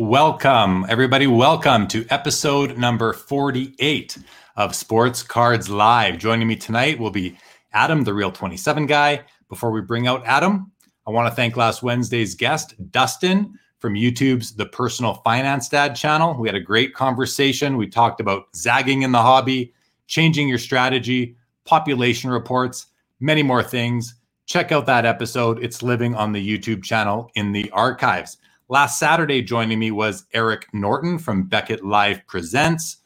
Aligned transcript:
welcome. 0.00 0.86
Everybody, 0.88 1.26
welcome 1.26 1.86
to 1.88 2.06
episode 2.08 2.78
number 2.78 3.12
48 3.12 4.16
of 4.56 4.74
Sports 4.74 5.22
Cards 5.22 5.68
Live. 5.68 6.16
Joining 6.16 6.48
me 6.48 6.56
tonight 6.56 6.98
will 6.98 7.10
be 7.10 7.36
Adam, 7.74 8.02
the 8.04 8.14
real 8.14 8.32
27 8.32 8.86
guy. 8.86 9.22
Before 9.50 9.70
we 9.70 9.82
bring 9.82 10.06
out 10.06 10.24
Adam, 10.24 10.72
I 11.06 11.10
want 11.10 11.28
to 11.28 11.34
thank 11.34 11.54
last 11.58 11.82
Wednesday's 11.82 12.34
guest, 12.34 12.72
Dustin 12.90 13.58
from 13.78 13.92
YouTube's 13.92 14.54
The 14.54 14.64
Personal 14.64 15.16
Finance 15.16 15.68
Dad 15.68 15.94
channel. 15.94 16.34
We 16.34 16.48
had 16.48 16.56
a 16.56 16.60
great 16.60 16.94
conversation. 16.94 17.76
We 17.76 17.86
talked 17.86 18.22
about 18.22 18.44
zagging 18.56 19.02
in 19.02 19.12
the 19.12 19.20
hobby, 19.20 19.74
changing 20.06 20.48
your 20.48 20.56
strategy, 20.56 21.36
population 21.66 22.30
reports, 22.30 22.86
many 23.20 23.42
more 23.42 23.62
things. 23.62 24.14
Check 24.46 24.72
out 24.72 24.86
that 24.86 25.04
episode. 25.04 25.62
It's 25.62 25.82
living 25.82 26.14
on 26.14 26.32
the 26.32 26.58
YouTube 26.58 26.82
channel 26.82 27.30
in 27.34 27.52
the 27.52 27.70
archives. 27.72 28.38
Last 28.70 29.00
Saturday, 29.00 29.42
joining 29.42 29.80
me 29.80 29.90
was 29.90 30.26
Eric 30.32 30.68
Norton 30.72 31.18
from 31.18 31.42
Beckett 31.42 31.84
Live 31.84 32.24
Presents. 32.28 32.98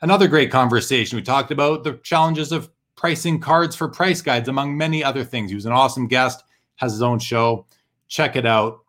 Another 0.00 0.26
great 0.26 0.50
conversation. 0.50 1.14
We 1.14 1.22
talked 1.22 1.52
about 1.52 1.84
the 1.84 1.92
challenges 2.02 2.50
of 2.50 2.68
pricing 2.96 3.38
cards 3.38 3.76
for 3.76 3.86
price 3.86 4.20
guides, 4.20 4.48
among 4.48 4.76
many 4.76 5.04
other 5.04 5.22
things. 5.22 5.52
He 5.52 5.54
was 5.54 5.64
an 5.64 5.70
awesome 5.70 6.08
guest, 6.08 6.42
has 6.74 6.90
his 6.90 7.02
own 7.02 7.20
show. 7.20 7.66
Check 8.08 8.34
it 8.34 8.44
out 8.44 8.80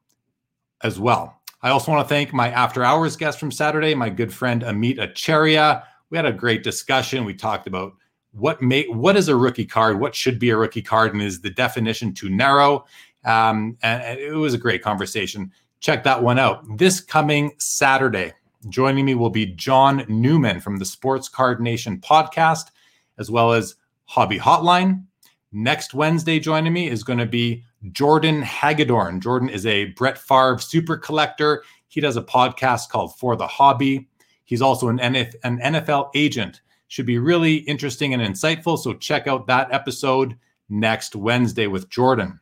as 0.81 0.99
well. 0.99 1.39
I 1.61 1.69
also 1.69 1.91
want 1.91 2.03
to 2.03 2.09
thank 2.09 2.33
my 2.33 2.49
after 2.49 2.83
hours 2.83 3.15
guest 3.15 3.39
from 3.39 3.51
Saturday, 3.51 3.93
my 3.93 4.09
good 4.09 4.33
friend 4.33 4.63
Amit 4.63 4.99
Acharya. 4.99 5.83
We 6.09 6.17
had 6.17 6.25
a 6.25 6.33
great 6.33 6.63
discussion. 6.63 7.25
We 7.25 7.35
talked 7.35 7.67
about 7.67 7.93
what 8.31 8.59
may 8.59 8.87
what 8.87 9.17
is 9.17 9.27
a 9.27 9.35
rookie 9.35 9.67
card, 9.67 9.99
what 9.99 10.15
should 10.15 10.39
be 10.39 10.49
a 10.49 10.57
rookie 10.57 10.81
card, 10.81 11.13
and 11.13 11.21
is 11.21 11.41
the 11.41 11.51
definition 11.51 12.11
too 12.11 12.31
narrow? 12.31 12.85
Um, 13.23 13.77
and 13.83 14.19
it 14.19 14.33
was 14.33 14.55
a 14.55 14.57
great 14.57 14.81
conversation. 14.81 15.51
Check 15.79 16.03
that 16.03 16.23
one 16.23 16.39
out. 16.39 16.77
This 16.77 16.99
coming 16.99 17.53
Saturday, 17.59 18.33
joining 18.69 19.05
me 19.05 19.15
will 19.15 19.29
be 19.29 19.45
John 19.45 20.05
Newman 20.07 20.59
from 20.59 20.77
the 20.77 20.85
Sports 20.85 21.29
Card 21.29 21.61
Nation 21.61 21.99
podcast, 21.99 22.71
as 23.17 23.29
well 23.29 23.53
as 23.53 23.75
Hobby 24.05 24.39
Hotline. 24.39 25.03
Next 25.51 25.93
Wednesday, 25.93 26.39
joining 26.39 26.73
me 26.73 26.87
is 26.89 27.03
going 27.03 27.19
to 27.19 27.25
be 27.25 27.63
Jordan 27.91 28.41
Hagedorn. 28.41 29.21
Jordan 29.21 29.49
is 29.49 29.65
a 29.65 29.85
Brett 29.85 30.17
Favre 30.17 30.57
super 30.57 30.97
collector. 30.97 31.63
He 31.87 32.01
does 32.01 32.17
a 32.17 32.21
podcast 32.21 32.89
called 32.89 33.17
For 33.17 33.35
the 33.35 33.47
Hobby. 33.47 34.07
He's 34.45 34.61
also 34.61 34.89
an, 34.89 34.97
NF, 34.97 35.35
an 35.43 35.59
NFL 35.59 36.09
agent. 36.15 36.61
Should 36.87 37.05
be 37.05 37.19
really 37.19 37.57
interesting 37.57 38.13
and 38.13 38.23
insightful. 38.23 38.79
So 38.79 38.93
check 38.93 39.27
out 39.27 39.47
that 39.47 39.71
episode 39.71 40.37
next 40.69 41.15
Wednesday 41.15 41.67
with 41.67 41.89
Jordan. 41.89 42.39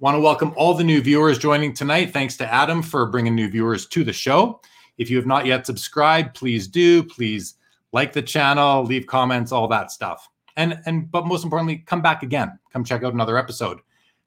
Want 0.00 0.14
to 0.14 0.20
welcome 0.20 0.54
all 0.56 0.72
the 0.72 0.82
new 0.82 1.02
viewers 1.02 1.38
joining 1.38 1.74
tonight. 1.74 2.10
Thanks 2.10 2.34
to 2.38 2.50
Adam 2.50 2.80
for 2.80 3.04
bringing 3.04 3.34
new 3.34 3.50
viewers 3.50 3.84
to 3.88 4.02
the 4.02 4.14
show. 4.14 4.62
If 4.96 5.10
you 5.10 5.18
have 5.18 5.26
not 5.26 5.44
yet 5.44 5.66
subscribed, 5.66 6.34
please 6.34 6.66
do. 6.66 7.02
Please 7.02 7.56
like 7.92 8.14
the 8.14 8.22
channel, 8.22 8.82
leave 8.82 9.06
comments, 9.06 9.52
all 9.52 9.68
that 9.68 9.90
stuff. 9.90 10.26
And 10.56 10.80
and 10.86 11.10
but 11.10 11.26
most 11.26 11.44
importantly, 11.44 11.84
come 11.84 12.00
back 12.00 12.22
again. 12.22 12.58
Come 12.72 12.82
check 12.82 13.04
out 13.04 13.12
another 13.12 13.36
episode. 13.36 13.80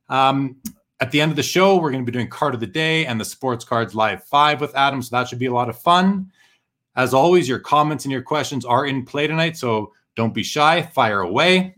Um, 0.09 0.57
at 0.99 1.09
the 1.09 1.19
end 1.19 1.31
of 1.31 1.37
the 1.37 1.41
show, 1.41 1.77
we're 1.77 1.89
going 1.89 2.05
to 2.05 2.11
be 2.11 2.15
doing 2.15 2.29
card 2.29 2.53
of 2.53 2.59
the 2.59 2.67
day 2.67 3.07
and 3.07 3.19
the 3.19 3.25
sports 3.25 3.65
cards 3.65 3.95
live 3.95 4.23
five 4.25 4.61
with 4.61 4.75
Adam. 4.75 5.01
So 5.01 5.15
that 5.15 5.27
should 5.27 5.39
be 5.39 5.47
a 5.47 5.53
lot 5.53 5.69
of 5.69 5.79
fun. 5.79 6.31
As 6.95 7.15
always, 7.15 7.49
your 7.49 7.57
comments 7.57 8.05
and 8.05 8.11
your 8.11 8.21
questions 8.21 8.63
are 8.63 8.85
in 8.85 9.05
play 9.05 9.25
tonight. 9.25 9.57
So 9.57 9.91
don't 10.15 10.35
be 10.35 10.43
shy, 10.43 10.83
fire 10.83 11.21
away. 11.21 11.77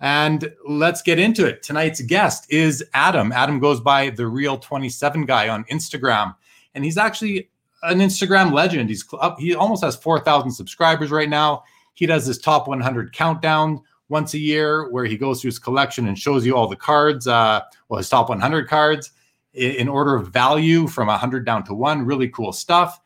And 0.00 0.50
let's 0.66 1.02
get 1.02 1.18
into 1.18 1.46
it. 1.46 1.62
Tonight's 1.62 2.00
guest 2.00 2.50
is 2.50 2.82
Adam. 2.94 3.32
Adam 3.32 3.58
goes 3.58 3.80
by 3.80 4.10
the 4.10 4.26
real 4.26 4.56
27 4.56 5.26
guy 5.26 5.48
on 5.48 5.64
Instagram. 5.64 6.34
And 6.74 6.84
he's 6.84 6.96
actually 6.96 7.50
an 7.82 7.98
Instagram 7.98 8.52
legend. 8.52 8.88
He's 8.88 9.04
up, 9.20 9.38
he 9.38 9.54
almost 9.54 9.84
has 9.84 9.96
4,000 9.96 10.50
subscribers 10.50 11.10
right 11.10 11.28
now. 11.28 11.64
He 11.94 12.06
does 12.06 12.24
his 12.24 12.38
top 12.38 12.66
100 12.66 13.12
countdown 13.12 13.82
once 14.08 14.34
a 14.34 14.38
year 14.38 14.88
where 14.90 15.04
he 15.04 15.16
goes 15.16 15.40
through 15.40 15.48
his 15.48 15.58
collection 15.58 16.08
and 16.08 16.18
shows 16.18 16.44
you 16.46 16.56
all 16.56 16.66
the 16.66 16.76
cards, 16.76 17.26
uh, 17.26 17.60
well, 17.88 17.98
his 17.98 18.08
top 18.08 18.28
100 18.28 18.68
cards 18.68 19.12
in, 19.54 19.88
order 19.88 20.14
of 20.14 20.28
value 20.28 20.86
from 20.86 21.08
100 21.08 21.44
down 21.44 21.64
to 21.64 21.74
one. 21.74 22.06
Really 22.06 22.28
cool 22.28 22.52
stuff. 22.52 23.00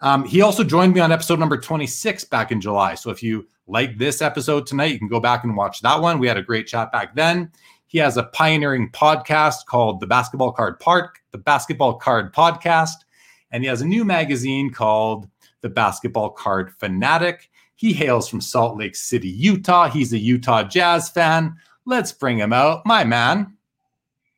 Um, 0.00 0.24
he 0.24 0.42
also 0.42 0.62
joined 0.62 0.92
me 0.92 1.00
on 1.00 1.10
episode 1.10 1.38
number 1.38 1.56
26 1.56 2.24
back 2.24 2.52
in 2.52 2.60
July. 2.60 2.94
So 2.94 3.10
if 3.10 3.22
you 3.22 3.46
like 3.66 3.98
this 3.98 4.20
episode 4.20 4.66
tonight, 4.66 4.92
you 4.92 4.98
can 4.98 5.08
go 5.08 5.20
back 5.20 5.44
and 5.44 5.56
watch 5.56 5.80
that 5.80 6.00
one. 6.00 6.18
We 6.18 6.28
had 6.28 6.36
a 6.36 6.42
great 6.42 6.66
chat 6.66 6.92
back 6.92 7.14
then. 7.14 7.50
He 7.86 7.98
has 7.98 8.16
a 8.16 8.24
pioneering 8.24 8.90
podcast 8.90 9.66
called 9.66 10.00
the 10.00 10.06
Basketball 10.06 10.52
Card 10.52 10.80
Park, 10.80 11.20
the 11.30 11.38
Basketball 11.38 11.94
Card 11.94 12.34
Podcast, 12.34 13.04
and 13.50 13.62
he 13.62 13.68
has 13.68 13.82
a 13.82 13.86
new 13.86 14.04
magazine 14.04 14.70
called 14.70 15.28
the 15.60 15.68
Basketball 15.68 16.30
Card 16.30 16.72
Fanatic. 16.78 17.50
He 17.76 17.92
hails 17.92 18.28
from 18.28 18.40
Salt 18.40 18.76
Lake 18.76 18.96
City, 18.96 19.28
Utah. 19.28 19.88
He's 19.88 20.12
a 20.12 20.18
Utah 20.18 20.64
Jazz 20.64 21.08
fan. 21.08 21.56
Let's 21.86 22.12
bring 22.12 22.38
him 22.38 22.52
out. 22.52 22.84
My 22.84 23.04
man. 23.04 23.56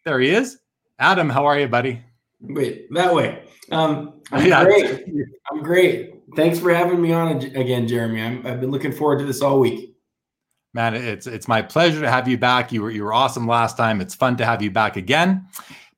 There 0.04 0.20
he 0.20 0.30
is. 0.30 0.58
Adam, 0.98 1.28
how 1.28 1.46
are 1.46 1.58
you, 1.58 1.68
buddy? 1.68 2.02
Wait, 2.40 2.92
that 2.92 3.14
way. 3.14 3.42
Um, 3.72 4.20
I'm 4.32 4.46
yeah. 4.46 4.64
great. 4.64 5.04
I'm 5.50 5.62
great. 5.62 6.15
Thanks 6.36 6.60
for 6.60 6.72
having 6.72 7.00
me 7.00 7.12
on 7.12 7.38
again, 7.38 7.88
Jeremy. 7.88 8.20
i 8.20 8.48
have 8.50 8.60
been 8.60 8.70
looking 8.70 8.92
forward 8.92 9.20
to 9.20 9.24
this 9.24 9.40
all 9.40 9.58
week. 9.58 9.96
Man, 10.74 10.94
it's 10.94 11.26
it's 11.26 11.48
my 11.48 11.62
pleasure 11.62 12.02
to 12.02 12.10
have 12.10 12.28
you 12.28 12.36
back. 12.36 12.70
You 12.70 12.82
were 12.82 12.90
you 12.90 13.02
were 13.02 13.14
awesome 13.14 13.48
last 13.48 13.78
time. 13.78 14.02
It's 14.02 14.14
fun 14.14 14.36
to 14.36 14.44
have 14.44 14.60
you 14.60 14.70
back 14.70 14.96
again. 14.96 15.46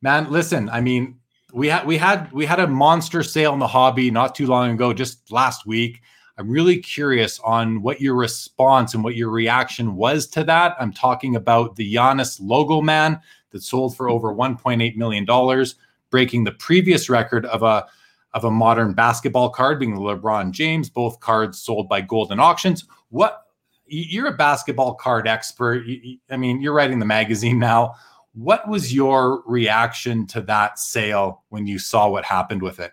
Man, 0.01 0.31
listen, 0.31 0.69
I 0.69 0.81
mean, 0.81 1.19
we 1.53 1.67
had 1.67 1.85
we 1.85 1.99
had 1.99 2.31
we 2.31 2.47
had 2.47 2.61
a 2.61 2.69
monster 2.69 3.25
sale 3.25 3.53
in 3.53 3.59
the 3.59 3.67
hobby 3.67 4.13
not 4.13 4.37
too 4.37 4.47
long 4.47 4.71
ago, 4.71 4.93
just 4.93 5.33
last 5.33 5.67
week. 5.67 6.01
I'm 6.39 6.49
really 6.49 6.79
curious 6.79 7.41
on 7.41 7.83
what 7.83 8.01
your 8.01 8.15
response 8.15 8.95
and 8.95 9.03
what 9.03 9.17
your 9.17 9.31
reaction 9.31 9.97
was 9.97 10.29
to 10.29 10.45
that. 10.45 10.77
I'm 10.79 10.93
talking 10.93 11.35
about 11.35 11.75
the 11.75 11.93
Giannis 11.93 12.39
logo 12.41 12.81
man 12.81 13.21
that 13.51 13.65
sold 13.65 13.97
for 13.97 14.09
over 14.09 14.33
1.8 14.33 14.95
million 14.95 15.25
dollars, 15.25 15.75
breaking 16.11 16.45
the 16.45 16.53
previous 16.53 17.11
record 17.11 17.45
of 17.47 17.65
a 17.65 17.87
of 18.35 18.45
a 18.45 18.51
modern 18.51 18.93
basketball 18.93 19.51
card, 19.51 19.79
being 19.79 19.95
the 19.95 20.01
LeBron 20.01 20.53
James. 20.53 20.91
Both 20.91 21.21
cards 21.21 21.59
sold 21.61 21.89
by 21.89 22.03
Goldin 22.03 22.41
Auctions. 22.41 22.85
What 23.09 23.43
you're 23.87 24.27
a 24.27 24.37
basketball 24.37 24.95
card 24.95 25.27
expert. 25.27 25.85
I 26.31 26.37
mean, 26.37 26.61
you're 26.61 26.75
writing 26.75 26.99
the 26.99 27.07
magazine 27.07 27.59
now. 27.59 27.95
What 28.35 28.69
was 28.69 28.95
your 28.95 29.43
reaction 29.47 30.27
to 30.29 30.43
that 30.43 30.79
sale 30.79 31.43
when 31.49 31.67
you 31.67 31.79
saw 31.79 32.09
what 32.09 32.25
happened 32.25 32.63
with 32.63 32.81
it? 32.81 32.93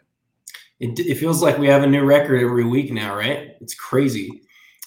it, 0.80 1.00
it 1.00 1.16
feels 1.16 1.42
like 1.42 1.58
we 1.58 1.68
have 1.68 1.84
a 1.84 1.88
new 1.88 2.04
record 2.04 2.42
every 2.42 2.66
week 2.66 2.92
now, 2.92 3.16
right? 3.16 3.56
It's 3.62 3.76
crazy. 3.76 4.42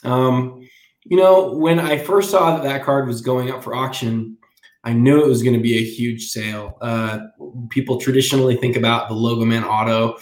Um, 0.04 0.68
you 1.04 1.16
know, 1.16 1.52
when 1.54 1.78
I 1.80 1.98
first 1.98 2.30
saw 2.30 2.56
that 2.56 2.62
that 2.64 2.84
card 2.84 3.06
was 3.06 3.20
going 3.20 3.50
up 3.50 3.64
for 3.64 3.74
auction, 3.74 4.36
I 4.88 4.94
knew 4.94 5.22
it 5.22 5.28
was 5.28 5.42
going 5.42 5.54
to 5.54 5.60
be 5.60 5.76
a 5.76 5.84
huge 5.84 6.28
sale. 6.28 6.78
Uh, 6.80 7.18
people 7.68 8.00
traditionally 8.00 8.56
think 8.56 8.74
about 8.74 9.10
the 9.10 9.14
Logo 9.14 9.44
Man 9.44 9.62
Auto 9.62 10.16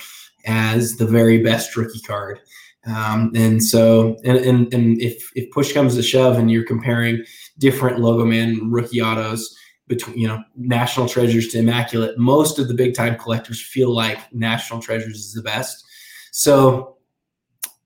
as 0.44 0.97
the 0.97 1.06
very 1.06 1.41
best 1.41 1.77
rookie 1.77 2.00
card. 2.00 2.41
Um, 2.84 3.31
and 3.37 3.62
so, 3.62 4.16
and, 4.25 4.38
and, 4.38 4.75
and 4.75 5.00
if, 5.00 5.31
if 5.37 5.49
push 5.53 5.72
comes 5.72 5.94
to 5.94 6.03
shove 6.03 6.37
and 6.37 6.50
you're 6.50 6.65
comparing 6.65 7.25
different 7.59 8.00
Logo 8.00 8.25
Man 8.25 8.69
rookie 8.69 9.00
autos, 9.00 9.56
between 9.87 10.19
you 10.19 10.27
know 10.27 10.43
national 10.56 11.09
treasures 11.09 11.47
to 11.47 11.60
immaculate 11.60 12.19
most 12.19 12.59
of 12.59 12.66
the 12.66 12.75
big 12.75 12.93
time 12.93 13.16
collectors 13.16 13.62
feel 13.62 13.94
like 13.94 14.19
national 14.34 14.81
treasures 14.81 15.19
is 15.19 15.33
the 15.33 15.43
best 15.43 15.84
so 16.33 16.97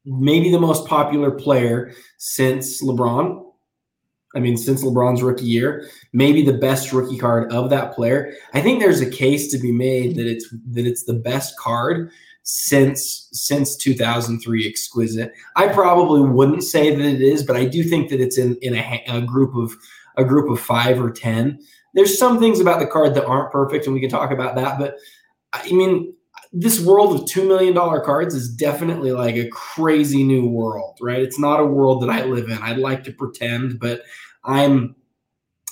maybe 0.06 0.50
the 0.50 0.58
most 0.58 0.86
popular 0.86 1.30
player 1.30 1.92
since 2.16 2.82
lebron 2.82 3.49
i 4.34 4.38
mean 4.38 4.56
since 4.56 4.84
lebron's 4.84 5.22
rookie 5.22 5.44
year 5.44 5.88
maybe 6.12 6.42
the 6.42 6.52
best 6.52 6.92
rookie 6.92 7.18
card 7.18 7.52
of 7.52 7.70
that 7.70 7.92
player 7.94 8.32
i 8.54 8.60
think 8.60 8.80
there's 8.80 9.00
a 9.00 9.10
case 9.10 9.50
to 9.50 9.58
be 9.58 9.72
made 9.72 10.16
that 10.16 10.26
it's 10.26 10.48
that 10.70 10.86
it's 10.86 11.04
the 11.04 11.14
best 11.14 11.56
card 11.58 12.10
since 12.42 13.28
since 13.32 13.76
2003 13.76 14.68
exquisite 14.68 15.32
i 15.56 15.68
probably 15.68 16.20
wouldn't 16.20 16.62
say 16.62 16.94
that 16.94 17.04
it 17.04 17.20
is 17.20 17.42
but 17.42 17.56
i 17.56 17.64
do 17.64 17.82
think 17.82 18.10
that 18.10 18.20
it's 18.20 18.38
in 18.38 18.56
in 18.62 18.74
a, 18.74 19.04
a 19.08 19.20
group 19.20 19.54
of 19.54 19.74
a 20.16 20.24
group 20.24 20.50
of 20.50 20.60
five 20.60 21.00
or 21.00 21.10
ten 21.10 21.58
there's 21.94 22.18
some 22.18 22.38
things 22.38 22.60
about 22.60 22.80
the 22.80 22.86
card 22.86 23.14
that 23.14 23.26
aren't 23.26 23.52
perfect, 23.52 23.86
and 23.86 23.94
we 23.94 24.00
can 24.00 24.10
talk 24.10 24.30
about 24.30 24.54
that. 24.56 24.78
But 24.78 24.96
I 25.52 25.70
mean, 25.72 26.14
this 26.52 26.80
world 26.80 27.14
of 27.14 27.26
$2 27.26 27.46
million 27.46 27.74
cards 27.74 28.34
is 28.34 28.48
definitely 28.48 29.12
like 29.12 29.36
a 29.36 29.48
crazy 29.48 30.24
new 30.24 30.46
world, 30.46 30.98
right? 31.00 31.22
It's 31.22 31.38
not 31.38 31.60
a 31.60 31.64
world 31.64 32.02
that 32.02 32.10
I 32.10 32.24
live 32.24 32.48
in. 32.48 32.58
I'd 32.58 32.78
like 32.78 33.04
to 33.04 33.12
pretend, 33.12 33.78
but 33.78 34.02
I'm 34.44 34.96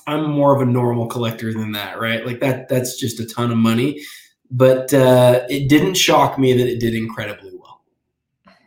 I'm 0.06 0.30
more 0.30 0.56
of 0.56 0.62
a 0.62 0.70
normal 0.70 1.06
collector 1.06 1.52
than 1.52 1.72
that, 1.72 2.00
right? 2.00 2.24
Like 2.24 2.40
that 2.40 2.68
that's 2.68 2.96
just 2.96 3.20
a 3.20 3.26
ton 3.26 3.50
of 3.50 3.58
money. 3.58 4.00
But 4.50 4.94
uh, 4.94 5.44
it 5.50 5.68
didn't 5.68 5.94
shock 5.94 6.38
me 6.38 6.54
that 6.54 6.66
it 6.66 6.80
did 6.80 6.94
incredibly 6.94 7.50
well. 7.54 7.82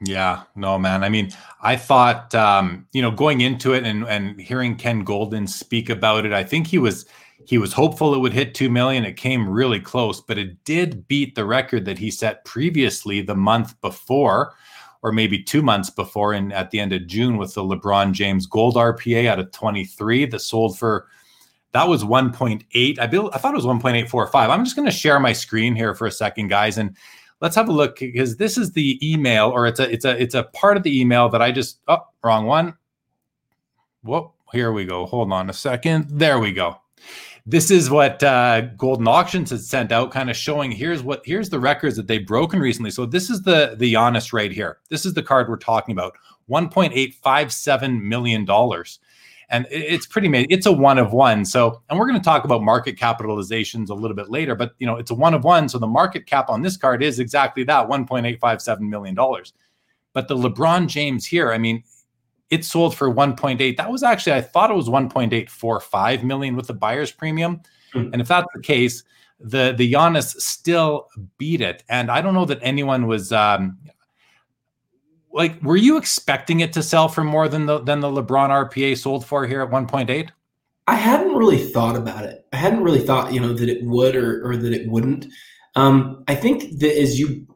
Yeah, 0.03 0.43
no, 0.55 0.77
man. 0.77 1.03
I 1.03 1.09
mean, 1.09 1.31
I 1.61 1.75
thought, 1.75 2.35
um, 2.35 2.87
you 2.91 3.01
know, 3.01 3.09
going 3.09 3.41
into 3.41 3.73
it 3.73 3.83
and, 3.83 4.03
and 4.07 4.39
hearing 4.39 4.75
Ken 4.75 5.03
Goldin 5.03 5.49
speak 5.49 5.89
about 5.89 6.25
it, 6.25 6.33
I 6.33 6.43
think 6.43 6.67
he 6.67 6.77
was 6.77 7.07
He 7.45 7.57
was 7.57 7.73
hopeful 7.73 8.13
it 8.13 8.19
would 8.19 8.33
hit 8.33 8.55
2 8.55 8.69
million. 8.69 9.05
It 9.05 9.17
came 9.17 9.49
really 9.49 9.79
close, 9.79 10.21
but 10.21 10.37
it 10.37 10.63
did 10.63 11.07
beat 11.07 11.35
the 11.35 11.45
record 11.45 11.85
that 11.85 11.97
he 11.97 12.11
set 12.11 12.45
previously 12.45 13.21
the 13.21 13.35
month 13.35 13.79
before, 13.81 14.53
or 15.01 15.11
maybe 15.11 15.41
two 15.41 15.61
months 15.61 15.89
before, 15.89 16.33
and 16.33 16.53
at 16.53 16.71
the 16.71 16.79
end 16.79 16.93
of 16.93 17.07
June 17.07 17.37
with 17.37 17.53
the 17.53 17.63
LeBron 17.63 18.11
James 18.11 18.45
Gold 18.45 18.75
RPA 18.75 19.27
out 19.27 19.39
of 19.39 19.51
23 19.51 20.25
that 20.27 20.39
sold 20.39 20.77
for 20.77 21.07
that 21.73 21.87
was 21.87 22.03
1.8. 22.03 22.99
I, 22.99 23.07
built, 23.07 23.33
I 23.33 23.37
thought 23.37 23.53
it 23.53 23.63
was 23.63 23.65
1.845. 23.65 24.49
I'm 24.49 24.65
just 24.65 24.75
going 24.75 24.87
to 24.87 24.91
share 24.91 25.19
my 25.19 25.31
screen 25.33 25.75
here 25.75 25.95
for 25.95 26.05
a 26.05 26.11
second, 26.11 26.49
guys, 26.49 26.77
and 26.77 26.97
let's 27.39 27.55
have 27.55 27.69
a 27.69 27.73
look 27.73 27.99
because 27.99 28.37
this 28.37 28.57
is 28.57 28.71
the 28.73 28.99
email, 29.01 29.49
or 29.49 29.67
it's 29.67 29.79
a 29.79 29.89
it's 29.91 30.05
a 30.05 30.21
it's 30.21 30.35
a 30.35 30.43
part 30.43 30.77
of 30.77 30.83
the 30.83 30.99
email 30.99 31.29
that 31.29 31.41
I 31.41 31.51
just 31.51 31.79
oh 31.87 32.05
wrong 32.23 32.45
one. 32.45 32.75
Whoop, 34.03 34.31
here 34.51 34.71
we 34.71 34.85
go. 34.85 35.05
Hold 35.05 35.31
on 35.31 35.49
a 35.49 35.53
second. 35.53 36.07
There 36.09 36.39
we 36.39 36.51
go. 36.51 36.77
This 37.45 37.71
is 37.71 37.89
what 37.89 38.21
uh, 38.21 38.63
Goldin 38.77 39.07
Auctions 39.07 39.49
has 39.49 39.67
sent 39.67 39.91
out, 39.91 40.11
kind 40.11 40.29
of 40.29 40.35
showing 40.35 40.71
here's 40.71 41.01
what 41.01 41.21
here's 41.25 41.49
the 41.49 41.59
records 41.59 41.95
that 41.95 42.07
they've 42.07 42.25
broken 42.25 42.59
recently. 42.59 42.91
So 42.91 43.05
this 43.05 43.29
is 43.29 43.41
the 43.41 43.75
the 43.77 43.93
Giannis 43.93 44.31
right 44.31 44.51
here. 44.51 44.77
This 44.89 45.05
is 45.05 45.13
the 45.13 45.23
card 45.23 45.49
we're 45.49 45.57
talking 45.57 45.93
about. 45.93 46.13
1.857 46.49 48.01
million 48.01 48.45
dollars 48.45 48.99
and 49.51 49.67
it's 49.69 50.05
pretty 50.05 50.27
amazing. 50.27 50.47
It's 50.49 50.65
a 50.65 50.71
one 50.71 50.97
of 50.97 51.11
one. 51.11 51.43
So, 51.43 51.81
and 51.89 51.99
we're 51.99 52.07
going 52.07 52.19
to 52.19 52.23
talk 52.23 52.45
about 52.45 52.63
market 52.63 52.95
capitalizations 52.95 53.89
a 53.89 53.93
little 53.93 54.15
bit 54.15 54.29
later, 54.29 54.55
but 54.55 54.73
you 54.79 54.87
know, 54.87 54.95
it's 54.95 55.11
a 55.11 55.13
one 55.13 55.33
of 55.33 55.43
one. 55.43 55.67
So 55.67 55.77
the 55.77 55.87
market 55.87 56.25
cap 56.25 56.49
on 56.49 56.61
this 56.61 56.77
card 56.77 57.03
is 57.03 57.19
exactly 57.19 57.65
that, 57.65 57.87
1.857 57.89 58.79
million 58.79 59.13
dollars. 59.13 59.53
But 60.13 60.29
the 60.29 60.35
LeBron 60.35 60.87
James 60.87 61.25
here, 61.25 61.51
I 61.51 61.57
mean, 61.57 61.83
it 62.51 62.65
sold 62.65 62.95
for 62.95 63.11
1.8. 63.11 63.77
That 63.77 63.91
was 63.91 64.03
actually, 64.03 64.33
I 64.33 64.41
thought 64.41 64.69
it 64.69 64.75
was 64.75 64.89
1.845 64.89 66.23
million 66.23 66.55
with 66.55 66.67
the 66.67 66.73
buyer's 66.73 67.11
premium. 67.11 67.61
Mm-hmm. 67.93 68.13
And 68.13 68.21
if 68.21 68.27
that's 68.27 68.47
the 68.53 68.61
case, 68.61 69.03
the 69.39 69.73
the 69.75 69.91
Giannis 69.91 70.39
still 70.39 71.07
beat 71.37 71.61
it. 71.61 71.83
And 71.89 72.11
I 72.11 72.21
don't 72.21 72.33
know 72.33 72.45
that 72.45 72.59
anyone 72.61 73.07
was 73.07 73.31
um, 73.31 73.79
like 75.31 75.61
were 75.63 75.77
you 75.77 75.97
expecting 75.97 76.59
it 76.59 76.73
to 76.73 76.83
sell 76.83 77.07
for 77.07 77.23
more 77.23 77.47
than 77.47 77.65
the 77.65 77.79
than 77.79 78.01
the 78.01 78.07
LeBron 78.07 78.49
RPA 78.49 78.97
sold 78.97 79.25
for 79.25 79.47
here 79.47 79.61
at 79.61 79.69
1.8? 79.69 80.29
I 80.87 80.95
hadn't 80.95 81.35
really 81.35 81.57
thought 81.57 81.95
about 81.95 82.25
it. 82.25 82.45
I 82.53 82.57
hadn't 82.57 82.83
really 82.83 82.99
thought, 82.99 83.33
you 83.33 83.39
know, 83.39 83.53
that 83.53 83.69
it 83.69 83.83
would 83.83 84.15
or 84.15 84.47
or 84.47 84.57
that 84.57 84.73
it 84.73 84.89
wouldn't. 84.89 85.25
Um, 85.75 86.23
I 86.27 86.35
think 86.35 86.79
that 86.79 87.01
as 87.01 87.19
you 87.19 87.47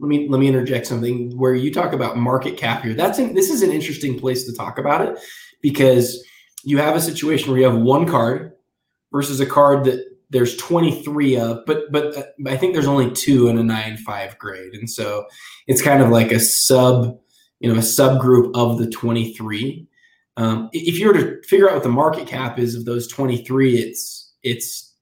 let 0.00 0.08
me 0.08 0.28
let 0.28 0.38
me 0.38 0.48
interject 0.48 0.86
something 0.86 1.36
where 1.36 1.54
you 1.54 1.72
talk 1.72 1.92
about 1.92 2.16
market 2.16 2.56
cap 2.56 2.82
here. 2.82 2.94
That's 2.94 3.18
an, 3.18 3.34
this 3.34 3.50
is 3.50 3.62
an 3.62 3.72
interesting 3.72 4.18
place 4.18 4.44
to 4.44 4.52
talk 4.52 4.78
about 4.78 5.06
it 5.06 5.18
because 5.60 6.24
you 6.64 6.78
have 6.78 6.96
a 6.96 7.00
situation 7.00 7.50
where 7.50 7.58
you 7.58 7.66
have 7.66 7.76
one 7.76 8.06
card 8.06 8.52
versus 9.12 9.40
a 9.40 9.46
card 9.46 9.84
that 9.84 10.04
there's 10.30 10.56
23 10.56 11.36
of, 11.38 11.64
but 11.66 11.90
but 11.90 12.16
uh, 12.16 12.22
I 12.46 12.56
think 12.56 12.74
there's 12.74 12.86
only 12.86 13.10
two 13.10 13.48
in 13.48 13.58
a 13.58 13.62
nine 13.62 13.96
five 13.96 14.38
grade, 14.38 14.74
and 14.74 14.88
so 14.88 15.26
it's 15.66 15.82
kind 15.82 16.02
of 16.02 16.10
like 16.10 16.30
a 16.30 16.40
sub, 16.40 17.18
you 17.60 17.72
know, 17.72 17.78
a 17.78 17.82
subgroup 17.82 18.52
of 18.54 18.78
the 18.78 18.88
23. 18.90 19.86
Um, 20.36 20.68
if 20.72 20.98
you 20.98 21.08
were 21.08 21.14
to 21.14 21.42
figure 21.42 21.68
out 21.68 21.74
what 21.74 21.82
the 21.82 21.88
market 21.88 22.28
cap 22.28 22.58
is 22.58 22.74
of 22.74 22.84
those 22.84 23.08
23, 23.08 23.78
it's 23.78 24.32
it's 24.42 24.94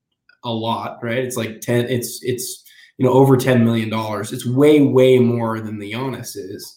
a 0.44 0.50
lot, 0.50 0.98
right? 1.02 1.18
It's 1.18 1.36
like 1.36 1.60
10. 1.60 1.86
It's 1.86 2.20
it's 2.22 2.64
you 2.98 3.06
know 3.06 3.12
over 3.12 3.36
10 3.36 3.64
million 3.64 3.88
dollars. 3.88 4.32
It's 4.32 4.46
way 4.46 4.80
way 4.80 5.18
more 5.18 5.60
than 5.60 5.78
the 5.78 5.92
Giannis 5.92 6.36
is. 6.36 6.76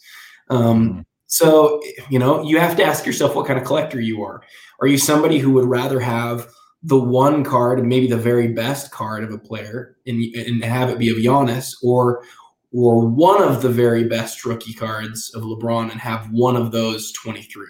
Um, 0.50 0.90
mm-hmm. 0.90 1.00
so 1.28 1.82
you 2.10 2.20
know 2.20 2.44
you 2.44 2.60
have 2.60 2.76
to 2.78 2.84
ask 2.84 3.06
yourself 3.06 3.36
what 3.36 3.48
kind 3.48 3.60
of 3.60 3.66
collector 3.66 4.02
you 4.02 4.24
are. 4.24 4.42
Are 4.82 4.88
you 4.88 4.98
somebody 4.98 5.40
who 5.40 5.52
would 5.52 5.66
rather 5.66 6.00
have 6.00 6.48
the 6.84 7.00
one 7.00 7.44
card, 7.44 7.86
maybe 7.86 8.08
the 8.08 8.18
very 8.18 8.48
best 8.48 8.92
card 8.92 9.24
of 9.24 9.34
a 9.34 9.38
player, 9.38 9.98
and, 10.08 10.24
and 10.36 10.64
have 10.64 10.90
it 10.90 10.98
be 10.98 11.10
of 11.10 11.18
Giannis, 11.18 11.74
or 11.84 12.24
or 12.72 13.06
one 13.08 13.42
of 13.42 13.62
the 13.62 13.70
very 13.70 14.04
best 14.04 14.46
rookie 14.46 14.74
cards 14.74 15.32
of 15.34 15.44
LeBron 15.44 15.92
and 15.92 16.00
have 16.00 16.30
one 16.32 16.56
of 16.56 16.72
those 16.72 17.12
23. 17.14 17.66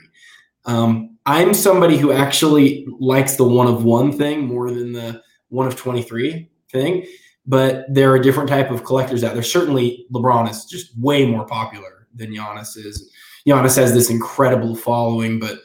Um, 0.65 1.17
I'm 1.25 1.53
somebody 1.53 1.97
who 1.97 2.11
actually 2.11 2.85
likes 2.99 3.35
the 3.35 3.45
one 3.45 3.67
of 3.67 3.85
one 3.85 4.11
thing 4.11 4.45
more 4.45 4.69
than 4.71 4.91
the 4.91 5.21
one 5.49 5.67
of 5.67 5.75
23 5.75 6.49
thing, 6.71 7.05
but 7.49 7.83
there 7.89 8.11
are 8.13 8.19
different 8.19 8.47
type 8.47 8.69
of 8.69 8.83
collectors 8.83 9.23
out 9.23 9.33
there. 9.33 9.41
Certainly 9.41 10.05
LeBron 10.13 10.47
is 10.49 10.65
just 10.65 10.95
way 10.99 11.25
more 11.25 11.47
popular 11.47 12.07
than 12.13 12.31
Giannis 12.31 12.77
is. 12.77 13.11
Giannis 13.47 13.75
has 13.75 13.91
this 13.91 14.11
incredible 14.11 14.75
following, 14.75 15.39
but 15.39 15.57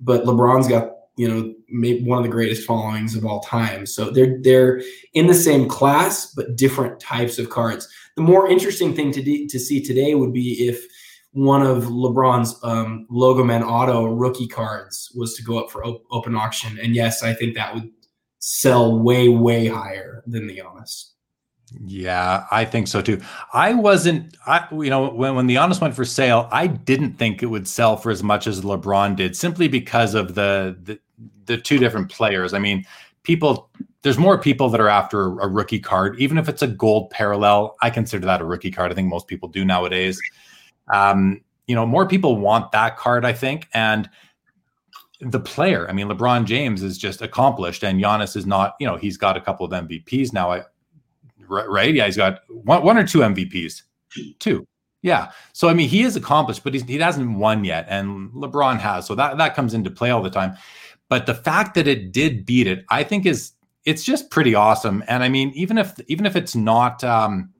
but 0.00 0.24
LeBron's 0.24 0.68
got 0.68 0.90
you 1.18 1.28
know 1.28 1.54
one 2.06 2.16
of 2.16 2.24
the 2.24 2.30
greatest 2.30 2.66
followings 2.66 3.14
of 3.14 3.26
all 3.26 3.40
time. 3.40 3.84
So 3.84 4.10
they're 4.10 4.38
they're 4.40 4.82
in 5.12 5.26
the 5.26 5.34
same 5.34 5.68
class 5.68 6.32
but 6.34 6.56
different 6.56 6.98
types 6.98 7.38
of 7.38 7.50
cards. 7.50 7.86
The 8.16 8.22
more 8.22 8.48
interesting 8.48 8.94
thing 8.94 9.12
to 9.12 9.22
de- 9.22 9.46
to 9.48 9.58
see 9.58 9.82
today 9.82 10.14
would 10.14 10.32
be 10.32 10.66
if 10.66 10.82
one 11.32 11.60
of 11.60 11.84
LeBron's 11.84 12.58
um, 12.62 13.06
Logo 13.10 13.44
Man 13.44 13.62
Auto 13.62 14.06
rookie 14.06 14.48
cards 14.48 15.12
was 15.14 15.34
to 15.34 15.42
go 15.42 15.58
up 15.58 15.70
for 15.70 15.84
op- 15.84 16.04
open 16.10 16.34
auction, 16.34 16.78
and 16.82 16.94
yes, 16.94 17.22
I 17.22 17.34
think 17.34 17.54
that 17.54 17.74
would 17.74 17.90
sell 18.38 18.98
way 18.98 19.28
way 19.28 19.66
higher 19.66 20.22
than 20.26 20.46
the 20.46 20.56
Giannis. 20.56 21.10
Yeah, 21.84 22.46
I 22.50 22.64
think 22.64 22.88
so 22.88 23.02
too. 23.02 23.20
I 23.52 23.74
wasn't, 23.74 24.36
I 24.46 24.66
you 24.72 24.90
know, 24.90 25.10
when 25.10 25.34
when 25.34 25.46
the 25.46 25.56
Giannis 25.56 25.80
went 25.80 25.94
for 25.94 26.04
sale, 26.04 26.48
I 26.50 26.66
didn't 26.66 27.14
think 27.14 27.42
it 27.42 27.46
would 27.46 27.68
sell 27.68 27.96
for 27.96 28.10
as 28.10 28.22
much 28.22 28.46
as 28.46 28.62
LeBron 28.62 29.16
did, 29.16 29.36
simply 29.36 29.68
because 29.68 30.14
of 30.14 30.34
the 30.34 30.76
the, 30.82 30.98
the 31.46 31.58
two 31.58 31.78
different 31.78 32.10
players. 32.10 32.54
I 32.54 32.58
mean, 32.58 32.84
people, 33.22 33.70
there's 34.02 34.18
more 34.18 34.38
people 34.38 34.70
that 34.70 34.80
are 34.80 34.88
after 34.88 35.38
a 35.40 35.48
rookie 35.48 35.80
card, 35.80 36.18
even 36.18 36.38
if 36.38 36.48
it's 36.48 36.62
a 36.62 36.66
gold 36.66 37.10
parallel. 37.10 37.76
I 37.82 37.90
consider 37.90 38.24
that 38.26 38.40
a 38.40 38.44
rookie 38.44 38.70
card. 38.70 38.90
I 38.90 38.94
think 38.94 39.08
most 39.08 39.26
people 39.26 39.48
do 39.48 39.64
nowadays. 39.64 40.18
Um, 40.92 41.42
you 41.66 41.74
know, 41.74 41.84
more 41.84 42.06
people 42.06 42.36
want 42.36 42.72
that 42.72 42.96
card, 42.96 43.26
I 43.26 43.34
think, 43.34 43.68
and 43.74 44.08
the 45.20 45.40
player. 45.40 45.86
I 45.88 45.92
mean, 45.92 46.08
LeBron 46.08 46.46
James 46.46 46.82
is 46.82 46.96
just 46.96 47.20
accomplished, 47.20 47.84
and 47.84 48.02
Giannis 48.02 48.36
is 48.36 48.46
not. 48.46 48.74
You 48.80 48.86
know, 48.86 48.96
he's 48.96 49.18
got 49.18 49.36
a 49.36 49.40
couple 49.40 49.66
of 49.66 49.72
MVPs 49.72 50.32
now. 50.32 50.50
I 50.50 50.62
right? 51.48 51.94
Yeah, 51.94 52.06
he's 52.06 52.16
got 52.16 52.40
one, 52.48 52.82
one 52.82 52.98
or 52.98 53.06
two 53.06 53.18
MVPs. 53.18 53.82
Two. 54.38 54.66
Yeah. 55.02 55.30
So 55.52 55.68
I 55.68 55.74
mean, 55.74 55.88
he 55.88 56.02
is 56.02 56.16
accomplished, 56.16 56.64
but 56.64 56.74
he 56.74 56.98
hasn't 56.98 57.38
won 57.38 57.64
yet, 57.64 57.86
and 57.88 58.30
LeBron 58.32 58.78
has. 58.78 59.06
So 59.06 59.14
that 59.14 59.38
that 59.38 59.54
comes 59.54 59.74
into 59.74 59.90
play 59.90 60.10
all 60.10 60.22
the 60.22 60.30
time. 60.30 60.56
But 61.08 61.26
the 61.26 61.34
fact 61.34 61.74
that 61.74 61.86
it 61.86 62.12
did 62.12 62.44
beat 62.44 62.66
it, 62.66 62.84
I 62.90 63.04
think 63.04 63.26
is 63.26 63.52
it's 63.84 64.02
just 64.04 64.30
pretty 64.30 64.54
awesome. 64.54 65.04
And 65.08 65.22
I 65.22 65.28
mean, 65.28 65.50
even 65.54 65.78
if 65.78 65.98
even 66.08 66.26
if 66.26 66.36
it's 66.36 66.54
not 66.54 67.02
um 67.04 67.52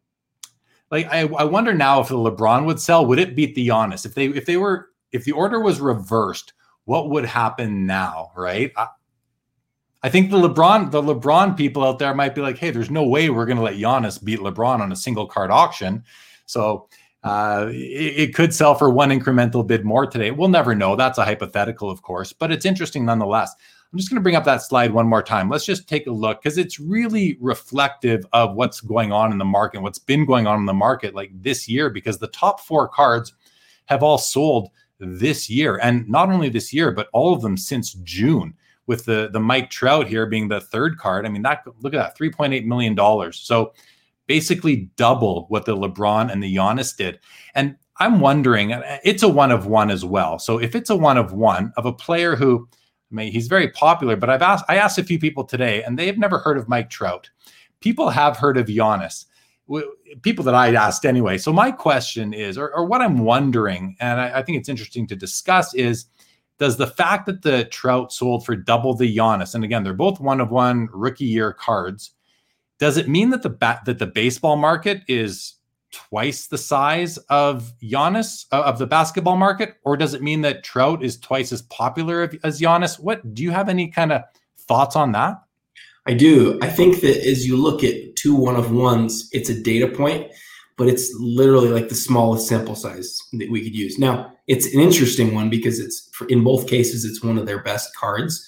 like 0.90 1.06
I, 1.06 1.20
I 1.20 1.44
wonder 1.44 1.74
now 1.74 2.00
if 2.00 2.08
the 2.08 2.16
LeBron 2.16 2.64
would 2.66 2.80
sell, 2.80 3.06
would 3.06 3.18
it 3.18 3.36
beat 3.36 3.54
the 3.54 3.68
Giannis? 3.68 4.04
If 4.04 4.14
they 4.14 4.26
if 4.26 4.46
they 4.46 4.56
were 4.56 4.88
if 5.12 5.24
the 5.24 5.32
order 5.32 5.60
was 5.60 5.80
reversed, 5.80 6.52
what 6.84 7.10
would 7.10 7.24
happen 7.24 7.86
now, 7.86 8.32
right? 8.36 8.72
I, 8.76 8.88
I 10.02 10.08
think 10.08 10.30
the 10.30 10.36
LeBron, 10.36 10.90
the 10.90 11.02
LeBron 11.02 11.56
people 11.56 11.84
out 11.84 11.98
there 11.98 12.14
might 12.14 12.34
be 12.34 12.40
like, 12.40 12.58
hey, 12.58 12.70
there's 12.70 12.90
no 12.90 13.04
way 13.04 13.30
we're 13.30 13.46
going 13.46 13.56
to 13.56 13.62
let 13.62 13.74
Giannis 13.74 14.22
beat 14.22 14.38
LeBron 14.38 14.80
on 14.80 14.92
a 14.92 14.96
single 14.96 15.26
card 15.26 15.50
auction. 15.50 16.04
So 16.46 16.88
uh, 17.24 17.66
it, 17.70 18.28
it, 18.28 18.34
could 18.34 18.54
sell 18.54 18.76
for 18.76 18.90
one 18.90 19.10
incremental 19.10 19.66
bid 19.66 19.84
more 19.84 20.06
today. 20.06 20.30
We'll 20.30 20.48
never 20.48 20.74
know. 20.74 20.94
That's 20.94 21.18
a 21.18 21.24
hypothetical, 21.24 21.90
of 21.90 22.02
course, 22.02 22.32
but 22.32 22.52
it's 22.52 22.64
interesting 22.64 23.04
nonetheless. 23.04 23.52
I'm 23.92 23.98
just 23.98 24.08
going 24.10 24.20
to 24.20 24.22
bring 24.22 24.36
up 24.36 24.44
that 24.44 24.62
slide 24.62 24.92
one 24.92 25.08
more 25.08 25.22
time. 25.22 25.48
Let's 25.48 25.64
just 25.64 25.88
take 25.88 26.06
a 26.06 26.12
look 26.12 26.42
because 26.42 26.58
it's 26.58 26.78
really 26.78 27.36
reflective 27.40 28.24
of 28.32 28.54
what's 28.54 28.80
going 28.80 29.12
on 29.12 29.32
in 29.32 29.38
the 29.38 29.44
market, 29.44 29.80
what's 29.80 29.98
been 29.98 30.26
going 30.26 30.46
on 30.46 30.60
in 30.60 30.66
the 30.66 30.74
market 30.74 31.14
like 31.14 31.30
this 31.42 31.68
year, 31.68 31.90
because 31.90 32.18
the 32.18 32.28
top 32.28 32.60
four 32.60 32.86
cards 32.86 33.32
have 33.86 34.02
all 34.02 34.18
sold 34.18 34.68
this 35.00 35.48
year. 35.48 35.80
And 35.82 36.08
not 36.08 36.28
only 36.28 36.50
this 36.50 36.72
year, 36.72 36.92
but 36.92 37.08
all 37.12 37.34
of 37.34 37.40
them 37.40 37.56
since 37.56 37.94
June 37.94 38.54
with 38.88 39.04
the 39.04 39.28
the 39.32 39.38
Mike 39.38 39.70
Trout 39.70 40.08
here 40.08 40.26
being 40.26 40.48
the 40.48 40.60
third 40.60 40.98
card. 40.98 41.24
I 41.24 41.28
mean, 41.28 41.42
that 41.42 41.62
look 41.80 41.94
at 41.94 41.98
that, 41.98 42.16
three 42.16 42.32
point 42.32 42.54
eight 42.54 42.66
million 42.66 42.96
dollars. 42.96 43.38
So 43.38 43.74
basically 44.26 44.90
double 44.96 45.46
what 45.48 45.64
the 45.64 45.76
LeBron 45.76 46.32
and 46.32 46.42
the 46.42 46.56
Giannis 46.56 46.96
did. 46.96 47.20
And 47.54 47.76
I'm 47.98 48.20
wondering, 48.20 48.72
uh, 48.72 48.98
it's 49.04 49.22
a 49.22 49.28
one 49.28 49.50
of 49.50 49.66
one 49.66 49.90
as 49.90 50.04
well. 50.04 50.38
So 50.38 50.58
if 50.58 50.74
it's 50.74 50.90
a 50.90 50.96
one 50.96 51.18
of 51.18 51.32
one 51.32 51.72
of 51.76 51.86
a 51.86 51.92
player 51.92 52.36
who, 52.36 52.68
I 53.10 53.14
mean, 53.14 53.32
he's 53.32 53.48
very 53.48 53.68
popular, 53.70 54.16
but 54.16 54.30
I've 54.30 54.42
asked 54.42 54.64
I 54.68 54.76
asked 54.76 54.98
a 54.98 55.04
few 55.04 55.18
people 55.18 55.44
today, 55.44 55.82
and 55.84 55.98
they 55.98 56.06
have 56.06 56.18
never 56.18 56.38
heard 56.38 56.58
of 56.58 56.68
Mike 56.68 56.90
Trout. 56.90 57.30
People 57.80 58.10
have 58.10 58.36
heard 58.36 58.56
of 58.56 58.66
Giannis. 58.66 59.26
People 60.22 60.44
that 60.44 60.54
I 60.54 60.74
asked 60.74 61.04
anyway. 61.04 61.36
So 61.36 61.52
my 61.52 61.70
question 61.70 62.32
is, 62.32 62.56
or, 62.56 62.74
or 62.74 62.86
what 62.86 63.02
I'm 63.02 63.18
wondering, 63.18 63.96
and 64.00 64.18
I, 64.18 64.38
I 64.38 64.42
think 64.42 64.56
it's 64.56 64.68
interesting 64.70 65.06
to 65.08 65.16
discuss, 65.16 65.74
is 65.74 66.06
does 66.58 66.76
the 66.76 66.86
fact 66.86 67.26
that 67.26 67.42
the 67.42 67.64
Trout 67.66 68.12
sold 68.12 68.44
for 68.44 68.56
double 68.56 68.94
the 68.94 69.16
Giannis, 69.16 69.54
and 69.54 69.64
again, 69.64 69.84
they're 69.84 69.94
both 69.94 70.20
one 70.20 70.40
of 70.40 70.50
one 70.50 70.88
rookie 70.92 71.24
year 71.24 71.52
cards, 71.52 72.12
does 72.78 72.96
it 72.96 73.08
mean 73.08 73.30
that 73.30 73.42
the 73.42 73.50
bat 73.50 73.84
that 73.86 73.98
the 73.98 74.06
baseball 74.06 74.56
market 74.56 75.02
is 75.08 75.54
twice 75.90 76.46
the 76.46 76.58
size 76.58 77.16
of 77.28 77.72
Giannis 77.82 78.46
uh, 78.52 78.62
of 78.62 78.78
the 78.78 78.86
basketball 78.86 79.36
market, 79.36 79.76
or 79.84 79.96
does 79.96 80.14
it 80.14 80.22
mean 80.22 80.42
that 80.42 80.64
Trout 80.64 81.02
is 81.02 81.18
twice 81.18 81.52
as 81.52 81.62
popular 81.62 82.30
as 82.44 82.60
Giannis? 82.60 83.00
What 83.00 83.34
do 83.34 83.42
you 83.42 83.50
have 83.50 83.68
any 83.68 83.88
kind 83.88 84.12
of 84.12 84.22
thoughts 84.58 84.96
on 84.96 85.12
that? 85.12 85.42
I 86.06 86.14
do. 86.14 86.58
I 86.62 86.68
think 86.68 87.00
that 87.02 87.26
as 87.26 87.46
you 87.46 87.56
look 87.56 87.84
at 87.84 88.16
two 88.16 88.34
one 88.34 88.56
of 88.56 88.72
ones, 88.72 89.28
it's 89.32 89.50
a 89.50 89.60
data 89.60 89.88
point, 89.88 90.30
but 90.76 90.88
it's 90.88 91.12
literally 91.18 91.68
like 91.68 91.88
the 91.88 91.94
smallest 91.94 92.48
sample 92.48 92.74
size 92.74 93.20
that 93.34 93.50
we 93.50 93.62
could 93.62 93.74
use. 93.74 93.98
Now, 93.98 94.32
it's 94.48 94.72
an 94.74 94.80
interesting 94.80 95.34
one 95.34 95.50
because 95.50 95.78
it's 95.78 96.10
in 96.28 96.42
both 96.42 96.66
cases, 96.66 97.04
it's 97.04 97.22
one 97.22 97.38
of 97.38 97.46
their 97.46 97.62
best 97.62 97.94
cards. 97.94 98.46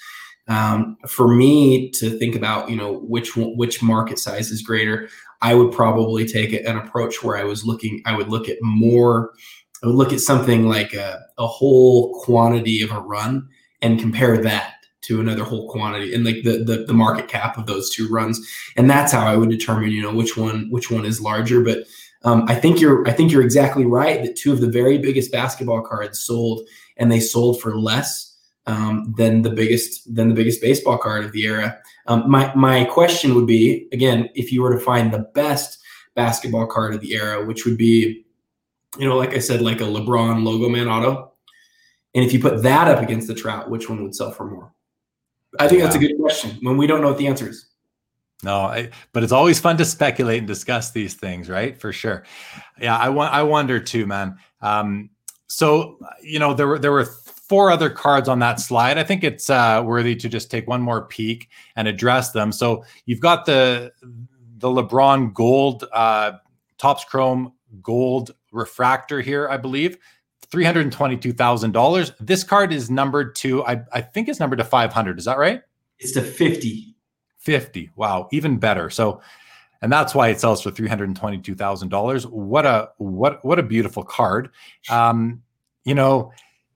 Um, 0.48 0.96
for 1.06 1.28
me 1.28 1.90
to 1.90 2.18
think 2.18 2.34
about, 2.34 2.70
you 2.70 2.76
know, 2.76 3.00
which 3.00 3.36
which 3.36 3.82
market 3.82 4.18
size 4.18 4.50
is 4.50 4.62
greater, 4.62 5.08
I 5.42 5.54
would 5.54 5.72
probably 5.72 6.26
take 6.26 6.52
an 6.52 6.76
approach 6.76 7.22
where 7.22 7.36
I 7.36 7.44
was 7.44 7.64
looking. 7.64 8.02
I 8.06 8.16
would 8.16 8.28
look 8.28 8.48
at 8.48 8.58
more. 8.60 9.32
I 9.82 9.86
would 9.86 9.96
look 9.96 10.12
at 10.12 10.20
something 10.20 10.66
like 10.66 10.92
a, 10.92 11.20
a 11.38 11.46
whole 11.46 12.20
quantity 12.22 12.82
of 12.82 12.90
a 12.90 13.00
run 13.00 13.48
and 13.80 14.00
compare 14.00 14.38
that 14.38 14.74
to 15.02 15.20
another 15.20 15.44
whole 15.44 15.70
quantity 15.70 16.14
and 16.14 16.24
like 16.24 16.42
the, 16.44 16.62
the 16.64 16.84
the 16.86 16.92
market 16.92 17.26
cap 17.26 17.56
of 17.56 17.66
those 17.66 17.88
two 17.90 18.06
runs 18.08 18.38
and 18.76 18.90
that's 18.90 19.12
how 19.12 19.26
i 19.26 19.34
would 19.34 19.48
determine 19.48 19.90
you 19.90 20.02
know 20.02 20.14
which 20.14 20.36
one 20.36 20.68
which 20.70 20.90
one 20.90 21.06
is 21.06 21.22
larger 21.22 21.62
but 21.62 21.84
um, 22.22 22.44
i 22.48 22.54
think 22.54 22.80
you're 22.80 23.06
i 23.08 23.12
think 23.12 23.30
you're 23.30 23.42
exactly 23.42 23.84
right 23.84 24.22
that 24.22 24.36
two 24.36 24.52
of 24.52 24.60
the 24.60 24.70
very 24.70 24.98
biggest 24.98 25.32
basketball 25.32 25.82
cards 25.82 26.20
sold 26.20 26.66
and 26.96 27.10
they 27.10 27.20
sold 27.20 27.60
for 27.60 27.78
less 27.78 28.36
um, 28.66 29.14
than 29.16 29.42
the 29.42 29.50
biggest 29.50 30.14
than 30.14 30.28
the 30.28 30.34
biggest 30.34 30.60
baseball 30.60 30.98
card 30.98 31.24
of 31.24 31.32
the 31.32 31.44
era 31.44 31.78
um, 32.06 32.30
my 32.30 32.52
my 32.54 32.84
question 32.84 33.34
would 33.34 33.46
be 33.46 33.88
again 33.92 34.28
if 34.34 34.52
you 34.52 34.62
were 34.62 34.72
to 34.72 34.80
find 34.80 35.12
the 35.12 35.26
best 35.34 35.78
basketball 36.14 36.66
card 36.66 36.94
of 36.94 37.00
the 37.00 37.14
era 37.14 37.44
which 37.44 37.64
would 37.64 37.78
be 37.78 38.24
you 38.98 39.08
know 39.08 39.16
like 39.16 39.34
i 39.34 39.38
said 39.38 39.62
like 39.62 39.80
a 39.80 39.84
lebron 39.84 40.44
logo 40.44 40.68
man 40.68 40.88
auto 40.88 41.32
and 42.14 42.24
if 42.24 42.32
you 42.32 42.40
put 42.40 42.62
that 42.62 42.88
up 42.88 43.02
against 43.02 43.28
the 43.28 43.34
trout 43.34 43.70
which 43.70 43.88
one 43.88 44.02
would 44.02 44.14
sell 44.14 44.30
for 44.30 44.44
more 44.44 44.72
I 45.58 45.66
think 45.66 45.80
yeah. 45.80 45.86
that's 45.86 45.96
a 45.96 45.98
good 45.98 46.16
question 46.18 46.58
when 46.62 46.76
we 46.76 46.86
don't 46.86 47.00
know 47.00 47.08
what 47.08 47.18
the 47.18 47.26
answer 47.26 47.48
is. 47.48 47.66
No, 48.42 48.60
I, 48.60 48.90
but 49.12 49.22
it's 49.22 49.32
always 49.32 49.60
fun 49.60 49.76
to 49.78 49.84
speculate 49.84 50.38
and 50.38 50.46
discuss 50.46 50.90
these 50.92 51.14
things, 51.14 51.48
right? 51.48 51.78
For 51.78 51.92
sure. 51.92 52.24
Yeah, 52.80 52.96
I 52.96 53.08
want. 53.08 53.32
I 53.32 53.42
wonder 53.42 53.80
too, 53.80 54.06
man. 54.06 54.36
Um, 54.60 55.10
so 55.46 55.98
you 56.22 56.38
know, 56.38 56.54
there 56.54 56.66
were 56.66 56.78
there 56.78 56.92
were 56.92 57.04
four 57.04 57.70
other 57.70 57.90
cards 57.90 58.28
on 58.28 58.38
that 58.38 58.60
slide. 58.60 58.96
I 58.96 59.04
think 59.04 59.24
it's 59.24 59.50
uh, 59.50 59.82
worthy 59.84 60.14
to 60.16 60.28
just 60.28 60.50
take 60.50 60.68
one 60.68 60.80
more 60.80 61.06
peek 61.06 61.48
and 61.76 61.88
address 61.88 62.30
them. 62.32 62.52
So 62.52 62.84
you've 63.06 63.20
got 63.20 63.44
the 63.46 63.92
the 64.58 64.68
LeBron 64.68 65.34
Gold 65.34 65.84
uh, 65.92 66.32
Topps 66.78 67.04
Chrome 67.04 67.52
Gold 67.82 68.32
refractor 68.52 69.20
here, 69.20 69.48
I 69.48 69.56
believe. 69.56 69.98
$322,000. 70.50 72.14
This 72.18 72.42
card 72.42 72.72
is 72.72 72.90
numbered 72.90 73.36
to, 73.36 73.64
I, 73.64 73.82
I 73.92 74.00
think 74.00 74.28
it's 74.28 74.40
numbered 74.40 74.58
to 74.58 74.64
500. 74.64 75.18
Is 75.18 75.24
that 75.24 75.38
right? 75.38 75.62
It's 75.98 76.12
to 76.12 76.22
50. 76.22 76.89
50. 77.40 77.90
Wow. 77.96 78.28
Even 78.32 78.58
better. 78.58 78.90
So, 78.90 79.20
and 79.82 79.92
that's 79.92 80.14
why 80.14 80.28
it 80.28 80.40
sells 80.40 80.62
for 80.62 80.70
$322,000. 80.70 82.26
What 82.26 82.66
a, 82.66 82.90
what, 82.98 83.44
what 83.44 83.58
a 83.58 83.62
beautiful 83.62 84.04
card. 84.04 84.50
Um, 84.88 85.42
you 85.84 85.94
know, 85.94 86.32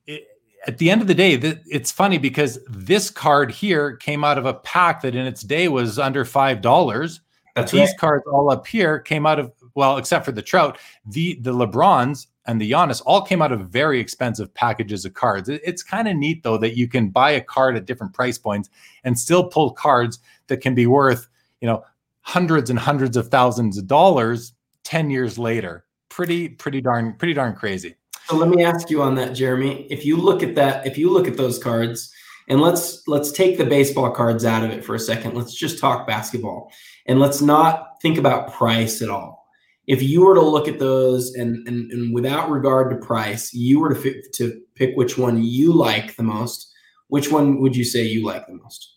it, 0.07 0.27
at 0.67 0.79
the 0.79 0.91
end 0.91 1.03
of 1.03 1.07
the 1.07 1.15
day, 1.15 1.37
th- 1.37 1.59
it's 1.67 1.93
funny 1.93 2.19
because 2.19 2.59
this 2.69 3.11
card 3.11 3.51
here 3.51 3.97
came 3.97 4.25
out 4.25 4.39
of 4.39 4.47
a 4.47 4.55
pack 4.55 5.03
that 5.03 5.15
in 5.15 5.27
its 5.27 5.43
day 5.43 5.69
was 5.69 5.99
under 5.99 6.25
$5. 6.25 7.21
That's 7.55 7.71
These 7.71 7.81
right. 7.81 7.99
cards 7.99 8.25
all 8.27 8.51
up 8.51 8.67
here 8.67 8.99
came 8.99 9.27
out 9.27 9.39
of 9.39 9.53
well, 9.75 9.97
except 9.97 10.25
for 10.25 10.33
the 10.33 10.43
Trout, 10.43 10.79
the 11.07 11.39
the 11.41 11.53
LeBrons 11.53 12.27
and 12.47 12.61
the 12.61 12.71
Giannis 12.71 13.03
all 13.07 13.23
came 13.23 13.41
out 13.41 13.53
of 13.53 13.69
very 13.69 14.01
expensive 14.01 14.53
packages 14.55 15.05
of 15.05 15.15
cards. 15.15 15.49
It's 15.49 15.83
kind 15.83 16.09
of 16.09 16.17
neat 16.17 16.43
though 16.43 16.59
that 16.59 16.77
you 16.77 16.89
can 16.89 17.09
buy 17.09 17.31
a 17.33 17.41
card 17.41 17.77
at 17.77 17.87
different 17.87 18.13
price 18.13 18.39
points 18.39 18.71
and 19.05 19.19
still 19.19 19.45
pull 19.45 19.73
cards 19.73 20.19
that 20.49 20.59
can 20.59 20.75
be 20.75 20.87
worth, 20.87 21.29
you 21.61 21.69
know, 21.69 21.85
hundreds 22.23 22.71
and 22.71 22.79
hundreds 22.79 23.17
of 23.17 23.29
thousands 23.29 23.79
of 23.79 23.87
dollars 23.87 24.53
10 24.85 25.11
years 25.11 25.39
later. 25.39 25.85
Pretty 26.09 26.49
pretty 26.49 26.81
darn 26.81 27.15
pretty 27.15 27.35
darn 27.35 27.55
crazy. 27.55 27.97
So 28.27 28.37
let 28.37 28.49
me 28.49 28.63
ask 28.65 28.89
you 28.89 29.03
on 29.03 29.15
that, 29.17 29.35
Jeremy. 29.35 29.87
If 29.91 30.05
you 30.05 30.17
look 30.17 30.43
at 30.43 30.55
that, 30.55 30.87
if 30.87 30.97
you 30.97 31.11
look 31.11 31.27
at 31.27 31.37
those 31.37 31.59
cards, 31.59 32.13
and 32.49 32.61
let's 32.61 33.07
let's 33.09 33.33
take 33.33 33.59
the 33.59 33.65
baseball 33.65 34.11
cards 34.11 34.45
out 34.45 34.65
of 34.65 34.71
it 34.71 34.85
for 34.85 34.95
a 34.95 35.01
second. 35.01 35.35
Let's 35.35 35.55
just 35.55 35.79
talk 35.79 36.07
basketball. 36.07 36.71
And 37.07 37.19
let's 37.19 37.41
not 37.41 38.01
think 38.01 38.17
about 38.17 38.53
price 38.53 39.03
at 39.03 39.11
all 39.11 39.45
if 39.87 40.03
you 40.03 40.25
were 40.25 40.35
to 40.35 40.41
look 40.41 40.67
at 40.67 40.79
those 40.79 41.35
and, 41.35 41.67
and, 41.69 41.91
and 41.93 42.15
without 42.15 42.51
regard 42.51 42.91
to 42.91 43.07
price, 43.07 43.53
you 43.53 43.81
were 43.81 43.95
to, 43.95 44.01
fi- 44.01 44.23
to 44.35 44.61
pick 44.75 44.97
which 44.97 45.19
one 45.19 45.43
you 45.43 45.73
like 45.73 46.17
the 46.17 46.23
most, 46.23 46.73
which 47.09 47.31
one 47.31 47.61
would 47.61 47.77
you 47.77 47.85
say 47.85 48.03
you 48.03 48.25
like 48.25 48.47
the 48.47 48.55
most? 48.55 48.97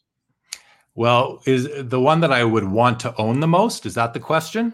Well, 0.98 1.44
is 1.46 1.70
the 1.90 2.00
one 2.00 2.22
that 2.22 2.32
I 2.32 2.44
would 2.44 2.64
want 2.64 3.00
to 3.02 3.16
own 3.18 3.40
the 3.40 3.48
most? 3.48 3.86
Is 3.86 3.94
that 3.94 4.16
the 4.16 4.20
question? 4.20 4.74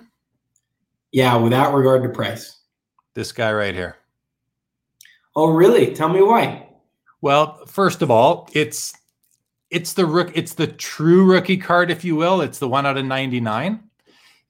Yeah, 1.11 1.35
without 1.35 1.73
regard 1.73 2.01
to 2.03 2.09
price. 2.09 2.61
This 3.13 3.33
guy 3.33 3.51
right 3.51 3.75
here. 3.75 3.97
Oh, 5.35 5.51
really? 5.51 5.93
Tell 5.93 6.07
me 6.07 6.21
why. 6.21 6.69
Well, 7.19 7.65
first 7.65 8.01
of 8.01 8.09
all, 8.09 8.49
it's 8.53 8.93
it's 9.69 9.91
the 9.91 10.05
rook 10.05 10.31
it's 10.33 10.53
the 10.53 10.67
true 10.67 11.25
rookie 11.25 11.57
card, 11.57 11.91
if 11.91 12.05
you 12.05 12.15
will. 12.15 12.39
It's 12.39 12.57
the 12.57 12.69
one 12.69 12.85
out 12.85 12.97
of 12.97 13.05
99. 13.05 13.83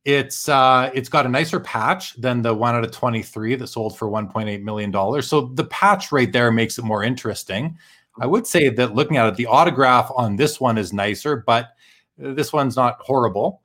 It's 0.05 0.47
uh, 0.47 0.91
it's 0.93 1.09
got 1.09 1.25
a 1.25 1.29
nicer 1.29 1.59
patch 1.59 2.13
than 2.21 2.43
the 2.43 2.53
one 2.53 2.75
out 2.75 2.83
of 2.83 2.91
23 2.91 3.55
that 3.55 3.65
sold 3.65 3.97
for 3.97 4.07
1.8 4.07 4.61
million 4.61 4.91
dollars. 4.91 5.27
So 5.27 5.47
the 5.55 5.65
patch 5.65 6.11
right 6.11 6.31
there 6.31 6.51
makes 6.51 6.77
it 6.77 6.85
more 6.85 7.03
interesting. 7.03 7.79
I 8.19 8.27
would 8.27 8.45
say 8.45 8.69
that 8.69 8.95
looking 8.95 9.17
at 9.17 9.27
it, 9.27 9.35
the 9.35 9.47
autograph 9.47 10.11
on 10.15 10.35
this 10.35 10.59
one 10.59 10.77
is 10.77 10.93
nicer, 10.93 11.37
but 11.37 11.69
this 12.17 12.53
one's 12.53 12.75
not 12.75 12.97
horrible. 12.99 13.61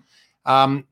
Um, 0.46 0.86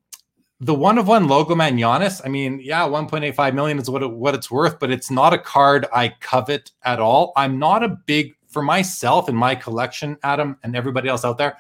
the 0.61 0.75
one 0.75 0.99
of 0.99 1.07
one 1.07 1.29
logo 1.29 1.55
man 1.55 1.77
Giannis, 1.77 2.21
I 2.25 2.29
mean, 2.29 2.61
yeah, 2.63 2.83
1.85 2.83 3.55
million 3.55 3.79
is 3.79 3.91
what 3.91 4.03
it, 4.03 4.11
what 4.11 4.35
it's 4.35 4.51
worth, 4.51 4.79
but 4.79 4.91
it's 4.91 5.11
not 5.11 5.35
a 5.35 5.39
card 5.39 5.87
I 5.95 6.09
covet 6.21 6.71
at 6.83 6.99
all. 6.99 7.33
I'm 7.37 7.59
not 7.59 7.83
a 7.83 7.89
big 7.89 8.35
for 8.49 8.63
myself 8.63 9.29
in 9.29 9.35
my 9.35 9.55
collection, 9.55 10.17
Adam, 10.23 10.57
and 10.63 10.75
everybody 10.75 11.09
else 11.09 11.25
out 11.25 11.37
there. 11.37 11.59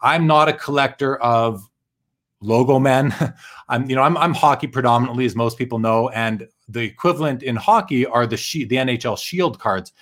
I'm 0.00 0.26
not 0.26 0.48
a 0.48 0.54
collector 0.54 1.16
of 1.18 1.68
logo 2.40 2.78
men. 2.78 3.14
I'm, 3.68 3.88
you 3.90 3.96
know, 3.96 4.02
I'm, 4.02 4.16
I'm 4.16 4.32
hockey 4.32 4.66
predominantly, 4.66 5.26
as 5.26 5.36
most 5.36 5.58
people 5.58 5.78
know, 5.78 6.08
and 6.10 6.48
the 6.68 6.80
equivalent 6.80 7.42
in 7.42 7.56
hockey 7.56 8.06
are 8.06 8.26
the 8.26 8.38
she- 8.38 8.64
the 8.64 8.76
NHL 8.76 9.18
Shield 9.18 9.58
cards. 9.58 9.92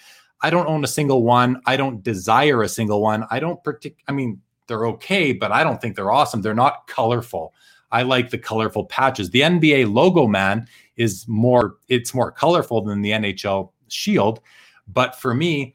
I 0.40 0.50
don't 0.50 0.68
own 0.68 0.84
a 0.84 0.88
single 0.88 1.22
one. 1.22 1.60
I 1.66 1.76
don't 1.76 2.02
desire 2.02 2.62
a 2.62 2.68
single 2.68 3.02
one. 3.02 3.24
I 3.30 3.40
don't 3.40 3.62
partic- 3.64 3.96
I 4.06 4.12
mean, 4.12 4.40
they're 4.66 4.86
okay, 4.86 5.32
but 5.32 5.50
I 5.50 5.64
don't 5.64 5.80
think 5.80 5.96
they're 5.96 6.12
awesome. 6.12 6.42
They're 6.42 6.54
not 6.54 6.86
colorful. 6.86 7.54
I 7.90 8.02
like 8.02 8.30
the 8.30 8.38
colorful 8.38 8.84
patches. 8.84 9.30
The 9.30 9.40
NBA 9.40 9.92
logo 9.92 10.26
man 10.26 10.68
is 10.96 11.26
more 11.26 11.76
it's 11.88 12.14
more 12.14 12.30
colorful 12.30 12.82
than 12.82 13.02
the 13.02 13.12
NHL 13.12 13.72
Shield, 13.88 14.40
but 14.86 15.16
for 15.16 15.34
me, 15.34 15.74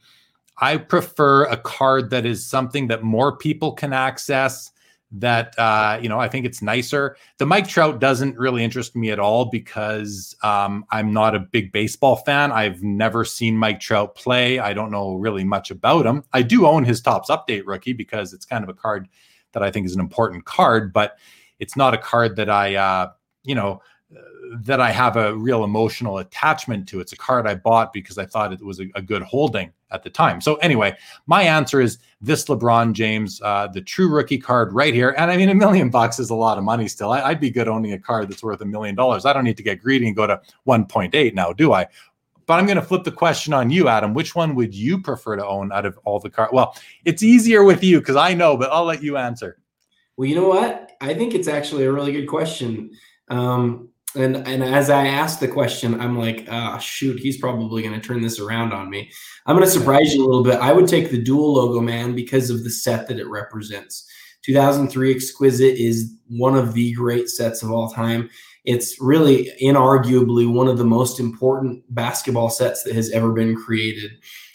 I 0.60 0.77
prefer 0.77 1.46
a 1.46 1.58
card 1.58 2.12
that 2.12 2.27
is 2.27 2.46
something 2.46 2.88
that 2.88 3.01
more 3.01 3.36
people 3.36 3.74
can 3.74 3.91
access 3.91 4.72
that 5.13 5.58
uh, 5.60 6.00
you 6.01 6.10
know 6.10 6.20
I 6.20 6.27
think 6.27 6.46
it's 6.46 6.62
nicer. 6.62 7.15
The 7.38 7.46
Mike 7.46 7.67
Trout 7.67 8.00
doesn't 8.00 8.38
really 8.38 8.63
interest 8.63 8.96
me 8.96 9.12
at 9.12 9.20
all 9.20 9.46
because 9.46 10.36
um, 10.43 10.86
I'm 10.91 11.13
not 11.13 11.36
a 11.36 11.39
big 11.39 11.72
baseball 11.72 12.17
fan. 12.17 12.51
I've 12.51 12.82
never 12.82 13.24
seen 13.24 13.55
Mike 13.55 13.79
Trout 13.79 14.15
play. 14.15 14.60
I 14.60 14.74
don't 14.74 14.91
know 14.91 15.13
really 15.15 15.43
much 15.43 15.72
about 15.72 16.05
him. 16.05 16.24
I 16.34 16.41
do 16.41 16.65
own 16.65 16.84
his 16.84 17.01
Topps 17.01 17.29
Update 17.29 17.63
rookie 17.65 17.93
because 17.93 18.34
it's 18.34 18.46
kind 18.46 18.63
of 18.63 18.70
a 18.70 18.74
card 18.74 19.08
that 19.53 19.62
I 19.63 19.70
think 19.70 19.86
is 19.86 19.93
an 19.93 20.00
important 20.00 20.46
card, 20.46 20.91
but 20.91 21.17
it's 21.60 21.77
not 21.77 21.93
a 21.93 22.00
card 22.00 22.36
that 22.38 22.50
I 22.50 22.75
uh, 22.75 23.12
you 23.43 23.55
know 23.55 23.82
that 24.51 24.81
I 24.81 24.91
have 24.91 25.15
a 25.15 25.35
real 25.35 25.63
emotional 25.63 26.17
attachment 26.17 26.88
to. 26.89 27.00
It's 27.00 27.13
a 27.13 27.17
card 27.17 27.47
I 27.47 27.55
bought 27.55 27.93
because 27.93 28.17
I 28.17 28.25
thought 28.25 28.53
it 28.53 28.62
was 28.62 28.79
a, 28.79 28.89
a 28.95 29.01
good 29.01 29.21
holding 29.21 29.71
at 29.91 30.03
the 30.03 30.09
time. 30.09 30.41
So 30.41 30.55
anyway, 30.55 30.95
my 31.27 31.43
answer 31.43 31.79
is 31.79 32.00
this 32.19 32.45
LeBron 32.45 32.93
James, 32.93 33.41
uh, 33.43 33.67
the 33.67 33.81
true 33.81 34.09
rookie 34.09 34.38
card 34.38 34.73
right 34.73 34.93
here. 34.93 35.15
And 35.17 35.31
I 35.31 35.38
mean, 35.38 35.50
a 35.50 35.55
million 35.55 35.89
bucks 35.89 36.19
is 36.19 36.29
a 36.29 36.35
lot 36.35 36.57
of 36.57 36.63
money 36.63 36.88
still. 36.88 37.12
I, 37.12 37.29
would 37.29 37.39
be 37.39 37.50
good 37.50 37.67
owning 37.67 37.93
a 37.93 38.00
card 38.00 38.29
that's 38.29 38.43
worth 38.43 38.62
a 38.62 38.65
million 38.65 38.95
dollars. 38.95 39.25
I 39.25 39.33
don't 39.33 39.43
need 39.43 39.57
to 39.57 39.63
get 39.63 39.81
greedy 39.81 40.07
and 40.07 40.15
go 40.15 40.27
to 40.27 40.41
1.8 40.67 41.33
now, 41.33 41.53
do 41.53 41.73
I? 41.73 41.88
But 42.45 42.55
I'm 42.55 42.65
going 42.65 42.77
to 42.77 42.81
flip 42.81 43.03
the 43.03 43.12
question 43.12 43.53
on 43.53 43.69
you, 43.69 43.88
Adam. 43.88 44.13
Which 44.13 44.35
one 44.35 44.55
would 44.55 44.75
you 44.75 45.00
prefer 45.01 45.38
to 45.38 45.45
own 45.45 45.71
out 45.71 45.85
of 45.85 45.97
all 46.03 46.19
the 46.19 46.29
cards? 46.29 46.51
Well, 46.51 46.75
it's 47.05 47.23
easier 47.23 47.63
with 47.63 47.83
you 47.83 48.00
because 48.00 48.17
I 48.17 48.33
know, 48.33 48.57
but 48.57 48.71
I'll 48.71 48.83
let 48.83 49.01
you 49.01 49.15
answer. 49.15 49.59
Well, 50.17 50.27
you 50.27 50.35
know 50.35 50.50
what? 50.50 50.91
I 51.00 51.13
think 51.13 51.33
it's 51.33 51.47
actually 51.47 51.85
a 51.85 51.91
really 51.91 52.12
good 52.12 52.27
question. 52.27 52.91
Um, 53.29 53.89
and 54.15 54.38
and 54.48 54.63
as 54.63 54.89
I 54.89 55.08
asked 55.08 55.39
the 55.39 55.48
question, 55.48 56.00
I'm 56.00 56.17
like, 56.17 56.48
ah, 56.50 56.75
oh, 56.75 56.79
shoot, 56.79 57.20
he's 57.20 57.38
probably 57.38 57.82
going 57.82 58.00
to 58.00 58.05
turn 58.05 58.22
this 58.22 58.39
around 58.39 58.74
on 58.74 58.89
me. 58.89 59.12
I'm 59.46 59.55
going 59.55 59.65
to 59.65 59.72
surprise 59.72 60.13
you 60.13 60.24
a 60.24 60.27
little 60.27 60.43
bit. 60.43 60.60
I 60.60 60.72
would 60.72 60.88
take 60.88 61.10
the 61.10 61.22
dual 61.22 61.53
logo 61.53 61.82
man 61.82 62.15
because 62.15 62.50
of 62.50 62.63
the 62.63 62.70
set 62.70 63.08
that 63.08 63.20
it 63.20 63.27
represents. 63.27 64.08
2003 64.43 65.15
Exquisite 65.15 65.77
is 65.77 66.15
one 66.27 66.55
of 66.55 66.74
the 66.74 66.93
great 66.93 67.29
sets 67.29 67.63
of 67.63 67.72
all 67.72 67.89
time. 67.89 68.29
It's 68.65 69.00
really 69.01 69.51
inarguably 69.62 70.51
one 70.51 70.67
of 70.67 70.77
the 70.77 70.86
most 70.86 71.20
important 71.20 71.84
basketball 71.93 72.50
sets 72.50 72.84
that 72.84 72.96
has 72.96 73.10
ever 73.12 73.32
been 73.32 73.55
created. 73.55 74.12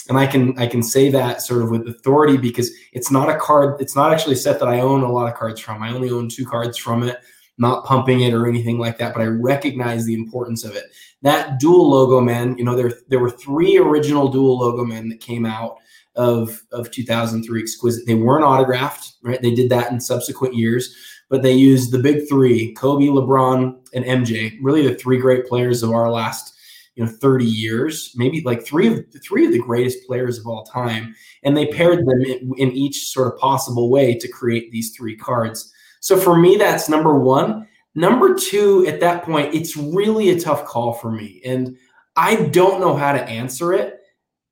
and 0.08 0.18
I 0.18 0.26
can 0.26 0.58
I 0.58 0.66
can 0.66 0.82
say 0.82 1.10
that 1.10 1.42
sort 1.42 1.62
of 1.62 1.70
with 1.70 1.88
authority 1.88 2.36
because 2.36 2.70
it's 2.92 3.10
not 3.10 3.28
a 3.28 3.36
card. 3.36 3.80
It's 3.80 3.96
not 3.96 4.12
actually 4.12 4.34
a 4.34 4.36
set 4.38 4.58
that 4.60 4.68
I 4.68 4.80
own 4.80 5.02
a 5.02 5.12
lot 5.12 5.30
of 5.30 5.38
cards 5.38 5.60
from. 5.60 5.82
I 5.82 5.90
only 5.90 6.10
own 6.10 6.28
two 6.28 6.46
cards 6.46 6.78
from 6.78 7.02
it. 7.02 7.18
Not 7.58 7.84
pumping 7.84 8.20
it 8.20 8.32
or 8.32 8.46
anything 8.46 8.78
like 8.78 8.98
that, 8.98 9.12
but 9.14 9.22
I 9.22 9.26
recognize 9.26 10.04
the 10.04 10.14
importance 10.14 10.64
of 10.64 10.76
it. 10.76 10.84
That 11.22 11.58
dual 11.58 11.90
logo 11.90 12.20
man, 12.20 12.56
you 12.56 12.64
know, 12.64 12.76
there 12.76 12.92
there 13.08 13.18
were 13.18 13.30
three 13.30 13.76
original 13.76 14.28
dual 14.28 14.58
logo 14.58 14.84
men 14.84 15.08
that 15.08 15.20
came 15.20 15.44
out 15.44 15.78
of 16.14 16.62
of 16.72 16.90
2003 16.90 17.60
exquisite. 17.60 18.06
They 18.06 18.14
weren't 18.14 18.44
autographed, 18.44 19.14
right? 19.22 19.42
They 19.42 19.54
did 19.54 19.70
that 19.70 19.90
in 19.90 20.00
subsequent 20.00 20.54
years, 20.54 20.94
but 21.28 21.42
they 21.42 21.52
used 21.52 21.90
the 21.90 21.98
big 21.98 22.28
three: 22.28 22.74
Kobe, 22.74 23.06
LeBron, 23.06 23.76
and 23.92 24.04
MJ. 24.04 24.56
Really, 24.62 24.86
the 24.86 24.94
three 24.94 25.18
great 25.18 25.46
players 25.46 25.82
of 25.82 25.90
our 25.90 26.10
last 26.10 26.54
you 26.98 27.04
know 27.04 27.10
30 27.10 27.44
years 27.44 28.12
maybe 28.16 28.42
like 28.42 28.66
three 28.66 28.88
of 28.88 29.04
three 29.22 29.46
of 29.46 29.52
the 29.52 29.58
greatest 29.60 30.04
players 30.04 30.36
of 30.36 30.46
all 30.48 30.64
time 30.64 31.14
and 31.44 31.56
they 31.56 31.66
paired 31.66 32.00
them 32.00 32.20
in, 32.22 32.52
in, 32.58 32.72
each 32.72 33.06
sort 33.06 33.32
of 33.32 33.38
possible 33.38 33.88
way 33.88 34.18
to 34.18 34.26
create 34.26 34.72
these 34.72 34.94
three 34.96 35.16
cards 35.16 35.72
so 36.00 36.16
for 36.16 36.36
me 36.36 36.56
that's 36.56 36.88
number 36.88 37.18
one 37.18 37.66
number 37.94 38.34
two 38.34 38.86
at 38.86 39.00
that 39.00 39.22
point 39.22 39.54
it's 39.54 39.76
really 39.76 40.30
a 40.30 40.40
tough 40.40 40.64
call 40.64 40.92
for 40.92 41.10
me 41.10 41.40
and 41.44 41.76
i 42.16 42.36
don't 42.46 42.80
know 42.80 42.94
how 42.94 43.12
to 43.12 43.22
answer 43.24 43.72
it 43.72 44.00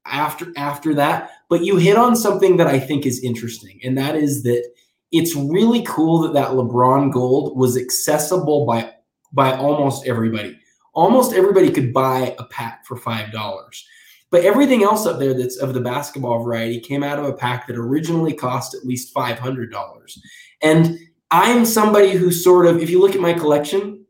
after 0.06 0.52
after 0.56 0.94
that 0.94 1.30
but 1.48 1.64
you 1.64 1.76
hit 1.76 1.96
on 1.96 2.14
something 2.14 2.56
that 2.56 2.66
i 2.66 2.78
think 2.78 3.06
is 3.06 3.22
interesting 3.22 3.80
and 3.84 3.96
that 3.98 4.14
is 4.14 4.42
that 4.42 4.64
it's 5.12 5.34
really 5.34 5.82
cool 5.82 6.20
that 6.20 6.32
that 6.32 6.50
lebron 6.50 7.12
gold 7.12 7.56
was 7.56 7.76
accessible 7.76 8.66
by 8.66 8.92
by 9.32 9.52
almost 9.56 10.06
everybody 10.06 10.58
almost 10.96 11.34
everybody 11.34 11.70
could 11.70 11.92
buy 11.92 12.34
a 12.38 12.44
pack 12.44 12.84
for 12.84 12.96
five 12.96 13.30
dollars. 13.30 13.86
But 14.30 14.44
everything 14.44 14.82
else 14.82 15.06
up 15.06 15.20
there 15.20 15.34
that's 15.34 15.58
of 15.58 15.72
the 15.72 15.80
basketball 15.80 16.42
variety 16.42 16.80
came 16.80 17.04
out 17.04 17.20
of 17.20 17.26
a 17.26 17.32
pack 17.32 17.68
that 17.68 17.76
originally 17.76 18.32
cost 18.32 18.74
at 18.74 18.84
least 18.84 19.14
five 19.14 19.38
hundred 19.38 19.70
dollars. 19.70 20.20
And 20.62 20.98
I'm 21.36 21.66
somebody 21.66 22.12
who 22.12 22.32
sort 22.32 22.64
of, 22.64 22.82
if 22.82 22.88
you 22.88 22.98
look 22.98 23.14
at 23.14 23.20
my 23.20 23.34
collection, 23.34 24.06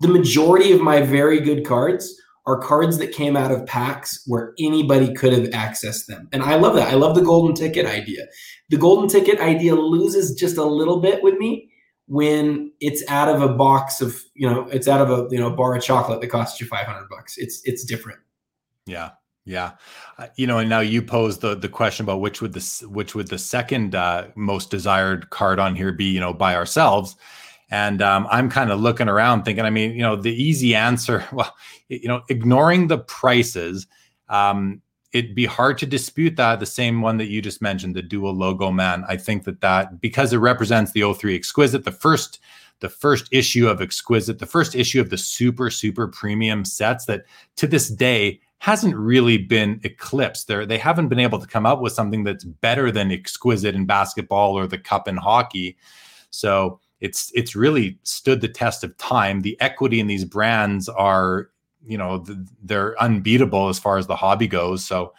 the 0.00 0.08
majority 0.08 0.72
of 0.72 0.80
my 0.80 1.00
very 1.00 1.38
good 1.38 1.64
cards 1.64 2.20
are 2.44 2.58
cards 2.58 2.98
that 2.98 3.12
came 3.12 3.36
out 3.36 3.52
of 3.52 3.64
packs 3.66 4.20
where 4.26 4.52
anybody 4.58 5.14
could 5.14 5.32
have 5.32 5.44
accessed 5.50 6.06
them. 6.06 6.28
And 6.32 6.42
I 6.42 6.56
love 6.56 6.74
that. 6.74 6.88
I 6.88 6.94
love 6.94 7.14
the 7.14 7.22
golden 7.22 7.54
ticket 7.54 7.86
idea. 7.86 8.26
The 8.68 8.76
golden 8.76 9.08
ticket 9.08 9.38
idea 9.38 9.76
loses 9.76 10.34
just 10.34 10.56
a 10.56 10.64
little 10.64 10.98
bit 10.98 11.22
with 11.22 11.38
me 11.38 11.70
when 12.06 12.72
it's 12.80 13.08
out 13.08 13.28
of 13.28 13.40
a 13.40 13.54
box 13.54 14.00
of 14.00 14.20
you 14.34 14.50
know 14.50 14.66
it's 14.72 14.88
out 14.88 15.00
of 15.00 15.10
a 15.10 15.32
you 15.32 15.38
know 15.38 15.50
bar 15.50 15.76
of 15.76 15.82
chocolate 15.82 16.20
that 16.20 16.26
costs 16.26 16.60
you 16.60 16.66
500 16.66 17.08
bucks 17.08 17.38
it's 17.38 17.62
it's 17.64 17.82
different 17.82 18.18
yeah 18.84 19.12
yeah. 19.44 19.72
Uh, 20.18 20.28
you 20.36 20.46
know 20.46 20.58
and 20.58 20.70
now 20.70 20.80
you 20.80 21.02
pose 21.02 21.38
the 21.38 21.54
the 21.54 21.68
question 21.68 22.04
about 22.04 22.20
which 22.20 22.40
would 22.40 22.52
the 22.52 22.86
which 22.88 23.14
would 23.14 23.28
the 23.28 23.38
second 23.38 23.94
uh, 23.94 24.28
most 24.34 24.70
desired 24.70 25.30
card 25.30 25.58
on 25.58 25.74
here 25.74 25.92
be 25.92 26.04
you 26.04 26.20
know 26.20 26.32
by 26.32 26.54
ourselves. 26.54 27.16
And 27.70 28.02
um, 28.02 28.28
i'm 28.30 28.50
kind 28.50 28.70
of 28.70 28.78
looking 28.80 29.08
around 29.08 29.44
thinking 29.44 29.64
i 29.64 29.70
mean 29.70 29.92
you 29.92 30.02
know 30.02 30.16
the 30.16 30.30
easy 30.30 30.74
answer 30.74 31.24
well 31.32 31.52
you 31.88 32.06
know 32.06 32.22
ignoring 32.28 32.86
the 32.88 32.98
prices 32.98 33.86
um, 34.28 34.82
it'd 35.14 35.34
be 35.34 35.46
hard 35.46 35.78
to 35.78 35.86
dispute 35.86 36.36
that 36.36 36.58
the 36.58 36.66
same 36.66 37.00
one 37.00 37.16
that 37.16 37.26
you 37.26 37.40
just 37.40 37.62
mentioned 37.62 37.94
the 37.94 38.02
dual 38.02 38.34
logo 38.34 38.70
man. 38.70 39.04
I 39.08 39.16
think 39.16 39.44
that 39.44 39.60
that 39.60 40.00
because 40.00 40.32
it 40.32 40.38
represents 40.38 40.92
the 40.92 41.14
03 41.14 41.34
exquisite 41.34 41.84
the 41.84 41.92
first 41.92 42.40
the 42.80 42.88
first 42.88 43.28
issue 43.30 43.68
of 43.68 43.80
exquisite 43.80 44.40
the 44.40 44.46
first 44.46 44.74
issue 44.74 45.00
of 45.00 45.10
the 45.10 45.16
super 45.16 45.70
super 45.70 46.08
premium 46.08 46.64
sets 46.64 47.06
that 47.06 47.24
to 47.56 47.66
this 47.66 47.88
day 47.88 48.40
hasn't 48.64 48.96
really 48.96 49.36
been 49.38 49.80
eclipsed 49.84 50.48
there 50.48 50.64
they 50.64 50.78
haven't 50.78 51.08
been 51.08 51.18
able 51.18 51.38
to 51.38 51.46
come 51.46 51.66
up 51.66 51.80
with 51.80 51.92
something 51.92 52.24
that's 52.24 52.44
better 52.44 52.90
than 52.90 53.12
exquisite 53.12 53.74
in 53.74 53.84
basketball 53.84 54.58
or 54.58 54.66
the 54.66 54.78
cup 54.78 55.06
in 55.06 55.16
hockey 55.16 55.76
so 56.30 56.80
it's 57.00 57.30
it's 57.34 57.54
really 57.54 57.98
stood 58.04 58.40
the 58.40 58.48
test 58.48 58.82
of 58.82 58.96
time 58.96 59.42
the 59.42 59.56
equity 59.60 60.00
in 60.00 60.06
these 60.06 60.24
brands 60.24 60.88
are 60.88 61.50
you 61.86 61.98
know 61.98 62.24
they're 62.62 63.00
unbeatable 63.02 63.68
as 63.68 63.78
far 63.78 63.98
as 63.98 64.06
the 64.06 64.16
hobby 64.16 64.46
goes. 64.46 64.84
So 64.84 65.14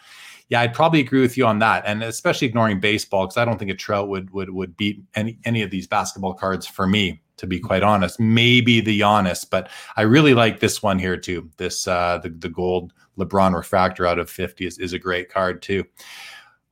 yeah, 0.48 0.60
I'd 0.60 0.74
probably 0.74 1.00
agree 1.00 1.20
with 1.20 1.36
you 1.36 1.44
on 1.46 1.58
that, 1.58 1.82
and 1.86 2.04
especially 2.04 2.46
ignoring 2.46 2.78
baseball 2.78 3.26
because 3.26 3.36
I 3.36 3.44
don't 3.44 3.58
think 3.58 3.70
a 3.70 3.74
Trout 3.74 4.08
would 4.08 4.30
would 4.30 4.50
would 4.50 4.76
beat 4.76 5.02
any 5.14 5.38
any 5.44 5.62
of 5.62 5.70
these 5.70 5.86
basketball 5.86 6.34
cards 6.34 6.66
for 6.66 6.86
me. 6.86 7.22
To 7.38 7.46
be 7.46 7.60
quite 7.60 7.82
honest, 7.82 8.18
maybe 8.18 8.80
the 8.80 8.98
Giannis, 8.98 9.44
but 9.48 9.68
I 9.96 10.02
really 10.02 10.32
like 10.32 10.60
this 10.60 10.82
one 10.82 10.98
here 10.98 11.18
too. 11.18 11.50
This 11.58 11.86
uh, 11.86 12.18
the 12.22 12.30
the 12.30 12.48
gold 12.48 12.94
LeBron 13.18 13.54
refractor 13.54 14.06
out 14.06 14.18
of 14.18 14.30
fifty 14.30 14.66
is, 14.66 14.78
is 14.78 14.92
a 14.92 14.98
great 14.98 15.28
card 15.28 15.62
too. 15.62 15.84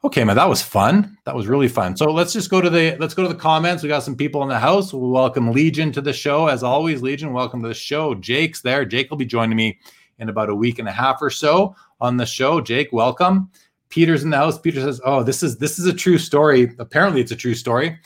Okay, 0.05 0.23
man, 0.23 0.37
that 0.37 0.49
was 0.49 0.61
fun. 0.61 1.17
That 1.25 1.35
was 1.35 1.47
really 1.47 1.69
fun. 1.69 1.97
So 1.97 2.13
let's 2.13 2.35
just 2.35 2.51
go 2.51 2.61
to 2.61 2.69
the 2.69 2.97
let's 3.01 3.15
go 3.15 3.23
to 3.23 3.29
the 3.29 3.35
comments. 3.35 3.83
We 3.83 3.89
got 3.89 4.03
some 4.03 4.17
people 4.17 4.43
in 4.43 4.51
the 4.51 4.59
house. 4.59 4.93
We'll 4.93 5.11
welcome 5.11 5.53
Legion 5.53 5.93
to 5.93 6.03
the 6.03 6.13
show 6.13 6.49
as 6.49 6.63
always. 6.63 7.01
Legion, 7.01 7.33
welcome 7.33 7.63
to 7.63 7.69
the 7.69 7.75
show. 7.75 8.15
Jake's 8.15 8.61
there. 8.61 8.85
Jake 8.85 9.09
will 9.09 9.17
be 9.17 9.25
joining 9.25 9.57
me 9.57 9.79
in 10.19 10.29
about 10.29 10.51
a 10.51 10.55
week 10.55 10.79
and 10.79 10.89
a 10.89 10.93
half 10.93 11.23
or 11.23 11.31
so 11.31 11.75
on 12.01 12.19
the 12.19 12.27
show. 12.27 12.61
Jake, 12.61 12.93
welcome. 12.93 13.51
Peter's 13.89 14.25
in 14.25 14.31
the 14.31 14.37
house. 14.37 14.59
Peter 14.59 14.81
says, 14.81 15.01
"Oh, 15.05 15.23
this 15.23 15.43
is 15.43 15.57
this 15.57 15.79
is 15.79 15.87
a 15.87 15.95
true 15.95 16.19
story. 16.19 16.75
Apparently, 16.79 17.23
it's 17.23 17.33
a 17.33 17.37
true 17.37 17.55
story. 17.55 17.99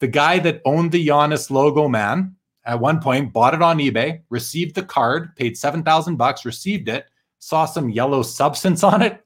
The 0.00 0.08
guy 0.08 0.38
that 0.40 0.60
owned 0.64 0.92
the 0.92 1.06
Giannis 1.06 1.50
logo, 1.50 1.88
man, 1.88 2.36
at 2.64 2.80
one 2.80 3.00
point 3.00 3.32
bought 3.32 3.54
it 3.54 3.62
on 3.62 3.78
eBay, 3.78 4.20
received 4.28 4.74
the 4.74 4.82
card, 4.82 5.34
paid 5.36 5.56
seven 5.56 5.82
thousand 5.82 6.16
bucks, 6.16 6.44
received 6.44 6.88
it, 6.88 7.06
saw 7.42 7.64
some 7.64 7.90
yellow 7.90 8.22
substance 8.22 8.84
on 8.84 9.02
it." 9.02 9.22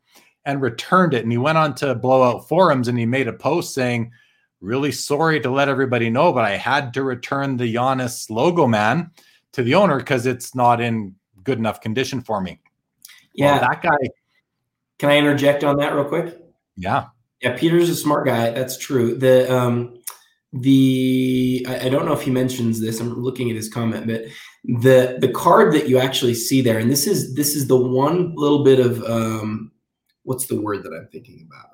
and 0.47 0.63
returned 0.63 1.13
it. 1.13 1.25
And 1.25 1.33
he 1.33 1.37
went 1.37 1.59
on 1.59 1.75
to 1.75 1.95
blowout 1.95 2.49
forums 2.49 2.89
and 2.89 2.97
he 2.97 3.05
made 3.05 3.29
a 3.29 3.33
post 3.33 3.75
saying, 3.75 4.13
Really 4.63 4.91
sorry 4.91 5.39
to 5.41 5.51
let 5.51 5.69
everybody 5.69 6.09
know, 6.09 6.33
but 6.33 6.47
I 6.47 6.57
had 6.57 6.95
to 6.95 7.03
return 7.03 7.59
the 7.59 7.75
Giannis 7.75 8.31
logo 8.31 8.67
man 8.67 9.11
to 9.53 9.63
the 9.63 9.75
owner 9.75 9.99
because 9.99 10.25
it's 10.25 10.55
not 10.55 10.81
in 10.81 11.15
good 11.45 11.59
enough 11.59 11.83
condition 11.83 12.23
for 12.23 12.41
me. 12.41 12.59
Yeah. 13.35 13.53
Well, 13.53 13.61
that 13.61 13.83
guy. 13.83 14.09
Can 14.99 15.11
I 15.11 15.19
interject 15.19 15.63
on 15.63 15.77
that 15.77 15.95
real 15.95 16.07
quick? 16.07 16.39
Yeah. 16.75 17.09
Yeah, 17.43 17.55
Peter's 17.55 17.91
a 17.91 17.95
smart 17.95 18.27
guy. 18.27 18.51
That's 18.51 18.79
true. 18.79 19.15
The 19.15 19.55
um 19.55 19.99
the 20.55 21.67
I, 21.69 21.87
I 21.87 21.89
don't 21.91 22.07
know 22.07 22.15
if 22.15 22.23
he 22.23 22.31
mentions 22.31 22.81
this. 22.81 22.99
I'm 22.99 23.23
looking 23.23 23.51
at 23.51 23.57
his 23.57 23.69
comment, 23.69 24.07
but 24.07 24.23
the 24.67 25.19
the 25.21 25.29
card 25.29 25.73
that 25.75 25.89
you 25.89 25.99
actually 25.99 26.35
see 26.35 26.61
there, 26.61 26.79
and 26.79 26.91
this 26.91 27.07
is 27.07 27.35
this 27.35 27.55
is 27.55 27.69
the 27.69 27.77
one 27.77 28.35
little 28.35 28.65
bit 28.65 28.81
of 28.81 29.03
um 29.05 29.71
what's 30.25 30.47
the 30.47 30.61
word 30.61 30.83
that 30.83 30.93
I'm 30.93 31.09
thinking 31.13 31.47
about? 31.47 31.71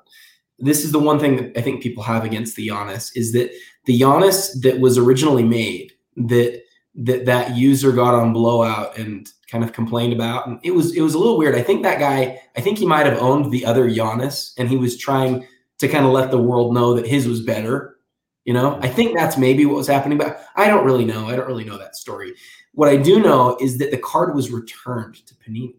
This 0.59 0.85
is 0.85 0.91
the 0.91 0.99
one 0.99 1.19
thing 1.19 1.37
that 1.37 1.57
I 1.57 1.61
think 1.61 1.81
people 1.81 2.03
have 2.03 2.23
against 2.23 2.55
the 2.55 2.67
Giannis 2.67 3.11
is 3.15 3.31
that 3.33 3.51
the 3.85 3.99
Giannis 3.99 4.61
that 4.61 4.79
was 4.79 4.97
originally 4.97 5.43
made 5.43 5.91
that 6.15 6.61
that 6.95 7.25
that 7.25 7.55
user 7.55 7.91
got 7.91 8.13
on 8.13 8.31
blowout 8.31 8.95
and 8.97 9.27
kind 9.49 9.63
of 9.63 9.73
complained 9.73 10.13
about 10.13 10.47
and 10.47 10.59
it 10.63 10.71
was 10.71 10.95
it 10.95 11.01
was 11.01 11.15
a 11.15 11.17
little 11.17 11.37
weird. 11.37 11.55
I 11.55 11.63
think 11.63 11.81
that 11.81 11.99
guy 11.99 12.39
I 12.55 12.61
think 12.61 12.77
he 12.77 12.85
might 12.85 13.07
have 13.07 13.17
owned 13.17 13.51
the 13.51 13.65
other 13.65 13.89
Giannis 13.89 14.53
and 14.57 14.69
he 14.69 14.77
was 14.77 14.97
trying 14.97 15.47
to 15.79 15.87
kind 15.87 16.05
of 16.05 16.11
let 16.11 16.29
the 16.29 16.41
world 16.41 16.73
know 16.75 16.93
that 16.93 17.07
his 17.07 17.27
was 17.27 17.41
better. 17.41 17.97
You 18.45 18.53
know, 18.53 18.77
I 18.81 18.89
think 18.89 19.15
that's 19.15 19.37
maybe 19.37 19.65
what 19.65 19.77
was 19.77 19.87
happening, 19.87 20.17
but 20.17 20.45
I 20.55 20.67
don't 20.67 20.85
really 20.85 21.05
know. 21.05 21.27
I 21.27 21.35
don't 21.35 21.47
really 21.47 21.63
know 21.63 21.77
that 21.77 21.95
story. 21.95 22.33
What 22.73 22.89
I 22.89 22.97
do 22.97 23.19
know 23.19 23.57
is 23.61 23.77
that 23.77 23.91
the 23.91 23.97
card 23.97 24.35
was 24.35 24.51
returned 24.51 25.15
to 25.27 25.35
Panini 25.35 25.75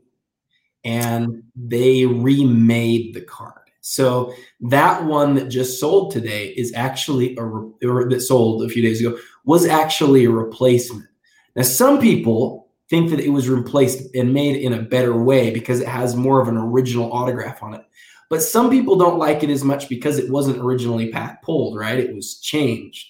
and 0.85 1.43
they 1.57 2.07
remade 2.07 3.15
the 3.15 3.21
card. 3.23 3.71
So 3.81 4.33
that 4.63 5.05
one 5.05 5.35
that 5.35 5.49
just 5.49 5.79
sold 5.79 6.13
today 6.13 6.49
is 6.57 6.73
actually 6.75 7.37
a 7.37 7.43
or 7.43 8.09
that 8.09 8.23
sold 8.23 8.65
a 8.65 8.69
few 8.69 8.83
days 8.83 9.01
ago 9.01 9.19
was 9.45 9.67
actually 9.67 10.25
a 10.25 10.31
replacement. 10.31 11.07
Now 11.55 11.63
some 11.63 12.01
people 12.01 12.69
think 12.89 13.11
that 13.11 13.21
it 13.21 13.31
was 13.31 13.49
replaced 13.49 14.15
and 14.15 14.33
made 14.33 14.57
in 14.57 14.73
a 14.73 14.83
better 14.83 15.23
way 15.23 15.51
because 15.51 15.81
it 15.81 15.89
has 15.89 16.17
more 16.17 16.41
of 16.41 16.49
an 16.49 16.57
original 16.57 17.13
autograph 17.13 17.63
on 17.63 17.75
it. 17.75 17.85
But 18.31 18.43
some 18.43 18.71
people 18.71 18.97
don't 18.97 19.19
like 19.19 19.43
it 19.43 19.51
as 19.51 19.65
much 19.65 19.89
because 19.89 20.19
it 20.19 20.31
wasn't 20.31 20.59
originally 20.59 21.11
pack 21.11 21.43
pulled, 21.43 21.77
right? 21.77 21.99
It 21.99 22.15
was 22.15 22.41
changed. 22.41 23.09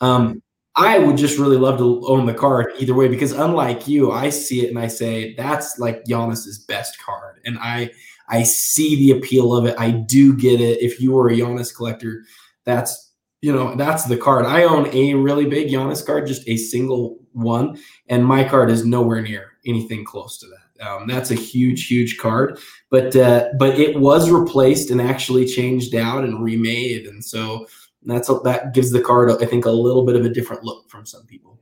Um, 0.00 0.42
I 0.76 0.98
would 0.98 1.16
just 1.16 1.38
really 1.38 1.56
love 1.56 1.78
to 1.78 2.06
own 2.06 2.26
the 2.26 2.34
card 2.34 2.72
either 2.78 2.94
way 2.94 3.08
because 3.08 3.32
unlike 3.32 3.88
you, 3.88 4.12
I 4.12 4.28
see 4.28 4.64
it 4.64 4.68
and 4.68 4.78
I 4.78 4.88
say 4.88 5.34
that's 5.34 5.78
like 5.78 6.04
Giannis's 6.04 6.58
best 6.58 7.00
card, 7.02 7.40
and 7.44 7.58
I 7.58 7.90
I 8.28 8.42
see 8.42 8.96
the 8.96 9.18
appeal 9.18 9.54
of 9.54 9.64
it. 9.64 9.74
I 9.78 9.90
do 9.90 10.36
get 10.36 10.60
it. 10.60 10.82
If 10.82 11.00
you 11.00 11.12
were 11.12 11.28
a 11.28 11.32
Giannis 11.32 11.74
collector, 11.74 12.24
that's 12.64 13.12
you 13.40 13.52
know 13.52 13.74
that's 13.74 14.04
the 14.04 14.18
card. 14.18 14.44
I 14.44 14.64
own 14.64 14.88
a 14.92 15.14
really 15.14 15.46
big 15.46 15.68
Giannis 15.68 16.04
card, 16.04 16.26
just 16.26 16.46
a 16.46 16.56
single 16.58 17.18
one, 17.32 17.78
and 18.08 18.24
my 18.24 18.44
card 18.44 18.70
is 18.70 18.84
nowhere 18.84 19.22
near 19.22 19.52
anything 19.64 20.04
close 20.04 20.38
to 20.38 20.46
that. 20.46 20.86
Um, 20.86 21.06
that's 21.06 21.30
a 21.30 21.34
huge, 21.34 21.86
huge 21.86 22.18
card, 22.18 22.58
but 22.90 23.16
uh, 23.16 23.48
but 23.58 23.78
it 23.78 23.98
was 23.98 24.30
replaced 24.30 24.90
and 24.90 25.00
actually 25.00 25.46
changed 25.46 25.94
out 25.94 26.24
and 26.24 26.42
remade, 26.42 27.06
and 27.06 27.24
so 27.24 27.66
that's 28.10 28.28
that 28.28 28.72
gives 28.74 28.90
the 28.90 29.00
card, 29.00 29.30
I 29.30 29.46
think, 29.46 29.64
a 29.64 29.70
little 29.70 30.04
bit 30.04 30.16
of 30.16 30.24
a 30.24 30.28
different 30.28 30.64
look 30.64 30.88
from 30.88 31.06
some 31.06 31.26
people. 31.26 31.58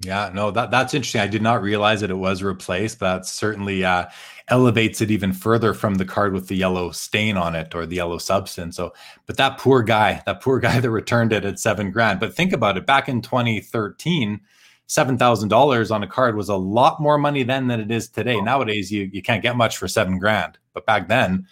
Yeah, 0.00 0.30
no, 0.32 0.52
that 0.52 0.70
that's 0.70 0.94
interesting. 0.94 1.20
I 1.20 1.26
did 1.26 1.42
not 1.42 1.60
realize 1.60 2.02
that 2.02 2.10
it 2.10 2.14
was 2.14 2.42
replaced, 2.42 3.00
but 3.00 3.18
that 3.18 3.26
certainly 3.26 3.84
uh, 3.84 4.06
elevates 4.46 5.00
it 5.00 5.10
even 5.10 5.32
further 5.32 5.74
from 5.74 5.96
the 5.96 6.04
card 6.04 6.32
with 6.32 6.46
the 6.46 6.54
yellow 6.54 6.92
stain 6.92 7.36
on 7.36 7.56
it 7.56 7.74
or 7.74 7.84
the 7.84 7.96
yellow 7.96 8.18
substance. 8.18 8.76
So, 8.76 8.92
but 9.26 9.36
that 9.38 9.58
poor 9.58 9.82
guy, 9.82 10.22
that 10.24 10.40
poor 10.40 10.60
guy 10.60 10.78
that 10.78 10.90
returned 10.90 11.32
it 11.32 11.44
at 11.44 11.58
seven 11.58 11.90
grand. 11.90 12.20
But 12.20 12.34
think 12.34 12.52
about 12.52 12.76
it. 12.76 12.86
Back 12.86 13.08
in 13.08 13.22
2013, 13.22 14.40
seven 14.86 15.18
thousand 15.18 15.48
dollars 15.48 15.90
on 15.90 16.04
a 16.04 16.06
card 16.06 16.36
was 16.36 16.48
a 16.48 16.56
lot 16.56 17.00
more 17.00 17.18
money 17.18 17.42
then 17.42 17.66
than 17.66 17.80
it 17.80 17.90
is 17.90 18.08
today. 18.08 18.40
Nowadays, 18.40 18.92
you 18.92 19.10
you 19.12 19.20
can't 19.20 19.42
get 19.42 19.56
much 19.56 19.78
for 19.78 19.88
seven 19.88 20.18
grand, 20.20 20.58
but 20.74 20.86
back 20.86 21.08
then, 21.08 21.48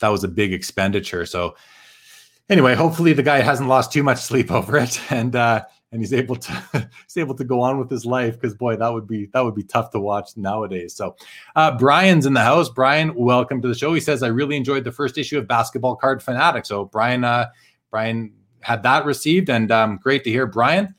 that 0.00 0.08
was 0.08 0.22
a 0.22 0.28
big 0.28 0.52
expenditure. 0.52 1.24
So, 1.24 1.56
anyway, 2.48 2.74
hopefully 2.74 3.12
the 3.12 3.22
guy 3.22 3.40
hasn't 3.40 3.68
lost 3.68 3.92
too 3.92 4.02
much 4.02 4.18
sleep 4.18 4.50
over 4.50 4.76
it, 4.78 5.00
and 5.10 5.34
uh, 5.36 5.64
and 5.94 6.02
he's 6.02 6.12
able 6.12 6.34
to 6.34 6.90
he's 7.06 7.16
able 7.16 7.34
to 7.36 7.44
go 7.44 7.60
on 7.60 7.78
with 7.78 7.88
his 7.88 8.04
life 8.04 8.34
because 8.34 8.54
boy 8.54 8.76
that 8.76 8.92
would 8.92 9.06
be 9.06 9.26
that 9.26 9.42
would 9.42 9.54
be 9.54 9.62
tough 9.62 9.90
to 9.92 10.00
watch 10.00 10.36
nowadays 10.36 10.92
so 10.92 11.14
uh, 11.54 11.74
brian's 11.78 12.26
in 12.26 12.34
the 12.34 12.40
house 12.40 12.68
brian 12.68 13.14
welcome 13.14 13.62
to 13.62 13.68
the 13.68 13.74
show 13.74 13.94
he 13.94 14.00
says 14.00 14.22
i 14.22 14.26
really 14.26 14.56
enjoyed 14.56 14.82
the 14.82 14.90
first 14.90 15.16
issue 15.16 15.38
of 15.38 15.46
basketball 15.46 15.94
card 15.94 16.20
fanatic 16.20 16.66
so 16.66 16.84
brian 16.84 17.22
uh, 17.22 17.46
brian 17.90 18.32
had 18.60 18.82
that 18.82 19.04
received 19.04 19.48
and 19.48 19.70
um, 19.70 19.96
great 20.02 20.24
to 20.24 20.30
hear 20.30 20.46
brian 20.46 20.94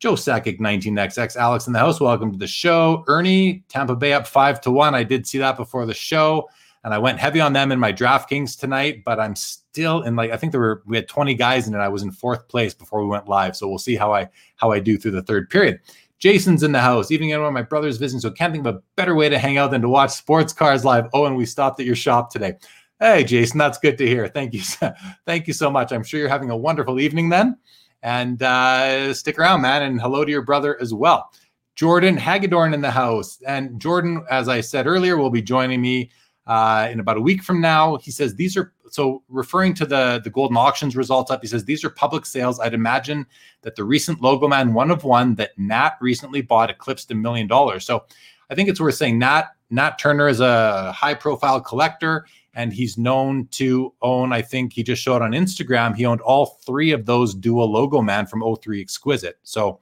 Joe 0.00 0.14
Sakic, 0.14 0.58
19XX. 0.58 1.36
Alex 1.36 1.66
in 1.66 1.72
the 1.72 1.78
house. 1.78 1.98
Welcome 1.98 2.30
to 2.32 2.36
the 2.36 2.48
show. 2.48 3.04
Ernie, 3.06 3.64
Tampa 3.70 3.96
Bay 3.96 4.12
up 4.12 4.26
five 4.26 4.60
to 4.62 4.70
one. 4.70 4.94
I 4.94 5.02
did 5.02 5.26
see 5.26 5.38
that 5.38 5.56
before 5.56 5.86
the 5.86 5.94
show 5.94 6.46
and 6.82 6.92
I 6.92 6.98
went 6.98 7.18
heavy 7.18 7.40
on 7.40 7.54
them 7.54 7.72
in 7.72 7.78
my 7.78 7.90
DraftKings 7.90 8.58
tonight, 8.58 9.02
but 9.04 9.18
I'm 9.18 9.34
still 9.74 10.02
and 10.02 10.14
like 10.14 10.30
I 10.30 10.36
think 10.36 10.52
there 10.52 10.60
were 10.60 10.82
we 10.86 10.96
had 10.96 11.08
20 11.08 11.34
guys 11.34 11.66
in 11.66 11.74
it. 11.74 11.78
I 11.78 11.88
was 11.88 12.04
in 12.04 12.12
fourth 12.12 12.46
place 12.46 12.72
before 12.74 13.02
we 13.02 13.08
went 13.08 13.28
live, 13.28 13.56
so 13.56 13.68
we'll 13.68 13.78
see 13.78 13.96
how 13.96 14.14
I 14.14 14.28
how 14.54 14.70
I 14.70 14.78
do 14.78 14.96
through 14.96 15.10
the 15.10 15.22
third 15.22 15.50
period. 15.50 15.80
Jason's 16.20 16.62
in 16.62 16.70
the 16.70 16.80
house. 16.80 17.10
Evening, 17.10 17.32
everyone. 17.32 17.54
My 17.54 17.62
brother's 17.62 17.96
visiting, 17.96 18.20
so 18.20 18.30
can't 18.30 18.52
think 18.52 18.64
of 18.64 18.76
a 18.76 18.80
better 18.94 19.16
way 19.16 19.28
to 19.28 19.36
hang 19.36 19.58
out 19.58 19.72
than 19.72 19.82
to 19.82 19.88
watch 19.88 20.12
sports 20.12 20.52
cards 20.52 20.84
live. 20.84 21.08
Oh, 21.12 21.26
and 21.26 21.36
we 21.36 21.44
stopped 21.44 21.80
at 21.80 21.86
your 21.86 21.96
shop 21.96 22.30
today. 22.30 22.54
Hey, 23.00 23.24
Jason, 23.24 23.58
that's 23.58 23.78
good 23.78 23.98
to 23.98 24.06
hear. 24.06 24.28
Thank 24.28 24.54
you, 24.54 24.62
thank 25.26 25.48
you 25.48 25.52
so 25.52 25.70
much. 25.70 25.92
I'm 25.92 26.04
sure 26.04 26.20
you're 26.20 26.28
having 26.28 26.50
a 26.50 26.56
wonderful 26.56 27.00
evening 27.00 27.28
then, 27.28 27.58
and 28.04 28.40
uh, 28.44 29.12
stick 29.12 29.40
around, 29.40 29.62
man. 29.62 29.82
And 29.82 30.00
hello 30.00 30.24
to 30.24 30.30
your 30.30 30.42
brother 30.42 30.80
as 30.80 30.94
well. 30.94 31.32
Jordan 31.74 32.16
Hagedorn 32.16 32.74
in 32.74 32.80
the 32.80 32.92
house, 32.92 33.40
and 33.44 33.80
Jordan, 33.80 34.24
as 34.30 34.48
I 34.48 34.60
said 34.60 34.86
earlier, 34.86 35.16
will 35.16 35.30
be 35.30 35.42
joining 35.42 35.82
me 35.82 36.12
uh, 36.46 36.88
in 36.92 37.00
about 37.00 37.16
a 37.16 37.20
week 37.20 37.42
from 37.42 37.60
now. 37.60 37.96
He 37.96 38.12
says 38.12 38.36
these 38.36 38.56
are 38.56 38.72
so 38.94 39.24
referring 39.28 39.74
to 39.74 39.86
the 39.86 40.20
the 40.22 40.30
Goldin 40.30 40.56
auctions 40.56 40.94
results 40.94 41.28
up. 41.28 41.40
He 41.42 41.48
says 41.48 41.64
these 41.64 41.82
are 41.82 41.90
public 41.90 42.24
sales. 42.24 42.60
I'd 42.60 42.74
imagine 42.74 43.26
that 43.62 43.74
the 43.74 43.82
recent 43.82 44.22
logo 44.22 44.46
man 44.46 44.72
one 44.72 44.92
of 44.92 45.02
one 45.02 45.34
that 45.34 45.58
Nat 45.58 45.94
recently 46.00 46.42
bought 46.42 46.70
eclipsed 46.70 47.10
a 47.10 47.14
million 47.16 47.48
dollars. 47.48 47.84
So 47.84 48.04
I 48.50 48.54
think 48.54 48.68
it's 48.68 48.78
worth 48.78 48.94
saying 48.94 49.18
Nat 49.18 49.46
Nat 49.70 49.98
Turner 49.98 50.28
is 50.28 50.38
a 50.38 50.92
high 50.92 51.14
profile 51.14 51.60
collector 51.60 52.24
and 52.54 52.72
he's 52.72 52.96
known 52.96 53.48
to 53.48 53.92
own. 54.00 54.32
I 54.32 54.42
think 54.42 54.72
he 54.72 54.84
just 54.84 55.02
showed 55.02 55.22
on 55.22 55.32
Instagram 55.32 55.96
he 55.96 56.06
owned 56.06 56.20
all 56.20 56.60
three 56.64 56.92
of 56.92 57.04
those 57.04 57.34
dual 57.34 57.72
logo 57.72 58.00
man 58.00 58.26
from 58.26 58.44
03 58.62 58.80
Exquisite. 58.80 59.40
So 59.42 59.80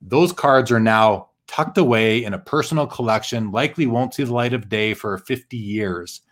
those 0.00 0.32
cards 0.32 0.72
are 0.72 0.80
now 0.80 1.28
tucked 1.48 1.76
away 1.76 2.24
in 2.24 2.32
a 2.32 2.38
personal 2.38 2.86
collection, 2.86 3.52
likely 3.52 3.86
won't 3.86 4.14
see 4.14 4.24
the 4.24 4.32
light 4.32 4.54
of 4.54 4.70
day 4.70 4.94
for 4.94 5.18
50 5.18 5.58
years. 5.58 6.22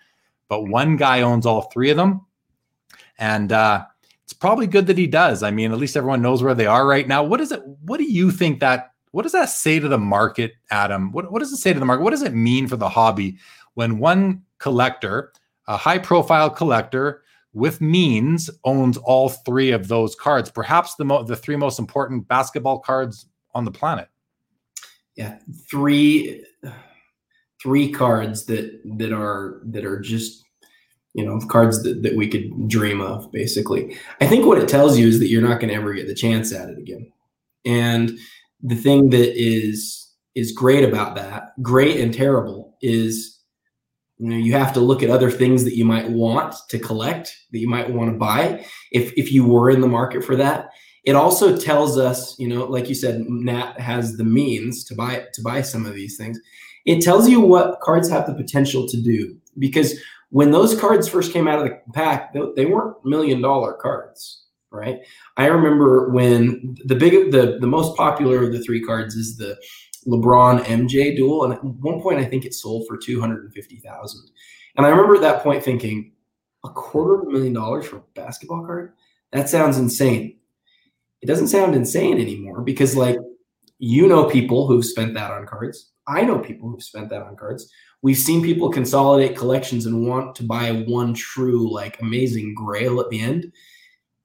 But 0.48 0.64
one 0.64 0.96
guy 0.96 1.22
owns 1.22 1.46
all 1.46 1.62
three 1.62 1.90
of 1.90 1.96
them. 1.96 2.26
And 3.18 3.52
uh, 3.52 3.84
it's 4.24 4.32
probably 4.32 4.66
good 4.66 4.86
that 4.86 4.98
he 4.98 5.06
does. 5.06 5.42
I 5.42 5.50
mean, 5.50 5.72
at 5.72 5.78
least 5.78 5.96
everyone 5.96 6.22
knows 6.22 6.42
where 6.42 6.54
they 6.54 6.66
are 6.66 6.86
right 6.86 7.06
now. 7.06 7.22
What 7.22 7.40
is 7.40 7.52
it? 7.52 7.62
What 7.82 7.98
do 7.98 8.04
you 8.04 8.30
think 8.30 8.60
that? 8.60 8.92
What 9.12 9.22
does 9.22 9.32
that 9.32 9.48
say 9.48 9.80
to 9.80 9.88
the 9.88 9.98
market, 9.98 10.52
Adam? 10.70 11.10
What, 11.12 11.32
what 11.32 11.38
does 11.38 11.52
it 11.52 11.56
say 11.56 11.72
to 11.72 11.80
the 11.80 11.86
market? 11.86 12.02
What 12.02 12.10
does 12.10 12.22
it 12.22 12.34
mean 12.34 12.68
for 12.68 12.76
the 12.76 12.88
hobby 12.88 13.38
when 13.74 13.98
one 13.98 14.42
collector, 14.58 15.32
a 15.68 15.76
high 15.76 15.98
profile 15.98 16.50
collector 16.50 17.22
with 17.54 17.80
means, 17.80 18.50
owns 18.64 18.98
all 18.98 19.30
three 19.30 19.70
of 19.70 19.88
those 19.88 20.14
cards, 20.14 20.50
perhaps 20.50 20.96
the, 20.96 21.04
mo- 21.06 21.22
the 21.22 21.36
three 21.36 21.56
most 21.56 21.78
important 21.78 22.28
basketball 22.28 22.80
cards 22.80 23.26
on 23.54 23.64
the 23.64 23.70
planet? 23.70 24.08
yeah, 25.16 25.38
three 25.68 26.44
three 27.66 27.90
cards 27.90 28.46
that 28.46 28.80
that 28.96 29.12
are 29.12 29.60
that 29.64 29.84
are 29.84 29.98
just 29.98 30.44
you 31.14 31.24
know 31.24 31.40
cards 31.48 31.82
that, 31.82 32.04
that 32.04 32.14
we 32.14 32.28
could 32.28 32.68
dream 32.68 33.00
of 33.00 33.30
basically. 33.32 33.98
I 34.20 34.28
think 34.28 34.46
what 34.46 34.58
it 34.58 34.68
tells 34.68 34.96
you 34.96 35.08
is 35.08 35.18
that 35.18 35.26
you're 35.26 35.42
not 35.42 35.58
going 35.58 35.70
to 35.70 35.74
ever 35.74 35.92
get 35.92 36.06
the 36.06 36.14
chance 36.14 36.52
at 36.52 36.68
it 36.68 36.78
again. 36.78 37.10
And 37.64 38.16
the 38.62 38.76
thing 38.76 39.10
that 39.10 39.32
is 39.36 40.08
is 40.36 40.52
great 40.52 40.84
about 40.84 41.16
that 41.16 41.60
great 41.60 41.98
and 41.98 42.14
terrible 42.14 42.76
is 42.82 43.40
you 44.18 44.28
know 44.30 44.36
you 44.36 44.52
have 44.52 44.72
to 44.74 44.80
look 44.80 45.02
at 45.02 45.10
other 45.10 45.30
things 45.32 45.64
that 45.64 45.74
you 45.74 45.84
might 45.84 46.08
want 46.08 46.54
to 46.68 46.78
collect 46.78 47.36
that 47.50 47.58
you 47.58 47.68
might 47.68 47.90
want 47.90 48.12
to 48.12 48.16
buy. 48.16 48.64
If 48.92 49.12
if 49.16 49.32
you 49.32 49.44
were 49.44 49.70
in 49.70 49.80
the 49.80 49.88
market 49.88 50.22
for 50.22 50.36
that 50.36 50.68
it 51.02 51.14
also 51.14 51.56
tells 51.56 51.96
us, 51.96 52.36
you 52.36 52.48
know, 52.48 52.64
like 52.64 52.88
you 52.88 52.94
said, 52.96 53.20
Nat 53.28 53.78
has 53.78 54.16
the 54.16 54.24
means 54.24 54.82
to 54.84 54.94
buy 54.94 55.24
to 55.32 55.40
buy 55.40 55.62
some 55.62 55.86
of 55.86 55.94
these 55.94 56.16
things. 56.16 56.38
It 56.86 57.02
tells 57.02 57.28
you 57.28 57.40
what 57.40 57.80
cards 57.80 58.08
have 58.08 58.26
the 58.26 58.34
potential 58.34 58.88
to 58.88 58.96
do 58.96 59.36
because 59.58 59.98
when 60.30 60.50
those 60.50 60.78
cards 60.78 61.08
first 61.08 61.32
came 61.32 61.46
out 61.48 61.58
of 61.58 61.64
the 61.64 61.80
pack, 61.92 62.34
they 62.54 62.66
weren't 62.66 63.04
million 63.04 63.40
dollar 63.40 63.74
cards, 63.74 64.44
right? 64.70 65.00
I 65.36 65.46
remember 65.46 66.10
when 66.10 66.76
the 66.84 66.94
big 66.94 67.32
the 67.32 67.58
the 67.60 67.66
most 67.66 67.96
popular 67.96 68.44
of 68.44 68.52
the 68.52 68.62
three 68.62 68.82
cards 68.82 69.14
is 69.14 69.36
the 69.36 69.56
LeBron 70.06 70.62
MJ 70.64 71.16
dual, 71.16 71.44
and 71.44 71.54
at 71.54 71.64
one 71.64 72.00
point 72.00 72.18
I 72.20 72.24
think 72.24 72.44
it 72.44 72.54
sold 72.54 72.86
for 72.86 72.96
two 72.96 73.20
hundred 73.20 73.44
and 73.44 73.52
fifty 73.52 73.76
thousand. 73.78 74.30
And 74.76 74.86
I 74.86 74.90
remember 74.90 75.16
at 75.16 75.22
that 75.22 75.42
point 75.42 75.64
thinking, 75.64 76.12
a 76.64 76.68
quarter 76.68 77.20
of 77.20 77.28
a 77.28 77.30
million 77.30 77.52
dollars 77.52 77.86
for 77.86 77.96
a 77.96 78.02
basketball 78.14 78.64
card? 78.64 78.92
That 79.32 79.48
sounds 79.48 79.78
insane 79.78 80.36
it 81.22 81.26
doesn't 81.26 81.48
sound 81.48 81.74
insane 81.74 82.20
anymore 82.20 82.60
because 82.60 82.96
like 82.96 83.16
you 83.78 84.06
know 84.06 84.24
people 84.24 84.66
who've 84.66 84.84
spent 84.84 85.14
that 85.14 85.30
on 85.30 85.46
cards. 85.46 85.90
I 86.06 86.22
know 86.22 86.38
people 86.38 86.68
who've 86.68 86.82
spent 86.82 87.10
that 87.10 87.22
on 87.22 87.36
cards. 87.36 87.70
We've 88.02 88.18
seen 88.18 88.42
people 88.42 88.70
consolidate 88.70 89.36
collections 89.36 89.86
and 89.86 90.06
want 90.06 90.34
to 90.36 90.44
buy 90.44 90.84
one 90.86 91.14
true, 91.14 91.72
like 91.72 92.00
amazing 92.00 92.54
grail 92.54 93.00
at 93.00 93.10
the 93.10 93.20
end. 93.20 93.52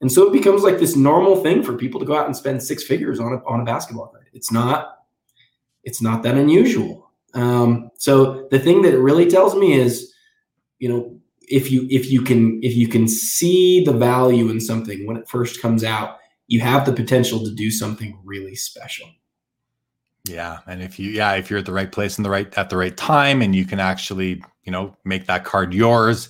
And 0.02 0.12
so 0.12 0.28
it 0.28 0.34
becomes 0.34 0.64
like 0.64 0.80
this 0.80 0.96
normal 0.96 1.42
thing 1.44 1.64
for 1.64 1.78
people 1.78 2.00
to 2.00 2.06
go 2.06 2.16
out 2.16 2.26
and 2.26 2.36
spend 2.36 2.62
six 2.62 2.84
figures 2.84 3.20
on 3.20 3.34
a, 3.34 3.38
on 3.46 3.62
a 3.62 3.66
basketball 3.66 4.08
card. 4.08 4.28
It's 4.34 4.52
not, 4.52 5.00
it's 5.84 6.02
not 6.02 6.24
that 6.24 6.38
unusual. 6.38 7.12
Um, 7.34 7.92
so 7.98 8.48
the 8.52 8.60
thing 8.60 8.82
that 8.82 8.94
it 8.94 9.00
really 9.00 9.30
tells 9.30 9.56
me 9.56 9.74
is, 9.74 10.14
you 10.80 10.90
know, 10.90 11.18
if 11.52 11.70
you 11.70 11.86
if 11.90 12.10
you 12.10 12.22
can 12.22 12.64
if 12.64 12.76
you 12.76 12.88
can 12.88 13.08
see 13.08 13.84
the 13.84 13.92
value 13.92 14.50
in 14.50 14.60
something 14.60 15.06
when 15.06 15.18
it 15.18 15.28
first 15.28 15.62
comes 15.62 15.84
out, 15.84 16.18
you 16.48 16.62
have 16.62 16.86
the 16.86 16.94
potential 16.94 17.44
to 17.44 17.52
do 17.52 17.70
something 17.70 18.18
really 18.24 18.56
special. 18.56 19.08
Yeah, 20.30 20.60
and 20.68 20.84
if 20.84 21.00
you 21.00 21.10
yeah, 21.12 21.34
if 21.34 21.50
you're 21.50 21.60
at 21.60 21.66
the 21.66 21.74
right 21.74 21.92
place 21.92 22.18
in 22.18 22.24
the 22.24 22.30
right 22.30 22.56
at 22.58 22.70
the 22.70 22.78
right 22.78 22.96
time 22.96 23.42
and 23.42 23.56
you 23.56 23.66
can 23.66 23.80
actually, 23.80 24.44
you 24.64 24.72
know, 24.72 24.96
make 25.04 25.26
that 25.26 25.46
card 25.46 25.74
yours, 25.74 26.30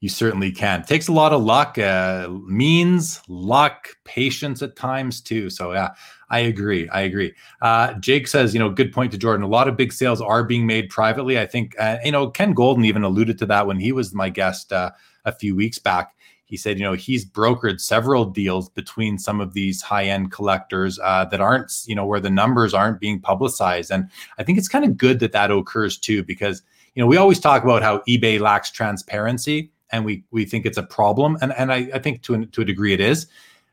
you 0.00 0.08
certainly 0.08 0.50
can. 0.50 0.80
It 0.80 0.86
takes 0.86 1.08
a 1.08 1.12
lot 1.12 1.34
of 1.34 1.42
luck, 1.42 1.76
uh, 1.78 2.28
means, 2.46 3.20
luck, 3.28 3.88
patience 4.04 4.62
at 4.62 4.74
times 4.74 5.20
too. 5.20 5.50
So 5.50 5.72
yeah, 5.72 5.90
I 6.30 6.40
agree. 6.40 6.88
I 6.88 7.02
agree. 7.02 7.34
Uh, 7.60 7.92
Jake 7.94 8.26
says, 8.26 8.54
you 8.54 8.58
know, 8.58 8.70
good 8.70 8.90
point 8.92 9.12
to 9.12 9.18
Jordan. 9.18 9.44
A 9.44 9.48
lot 9.48 9.68
of 9.68 9.76
big 9.76 9.92
sales 9.92 10.22
are 10.22 10.42
being 10.42 10.66
made 10.66 10.88
privately. 10.88 11.38
I 11.38 11.44
think, 11.44 11.74
uh, 11.78 11.98
you 12.04 12.12
know, 12.12 12.30
Ken 12.30 12.54
Goldin 12.54 12.86
even 12.86 13.04
alluded 13.04 13.38
to 13.40 13.46
that 13.46 13.66
when 13.66 13.78
he 13.78 13.92
was 13.92 14.14
my 14.14 14.30
guest 14.30 14.72
uh, 14.72 14.92
a 15.26 15.32
few 15.32 15.54
weeks 15.54 15.78
back 15.78 16.15
he 16.46 16.56
said, 16.56 16.78
you 16.78 16.84
know, 16.84 16.92
he's 16.92 17.24
brokered 17.24 17.80
several 17.80 18.24
deals 18.24 18.68
between 18.70 19.18
some 19.18 19.40
of 19.40 19.52
these 19.52 19.82
high 19.82 20.04
end 20.04 20.30
collectors 20.30 20.98
uh, 21.02 21.24
that 21.26 21.40
aren't, 21.40 21.72
you 21.86 21.94
know, 21.94 22.06
where 22.06 22.20
the 22.20 22.30
numbers 22.30 22.72
aren't 22.72 23.00
being 23.00 23.20
publicized. 23.20 23.90
And 23.90 24.08
I 24.38 24.44
think 24.44 24.56
it's 24.56 24.68
kind 24.68 24.84
of 24.84 24.96
good 24.96 25.18
that 25.20 25.32
that 25.32 25.50
occurs 25.50 25.98
too, 25.98 26.22
because, 26.22 26.62
you 26.94 27.02
know, 27.02 27.06
we 27.08 27.16
always 27.16 27.40
talk 27.40 27.64
about 27.64 27.82
how 27.82 27.98
eBay 28.08 28.40
lacks 28.40 28.70
transparency 28.70 29.72
and 29.90 30.04
we, 30.04 30.22
we 30.30 30.44
think 30.44 30.66
it's 30.66 30.78
a 30.78 30.84
problem. 30.84 31.36
And, 31.40 31.52
and 31.54 31.72
I, 31.72 31.88
I 31.92 31.98
think 31.98 32.22
to, 32.22 32.34
a, 32.34 32.46
to 32.46 32.62
a 32.62 32.64
degree 32.64 32.94
it 32.94 33.00
is. 33.00 33.26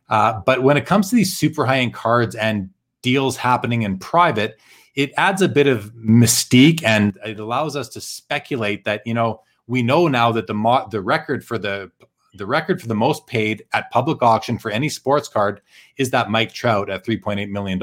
Uh, 0.10 0.42
but 0.44 0.64
when 0.64 0.76
it 0.76 0.88
comes 0.88 1.10
to 1.12 1.16
these 1.16 1.36
super 1.36 1.66
high 1.66 1.80
end 1.80 1.94
cards 1.94 2.36
and 2.36 2.72
deals 3.04 3.38
happening 3.38 3.84
in 3.84 4.00
private, 4.00 4.60
it 4.96 5.12
adds 5.16 5.44
a 5.44 5.48
bit 5.48 5.68
of 5.68 5.94
mystique 5.94 6.84
and 6.84 7.20
it 7.24 7.40
allows 7.40 7.76
us 7.76 7.88
to 7.90 8.02
speculate 8.02 8.84
that, 8.86 9.06
you 9.06 9.14
know, 9.14 9.42
we 9.68 9.82
know 9.84 10.08
now 10.08 10.32
that 10.32 10.48
the 10.48 10.54
mo- 10.54 10.88
the 10.92 11.02
record 11.02 11.46
for 11.46 11.58
the 11.58 11.90
the 12.34 12.46
record 12.46 12.82
for 12.82 12.88
the 12.88 12.96
most 12.96 13.28
paid 13.28 13.64
at 13.74 13.92
public 13.92 14.22
auction 14.22 14.58
for 14.58 14.72
any 14.72 14.90
sports 14.90 15.28
card 15.28 15.62
is 15.98 16.12
that 16.12 16.30
Mike 16.30 16.54
Trout 16.54 16.90
at 16.90 17.06
$3.8 17.06 17.50
million. 17.50 17.80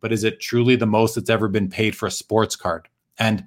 But 0.00 0.12
is 0.12 0.24
it 0.24 0.40
truly 0.40 0.76
the 0.76 0.86
most 0.86 1.14
that's 1.14 1.30
ever 1.30 1.48
been 1.48 1.68
paid 1.68 1.96
for 1.96 2.06
a 2.06 2.10
sports 2.10 2.56
card? 2.56 2.88
And 3.18 3.44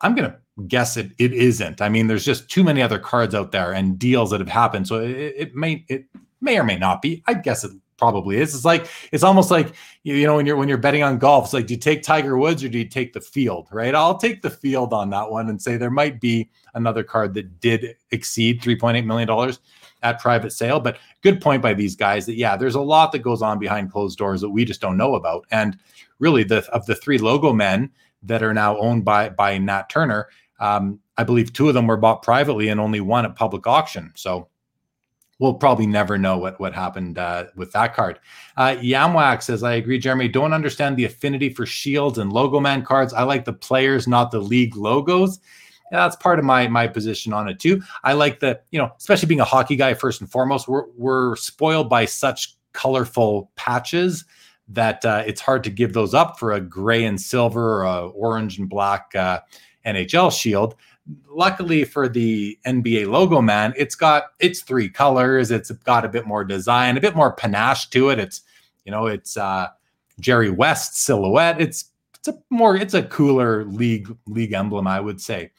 I'm 0.00 0.14
going 0.14 0.30
to 0.30 0.36
guess 0.66 0.96
it 0.96 1.12
it 1.18 1.32
isn't. 1.32 1.80
I 1.80 1.88
mean, 1.88 2.06
there's 2.06 2.24
just 2.24 2.48
too 2.48 2.64
many 2.64 2.82
other 2.82 2.98
cards 2.98 3.34
out 3.34 3.52
there 3.52 3.72
and 3.72 3.98
deals 3.98 4.30
that 4.30 4.40
have 4.40 4.48
happened. 4.48 4.86
So 4.86 5.00
it, 5.00 5.34
it 5.36 5.54
may 5.54 5.84
it 5.88 6.06
may 6.40 6.58
or 6.58 6.64
may 6.64 6.76
not 6.76 7.02
be. 7.02 7.22
I 7.26 7.34
guess 7.34 7.64
it 7.64 7.72
probably 7.96 8.38
is. 8.38 8.54
It's 8.54 8.64
like 8.64 8.88
it's 9.12 9.22
almost 9.22 9.50
like 9.50 9.74
you, 10.02 10.26
know 10.26 10.36
when 10.36 10.46
you're 10.46 10.56
when 10.56 10.68
you're 10.68 10.78
betting 10.78 11.02
on 11.02 11.18
golf, 11.18 11.46
it's 11.46 11.52
like 11.52 11.66
do 11.66 11.74
you 11.74 11.80
take 11.80 12.02
Tiger 12.02 12.36
Woods 12.36 12.62
or 12.64 12.68
do 12.68 12.78
you 12.78 12.88
take 12.88 13.12
the 13.12 13.20
field, 13.20 13.68
right? 13.72 13.94
I'll 13.94 14.18
take 14.18 14.42
the 14.42 14.50
field 14.50 14.92
on 14.92 15.10
that 15.10 15.30
one 15.30 15.48
and 15.48 15.60
say 15.60 15.76
there 15.76 15.90
might 15.90 16.20
be 16.20 16.50
another 16.74 17.02
card 17.02 17.34
that 17.34 17.60
did 17.60 17.96
exceed 18.10 18.60
3.8 18.60 19.04
million 19.04 19.28
dollars 19.28 19.60
at 20.02 20.20
private 20.20 20.52
sale. 20.52 20.80
But 20.80 20.98
good 21.22 21.40
point 21.40 21.62
by 21.62 21.74
these 21.74 21.96
guys 21.96 22.26
that 22.26 22.34
yeah, 22.34 22.56
there's 22.56 22.74
a 22.74 22.80
lot 22.80 23.12
that 23.12 23.20
goes 23.20 23.42
on 23.42 23.58
behind 23.58 23.92
closed 23.92 24.18
doors 24.18 24.40
that 24.40 24.50
we 24.50 24.64
just 24.64 24.80
don't 24.80 24.96
know 24.96 25.14
about. 25.14 25.46
And 25.50 25.78
really, 26.18 26.44
the 26.44 26.68
of 26.72 26.86
the 26.86 26.94
three 26.94 27.18
logo 27.18 27.52
men 27.52 27.90
that 28.22 28.42
are 28.42 28.54
now 28.54 28.76
owned 28.78 29.04
by 29.04 29.28
by 29.28 29.58
Nat 29.58 29.88
Turner, 29.88 30.28
um, 30.60 31.00
I 31.16 31.24
believe 31.24 31.52
two 31.52 31.68
of 31.68 31.74
them 31.74 31.86
were 31.86 31.96
bought 31.96 32.22
privately 32.22 32.68
and 32.68 32.80
only 32.80 33.00
one 33.00 33.24
at 33.24 33.36
public 33.36 33.66
auction. 33.66 34.12
So 34.14 34.48
we'll 35.42 35.54
probably 35.54 35.88
never 35.88 36.16
know 36.16 36.38
what 36.38 36.60
what 36.60 36.72
happened 36.72 37.18
uh, 37.18 37.46
with 37.56 37.72
that 37.72 37.94
card. 37.94 38.20
Uh, 38.56 38.76
says, 39.40 39.64
"I 39.64 39.74
agree, 39.74 39.98
Jeremy. 39.98 40.28
Don't 40.28 40.52
understand 40.52 40.96
the 40.96 41.04
affinity 41.04 41.48
for 41.48 41.66
shields 41.66 42.18
and 42.18 42.32
logo 42.32 42.60
man 42.60 42.84
cards. 42.84 43.12
I 43.12 43.24
like 43.24 43.44
the 43.44 43.52
players, 43.52 44.06
not 44.06 44.30
the 44.30 44.38
league 44.38 44.76
logos." 44.76 45.40
Yeah, 45.90 45.98
that's 45.98 46.16
part 46.16 46.38
of 46.38 46.44
my 46.44 46.68
my 46.68 46.86
position 46.86 47.32
on 47.32 47.48
it 47.48 47.58
too. 47.58 47.82
I 48.04 48.12
like 48.12 48.38
the 48.38 48.60
you 48.70 48.78
know, 48.78 48.92
especially 48.96 49.26
being 49.26 49.40
a 49.40 49.44
hockey 49.44 49.74
guy 49.74 49.94
first 49.94 50.20
and 50.20 50.30
foremost, 50.30 50.68
we're 50.68 50.86
we're 50.96 51.34
spoiled 51.34 51.90
by 51.90 52.04
such 52.04 52.54
colorful 52.72 53.50
patches 53.56 54.24
that 54.68 55.04
uh, 55.04 55.24
it's 55.26 55.40
hard 55.40 55.64
to 55.64 55.70
give 55.70 55.92
those 55.92 56.14
up 56.14 56.38
for 56.38 56.52
a 56.52 56.60
gray 56.60 57.04
and 57.04 57.20
silver 57.20 57.84
or 57.84 58.12
orange 58.14 58.58
and 58.58 58.68
black 58.70 59.12
uh, 59.16 59.40
NHL 59.84 60.32
shield 60.32 60.76
luckily 61.28 61.84
for 61.84 62.08
the 62.08 62.58
NBA 62.66 63.08
logo 63.08 63.40
man, 63.40 63.74
it's 63.76 63.94
got 63.94 64.24
it's 64.38 64.62
three 64.62 64.88
colors. 64.88 65.50
It's 65.50 65.70
got 65.70 66.04
a 66.04 66.08
bit 66.08 66.26
more 66.26 66.44
design, 66.44 66.96
a 66.96 67.00
bit 67.00 67.16
more 67.16 67.32
panache 67.32 67.88
to 67.90 68.10
it. 68.10 68.18
It's 68.18 68.42
you 68.84 68.92
know, 68.92 69.06
it's 69.06 69.36
uh 69.36 69.68
Jerry 70.20 70.50
West 70.50 70.96
silhouette. 70.96 71.60
It's 71.60 71.90
it's 72.18 72.28
a 72.28 72.38
more 72.50 72.76
it's 72.76 72.94
a 72.94 73.02
cooler 73.04 73.64
league 73.64 74.14
league 74.26 74.52
emblem, 74.52 74.86
I 74.86 75.00
would 75.00 75.20
say. 75.20 75.50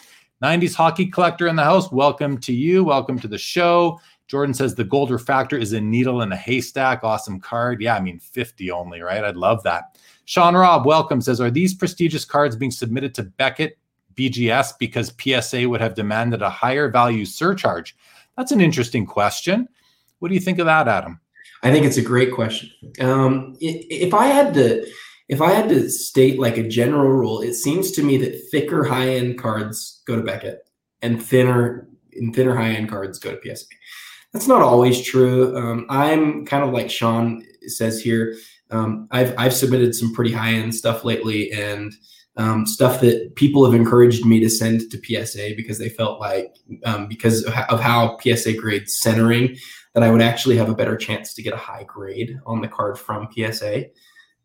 90s 0.41 0.75
hockey 0.75 1.05
collector 1.05 1.47
in 1.47 1.55
the 1.55 1.63
house. 1.63 1.89
Welcome 1.91 2.37
to 2.39 2.53
you. 2.53 2.83
Welcome 2.83 3.17
to 3.19 3.29
the 3.29 3.37
show. 3.37 3.99
Jordan 4.27 4.53
says 4.53 4.75
the 4.75 4.83
Gold 4.83 5.11
Refractor 5.11 5.57
is 5.57 5.73
a 5.73 5.79
needle 5.79 6.21
in 6.21 6.31
a 6.31 6.35
haystack. 6.35 7.03
Awesome 7.03 7.39
card. 7.39 7.81
Yeah, 7.81 7.95
I 7.95 8.01
mean 8.01 8.19
50 8.19 8.71
only, 8.71 9.01
right? 9.01 9.23
I'd 9.23 9.37
love 9.37 9.63
that. 9.63 9.97
Sean 10.25 10.55
Robb, 10.55 10.85
welcome, 10.85 11.21
says, 11.21 11.39
Are 11.39 11.51
these 11.51 11.73
prestigious 11.73 12.25
cards 12.25 12.55
being 12.55 12.71
submitted 12.71 13.13
to 13.15 13.23
Beckett 13.23 13.77
BGS 14.15 14.73
because 14.79 15.13
PSA 15.19 15.67
would 15.67 15.81
have 15.81 15.95
demanded 15.95 16.41
a 16.41 16.49
higher 16.49 16.89
value 16.89 17.25
surcharge? 17.25 17.95
That's 18.37 18.51
an 18.51 18.61
interesting 18.61 19.05
question. 19.05 19.67
What 20.19 20.29
do 20.29 20.35
you 20.35 20.41
think 20.41 20.59
of 20.59 20.65
that, 20.65 20.87
Adam? 20.87 21.19
I 21.63 21.71
think 21.71 21.85
it's 21.85 21.97
a 21.97 22.01
great 22.01 22.33
question. 22.33 22.69
Um, 22.99 23.55
if 23.59 24.13
I 24.13 24.27
had 24.27 24.53
to, 24.55 24.85
if 25.29 25.41
I 25.41 25.51
had 25.51 25.69
to 25.69 25.89
state 25.89 26.39
like 26.39 26.57
a 26.57 26.67
general 26.67 27.09
rule, 27.09 27.41
it 27.41 27.53
seems 27.53 27.91
to 27.91 28.03
me 28.03 28.17
that 28.17 28.49
thicker 28.51 28.83
high 28.83 29.09
end 29.09 29.39
cards 29.39 30.01
go 30.05 30.15
to 30.15 30.21
Beckett, 30.21 30.67
and 31.01 31.23
thinner 31.23 31.87
and 32.13 32.35
thinner 32.35 32.55
high 32.55 32.71
end 32.71 32.89
cards 32.89 33.19
go 33.19 33.35
to 33.35 33.55
PSA. 33.55 33.65
That's 34.33 34.47
not 34.47 34.61
always 34.61 35.01
true. 35.01 35.55
Um, 35.55 35.85
I'm 35.89 36.45
kind 36.45 36.63
of 36.63 36.73
like 36.73 36.89
Sean 36.89 37.43
says 37.67 38.01
here. 38.01 38.35
Um, 38.71 39.07
I've 39.11 39.33
I've 39.37 39.53
submitted 39.53 39.95
some 39.95 40.13
pretty 40.13 40.33
high 40.33 40.53
end 40.53 40.75
stuff 40.75 41.05
lately, 41.05 41.51
and 41.51 41.93
um, 42.37 42.65
stuff 42.65 42.99
that 43.01 43.35
people 43.35 43.63
have 43.63 43.79
encouraged 43.79 44.25
me 44.25 44.39
to 44.39 44.49
send 44.49 44.89
to 44.89 44.97
PSA 44.97 45.51
because 45.55 45.77
they 45.77 45.89
felt 45.89 46.19
like 46.19 46.55
um, 46.85 47.07
because 47.07 47.43
of 47.43 47.79
how 47.79 48.17
PSA 48.19 48.53
grades 48.53 48.97
centering 48.97 49.55
that 49.93 50.03
I 50.03 50.11
would 50.11 50.21
actually 50.21 50.57
have 50.57 50.69
a 50.69 50.75
better 50.75 50.97
chance 50.97 51.33
to 51.35 51.43
get 51.43 51.53
a 51.53 51.57
high 51.57 51.83
grade 51.83 52.39
on 52.45 52.61
the 52.61 52.67
card 52.67 52.97
from 52.97 53.29
PSA. 53.31 53.85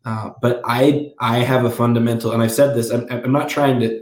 Uh, 0.05 0.29
but 0.41 0.61
I 0.65 1.11
I 1.19 1.39
have 1.39 1.65
a 1.65 1.71
fundamental, 1.71 2.31
and 2.31 2.41
I've 2.41 2.51
said 2.51 2.75
this. 2.75 2.91
I'm, 2.91 3.07
I'm 3.09 3.31
not 3.31 3.49
trying 3.49 3.79
to 3.81 4.01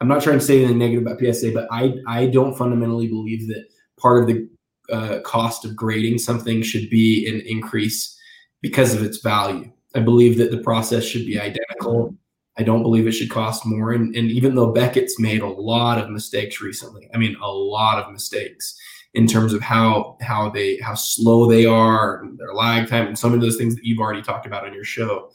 I'm 0.00 0.08
not 0.08 0.22
trying 0.22 0.40
to 0.40 0.44
say 0.44 0.58
anything 0.58 0.78
negative 0.78 1.06
about 1.06 1.20
PSA, 1.20 1.52
but 1.52 1.68
I 1.70 1.94
I 2.08 2.26
don't 2.26 2.56
fundamentally 2.56 3.06
believe 3.06 3.46
that 3.48 3.64
part 3.98 4.20
of 4.20 4.26
the 4.26 4.48
uh, 4.92 5.20
cost 5.20 5.64
of 5.64 5.76
grading 5.76 6.18
something 6.18 6.60
should 6.60 6.90
be 6.90 7.28
an 7.28 7.40
increase 7.46 8.18
because 8.60 8.94
of 8.94 9.02
its 9.02 9.18
value. 9.18 9.72
I 9.94 10.00
believe 10.00 10.38
that 10.38 10.50
the 10.50 10.58
process 10.58 11.04
should 11.04 11.24
be 11.24 11.40
identical 11.40 12.16
I 12.58 12.62
don't 12.62 12.82
believe 12.82 13.06
it 13.06 13.12
should 13.12 13.30
cost 13.30 13.64
more. 13.64 13.92
And, 13.92 14.14
and 14.14 14.30
even 14.30 14.54
though 14.54 14.72
Beckett's 14.72 15.18
made 15.18 15.40
a 15.40 15.48
lot 15.48 15.98
of 15.98 16.10
mistakes 16.10 16.60
recently, 16.60 17.08
I 17.14 17.18
mean, 17.18 17.36
a 17.42 17.50
lot 17.50 18.02
of 18.02 18.12
mistakes 18.12 18.78
in 19.14 19.26
terms 19.26 19.52
of 19.52 19.60
how 19.60 20.16
how 20.20 20.48
they 20.50 20.78
how 20.78 20.94
slow 20.94 21.46
they 21.46 21.66
are, 21.66 22.24
their 22.36 22.54
lag 22.54 22.88
time, 22.88 23.06
and 23.06 23.18
some 23.18 23.34
of 23.34 23.40
those 23.40 23.56
things 23.56 23.74
that 23.74 23.84
you've 23.84 24.00
already 24.00 24.22
talked 24.22 24.46
about 24.46 24.66
on 24.66 24.74
your 24.74 24.84
show. 24.84 25.30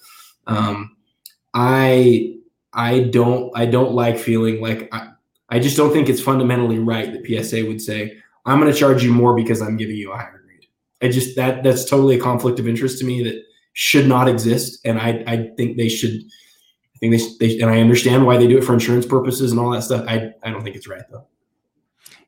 Um, 0.47 0.95
I 1.53 2.35
I 2.73 3.01
don't 3.01 3.51
I 3.55 3.65
don't 3.65 3.93
like 3.93 4.17
feeling 4.17 4.61
like 4.61 4.89
I, 4.93 5.09
I 5.49 5.59
just 5.59 5.77
don't 5.77 5.93
think 5.93 6.09
it's 6.09 6.21
fundamentally 6.21 6.79
right 6.79 7.11
that 7.11 7.25
PSA 7.25 7.65
would 7.65 7.81
say 7.81 8.17
I'm 8.45 8.59
going 8.59 8.71
to 8.71 8.77
charge 8.77 9.03
you 9.03 9.11
more 9.11 9.35
because 9.35 9.61
I'm 9.61 9.77
giving 9.77 9.95
you 9.95 10.11
a 10.11 10.17
higher 10.17 10.41
grade. 10.45 10.67
I 11.01 11.09
just 11.09 11.35
that 11.35 11.63
that's 11.63 11.85
totally 11.85 12.15
a 12.15 12.21
conflict 12.21 12.59
of 12.59 12.67
interest 12.67 12.99
to 12.99 13.05
me 13.05 13.23
that 13.23 13.43
should 13.73 14.07
not 14.07 14.27
exist, 14.27 14.79
and 14.85 14.99
I 14.99 15.23
I 15.27 15.49
think 15.55 15.77
they 15.77 15.89
should 15.89 16.21
I 16.97 16.99
think 16.99 17.39
they, 17.39 17.47
they 17.47 17.59
and 17.61 17.69
I 17.69 17.79
understand 17.79 18.25
why 18.25 18.37
they 18.37 18.47
do 18.47 18.57
it 18.57 18.63
for 18.63 18.73
insurance 18.73 19.05
purposes 19.05 19.51
and 19.51 19.59
all 19.59 19.69
that 19.71 19.83
stuff. 19.83 20.05
I 20.07 20.33
I 20.41 20.49
don't 20.49 20.63
think 20.63 20.75
it's 20.75 20.87
right 20.87 21.03
though. 21.11 21.27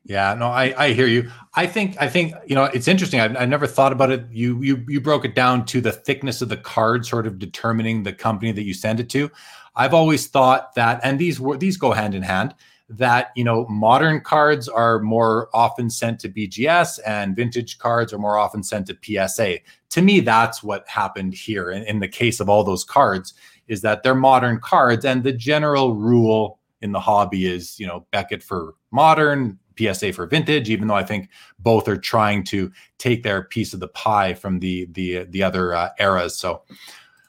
Yeah, 0.04 0.34
no, 0.34 0.46
I, 0.46 0.74
I 0.76 0.92
hear 0.92 1.06
you. 1.06 1.30
I 1.54 1.66
think 1.66 1.96
I 2.00 2.08
think 2.08 2.34
you 2.46 2.54
know 2.54 2.64
it's 2.64 2.86
interesting. 2.86 3.20
I, 3.20 3.24
I 3.42 3.46
never 3.46 3.66
thought 3.66 3.92
about 3.92 4.10
it. 4.10 4.24
You 4.30 4.62
you 4.62 4.84
you 4.88 5.00
broke 5.00 5.24
it 5.24 5.34
down 5.34 5.64
to 5.66 5.80
the 5.80 5.92
thickness 5.92 6.40
of 6.40 6.48
the 6.48 6.56
card, 6.56 7.04
sort 7.04 7.26
of 7.26 7.38
determining 7.38 8.04
the 8.04 8.12
company 8.12 8.52
that 8.52 8.62
you 8.62 8.74
send 8.74 9.00
it 9.00 9.10
to. 9.10 9.30
I've 9.74 9.94
always 9.94 10.28
thought 10.28 10.74
that, 10.74 11.00
and 11.02 11.18
these 11.18 11.40
were 11.40 11.56
these 11.56 11.76
go 11.76 11.90
hand 11.92 12.14
in 12.14 12.22
hand. 12.22 12.54
That 12.88 13.30
you 13.36 13.44
know, 13.44 13.66
modern 13.68 14.20
cards 14.20 14.68
are 14.68 15.00
more 15.00 15.48
often 15.52 15.90
sent 15.90 16.20
to 16.20 16.28
BGS, 16.28 17.00
and 17.04 17.34
vintage 17.34 17.78
cards 17.78 18.12
are 18.12 18.18
more 18.18 18.38
often 18.38 18.62
sent 18.62 18.86
to 18.86 18.98
PSA. 19.02 19.58
To 19.90 20.02
me, 20.02 20.20
that's 20.20 20.62
what 20.62 20.88
happened 20.88 21.34
here 21.34 21.70
in, 21.70 21.82
in 21.84 21.98
the 21.98 22.08
case 22.08 22.40
of 22.40 22.48
all 22.48 22.64
those 22.64 22.84
cards 22.84 23.34
is 23.70 23.80
that 23.82 24.02
they're 24.02 24.14
modern 24.14 24.60
cards, 24.60 25.04
and 25.04 25.22
the 25.22 25.32
general 25.32 25.94
rule 25.94 26.58
in 26.82 26.92
the 26.92 27.00
hobby 27.00 27.46
is, 27.46 27.78
you 27.78 27.86
know, 27.86 28.06
Beckett 28.10 28.42
for 28.42 28.74
modern, 28.90 29.58
PSA 29.78 30.12
for 30.12 30.26
vintage. 30.26 30.68
Even 30.68 30.88
though 30.88 30.94
I 30.94 31.04
think 31.04 31.30
both 31.60 31.88
are 31.88 31.96
trying 31.96 32.44
to 32.44 32.70
take 32.98 33.22
their 33.22 33.44
piece 33.44 33.72
of 33.72 33.80
the 33.80 33.88
pie 33.88 34.34
from 34.34 34.58
the 34.58 34.86
the 34.92 35.24
the 35.24 35.42
other 35.42 35.74
uh, 35.74 35.88
eras. 35.98 36.36
So. 36.36 36.62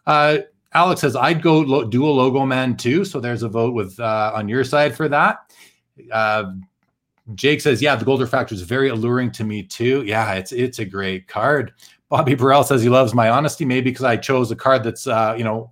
Uh, 0.05 0.39
Alex 0.73 1.01
says 1.01 1.17
I'd 1.17 1.41
go 1.41 1.59
lo- 1.59 1.83
dual 1.83 2.15
logo 2.15 2.45
man 2.45 2.77
too. 2.77 3.03
So 3.03 3.19
there's 3.19 3.43
a 3.43 3.49
vote 3.49 3.73
with 3.73 3.99
uh, 3.99 4.31
on 4.33 4.47
your 4.47 4.63
side 4.63 4.95
for 4.95 5.09
that. 5.09 5.53
Uh, 6.11 6.53
Jake 7.35 7.61
says, 7.61 7.81
yeah, 7.81 7.95
the 7.95 8.05
Gold 8.05 8.21
Refractor 8.21 8.55
is 8.55 8.61
very 8.61 8.89
alluring 8.89 9.31
to 9.33 9.43
me 9.43 9.63
too. 9.63 10.03
Yeah, 10.05 10.33
it's 10.33 10.51
it's 10.51 10.79
a 10.79 10.85
great 10.85 11.27
card. 11.27 11.73
Bobby 12.09 12.35
Burrell 12.35 12.63
says 12.63 12.81
he 12.81 12.89
loves 12.89 13.13
my 13.13 13.29
honesty, 13.29 13.63
maybe 13.63 13.89
because 13.89 14.03
I 14.03 14.17
chose 14.17 14.51
a 14.51 14.55
card 14.55 14.83
that's 14.83 15.07
uh, 15.07 15.35
you 15.37 15.43
know 15.43 15.71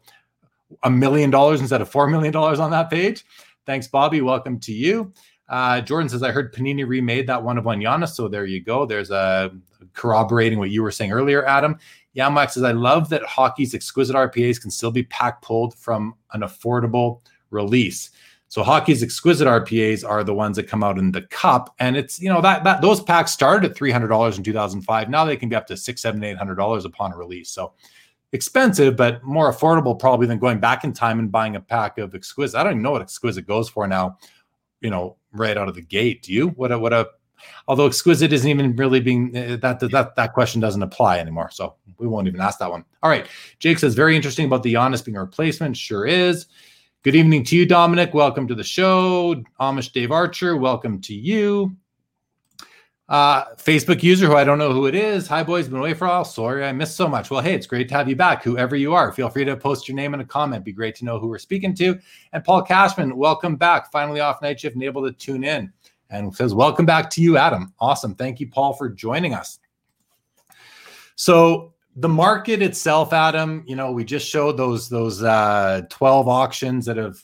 a 0.84 0.90
million 0.90 1.30
dollars 1.30 1.62
instead 1.62 1.82
of 1.82 1.90
four 1.90 2.08
million 2.08 2.34
dollars 2.34 2.60
on 2.60 2.72
that 2.72 2.90
page. 2.90 3.26
Thanks, 3.66 3.88
Bobby. 3.88 4.22
Welcome 4.22 4.60
to 4.62 4.74
you. 4.74 5.14
Uh, 5.48 5.82
Jordan 5.82 6.10
says, 6.10 6.22
I 6.22 6.32
heard 6.32 6.54
Panini 6.54 6.88
remade 6.88 7.28
that 7.28 7.44
one 7.44 7.58
of 7.58 7.66
one 7.66 7.80
Giannis. 7.80 8.10
So 8.10 8.28
there 8.28 8.46
you 8.46 8.62
go. 8.62 8.86
There's 8.86 9.10
a 9.10 9.52
corroborating 9.94 10.60
what 10.60 10.70
you 10.70 10.84
were 10.84 10.92
saying 10.92 11.12
earlier, 11.12 11.46
Adam. 11.46 11.78
Yamak 12.16 12.52
says, 12.52 12.64
I 12.64 12.72
love 12.72 13.10
that 13.10 13.24
hockey's 13.24 13.74
exquisite 13.74 14.16
RPAs 14.16 14.62
can 14.62 14.72
still 14.72 14.92
be 14.92 15.04
pack 15.04 15.42
pulled 15.42 15.74
from 15.76 16.16
an 16.34 16.42
affordable 16.42 17.22
release. 17.50 18.12
So 18.48 18.64
hockey's 18.64 19.04
exquisite 19.04 19.48
RPAs 19.48 20.08
are 20.08 20.24
the 20.24 20.34
ones 20.34 20.56
that 20.58 20.68
come 20.68 20.84
out 20.84 20.98
in 20.98 21.12
the 21.12 21.22
cup, 21.22 21.76
and 21.80 21.96
it's 21.96 22.20
you 22.20 22.30
know 22.30 22.42
that 22.42 22.64
that 22.64 22.82
those 22.82 23.00
packs 23.00 23.32
started 23.32 23.70
at 23.70 23.78
three 23.78 23.92
hundred 23.92 24.08
dollars 24.08 24.40
in 24.40 24.44
two 24.44 24.54
thousand 24.54 24.82
five. 24.82 25.08
Now 25.08 25.24
they 25.24 25.38
can 25.38 25.50
be 25.50 25.56
up 25.56 25.68
to 25.68 25.78
six, 25.78 26.02
seven, 26.02 26.24
eight 26.24 26.36
hundred 26.36 26.56
dollars 26.56 26.84
upon 26.84 27.14
a 27.14 27.16
release. 27.16 27.52
So 27.52 27.74
expensive, 28.32 28.96
but 28.96 29.24
more 29.24 29.52
affordable 29.52 29.98
probably 29.98 30.28
than 30.28 30.40
going 30.40 30.60
back 30.60 30.84
in 30.84 30.94
time 30.94 31.20
and 31.20 31.32
buying 31.32 31.56
a 31.56 31.60
pack 31.60 31.98
of 31.98 32.14
exquisite. 32.14 32.58
I 32.58 32.64
don't 32.64 32.74
even 32.74 32.84
know 32.84 32.92
what 32.92 33.02
exquisite 33.02 33.48
goes 33.48 33.70
for 33.70 33.88
now, 33.88 34.18
you 34.82 34.90
know, 34.90 35.18
right 35.32 35.58
out 35.58 35.68
of 35.68 35.76
the 35.76 35.82
gate. 35.82 36.24
Do 36.24 36.34
you? 36.34 36.50
What 36.50 36.72
a 36.72 36.80
what 36.80 36.94
a 36.94 37.08
although 37.68 37.88
exquisite 37.88 38.34
isn't 38.34 38.50
even 38.50 38.76
really 38.76 39.00
being 39.00 39.36
uh, 39.36 39.58
that 39.62 39.80
that 39.80 40.16
that 40.16 40.34
question 40.34 40.62
doesn't 40.62 40.84
apply 40.84 41.20
anymore. 41.20 41.50
So 41.52 41.76
we 41.98 42.08
won't 42.08 42.28
even 42.28 42.42
ask 42.42 42.60
that 42.60 42.72
one. 42.72 42.86
All 43.04 43.10
right. 43.10 43.28
Jake 43.60 43.80
says 43.80 43.96
very 43.96 44.16
interesting 44.16 44.46
about 44.46 44.64
the 44.64 44.74
Giannis 44.74 45.04
being 45.04 45.18
a 45.18 45.22
replacement. 45.22 45.76
Sure 45.76 46.06
is. 46.06 46.48
Good 47.02 47.16
evening 47.16 47.46
to 47.46 47.56
you, 47.56 47.66
Dominic. 47.66 48.14
Welcome 48.14 48.48
to 48.50 48.56
the 48.56 48.64
show. 48.64 49.42
Amish 49.62 49.94
Dave 49.94 50.12
Archer, 50.12 50.58
welcome 50.58 51.00
to 51.02 51.14
you. 51.14 51.76
Uh, 53.10 53.56
Facebook 53.56 54.04
user 54.04 54.28
who 54.28 54.36
I 54.36 54.44
don't 54.44 54.60
know 54.60 54.72
who 54.72 54.86
it 54.86 54.94
is. 54.94 55.28
Hi, 55.28 55.42
boys. 55.42 55.68
Been 55.68 55.80
away 55.80 55.96
for 55.96 56.06
a 56.06 56.10
while. 56.10 56.26
Sorry, 56.26 56.64
I 56.64 56.72
missed 56.72 56.96
so 56.96 57.08
much. 57.08 57.32
Well, 57.32 57.42
hey, 57.42 57.56
it's 57.56 57.66
great 57.66 57.90
to 57.90 57.96
have 57.96 58.08
you 58.08 58.16
back, 58.16 58.44
whoever 58.44 58.76
you 58.76 58.94
are. 58.94 59.12
Feel 59.12 59.30
free 59.30 59.44
to 59.46 59.58
post 59.58 59.88
your 59.88 59.96
name 59.96 60.14
in 60.14 60.20
a 60.20 60.26
comment. 60.26 60.64
Be 60.64 60.72
great 60.72 60.96
to 60.98 61.06
know 61.06 61.18
who 61.18 61.28
we're 61.28 61.40
speaking 61.40 61.74
to. 61.78 61.98
And 62.34 62.44
Paul 62.44 62.62
Cashman, 62.62 63.18
welcome 63.18 63.56
back. 63.56 63.92
Finally 63.92 64.20
off 64.20 64.44
night 64.44 64.60
shift 64.60 64.76
and 64.76 64.84
able 64.84 65.04
to 65.08 65.12
tune 65.12 65.44
in. 65.44 65.74
And 66.12 66.36
says, 66.36 66.54
Welcome 66.54 66.86
back 66.86 67.10
to 67.12 67.22
you, 67.22 67.36
Adam. 67.38 67.74
Awesome. 67.80 68.14
Thank 68.14 68.40
you, 68.40 68.48
Paul, 68.48 68.74
for 68.74 68.90
joining 68.90 69.34
us. 69.34 69.58
So 71.16 71.74
the 71.96 72.10
market 72.10 72.62
itself, 72.62 73.12
Adam, 73.12 73.64
you 73.66 73.76
know, 73.76 73.92
we 73.92 74.06
just 74.06 74.30
showed 74.30 74.56
those 74.56 74.88
those 74.88 75.24
uh 75.24 75.82
12 75.90 76.28
auctions 76.28 76.86
that 76.86 76.98
have 76.98 77.18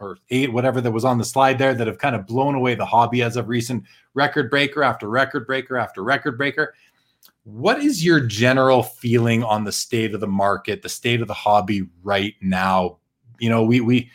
or 0.00 0.18
eight, 0.30 0.52
whatever 0.52 0.80
that 0.80 0.90
was 0.90 1.04
on 1.04 1.18
the 1.18 1.24
slide 1.24 1.58
there, 1.58 1.74
that 1.74 1.86
have 1.86 1.98
kind 1.98 2.16
of 2.16 2.26
blown 2.26 2.54
away 2.54 2.74
the 2.74 2.84
hobby 2.84 3.22
as 3.22 3.36
of 3.36 3.48
recent 3.48 3.84
record 4.14 4.50
breaker 4.50 4.82
after 4.82 5.08
record 5.08 5.46
breaker 5.46 5.76
after 5.76 6.02
record 6.02 6.36
breaker. 6.36 6.74
What 7.44 7.80
is 7.80 8.04
your 8.04 8.20
general 8.20 8.82
feeling 8.82 9.44
on 9.44 9.64
the 9.64 9.72
state 9.72 10.14
of 10.14 10.20
the 10.20 10.26
market, 10.26 10.82
the 10.82 10.88
state 10.88 11.20
of 11.20 11.28
the 11.28 11.34
hobby 11.34 11.86
right 12.02 12.34
now? 12.40 12.98
You 13.38 13.50
know, 13.50 13.62
we 13.62 13.80
we 13.80 14.10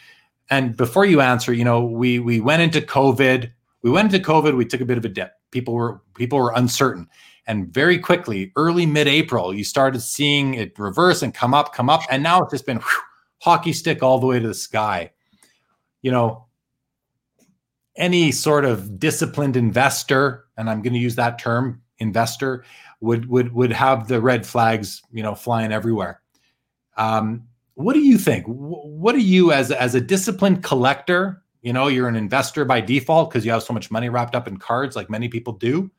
and 0.50 0.76
before 0.76 1.06
you 1.06 1.22
answer, 1.22 1.54
you 1.54 1.63
know, 1.63 1.86
we 1.86 2.20
we 2.20 2.39
went 2.39 2.62
into 2.62 2.82
COVID. 2.82 3.52
We 3.84 3.92
went 3.92 4.13
into 4.13 4.26
COVID. 4.26 4.58
We 4.58 4.65
took 4.65 4.82
a 4.82 4.86
bit 4.86 4.98
of 4.98 5.06
a 5.06 5.10
dip. 5.10 5.34
People 5.52 5.74
were 5.76 6.02
people 6.15 6.39
were 6.39 6.54
uncertain, 6.56 7.08
and 7.48 7.72
very 7.74 8.00
quickly, 8.00 8.52
early 8.56 8.86
mid-April, 8.86 9.54
you 9.54 9.63
started 9.63 10.02
seeing 10.02 10.56
it 10.56 10.78
reverse 10.78 11.22
and 11.22 11.34
come 11.34 11.54
up, 11.54 11.74
come 11.74 11.89
up, 11.89 12.02
and 12.10 12.22
now 12.24 12.42
it's 12.42 12.52
just 12.52 12.65
been 12.65 12.78
whew, 12.78 13.02
hockey 13.39 13.74
stick 13.74 14.04
all 14.04 14.20
the 14.20 14.28
way 14.28 14.39
to 14.39 14.48
the 14.48 14.54
sky. 14.54 15.12
You 16.02 16.12
know, 16.12 16.46
any 17.96 18.32
sort 18.32 18.66
of 18.66 19.00
disciplined 19.00 19.58
investor, 19.58 20.46
and 20.58 20.70
I'm 20.70 20.82
going 20.82 20.94
to 20.94 21.00
use 21.00 21.16
that 21.16 21.40
term, 21.40 21.82
investor, 22.00 22.64
would 23.02 23.30
would 23.30 23.54
would 23.54 23.72
have 23.72 24.08
the 24.08 24.22
red 24.22 24.46
flags, 24.46 25.02
you 25.12 25.24
know, 25.24 25.36
flying 25.36 25.72
everywhere. 25.72 26.22
Um, 26.98 27.48
what 27.76 27.94
do 27.94 28.02
you 28.02 28.18
think? 28.18 28.46
What 28.48 29.14
do 29.14 29.22
you, 29.22 29.52
as 29.52 29.72
as 29.72 29.96
a 29.96 30.02
disciplined 30.02 30.64
collector, 30.64 31.42
you 31.62 31.74
know, 31.74 31.88
you're 31.88 32.08
an 32.08 32.16
investor 32.16 32.66
by 32.66 32.82
default 32.82 33.30
because 33.30 33.46
you 33.46 33.52
have 33.52 33.64
so 33.64 33.74
much 33.74 33.92
money 33.92 34.10
wrapped 34.10 34.36
up 34.36 34.48
in 34.48 34.58
cards, 34.58 34.96
like 34.96 35.10
many 35.10 35.28
people 35.28 35.54
do. 35.54 35.92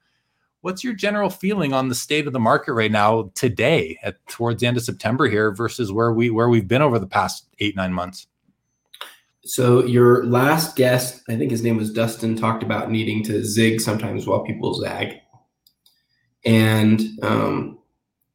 What's 0.63 0.85
your 0.85 0.93
general 0.93 1.31
feeling 1.31 1.73
on 1.73 1.89
the 1.89 1.95
state 1.95 2.27
of 2.27 2.35
the 2.35 2.41
market 2.41 2.75
right 2.75 2.93
now, 2.93 3.31
today, 3.35 3.99
at 4.03 4.17
towards 4.27 4.61
the 4.61 4.67
end 4.67 4.77
of 4.77 4.83
September 4.83 5.27
here, 5.27 5.53
versus 5.53 5.91
where 5.91 6.13
we 6.13 6.29
where 6.29 6.51
we've 6.51 6.69
been 6.69 6.83
over 6.83 6.99
the 6.99 7.07
past 7.07 7.47
eight 7.61 7.77
nine 7.77 7.95
months? 7.95 8.27
So 9.45 9.85
your 9.85 10.27
last 10.27 10.77
guest, 10.77 11.23
I 11.29 11.37
think 11.37 11.51
his 11.51 11.63
name 11.63 11.77
was 11.77 11.93
Dustin, 11.93 12.37
talked 12.37 12.63
about 12.63 12.91
needing 12.91 13.23
to 13.25 13.45
zig 13.45 13.81
sometimes 13.81 14.27
while 14.27 14.45
people 14.45 14.75
zag. 14.75 15.15
And 16.45 17.01
um, 17.23 17.79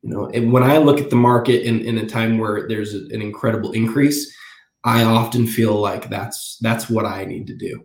you 0.01 0.09
know, 0.09 0.27
and 0.27 0.51
when 0.51 0.63
I 0.63 0.77
look 0.77 0.99
at 0.99 1.09
the 1.09 1.15
market 1.15 1.63
in, 1.63 1.81
in 1.81 1.97
a 1.97 2.07
time 2.07 2.37
where 2.37 2.67
there's 2.67 2.93
a, 2.93 2.99
an 3.11 3.21
incredible 3.21 3.71
increase, 3.71 4.35
I 4.83 5.03
often 5.03 5.47
feel 5.47 5.75
like 5.75 6.09
that's 6.09 6.57
that's 6.61 6.89
what 6.89 7.05
I 7.05 7.25
need 7.25 7.47
to 7.47 7.55
do. 7.55 7.83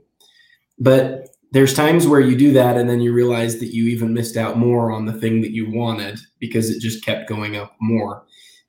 But 0.79 1.29
there's 1.53 1.75
times 1.75 2.07
where 2.07 2.21
you 2.21 2.37
do 2.37 2.53
that 2.53 2.77
and 2.77 2.89
then 2.89 3.01
you 3.01 3.13
realize 3.13 3.59
that 3.59 3.75
you 3.75 3.89
even 3.89 4.15
missed 4.15 4.37
out 4.37 4.57
more 4.57 4.93
on 4.93 5.05
the 5.05 5.13
thing 5.13 5.41
that 5.41 5.53
you 5.53 5.71
wanted 5.71 6.19
because 6.39 6.71
it 6.71 6.81
just 6.81 7.05
kept 7.05 7.29
going 7.29 7.57
up 7.57 7.75
more. 7.81 8.25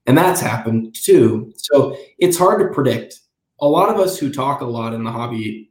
And 0.07 0.17
that's 0.17 0.41
happened 0.41 0.95
too. 0.95 1.53
So 1.57 1.95
it's 2.17 2.37
hard 2.37 2.59
to 2.59 2.73
predict. 2.73 3.20
A 3.61 3.67
lot 3.67 3.89
of 3.89 3.99
us 3.99 4.17
who 4.17 4.31
talk 4.31 4.61
a 4.61 4.65
lot 4.65 4.93
in 4.93 5.03
the 5.03 5.11
hobby 5.11 5.69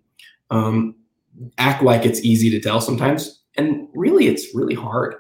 um, 0.51 0.95
act 1.59 1.83
like 1.83 2.07
it's 2.07 2.25
easy 2.25 2.51
to 2.51 2.61
tell 2.61 2.81
sometimes. 2.81 3.41
And 3.57 3.89
really, 3.95 4.29
it's 4.29 4.55
really 4.55 4.75
hard 4.75 5.17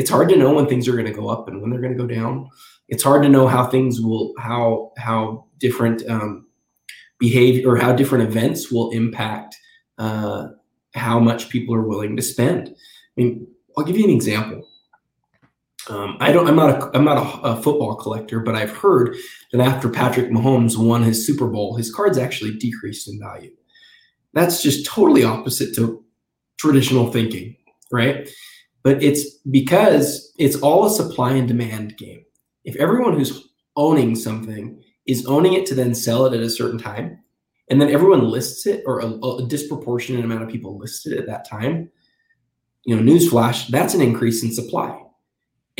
it's 0.00 0.08
hard 0.08 0.30
to 0.30 0.36
know 0.36 0.54
when 0.54 0.66
things 0.66 0.88
are 0.88 0.92
going 0.92 1.04
to 1.04 1.12
go 1.12 1.28
up 1.28 1.46
and 1.46 1.60
when 1.60 1.70
they're 1.70 1.80
going 1.80 1.92
to 1.92 1.98
go 1.98 2.06
down. 2.06 2.48
It's 2.88 3.02
hard 3.02 3.22
to 3.22 3.28
know 3.28 3.46
how 3.46 3.66
things 3.66 4.00
will 4.00 4.32
how 4.38 4.92
how 4.96 5.44
different 5.58 6.02
um, 6.08 6.46
behavior 7.18 7.68
or 7.68 7.76
how 7.76 7.92
different 7.92 8.26
events 8.26 8.72
will 8.72 8.90
impact 8.92 9.56
uh, 9.98 10.48
how 10.94 11.20
much 11.20 11.50
people 11.50 11.74
are 11.74 11.86
willing 11.86 12.16
to 12.16 12.22
spend. 12.22 12.68
I 12.68 13.20
mean, 13.20 13.46
I'll 13.76 13.84
give 13.84 13.98
you 13.98 14.04
an 14.04 14.10
example. 14.10 14.66
Um, 15.90 16.16
I 16.20 16.32
don't. 16.32 16.46
I'm 16.46 16.56
not 16.56 16.70
a. 16.70 16.96
I'm 16.96 17.04
not 17.04 17.18
a, 17.18 17.40
a, 17.48 17.62
football 17.62 17.96
collector, 17.96 18.40
but 18.40 18.54
I've 18.54 18.76
heard 18.76 19.16
that 19.52 19.60
after 19.60 19.88
Patrick 19.88 20.30
Mahomes 20.30 20.76
won 20.76 21.02
his 21.02 21.26
Super 21.26 21.48
Bowl, 21.48 21.76
his 21.76 21.92
cards 21.92 22.16
actually 22.16 22.56
decreased 22.56 23.08
in 23.08 23.18
value. 23.18 23.50
That's 24.32 24.62
just 24.62 24.86
totally 24.86 25.24
opposite 25.24 25.74
to 25.74 26.04
traditional 26.58 27.10
thinking, 27.10 27.56
right? 27.90 28.28
but 28.82 29.02
it's 29.02 29.38
because 29.50 30.32
it's 30.38 30.56
all 30.56 30.86
a 30.86 30.90
supply 30.90 31.32
and 31.32 31.46
demand 31.46 31.96
game. 31.96 32.24
If 32.64 32.76
everyone 32.76 33.14
who's 33.14 33.48
owning 33.76 34.16
something 34.16 34.82
is 35.06 35.26
owning 35.26 35.54
it 35.54 35.66
to 35.66 35.74
then 35.74 35.94
sell 35.94 36.26
it 36.26 36.34
at 36.34 36.42
a 36.42 36.50
certain 36.50 36.78
time, 36.78 37.18
and 37.68 37.80
then 37.80 37.90
everyone 37.90 38.28
lists 38.28 38.66
it, 38.66 38.82
or 38.86 39.00
a, 39.00 39.06
a 39.06 39.46
disproportionate 39.46 40.24
amount 40.24 40.42
of 40.42 40.48
people 40.48 40.78
list 40.78 41.06
it 41.06 41.16
at 41.18 41.26
that 41.26 41.48
time, 41.48 41.90
you 42.84 42.96
know, 42.96 43.02
newsflash, 43.02 43.68
that's 43.68 43.94
an 43.94 44.00
increase 44.00 44.42
in 44.42 44.52
supply. 44.52 44.98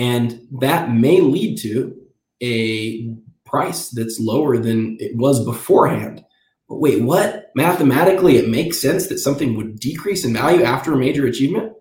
And 0.01 0.41
that 0.61 0.91
may 0.91 1.21
lead 1.21 1.59
to 1.59 1.95
a 2.43 3.15
price 3.45 3.91
that's 3.91 4.19
lower 4.19 4.57
than 4.57 4.97
it 4.99 5.15
was 5.15 5.45
beforehand. 5.45 6.25
But 6.71 6.79
wait, 6.79 7.03
what? 7.03 7.51
Mathematically, 7.55 8.39
it 8.39 8.49
makes 8.49 8.81
sense 8.81 9.09
that 9.09 9.19
something 9.19 9.57
would 9.57 9.79
decrease 9.79 10.25
in 10.25 10.33
value 10.33 10.63
after 10.63 10.95
a 10.95 10.97
major 10.97 11.27
achievement? 11.27 11.75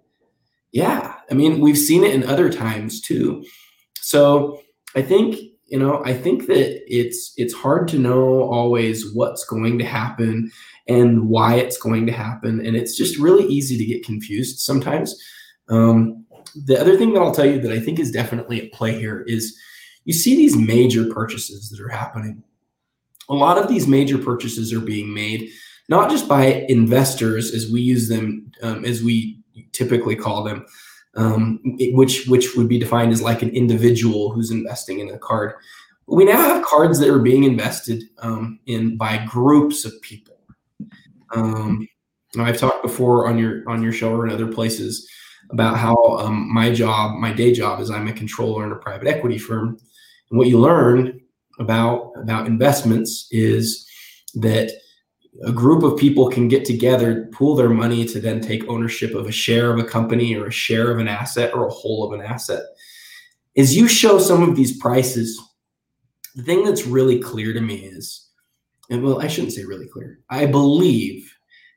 Yeah, 0.73 1.13
I 1.31 1.33
mean, 1.33 1.61
we've 1.61 1.77
seen 1.77 2.03
it 2.03 2.13
in 2.13 2.25
other 2.25 2.51
times 2.51 2.99
too. 2.99 3.45
So 4.01 4.61
I 4.95 5.01
think 5.01 5.37
you 5.67 5.77
know 5.77 6.01
i 6.03 6.13
think 6.13 6.47
that 6.47 6.81
it's 6.87 7.31
it's 7.37 7.53
hard 7.53 7.87
to 7.87 7.99
know 7.99 8.41
always 8.43 9.13
what's 9.13 9.45
going 9.45 9.77
to 9.77 9.85
happen 9.85 10.51
and 10.87 11.29
why 11.29 11.53
it's 11.53 11.77
going 11.77 12.07
to 12.07 12.11
happen 12.11 12.65
and 12.65 12.75
it's 12.75 12.97
just 12.97 13.19
really 13.19 13.45
easy 13.45 13.77
to 13.77 13.85
get 13.85 14.03
confused 14.03 14.59
sometimes 14.59 15.15
um, 15.69 16.25
the 16.55 16.79
other 16.79 16.97
thing 16.97 17.13
that 17.13 17.21
i'll 17.21 17.33
tell 17.33 17.45
you 17.45 17.59
that 17.59 17.71
i 17.71 17.79
think 17.79 17.99
is 17.99 18.11
definitely 18.11 18.65
at 18.65 18.73
play 18.73 18.97
here 18.97 19.21
is 19.27 19.57
you 20.05 20.13
see 20.13 20.35
these 20.35 20.57
major 20.57 21.05
purchases 21.13 21.69
that 21.69 21.79
are 21.79 21.89
happening 21.89 22.41
a 23.29 23.33
lot 23.33 23.57
of 23.57 23.67
these 23.67 23.87
major 23.87 24.17
purchases 24.17 24.73
are 24.73 24.79
being 24.79 25.13
made 25.13 25.49
not 25.89 26.09
just 26.09 26.27
by 26.27 26.65
investors 26.69 27.53
as 27.53 27.69
we 27.71 27.81
use 27.81 28.07
them 28.07 28.51
um, 28.61 28.85
as 28.85 29.03
we 29.03 29.39
typically 29.71 30.15
call 30.15 30.43
them, 30.43 30.65
um, 31.15 31.59
which 31.93 32.27
which 32.27 32.55
would 32.55 32.69
be 32.69 32.79
defined 32.79 33.11
as 33.11 33.21
like 33.21 33.41
an 33.41 33.49
individual 33.49 34.31
who's 34.31 34.51
investing 34.51 34.99
in 34.99 35.09
a 35.09 35.17
card. 35.17 35.53
We 36.07 36.25
now 36.25 36.37
have 36.37 36.65
cards 36.65 36.99
that 36.99 37.09
are 37.09 37.19
being 37.19 37.43
invested 37.43 38.03
um, 38.19 38.59
in 38.67 38.97
by 38.97 39.25
groups 39.25 39.85
of 39.85 39.93
people. 40.01 40.37
Um, 41.35 41.87
I've 42.37 42.57
talked 42.57 42.83
before 42.83 43.27
on 43.27 43.37
your 43.37 43.67
on 43.67 43.81
your 43.83 43.91
show 43.91 44.13
or 44.13 44.25
in 44.25 44.31
other 44.31 44.51
places 44.51 45.09
about 45.51 45.77
how 45.77 45.95
um, 46.17 46.51
my 46.53 46.71
job, 46.71 47.17
my 47.17 47.33
day 47.33 47.51
job, 47.51 47.79
is 47.79 47.89
I'm 47.89 48.07
a 48.07 48.13
controller 48.13 48.65
in 48.65 48.71
a 48.71 48.75
private 48.75 49.07
equity 49.07 49.37
firm, 49.37 49.77
and 50.29 50.37
what 50.37 50.47
you 50.47 50.59
learn 50.59 51.19
about 51.59 52.13
about 52.15 52.47
investments 52.47 53.27
is 53.31 53.87
that 54.35 54.71
a 55.45 55.51
group 55.51 55.83
of 55.83 55.97
people 55.97 56.29
can 56.29 56.47
get 56.47 56.65
together, 56.65 57.29
pool 57.31 57.55
their 57.55 57.69
money 57.69 58.05
to 58.05 58.19
then 58.19 58.41
take 58.41 58.67
ownership 58.67 59.13
of 59.13 59.27
a 59.27 59.31
share 59.31 59.71
of 59.71 59.79
a 59.79 59.83
company 59.83 60.35
or 60.35 60.47
a 60.47 60.51
share 60.51 60.91
of 60.91 60.99
an 60.99 61.07
asset 61.07 61.53
or 61.53 61.67
a 61.67 61.71
whole 61.71 62.03
of 62.03 62.19
an 62.19 62.25
asset. 62.25 62.63
As 63.57 63.75
you 63.75 63.87
show 63.87 64.19
some 64.19 64.47
of 64.47 64.55
these 64.55 64.77
prices, 64.77 65.39
the 66.35 66.43
thing 66.43 66.63
that's 66.63 66.85
really 66.85 67.19
clear 67.19 67.53
to 67.53 67.61
me 67.61 67.75
is, 67.75 68.29
and 68.89 69.03
well, 69.03 69.21
I 69.21 69.27
shouldn't 69.27 69.53
say 69.53 69.65
really 69.65 69.87
clear. 69.87 70.19
I 70.29 70.45
believe 70.45 71.33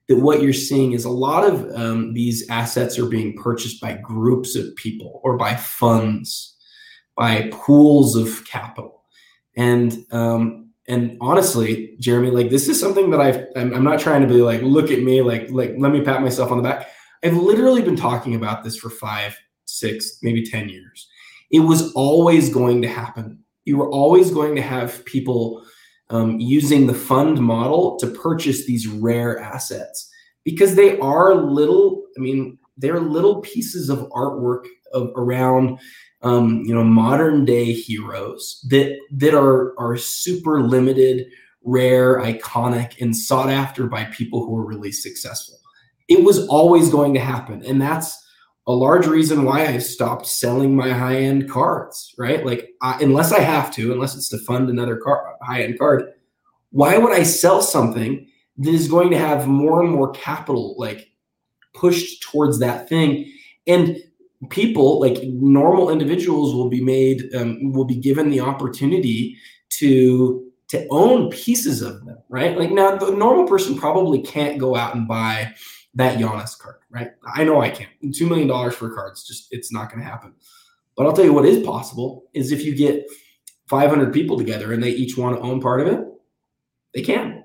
that 0.08 0.20
what 0.20 0.42
you're 0.42 0.52
seeing 0.52 0.92
is 0.92 1.04
a 1.04 1.10
lot 1.10 1.44
of 1.44 1.70
um, 1.74 2.12
these 2.14 2.48
assets 2.48 2.98
are 2.98 3.06
being 3.06 3.36
purchased 3.36 3.80
by 3.80 3.94
groups 3.94 4.56
of 4.56 4.74
people 4.76 5.20
or 5.22 5.36
by 5.36 5.54
funds, 5.54 6.56
by 7.16 7.48
pools 7.52 8.16
of 8.16 8.44
capital. 8.46 9.04
And 9.56 10.04
um, 10.10 10.70
and 10.88 11.16
honestly, 11.20 11.96
Jeremy, 12.00 12.30
like 12.30 12.50
this 12.50 12.68
is 12.68 12.80
something 12.80 13.10
that 13.10 13.20
I've 13.20 13.46
I'm, 13.56 13.72
I'm, 13.74 13.84
not 13.84 14.00
trying 14.00 14.22
to 14.22 14.26
be 14.26 14.42
like, 14.42 14.62
look 14.62 14.90
at 14.90 15.02
me, 15.02 15.22
like, 15.22 15.50
like 15.50 15.74
let 15.78 15.92
me 15.92 16.00
pat 16.00 16.22
myself 16.22 16.50
on 16.50 16.56
the 16.56 16.62
back. 16.62 16.88
I've 17.22 17.36
literally 17.36 17.82
been 17.82 17.96
talking 17.96 18.34
about 18.34 18.64
this 18.64 18.76
for 18.76 18.90
five, 18.90 19.38
six, 19.64 20.18
maybe 20.22 20.44
10 20.44 20.68
years. 20.68 21.08
It 21.50 21.60
was 21.60 21.92
always 21.92 22.52
going 22.52 22.82
to 22.82 22.88
happen. 22.88 23.38
You 23.64 23.76
were 23.76 23.90
always 23.90 24.32
going 24.32 24.56
to 24.56 24.62
have 24.62 25.04
people 25.04 25.64
um, 26.12 26.38
using 26.38 26.86
the 26.86 26.94
fund 26.94 27.40
model 27.40 27.96
to 27.98 28.06
purchase 28.06 28.66
these 28.66 28.86
rare 28.86 29.38
assets 29.40 30.08
because 30.44 30.74
they 30.74 30.98
are 30.98 31.34
little, 31.34 32.04
I 32.16 32.20
mean, 32.20 32.58
they're 32.76 33.00
little 33.00 33.40
pieces 33.40 33.88
of 33.88 34.08
artwork 34.10 34.66
of, 34.92 35.10
around 35.16 35.78
um, 36.22 36.62
you 36.64 36.74
know, 36.74 36.84
modern 36.84 37.44
day 37.44 37.72
heroes 37.72 38.64
that 38.68 38.96
that 39.10 39.34
are 39.34 39.74
are 39.78 39.96
super 39.96 40.62
limited, 40.62 41.26
rare, 41.64 42.20
iconic, 42.20 43.00
and 43.00 43.16
sought 43.16 43.50
after 43.50 43.86
by 43.86 44.04
people 44.04 44.44
who 44.44 44.56
are 44.56 44.64
really 44.64 44.92
successful. 44.92 45.58
It 46.08 46.22
was 46.22 46.46
always 46.46 46.90
going 46.90 47.14
to 47.14 47.20
happen, 47.20 47.64
and 47.64 47.80
that's 47.80 48.21
a 48.66 48.72
large 48.72 49.06
reason 49.06 49.44
why 49.44 49.66
I've 49.66 49.82
stopped 49.82 50.26
selling 50.26 50.76
my 50.76 50.90
high 50.90 51.16
end 51.16 51.50
cards. 51.50 52.14
Right, 52.18 52.44
like 52.44 52.70
I, 52.80 52.98
unless 53.00 53.32
I 53.32 53.40
have 53.40 53.74
to, 53.74 53.92
unless 53.92 54.14
it's 54.14 54.28
to 54.30 54.38
fund 54.38 54.70
another 54.70 54.96
car, 54.96 55.36
high 55.42 55.62
end 55.62 55.78
card, 55.78 56.04
why 56.70 56.96
would 56.98 57.12
I 57.12 57.22
sell 57.22 57.62
something 57.62 58.28
that 58.58 58.74
is 58.74 58.88
going 58.88 59.10
to 59.10 59.18
have 59.18 59.46
more 59.46 59.82
and 59.82 59.90
more 59.90 60.12
capital 60.12 60.74
like 60.78 61.10
pushed 61.74 62.22
towards 62.22 62.58
that 62.60 62.88
thing? 62.88 63.32
And 63.66 63.98
people 64.50 65.00
like 65.00 65.22
normal 65.22 65.90
individuals 65.90 66.54
will 66.54 66.68
be 66.68 66.82
made 66.82 67.32
um, 67.34 67.72
will 67.72 67.84
be 67.84 67.96
given 67.96 68.30
the 68.30 68.40
opportunity 68.40 69.36
to 69.70 70.52
to 70.68 70.86
own 70.90 71.30
pieces 71.30 71.82
of 71.82 72.04
them, 72.06 72.16
right? 72.30 72.56
Like 72.56 72.70
now, 72.70 72.96
the 72.96 73.10
normal 73.10 73.46
person 73.46 73.76
probably 73.76 74.22
can't 74.22 74.58
go 74.58 74.74
out 74.74 74.94
and 74.94 75.06
buy 75.06 75.54
that 75.94 76.18
Giannis 76.18 76.58
card, 76.58 76.76
right? 76.90 77.10
I 77.34 77.44
know 77.44 77.60
I 77.60 77.70
can't. 77.70 77.90
Two 78.14 78.26
million 78.26 78.48
dollars 78.48 78.74
for 78.74 78.94
cards, 78.94 79.24
just 79.24 79.48
it's 79.50 79.72
not 79.72 79.90
going 79.90 80.02
to 80.02 80.08
happen. 80.08 80.34
But 80.96 81.06
I'll 81.06 81.12
tell 81.12 81.24
you 81.24 81.32
what 81.32 81.46
is 81.46 81.64
possible 81.64 82.24
is 82.34 82.52
if 82.52 82.64
you 82.64 82.74
get 82.74 83.06
500 83.68 84.12
people 84.12 84.36
together 84.36 84.72
and 84.72 84.82
they 84.82 84.90
each 84.90 85.16
want 85.16 85.36
to 85.36 85.42
own 85.42 85.60
part 85.60 85.80
of 85.80 85.86
it, 85.86 86.00
they 86.94 87.02
can. 87.02 87.44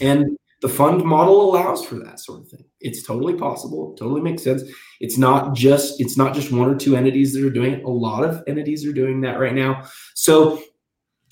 And 0.00 0.36
the 0.62 0.68
fund 0.68 1.04
model 1.04 1.42
allows 1.42 1.84
for 1.84 1.96
that 1.96 2.20
sort 2.20 2.40
of 2.40 2.48
thing. 2.48 2.64
It's 2.80 3.02
totally 3.02 3.34
possible. 3.34 3.94
totally 3.94 4.20
makes 4.20 4.42
sense. 4.42 4.62
It's 5.00 5.16
not 5.16 5.54
just 5.54 6.00
it's 6.00 6.16
not 6.16 6.34
just 6.34 6.52
one 6.52 6.68
or 6.68 6.76
two 6.76 6.96
entities 6.96 7.32
that 7.32 7.44
are 7.44 7.50
doing 7.50 7.74
it. 7.74 7.84
A 7.84 7.88
lot 7.88 8.24
of 8.24 8.42
entities 8.46 8.86
are 8.86 8.92
doing 8.92 9.22
that 9.22 9.38
right 9.38 9.54
now. 9.54 9.84
So, 10.14 10.62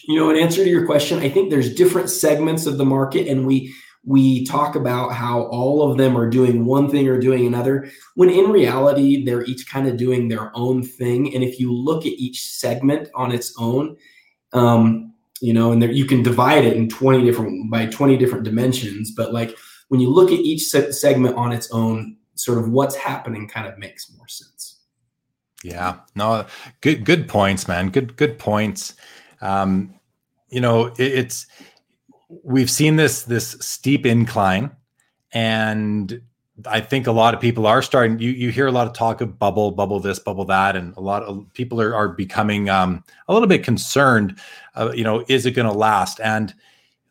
you 0.04 0.18
know, 0.18 0.30
in 0.30 0.36
answer 0.36 0.64
to 0.64 0.70
your 0.70 0.86
question, 0.86 1.18
I 1.18 1.28
think 1.28 1.50
there's 1.50 1.74
different 1.74 2.08
segments 2.08 2.64
of 2.66 2.78
the 2.78 2.86
market, 2.86 3.28
and 3.28 3.46
we 3.46 3.74
we 4.04 4.44
talk 4.44 4.74
about 4.74 5.12
how 5.12 5.42
all 5.44 5.90
of 5.90 5.98
them 5.98 6.16
are 6.16 6.30
doing 6.30 6.64
one 6.64 6.90
thing 6.90 7.08
or 7.08 7.18
doing 7.18 7.46
another 7.46 7.90
when 8.14 8.30
in 8.30 8.50
reality 8.50 9.24
they're 9.24 9.44
each 9.44 9.68
kind 9.68 9.86
of 9.86 9.96
doing 9.96 10.28
their 10.28 10.50
own 10.56 10.82
thing. 10.82 11.34
And 11.34 11.44
if 11.44 11.60
you 11.60 11.72
look 11.72 12.06
at 12.06 12.12
each 12.12 12.42
segment 12.42 13.08
on 13.14 13.32
its 13.32 13.54
own 13.58 13.96
um, 14.52 15.12
you 15.40 15.52
know 15.52 15.72
and 15.72 15.82
there, 15.82 15.90
you 15.90 16.04
can 16.04 16.22
divide 16.22 16.64
it 16.64 16.76
in 16.76 16.88
20 16.88 17.24
different 17.24 17.70
by 17.70 17.86
20 17.86 18.16
different 18.16 18.44
dimensions 18.44 19.12
but 19.12 19.32
like 19.32 19.56
when 19.88 20.00
you 20.00 20.10
look 20.10 20.30
at 20.30 20.38
each 20.38 20.62
se- 20.62 20.92
segment 20.92 21.36
on 21.36 21.52
its 21.52 21.70
own 21.70 22.16
sort 22.34 22.58
of 22.58 22.70
what's 22.70 22.94
happening 22.94 23.48
kind 23.48 23.66
of 23.66 23.78
makes 23.78 24.12
more 24.16 24.28
sense. 24.28 24.80
Yeah. 25.62 25.96
No 26.14 26.46
good 26.80 27.04
good 27.04 27.28
points 27.28 27.66
man. 27.66 27.90
Good 27.90 28.16
good 28.16 28.38
points. 28.38 28.94
Um 29.40 29.94
you 30.48 30.60
know 30.60 30.86
it, 30.86 31.00
it's 31.00 31.46
we've 32.28 32.70
seen 32.70 32.96
this 32.96 33.22
this 33.22 33.56
steep 33.60 34.06
incline 34.06 34.70
and 35.32 36.20
I 36.66 36.80
think 36.80 37.06
a 37.06 37.12
lot 37.12 37.34
of 37.34 37.40
people 37.40 37.66
are 37.66 37.82
starting. 37.82 38.18
You 38.18 38.30
you 38.30 38.50
hear 38.50 38.66
a 38.66 38.72
lot 38.72 38.86
of 38.86 38.92
talk 38.92 39.20
of 39.20 39.38
bubble, 39.38 39.70
bubble 39.70 40.00
this, 40.00 40.18
bubble 40.18 40.44
that, 40.46 40.74
and 40.74 40.96
a 40.96 41.00
lot 41.00 41.22
of 41.22 41.46
people 41.54 41.80
are 41.80 41.94
are 41.94 42.08
becoming 42.08 42.68
um, 42.68 43.04
a 43.28 43.32
little 43.32 43.48
bit 43.48 43.62
concerned. 43.62 44.38
Uh, 44.74 44.90
you 44.94 45.04
know, 45.04 45.24
is 45.28 45.46
it 45.46 45.52
going 45.52 45.68
to 45.70 45.72
last? 45.72 46.20
And 46.20 46.52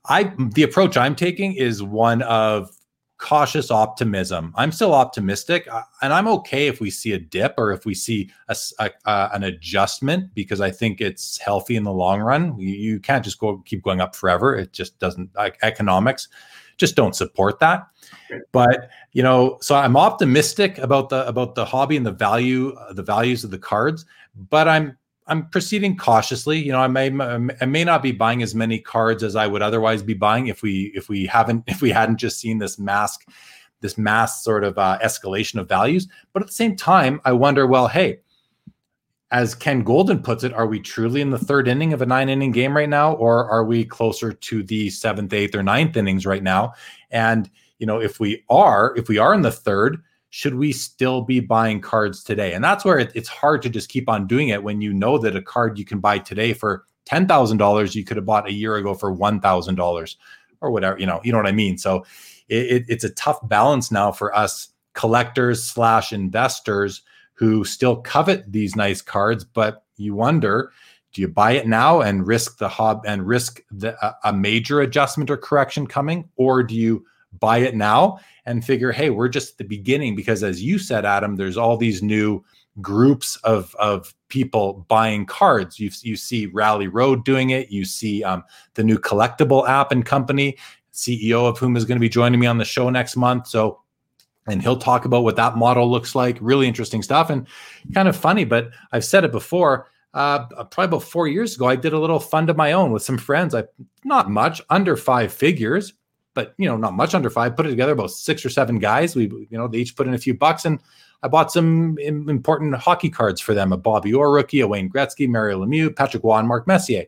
I 0.09 0.33
the 0.53 0.63
approach 0.63 0.97
I'm 0.97 1.15
taking 1.15 1.53
is 1.53 1.81
one 1.81 2.23
of 2.23 2.76
cautious 3.17 3.71
optimism. 3.71 4.53
I'm 4.55 4.71
still 4.71 4.93
optimistic, 4.93 5.67
uh, 5.71 5.83
and 6.01 6.13
I'm 6.13 6.27
okay 6.27 6.67
if 6.67 6.79
we 6.79 6.89
see 6.89 7.13
a 7.13 7.19
dip 7.19 7.55
or 7.57 7.71
if 7.71 7.85
we 7.85 7.93
see 7.93 8.29
a, 8.47 8.55
a, 8.79 8.91
uh, 9.05 9.29
an 9.33 9.43
adjustment 9.43 10.33
because 10.33 10.61
I 10.61 10.71
think 10.71 11.01
it's 11.01 11.37
healthy 11.37 11.75
in 11.75 11.83
the 11.83 11.93
long 11.93 12.21
run. 12.21 12.57
You, 12.59 12.69
you 12.69 12.99
can't 12.99 13.23
just 13.23 13.39
go 13.39 13.57
keep 13.65 13.83
going 13.83 14.01
up 14.01 14.15
forever. 14.15 14.55
It 14.55 14.73
just 14.73 14.99
doesn't. 14.99 15.35
Like 15.35 15.57
economics 15.61 16.27
just 16.77 16.95
don't 16.95 17.15
support 17.15 17.59
that. 17.59 17.87
But 18.51 18.89
you 19.11 19.23
know, 19.23 19.57
so 19.61 19.75
I'm 19.75 19.97
optimistic 19.97 20.77
about 20.77 21.09
the 21.09 21.27
about 21.27 21.55
the 21.55 21.65
hobby 21.65 21.97
and 21.97 22.05
the 22.05 22.11
value 22.11 22.73
uh, 22.73 22.93
the 22.93 23.03
values 23.03 23.43
of 23.43 23.51
the 23.51 23.57
cards. 23.57 24.05
But 24.49 24.67
I'm 24.67 24.97
I'm 25.27 25.47
proceeding 25.49 25.97
cautiously. 25.97 26.59
You 26.59 26.71
know, 26.71 26.79
I 26.79 26.87
may 26.87 27.07
I 27.61 27.65
may 27.65 27.83
not 27.83 28.01
be 28.01 28.11
buying 28.11 28.41
as 28.41 28.55
many 28.55 28.79
cards 28.79 29.23
as 29.23 29.35
I 29.35 29.47
would 29.47 29.61
otherwise 29.61 30.01
be 30.01 30.13
buying 30.13 30.47
if 30.47 30.61
we 30.61 30.91
if 30.95 31.09
we 31.09 31.25
haven't 31.25 31.63
if 31.67 31.81
we 31.81 31.91
hadn't 31.91 32.17
just 32.17 32.39
seen 32.39 32.57
this 32.59 32.79
mask 32.79 33.25
this 33.81 33.97
mass 33.97 34.43
sort 34.43 34.63
of 34.63 34.77
uh, 34.77 34.97
escalation 35.03 35.59
of 35.59 35.69
values. 35.69 36.07
But 36.33 36.41
at 36.41 36.47
the 36.47 36.53
same 36.53 36.75
time, 36.75 37.21
I 37.25 37.31
wonder, 37.31 37.67
well, 37.67 37.87
hey, 37.87 38.19
as 39.29 39.53
Ken 39.53 39.83
Goldin 39.83 40.23
puts 40.23 40.43
it, 40.43 40.53
are 40.53 40.65
we 40.65 40.79
truly 40.79 41.21
in 41.21 41.29
the 41.29 41.37
third 41.37 41.67
inning 41.67 41.93
of 41.93 42.01
a 42.01 42.05
nine 42.05 42.29
inning 42.29 42.51
game 42.51 42.75
right 42.75 42.89
now, 42.89 43.13
or 43.13 43.49
are 43.49 43.65
we 43.65 43.83
closer 43.83 44.31
to 44.31 44.63
the 44.63 44.89
seventh, 44.89 45.33
eighth, 45.33 45.53
or 45.53 45.63
ninth 45.63 45.97
innings 45.97 46.25
right 46.25 46.43
now? 46.43 46.73
And 47.11 47.49
you 47.77 47.85
know, 47.85 48.01
if 48.01 48.19
we 48.19 48.43
are, 48.49 48.95
if 48.97 49.09
we 49.09 49.17
are 49.17 49.33
in 49.33 49.41
the 49.41 49.51
third, 49.51 50.01
should 50.37 50.53
we 50.53 50.71
still 50.71 51.23
be 51.23 51.39
buying 51.39 51.81
cards 51.81 52.23
today? 52.23 52.53
And 52.53 52.63
that's 52.63 52.85
where 52.85 52.99
it, 52.99 53.11
it's 53.15 53.27
hard 53.27 53.63
to 53.63 53.69
just 53.69 53.89
keep 53.89 54.07
on 54.07 54.27
doing 54.27 54.49
it 54.49 54.61
when 54.61 54.81
you 54.81 54.93
know 54.93 55.17
that 55.17 55.35
a 55.35 55.41
card 55.41 55.79
you 55.79 55.83
can 55.83 55.99
buy 55.99 56.19
today 56.19 56.53
for 56.53 56.85
ten 57.05 57.27
thousand 57.27 57.57
dollars, 57.57 57.95
you 57.95 58.03
could 58.03 58.17
have 58.17 58.25
bought 58.27 58.47
a 58.47 58.53
year 58.53 58.75
ago 58.75 58.93
for 58.93 59.11
one 59.11 59.39
thousand 59.39 59.73
dollars 59.73 60.15
or 60.61 60.69
whatever. 60.69 60.99
You 60.99 61.07
know, 61.07 61.19
you 61.23 61.31
know 61.31 61.39
what 61.39 61.47
I 61.47 61.53
mean. 61.53 61.79
So 61.79 62.05
it, 62.49 62.67
it, 62.67 62.85
it's 62.87 63.03
a 63.03 63.09
tough 63.09 63.39
balance 63.49 63.91
now 63.91 64.11
for 64.11 64.31
us 64.35 64.67
collectors 64.93 65.63
slash 65.63 66.13
investors 66.13 67.01
who 67.33 67.63
still 67.63 67.95
covet 67.95 68.51
these 68.51 68.75
nice 68.75 69.01
cards, 69.01 69.43
but 69.43 69.85
you 69.95 70.13
wonder. 70.13 70.71
Do 71.13 71.21
you 71.21 71.29
buy 71.29 71.53
it 71.53 71.67
now 71.67 72.01
and 72.01 72.27
risk 72.27 72.59
the 72.59 72.69
hob 72.69 73.01
and 73.07 73.25
risk 73.25 73.59
the, 73.71 73.95
a, 74.05 74.15
a 74.25 74.33
major 74.33 74.81
adjustment 74.81 75.31
or 75.31 75.37
correction 75.37 75.87
coming, 75.87 76.29
or 76.35 76.61
do 76.61 76.75
you 76.75 77.05
buy 77.39 77.59
it 77.59 77.75
now 77.75 78.19
and 78.45 78.65
figure, 78.65 78.91
hey, 78.91 79.09
we're 79.09 79.27
just 79.27 79.51
at 79.51 79.57
the 79.57 79.63
beginning 79.63 80.15
because 80.15 80.43
as 80.43 80.61
you 80.61 80.79
said, 80.79 81.05
Adam, 81.05 81.35
there's 81.35 81.57
all 81.57 81.77
these 81.77 82.01
new 82.01 82.43
groups 82.81 83.35
of 83.37 83.75
of 83.75 84.13
people 84.29 84.85
buying 84.87 85.25
cards. 85.25 85.79
You 85.79 85.89
you 86.01 86.15
see 86.15 86.45
Rally 86.47 86.87
Road 86.87 87.25
doing 87.25 87.49
it. 87.49 87.71
You 87.71 87.85
see 87.85 88.23
um, 88.23 88.43
the 88.75 88.83
new 88.83 88.97
collectible 88.97 89.67
app 89.67 89.91
and 89.91 90.05
company, 90.05 90.57
CEO 90.93 91.47
of 91.47 91.57
whom 91.57 91.75
is 91.75 91.85
going 91.85 91.97
to 91.97 92.01
be 92.01 92.09
joining 92.09 92.39
me 92.39 92.47
on 92.47 92.57
the 92.57 92.65
show 92.65 92.89
next 92.89 93.15
month. 93.15 93.47
So. 93.47 93.81
And 94.49 94.61
he'll 94.61 94.77
talk 94.77 95.03
about 95.03 95.25
what 95.25 95.35
that 95.35 95.57
model 95.57 95.91
looks 95.91 96.15
like. 96.15 96.37
Really 96.39 96.69
interesting 96.69 97.03
stuff 97.03 97.29
and 97.29 97.45
kind 97.93 98.07
of 98.07 98.15
funny, 98.15 98.45
but 98.45 98.69
I've 98.93 99.03
said 99.03 99.25
it 99.25 99.31
before. 99.33 99.89
Uh, 100.13 100.47
probably 100.63 100.85
about 100.85 101.03
four 101.03 101.27
years 101.27 101.55
ago, 101.55 101.67
I 101.67 101.75
did 101.75 101.91
a 101.91 101.99
little 101.99 102.19
fund 102.19 102.49
of 102.49 102.55
my 102.55 102.71
own 102.71 102.91
with 102.91 103.03
some 103.03 103.17
friends. 103.17 103.53
I 103.53 103.65
not 104.05 104.31
much, 104.31 104.61
under 104.69 104.95
five 104.95 105.33
figures, 105.33 105.93
but 106.37 106.53
you 106.59 106.67
know, 106.67 106.77
not 106.77 106.93
much 106.93 107.15
under 107.15 107.31
five. 107.31 107.55
Put 107.55 107.65
it 107.65 107.71
together 107.71 107.93
about 107.93 108.11
six 108.11 108.45
or 108.45 108.49
seven 108.49 108.77
guys. 108.77 109.15
We, 109.15 109.23
you 109.23 109.57
know, 109.57 109.67
they 109.67 109.79
each 109.79 109.95
put 109.95 110.05
in 110.05 110.13
a 110.13 110.19
few 110.19 110.35
bucks, 110.35 110.65
and 110.65 110.79
I 111.23 111.29
bought 111.29 111.51
some 111.51 111.97
important 111.97 112.75
hockey 112.75 113.09
cards 113.09 113.41
for 113.41 113.55
them: 113.55 113.73
a 113.73 113.77
Bobby 113.77 114.13
Orr 114.13 114.31
rookie, 114.31 114.59
a 114.59 114.67
Wayne 114.67 114.87
Gretzky, 114.87 115.27
Mario 115.27 115.65
Lemieux, 115.65 115.95
Patrick 115.95 116.23
Roy, 116.23 116.37
and 116.37 116.47
Mark 116.47 116.67
Messier, 116.67 117.05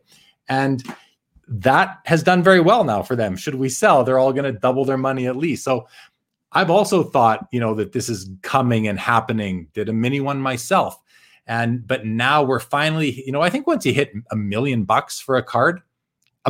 and 0.48 0.84
that 1.48 2.00
has 2.06 2.24
done 2.24 2.42
very 2.42 2.60
well 2.60 2.84
now 2.84 3.04
for 3.04 3.16
them. 3.16 3.36
Should 3.36 3.54
we 3.54 3.70
sell, 3.70 4.04
they're 4.04 4.18
all 4.18 4.34
going 4.34 4.52
to 4.52 4.60
double 4.60 4.84
their 4.84 4.98
money 4.98 5.28
at 5.28 5.36
least. 5.36 5.64
So 5.64 5.88
I've 6.52 6.72
also 6.72 7.04
thought, 7.04 7.48
you 7.52 7.60
know, 7.60 7.76
that 7.76 7.92
this 7.92 8.10
is 8.10 8.32
coming 8.42 8.88
and 8.88 8.98
happening. 8.98 9.68
Did 9.76 9.90
a 9.90 9.94
mini 9.94 10.22
one 10.22 10.42
myself. 10.42 11.00
And 11.46 11.86
but 11.86 12.04
now 12.04 12.42
we're 12.42 12.60
finally, 12.60 13.24
you 13.28 13.32
know, 13.32 13.42
I 13.42 13.52
think 13.52 13.68
once 13.68 13.86
you 13.86 13.94
hit 13.94 14.12
a 14.32 14.36
million 14.36 14.86
bucks 14.86 15.20
for 15.20 15.36
a 15.38 15.44
card, 15.44 15.82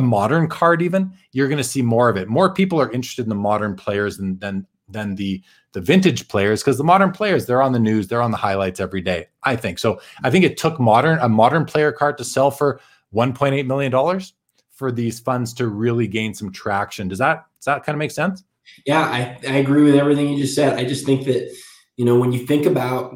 a 0.00 0.02
modern 0.02 0.48
card 0.48 0.80
even 0.80 1.12
you're 1.32 1.46
going 1.46 1.58
to 1.58 1.64
see 1.64 1.82
more 1.82 2.08
of 2.08 2.16
it. 2.16 2.26
More 2.26 2.52
people 2.52 2.80
are 2.80 2.90
interested 2.90 3.22
in 3.22 3.28
the 3.28 3.34
modern 3.34 3.76
players 3.76 4.16
than 4.16 4.38
than 4.38 4.66
than 4.88 5.14
the 5.14 5.42
the 5.72 5.80
vintage 5.80 6.26
players 6.26 6.62
because 6.62 6.78
the 6.78 6.84
modern 6.84 7.12
players 7.12 7.46
they're 7.46 7.62
on 7.62 7.72
the 7.72 7.78
news 7.78 8.08
they're 8.08 8.22
on 8.22 8.32
the 8.32 8.36
highlights 8.36 8.80
every 8.80 9.02
day 9.02 9.28
i 9.44 9.54
think. 9.54 9.78
So 9.78 10.00
i 10.24 10.30
think 10.30 10.44
it 10.44 10.56
took 10.56 10.80
modern 10.80 11.18
a 11.20 11.28
modern 11.28 11.66
player 11.66 11.92
card 11.92 12.18
to 12.18 12.24
sell 12.24 12.50
for 12.50 12.80
1.8 13.14 13.66
million 13.66 13.92
dollars 13.92 14.32
for 14.72 14.90
these 14.90 15.20
funds 15.20 15.52
to 15.54 15.68
really 15.68 16.06
gain 16.06 16.32
some 16.32 16.50
traction. 16.50 17.06
Does 17.06 17.18
that 17.18 17.44
does 17.58 17.66
that 17.66 17.84
kind 17.84 17.94
of 17.94 17.98
make 17.98 18.10
sense? 18.10 18.42
Yeah 18.86 19.02
i, 19.02 19.38
I 19.46 19.56
agree 19.58 19.84
with 19.84 19.94
everything 19.94 20.30
you 20.30 20.38
just 20.42 20.54
said. 20.54 20.78
I 20.78 20.84
just 20.84 21.04
think 21.04 21.26
that 21.26 21.54
you 21.96 22.06
know 22.06 22.18
when 22.18 22.32
you 22.32 22.46
think 22.46 22.64
about 22.64 23.14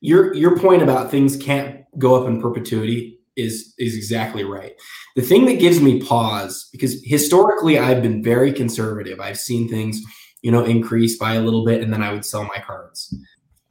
your 0.00 0.34
your 0.34 0.58
point 0.58 0.82
about 0.82 1.10
things 1.10 1.38
can't 1.38 1.84
go 1.98 2.20
up 2.20 2.28
in 2.28 2.40
perpetuity 2.40 3.18
is 3.36 3.74
is 3.78 3.96
exactly 3.96 4.44
right. 4.44 4.74
The 5.16 5.22
thing 5.22 5.46
that 5.46 5.60
gives 5.60 5.80
me 5.80 6.02
pause 6.02 6.68
because 6.72 7.02
historically 7.04 7.78
I've 7.78 8.02
been 8.02 8.22
very 8.22 8.52
conservative. 8.52 9.20
I've 9.20 9.38
seen 9.38 9.68
things, 9.68 10.00
you 10.42 10.50
know, 10.50 10.64
increase 10.64 11.16
by 11.16 11.34
a 11.34 11.40
little 11.40 11.64
bit 11.64 11.82
and 11.82 11.92
then 11.92 12.02
I 12.02 12.12
would 12.12 12.24
sell 12.24 12.44
my 12.44 12.62
cards. 12.64 13.14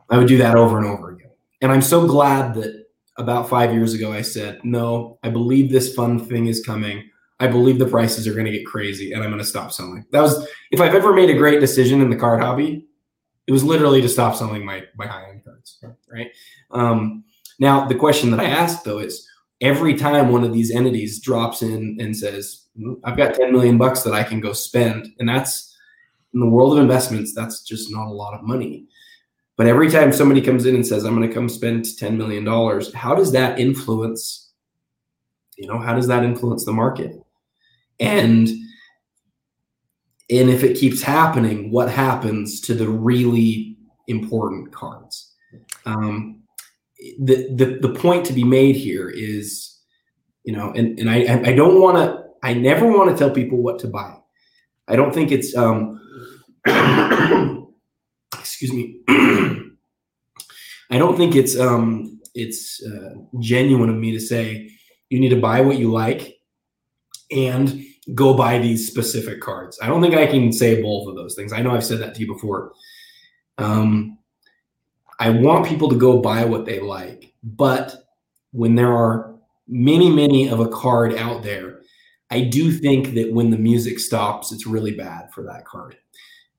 I 0.09 0.17
would 0.17 0.27
do 0.27 0.37
that 0.37 0.55
over 0.55 0.77
and 0.77 0.87
over 0.87 1.11
again. 1.11 1.31
And 1.61 1.71
I'm 1.71 1.81
so 1.81 2.07
glad 2.07 2.55
that 2.55 2.85
about 3.17 3.49
5 3.49 3.73
years 3.73 3.93
ago 3.93 4.11
I 4.11 4.21
said, 4.23 4.59
"No, 4.63 5.19
I 5.23 5.29
believe 5.29 5.71
this 5.71 5.93
fun 5.93 6.19
thing 6.19 6.47
is 6.47 6.63
coming. 6.65 7.09
I 7.39 7.47
believe 7.47 7.79
the 7.79 7.87
prices 7.87 8.27
are 8.27 8.33
going 8.33 8.45
to 8.45 8.51
get 8.51 8.65
crazy 8.65 9.13
and 9.13 9.23
I'm 9.23 9.29
going 9.29 9.39
to 9.39 9.45
stop 9.45 9.71
selling." 9.71 10.05
That 10.11 10.21
was 10.21 10.47
if 10.71 10.81
I've 10.81 10.95
ever 10.95 11.13
made 11.13 11.29
a 11.29 11.37
great 11.37 11.59
decision 11.59 12.01
in 12.01 12.09
the 12.09 12.15
card 12.15 12.41
hobby, 12.41 12.87
it 13.47 13.51
was 13.51 13.63
literally 13.63 14.01
to 14.01 14.09
stop 14.09 14.35
selling 14.35 14.65
my 14.65 14.83
my 14.95 15.05
high-end 15.05 15.43
cards, 15.43 15.83
right? 16.11 16.31
Um, 16.71 17.23
now 17.59 17.85
the 17.85 17.95
question 17.95 18.31
that 18.31 18.39
I 18.39 18.45
ask 18.45 18.83
though 18.83 18.99
is 18.99 19.27
every 19.61 19.93
time 19.93 20.31
one 20.31 20.43
of 20.43 20.53
these 20.53 20.71
entities 20.71 21.19
drops 21.19 21.61
in 21.61 21.97
and 21.99 22.17
says, 22.17 22.65
I've 23.03 23.17
got 23.17 23.35
10 23.35 23.51
million 23.51 23.77
bucks 23.77 24.01
that 24.03 24.13
I 24.13 24.23
can 24.23 24.39
go 24.39 24.53
spend. 24.53 25.13
And 25.19 25.29
that's 25.29 25.77
in 26.33 26.39
the 26.39 26.49
world 26.49 26.73
of 26.73 26.79
investments, 26.79 27.33
that's 27.33 27.61
just 27.61 27.91
not 27.91 28.07
a 28.07 28.13
lot 28.13 28.33
of 28.33 28.43
money. 28.43 28.85
But 29.57 29.67
every 29.67 29.91
time 29.91 30.11
somebody 30.11 30.41
comes 30.41 30.65
in 30.65 30.75
and 30.75 30.87
says, 30.87 31.03
I'm 31.03 31.15
going 31.15 31.27
to 31.27 31.33
come 31.33 31.47
spend 31.47 31.83
$10 31.83 32.15
million, 32.17 32.45
how 32.95 33.13
does 33.13 33.31
that 33.33 33.59
influence, 33.59 34.51
you 35.57 35.67
know, 35.67 35.77
how 35.77 35.93
does 35.93 36.07
that 36.07 36.23
influence 36.23 36.65
the 36.65 36.73
market? 36.73 37.15
And 37.99 38.49
and 40.31 40.49
if 40.49 40.63
it 40.63 40.77
keeps 40.77 41.01
happening, 41.01 41.71
what 41.71 41.91
happens 41.91 42.61
to 42.61 42.73
the 42.73 42.87
really 42.87 43.75
important 44.07 44.71
cards? 44.71 45.35
Um, 45.85 46.40
the, 47.19 47.47
the 47.55 47.79
the 47.81 47.93
point 47.99 48.25
to 48.27 48.33
be 48.33 48.43
made 48.43 48.75
here 48.75 49.09
is, 49.09 49.79
you 50.43 50.53
know, 50.53 50.71
and 50.71 50.99
and 50.99 51.09
I 51.09 51.49
I 51.49 51.53
don't 51.53 51.81
want 51.81 51.97
to. 51.97 52.21
I 52.43 52.53
never 52.53 52.87
want 52.87 53.11
to 53.11 53.17
tell 53.17 53.29
people 53.29 53.61
what 53.61 53.79
to 53.79 53.87
buy. 53.87 54.17
I 54.87 54.95
don't 54.95 55.13
think 55.13 55.31
it's 55.31 55.55
um. 55.55 55.99
excuse 58.33 58.73
me. 58.73 59.01
I 60.91 60.97
don't 60.97 61.17
think 61.17 61.35
it's 61.35 61.57
um 61.57 62.19
it's 62.35 62.83
uh, 62.85 63.15
genuine 63.39 63.89
of 63.89 63.95
me 63.95 64.11
to 64.11 64.19
say 64.19 64.69
you 65.09 65.19
need 65.19 65.29
to 65.29 65.41
buy 65.41 65.61
what 65.61 65.77
you 65.77 65.91
like 65.91 66.37
and 67.31 67.83
go 68.13 68.33
buy 68.33 68.59
these 68.59 68.87
specific 68.87 69.41
cards. 69.41 69.79
I 69.81 69.87
don't 69.87 70.01
think 70.01 70.15
I 70.15 70.27
can 70.27 70.51
say 70.51 70.81
both 70.81 71.07
of 71.07 71.15
those 71.15 71.35
things. 71.35 71.53
I 71.53 71.61
know 71.61 71.71
I've 71.71 71.85
said 71.85 71.99
that 71.99 72.15
to 72.15 72.21
you 72.21 72.27
before. 72.27 72.73
Um, 73.57 74.17
I 75.21 75.29
want 75.29 75.67
people 75.67 75.87
to 75.89 75.95
go 75.95 76.17
buy 76.17 76.43
what 76.45 76.65
they 76.65 76.79
like, 76.79 77.31
but 77.43 77.95
when 78.53 78.73
there 78.73 78.91
are 78.91 79.35
many, 79.67 80.09
many 80.09 80.49
of 80.49 80.59
a 80.59 80.67
card 80.67 81.13
out 81.13 81.43
there, 81.43 81.81
I 82.31 82.41
do 82.41 82.71
think 82.71 83.13
that 83.13 83.31
when 83.31 83.51
the 83.51 83.57
music 83.57 83.99
stops, 83.99 84.51
it's 84.51 84.65
really 84.65 84.93
bad 84.93 85.31
for 85.31 85.43
that 85.43 85.63
card. 85.63 85.95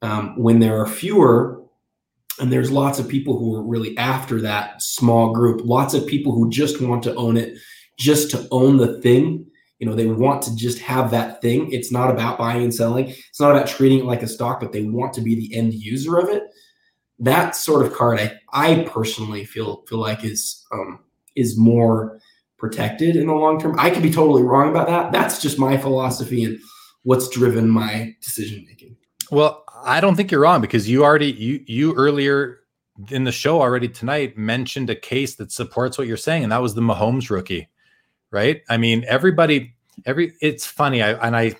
Um, 0.01 0.39
when 0.39 0.61
there 0.61 0.81
are 0.81 0.87
fewer, 0.87 1.61
and 2.39 2.53
there's 2.53 2.71
lots 2.71 3.01
of 3.01 3.09
people 3.09 3.37
who 3.37 3.53
are 3.57 3.65
really 3.65 3.99
after 3.99 4.41
that 4.43 4.81
small 4.81 5.33
group, 5.33 5.63
lots 5.65 5.93
of 5.93 6.07
people 6.07 6.31
who 6.31 6.49
just 6.49 6.81
want 6.81 7.03
to 7.03 7.15
own 7.17 7.37
it, 7.37 7.59
just 7.99 8.31
to 8.31 8.47
own 8.53 8.77
the 8.77 9.01
thing 9.01 9.45
you 9.81 9.89
know 9.89 9.97
they 9.97 10.07
want 10.07 10.41
to 10.43 10.55
just 10.55 10.79
have 10.79 11.11
that 11.11 11.43
thing. 11.43 11.73
It's 11.73 11.91
not 11.91 12.09
about 12.09 12.39
buying 12.39 12.63
and 12.63 12.73
selling. 12.73 13.09
It's 13.09 13.41
not 13.41 13.51
about 13.51 13.67
treating 13.67 13.99
it 13.99 14.05
like 14.05 14.23
a 14.23 14.29
stock 14.29 14.61
but 14.61 14.71
they 14.71 14.85
want 14.85 15.13
to 15.15 15.21
be 15.21 15.35
the 15.35 15.53
end 15.57 15.75
user 15.75 16.19
of 16.19 16.29
it 16.29 16.45
that 17.23 17.57
sort 17.57 17.85
of 17.85 17.93
card 17.93 18.19
i 18.19 18.33
i 18.53 18.83
personally 18.85 19.45
feel 19.45 19.83
feel 19.89 19.99
like 19.99 20.25
is 20.25 20.65
um 20.73 20.99
is 21.35 21.57
more 21.57 22.21
protected 22.59 23.17
in 23.17 23.27
the 23.27 23.35
long 23.35 23.59
term 23.59 23.75
i 23.79 23.91
could 23.91 24.03
be 24.03 24.13
totally 24.13 24.43
wrong 24.43 24.69
about 24.69 24.87
that 24.87 25.11
that's 25.13 25.41
just 25.41 25.59
my 25.59 25.77
philosophy 25.77 26.45
and 26.45 26.59
what's 27.05 27.29
driven 27.29 27.69
my 27.69 28.15
decision 28.21 28.65
making 28.69 28.97
well 29.31 29.65
i 29.85 30.01
don't 30.01 30.17
think 30.17 30.31
you're 30.31 30.41
wrong 30.41 30.61
because 30.61 30.89
you 30.89 31.03
already 31.03 31.33
you 31.33 31.65
you 31.67 31.95
earlier 31.95 32.59
in 33.11 33.25
the 33.25 33.33
show 33.33 33.61
already 33.61 33.89
tonight 33.89 34.37
mentioned 34.37 34.91
a 34.91 34.95
case 34.95 35.37
that 35.37 35.51
supports 35.51 35.97
what 35.97 36.07
you're 36.07 36.17
saying 36.17 36.43
and 36.43 36.53
that 36.53 36.61
was 36.61 36.75
the 36.75 36.81
mahomes 36.83 37.31
rookie 37.31 37.69
right? 38.33 38.63
I 38.69 38.79
mean, 38.79 39.05
everybody, 39.07 39.77
every 40.05 40.33
it's 40.41 40.67
funny. 40.67 41.03
I 41.03 41.13
and 41.25 41.37
I 41.37 41.55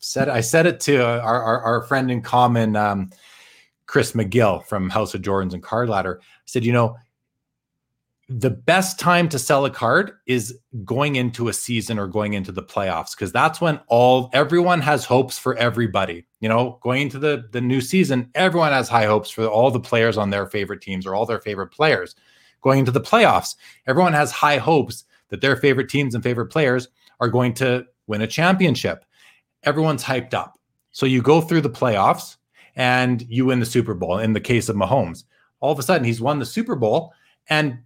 said 0.00 0.28
I 0.28 0.42
said 0.42 0.66
it 0.66 0.80
to 0.80 1.02
our 1.02 1.42
our, 1.42 1.60
our 1.62 1.82
friend 1.84 2.10
in 2.10 2.20
common, 2.20 2.76
um, 2.76 3.10
Chris 3.90 4.12
McGill 4.12 4.64
from 4.66 4.88
House 4.88 5.14
of 5.14 5.22
Jordans 5.22 5.52
and 5.52 5.64
Card 5.64 5.88
Ladder. 5.88 6.20
Said, 6.44 6.64
you 6.64 6.72
know, 6.72 6.96
the 8.28 8.50
best 8.50 9.00
time 9.00 9.28
to 9.28 9.36
sell 9.36 9.64
a 9.64 9.70
card 9.70 10.12
is 10.26 10.56
going 10.84 11.16
into 11.16 11.48
a 11.48 11.52
season 11.52 11.98
or 11.98 12.06
going 12.06 12.34
into 12.34 12.52
the 12.52 12.62
playoffs 12.62 13.16
because 13.16 13.32
that's 13.32 13.60
when 13.60 13.80
all 13.88 14.30
everyone 14.32 14.80
has 14.80 15.04
hopes 15.04 15.40
for 15.40 15.56
everybody. 15.56 16.24
You 16.38 16.48
know, 16.48 16.78
going 16.82 17.02
into 17.02 17.18
the 17.18 17.48
the 17.50 17.60
new 17.60 17.80
season, 17.80 18.30
everyone 18.36 18.70
has 18.70 18.88
high 18.88 19.06
hopes 19.06 19.28
for 19.28 19.44
all 19.46 19.72
the 19.72 19.80
players 19.80 20.16
on 20.16 20.30
their 20.30 20.46
favorite 20.46 20.82
teams 20.82 21.04
or 21.04 21.16
all 21.16 21.26
their 21.26 21.40
favorite 21.40 21.72
players. 21.72 22.14
Going 22.62 22.78
into 22.78 22.92
the 22.92 23.00
playoffs, 23.00 23.56
everyone 23.88 24.12
has 24.12 24.30
high 24.30 24.58
hopes 24.58 25.04
that 25.30 25.40
their 25.40 25.56
favorite 25.56 25.88
teams 25.88 26.14
and 26.14 26.22
favorite 26.22 26.46
players 26.46 26.86
are 27.18 27.28
going 27.28 27.54
to 27.54 27.84
win 28.06 28.22
a 28.22 28.28
championship. 28.28 29.04
Everyone's 29.64 30.04
hyped 30.04 30.32
up. 30.32 30.60
So 30.92 31.06
you 31.06 31.22
go 31.22 31.40
through 31.40 31.62
the 31.62 31.70
playoffs 31.70 32.36
and 32.80 33.26
you 33.28 33.44
win 33.44 33.60
the 33.60 33.66
Super 33.66 33.92
Bowl. 33.92 34.20
In 34.20 34.32
the 34.32 34.40
case 34.40 34.70
of 34.70 34.74
Mahomes, 34.74 35.24
all 35.60 35.70
of 35.70 35.78
a 35.78 35.82
sudden 35.82 36.02
he's 36.02 36.22
won 36.22 36.38
the 36.38 36.46
Super 36.46 36.74
Bowl 36.74 37.12
and 37.50 37.78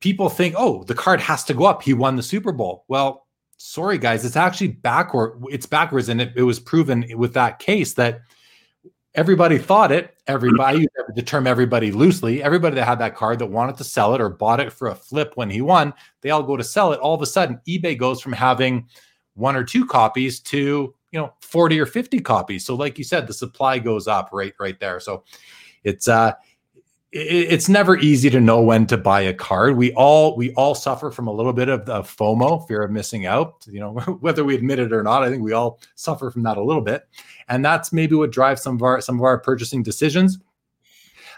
people 0.00 0.28
think, 0.28 0.54
oh, 0.58 0.84
the 0.84 0.94
card 0.94 1.18
has 1.18 1.44
to 1.44 1.54
go 1.54 1.64
up. 1.64 1.82
He 1.82 1.94
won 1.94 2.14
the 2.14 2.22
Super 2.22 2.52
Bowl. 2.52 2.84
Well, 2.86 3.26
sorry 3.56 3.96
guys, 3.96 4.22
it's 4.22 4.36
actually 4.36 4.68
backward. 4.68 5.42
It's 5.50 5.64
backwards, 5.64 6.10
and 6.10 6.20
it, 6.20 6.34
it 6.36 6.42
was 6.42 6.60
proven 6.60 7.06
with 7.16 7.32
that 7.32 7.58
case 7.58 7.94
that 7.94 8.20
everybody 9.14 9.56
thought 9.56 9.90
it. 9.90 10.14
Everybody, 10.26 10.88
the 11.14 11.22
term 11.22 11.46
everybody 11.46 11.90
loosely, 11.90 12.42
everybody 12.42 12.74
that 12.74 12.84
had 12.84 12.98
that 12.98 13.16
card 13.16 13.38
that 13.38 13.46
wanted 13.46 13.78
to 13.78 13.84
sell 13.84 14.14
it 14.14 14.20
or 14.20 14.28
bought 14.28 14.60
it 14.60 14.74
for 14.74 14.88
a 14.88 14.94
flip 14.94 15.32
when 15.36 15.48
he 15.48 15.62
won, 15.62 15.94
they 16.20 16.28
all 16.28 16.42
go 16.42 16.58
to 16.58 16.64
sell 16.64 16.92
it. 16.92 17.00
All 17.00 17.14
of 17.14 17.22
a 17.22 17.26
sudden, 17.26 17.60
eBay 17.66 17.96
goes 17.96 18.20
from 18.20 18.34
having 18.34 18.88
one 19.32 19.56
or 19.56 19.64
two 19.64 19.86
copies 19.86 20.40
to 20.40 20.94
you 21.14 21.20
know 21.20 21.32
40 21.40 21.80
or 21.80 21.86
50 21.86 22.18
copies. 22.20 22.66
So, 22.66 22.74
like 22.74 22.98
you 22.98 23.04
said, 23.04 23.28
the 23.28 23.32
supply 23.32 23.78
goes 23.78 24.08
up 24.08 24.30
right 24.32 24.52
right 24.58 24.78
there. 24.80 24.98
So 24.98 25.22
it's 25.84 26.08
uh 26.08 26.32
it's 27.16 27.68
never 27.68 27.96
easy 27.96 28.28
to 28.28 28.40
know 28.40 28.60
when 28.60 28.88
to 28.88 28.96
buy 28.96 29.20
a 29.20 29.32
card. 29.32 29.76
We 29.76 29.92
all 29.92 30.36
we 30.36 30.52
all 30.54 30.74
suffer 30.74 31.12
from 31.12 31.28
a 31.28 31.32
little 31.32 31.52
bit 31.52 31.68
of 31.68 31.86
the 31.86 32.00
FOMO, 32.00 32.66
fear 32.66 32.82
of 32.82 32.90
missing 32.90 33.26
out. 33.26 33.64
You 33.70 33.78
know, 33.78 33.92
whether 34.20 34.42
we 34.44 34.56
admit 34.56 34.80
it 34.80 34.92
or 34.92 35.04
not, 35.04 35.22
I 35.22 35.30
think 35.30 35.40
we 35.40 35.52
all 35.52 35.78
suffer 35.94 36.32
from 36.32 36.42
that 36.42 36.56
a 36.56 36.62
little 36.62 36.82
bit, 36.82 37.04
and 37.48 37.64
that's 37.64 37.92
maybe 37.92 38.16
what 38.16 38.32
drives 38.32 38.62
some 38.62 38.74
of 38.74 38.82
our 38.82 39.00
some 39.00 39.14
of 39.14 39.22
our 39.22 39.38
purchasing 39.38 39.84
decisions. 39.84 40.38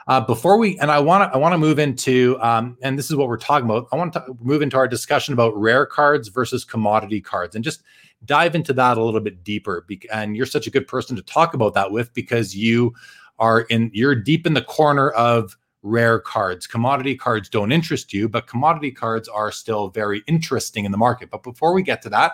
Uh, 0.08 0.20
before 0.20 0.56
we 0.56 0.78
and 0.78 0.90
I 0.90 1.00
want 1.00 1.30
to 1.30 1.36
I 1.36 1.38
want 1.38 1.52
to 1.52 1.58
move 1.58 1.78
into 1.78 2.38
um, 2.40 2.78
and 2.80 2.98
this 2.98 3.10
is 3.10 3.16
what 3.16 3.28
we're 3.28 3.36
talking 3.36 3.68
about. 3.68 3.88
I 3.92 3.96
want 3.96 4.14
to 4.14 4.24
move 4.40 4.62
into 4.62 4.78
our 4.78 4.88
discussion 4.88 5.34
about 5.34 5.54
rare 5.54 5.84
cards 5.84 6.28
versus 6.28 6.64
commodity 6.64 7.20
cards, 7.20 7.54
and 7.54 7.62
just 7.62 7.82
dive 8.26 8.54
into 8.54 8.72
that 8.74 8.98
a 8.98 9.02
little 9.02 9.20
bit 9.20 9.44
deeper. 9.44 9.86
And 10.12 10.36
you're 10.36 10.46
such 10.46 10.66
a 10.66 10.70
good 10.70 10.86
person 10.86 11.16
to 11.16 11.22
talk 11.22 11.54
about 11.54 11.74
that 11.74 11.90
with 11.90 12.12
because 12.14 12.56
you 12.56 12.94
are 13.38 13.62
in 13.62 13.90
you're 13.94 14.14
deep 14.14 14.46
in 14.46 14.54
the 14.54 14.62
corner 14.62 15.10
of 15.10 15.56
rare 15.82 16.18
cards. 16.18 16.66
Commodity 16.66 17.16
cards 17.16 17.48
don't 17.48 17.72
interest 17.72 18.12
you, 18.12 18.28
but 18.28 18.46
commodity 18.46 18.90
cards 18.90 19.28
are 19.28 19.52
still 19.52 19.88
very 19.88 20.22
interesting 20.26 20.84
in 20.84 20.92
the 20.92 20.98
market. 20.98 21.30
But 21.30 21.42
before 21.42 21.72
we 21.72 21.82
get 21.82 22.02
to 22.02 22.08
that, 22.10 22.32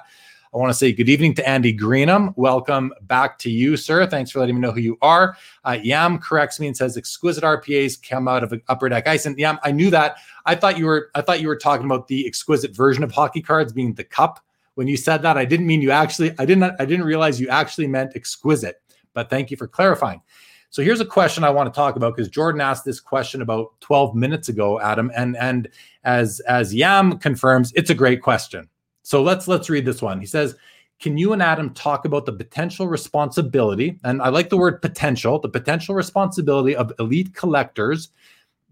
I 0.54 0.58
want 0.58 0.68
to 0.68 0.74
say 0.74 0.92
good 0.92 1.08
evening 1.08 1.32
to 1.36 1.48
Andy 1.48 1.74
Greenham. 1.74 2.34
Welcome 2.36 2.92
back 3.02 3.38
to 3.38 3.50
you, 3.50 3.74
sir. 3.74 4.06
Thanks 4.06 4.30
for 4.30 4.40
letting 4.40 4.54
me 4.54 4.60
know 4.60 4.70
who 4.70 4.80
you 4.80 4.98
are. 5.00 5.34
Uh, 5.64 5.78
Yam 5.82 6.18
corrects 6.18 6.60
me 6.60 6.66
and 6.66 6.76
says 6.76 6.98
exquisite 6.98 7.42
RPAs 7.42 7.96
come 8.06 8.28
out 8.28 8.44
of 8.44 8.52
upper 8.68 8.90
deck 8.90 9.06
ice. 9.06 9.24
And 9.24 9.38
Yam, 9.38 9.58
I 9.62 9.72
knew 9.72 9.88
that. 9.90 10.16
I 10.44 10.54
thought 10.54 10.76
you 10.76 10.84
were. 10.84 11.10
I 11.14 11.22
thought 11.22 11.40
you 11.40 11.48
were 11.48 11.56
talking 11.56 11.86
about 11.86 12.06
the 12.08 12.26
exquisite 12.26 12.76
version 12.76 13.02
of 13.02 13.12
hockey 13.12 13.40
cards, 13.40 13.72
being 13.72 13.94
the 13.94 14.04
cup. 14.04 14.40
When 14.74 14.88
you 14.88 14.96
said 14.96 15.22
that, 15.22 15.36
I 15.36 15.44
didn't 15.44 15.66
mean 15.66 15.82
you 15.82 15.90
actually. 15.90 16.34
I 16.38 16.44
didn't. 16.44 16.64
I 16.78 16.84
didn't 16.84 17.04
realize 17.04 17.40
you 17.40 17.48
actually 17.48 17.86
meant 17.86 18.16
exquisite. 18.16 18.80
But 19.14 19.28
thank 19.28 19.50
you 19.50 19.56
for 19.56 19.68
clarifying. 19.68 20.22
So 20.70 20.82
here's 20.82 21.00
a 21.00 21.04
question 21.04 21.44
I 21.44 21.50
want 21.50 21.72
to 21.72 21.76
talk 21.76 21.96
about 21.96 22.16
because 22.16 22.30
Jordan 22.30 22.62
asked 22.62 22.86
this 22.86 22.98
question 22.98 23.42
about 23.42 23.78
12 23.80 24.14
minutes 24.14 24.48
ago, 24.48 24.80
Adam, 24.80 25.12
and 25.14 25.36
and 25.36 25.68
as 26.04 26.40
as 26.48 26.74
Yam 26.74 27.18
confirms, 27.18 27.72
it's 27.74 27.90
a 27.90 27.94
great 27.94 28.22
question. 28.22 28.68
So 29.02 29.22
let's 29.22 29.46
let's 29.46 29.68
read 29.68 29.84
this 29.84 30.00
one. 30.00 30.18
He 30.18 30.24
says, 30.24 30.56
"Can 30.98 31.18
you 31.18 31.34
and 31.34 31.42
Adam 31.42 31.74
talk 31.74 32.06
about 32.06 32.24
the 32.24 32.32
potential 32.32 32.88
responsibility 32.88 33.98
and 34.04 34.22
I 34.22 34.30
like 34.30 34.48
the 34.48 34.56
word 34.56 34.80
potential, 34.80 35.38
the 35.38 35.50
potential 35.50 35.94
responsibility 35.94 36.74
of 36.74 36.90
elite 36.98 37.34
collectors 37.34 38.08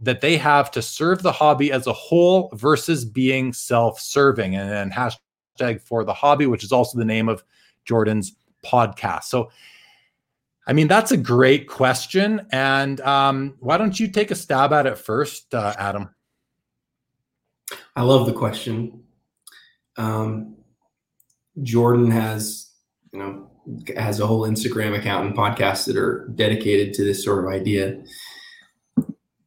that 0.00 0.22
they 0.22 0.38
have 0.38 0.70
to 0.70 0.80
serve 0.80 1.20
the 1.20 1.32
hobby 1.32 1.70
as 1.70 1.86
a 1.86 1.92
whole 1.92 2.50
versus 2.54 3.04
being 3.04 3.52
self-serving?" 3.52 4.56
And 4.56 4.70
then 4.70 4.90
hashtag 4.90 5.18
for 5.82 6.04
the 6.04 6.14
hobby, 6.14 6.46
which 6.46 6.64
is 6.64 6.72
also 6.72 6.98
the 6.98 7.04
name 7.04 7.28
of 7.28 7.44
Jordan's 7.84 8.34
podcast. 8.64 9.24
So 9.24 9.50
I 10.66 10.72
mean, 10.72 10.86
that's 10.86 11.10
a 11.10 11.16
great 11.16 11.68
question. 11.68 12.46
And 12.52 13.00
um, 13.00 13.56
why 13.58 13.76
don't 13.76 13.98
you 13.98 14.08
take 14.08 14.30
a 14.30 14.36
stab 14.36 14.72
at 14.72 14.86
it 14.86 14.98
first, 14.98 15.52
uh, 15.52 15.74
Adam? 15.76 16.14
I 17.96 18.02
love 18.02 18.26
the 18.26 18.32
question. 18.32 19.02
Um, 19.96 20.56
Jordan 21.62 22.10
has, 22.10 22.70
you 23.12 23.18
know, 23.18 23.50
has 23.96 24.20
a 24.20 24.26
whole 24.28 24.42
Instagram 24.42 24.96
account 24.96 25.26
and 25.26 25.36
podcasts 25.36 25.86
that 25.86 25.96
are 25.96 26.28
dedicated 26.36 26.94
to 26.94 27.04
this 27.04 27.24
sort 27.24 27.44
of 27.44 27.52
idea. 27.52 28.02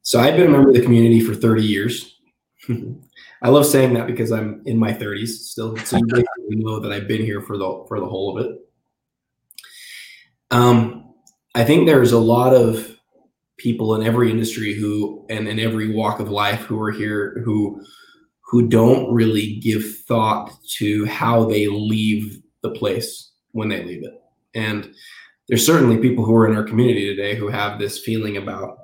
So 0.02 0.20
I've 0.20 0.36
been 0.36 0.48
a 0.48 0.50
member 0.50 0.68
of 0.68 0.74
the 0.74 0.82
community 0.82 1.20
for 1.20 1.34
30 1.34 1.64
years. 1.64 2.18
I 3.42 3.50
love 3.50 3.66
saying 3.66 3.94
that 3.94 4.06
because 4.06 4.32
I'm 4.32 4.62
in 4.64 4.78
my 4.78 4.92
30s 4.92 5.28
still. 5.28 5.76
So 5.78 5.98
you 5.98 6.04
know 6.50 6.80
that 6.80 6.92
I've 6.92 7.08
been 7.08 7.22
here 7.22 7.40
for 7.40 7.58
the 7.58 7.84
for 7.88 8.00
the 8.00 8.06
whole 8.06 8.38
of 8.38 8.46
it. 8.46 8.58
Um, 10.50 11.14
I 11.54 11.64
think 11.64 11.86
there's 11.86 12.12
a 12.12 12.18
lot 12.18 12.54
of 12.54 12.90
people 13.56 13.94
in 13.94 14.06
every 14.06 14.30
industry 14.30 14.74
who 14.74 15.26
and 15.30 15.48
in 15.48 15.58
every 15.58 15.92
walk 15.92 16.20
of 16.20 16.30
life 16.30 16.60
who 16.60 16.80
are 16.80 16.90
here 16.90 17.40
who 17.44 17.80
who 18.42 18.68
don't 18.68 19.12
really 19.12 19.56
give 19.56 19.84
thought 20.06 20.52
to 20.76 21.04
how 21.06 21.44
they 21.44 21.66
leave 21.66 22.40
the 22.62 22.70
place 22.70 23.32
when 23.52 23.68
they 23.68 23.82
leave 23.82 24.04
it. 24.04 24.14
And 24.54 24.92
there's 25.48 25.66
certainly 25.66 25.98
people 25.98 26.24
who 26.24 26.34
are 26.34 26.48
in 26.48 26.56
our 26.56 26.64
community 26.64 27.06
today 27.06 27.34
who 27.34 27.48
have 27.48 27.78
this 27.78 27.98
feeling 27.98 28.36
about 28.36 28.78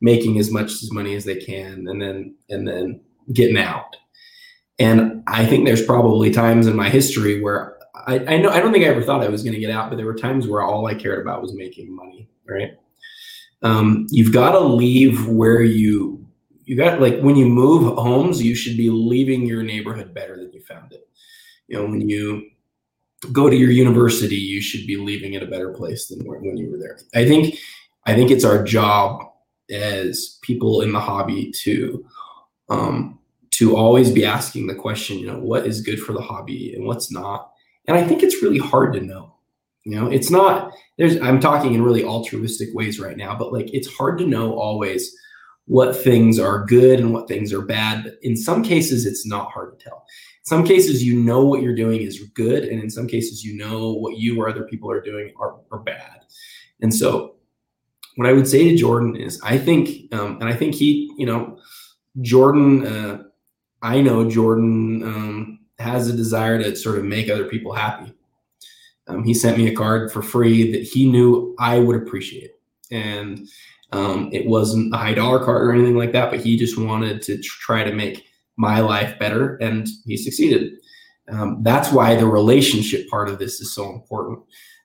making 0.00 0.38
as 0.38 0.50
much 0.50 0.72
money 0.90 1.14
as 1.14 1.24
they 1.24 1.36
can 1.36 1.86
and 1.88 2.00
then 2.00 2.36
and 2.48 2.66
then 2.66 3.00
getting 3.32 3.58
out. 3.58 3.96
And 4.78 5.22
I 5.26 5.44
think 5.46 5.64
there's 5.64 5.84
probably 5.84 6.30
times 6.30 6.66
in 6.66 6.74
my 6.74 6.88
history 6.88 7.40
where 7.40 7.76
I, 7.94 8.18
I 8.26 8.36
know 8.38 8.50
I 8.50 8.60
don't 8.60 8.72
think 8.72 8.84
I 8.84 8.88
ever 8.88 9.02
thought 9.02 9.22
I 9.22 9.28
was 9.28 9.42
going 9.42 9.54
to 9.54 9.60
get 9.60 9.70
out, 9.70 9.90
but 9.90 9.96
there 9.96 10.06
were 10.06 10.14
times 10.14 10.46
where 10.46 10.62
all 10.62 10.86
I 10.86 10.94
cared 10.94 11.20
about 11.20 11.42
was 11.42 11.54
making 11.54 11.94
money. 11.94 12.28
Right? 12.48 12.72
Um, 13.62 14.06
you've 14.10 14.32
got 14.32 14.52
to 14.52 14.60
leave 14.60 15.26
where 15.26 15.62
you 15.62 16.26
you 16.64 16.76
got 16.76 17.00
like 17.00 17.20
when 17.20 17.36
you 17.36 17.46
move 17.46 17.94
homes, 17.96 18.42
you 18.42 18.54
should 18.54 18.76
be 18.76 18.90
leaving 18.90 19.46
your 19.46 19.62
neighborhood 19.62 20.14
better 20.14 20.36
than 20.36 20.52
you 20.52 20.62
found 20.62 20.92
it. 20.92 21.06
You 21.68 21.78
know, 21.78 21.86
when 21.86 22.08
you 22.08 22.50
go 23.32 23.50
to 23.50 23.56
your 23.56 23.70
university, 23.70 24.36
you 24.36 24.60
should 24.60 24.86
be 24.86 24.96
leaving 24.96 25.34
it 25.34 25.42
a 25.42 25.46
better 25.46 25.70
place 25.72 26.08
than 26.08 26.20
when 26.26 26.56
you 26.56 26.70
were 26.70 26.78
there. 26.78 26.98
I 27.14 27.26
think, 27.26 27.56
I 28.06 28.14
think 28.14 28.30
it's 28.30 28.44
our 28.44 28.62
job 28.64 29.22
as 29.70 30.38
people 30.42 30.80
in 30.80 30.92
the 30.92 31.00
hobby 31.00 31.52
to, 31.62 32.04
um, 32.70 33.19
to 33.52 33.76
always 33.76 34.10
be 34.10 34.24
asking 34.24 34.66
the 34.66 34.74
question, 34.74 35.18
you 35.18 35.26
know, 35.26 35.38
what 35.38 35.66
is 35.66 35.82
good 35.82 36.00
for 36.00 36.12
the 36.12 36.22
hobby 36.22 36.74
and 36.74 36.86
what's 36.86 37.10
not. 37.12 37.50
And 37.86 37.96
I 37.96 38.04
think 38.04 38.22
it's 38.22 38.42
really 38.42 38.58
hard 38.58 38.92
to 38.94 39.00
know. 39.00 39.34
You 39.84 39.98
know, 39.98 40.06
it's 40.08 40.30
not 40.30 40.72
there's 40.98 41.20
I'm 41.20 41.40
talking 41.40 41.74
in 41.74 41.82
really 41.82 42.04
altruistic 42.04 42.68
ways 42.74 43.00
right 43.00 43.16
now, 43.16 43.34
but 43.34 43.52
like 43.52 43.72
it's 43.72 43.92
hard 43.92 44.18
to 44.18 44.26
know 44.26 44.54
always 44.58 45.14
what 45.64 45.96
things 45.96 46.38
are 46.38 46.64
good 46.64 47.00
and 47.00 47.14
what 47.14 47.28
things 47.28 47.52
are 47.52 47.62
bad. 47.62 48.04
But 48.04 48.14
in 48.22 48.36
some 48.36 48.62
cases, 48.62 49.06
it's 49.06 49.26
not 49.26 49.50
hard 49.50 49.78
to 49.78 49.84
tell. 49.84 50.04
In 50.40 50.44
some 50.44 50.64
cases, 50.64 51.02
you 51.02 51.18
know 51.18 51.44
what 51.44 51.62
you're 51.62 51.74
doing 51.74 52.02
is 52.02 52.20
good, 52.34 52.64
and 52.64 52.82
in 52.82 52.90
some 52.90 53.06
cases, 53.06 53.44
you 53.44 53.56
know 53.56 53.94
what 53.94 54.18
you 54.18 54.40
or 54.40 54.48
other 54.48 54.64
people 54.64 54.90
are 54.90 55.00
doing 55.00 55.32
are, 55.40 55.56
are 55.70 55.78
bad. 55.78 56.20
And 56.82 56.92
so, 56.92 57.36
what 58.16 58.28
I 58.28 58.32
would 58.32 58.48
say 58.48 58.68
to 58.68 58.76
Jordan 58.76 59.16
is, 59.16 59.40
I 59.42 59.58
think, 59.58 60.12
um, 60.12 60.38
and 60.40 60.48
I 60.48 60.54
think 60.54 60.74
he, 60.74 61.12
you 61.16 61.24
know, 61.24 61.58
Jordan, 62.20 62.86
uh, 62.86 63.22
I 63.82 64.00
know 64.00 64.28
Jordan 64.28 65.02
um, 65.02 65.58
has 65.78 66.08
a 66.08 66.16
desire 66.16 66.62
to 66.62 66.76
sort 66.76 66.98
of 66.98 67.04
make 67.04 67.30
other 67.30 67.46
people 67.46 67.72
happy. 67.72 68.12
Um, 69.06 69.24
he 69.24 69.34
sent 69.34 69.58
me 69.58 69.68
a 69.68 69.74
card 69.74 70.12
for 70.12 70.22
free 70.22 70.70
that 70.72 70.82
he 70.82 71.10
knew 71.10 71.54
I 71.58 71.78
would 71.78 71.96
appreciate. 71.96 72.52
And 72.90 73.48
um, 73.92 74.30
it 74.32 74.46
wasn't 74.46 74.94
a 74.94 74.98
high 74.98 75.14
dollar 75.14 75.44
card 75.44 75.62
or 75.62 75.72
anything 75.72 75.96
like 75.96 76.12
that, 76.12 76.30
but 76.30 76.40
he 76.40 76.56
just 76.56 76.78
wanted 76.78 77.22
to 77.22 77.38
tr- 77.38 77.60
try 77.60 77.84
to 77.84 77.92
make 77.92 78.26
my 78.56 78.80
life 78.80 79.18
better, 79.18 79.56
and 79.56 79.88
he 80.04 80.16
succeeded. 80.16 80.74
Um, 81.30 81.62
that's 81.62 81.90
why 81.90 82.14
the 82.14 82.26
relationship 82.26 83.08
part 83.08 83.28
of 83.28 83.38
this 83.38 83.60
is 83.60 83.74
so 83.74 83.90
important. 83.90 84.40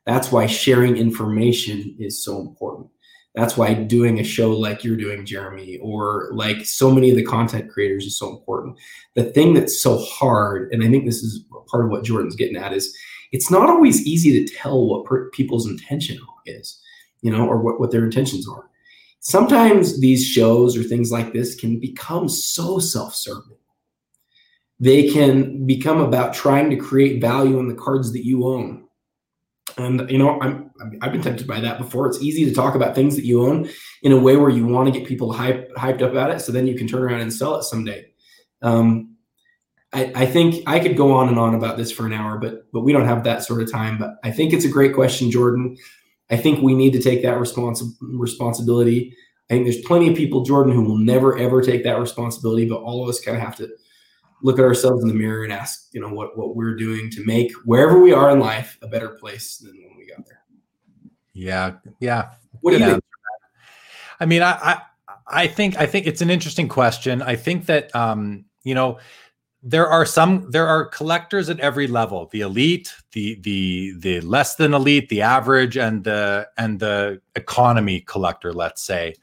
That's 0.06 0.32
why 0.32 0.46
sharing 0.46 0.98
information 0.98 1.96
is 2.00 2.24
so 2.24 2.40
important. 2.40 2.90
That's 3.36 3.58
why 3.58 3.74
doing 3.74 4.20
a 4.20 4.24
show 4.24 4.52
like 4.52 4.84
you're 4.84 4.96
doing, 4.96 5.26
Jeremy, 5.26 5.78
or 5.82 6.30
like 6.32 6.66
so 6.66 6.90
many 6.90 7.10
of 7.10 7.18
the 7.18 7.26
content 7.26 7.70
creators 7.70 8.06
is 8.06 8.18
so 8.18 8.30
important. 8.30 8.80
The 9.16 9.26
thing 9.26 9.54
that's 9.54 9.82
so 9.82 9.98
hard, 9.98 10.72
and 10.72 10.84
I 10.84 10.90
think 10.90 11.06
this 11.06 11.22
is 11.22 11.44
part 11.68 11.84
of 11.84 11.92
what 11.92 12.06
Jordan's 12.06 12.36
getting 12.36 12.56
at, 12.56 12.74
is 12.74 12.96
it's 13.34 13.52
not 13.52 13.70
always 13.70 14.06
easy 14.08 14.32
to 14.46 14.56
tell 14.56 14.86
what 14.86 15.06
per- 15.06 15.30
people's 15.32 15.68
intention 15.68 16.18
is, 16.46 16.82
you 17.22 17.32
know, 17.32 17.46
or 17.46 17.62
what, 17.62 17.80
what 17.80 17.92
their 17.92 18.06
intentions 18.06 18.48
are. 18.48 18.70
Sometimes 19.20 20.00
these 20.00 20.26
shows 20.26 20.78
or 20.78 20.84
things 20.84 21.12
like 21.12 21.34
this 21.34 21.56
can 21.56 21.80
become 21.80 22.30
so 22.30 22.80
self 22.80 23.14
serving. 23.14 23.58
They 24.80 25.10
can 25.10 25.66
become 25.66 26.00
about 26.00 26.34
trying 26.34 26.70
to 26.70 26.76
create 26.78 27.20
value 27.20 27.60
in 27.60 27.68
the 27.68 27.76
cards 27.76 28.14
that 28.14 28.26
you 28.26 28.46
own. 28.46 28.85
And 29.78 30.10
you 30.10 30.18
know, 30.18 30.40
I'm 30.42 30.72
I've 31.02 31.12
been 31.12 31.22
tempted 31.22 31.48
by 31.48 31.60
that 31.60 31.78
before. 31.78 32.08
It's 32.08 32.22
easy 32.22 32.46
to 32.46 32.54
talk 32.54 32.76
about 32.76 32.96
things 32.96 33.16
that 33.16 33.26
you 33.26 33.46
own 33.46 33.70
in 34.04 34.12
a 34.12 34.18
way 34.18 34.38
where 34.38 34.50
you 34.50 34.66
want 34.66 34.92
to 34.92 34.98
get 34.98 35.08
people 35.08 35.34
hype, 35.34 35.74
hyped 35.76 36.02
up 36.02 36.12
about 36.12 36.32
it, 36.32 36.40
so 36.40 36.52
then 36.52 36.68
you 36.68 36.76
can 36.76 36.88
turn 36.88 37.02
around 37.02 37.22
and 37.22 37.34
sell 37.34 37.56
it 37.56 37.64
someday. 37.64 38.06
Um, 38.62 39.16
I, 39.92 40.12
I, 40.16 40.26
think 40.26 40.64
I 40.68 40.80
could 40.80 40.98
go 40.98 41.14
on 41.14 41.30
and 41.30 41.40
on 41.40 41.56
about 41.56 41.78
this 41.78 41.92
for 41.92 42.06
an 42.06 42.14
hour, 42.14 42.38
but 42.38 42.72
but 42.72 42.82
we 42.82 42.94
don't 42.94 43.06
have 43.06 43.24
that 43.24 43.44
sort 43.44 43.62
of 43.62 43.72
time. 43.72 43.98
But 43.98 44.16
I 44.24 44.32
think 44.32 44.54
it's 44.54 44.66
a 44.66 44.70
great 44.70 44.94
question, 44.94 45.32
Jordan. 45.32 45.78
I 46.30 46.38
think 46.38 46.62
we 46.62 46.74
need 46.74 46.94
to 46.94 47.02
take 47.02 47.22
that 47.24 47.38
respons- 47.38 47.96
responsibility. 48.02 49.16
I 49.50 49.54
think 49.54 49.66
there's 49.66 49.82
plenty 49.82 50.10
of 50.10 50.18
people, 50.18 50.44
Jordan, 50.44 50.74
who 50.74 50.84
will 50.84 50.98
never 50.98 51.38
ever 51.38 51.62
take 51.62 51.84
that 51.84 52.00
responsibility, 52.00 52.68
but 52.68 52.82
all 52.82 53.04
of 53.04 53.10
us 53.10 53.20
kind 53.20 53.38
of 53.38 53.44
have 53.44 53.56
to 53.58 53.70
look 54.46 54.60
at 54.60 54.64
ourselves 54.64 55.02
in 55.02 55.10
the 55.10 55.16
mirror 55.16 55.44
and 55.44 55.52
ask, 55.52 55.90
you 55.92 56.00
know, 56.00 56.10
what 56.10 56.38
what 56.38 56.56
we're 56.56 56.76
doing 56.76 57.10
to 57.10 57.26
make 57.26 57.52
wherever 57.66 58.00
we 58.00 58.14
are 58.14 58.30
in 58.30 58.40
life 58.40 58.78
a 58.82 58.88
better 58.88 59.10
place 59.10 59.58
than 59.58 59.74
when 59.74 59.98
we 59.98 60.06
got 60.06 60.26
there. 60.26 60.44
Yeah, 61.34 61.74
yeah. 62.00 62.32
What 62.62 62.72
do 62.72 62.78
you 62.78 62.86
think? 62.86 63.04
I 64.20 64.26
mean, 64.26 64.44
I, 64.44 64.52
I 64.52 64.82
I 65.28 65.48
think 65.48 65.78
I 65.78 65.88
think 65.88 66.06
it's 66.06 66.22
an 66.22 66.30
interesting 66.30 66.68
question. 66.68 67.22
I 67.22 67.36
think 67.36 67.66
that 67.66 67.94
um, 67.96 68.46
you 68.64 68.76
know 68.76 69.00
there 69.64 69.88
are 69.88 70.06
some 70.06 70.50
there 70.52 70.68
are 70.68 70.86
collectors 70.86 71.50
at 71.50 71.60
every 71.60 71.88
level 71.88 72.30
the 72.32 72.42
elite 72.42 72.94
the 73.14 73.40
the 73.42 73.96
the 73.98 74.22
less 74.22 74.56
than 74.56 74.76
elite 74.76 75.10
the 75.10 75.24
average 75.24 75.76
and 75.76 76.04
the 76.04 76.48
and 76.56 76.80
the 76.80 77.20
economy 77.36 78.02
collector 78.02 78.54
let's 78.54 78.84
say 78.84 79.16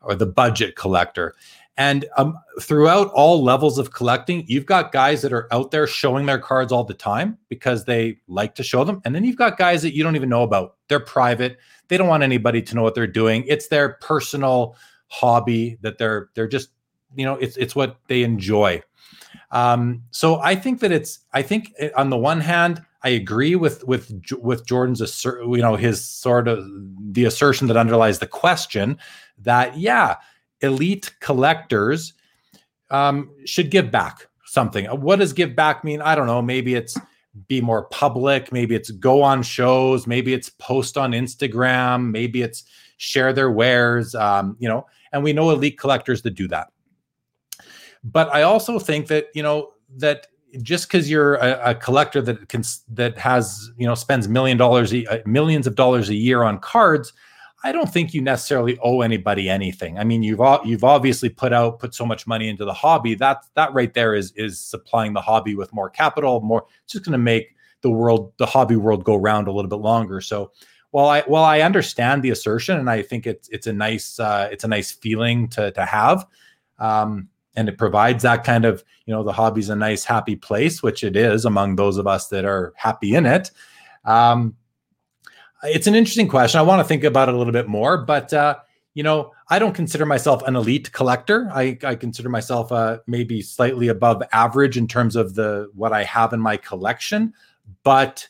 or 0.00 0.14
the 0.14 0.24
budget 0.24 0.76
collector 0.76 1.34
and 1.78 2.04
um, 2.16 2.36
throughout 2.60 3.08
all 3.12 3.42
levels 3.42 3.78
of 3.78 3.92
collecting 3.92 4.44
you've 4.48 4.66
got 4.66 4.90
guys 4.92 5.22
that 5.22 5.32
are 5.32 5.48
out 5.52 5.70
there 5.70 5.86
showing 5.86 6.26
their 6.26 6.38
cards 6.38 6.72
all 6.72 6.84
the 6.84 6.92
time 6.92 7.38
because 7.48 7.84
they 7.84 8.18
like 8.26 8.56
to 8.56 8.64
show 8.64 8.84
them. 8.84 9.00
And 9.04 9.14
then 9.14 9.24
you've 9.24 9.36
got 9.36 9.56
guys 9.56 9.80
that 9.82 9.94
you 9.94 10.02
don't 10.02 10.16
even 10.16 10.28
know 10.28 10.42
about. 10.42 10.76
They're 10.88 11.00
private. 11.00 11.56
They 11.86 11.96
don't 11.96 12.08
want 12.08 12.24
anybody 12.24 12.60
to 12.62 12.74
know 12.74 12.82
what 12.82 12.96
they're 12.96 13.06
doing. 13.06 13.44
It's 13.46 13.68
their 13.68 13.90
personal 14.00 14.76
hobby 15.06 15.78
that 15.80 15.96
they're 15.96 16.28
they're 16.34 16.48
just 16.48 16.70
you 17.14 17.24
know 17.24 17.36
it's 17.36 17.56
it's 17.56 17.74
what 17.74 17.96
they 18.08 18.24
enjoy. 18.24 18.82
Um, 19.50 20.02
so 20.10 20.40
I 20.40 20.56
think 20.56 20.80
that 20.80 20.92
it's 20.92 21.20
I 21.32 21.42
think 21.42 21.72
eh, 21.78 21.90
on 21.96 22.10
the 22.10 22.18
one 22.18 22.40
hand 22.40 22.82
I 23.02 23.10
agree 23.10 23.54
with 23.54 23.84
with 23.84 24.12
with 24.32 24.66
Jordan's 24.66 25.00
assert, 25.00 25.42
you 25.44 25.62
know 25.62 25.76
his 25.76 26.04
sort 26.04 26.48
of 26.48 26.66
the 27.12 27.24
assertion 27.24 27.68
that 27.68 27.76
underlies 27.76 28.18
the 28.18 28.26
question 28.26 28.98
that 29.38 29.78
yeah 29.78 30.16
elite 30.60 31.14
collectors 31.20 32.14
um, 32.90 33.30
should 33.44 33.70
give 33.70 33.90
back 33.90 34.26
something. 34.44 34.86
What 34.86 35.18
does 35.18 35.32
give 35.32 35.54
back 35.54 35.84
mean? 35.84 36.00
I 36.00 36.14
don't 36.14 36.26
know. 36.26 36.42
Maybe 36.42 36.74
it's 36.74 36.96
be 37.46 37.60
more 37.60 37.84
public. 37.84 38.52
Maybe 38.52 38.74
it's 38.74 38.90
go 38.90 39.22
on 39.22 39.42
shows. 39.42 40.06
Maybe 40.06 40.34
it's 40.34 40.50
post 40.50 40.96
on 40.96 41.12
Instagram. 41.12 42.10
Maybe 42.10 42.42
it's 42.42 42.64
share 42.96 43.32
their 43.32 43.50
wares. 43.50 44.14
Um, 44.14 44.56
you 44.58 44.68
know, 44.68 44.86
and 45.12 45.22
we 45.22 45.32
know 45.32 45.50
elite 45.50 45.78
collectors 45.78 46.22
that 46.22 46.32
do 46.32 46.48
that. 46.48 46.68
But 48.02 48.32
I 48.32 48.42
also 48.42 48.78
think 48.78 49.08
that 49.08 49.26
you 49.34 49.42
know 49.42 49.72
that 49.96 50.26
just 50.62 50.88
because 50.88 51.10
you're 51.10 51.34
a, 51.36 51.70
a, 51.70 51.74
collector 51.74 52.22
that 52.22 52.48
can 52.48 52.62
that 52.94 53.18
has 53.18 53.70
you 53.76 53.86
know 53.86 53.94
spends 53.94 54.28
million 54.28 54.56
dollars 54.56 54.94
millions 55.26 55.66
of 55.66 55.74
dollars 55.74 56.08
a 56.08 56.14
year 56.14 56.42
on 56.42 56.58
cards 56.58 57.12
i 57.64 57.72
don't 57.72 57.92
think 57.92 58.14
you 58.14 58.20
necessarily 58.20 58.78
owe 58.82 59.00
anybody 59.00 59.48
anything. 59.48 59.98
I 59.98 60.04
mean 60.04 60.22
you've 60.22 60.40
you've 60.64 60.84
obviously 60.84 61.28
put 61.28 61.52
out 61.52 61.78
put 61.78 61.94
so 61.94 62.06
much 62.06 62.26
money 62.26 62.48
into 62.48 62.64
the 62.64 62.74
hobby. 62.74 63.14
That 63.14 63.44
that 63.54 63.72
right 63.72 63.92
there 63.92 64.14
is 64.14 64.32
is 64.36 64.60
supplying 64.60 65.12
the 65.12 65.20
hobby 65.20 65.54
with 65.54 65.72
more 65.72 65.90
capital 65.90 66.40
more 66.40 66.64
it's 66.84 66.92
just 66.92 67.04
going 67.04 67.12
to 67.12 67.18
make 67.18 67.56
the 67.82 67.90
world 67.90 68.32
the 68.38 68.46
hobby 68.46 68.76
world 68.76 69.04
go 69.04 69.16
round 69.16 69.48
a 69.48 69.52
little 69.52 69.68
bit 69.68 69.80
longer. 69.80 70.20
So 70.20 70.52
while 70.90 71.08
i 71.08 71.22
while 71.22 71.44
i 71.44 71.60
understand 71.60 72.22
the 72.22 72.30
assertion 72.30 72.78
and 72.78 72.88
i 72.88 73.02
think 73.02 73.26
it's 73.26 73.48
it's 73.50 73.66
a 73.66 73.72
nice 73.72 74.18
uh, 74.18 74.48
it's 74.50 74.64
a 74.64 74.68
nice 74.68 74.90
feeling 74.90 75.48
to 75.48 75.70
to 75.72 75.84
have 75.84 76.26
um, 76.78 77.28
and 77.56 77.68
it 77.68 77.76
provides 77.76 78.22
that 78.22 78.44
kind 78.44 78.64
of 78.64 78.84
you 79.06 79.12
know 79.12 79.22
the 79.22 79.32
hobby's 79.32 79.68
a 79.68 79.76
nice 79.76 80.04
happy 80.04 80.36
place 80.36 80.82
which 80.82 81.04
it 81.04 81.16
is 81.16 81.44
among 81.44 81.76
those 81.76 81.98
of 81.98 82.06
us 82.06 82.28
that 82.28 82.44
are 82.44 82.72
happy 82.76 83.14
in 83.14 83.26
it 83.26 83.50
um, 84.04 84.56
it's 85.64 85.86
an 85.86 85.94
interesting 85.94 86.28
question 86.28 86.58
i 86.58 86.62
want 86.62 86.80
to 86.80 86.84
think 86.84 87.04
about 87.04 87.28
it 87.28 87.34
a 87.34 87.38
little 87.38 87.52
bit 87.52 87.68
more 87.68 87.98
but 87.98 88.32
uh, 88.32 88.56
you 88.94 89.02
know 89.02 89.32
i 89.48 89.58
don't 89.58 89.74
consider 89.74 90.06
myself 90.06 90.42
an 90.46 90.56
elite 90.56 90.92
collector 90.92 91.48
i, 91.52 91.76
I 91.82 91.94
consider 91.94 92.28
myself 92.28 92.72
uh, 92.72 92.98
maybe 93.06 93.42
slightly 93.42 93.88
above 93.88 94.22
average 94.32 94.76
in 94.76 94.86
terms 94.86 95.16
of 95.16 95.34
the 95.34 95.70
what 95.74 95.92
i 95.92 96.04
have 96.04 96.32
in 96.32 96.40
my 96.40 96.56
collection 96.56 97.32
but 97.82 98.28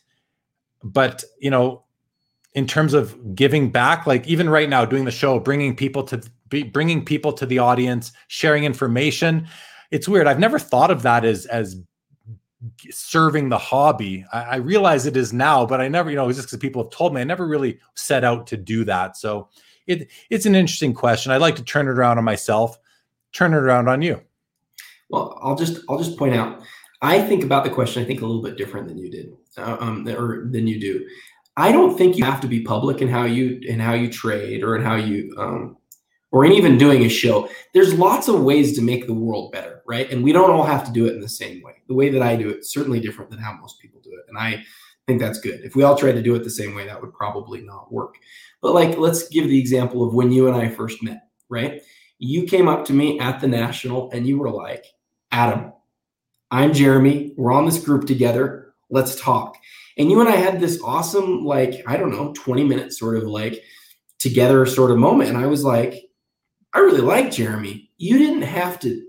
but 0.82 1.24
you 1.40 1.50
know 1.50 1.84
in 2.54 2.66
terms 2.66 2.94
of 2.94 3.34
giving 3.34 3.70
back 3.70 4.06
like 4.06 4.26
even 4.26 4.48
right 4.48 4.68
now 4.68 4.84
doing 4.84 5.04
the 5.04 5.10
show 5.10 5.38
bringing 5.38 5.76
people 5.76 6.02
to 6.02 6.22
be 6.48 6.62
bringing 6.62 7.04
people 7.04 7.32
to 7.34 7.46
the 7.46 7.58
audience, 7.58 8.12
sharing 8.28 8.64
information. 8.64 9.48
It's 9.90 10.08
weird. 10.08 10.26
I've 10.26 10.38
never 10.38 10.58
thought 10.58 10.90
of 10.90 11.02
that 11.02 11.24
as 11.24 11.46
as 11.46 11.76
serving 12.90 13.48
the 13.48 13.58
hobby. 13.58 14.24
I, 14.32 14.42
I 14.42 14.56
realize 14.56 15.06
it 15.06 15.16
is 15.16 15.32
now, 15.32 15.64
but 15.64 15.80
I 15.80 15.88
never, 15.88 16.10
you 16.10 16.16
know, 16.16 16.28
it's 16.28 16.38
just 16.38 16.48
because 16.48 16.58
people 16.58 16.82
have 16.82 16.90
told 16.90 17.14
me, 17.14 17.20
I 17.20 17.24
never 17.24 17.46
really 17.46 17.78
set 17.94 18.24
out 18.24 18.46
to 18.48 18.56
do 18.56 18.84
that. 18.84 19.16
So 19.16 19.48
it 19.86 20.08
it's 20.30 20.46
an 20.46 20.54
interesting 20.54 20.94
question. 20.94 21.32
I'd 21.32 21.40
like 21.40 21.56
to 21.56 21.64
turn 21.64 21.88
it 21.88 21.92
around 21.92 22.18
on 22.18 22.24
myself, 22.24 22.78
turn 23.32 23.54
it 23.54 23.58
around 23.58 23.88
on 23.88 24.02
you. 24.02 24.20
Well, 25.08 25.38
I'll 25.42 25.56
just 25.56 25.82
I'll 25.88 25.98
just 25.98 26.18
point 26.18 26.34
out. 26.34 26.62
I 27.00 27.22
think 27.22 27.44
about 27.44 27.64
the 27.64 27.70
question. 27.70 28.02
I 28.02 28.06
think 28.06 28.20
a 28.20 28.26
little 28.26 28.42
bit 28.42 28.56
different 28.56 28.88
than 28.88 28.98
you 28.98 29.10
did, 29.10 29.32
uh, 29.56 29.76
um, 29.80 30.06
or 30.08 30.46
than 30.50 30.66
you 30.66 30.80
do. 30.80 31.06
I 31.56 31.72
don't 31.72 31.96
think 31.96 32.16
you 32.16 32.24
have 32.24 32.40
to 32.42 32.48
be 32.48 32.60
public 32.62 33.00
in 33.00 33.08
how 33.08 33.24
you 33.24 33.60
in 33.62 33.80
how 33.80 33.94
you 33.94 34.10
trade 34.10 34.62
or 34.62 34.76
in 34.76 34.84
how 34.84 34.96
you 34.96 35.34
um, 35.38 35.77
or 36.30 36.44
even 36.44 36.78
doing 36.78 37.04
a 37.04 37.08
show, 37.08 37.48
there's 37.72 37.94
lots 37.94 38.28
of 38.28 38.42
ways 38.42 38.74
to 38.76 38.82
make 38.82 39.06
the 39.06 39.14
world 39.14 39.52
better, 39.52 39.82
right? 39.86 40.10
And 40.10 40.22
we 40.22 40.32
don't 40.32 40.50
all 40.50 40.64
have 40.64 40.84
to 40.84 40.92
do 40.92 41.06
it 41.06 41.14
in 41.14 41.20
the 41.20 41.28
same 41.28 41.62
way. 41.62 41.82
The 41.88 41.94
way 41.94 42.10
that 42.10 42.22
I 42.22 42.36
do 42.36 42.50
it 42.50 42.66
certainly 42.66 43.00
different 43.00 43.30
than 43.30 43.40
how 43.40 43.56
most 43.56 43.80
people 43.80 44.00
do 44.02 44.12
it. 44.12 44.26
And 44.28 44.38
I 44.38 44.62
think 45.06 45.20
that's 45.20 45.40
good. 45.40 45.60
If 45.64 45.74
we 45.74 45.82
all 45.82 45.96
tried 45.96 46.12
to 46.12 46.22
do 46.22 46.34
it 46.34 46.44
the 46.44 46.50
same 46.50 46.74
way, 46.74 46.86
that 46.86 47.00
would 47.00 47.14
probably 47.14 47.62
not 47.62 47.90
work. 47.90 48.16
But 48.60 48.74
like 48.74 48.98
let's 48.98 49.28
give 49.28 49.48
the 49.48 49.58
example 49.58 50.06
of 50.06 50.14
when 50.14 50.30
you 50.30 50.48
and 50.48 50.56
I 50.56 50.68
first 50.68 51.02
met, 51.02 51.28
right? 51.48 51.82
You 52.18 52.44
came 52.44 52.68
up 52.68 52.84
to 52.86 52.92
me 52.92 53.18
at 53.20 53.40
the 53.40 53.48
national 53.48 54.10
and 54.10 54.26
you 54.26 54.38
were 54.38 54.50
like, 54.50 54.84
Adam, 55.30 55.72
I'm 56.50 56.72
Jeremy. 56.74 57.32
We're 57.36 57.52
on 57.52 57.64
this 57.64 57.82
group 57.82 58.06
together. 58.06 58.74
Let's 58.90 59.20
talk. 59.20 59.56
And 59.96 60.10
you 60.10 60.20
and 60.20 60.28
I 60.28 60.36
had 60.36 60.60
this 60.60 60.80
awesome, 60.82 61.44
like, 61.44 61.82
I 61.86 61.96
don't 61.96 62.10
know, 62.10 62.32
20 62.34 62.64
minute 62.64 62.92
sort 62.92 63.16
of 63.16 63.24
like 63.24 63.62
together 64.18 64.66
sort 64.66 64.90
of 64.90 64.98
moment. 64.98 65.30
And 65.30 65.38
I 65.38 65.46
was 65.46 65.64
like, 65.64 66.07
I 66.74 66.80
really 66.80 67.00
like 67.00 67.30
Jeremy. 67.30 67.90
You 67.98 68.18
didn't 68.18 68.42
have 68.42 68.78
to 68.80 69.08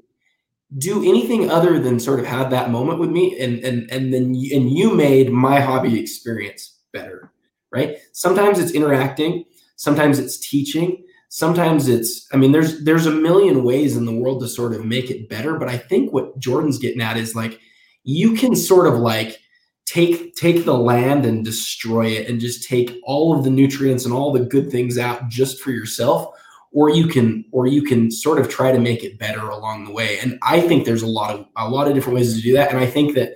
do 0.77 1.03
anything 1.03 1.49
other 1.49 1.79
than 1.79 1.99
sort 1.99 2.19
of 2.19 2.25
have 2.25 2.51
that 2.51 2.69
moment 2.69 2.99
with 2.99 3.09
me 3.09 3.39
and 3.39 3.63
and 3.63 3.89
and 3.91 4.13
then 4.13 4.35
you, 4.35 4.55
and 4.55 4.71
you 4.71 4.93
made 4.93 5.31
my 5.31 5.59
hobby 5.59 5.99
experience 5.99 6.77
better 6.93 7.31
right 7.71 7.97
sometimes 8.13 8.59
it's 8.59 8.73
interacting 8.73 9.43
sometimes 9.77 10.19
it's 10.19 10.37
teaching 10.37 11.03
sometimes 11.29 11.87
it's 11.87 12.27
i 12.33 12.37
mean 12.37 12.51
there's 12.51 12.83
there's 12.83 13.07
a 13.07 13.11
million 13.11 13.63
ways 13.63 13.97
in 13.97 14.05
the 14.05 14.13
world 14.13 14.41
to 14.41 14.47
sort 14.47 14.73
of 14.73 14.85
make 14.85 15.09
it 15.09 15.27
better 15.27 15.57
but 15.57 15.69
i 15.69 15.77
think 15.77 16.13
what 16.13 16.37
jordan's 16.37 16.77
getting 16.77 17.01
at 17.01 17.17
is 17.17 17.35
like 17.35 17.59
you 18.03 18.35
can 18.35 18.55
sort 18.55 18.85
of 18.85 18.99
like 18.99 19.39
take 19.87 20.35
take 20.35 20.65
the 20.65 20.77
land 20.77 21.25
and 21.25 21.43
destroy 21.43 22.05
it 22.05 22.29
and 22.29 22.39
just 22.39 22.67
take 22.69 22.95
all 23.05 23.35
of 23.35 23.43
the 23.43 23.49
nutrients 23.49 24.05
and 24.05 24.13
all 24.13 24.31
the 24.31 24.45
good 24.45 24.69
things 24.69 24.99
out 24.99 25.29
just 25.29 25.59
for 25.61 25.71
yourself 25.71 26.35
or 26.71 26.89
you 26.89 27.07
can 27.07 27.45
or 27.51 27.67
you 27.67 27.81
can 27.81 28.11
sort 28.11 28.39
of 28.39 28.49
try 28.49 28.71
to 28.71 28.79
make 28.79 29.03
it 29.03 29.17
better 29.17 29.49
along 29.49 29.85
the 29.85 29.91
way. 29.91 30.19
And 30.19 30.37
i 30.43 30.61
think 30.61 30.85
there's 30.85 31.01
a 31.01 31.07
lot 31.07 31.33
of 31.33 31.45
a 31.55 31.69
lot 31.69 31.87
of 31.87 31.93
different 31.93 32.15
ways 32.15 32.35
to 32.35 32.41
do 32.41 32.53
that. 32.53 32.69
And 32.69 32.79
i 32.79 32.85
think 32.85 33.15
that 33.15 33.35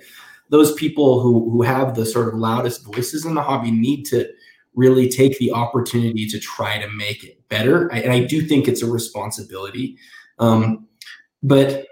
those 0.50 0.74
people 0.74 1.20
who 1.20 1.50
who 1.50 1.62
have 1.62 1.94
the 1.94 2.06
sort 2.06 2.28
of 2.28 2.34
loudest 2.34 2.84
voices 2.84 3.24
in 3.24 3.34
the 3.34 3.42
hobby 3.42 3.70
need 3.70 4.04
to 4.06 4.28
really 4.74 5.08
take 5.08 5.38
the 5.38 5.52
opportunity 5.52 6.26
to 6.26 6.38
try 6.38 6.78
to 6.78 6.88
make 6.90 7.24
it 7.24 7.48
better. 7.48 7.88
And 7.88 8.12
i 8.12 8.24
do 8.24 8.42
think 8.42 8.68
it's 8.68 8.82
a 8.82 8.90
responsibility. 8.90 9.96
Um, 10.38 10.88
but 11.42 11.86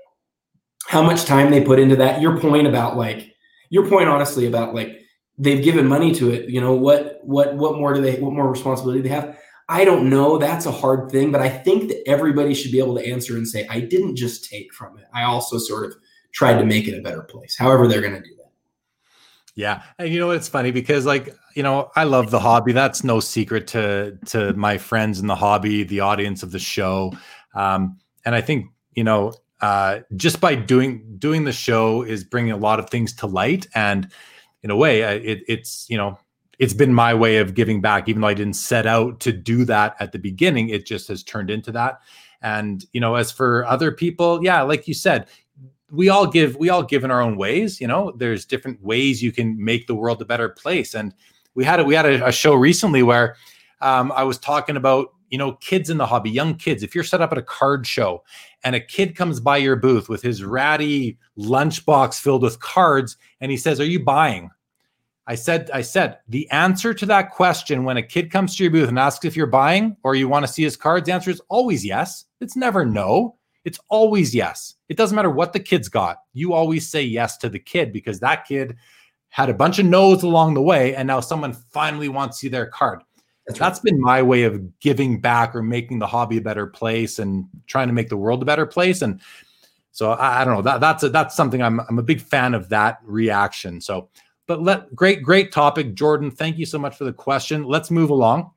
how 0.88 1.02
much 1.02 1.24
time 1.24 1.50
they 1.50 1.62
put 1.62 1.78
into 1.78 1.96
that 1.96 2.20
your 2.20 2.38
point 2.40 2.66
about 2.66 2.96
like 2.96 3.34
your 3.70 3.88
point 3.88 4.08
honestly 4.08 4.46
about 4.46 4.74
like 4.74 5.00
they've 5.38 5.64
given 5.64 5.86
money 5.86 6.12
to 6.14 6.30
it. 6.30 6.48
You 6.48 6.60
know 6.60 6.74
what 6.74 7.20
what 7.22 7.56
what 7.56 7.76
more 7.76 7.94
do 7.94 8.00
they 8.00 8.20
what 8.20 8.32
more 8.32 8.50
responsibility 8.50 9.02
do 9.02 9.08
they 9.08 9.14
have 9.14 9.38
I 9.68 9.84
don't 9.84 10.10
know. 10.10 10.38
That's 10.38 10.66
a 10.66 10.72
hard 10.72 11.10
thing, 11.10 11.32
but 11.32 11.40
I 11.40 11.48
think 11.48 11.88
that 11.88 12.06
everybody 12.06 12.54
should 12.54 12.72
be 12.72 12.78
able 12.78 12.96
to 12.96 13.06
answer 13.06 13.36
and 13.36 13.46
say, 13.46 13.66
I 13.68 13.80
didn't 13.80 14.16
just 14.16 14.48
take 14.48 14.72
from 14.74 14.98
it. 14.98 15.04
I 15.14 15.22
also 15.22 15.58
sort 15.58 15.86
of 15.86 15.94
tried 16.32 16.58
to 16.58 16.64
make 16.64 16.88
it 16.88 16.98
a 16.98 17.02
better 17.02 17.22
place, 17.22 17.56
however, 17.58 17.86
they're 17.86 18.00
going 18.00 18.14
to 18.14 18.20
do 18.20 18.34
that. 18.36 18.50
Yeah. 19.54 19.82
And 19.98 20.08
you 20.08 20.18
know, 20.18 20.30
it's 20.30 20.48
funny 20.48 20.70
because 20.70 21.04
like, 21.04 21.34
you 21.54 21.62
know, 21.62 21.90
I 21.94 22.04
love 22.04 22.30
the 22.30 22.40
hobby. 22.40 22.72
That's 22.72 23.04
no 23.04 23.20
secret 23.20 23.66
to, 23.68 24.18
to 24.26 24.54
my 24.54 24.78
friends 24.78 25.20
in 25.20 25.26
the 25.26 25.36
hobby, 25.36 25.84
the 25.84 26.00
audience 26.00 26.42
of 26.42 26.52
the 26.52 26.58
show. 26.58 27.12
Um, 27.54 27.98
and 28.24 28.34
I 28.34 28.40
think, 28.40 28.66
you 28.94 29.04
know, 29.04 29.34
uh, 29.60 30.00
just 30.16 30.40
by 30.40 30.54
doing, 30.54 31.16
doing 31.18 31.44
the 31.44 31.52
show 31.52 32.02
is 32.02 32.24
bringing 32.24 32.52
a 32.52 32.56
lot 32.56 32.78
of 32.78 32.88
things 32.88 33.12
to 33.16 33.26
light. 33.26 33.66
And 33.74 34.10
in 34.62 34.70
a 34.70 34.76
way, 34.76 35.02
it, 35.02 35.42
it's, 35.46 35.86
you 35.90 35.98
know, 35.98 36.18
it's 36.62 36.72
been 36.72 36.94
my 36.94 37.12
way 37.12 37.38
of 37.38 37.54
giving 37.54 37.80
back 37.80 38.08
even 38.08 38.22
though 38.22 38.28
i 38.28 38.34
didn't 38.34 38.54
set 38.54 38.86
out 38.86 39.18
to 39.18 39.32
do 39.32 39.64
that 39.64 39.96
at 39.98 40.12
the 40.12 40.18
beginning 40.18 40.68
it 40.68 40.86
just 40.86 41.08
has 41.08 41.24
turned 41.24 41.50
into 41.50 41.72
that. 41.72 41.98
And 42.40 42.84
you 42.92 43.00
know 43.00 43.16
as 43.16 43.32
for 43.32 43.64
other 43.66 43.90
people 43.90 44.42
yeah 44.44 44.62
like 44.62 44.86
you 44.86 44.94
said 44.94 45.26
we 45.90 46.08
all 46.08 46.26
give 46.26 46.54
we 46.56 46.70
all 46.70 46.84
give 46.84 47.02
in 47.02 47.10
our 47.10 47.20
own 47.20 47.36
ways 47.36 47.80
you 47.80 47.88
know 47.88 48.12
there's 48.12 48.44
different 48.44 48.80
ways 48.80 49.20
you 49.20 49.32
can 49.32 49.62
make 49.62 49.88
the 49.88 49.94
world 49.96 50.22
a 50.22 50.24
better 50.24 50.48
place. 50.48 50.94
And 50.94 51.12
we 51.56 51.64
had 51.64 51.80
a, 51.80 51.84
we 51.84 51.94
had 51.96 52.06
a, 52.06 52.28
a 52.28 52.32
show 52.32 52.54
recently 52.54 53.02
where 53.02 53.36
um, 53.80 54.12
i 54.12 54.22
was 54.22 54.38
talking 54.38 54.76
about 54.76 55.08
you 55.30 55.38
know 55.38 55.54
kids 55.54 55.90
in 55.90 55.98
the 55.98 56.06
hobby 56.06 56.30
young 56.30 56.54
kids. 56.54 56.84
If 56.84 56.94
you're 56.94 57.02
set 57.02 57.20
up 57.20 57.32
at 57.32 57.38
a 57.38 57.42
card 57.42 57.88
show 57.88 58.22
and 58.62 58.76
a 58.76 58.80
kid 58.80 59.16
comes 59.16 59.40
by 59.40 59.56
your 59.56 59.74
booth 59.74 60.08
with 60.08 60.22
his 60.22 60.44
ratty 60.44 61.18
lunchbox 61.36 62.20
filled 62.20 62.42
with 62.42 62.60
cards 62.60 63.16
and 63.40 63.50
he 63.50 63.56
says 63.56 63.80
are 63.80 63.84
you 63.84 63.98
buying 63.98 64.50
I 65.26 65.36
said, 65.36 65.70
I 65.72 65.82
said 65.82 66.18
the 66.28 66.50
answer 66.50 66.92
to 66.94 67.06
that 67.06 67.30
question 67.30 67.84
when 67.84 67.96
a 67.96 68.02
kid 68.02 68.30
comes 68.30 68.56
to 68.56 68.64
your 68.64 68.72
booth 68.72 68.88
and 68.88 68.98
asks 68.98 69.24
if 69.24 69.36
you're 69.36 69.46
buying 69.46 69.96
or 70.02 70.14
you 70.14 70.28
want 70.28 70.44
to 70.46 70.52
see 70.52 70.64
his 70.64 70.76
cards, 70.76 71.06
the 71.06 71.12
answer 71.12 71.30
is 71.30 71.40
always 71.48 71.84
yes. 71.84 72.24
It's 72.40 72.56
never 72.56 72.84
no. 72.84 73.36
It's 73.64 73.78
always 73.88 74.34
yes. 74.34 74.74
It 74.88 74.96
doesn't 74.96 75.14
matter 75.14 75.30
what 75.30 75.52
the 75.52 75.60
kid's 75.60 75.88
got. 75.88 76.18
You 76.32 76.52
always 76.52 76.88
say 76.88 77.02
yes 77.02 77.36
to 77.38 77.48
the 77.48 77.60
kid 77.60 77.92
because 77.92 78.18
that 78.20 78.46
kid 78.46 78.76
had 79.28 79.48
a 79.48 79.54
bunch 79.54 79.78
of 79.78 79.86
no's 79.86 80.22
along 80.22 80.54
the 80.54 80.62
way, 80.62 80.94
and 80.94 81.06
now 81.06 81.20
someone 81.20 81.52
finally 81.52 82.08
wants 82.08 82.36
to 82.36 82.40
see 82.40 82.48
their 82.48 82.66
card. 82.66 83.02
That's, 83.46 83.58
right. 83.58 83.66
That's 83.66 83.78
been 83.78 84.00
my 84.00 84.22
way 84.22 84.42
of 84.42 84.78
giving 84.80 85.20
back 85.20 85.54
or 85.54 85.62
making 85.62 86.00
the 86.00 86.06
hobby 86.06 86.36
a 86.36 86.42
better 86.42 86.66
place 86.66 87.18
and 87.18 87.46
trying 87.66 87.88
to 87.88 87.94
make 87.94 88.08
the 88.08 88.16
world 88.16 88.42
a 88.42 88.44
better 88.44 88.66
place. 88.66 89.00
And 89.00 89.20
so 89.92 90.12
I, 90.12 90.42
I 90.42 90.44
don't 90.44 90.54
know 90.54 90.62
that 90.62 90.80
that's 90.80 91.02
a, 91.02 91.08
that's 91.08 91.34
something 91.34 91.62
I'm 91.62 91.80
I'm 91.80 91.98
a 91.98 92.02
big 92.02 92.20
fan 92.20 92.54
of 92.54 92.68
that 92.68 92.98
reaction. 93.04 93.80
So 93.80 94.10
but 94.46 94.62
let 94.62 94.94
great, 94.94 95.22
great 95.22 95.52
topic, 95.52 95.94
Jordan. 95.94 96.30
Thank 96.30 96.58
you 96.58 96.66
so 96.66 96.78
much 96.78 96.96
for 96.96 97.04
the 97.04 97.12
question. 97.12 97.64
Let's 97.64 97.90
move 97.90 98.10
along 98.10 98.50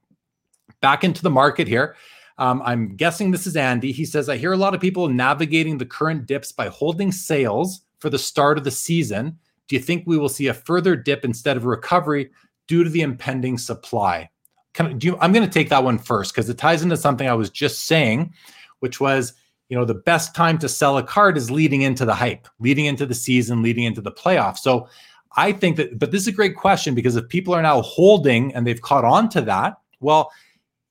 back 0.81 1.03
into 1.03 1.21
the 1.21 1.29
market 1.29 1.67
here. 1.67 1.95
Um, 2.37 2.61
I'm 2.65 2.95
guessing 2.95 3.31
this 3.31 3.47
is 3.47 3.55
Andy. 3.55 3.91
He 3.91 4.05
says, 4.05 4.27
I 4.27 4.37
hear 4.37 4.53
a 4.53 4.57
lot 4.57 4.75
of 4.75 4.81
people 4.81 5.07
navigating 5.07 5.77
the 5.77 5.85
current 5.85 6.25
dips 6.25 6.51
by 6.51 6.67
holding 6.67 7.11
sales 7.11 7.81
for 7.99 8.09
the 8.09 8.19
start 8.19 8.57
of 8.57 8.63
the 8.63 8.71
season. 8.71 9.37
Do 9.67 9.75
you 9.75 9.81
think 9.81 10.03
we 10.05 10.17
will 10.17 10.29
see 10.29 10.47
a 10.47 10.53
further 10.53 10.95
dip 10.95 11.23
instead 11.23 11.57
of 11.57 11.65
recovery 11.65 12.29
due 12.67 12.83
to 12.83 12.89
the 12.89 13.01
impending 13.01 13.57
supply? 13.57 14.29
Can, 14.73 14.99
you, 14.99 15.17
I'm 15.21 15.31
going 15.31 15.47
to 15.47 15.51
take 15.51 15.69
that 15.69 15.83
one 15.83 15.97
first 15.97 16.33
because 16.33 16.49
it 16.49 16.57
ties 16.57 16.81
into 16.83 16.97
something 16.97 17.27
I 17.27 17.33
was 17.33 17.49
just 17.49 17.83
saying, 17.83 18.33
which 18.79 18.99
was, 18.99 19.33
you 19.69 19.77
know, 19.77 19.85
the 19.85 19.93
best 19.93 20.35
time 20.35 20.57
to 20.59 20.69
sell 20.69 20.97
a 20.97 21.03
card 21.03 21.37
is 21.37 21.49
leading 21.49 21.83
into 21.83 22.05
the 22.05 22.13
hype, 22.13 22.47
leading 22.59 22.85
into 22.85 23.05
the 23.05 23.15
season, 23.15 23.63
leading 23.63 23.85
into 23.85 24.01
the 24.01 24.11
playoffs. 24.11 24.59
So 24.59 24.89
I 25.35 25.51
think 25.51 25.77
that, 25.77 25.99
but 25.99 26.11
this 26.11 26.21
is 26.21 26.27
a 26.27 26.31
great 26.31 26.55
question 26.55 26.95
because 26.95 27.15
if 27.15 27.27
people 27.27 27.53
are 27.53 27.61
now 27.61 27.81
holding 27.81 28.53
and 28.55 28.65
they've 28.65 28.81
caught 28.81 29.03
on 29.03 29.29
to 29.29 29.41
that, 29.41 29.77
well, 29.99 30.31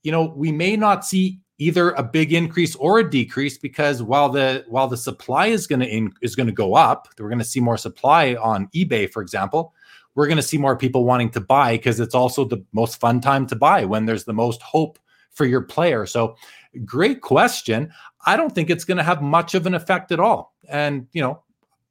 you 0.02 0.12
know, 0.12 0.32
we 0.36 0.52
may 0.52 0.76
not 0.76 1.04
see 1.04 1.40
either 1.58 1.92
a 1.92 2.02
big 2.02 2.32
increase 2.32 2.74
or 2.76 2.98
a 2.98 3.08
decrease 3.08 3.56
because 3.56 4.02
while 4.02 4.28
the 4.28 4.64
while 4.68 4.88
the 4.88 4.96
supply 4.96 5.46
is 5.46 5.66
going 5.66 5.80
to 5.80 6.10
is 6.20 6.36
going 6.36 6.46
to 6.46 6.52
go 6.52 6.74
up, 6.74 7.08
we're 7.18 7.28
going 7.28 7.38
to 7.38 7.44
see 7.44 7.60
more 7.60 7.78
supply 7.78 8.34
on 8.34 8.68
eBay, 8.74 9.10
for 9.10 9.22
example. 9.22 9.72
We're 10.14 10.26
going 10.26 10.36
to 10.36 10.42
see 10.42 10.58
more 10.58 10.76
people 10.76 11.04
wanting 11.04 11.30
to 11.30 11.40
buy 11.40 11.76
because 11.76 11.98
it's 11.98 12.14
also 12.14 12.44
the 12.44 12.64
most 12.72 13.00
fun 13.00 13.20
time 13.20 13.46
to 13.48 13.56
buy 13.56 13.84
when 13.84 14.06
there's 14.06 14.24
the 14.24 14.32
most 14.32 14.62
hope 14.62 14.98
for 15.32 15.44
your 15.44 15.62
player. 15.62 16.06
So, 16.06 16.36
great 16.84 17.20
question. 17.20 17.92
I 18.26 18.36
don't 18.36 18.54
think 18.54 18.70
it's 18.70 18.84
going 18.84 18.98
to 18.98 19.02
have 19.02 19.22
much 19.22 19.54
of 19.54 19.66
an 19.66 19.74
effect 19.74 20.12
at 20.12 20.20
all. 20.20 20.54
And 20.68 21.08
you 21.12 21.22
know, 21.22 21.42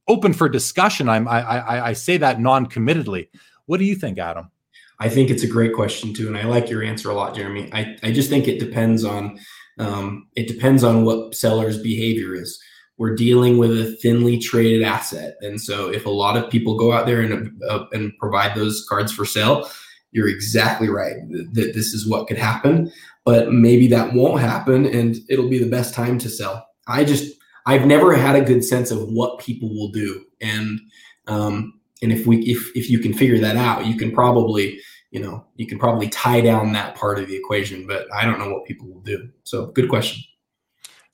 open 0.07 0.33
for 0.33 0.49
discussion. 0.49 1.09
I'm 1.09 1.27
I, 1.27 1.41
I, 1.41 1.87
I 1.89 1.93
say 1.93 2.17
that 2.17 2.39
non-committedly. 2.39 3.29
What 3.65 3.77
do 3.77 3.85
you 3.85 3.95
think, 3.95 4.17
Adam? 4.17 4.51
I 4.99 5.09
think 5.09 5.29
it's 5.29 5.43
a 5.43 5.47
great 5.47 5.73
question 5.73 6.13
too, 6.13 6.27
and 6.27 6.37
I 6.37 6.43
like 6.43 6.69
your 6.69 6.83
answer 6.83 7.09
a 7.09 7.13
lot, 7.13 7.35
Jeremy. 7.35 7.69
I, 7.73 7.97
I 8.03 8.11
just 8.11 8.29
think 8.29 8.47
it 8.47 8.59
depends 8.59 9.03
on 9.03 9.39
um, 9.79 10.27
it 10.35 10.47
depends 10.47 10.83
on 10.83 11.03
what 11.03 11.35
seller's 11.35 11.81
behavior 11.81 12.35
is. 12.35 12.61
We're 12.97 13.15
dealing 13.15 13.57
with 13.57 13.71
a 13.71 13.97
thinly 14.01 14.37
traded 14.37 14.83
asset, 14.83 15.35
and 15.41 15.59
so 15.59 15.91
if 15.91 16.05
a 16.05 16.11
lot 16.11 16.37
of 16.37 16.49
people 16.49 16.77
go 16.77 16.93
out 16.93 17.05
there 17.05 17.21
and 17.21 17.51
uh, 17.67 17.85
and 17.91 18.13
provide 18.19 18.55
those 18.55 18.85
cards 18.87 19.11
for 19.11 19.25
sale, 19.25 19.67
you're 20.11 20.29
exactly 20.29 20.89
right 20.89 21.15
that 21.53 21.73
this 21.73 21.93
is 21.93 22.07
what 22.07 22.27
could 22.27 22.37
happen. 22.37 22.91
But 23.25 23.51
maybe 23.51 23.87
that 23.87 24.13
won't 24.13 24.41
happen, 24.41 24.85
and 24.85 25.15
it'll 25.27 25.49
be 25.49 25.59
the 25.59 25.69
best 25.69 25.93
time 25.93 26.19
to 26.19 26.29
sell. 26.29 26.67
I 26.87 27.03
just 27.03 27.33
I've 27.65 27.85
never 27.85 28.13
had 28.13 28.35
a 28.35 28.41
good 28.41 28.63
sense 28.63 28.91
of 28.91 29.09
what 29.09 29.39
people 29.39 29.69
will 29.69 29.89
do, 29.89 30.25
and 30.41 30.79
um, 31.27 31.79
and 32.01 32.11
if 32.11 32.27
we 32.27 32.39
if 32.39 32.71
if 32.75 32.89
you 32.89 32.99
can 32.99 33.13
figure 33.13 33.39
that 33.39 33.55
out, 33.55 33.85
you 33.85 33.95
can 33.95 34.11
probably 34.11 34.79
you 35.11 35.21
know 35.21 35.45
you 35.55 35.65
can 35.67 35.79
probably 35.79 36.09
tie 36.09 36.41
down 36.41 36.73
that 36.73 36.95
part 36.95 37.19
of 37.19 37.27
the 37.27 37.35
equation. 37.35 37.87
But 37.87 38.13
I 38.13 38.25
don't 38.25 38.39
know 38.39 38.51
what 38.51 38.65
people 38.65 38.87
will 38.87 39.01
do. 39.01 39.29
So 39.43 39.67
good 39.67 39.89
question. 39.89 40.23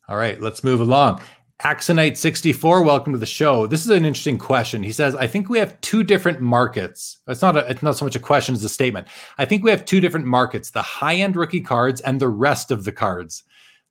All 0.07 0.17
right, 0.17 0.41
let's 0.41 0.63
move 0.63 0.81
along. 0.81 1.21
Axonite 1.63 2.15
64, 2.15 2.83
welcome 2.83 3.11
to 3.11 3.19
the 3.19 3.25
show. 3.25 3.67
This 3.67 3.81
is 3.81 3.89
an 3.91 4.05
interesting 4.05 4.37
question. 4.37 4.81
He 4.81 4.93
says, 4.93 5.13
I 5.13 5.27
think 5.27 5.49
we 5.49 5.59
have 5.59 5.79
two 5.81 6.03
different 6.03 6.39
markets. 6.39 7.17
It's 7.27 7.41
not 7.41 7.57
a, 7.57 7.69
it's 7.69 7.83
not 7.83 7.97
so 7.97 8.05
much 8.05 8.15
a 8.15 8.19
question 8.19 8.55
as 8.55 8.63
a 8.63 8.69
statement. 8.69 9.09
I 9.37 9.43
think 9.43 9.65
we 9.65 9.69
have 9.69 9.83
two 9.83 9.99
different 9.99 10.25
markets, 10.25 10.71
the 10.71 10.81
high-end 10.81 11.35
rookie 11.35 11.59
cards 11.59 11.99
and 11.99 12.17
the 12.17 12.29
rest 12.29 12.71
of 12.71 12.85
the 12.85 12.93
cards. 12.93 13.43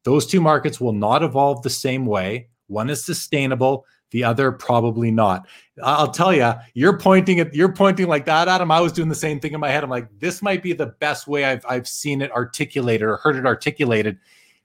Those 0.05 0.26
two 0.26 0.40
markets 0.40 0.80
will 0.80 0.92
not 0.92 1.22
evolve 1.22 1.62
the 1.62 1.70
same 1.70 2.07
way. 2.07 2.49
One 2.68 2.90
is 2.90 3.05
sustainable, 3.05 3.86
the 4.11 4.24
other 4.24 4.53
probably 4.53 5.11
not. 5.11 5.46
I'll 5.82 6.11
tell 6.11 6.32
you, 6.32 6.53
you're 6.74 6.99
pointing 6.99 7.40
at 7.40 7.55
you're 7.55 7.72
pointing 7.72 8.09
like 8.09 8.24
that, 8.26 8.49
Adam. 8.49 8.70
I 8.70 8.80
was 8.80 8.92
doing 8.92 9.09
the 9.09 9.14
same 9.14 9.40
thing 9.40 9.53
in 9.53 9.61
my 9.61 9.70
head. 9.70 9.84
I'm 9.84 9.90
like, 9.90 10.09
this 10.18 10.42
might 10.42 10.62
be 10.62 10.72
the 10.72 10.86
best 10.86 11.26
way 11.26 11.44
I've 11.44 11.64
I've 11.68 11.88
seen 11.88 12.22
it 12.22 12.30
articulated 12.32 13.07
or 13.07 13.16
heard 13.18 13.36
it 13.36 13.46
articulated 13.46 14.18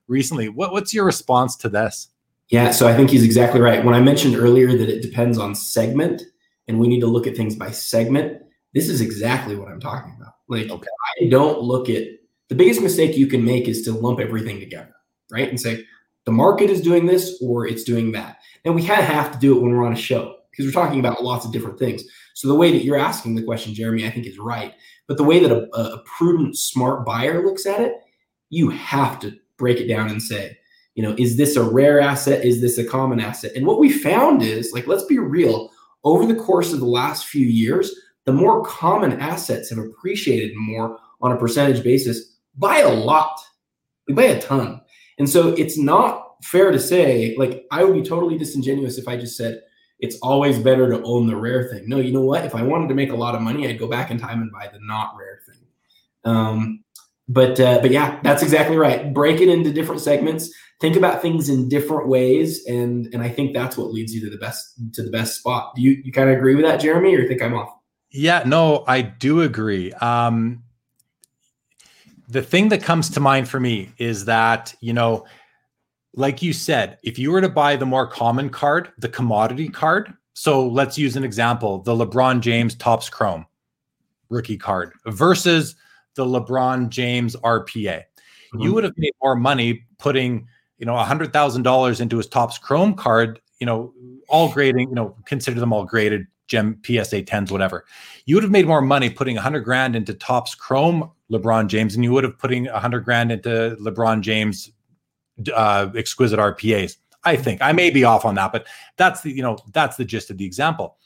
recently. 0.08 0.50
What, 0.50 0.72
what's 0.72 0.94
your 0.94 1.06
response 1.06 1.56
to 1.58 1.70
this? 1.70 2.10
Yeah, 2.50 2.72
so 2.72 2.88
I 2.88 2.96
think 2.96 3.10
he's 3.10 3.24
exactly 3.24 3.62
right. 3.62 3.84
When 3.84 3.96
I 3.96 4.02
mentioned 4.02 4.36
earlier 4.36 4.78
that 4.78 4.90
it 4.90 5.02
depends 5.02 5.38
on 5.38 5.56
segment 5.56 6.22
and 6.68 6.80
we 6.80 6.88
need 6.88 7.00
to 7.00 7.08
look 7.08 7.26
at 7.26 7.36
things 7.36 7.56
by 7.56 7.72
segment, 7.72 8.42
this 8.74 8.90
is 8.90 9.02
exactly 9.02 9.56
what 9.56 9.70
I'm 9.70 9.80
talking 9.80 10.16
about. 10.20 10.34
Like 10.48 10.70
okay. 10.70 10.88
I 11.22 11.30
don't 11.30 11.62
look 11.62 11.90
at 11.90 12.04
the 12.50 12.56
biggest 12.56 12.82
mistake 12.82 13.18
you 13.18 13.28
can 13.28 13.44
make 13.44 13.68
is 13.68 13.82
to 13.84 13.92
lump 13.94 14.20
everything 14.20 14.60
together 14.60 14.93
right? 15.34 15.50
And 15.50 15.60
say, 15.60 15.86
the 16.26 16.32
market 16.32 16.70
is 16.70 16.82
doing 16.82 17.06
this 17.06 17.42
or 17.42 17.68
it's 17.68 17.84
doing 17.84 18.12
that. 18.14 18.38
And 18.64 18.76
we 18.76 18.86
kind 18.86 19.02
of 19.02 19.08
have 19.08 19.32
to 19.34 19.40
do 19.40 19.58
it 19.58 19.62
when 19.62 19.72
we're 19.72 19.86
on 19.86 19.94
a 19.94 19.98
show 19.98 20.38
because 20.52 20.66
we're 20.66 20.82
talking 20.82 21.00
about 21.00 21.24
lots 21.24 21.46
of 21.46 21.52
different 21.52 21.80
things. 21.80 22.04
So 22.36 22.48
the 22.48 22.56
way 22.56 22.72
that 22.72 22.84
you're 22.84 22.98
asking 22.98 23.36
the 23.36 23.44
question, 23.44 23.74
Jeremy, 23.74 24.06
I 24.06 24.12
think 24.12 24.28
is 24.28 24.40
right. 24.40 24.74
But 25.08 25.18
the 25.18 25.24
way 25.24 25.40
that 25.40 25.52
a, 25.52 25.68
a 25.76 26.04
prudent, 26.06 26.58
smart 26.58 27.06
buyer 27.06 27.46
looks 27.46 27.66
at 27.66 27.82
it, 27.82 27.94
you 28.50 28.70
have 28.70 29.20
to 29.20 29.36
break 29.58 29.80
it 29.80 29.88
down 29.88 30.10
and 30.10 30.22
say, 30.22 30.58
you 30.96 31.02
know, 31.02 31.16
is 31.18 31.38
this 31.38 31.56
a 31.56 31.64
rare 31.64 32.00
asset? 32.00 32.46
Is 32.46 32.62
this 32.62 32.78
a 32.78 32.86
common 32.86 33.20
asset? 33.20 33.52
And 33.56 33.66
what 33.66 33.80
we 33.80 33.92
found 33.92 34.44
is, 34.44 34.72
like, 34.74 34.86
let's 34.86 35.06
be 35.06 35.18
real, 35.18 35.72
over 36.04 36.26
the 36.26 36.36
course 36.36 36.72
of 36.72 36.80
the 36.80 36.86
last 36.86 37.26
few 37.26 37.46
years, 37.46 37.94
the 38.26 38.34
more 38.34 38.64
common 38.64 39.20
assets 39.20 39.70
have 39.70 39.80
appreciated 39.80 40.56
more 40.56 41.00
on 41.22 41.32
a 41.32 41.38
percentage 41.38 41.84
basis 41.84 42.38
by 42.58 42.80
a 42.80 42.94
lot, 42.94 43.40
by 44.10 44.24
a 44.24 44.42
ton. 44.42 44.82
And 45.24 45.30
so 45.30 45.54
it's 45.54 45.78
not 45.78 46.36
fair 46.44 46.70
to 46.70 46.78
say, 46.78 47.34
like, 47.38 47.66
I 47.72 47.86
would 47.86 47.94
be 47.94 48.02
totally 48.02 48.38
disingenuous 48.38 48.98
if 48.98 49.08
I 49.08 49.16
just 49.16 49.38
said, 49.38 49.62
it's 50.00 50.18
always 50.22 50.60
better 50.60 50.90
to 50.90 51.02
own 51.04 51.28
the 51.28 51.38
rare 51.38 51.70
thing. 51.70 51.88
No, 51.88 51.96
you 51.96 52.12
know 52.12 52.26
what? 52.26 52.44
If 52.44 52.54
I 52.54 52.62
wanted 52.62 52.90
to 52.90 52.94
make 52.94 53.10
a 53.10 53.16
lot 53.16 53.34
of 53.34 53.40
money, 53.40 53.66
I'd 53.66 53.80
go 53.80 53.88
back 53.88 54.12
in 54.12 54.18
time 54.18 54.42
and 54.42 54.52
buy 54.52 54.68
the 54.68 54.80
not 54.82 55.16
rare 55.18 55.40
thing. 55.48 55.66
Um, 56.26 56.84
but 57.30 57.58
uh, 57.58 57.80
but 57.82 57.92
yeah, 57.92 58.20
that's 58.22 58.44
exactly 58.44 58.76
right. 58.76 59.14
Break 59.14 59.40
it 59.40 59.48
into 59.48 59.72
different 59.72 60.02
segments. 60.02 60.54
Think 60.82 60.98
about 60.98 61.22
things 61.22 61.48
in 61.48 61.70
different 61.70 62.10
ways, 62.10 62.66
and 62.66 63.08
and 63.14 63.24
I 63.24 63.30
think 63.30 63.54
that's 63.54 63.78
what 63.78 63.94
leads 63.94 64.14
you 64.14 64.20
to 64.26 64.30
the 64.30 64.38
best 64.38 64.78
to 64.96 65.04
the 65.04 65.10
best 65.10 65.40
spot. 65.40 65.74
Do 65.74 65.82
you 65.82 66.02
you 66.04 66.12
kind 66.12 66.30
of 66.30 66.36
agree 66.36 66.56
with 66.56 66.66
that, 66.66 66.82
Jeremy, 66.82 67.16
or 67.16 67.26
think 67.26 67.42
I'm 67.42 67.54
off? 67.54 67.70
Yeah, 68.12 68.44
no, 68.46 68.84
I 68.88 69.04
do 69.04 69.40
agree. 69.40 69.94
Um, 69.94 70.64
the 72.34 72.42
thing 72.42 72.70
that 72.70 72.84
comes 72.84 73.10
to 73.10 73.20
mind 73.20 73.48
for 73.48 73.60
me 73.60 73.92
is 73.98 74.26
that 74.26 74.74
you 74.82 74.94
know 74.94 75.26
like 76.16 76.42
you 76.42 76.54
said, 76.54 77.00
if 77.04 77.18
you 77.18 77.32
were 77.32 77.42
to 77.42 77.50
buy 77.50 77.76
the 77.76 77.86
more 77.86 78.06
common 78.08 78.50
card, 78.50 78.92
the 79.00 79.10
commodity 79.10 79.68
card, 79.68 80.14
so 80.34 80.68
let's 80.68 80.98
use 80.98 81.16
an 81.16 81.24
example 81.24 81.80
the 81.80 81.94
LeBron 81.94 82.40
James 82.42 82.76
Topps 82.76 83.10
Chrome 83.10 83.46
rookie 84.30 84.58
card 84.58 84.94
versus 85.06 85.76
the 86.16 86.26
LeBron 86.26 86.90
James 86.90 87.36
RPA. 87.38 88.02
Mm-hmm. 88.02 88.62
You 88.62 88.74
would 88.74 88.84
have 88.84 88.98
made 88.98 89.14
more 89.22 89.36
money 89.36 89.86
putting, 90.00 90.48
you 90.78 90.86
know, 90.86 90.94
$100,000 90.94 92.02
into 92.02 92.18
his 92.18 92.28
Topps 92.28 92.58
Chrome 92.58 92.96
card, 92.96 93.40
you 93.60 93.66
know, 93.66 93.94
all 94.28 94.52
grading, 94.52 94.90
you 94.90 94.96
know, 94.96 95.16
consider 95.26 95.60
them 95.60 95.74
all 95.74 95.86
graded, 95.86 96.26
gem 96.48 96.80
PSA 96.86 97.24
10s, 97.24 97.52
whatever. 97.52 97.86
You 98.26 98.36
would 98.36 98.44
have 98.44 98.52
made 98.52 98.68
more 98.68 98.82
money 98.82 99.10
putting 99.10 99.36
100 99.36 99.62
grand 99.62 99.96
into 99.96 100.14
Topps 100.14 100.56
Chrome 100.56 101.12
LeBron 101.32 101.68
James 101.68 101.96
and 101.96 102.04
you 102.04 102.12
would 102.12 102.24
have 102.24 102.38
putting 102.38 102.68
a 102.68 102.74
100 102.74 103.06
grand 103.06 103.32
into 103.32 103.78
LeBron 103.80 104.22
James 104.22 104.72
uh, 105.54 105.90
exquisite 105.96 106.40
RPAs. 106.40 106.98
I 107.24 107.36
think 107.36 107.62
I 107.62 107.72
may 107.72 107.90
be 107.90 108.04
off 108.04 108.26
on 108.26 108.36
that, 108.36 108.52
but 108.52 108.68
that's 108.98 109.22
the 109.22 109.32
you 109.32 109.42
know 109.42 109.58
that's 109.72 109.96
the 109.96 110.06
gist 110.06 110.30
of 110.30 110.38
the 110.38 110.46
example. 110.46 110.98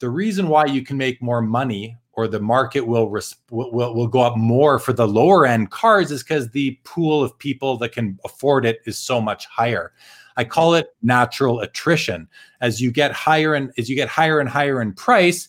The 0.00 0.10
reason 0.10 0.48
why 0.48 0.66
you 0.66 0.82
can 0.82 0.96
make 0.96 1.22
more 1.22 1.40
money 1.40 1.96
or 2.14 2.28
the 2.28 2.40
market 2.40 2.82
will 2.82 3.08
res- 3.08 3.36
will, 3.50 3.72
will 3.72 4.08
go 4.08 4.20
up 4.20 4.36
more 4.36 4.78
for 4.78 4.92
the 4.92 5.08
lower 5.08 5.46
end 5.46 5.70
cars 5.70 6.10
is 6.10 6.22
because 6.22 6.50
the 6.50 6.78
pool 6.84 7.22
of 7.22 7.38
people 7.38 7.78
that 7.78 7.92
can 7.92 8.18
afford 8.24 8.66
it 8.66 8.80
is 8.84 8.98
so 8.98 9.20
much 9.20 9.46
higher. 9.46 9.92
I 10.36 10.44
call 10.44 10.74
it 10.74 10.94
natural 11.02 11.60
attrition. 11.60 12.28
As 12.60 12.80
you 12.80 12.90
get 12.90 13.12
higher 13.12 13.54
and 13.54 13.72
as 13.78 13.88
you 13.88 13.96
get 13.96 14.08
higher 14.08 14.40
and 14.40 14.48
higher 14.48 14.80
in 14.80 14.92
price, 14.92 15.48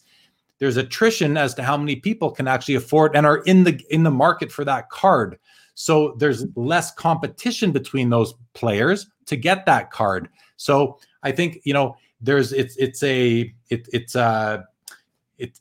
there's 0.63 0.77
attrition 0.77 1.35
as 1.35 1.53
to 1.53 1.61
how 1.61 1.75
many 1.75 1.93
people 1.93 2.31
can 2.31 2.47
actually 2.47 2.75
afford 2.75 3.17
and 3.17 3.25
are 3.25 3.39
in 3.39 3.65
the 3.65 3.83
in 3.89 4.03
the 4.03 4.09
market 4.09 4.49
for 4.49 4.63
that 4.63 4.89
card. 4.89 5.37
So 5.73 6.15
there's 6.19 6.45
less 6.55 6.89
competition 6.93 7.73
between 7.73 8.09
those 8.09 8.33
players 8.53 9.07
to 9.25 9.35
get 9.35 9.65
that 9.65 9.91
card. 9.91 10.29
So 10.55 10.99
I 11.21 11.33
think 11.33 11.59
you 11.65 11.73
know 11.73 11.97
there's 12.21 12.53
it's 12.53 12.77
it's 12.77 13.03
a 13.03 13.53
it, 13.69 13.89
it's 13.91 14.15
uh 14.15 14.61
it 15.37 15.59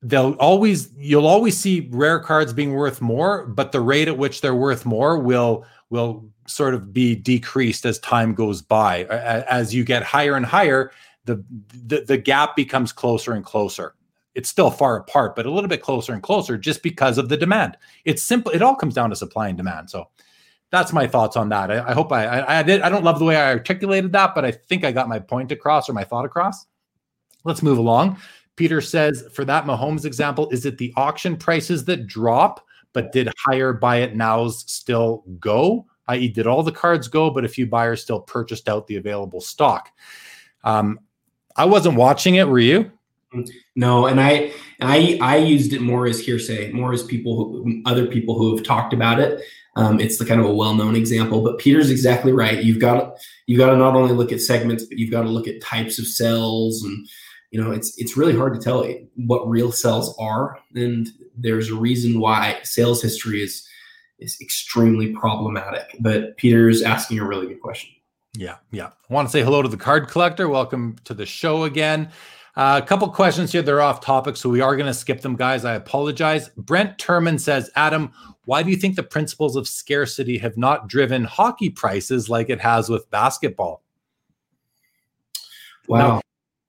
they'll 0.00 0.32
always 0.40 0.88
you'll 0.96 1.26
always 1.26 1.58
see 1.58 1.86
rare 1.90 2.18
cards 2.18 2.54
being 2.54 2.72
worth 2.72 3.02
more, 3.02 3.44
but 3.44 3.72
the 3.72 3.80
rate 3.82 4.08
at 4.08 4.16
which 4.16 4.40
they're 4.40 4.54
worth 4.54 4.86
more 4.86 5.18
will 5.18 5.66
will 5.90 6.26
sort 6.46 6.72
of 6.72 6.94
be 6.94 7.14
decreased 7.14 7.84
as 7.84 7.98
time 7.98 8.32
goes 8.32 8.62
by. 8.62 9.04
As 9.04 9.74
you 9.74 9.84
get 9.84 10.02
higher 10.02 10.34
and 10.34 10.46
higher, 10.46 10.92
the 11.26 11.44
the, 11.86 12.00
the 12.00 12.16
gap 12.16 12.56
becomes 12.56 12.92
closer 12.92 13.34
and 13.34 13.44
closer 13.44 13.94
it's 14.36 14.50
still 14.50 14.70
far 14.70 14.98
apart, 14.98 15.34
but 15.34 15.46
a 15.46 15.50
little 15.50 15.66
bit 15.66 15.80
closer 15.80 16.12
and 16.12 16.22
closer 16.22 16.58
just 16.58 16.82
because 16.82 17.16
of 17.16 17.30
the 17.30 17.38
demand. 17.38 17.78
It's 18.04 18.22
simple. 18.22 18.52
It 18.52 18.60
all 18.60 18.76
comes 18.76 18.92
down 18.92 19.08
to 19.08 19.16
supply 19.16 19.48
and 19.48 19.56
demand. 19.56 19.88
So 19.88 20.08
that's 20.70 20.92
my 20.92 21.06
thoughts 21.06 21.38
on 21.38 21.48
that. 21.48 21.70
I, 21.70 21.88
I 21.88 21.94
hope 21.94 22.12
I, 22.12 22.26
I, 22.26 22.58
I 22.58 22.62
did. 22.62 22.82
I 22.82 22.90
don't 22.90 23.02
love 23.02 23.18
the 23.18 23.24
way 23.24 23.36
I 23.36 23.50
articulated 23.50 24.12
that, 24.12 24.34
but 24.34 24.44
I 24.44 24.52
think 24.52 24.84
I 24.84 24.92
got 24.92 25.08
my 25.08 25.18
point 25.18 25.52
across 25.52 25.88
or 25.88 25.94
my 25.94 26.04
thought 26.04 26.26
across. 26.26 26.66
Let's 27.44 27.62
move 27.62 27.78
along. 27.78 28.18
Peter 28.56 28.82
says 28.82 29.24
for 29.32 29.46
that 29.46 29.64
Mahomes 29.64 30.04
example, 30.04 30.50
is 30.50 30.66
it 30.66 30.76
the 30.76 30.92
auction 30.96 31.36
prices 31.38 31.86
that 31.86 32.06
drop, 32.06 32.66
but 32.92 33.12
did 33.12 33.30
higher 33.46 33.72
buy 33.72 33.96
it 33.96 34.16
nows 34.16 34.70
still 34.70 35.24
go? 35.40 35.86
I.e., 36.08 36.28
did 36.28 36.46
all 36.46 36.62
the 36.62 36.72
cards 36.72 37.08
go, 37.08 37.30
but 37.30 37.44
a 37.44 37.48
few 37.48 37.66
buyers 37.66 38.02
still 38.02 38.20
purchased 38.20 38.68
out 38.68 38.86
the 38.86 38.96
available 38.96 39.40
stock? 39.40 39.90
Um, 40.62 41.00
I 41.56 41.64
wasn't 41.64 41.96
watching 41.96 42.36
it. 42.36 42.48
Were 42.48 42.58
you? 42.58 42.90
No, 43.74 44.06
and 44.06 44.20
I 44.20 44.52
I 44.80 45.18
I 45.20 45.36
used 45.36 45.72
it 45.72 45.82
more 45.82 46.06
as 46.06 46.20
hearsay, 46.20 46.72
more 46.72 46.92
as 46.92 47.02
people 47.02 47.36
who 47.36 47.82
other 47.84 48.06
people 48.06 48.38
who 48.38 48.54
have 48.56 48.64
talked 48.64 48.92
about 48.92 49.20
it. 49.20 49.42
Um, 49.76 50.00
it's 50.00 50.16
the 50.16 50.24
kind 50.24 50.40
of 50.40 50.46
a 50.46 50.54
well-known 50.54 50.96
example, 50.96 51.42
but 51.42 51.58
Peter's 51.58 51.90
exactly 51.90 52.32
right. 52.32 52.64
You've 52.64 52.80
got 52.80 53.18
you've 53.46 53.58
got 53.58 53.70
to 53.70 53.76
not 53.76 53.94
only 53.94 54.14
look 54.14 54.32
at 54.32 54.40
segments, 54.40 54.84
but 54.84 54.98
you've 54.98 55.10
got 55.10 55.22
to 55.22 55.28
look 55.28 55.46
at 55.46 55.60
types 55.60 55.98
of 55.98 56.06
cells, 56.06 56.82
and 56.82 57.06
you 57.50 57.62
know 57.62 57.72
it's 57.72 57.96
it's 57.98 58.16
really 58.16 58.34
hard 58.34 58.54
to 58.54 58.60
tell 58.60 58.88
what 59.16 59.48
real 59.48 59.72
cells 59.72 60.16
are. 60.18 60.58
And 60.74 61.08
there's 61.36 61.70
a 61.70 61.74
reason 61.74 62.20
why 62.20 62.58
sales 62.62 63.02
history 63.02 63.42
is 63.42 63.68
is 64.18 64.38
extremely 64.40 65.12
problematic. 65.12 65.84
But 66.00 66.38
Peter's 66.38 66.82
asking 66.82 67.18
a 67.18 67.26
really 67.26 67.46
good 67.46 67.60
question. 67.60 67.90
Yeah, 68.36 68.56
yeah. 68.70 68.88
I 68.88 69.14
want 69.14 69.28
to 69.28 69.32
say 69.32 69.42
hello 69.42 69.62
to 69.62 69.68
the 69.68 69.76
card 69.76 70.08
collector. 70.08 70.48
Welcome 70.48 70.96
to 71.04 71.14
the 71.14 71.24
show 71.24 71.64
again. 71.64 72.10
Uh, 72.54 72.80
a 72.82 72.86
couple 72.86 73.08
questions 73.08 73.52
here. 73.52 73.62
They're 73.62 73.82
off 73.82 74.00
topic, 74.00 74.36
so 74.36 74.48
we 74.48 74.60
are 74.60 74.76
going 74.76 74.86
to 74.86 74.94
skip 74.94 75.20
them, 75.20 75.36
guys. 75.36 75.64
I 75.64 75.74
apologize. 75.74 76.50
Brent 76.56 76.98
Turman 76.98 77.38
says, 77.40 77.70
Adam, 77.76 78.12
why 78.44 78.62
do 78.62 78.70
you 78.70 78.76
think 78.76 78.96
the 78.96 79.02
principles 79.02 79.56
of 79.56 79.68
scarcity 79.68 80.38
have 80.38 80.56
not 80.56 80.88
driven 80.88 81.24
hockey 81.24 81.70
prices 81.70 82.28
like 82.28 82.48
it 82.48 82.60
has 82.60 82.88
with 82.88 83.10
basketball? 83.10 83.82
Wow. 85.88 85.98
Now, 85.98 86.20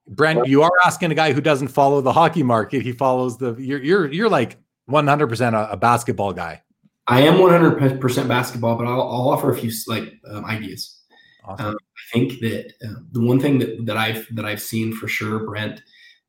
Brent, 0.07 0.47
you 0.47 0.63
are 0.63 0.71
asking 0.85 1.11
a 1.11 1.15
guy 1.15 1.33
who 1.33 1.41
doesn't 1.41 1.69
follow 1.69 2.01
the 2.01 2.13
hockey 2.13 2.43
market. 2.43 2.81
He 2.81 2.91
follows 2.93 3.37
the 3.37 3.55
you're 3.55 3.83
you're 3.83 4.11
you're 4.11 4.29
like 4.29 4.57
100% 4.89 5.53
a, 5.53 5.71
a 5.71 5.77
basketball 5.77 6.33
guy. 6.33 6.61
I 7.07 7.21
am 7.21 7.35
100% 7.35 8.27
basketball, 8.27 8.75
but 8.75 8.85
I'll, 8.85 9.01
I'll 9.01 9.29
offer 9.29 9.51
a 9.51 9.57
few 9.57 9.71
like 9.87 10.13
um, 10.29 10.43
ideas. 10.45 10.96
Awesome. 11.47 11.65
Um, 11.65 11.75
I 11.75 12.13
think 12.13 12.39
that 12.41 12.73
uh, 12.85 12.99
the 13.11 13.21
one 13.21 13.39
thing 13.39 13.59
that, 13.59 13.85
that 13.85 13.97
I've 13.97 14.27
that 14.35 14.45
I've 14.45 14.61
seen 14.61 14.93
for 14.93 15.07
sure, 15.07 15.39
Brent, 15.45 15.81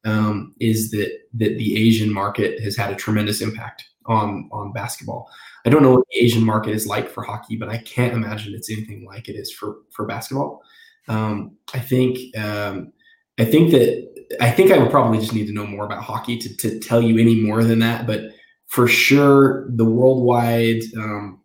um, 0.04 0.54
is 0.60 0.90
that 0.92 1.10
that 1.34 1.58
the 1.58 1.76
Asian 1.76 2.12
market 2.12 2.60
has 2.60 2.76
had 2.76 2.92
a 2.92 2.96
tremendous 2.96 3.40
impact 3.40 3.84
on 4.06 4.48
on 4.52 4.72
basketball. 4.72 5.28
I 5.66 5.70
don't 5.70 5.82
know 5.82 5.90
what 5.90 6.06
the 6.10 6.24
Asian 6.24 6.44
market 6.44 6.72
is 6.72 6.86
like 6.86 7.10
for 7.10 7.22
hockey, 7.22 7.56
but 7.56 7.68
I 7.68 7.78
can't 7.78 8.14
imagine 8.14 8.54
it's 8.54 8.70
anything 8.70 9.04
like 9.04 9.28
it 9.28 9.34
is 9.36 9.52
for 9.52 9.78
for 9.90 10.06
basketball. 10.06 10.62
Um, 11.08 11.56
I 11.74 11.80
think 11.80 12.36
um, 12.36 12.92
I 13.38 13.44
think 13.44 13.72
that 13.72 14.08
I 14.40 14.50
think 14.50 14.70
I 14.70 14.78
would 14.78 14.90
probably 14.90 15.18
just 15.18 15.34
need 15.34 15.46
to 15.46 15.52
know 15.52 15.66
more 15.66 15.84
about 15.84 16.02
hockey 16.02 16.38
to 16.38 16.56
to 16.58 16.78
tell 16.78 17.02
you 17.02 17.18
any 17.18 17.40
more 17.40 17.64
than 17.64 17.80
that. 17.80 18.06
But 18.06 18.30
for 18.66 18.86
sure, 18.86 19.68
the 19.70 19.84
worldwide 19.84 20.82
um, 20.96 21.40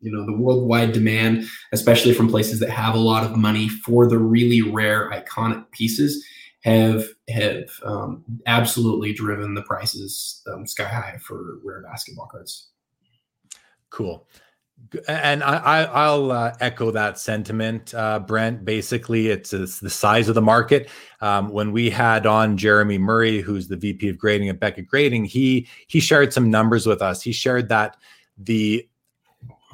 you 0.00 0.12
know 0.12 0.24
the 0.24 0.36
worldwide 0.36 0.92
demand 0.92 1.44
especially 1.72 2.14
from 2.14 2.28
places 2.28 2.60
that 2.60 2.70
have 2.70 2.94
a 2.94 2.98
lot 2.98 3.24
of 3.24 3.36
money 3.36 3.68
for 3.68 4.06
the 4.06 4.18
really 4.18 4.62
rare 4.62 5.10
iconic 5.10 5.70
pieces 5.70 6.24
have 6.62 7.04
have 7.28 7.68
um, 7.84 8.24
absolutely 8.46 9.12
driven 9.12 9.54
the 9.54 9.62
prices 9.62 10.42
um, 10.52 10.66
sky 10.66 10.84
high 10.84 11.18
for 11.20 11.58
rare 11.64 11.82
basketball 11.82 12.26
cards 12.26 12.68
cool 13.90 14.26
and 15.06 15.42
I, 15.42 16.08
will 16.08 16.32
uh, 16.32 16.54
echo 16.60 16.90
that 16.92 17.18
sentiment, 17.18 17.92
uh, 17.94 18.20
Brent. 18.20 18.64
Basically, 18.64 19.28
it's, 19.28 19.52
it's, 19.52 19.80
the 19.80 19.90
size 19.90 20.28
of 20.28 20.34
the 20.34 20.42
market. 20.42 20.88
Um, 21.20 21.50
when 21.50 21.72
we 21.72 21.90
had 21.90 22.26
on 22.26 22.56
Jeremy 22.56 22.96
Murray, 22.96 23.40
who's 23.40 23.68
the 23.68 23.76
VP 23.76 24.08
of 24.08 24.18
grading 24.18 24.48
at 24.48 24.60
Beckett 24.60 24.86
Grading, 24.86 25.26
he 25.26 25.68
he 25.88 26.00
shared 26.00 26.32
some 26.32 26.50
numbers 26.50 26.86
with 26.86 27.02
us. 27.02 27.20
He 27.20 27.32
shared 27.32 27.68
that 27.68 27.96
the 28.38 28.88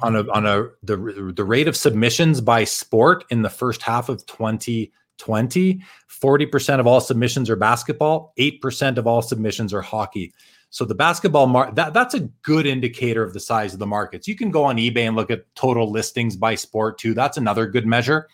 on 0.01 0.15
a 0.15 0.29
on 0.31 0.45
a 0.45 0.69
the 0.83 0.97
the 1.35 1.43
rate 1.43 1.67
of 1.67 1.75
submissions 1.75 2.41
by 2.41 2.63
sport 2.63 3.23
in 3.29 3.41
the 3.41 3.49
first 3.49 3.81
half 3.81 4.09
of 4.09 4.25
2020 4.25 5.81
40% 6.09 6.79
of 6.79 6.87
all 6.87 6.99
submissions 6.99 7.49
are 7.49 7.55
basketball 7.55 8.33
8% 8.37 8.97
of 8.97 9.07
all 9.07 9.21
submissions 9.21 9.73
are 9.73 9.81
hockey 9.81 10.33
So 10.69 10.83
the 10.83 10.95
basketball 10.95 11.47
market 11.47 11.75
that 11.75 11.93
that's 11.93 12.13
a 12.13 12.21
good 12.41 12.65
indicator 12.65 13.23
of 13.23 13.33
the 13.33 13.39
size 13.39 13.73
of 13.73 13.79
the 13.79 13.87
markets. 13.87 14.27
You 14.27 14.35
can 14.35 14.51
go 14.51 14.65
on 14.65 14.75
eBay 14.75 15.07
and 15.07 15.15
look 15.15 15.31
at 15.31 15.45
total 15.55 15.89
listings 15.89 16.35
by 16.35 16.55
sport 16.55 16.97
too. 16.97 17.13
That's 17.13 17.37
another 17.37 17.65
good 17.65 17.87
measure. 17.87 18.27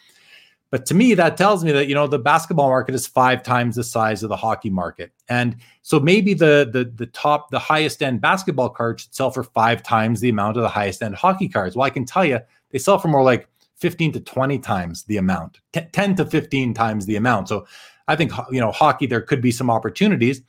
But 0.71 0.85
to 0.85 0.93
me, 0.93 1.13
that 1.15 1.35
tells 1.35 1.65
me 1.65 1.73
that 1.73 1.87
you 1.87 1.93
know 1.93 2.07
the 2.07 2.17
basketball 2.17 2.69
market 2.69 2.95
is 2.95 3.05
five 3.05 3.43
times 3.43 3.75
the 3.75 3.83
size 3.83 4.23
of 4.23 4.29
the 4.29 4.37
hockey 4.37 4.69
market, 4.69 5.11
and 5.27 5.57
so 5.81 5.99
maybe 5.99 6.33
the 6.33 6.69
the 6.71 6.85
the 6.95 7.07
top, 7.07 7.51
the 7.51 7.59
highest 7.59 8.01
end 8.01 8.21
basketball 8.21 8.69
cards 8.69 9.03
should 9.03 9.13
sell 9.13 9.31
for 9.31 9.43
five 9.43 9.83
times 9.83 10.21
the 10.21 10.29
amount 10.29 10.55
of 10.55 10.63
the 10.63 10.69
highest 10.69 11.03
end 11.03 11.15
hockey 11.15 11.49
cards. 11.49 11.75
Well, 11.75 11.85
I 11.85 11.89
can 11.89 12.05
tell 12.05 12.23
you, 12.23 12.39
they 12.69 12.79
sell 12.79 12.97
for 12.97 13.09
more 13.09 13.21
like 13.21 13.49
fifteen 13.75 14.13
to 14.13 14.21
twenty 14.21 14.57
times 14.59 15.03
the 15.03 15.17
amount, 15.17 15.59
t- 15.73 15.81
ten 15.91 16.15
to 16.15 16.25
fifteen 16.25 16.73
times 16.73 17.05
the 17.05 17.17
amount. 17.17 17.49
So 17.49 17.67
I 18.07 18.15
think 18.15 18.31
you 18.49 18.61
know 18.61 18.71
hockey, 18.71 19.07
there 19.07 19.21
could 19.21 19.41
be 19.41 19.51
some 19.51 19.69
opportunities 19.69 20.41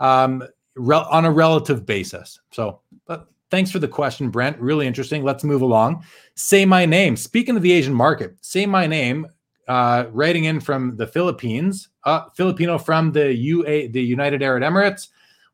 um, 0.00 0.42
on 0.76 1.24
a 1.24 1.30
relative 1.30 1.86
basis. 1.86 2.40
So, 2.50 2.80
but 3.06 3.28
thanks 3.52 3.70
for 3.70 3.78
the 3.78 3.86
question, 3.86 4.30
Brent. 4.30 4.58
Really 4.58 4.88
interesting. 4.88 5.22
Let's 5.22 5.44
move 5.44 5.62
along. 5.62 6.04
Say 6.34 6.64
my 6.64 6.86
name. 6.86 7.16
Speaking 7.16 7.54
of 7.54 7.62
the 7.62 7.70
Asian 7.70 7.94
market, 7.94 8.34
say 8.40 8.66
my 8.66 8.88
name 8.88 9.28
uh, 9.70 10.06
writing 10.10 10.44
in 10.46 10.58
from 10.58 10.96
the 10.96 11.06
Philippines, 11.06 11.90
uh, 12.02 12.22
Filipino 12.34 12.76
from 12.76 13.12
the 13.12 13.32
UA, 13.32 13.90
the 13.90 14.02
United 14.02 14.42
Arab 14.42 14.64
Emirates. 14.64 15.06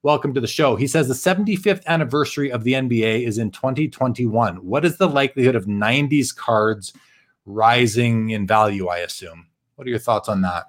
Welcome 0.03 0.33
to 0.33 0.41
the 0.41 0.47
show. 0.47 0.75
He 0.75 0.87
says 0.87 1.07
the 1.07 1.13
75th 1.13 1.85
anniversary 1.85 2.51
of 2.51 2.65
the 2.65 2.73
NBA 2.73 3.27
is 3.27 3.37
in 3.37 3.51
2021. 3.51 4.57
What 4.57 4.87
is 4.87 4.97
the 4.97 5.07
likelihood 5.07 5.55
of 5.55 5.67
90s 5.67 6.35
cards 6.35 6.95
rising 7.45 8.31
in 8.31 8.47
value? 8.47 8.89
I 8.89 8.99
assume. 9.01 9.49
What 9.75 9.87
are 9.87 9.91
your 9.91 9.99
thoughts 9.99 10.31
on 10.31 10.41
that? 10.41 10.65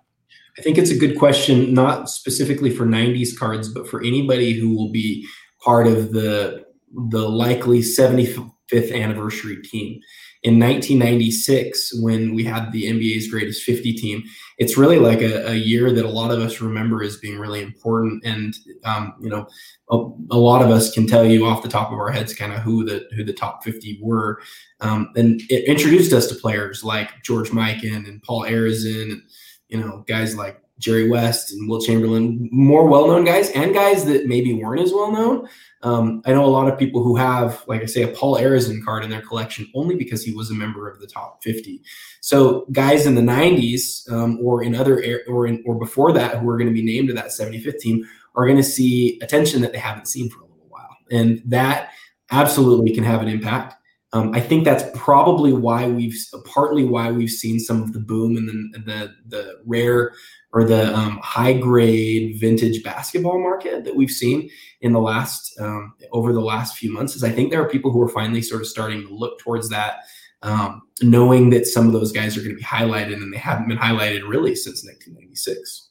I 0.60 0.62
think 0.62 0.78
it's 0.78 0.92
a 0.92 0.98
good 0.98 1.18
question, 1.18 1.74
not 1.74 2.10
specifically 2.10 2.70
for 2.70 2.86
90s 2.86 3.38
cards, 3.38 3.70
but 3.70 3.88
for 3.88 4.02
anybody 4.02 4.60
who 4.60 4.76
will 4.76 4.92
be 4.92 5.26
part 5.64 5.88
of 5.88 6.12
the 6.12 6.66
the 7.12 7.30
likely 7.30 7.80
75th 7.80 8.94
anniversary 8.94 9.62
team 9.62 10.02
in 10.48 10.58
1996 10.60 11.96
when 12.02 12.34
we 12.34 12.42
had 12.42 12.72
the 12.72 12.86
NBA's 12.86 13.28
greatest 13.28 13.64
50 13.64 13.92
team. 13.96 14.24
It's 14.58 14.78
really 14.78 14.98
like 14.98 15.20
a, 15.20 15.50
a 15.50 15.56
year 15.56 15.92
that 15.92 16.06
a 16.06 16.10
lot 16.10 16.32
of 16.32 16.40
us 16.40 16.62
remember 16.62 17.04
as 17.04 17.18
being 17.18 17.38
really 17.38 17.62
important. 17.62 18.24
And, 18.24 18.56
um, 18.86 19.16
you 19.20 19.30
know, 19.30 19.46
a, 19.92 19.98
a, 20.32 20.40
lot 20.40 20.62
of 20.62 20.72
us 20.72 20.90
can 20.90 21.06
tell 21.06 21.26
you 21.26 21.46
off 21.46 21.64
the 21.64 21.68
top 21.68 21.92
of 21.92 22.00
our 22.00 22.12
heads 22.12 22.34
kind 22.34 22.54
of 22.54 22.60
who 22.60 22.86
the, 22.86 23.10
who 23.14 23.26
the 23.26 23.34
top 23.34 23.62
50 23.62 24.00
were. 24.02 24.40
Um, 24.80 25.10
and 25.18 25.42
it 25.50 25.66
introduced 25.66 26.14
us 26.14 26.28
to 26.28 26.36
players 26.36 26.82
like 26.82 27.22
George 27.24 27.50
Mikan 27.50 28.08
and 28.08 28.24
Paul 28.24 28.44
Arizin 28.44 29.12
and, 29.12 29.22
you 29.68 29.78
know, 29.78 30.06
guys 30.08 30.38
like 30.38 30.62
Jerry 30.80 31.10
West 31.10 31.52
and 31.52 31.68
Wilt 31.68 31.86
Chamberlain, 31.86 32.50
more 32.52 32.88
well-known 32.88 33.24
guys 33.24 33.50
and 33.52 33.74
guys 33.74 34.06
that 34.06 34.28
maybe 34.28 34.54
weren't 34.54 34.82
as 34.82 34.94
well 34.94 35.12
known. 35.12 35.48
Um, 35.82 36.22
I 36.26 36.34
know 36.34 36.46
a 36.46 36.48
lot 36.48 36.72
of 36.72 36.78
people 36.78 37.04
who 37.04 37.16
have, 37.16 37.64
like 37.68 37.82
I 37.82 37.86
say, 37.86 38.04
a 38.04 38.08
Paul 38.08 38.38
Arizin 38.38 38.84
card 38.84 39.04
in 39.04 39.10
their 39.10 39.22
collection 39.22 39.68
only 39.74 39.96
because 39.96 40.24
he 40.24 40.34
was 40.34 40.50
a 40.50 40.54
member 40.54 40.90
of 40.90 41.00
the 41.00 41.08
top 41.08 41.44
50. 41.44 41.82
So 42.22 42.66
guys 42.72 43.06
in 43.06 43.16
the 43.16 43.22
90s 43.22 44.12
um, 44.12 44.40
or 44.42 44.64
in 44.64 44.76
other 44.76 45.04
or 45.28 45.48
in 45.48 45.64
or 45.66 45.76
before 45.76 46.12
that 46.14 46.38
who 46.38 46.50
are 46.50 46.58
going 46.58 46.70
to 46.70 46.74
be 46.74 46.84
named 46.84 47.08
to 47.10 47.14
that 47.16 47.28
75th 47.28 47.80
team 47.80 48.08
are 48.36 48.46
going 48.46 48.58
to 48.58 48.64
see 48.64 49.20
attention 49.22 49.62
that 49.62 49.72
they 49.72 49.80
haven't 49.80 50.08
seen 50.08 50.30
for 50.30 50.42
a 50.42 50.46
little 50.46 50.68
while, 50.70 50.96
and 51.12 51.42
that 51.46 51.90
absolutely 52.32 52.94
can 52.94 53.04
have 53.04 53.22
an 53.22 53.28
impact. 53.28 53.74
Um, 54.14 54.34
I 54.34 54.40
think 54.40 54.64
that's 54.64 54.84
probably 54.98 55.52
why 55.52 55.88
we've 55.88 56.18
partly 56.46 56.86
why 56.86 57.12
we've 57.12 57.30
seen 57.30 57.60
some 57.60 57.82
of 57.82 57.94
the 57.94 58.00
boom 58.00 58.38
and 58.38 58.74
the 58.74 58.80
the, 58.80 59.14
the 59.28 59.60
rare 59.66 60.14
or 60.54 60.64
the 60.64 60.96
um, 60.96 61.20
high 61.22 61.54
grade 61.54 62.40
vintage 62.40 62.84
basketball 62.84 63.40
market 63.40 63.84
that 63.84 63.96
we've 63.96 64.12
seen 64.12 64.50
in 64.82 64.94
the 64.94 65.00
last 65.00 65.54
um, 65.60 65.94
over 66.12 66.34
the 66.34 66.42
last 66.42 66.78
few 66.78 66.92
months 66.92 67.16
is 67.16 67.24
I 67.24 67.32
think 67.32 67.52
there 67.52 67.62
are 67.62 67.70
people 67.70 67.92
who 67.92 68.02
are 68.02 68.10
finally 68.10 68.42
sort 68.42 68.62
of 68.62 68.68
starting 68.68 69.06
to 69.06 69.14
look 69.14 69.40
towards 69.40 69.70
that, 69.70 70.00
um, 70.44 70.84
knowing 71.02 71.50
that 71.50 71.66
some 71.66 71.88
of 71.88 71.94
those 71.94 72.12
guys 72.12 72.38
are 72.38 72.42
going 72.42 72.56
to 72.56 72.58
be 72.58 72.64
highlighted 72.64 73.14
and 73.14 73.34
they 73.34 73.38
haven't 73.38 73.68
been 73.68 73.78
highlighted 73.78 74.28
really 74.28 74.56
since 74.56 74.86
1996. 74.86 75.90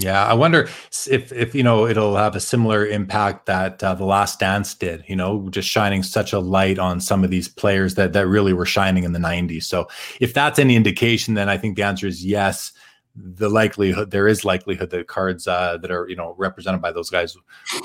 Yeah, 0.00 0.24
I 0.24 0.32
wonder 0.34 0.68
if 1.10 1.32
if 1.32 1.56
you 1.56 1.64
know 1.64 1.84
it'll 1.84 2.14
have 2.14 2.36
a 2.36 2.40
similar 2.40 2.86
impact 2.86 3.46
that 3.46 3.82
uh, 3.82 3.94
the 3.94 4.04
Last 4.04 4.38
Dance 4.38 4.72
did. 4.74 5.02
You 5.08 5.16
know, 5.16 5.48
just 5.50 5.68
shining 5.68 6.04
such 6.04 6.32
a 6.32 6.38
light 6.38 6.78
on 6.78 7.00
some 7.00 7.24
of 7.24 7.30
these 7.30 7.48
players 7.48 7.96
that 7.96 8.12
that 8.12 8.28
really 8.28 8.52
were 8.52 8.64
shining 8.64 9.02
in 9.02 9.10
the 9.10 9.18
'90s. 9.18 9.64
So, 9.64 9.88
if 10.20 10.32
that's 10.32 10.60
any 10.60 10.76
indication, 10.76 11.34
then 11.34 11.48
I 11.48 11.58
think 11.58 11.74
the 11.74 11.82
answer 11.82 12.06
is 12.06 12.24
yes 12.24 12.70
the 13.20 13.48
likelihood 13.48 14.10
there 14.10 14.28
is 14.28 14.44
likelihood 14.44 14.90
that 14.90 15.08
cards 15.08 15.48
uh, 15.48 15.76
that 15.78 15.90
are 15.90 16.08
you 16.08 16.16
know 16.16 16.34
represented 16.38 16.80
by 16.80 16.92
those 16.92 17.10
guys 17.10 17.36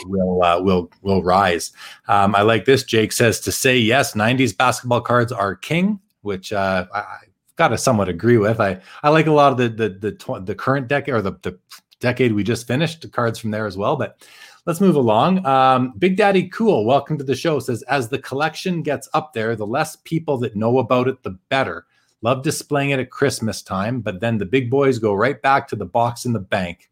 will 0.05 0.43
uh, 0.43 0.59
will 0.61 0.91
will 1.01 1.23
rise. 1.23 1.71
Um, 2.07 2.35
I 2.35 2.41
like 2.41 2.65
this. 2.65 2.83
Jake 2.83 3.11
says 3.11 3.39
to 3.41 3.51
say 3.51 3.77
yes, 3.77 4.13
'90s 4.13 4.55
basketball 4.55 5.01
cards 5.01 5.31
are 5.31 5.55
king, 5.55 5.99
which 6.21 6.53
uh, 6.53 6.85
I, 6.93 7.17
got 7.55 7.69
to 7.69 7.77
somewhat 7.77 8.09
agree 8.09 8.37
with. 8.37 8.59
I 8.59 8.81
I 9.01 9.09
like 9.09 9.27
a 9.27 9.31
lot 9.31 9.51
of 9.51 9.57
the 9.57 9.69
the 9.69 9.89
the, 9.89 10.11
tw- 10.11 10.45
the 10.45 10.55
current 10.55 10.87
decade 10.87 11.13
or 11.13 11.21
the 11.21 11.33
the 11.41 11.57
decade 11.99 12.33
we 12.33 12.43
just 12.43 12.67
finished. 12.67 13.01
The 13.01 13.09
cards 13.09 13.39
from 13.39 13.51
there 13.51 13.65
as 13.65 13.77
well, 13.77 13.95
but. 13.95 14.25
Let's 14.65 14.79
move 14.79 14.95
along. 14.95 15.45
Um, 15.45 15.91
Big 15.97 16.15
Daddy 16.15 16.47
Cool, 16.47 16.85
welcome 16.85 17.17
to 17.17 17.23
the 17.25 17.35
show. 17.35 17.59
Says 17.59 17.81
as 17.89 18.07
the 18.07 18.17
collection 18.17 18.81
gets 18.81 19.09
up 19.13 19.33
there, 19.33 19.57
the 19.57 19.67
less 19.67 19.97
people 20.05 20.37
that 20.37 20.55
know 20.55 20.77
about 20.79 21.09
it, 21.09 21.21
the 21.21 21.31
better. 21.49 21.85
Love 22.23 22.41
displaying 22.41 22.91
it 22.91 22.99
at 22.99 23.11
Christmas 23.11 23.61
time, 23.61 23.99
but 23.99 24.21
then 24.21 24.37
the 24.37 24.45
big 24.45 24.69
boys 24.69 24.97
go 24.97 25.13
right 25.13 25.41
back 25.41 25.67
to 25.67 25.75
the 25.75 25.85
box 25.85 26.25
in 26.25 26.31
the 26.31 26.39
bank. 26.39 26.89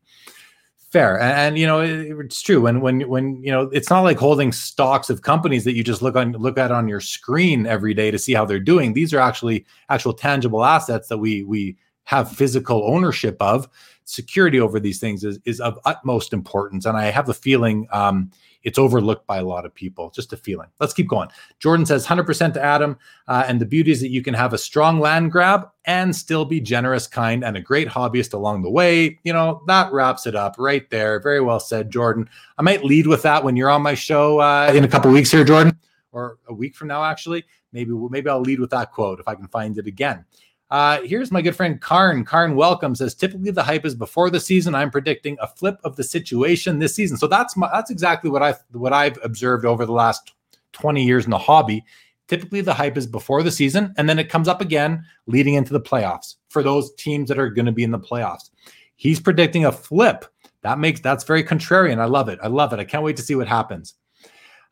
Fair, 0.92 1.18
and, 1.22 1.32
and 1.32 1.58
you 1.58 1.66
know 1.66 1.80
it, 1.80 2.12
it's 2.20 2.42
true. 2.42 2.60
When 2.60 2.82
when 2.82 3.08
when 3.08 3.42
you 3.42 3.50
know 3.50 3.70
it's 3.72 3.90
not 3.90 4.02
like 4.02 4.18
holding 4.18 4.52
stocks 4.52 5.10
of 5.10 5.22
companies 5.22 5.64
that 5.64 5.74
you 5.74 5.86
just 5.86 6.02
look 6.02 6.18
on 6.18 6.34
look 6.34 6.58
at 6.58 6.70
on 6.70 6.90
your 6.90 7.00
screen 7.00 7.66
every 7.66 7.94
day 7.94 8.12
to 8.12 8.20
see 8.20 8.34
how 8.34 8.44
they're 8.44 8.60
doing. 8.60 8.92
These 8.92 9.14
are 9.14 9.22
actually 9.22 9.66
actual 9.88 10.14
tangible 10.14 10.66
assets 10.66 11.08
that 11.08 11.18
we 11.18 11.44
we 11.44 11.78
have 12.04 12.30
physical 12.30 12.84
ownership 12.86 13.38
of. 13.40 13.70
Security 14.04 14.60
over 14.60 14.82
these 14.82 15.00
things 15.00 15.24
is 15.24 15.40
is 15.46 15.62
of 15.62 15.80
utmost 15.86 16.34
importance, 16.34 16.86
and 16.86 16.98
I 16.98 17.06
have 17.06 17.30
a 17.30 17.34
feeling. 17.34 17.88
Um, 17.94 18.32
it's 18.64 18.78
overlooked 18.78 19.26
by 19.28 19.38
a 19.38 19.44
lot 19.44 19.66
of 19.66 19.74
people. 19.74 20.12
Just 20.12 20.34
a 20.34 20.38
feeling. 20.38 20.70
Let's 20.80 20.94
keep 20.94 21.08
going. 21.08 21.30
Jordan 21.60 21.86
says 21.86 22.06
100% 22.06 22.54
to 22.54 22.62
Adam. 22.62 22.98
Uh, 23.28 23.44
and 23.48 23.60
the 23.60 23.66
beauty 23.66 23.92
is 23.92 24.02
that 24.02 24.10
you 24.10 24.22
can 24.22 24.34
have 24.34 24.54
a 24.54 24.58
strong 24.58 25.00
land 25.00 25.32
grab 25.32 25.70
and 25.86 26.16
still 26.16 26.46
be 26.46 26.60
generous, 26.60 27.08
kind, 27.08 27.44
and 27.44 27.58
a 27.58 27.62
great 27.62 27.88
hobbyist 27.88 28.34
along 28.34 28.62
the 28.62 28.70
way. 28.70 29.20
You 29.24 29.34
know, 29.34 29.64
that 29.68 29.92
wraps 29.92 30.28
it 30.28 30.36
up 30.36 30.56
right 30.58 30.90
there. 30.90 31.20
Very 31.20 31.42
well 31.42 31.60
said, 31.60 31.90
Jordan. 31.90 32.30
I 32.58 32.62
might 32.62 32.84
lead 32.84 33.08
with 33.08 33.24
that 33.24 33.44
when 33.44 33.56
you're 33.56 33.70
on 33.70 33.82
my 33.82 33.96
show 33.96 34.40
uh, 34.40 34.72
in 34.74 34.84
a 34.84 34.88
couple 34.88 35.12
weeks 35.12 35.32
here, 35.32 35.44
Jordan, 35.44 35.78
or 36.12 36.38
a 36.48 36.54
week 36.54 36.76
from 36.76 36.88
now, 36.90 37.04
actually. 37.04 37.46
Maybe, 37.74 37.92
maybe 37.92 38.30
I'll 38.30 38.42
lead 38.42 38.60
with 38.60 38.72
that 38.72 38.92
quote 38.92 39.20
if 39.20 39.28
I 39.28 39.36
can 39.36 39.48
find 39.48 39.78
it 39.78 39.88
again. 39.88 40.26
Uh, 40.72 41.02
here's 41.02 41.34
my 41.34 41.42
good 41.42 41.56
friend 41.56 41.82
Karn. 41.82 42.24
Karn 42.24 42.56
welcome 42.56 42.96
says 42.96 43.14
typically 43.14 43.52
the 43.52 43.62
hype 43.62 43.86
is 43.86 43.94
before 43.94 44.30
the 44.30 44.40
season. 44.40 44.74
I'm 44.74 44.90
predicting 44.90 45.38
a 45.42 45.48
flip 45.48 45.78
of 45.84 45.98
the 45.98 46.04
situation 46.04 46.80
this 46.80 46.96
season. 46.96 47.18
So 47.18 47.28
that's 47.28 47.58
my 47.58 47.70
that's 47.74 47.92
exactly 47.92 48.30
what 48.30 48.42
I 48.42 48.56
what 48.72 48.94
I've 48.94 49.20
observed 49.22 49.66
over 49.66 49.86
the 49.86 49.92
last 49.92 50.34
20 50.72 51.04
years 51.04 51.26
in 51.26 51.32
the 51.32 51.38
hobby. 51.38 51.84
Typically 52.30 52.62
the 52.62 52.74
hype 52.74 52.96
is 52.96 53.06
before 53.06 53.44
the 53.44 53.52
season 53.52 53.94
and 53.98 54.08
then 54.08 54.18
it 54.18 54.30
comes 54.30 54.48
up 54.48 54.62
again 54.62 55.04
leading 55.28 55.56
into 55.56 55.74
the 55.74 55.82
playoffs 55.82 56.36
for 56.48 56.64
those 56.64 56.94
teams 56.96 57.28
that 57.28 57.38
are 57.38 57.50
going 57.50 57.66
to 57.66 57.74
be 57.74 57.84
in 57.84 57.92
the 57.92 58.00
playoffs. 58.00 58.50
He's 58.96 59.20
predicting 59.20 59.66
a 59.66 59.74
flip. 59.74 60.24
That 60.62 60.80
makes 60.80 61.02
that's 61.02 61.26
very 61.26 61.44
contrarian. 61.44 62.00
I 62.00 62.06
love 62.06 62.30
it. 62.30 62.40
I 62.42 62.48
love 62.48 62.72
it. 62.72 62.80
I 62.80 62.86
can't 62.86 63.04
wait 63.04 63.18
to 63.18 63.24
see 63.24 63.36
what 63.36 63.50
happens. 63.50 63.96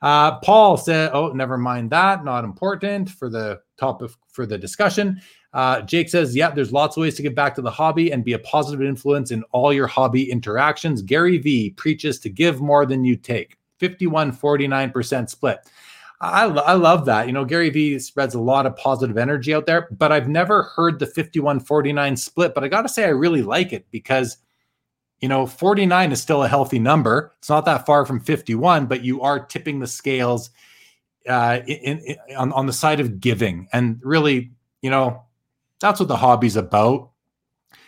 Uh, 0.01 0.39
Paul 0.39 0.77
said, 0.77 1.11
"Oh, 1.13 1.33
never 1.33 1.57
mind 1.57 1.89
that. 1.89 2.23
Not 2.23 2.45
important 2.45 3.09
for 3.09 3.29
the 3.29 3.59
topic 3.77 4.11
for 4.31 4.45
the 4.45 4.57
discussion." 4.57 5.19
Uh, 5.53 5.81
Jake 5.81 6.09
says, 6.09 6.35
yeah, 6.35 6.51
there's 6.51 6.71
lots 6.71 6.95
of 6.95 7.01
ways 7.01 7.15
to 7.15 7.23
get 7.23 7.33
back 7.33 7.55
to 7.55 7.61
the 7.61 7.71
hobby 7.71 8.11
and 8.11 8.23
be 8.23 8.33
a 8.33 8.39
positive 8.39 8.85
influence 8.85 9.31
in 9.31 9.43
all 9.51 9.73
your 9.73 9.87
hobby 9.87 10.29
interactions. 10.29 11.01
Gary 11.01 11.37
Vee 11.37 11.71
preaches 11.71 12.19
to 12.19 12.29
give 12.29 12.61
more 12.61 12.85
than 12.85 13.03
you 13.03 13.15
take. 13.15 13.57
51 13.79 14.31
49% 14.33 15.29
split. 15.29 15.59
I, 16.21 16.43
I 16.45 16.73
love 16.73 17.05
that. 17.05 17.27
You 17.27 17.33
know, 17.33 17.45
Gary 17.45 17.69
Vee 17.69 17.97
spreads 17.97 18.35
a 18.35 18.41
lot 18.41 18.65
of 18.65 18.75
positive 18.75 19.17
energy 19.17 19.53
out 19.53 19.65
there, 19.65 19.87
but 19.91 20.11
I've 20.11 20.27
never 20.27 20.63
heard 20.63 20.99
the 20.99 21.07
51 21.07 21.61
49 21.61 22.17
split. 22.17 22.53
But 22.53 22.63
I 22.63 22.67
got 22.67 22.81
to 22.81 22.89
say, 22.89 23.05
I 23.05 23.09
really 23.09 23.41
like 23.41 23.71
it 23.71 23.85
because, 23.89 24.37
you 25.21 25.29
know, 25.29 25.45
49 25.45 26.11
is 26.11 26.21
still 26.21 26.43
a 26.43 26.47
healthy 26.47 26.77
number. 26.77 27.33
It's 27.39 27.49
not 27.49 27.65
that 27.65 27.85
far 27.85 28.05
from 28.05 28.19
51, 28.19 28.87
but 28.87 29.03
you 29.03 29.21
are 29.21 29.45
tipping 29.45 29.79
the 29.79 29.87
scales 29.87 30.49
uh, 31.27 31.59
in, 31.65 31.99
in, 31.99 32.17
on, 32.35 32.51
on 32.51 32.65
the 32.65 32.73
side 32.73 32.99
of 32.99 33.21
giving. 33.21 33.69
And 33.71 34.01
really, 34.03 34.51
you 34.81 34.89
know, 34.89 35.23
that's 35.79 35.99
what 35.99 36.09
the 36.09 36.17
hobby's 36.17 36.55
about. 36.55 37.11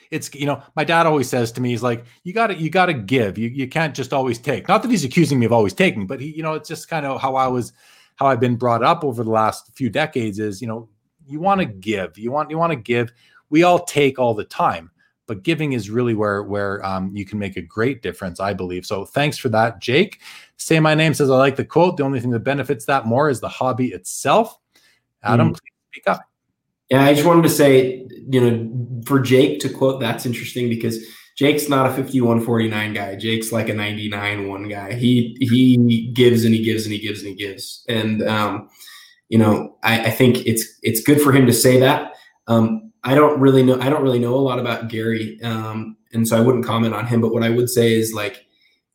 It's 0.10 0.34
you 0.36 0.46
know, 0.46 0.62
my 0.76 0.84
dad 0.84 1.06
always 1.06 1.30
says 1.30 1.52
to 1.54 1.62
me, 1.62 1.70
he's 1.70 1.84
like, 1.84 2.06
you 2.24 2.34
gotta 2.34 2.56
you 2.56 2.70
gotta 2.70 2.94
give. 2.94 3.38
You 3.38 3.50
you 3.50 3.68
can't 3.68 3.96
just 3.96 4.14
always 4.14 4.39
take. 4.39 4.68
Not 4.68 4.82
that 4.82 4.92
he's 4.92 5.06
accusing 5.06 5.39
me 5.39 5.46
of 5.46 5.54
always 5.54 5.74
taking, 5.74 6.06
but 6.06 6.20
he, 6.20 6.32
you 6.32 6.44
know, 6.44 6.54
it's 6.54 6.68
just 6.68 6.89
kind 6.89 7.06
of 7.06 7.22
how 7.22 7.36
I 7.36 7.48
was 7.48 7.74
how 8.16 8.28
I've 8.28 8.39
been 8.39 8.58
brought 8.58 8.84
up 8.84 9.04
over 9.04 9.24
the 9.24 9.30
last 9.30 9.74
few 9.76 9.89
decades 9.89 10.38
is, 10.38 10.62
you 10.62 10.68
know, 10.68 10.89
you 11.26 11.39
want 11.39 11.60
to 11.60 11.66
give. 11.66 12.18
You 12.18 12.32
want 12.32 12.50
you 12.52 12.58
want 12.58 12.72
to 12.72 12.78
give. 12.78 13.12
We 13.50 13.64
all 13.64 13.86
take 13.86 14.20
all 14.20 14.34
the 14.34 14.44
time 14.44 14.92
but 15.32 15.44
giving 15.44 15.72
is 15.72 15.89
really 15.89 16.14
where 16.14 16.44
where 16.44 16.86
um, 16.86 17.16
you 17.16 17.24
can 17.24 17.39
make 17.39 17.56
a 17.56 17.62
great 17.62 18.02
difference, 18.02 18.42
I 18.42 18.54
believe. 18.54 18.86
So 18.86 19.06
thanks 19.06 19.38
for 19.38 19.48
that, 19.48 19.80
Jake. 19.80 20.20
Say 20.58 20.78
my 20.82 20.94
name 20.94 21.14
says 21.14 21.30
I 21.30 21.38
like 21.38 21.56
the 21.56 21.64
quote. 21.64 21.96
The 21.96 22.04
only 22.04 22.20
thing 22.20 22.32
that 22.32 22.42
benefits 22.42 22.84
that 22.88 23.06
more 23.06 23.30
is 23.30 23.39
the 23.39 23.48
hobby 23.48 23.94
itself. 23.94 24.58
Adam, 25.24 25.52
mm. 25.52 25.54
please 25.54 25.72
speak 25.89 26.04
up. 26.08 26.30
Yeah, 26.92 27.06
I 27.06 27.14
just 27.14 27.26
wanted 27.26 27.44
to 27.44 27.50
say, 27.50 28.06
you 28.30 28.42
know, 28.42 29.04
for 29.06 29.22
Jake 29.22 29.62
to 29.62 29.70
quote, 29.70 30.02
that's 30.02 30.26
interesting 30.26 30.68
because 30.68 31.00
Jake's 31.38 31.70
not 31.70 31.86
a 31.86 31.89
5149 31.89 32.94
guy. 32.94 33.16
Jake's 33.16 33.54
like 33.54 33.70
a 33.70 33.74
99 33.74 34.50
one 34.50 34.68
guy. 34.68 34.94
He 34.94 35.38
he 35.39 36.12
gives 36.14 36.44
and 36.44 36.54
he 36.54 36.62
gives 36.62 36.84
and 36.84 36.92
he 36.92 37.00
gives 37.00 37.22
and 37.22 37.30
he 37.30 37.36
gives. 37.36 37.86
And 37.88 38.22
um, 38.28 38.70
you 39.30 39.38
know, 39.38 39.78
I, 39.84 40.08
I 40.08 40.12
think 40.12 40.46
it's 40.46 40.66
it's 40.84 41.02
good 41.02 41.22
for 41.22 41.32
him 41.32 41.46
to 41.46 41.54
say 41.54 41.80
that. 41.80 42.12
Um, 42.48 42.92
I 43.06 43.16
don't 43.16 43.39
really 43.39 43.64
know. 43.64 43.80
I 43.80 43.89
don't 43.89 44.04
really 44.04 44.20
know 44.20 44.36
a 44.36 44.44
lot 44.44 44.60
about 44.60 44.89
Gary, 44.89 45.39
um, 45.44 45.96
and 46.12 46.28
so 46.28 46.38
I 46.38 46.42
wouldn't 46.42 46.66
comment 46.66 46.94
on 46.94 47.08
him. 47.08 47.22
But 47.22 47.32
what 47.32 47.42
I 47.42 47.50
would 47.50 47.70
say 47.70 47.94
is 47.94 48.14
like, 48.14 48.46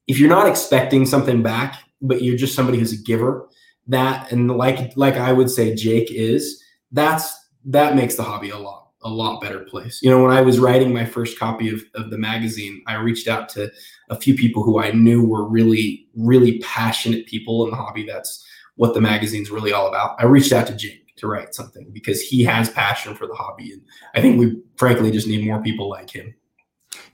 if 0.07 0.18
you're 0.18 0.28
not 0.28 0.47
expecting 0.47 1.07
something 1.07 1.42
back, 1.42 1.76
but 2.03 2.22
you're 2.22 2.36
just 2.36 2.55
somebody 2.55 2.78
who's 2.78 2.92
a 2.92 3.03
giver, 3.03 3.49
that 3.86 4.30
and 4.30 4.51
like 4.51 4.94
like 4.97 5.14
I 5.14 5.32
would 5.32 5.51
say 5.51 5.74
Jake 5.74 6.12
is. 6.12 6.62
That's 6.92 7.34
that 7.66 7.96
makes 7.96 8.14
the 8.14 8.22
hobby 8.22 8.50
a 8.50 8.58
lot 8.58 8.86
a 9.02 9.08
lot 9.08 9.40
better 9.40 9.60
place. 9.60 10.00
You 10.02 10.10
know, 10.10 10.22
when 10.22 10.32
I 10.32 10.40
was 10.40 10.58
writing 10.58 10.92
my 10.92 11.04
first 11.04 11.38
copy 11.38 11.68
of, 11.72 11.80
of 11.94 12.10
the 12.10 12.18
magazine, 12.18 12.82
I 12.86 12.96
reached 12.96 13.28
out 13.28 13.48
to 13.50 13.70
a 14.10 14.16
few 14.16 14.34
people 14.34 14.64
who 14.64 14.80
I 14.80 14.90
knew 14.90 15.24
were 15.24 15.46
really, 15.46 16.08
really 16.16 16.58
passionate 16.58 17.26
people 17.26 17.64
in 17.64 17.70
the 17.70 17.76
hobby. 17.76 18.04
That's 18.04 18.44
what 18.74 18.94
the 18.94 19.00
magazine's 19.00 19.50
really 19.50 19.72
all 19.72 19.86
about. 19.86 20.16
I 20.18 20.24
reached 20.24 20.52
out 20.52 20.66
to 20.68 20.74
Jake 20.74 21.14
to 21.16 21.28
write 21.28 21.54
something 21.54 21.88
because 21.92 22.20
he 22.20 22.42
has 22.44 22.68
passion 22.70 23.14
for 23.14 23.26
the 23.26 23.34
hobby. 23.34 23.72
And 23.72 23.82
I 24.14 24.20
think 24.20 24.40
we 24.40 24.60
frankly 24.76 25.10
just 25.10 25.28
need 25.28 25.46
more 25.46 25.62
people 25.62 25.88
like 25.88 26.10
him. 26.10 26.34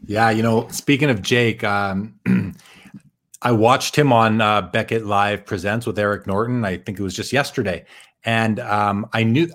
Yeah, 0.06 0.30
you 0.30 0.42
know, 0.42 0.68
speaking 0.68 1.10
of 1.10 1.20
Jake, 1.20 1.62
um, 1.62 2.18
I 3.42 3.52
watched 3.52 3.96
him 3.96 4.12
on 4.12 4.40
uh, 4.40 4.62
Beckett 4.62 5.04
Live 5.04 5.44
Presents 5.44 5.86
with 5.86 5.98
Eric 5.98 6.26
Norton. 6.26 6.64
I 6.64 6.78
think 6.78 6.98
it 6.98 7.02
was 7.02 7.14
just 7.14 7.32
yesterday, 7.32 7.84
and 8.24 8.60
um, 8.60 9.08
I 9.12 9.24
knew 9.24 9.48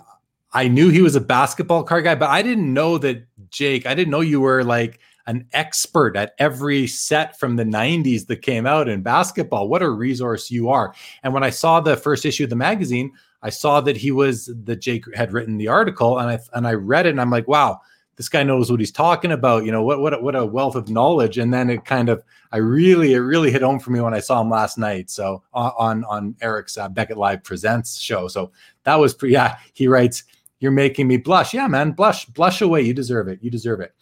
I 0.58 0.68
knew 0.68 0.90
he 0.90 1.04
was 1.04 1.16
a 1.16 1.22
basketball 1.22 1.84
card 1.84 2.06
guy, 2.06 2.16
but 2.16 2.32
I 2.32 2.42
didn't 2.42 2.74
know 2.74 2.98
that 2.98 3.28
Jake. 3.52 3.86
I 3.86 3.94
didn't 3.94 4.10
know 4.10 4.22
you 4.22 4.42
were 4.42 4.64
like 4.64 5.00
an 5.28 5.46
expert 5.54 6.16
at 6.16 6.34
every 6.40 6.88
set 6.88 7.40
from 7.40 7.58
the 7.58 7.64
90s 7.64 8.26
that 8.26 8.38
came 8.38 8.66
out 8.66 8.90
in 8.90 9.04
basketball. 9.04 9.70
What 9.70 9.84
a 9.84 9.90
resource 9.92 10.50
you 10.50 10.70
are. 10.70 10.96
And 11.22 11.32
when 11.32 11.44
I 11.44 11.52
saw 11.52 11.80
the 11.80 11.96
first 11.96 12.26
issue 12.26 12.46
of 12.46 12.50
the 12.50 12.56
magazine, 12.56 13.12
I 13.44 13.52
saw 13.52 13.82
that 13.82 13.98
he 13.98 14.10
was 14.10 14.52
that 14.64 14.78
Jake 14.78 15.06
had 15.16 15.32
written 15.32 15.58
the 15.58 15.68
article 15.68 16.18
and 16.18 16.28
I 16.28 16.40
and 16.54 16.68
I 16.68 16.74
read 16.74 17.06
it 17.06 17.12
and 17.12 17.22
I'm 17.22 17.30
like, 17.30 17.48
wow, 17.48 17.80
this 18.16 18.28
guy 18.28 18.42
knows 18.42 18.72
what 18.72 18.80
he's 18.80 18.92
talking 18.92 19.34
about. 19.34 19.64
You 19.64 19.72
know, 19.72 19.84
what 19.84 20.00
what 20.00 20.24
what 20.24 20.36
a 20.36 20.44
wealth 20.44 20.76
of 20.76 20.90
knowledge. 20.90 21.38
And 21.38 21.54
then 21.54 21.70
it 21.70 21.86
kind 21.86 22.10
of 22.10 22.24
I 22.52 22.58
really 22.58 23.14
it 23.14 23.20
really 23.20 23.52
hit 23.52 23.62
home 23.62 23.80
for 23.80 23.92
me 23.92 24.02
when 24.02 24.16
I 24.16 24.22
saw 24.22 24.42
him 24.42 24.50
last 24.50 24.80
night. 24.80 25.12
So 25.12 25.44
on 25.54 26.04
on 26.06 26.36
Eric's 26.42 26.80
uh, 26.80 26.90
Beckett 26.90 27.18
Live 27.18 27.44
Presents 27.44 28.00
show. 28.00 28.28
So 28.28 28.52
that 28.86 28.96
was 28.96 29.14
pretty 29.14 29.34
yeah, 29.34 29.58
he 29.74 29.88
writes 29.88 30.24
you're 30.60 30.72
making 30.72 31.08
me 31.08 31.18
blush. 31.18 31.54
Yeah, 31.54 31.68
man, 31.68 31.92
blush, 31.92 32.26
blush 32.26 32.62
away. 32.62 32.82
You 32.82 32.94
deserve 32.94 33.28
it. 33.28 33.40
You 33.42 33.52
deserve 33.52 33.80
it. 33.80 33.94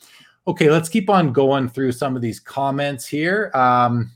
Okay, 0.47 0.69
let's 0.69 0.89
keep 0.89 1.09
on 1.09 1.33
going 1.33 1.69
through 1.69 1.91
some 1.91 2.15
of 2.15 2.21
these 2.21 2.39
comments 2.39 3.07
here. 3.07 3.51
Um, 3.53 4.11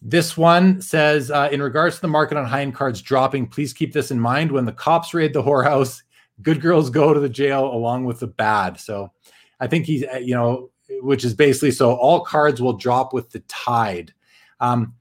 this 0.00 0.36
one 0.36 0.80
says, 0.80 1.30
uh, 1.30 1.48
in 1.50 1.60
regards 1.60 1.96
to 1.96 2.02
the 2.02 2.08
market 2.08 2.38
on 2.38 2.44
high 2.44 2.62
end 2.62 2.74
cards 2.74 3.02
dropping, 3.02 3.48
please 3.48 3.72
keep 3.72 3.92
this 3.92 4.10
in 4.10 4.20
mind. 4.20 4.52
When 4.52 4.64
the 4.64 4.72
cops 4.72 5.12
raid 5.12 5.32
the 5.32 5.42
whorehouse, 5.42 6.02
good 6.42 6.60
girls 6.60 6.90
go 6.90 7.12
to 7.12 7.18
the 7.18 7.28
jail 7.28 7.66
along 7.66 8.04
with 8.04 8.20
the 8.20 8.28
bad. 8.28 8.78
So 8.78 9.10
I 9.58 9.66
think 9.66 9.86
he's, 9.86 10.04
uh, 10.04 10.18
you 10.18 10.34
know, 10.34 10.70
which 11.00 11.24
is 11.24 11.34
basically 11.34 11.72
so 11.72 11.94
all 11.94 12.20
cards 12.20 12.62
will 12.62 12.74
drop 12.74 13.12
with 13.12 13.30
the 13.30 13.40
tide. 13.40 14.14
Um, 14.60 14.94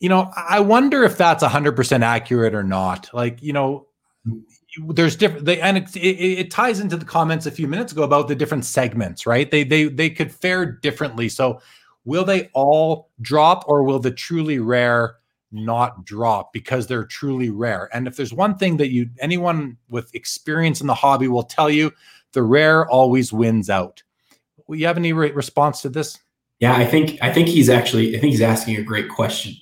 you 0.00 0.08
know, 0.08 0.32
I 0.34 0.60
wonder 0.60 1.02
if 1.02 1.18
that's 1.18 1.44
100% 1.44 2.02
accurate 2.02 2.54
or 2.54 2.62
not. 2.62 3.10
Like, 3.12 3.42
you 3.42 3.52
know, 3.52 3.87
there's 4.88 5.16
different 5.16 5.44
they 5.44 5.60
and 5.60 5.78
it, 5.78 5.96
it, 5.96 6.38
it, 6.38 6.50
ties 6.50 6.80
into 6.80 6.96
the 6.96 7.04
comments 7.04 7.46
a 7.46 7.50
few 7.50 7.66
minutes 7.66 7.92
ago 7.92 8.02
about 8.02 8.28
the 8.28 8.34
different 8.34 8.64
segments 8.64 9.26
right? 9.26 9.50
They 9.50 9.64
they 9.64 9.84
they 9.84 10.10
could 10.10 10.32
fare 10.32 10.66
differently. 10.66 11.28
So 11.28 11.60
will 12.04 12.24
they 12.24 12.50
all 12.52 13.10
drop 13.20 13.64
or 13.66 13.82
will 13.82 13.98
the 13.98 14.10
truly 14.10 14.58
rare 14.58 15.16
not 15.50 16.04
drop 16.04 16.52
because 16.52 16.86
they're 16.86 17.04
truly 17.04 17.50
rare? 17.50 17.88
And 17.92 18.06
if 18.06 18.16
there's 18.16 18.32
one 18.32 18.56
thing 18.56 18.76
that 18.76 18.90
you 18.90 19.08
anyone 19.20 19.76
with 19.90 20.14
experience 20.14 20.80
in 20.80 20.86
the 20.86 20.94
hobby 20.94 21.28
will 21.28 21.42
tell 21.42 21.70
you 21.70 21.92
the 22.32 22.42
rare 22.42 22.88
always 22.88 23.32
wins 23.32 23.70
out. 23.70 24.02
Will 24.66 24.76
you 24.76 24.86
have 24.86 24.98
any 24.98 25.12
re- 25.12 25.32
response 25.32 25.82
to 25.82 25.88
this? 25.88 26.18
Yeah 26.60 26.74
i 26.74 26.84
think 26.84 27.18
i 27.22 27.32
think 27.32 27.48
he's 27.48 27.70
actually 27.70 28.16
i 28.16 28.20
think 28.20 28.32
he's 28.32 28.42
asking 28.42 28.76
a 28.76 28.82
great 28.82 29.08
question. 29.08 29.54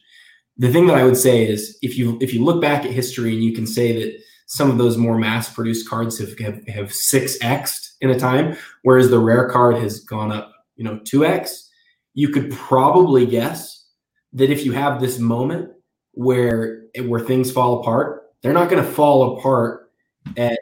The 0.59 0.73
thing 0.73 0.87
that 0.87 0.97
i 0.97 1.05
would 1.05 1.17
say 1.17 1.47
is 1.47 1.79
if 1.83 1.97
you 1.97 2.19
if 2.21 2.35
you 2.35 2.43
look 2.45 2.61
back 2.61 2.85
at 2.85 2.91
history 2.91 3.35
and 3.35 3.43
you 3.43 3.53
can 3.53 3.67
say 3.67 3.93
that 3.93 4.19
some 4.47 4.71
of 4.71 4.79
those 4.79 4.97
more 4.97 5.19
mass 5.19 5.53
produced 5.53 5.89
cards 5.89 6.19
have, 6.19 6.39
have, 6.39 6.67
have 6.69 6.89
6xed 6.89 7.93
in 8.01 8.11
a 8.11 8.19
time, 8.19 8.57
whereas 8.83 9.11
the 9.11 9.19
rare 9.19 9.49
card 9.49 9.77
has 9.77 10.01
gone 10.01 10.33
up, 10.33 10.53
you 10.77 10.85
know, 10.85 10.99
2x. 11.01 11.69
You 12.15 12.31
could 12.31 12.51
probably 12.53 13.27
guess 13.27 13.85
that 14.33 14.51
if 14.51 14.65
you 14.65 14.73
have 14.73 15.01
this 15.01 15.19
moment 15.19 15.71
where 16.13 16.85
where 17.05 17.21
things 17.21 17.53
fall 17.53 17.81
apart, 17.81 18.31
they're 18.43 18.55
not 18.55 18.71
going 18.71 18.83
to 18.83 18.91
fall 18.91 19.39
apart 19.39 19.91
at 20.37 20.59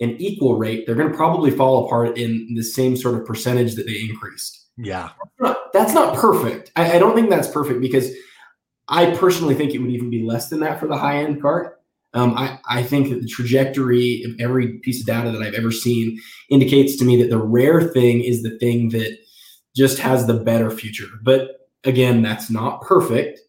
an 0.00 0.16
equal 0.18 0.56
rate. 0.56 0.86
They're 0.86 0.94
going 0.94 1.10
to 1.10 1.16
probably 1.16 1.50
fall 1.50 1.86
apart 1.86 2.16
in 2.18 2.54
the 2.54 2.62
same 2.62 2.96
sort 2.96 3.14
of 3.14 3.26
percentage 3.26 3.74
that 3.74 3.86
they 3.86 4.00
increased. 4.00 4.66
Yeah. 4.76 5.10
That's 5.18 5.40
not, 5.40 5.72
that's 5.72 5.92
not 5.94 6.16
perfect. 6.16 6.72
I, 6.76 6.96
I, 6.96 6.98
don't 6.98 7.14
think 7.14 7.30
that's 7.30 7.48
perfect 7.48 7.80
because 7.80 8.10
I 8.88 9.14
personally 9.16 9.54
think 9.54 9.74
it 9.74 9.78
would 9.78 9.90
even 9.90 10.10
be 10.10 10.22
less 10.22 10.48
than 10.48 10.60
that 10.60 10.78
for 10.78 10.86
the 10.86 10.96
high 10.96 11.18
end 11.18 11.40
card. 11.40 11.72
Um, 12.16 12.32
I, 12.34 12.58
I 12.66 12.82
think 12.82 13.10
that 13.10 13.20
the 13.20 13.28
trajectory 13.28 14.22
of 14.24 14.32
every 14.40 14.78
piece 14.78 15.00
of 15.00 15.06
data 15.06 15.30
that 15.30 15.42
I've 15.42 15.54
ever 15.54 15.70
seen 15.70 16.18
indicates 16.48 16.96
to 16.96 17.04
me 17.04 17.20
that 17.20 17.28
the 17.28 17.38
rare 17.38 17.82
thing 17.82 18.22
is 18.22 18.42
the 18.42 18.58
thing 18.58 18.88
that 18.90 19.18
just 19.76 19.98
has 19.98 20.26
the 20.26 20.34
better 20.34 20.70
future. 20.70 21.08
But 21.22 21.68
again, 21.84 22.22
that's 22.22 22.50
not 22.50 22.80
perfect. 22.80 23.40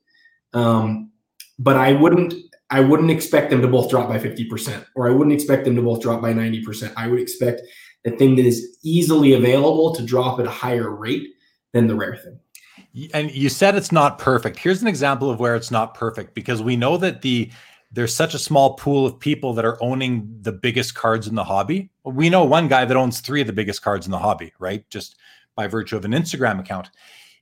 Um, 0.54 1.12
but 1.58 1.78
I 1.78 1.94
wouldn't 1.94 2.34
I 2.70 2.82
wouldn't 2.82 3.10
expect 3.10 3.50
them 3.50 3.62
to 3.62 3.68
both 3.70 3.90
drop 3.90 4.10
by 4.10 4.20
50%, 4.20 4.86
or 4.96 5.08
I 5.08 5.12
wouldn't 5.12 5.34
expect 5.34 5.64
them 5.64 5.78
to 5.78 5.82
both 5.82 6.02
drop 6.02 6.22
by 6.22 6.34
90%. 6.34 6.92
I 6.98 7.08
would 7.08 7.22
expect 7.22 7.62
the 8.04 8.12
thing 8.12 8.36
that 8.36 8.46
is 8.46 8.78
easily 8.84 9.34
available 9.34 9.96
to 9.96 10.04
drop 10.04 10.42
at 10.42 10.46
a 10.46 10.52
higher 10.52 10.94
rate 10.94 11.30
than 11.72 11.88
the 11.88 11.96
rare 11.96 12.18
thing. 12.18 13.10
And 13.14 13.32
you 13.32 13.48
said 13.48 13.76
it's 13.76 13.94
not 13.94 14.20
perfect. 14.20 14.60
Here's 14.60 14.82
an 14.82 14.88
example 14.90 15.30
of 15.30 15.40
where 15.40 15.56
it's 15.56 15.72
not 15.72 15.94
perfect 15.94 16.34
because 16.34 16.62
we 16.62 16.76
know 16.76 16.98
that 16.98 17.22
the 17.22 17.50
there's 17.92 18.14
such 18.14 18.34
a 18.34 18.40
small 18.40 18.74
pool 18.76 19.06
of 19.06 19.20
people 19.20 19.54
that 19.54 19.66
are 19.66 19.82
owning 19.82 20.28
the 20.42 20.52
biggest 20.52 20.96
cards 20.96 21.28
in 21.28 21.36
the 21.36 21.44
hobby. 21.44 21.90
We 22.04 22.30
know 22.30 22.44
one 22.44 22.68
guy 22.68 22.86
that 22.86 22.98
owns 22.98 23.20
three 23.20 23.42
of 23.42 23.48
the 23.48 23.54
biggest 23.54 23.82
cards 23.82 24.06
in 24.06 24.12
the 24.12 24.20
hobby, 24.20 24.54
right? 24.60 24.88
Just 24.90 25.16
by 25.56 25.68
virtue 25.68 25.96
of 25.96 26.06
an 26.06 26.12
Instagram 26.12 26.60
account. 26.60 26.90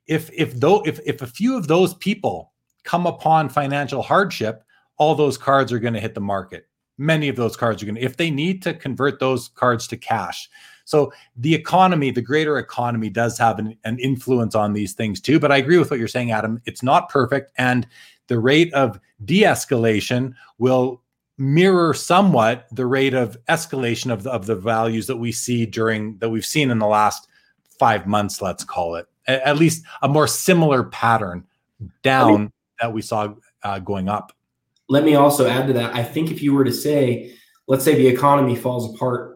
If 0.07 0.29
if 0.31 0.53
though 0.59 0.83
if 0.85 0.99
if 1.05 1.21
a 1.21 1.27
few 1.27 1.57
of 1.57 1.67
those 1.67 1.95
people 1.95 2.51
come 2.83 3.07
upon 3.07 3.49
financial 3.49 4.03
hardship, 4.03 4.63
all 4.97 5.15
those 5.15 5.37
cards 5.37 5.71
are 5.73 5.79
going 5.79 5.95
to 5.95 5.99
hit 5.99 6.13
the 6.13 6.21
market. 6.21 6.67
Many 6.97 7.27
of 7.27 7.35
those 7.35 7.57
cards 7.57 7.81
are 7.81 7.85
going 7.85 7.95
to 7.95 8.01
if 8.01 8.17
they 8.17 8.29
need 8.29 8.61
to 8.63 8.73
convert 8.73 9.19
those 9.19 9.49
cards 9.49 9.87
to 9.87 9.97
cash. 9.97 10.49
So 10.85 11.11
the 11.35 11.53
economy, 11.55 12.11
the 12.11 12.21
greater 12.21 12.59
economy 12.59 13.09
does 13.09 13.39
have 13.39 13.57
an, 13.57 13.75
an 13.83 13.97
influence 13.97 14.53
on 14.53 14.73
these 14.73 14.93
things 14.93 15.19
too. 15.19 15.39
But 15.39 15.51
I 15.51 15.57
agree 15.57 15.79
with 15.79 15.89
what 15.89 15.97
you're 15.97 16.07
saying, 16.07 16.31
Adam. 16.31 16.61
It's 16.65 16.83
not 16.83 17.09
perfect. 17.09 17.51
And 17.57 17.87
the 18.27 18.39
rate 18.39 18.73
of 18.73 18.99
de-escalation 19.23 20.33
will 20.57 21.01
mirror 21.37 21.93
somewhat 21.93 22.67
the 22.71 22.85
rate 22.85 23.13
of 23.13 23.37
escalation 23.49 24.11
of 24.11 24.23
the, 24.23 24.31
of 24.31 24.45
the 24.45 24.55
values 24.55 25.07
that 25.07 25.17
we 25.17 25.31
see 25.31 25.65
during 25.65 26.17
that 26.19 26.29
we've 26.29 26.45
seen 26.45 26.71
in 26.71 26.79
the 26.79 26.87
last 26.87 27.27
five 27.77 28.07
months 28.07 28.41
let's 28.41 28.63
call 28.63 28.95
it. 28.95 29.07
At, 29.27 29.57
least 29.57 29.83
a 30.01 30.07
more 30.07 30.27
similar 30.27 30.83
pattern 30.83 31.45
down 32.03 32.51
that 32.79 32.93
we 32.93 33.01
saw 33.01 33.33
uh, 33.63 33.79
going 33.79 34.07
up. 34.07 34.31
Let 34.87 35.03
me 35.03 35.15
also 35.15 35.47
add 35.47 35.67
to 35.67 35.73
that 35.73 35.95
i 35.95 36.03
think 36.03 36.29
if 36.29 36.43
you 36.43 36.53
were 36.53 36.63
to 36.63 36.71
say 36.71 37.33
let's 37.67 37.83
say 37.83 37.95
the 37.95 38.07
economy 38.07 38.55
falls 38.55 38.93
apart 38.93 39.35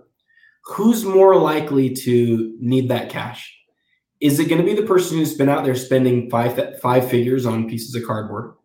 who's 0.70 1.04
more 1.04 1.36
likely 1.36 1.90
to 1.90 2.56
need 2.60 2.90
that 2.90 3.10
cash? 3.10 3.56
Is 4.22 4.40
it 4.40 4.50
going 4.50 4.62
to 4.62 4.66
be 4.66 4.80
the 4.80 4.88
person 4.88 5.18
who's 5.18 5.34
been 5.34 5.50
out 5.50 5.64
there 5.64 5.76
spending 5.76 6.30
five 6.30 6.80
five 6.80 7.10
figures 7.10 7.46
on 7.46 7.70
pieces 7.70 7.96
of 7.96 8.06
cardboard 8.06 8.56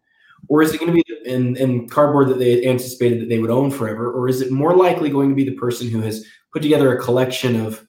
or 0.48 0.62
is 0.62 0.74
it 0.74 0.80
going 0.80 0.92
to 0.92 1.02
be 1.02 1.04
in, 1.24 1.56
in 1.56 1.88
cardboard 1.88 2.28
that 2.28 2.38
they 2.38 2.66
anticipated 2.66 3.20
that 3.20 3.28
they 3.28 3.38
would 3.38 3.50
own 3.50 3.70
forever? 3.70 4.12
Or 4.12 4.28
is 4.28 4.40
it 4.40 4.50
more 4.50 4.76
likely 4.76 5.10
going 5.10 5.28
to 5.28 5.34
be 5.34 5.44
the 5.44 5.56
person 5.56 5.88
who 5.88 6.00
has 6.00 6.24
put 6.52 6.62
together 6.62 6.96
a 6.96 7.02
collection 7.02 7.60
of 7.60 7.86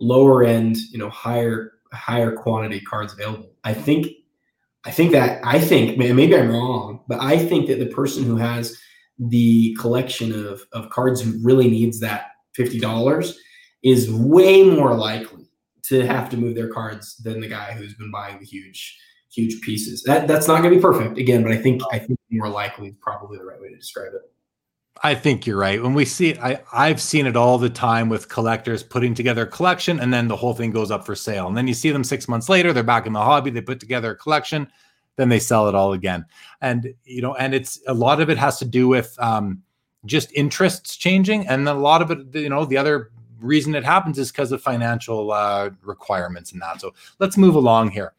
lower 0.00 0.44
end, 0.44 0.76
you 0.90 0.98
know, 0.98 1.10
higher 1.10 1.72
higher 1.92 2.32
quantity 2.32 2.80
cards 2.80 3.12
available? 3.12 3.50
I 3.64 3.74
think 3.74 4.06
I 4.84 4.90
think 4.90 5.12
that 5.12 5.40
I 5.44 5.58
think 5.60 5.98
maybe 5.98 6.36
I'm 6.36 6.50
wrong, 6.50 7.04
but 7.08 7.20
I 7.20 7.38
think 7.38 7.66
that 7.68 7.78
the 7.78 7.86
person 7.86 8.24
who 8.24 8.36
has 8.36 8.78
the 9.18 9.76
collection 9.80 10.32
of, 10.46 10.62
of 10.72 10.90
cards 10.90 11.20
who 11.20 11.38
really 11.42 11.68
needs 11.68 11.98
that 12.00 12.30
$50 12.56 13.34
is 13.82 14.10
way 14.12 14.62
more 14.62 14.94
likely 14.94 15.50
to 15.84 16.06
have 16.06 16.30
to 16.30 16.36
move 16.36 16.54
their 16.54 16.68
cards 16.68 17.16
than 17.16 17.40
the 17.40 17.48
guy 17.48 17.72
who's 17.72 17.94
been 17.94 18.10
buying 18.10 18.38
the 18.38 18.44
huge 18.44 18.98
huge 19.30 19.60
pieces. 19.60 20.02
That 20.04 20.26
that's 20.28 20.48
not 20.48 20.62
going 20.62 20.70
to 20.70 20.76
be 20.76 20.82
perfect 20.82 21.18
again, 21.18 21.42
but 21.42 21.52
I 21.52 21.56
think 21.56 21.82
I 21.92 21.98
think 21.98 22.18
more 22.30 22.48
likely 22.48 22.92
probably 23.00 23.38
the 23.38 23.44
right 23.44 23.60
way 23.60 23.68
to 23.68 23.76
describe 23.76 24.14
it. 24.14 24.22
I 25.02 25.14
think 25.14 25.46
you're 25.46 25.58
right. 25.58 25.80
When 25.80 25.94
we 25.94 26.04
see 26.04 26.30
it, 26.30 26.40
I, 26.40 26.60
I've 26.72 27.00
seen 27.00 27.26
it 27.26 27.36
all 27.36 27.58
the 27.58 27.70
time 27.70 28.08
with 28.08 28.28
collectors 28.28 28.82
putting 28.82 29.14
together 29.14 29.42
a 29.42 29.46
collection 29.46 30.00
and 30.00 30.12
then 30.12 30.28
the 30.28 30.36
whole 30.36 30.54
thing 30.54 30.72
goes 30.72 30.90
up 30.90 31.06
for 31.06 31.14
sale. 31.14 31.46
And 31.46 31.56
then 31.56 31.68
you 31.68 31.74
see 31.74 31.90
them 31.90 32.02
six 32.02 32.26
months 32.26 32.48
later, 32.48 32.72
they're 32.72 32.82
back 32.82 33.06
in 33.06 33.12
the 33.12 33.20
hobby, 33.20 33.50
they 33.50 33.60
put 33.60 33.78
together 33.78 34.10
a 34.10 34.16
collection, 34.16 34.68
then 35.16 35.28
they 35.28 35.38
sell 35.38 35.68
it 35.68 35.74
all 35.74 35.92
again. 35.92 36.26
And, 36.60 36.94
you 37.04 37.22
know, 37.22 37.34
and 37.34 37.54
it's 37.54 37.80
a 37.86 37.94
lot 37.94 38.20
of 38.20 38.28
it 38.28 38.38
has 38.38 38.58
to 38.58 38.64
do 38.64 38.88
with 38.88 39.16
um, 39.20 39.62
just 40.04 40.32
interests 40.32 40.96
changing. 40.96 41.46
And 41.46 41.68
a 41.68 41.74
lot 41.74 42.02
of 42.02 42.10
it, 42.10 42.34
you 42.34 42.48
know, 42.48 42.64
the 42.64 42.76
other 42.76 43.10
reason 43.40 43.76
it 43.76 43.84
happens 43.84 44.18
is 44.18 44.32
because 44.32 44.50
of 44.50 44.60
financial 44.60 45.30
uh, 45.30 45.70
requirements 45.82 46.50
and 46.50 46.60
that. 46.60 46.80
So 46.80 46.92
let's 47.20 47.36
move 47.36 47.54
along 47.54 47.90
here. 47.90 48.14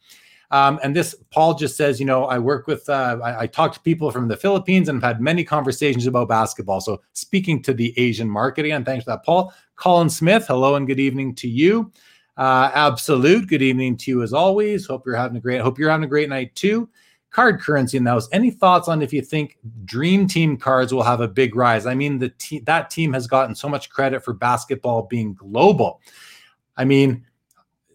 Um, 0.51 0.79
and 0.83 0.95
this, 0.95 1.15
Paul 1.31 1.53
just 1.53 1.77
says, 1.77 1.99
you 1.99 2.05
know, 2.05 2.25
I 2.25 2.39
work 2.39 2.65
with, 2.65 2.89
uh, 2.89 3.19
I, 3.23 3.41
I, 3.41 3.47
talk 3.47 3.71
to 3.73 3.79
people 3.81 4.09
from 4.09 4.27
the 4.27 4.35
Philippines 4.35 4.89
and 4.89 4.97
I've 4.97 5.03
had 5.03 5.21
many 5.21 5.43
conversations 5.43 6.07
about 6.07 6.27
basketball. 6.27 6.81
So 6.81 7.01
speaking 7.13 7.61
to 7.63 7.73
the 7.73 7.93
Asian 7.97 8.27
market 8.27 8.65
again, 8.65 8.83
thanks 8.83 9.03
for 9.03 9.11
that, 9.11 9.23
Paul. 9.23 9.53
Colin 9.75 10.09
Smith, 10.09 10.47
hello 10.47 10.73
and 10.73 10.87
good 10.87 10.99
evening 10.99 11.35
to 11.35 11.47
you. 11.47 11.91
Uh, 12.35 12.71
absolute, 12.73 13.47
good 13.47 13.61
evening 13.61 13.95
to 13.97 14.11
you 14.11 14.23
as 14.23 14.33
always. 14.33 14.87
Hope 14.87 15.05
you're 15.05 15.15
having 15.15 15.37
a 15.37 15.39
great, 15.39 15.61
hope 15.61 15.77
you're 15.77 15.91
having 15.91 16.05
a 16.05 16.07
great 16.07 16.29
night 16.29 16.55
too. 16.55 16.89
Card 17.29 17.61
currency 17.61 17.97
in 17.97 18.03
those. 18.03 18.27
Any 18.31 18.49
thoughts 18.49 18.87
on 18.87 19.03
if 19.03 19.13
you 19.13 19.21
think 19.21 19.59
Dream 19.85 20.27
Team 20.27 20.57
cards 20.57 20.91
will 20.91 21.03
have 21.03 21.21
a 21.21 21.27
big 21.27 21.55
rise? 21.55 21.85
I 21.85 21.93
mean, 21.93 22.17
the 22.17 22.29
te- 22.29 22.61
that 22.61 22.89
team 22.89 23.13
has 23.13 23.27
gotten 23.27 23.53
so 23.53 23.69
much 23.69 23.91
credit 23.91 24.23
for 24.23 24.33
basketball 24.33 25.03
being 25.03 25.35
global. 25.35 26.01
I 26.75 26.85
mean, 26.85 27.27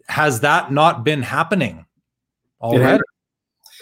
has 0.09 0.39
that 0.40 0.70
not 0.70 1.02
been 1.02 1.22
happening? 1.22 1.85
Already. 2.65 3.03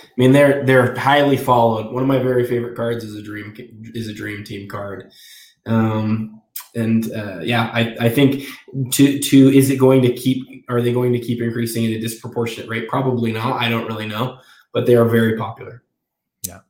I 0.02 0.08
mean, 0.18 0.32
they're 0.32 0.64
they're 0.64 0.94
highly 0.96 1.36
followed. 1.36 1.92
One 1.92 2.02
of 2.02 2.08
my 2.08 2.18
very 2.18 2.46
favorite 2.46 2.76
cards 2.76 3.04
is 3.04 3.16
a 3.16 3.22
dream 3.22 3.54
is 3.94 4.08
a 4.08 4.14
dream 4.14 4.44
team 4.44 4.68
card. 4.68 5.10
Um, 5.66 6.42
and 6.74 7.12
uh, 7.12 7.40
yeah, 7.40 7.70
I, 7.72 7.96
I 8.00 8.08
think 8.08 8.44
to 8.92 9.18
to 9.18 9.48
is 9.48 9.70
it 9.70 9.78
going 9.78 10.02
to 10.02 10.12
keep? 10.12 10.64
Are 10.68 10.82
they 10.82 10.92
going 10.92 11.12
to 11.12 11.18
keep 11.18 11.40
increasing 11.40 11.84
at 11.86 11.92
a 11.92 12.00
disproportionate 12.00 12.68
rate? 12.68 12.88
Probably 12.88 13.32
not. 13.32 13.60
I 13.60 13.68
don't 13.68 13.86
really 13.86 14.06
know, 14.06 14.38
but 14.72 14.86
they 14.86 14.96
are 14.96 15.04
very 15.04 15.36
popular. 15.36 15.82
Yeah. 16.46 16.60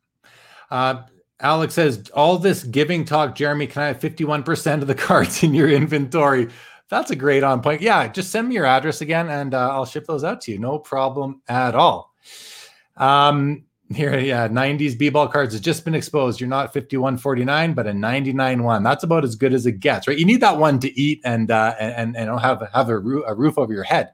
Uh, 0.70 1.02
Alex 1.40 1.74
says 1.74 2.10
all 2.14 2.38
this 2.38 2.62
giving 2.64 3.04
talk, 3.04 3.34
Jeremy. 3.34 3.66
Can 3.66 3.82
I 3.82 3.86
have 3.88 4.00
fifty 4.00 4.24
one 4.24 4.42
percent 4.42 4.82
of 4.82 4.88
the 4.88 4.94
cards 5.08 5.42
in 5.42 5.54
your 5.54 5.68
inventory? 5.68 6.48
That's 6.92 7.10
a 7.10 7.16
great 7.16 7.42
on 7.42 7.62
point. 7.62 7.80
Yeah, 7.80 8.06
just 8.06 8.30
send 8.30 8.50
me 8.50 8.54
your 8.54 8.66
address 8.66 9.00
again 9.00 9.30
and 9.30 9.54
uh, 9.54 9.70
I'll 9.70 9.86
ship 9.86 10.04
those 10.04 10.24
out 10.24 10.42
to 10.42 10.52
you. 10.52 10.58
No 10.58 10.78
problem 10.78 11.40
at 11.48 11.74
all. 11.74 12.12
Um, 12.98 13.64
here, 13.94 14.18
yeah, 14.18 14.46
90s 14.46 14.98
B-ball 14.98 15.28
cards 15.28 15.54
has 15.54 15.62
just 15.62 15.86
been 15.86 15.94
exposed. 15.94 16.38
You're 16.38 16.50
not 16.50 16.74
5149, 16.74 17.72
but 17.72 17.86
a 17.86 17.94
99 17.94 18.62
one. 18.62 18.82
That's 18.82 19.04
about 19.04 19.24
as 19.24 19.36
good 19.36 19.54
as 19.54 19.64
it 19.64 19.80
gets, 19.80 20.06
right? 20.06 20.18
You 20.18 20.26
need 20.26 20.42
that 20.42 20.58
one 20.58 20.78
to 20.80 21.00
eat 21.00 21.22
and 21.24 21.50
uh, 21.50 21.74
and 21.80 22.14
and 22.14 22.38
have 22.38 22.68
have 22.74 22.90
a, 22.90 22.96
a 22.96 23.34
roof 23.34 23.56
over 23.56 23.72
your 23.72 23.84
head. 23.84 24.10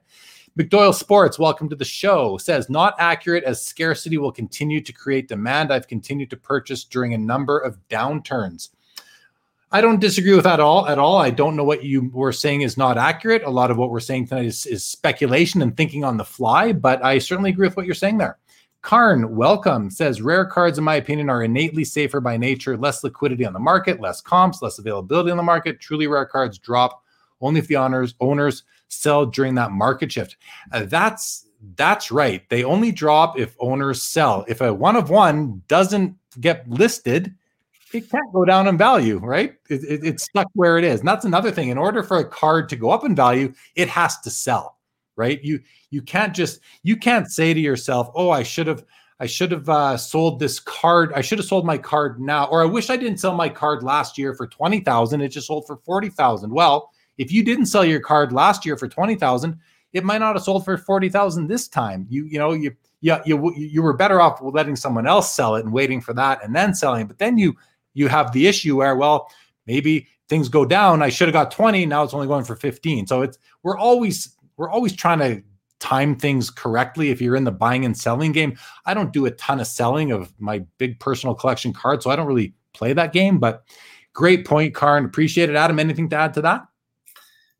McDoyle 0.57 0.95
Sports, 0.95 1.37
welcome 1.37 1.67
to 1.67 1.75
the 1.75 1.83
show. 1.83 2.37
Says 2.37 2.69
not 2.69 2.95
accurate 2.97 3.43
as 3.43 3.61
scarcity 3.61 4.17
will 4.17 4.31
continue 4.31 4.79
to 4.79 4.93
create 4.93 5.27
demand. 5.27 5.73
I've 5.73 5.89
continued 5.89 6.29
to 6.29 6.37
purchase 6.37 6.85
during 6.85 7.13
a 7.13 7.17
number 7.17 7.59
of 7.59 7.77
downturns. 7.89 8.69
I 9.71 9.81
don't 9.81 10.01
disagree 10.01 10.33
with 10.33 10.45
that 10.45 10.55
at 10.55 10.59
all 10.59 10.87
at 10.87 10.97
all. 10.97 11.17
I 11.17 11.29
don't 11.29 11.55
know 11.55 11.63
what 11.63 11.83
you 11.83 12.09
were 12.11 12.31
saying 12.31 12.61
is 12.61 12.75
not 12.75 12.97
accurate. 12.97 13.43
A 13.43 13.49
lot 13.51 13.69
of 13.69 13.77
what 13.77 13.91
we're 13.91 13.99
saying 13.99 14.27
tonight 14.27 14.45
is, 14.45 14.65
is 14.65 14.83
speculation 14.83 15.61
and 15.61 15.77
thinking 15.77 16.03
on 16.03 16.17
the 16.17 16.25
fly, 16.25 16.73
but 16.73 17.03
I 17.05 17.19
certainly 17.19 17.51
agree 17.51 17.67
with 17.67 17.77
what 17.77 17.85
you're 17.85 17.93
saying 17.93 18.17
there. 18.17 18.39
Karn, 18.81 19.35
welcome, 19.35 19.91
says 19.91 20.23
rare 20.23 20.45
cards, 20.45 20.79
in 20.79 20.83
my 20.83 20.95
opinion, 20.95 21.29
are 21.29 21.43
innately 21.43 21.83
safer 21.83 22.19
by 22.19 22.35
nature, 22.35 22.77
less 22.77 23.03
liquidity 23.03 23.45
on 23.45 23.53
the 23.53 23.59
market, 23.59 23.99
less 23.99 24.21
comps, 24.21 24.61
less 24.61 24.79
availability 24.79 25.29
on 25.29 25.37
the 25.37 25.43
market. 25.43 25.79
Truly 25.79 26.07
rare 26.07 26.25
cards 26.25 26.57
drop 26.57 27.03
only 27.41 27.59
if 27.59 27.67
the 27.67 27.75
owners 27.75 28.15
owners 28.19 28.63
sell 28.87 29.25
during 29.25 29.53
that 29.55 29.71
market 29.71 30.11
shift. 30.11 30.37
Uh, 30.71 30.85
that's 30.85 31.45
that's 31.75 32.09
right. 32.09 32.47
They 32.49 32.63
only 32.63 32.91
drop 32.91 33.37
if 33.37 33.55
owners 33.59 34.01
sell. 34.01 34.45
If 34.47 34.61
a 34.61 34.73
one 34.73 34.95
of 34.95 35.09
one 35.09 35.61
doesn't 35.67 36.15
get 36.39 36.67
listed, 36.67 37.35
it 37.93 38.09
can't 38.09 38.33
go 38.33 38.45
down 38.45 38.67
in 38.67 38.77
value, 38.77 39.17
right? 39.17 39.55
It, 39.69 39.83
it, 39.83 40.03
it's 40.03 40.23
stuck 40.23 40.47
where 40.53 40.77
it 40.77 40.83
is. 40.83 40.99
And 40.99 41.07
that's 41.07 41.25
another 41.25 41.51
thing. 41.51 41.69
In 41.69 41.77
order 41.77 42.03
for 42.03 42.17
a 42.17 42.25
card 42.27 42.69
to 42.69 42.75
go 42.75 42.89
up 42.91 43.05
in 43.05 43.15
value, 43.15 43.53
it 43.75 43.87
has 43.89 44.19
to 44.21 44.29
sell, 44.29 44.77
right? 45.15 45.43
You 45.43 45.59
you 45.89 46.01
can't 46.01 46.35
just 46.35 46.59
you 46.83 46.95
can't 46.95 47.31
say 47.31 47.53
to 47.53 47.59
yourself, 47.59 48.09
"Oh, 48.15 48.29
I 48.29 48.43
should 48.43 48.67
have 48.67 48.83
I 49.19 49.25
should 49.25 49.51
have 49.51 49.67
uh, 49.67 49.97
sold 49.97 50.39
this 50.39 50.59
card. 50.59 51.11
I 51.13 51.21
should 51.21 51.39
have 51.39 51.47
sold 51.47 51.65
my 51.65 51.77
card 51.77 52.21
now, 52.21 52.45
or 52.45 52.61
I 52.61 52.65
wish 52.65 52.89
I 52.89 52.95
didn't 52.95 53.19
sell 53.19 53.35
my 53.35 53.49
card 53.49 53.83
last 53.83 54.17
year 54.17 54.33
for 54.33 54.47
twenty 54.47 54.79
thousand. 54.79 55.21
It 55.21 55.29
just 55.29 55.47
sold 55.47 55.67
for 55.67 55.77
forty 55.77 56.09
thousand. 56.09 56.51
Well, 56.51 56.91
if 57.17 57.31
you 57.31 57.43
didn't 57.43 57.65
sell 57.65 57.83
your 57.83 57.99
card 57.99 58.31
last 58.31 58.65
year 58.65 58.77
for 58.77 58.87
twenty 58.87 59.15
thousand, 59.15 59.59
it 59.91 60.05
might 60.05 60.19
not 60.19 60.35
have 60.35 60.43
sold 60.43 60.63
for 60.63 60.77
forty 60.77 61.09
thousand 61.09 61.47
this 61.47 61.67
time. 61.67 62.05
You 62.09 62.25
you 62.25 62.39
know 62.39 62.53
you 62.53 62.73
yeah 63.01 63.21
you 63.25 63.53
you 63.55 63.81
were 63.81 63.93
better 63.93 64.21
off 64.21 64.39
letting 64.41 64.77
someone 64.77 65.05
else 65.05 65.33
sell 65.33 65.55
it 65.55 65.65
and 65.65 65.73
waiting 65.73 65.99
for 65.99 66.13
that 66.13 66.43
and 66.43 66.55
then 66.55 66.73
selling. 66.73 67.05
But 67.05 67.17
then 67.17 67.37
you 67.37 67.57
you 67.99 68.07
have 68.07 68.31
the 68.31 68.47
issue 68.47 68.77
where, 68.77 68.95
well, 68.95 69.29
maybe 69.67 70.07
things 70.29 70.47
go 70.47 70.63
down. 70.63 71.01
I 71.01 71.09
should 71.09 71.27
have 71.27 71.33
got 71.33 71.51
20. 71.51 71.85
Now 71.85 72.03
it's 72.03 72.13
only 72.13 72.27
going 72.27 72.45
for 72.45 72.55
15. 72.55 73.07
So 73.07 73.21
it's 73.21 73.37
we're 73.61 73.77
always 73.77 74.35
we're 74.55 74.69
always 74.69 74.95
trying 74.95 75.19
to 75.19 75.43
time 75.79 76.15
things 76.15 76.49
correctly 76.49 77.09
if 77.09 77.21
you're 77.21 77.35
in 77.35 77.43
the 77.43 77.51
buying 77.51 77.83
and 77.83 77.97
selling 77.97 78.31
game. 78.31 78.57
I 78.85 78.93
don't 78.93 79.11
do 79.11 79.25
a 79.25 79.31
ton 79.31 79.59
of 79.59 79.67
selling 79.67 80.11
of 80.11 80.33
my 80.39 80.59
big 80.77 80.99
personal 80.99 81.35
collection 81.35 81.73
cards, 81.73 82.05
so 82.05 82.09
I 82.09 82.15
don't 82.15 82.27
really 82.27 82.53
play 82.73 82.93
that 82.93 83.11
game. 83.11 83.37
But 83.37 83.63
great 84.13 84.45
point, 84.45 84.73
Karn. 84.73 85.03
Appreciate 85.03 85.49
it. 85.49 85.55
Adam, 85.57 85.77
anything 85.77 86.07
to 86.09 86.15
add 86.15 86.33
to 86.35 86.41
that? 86.41 86.67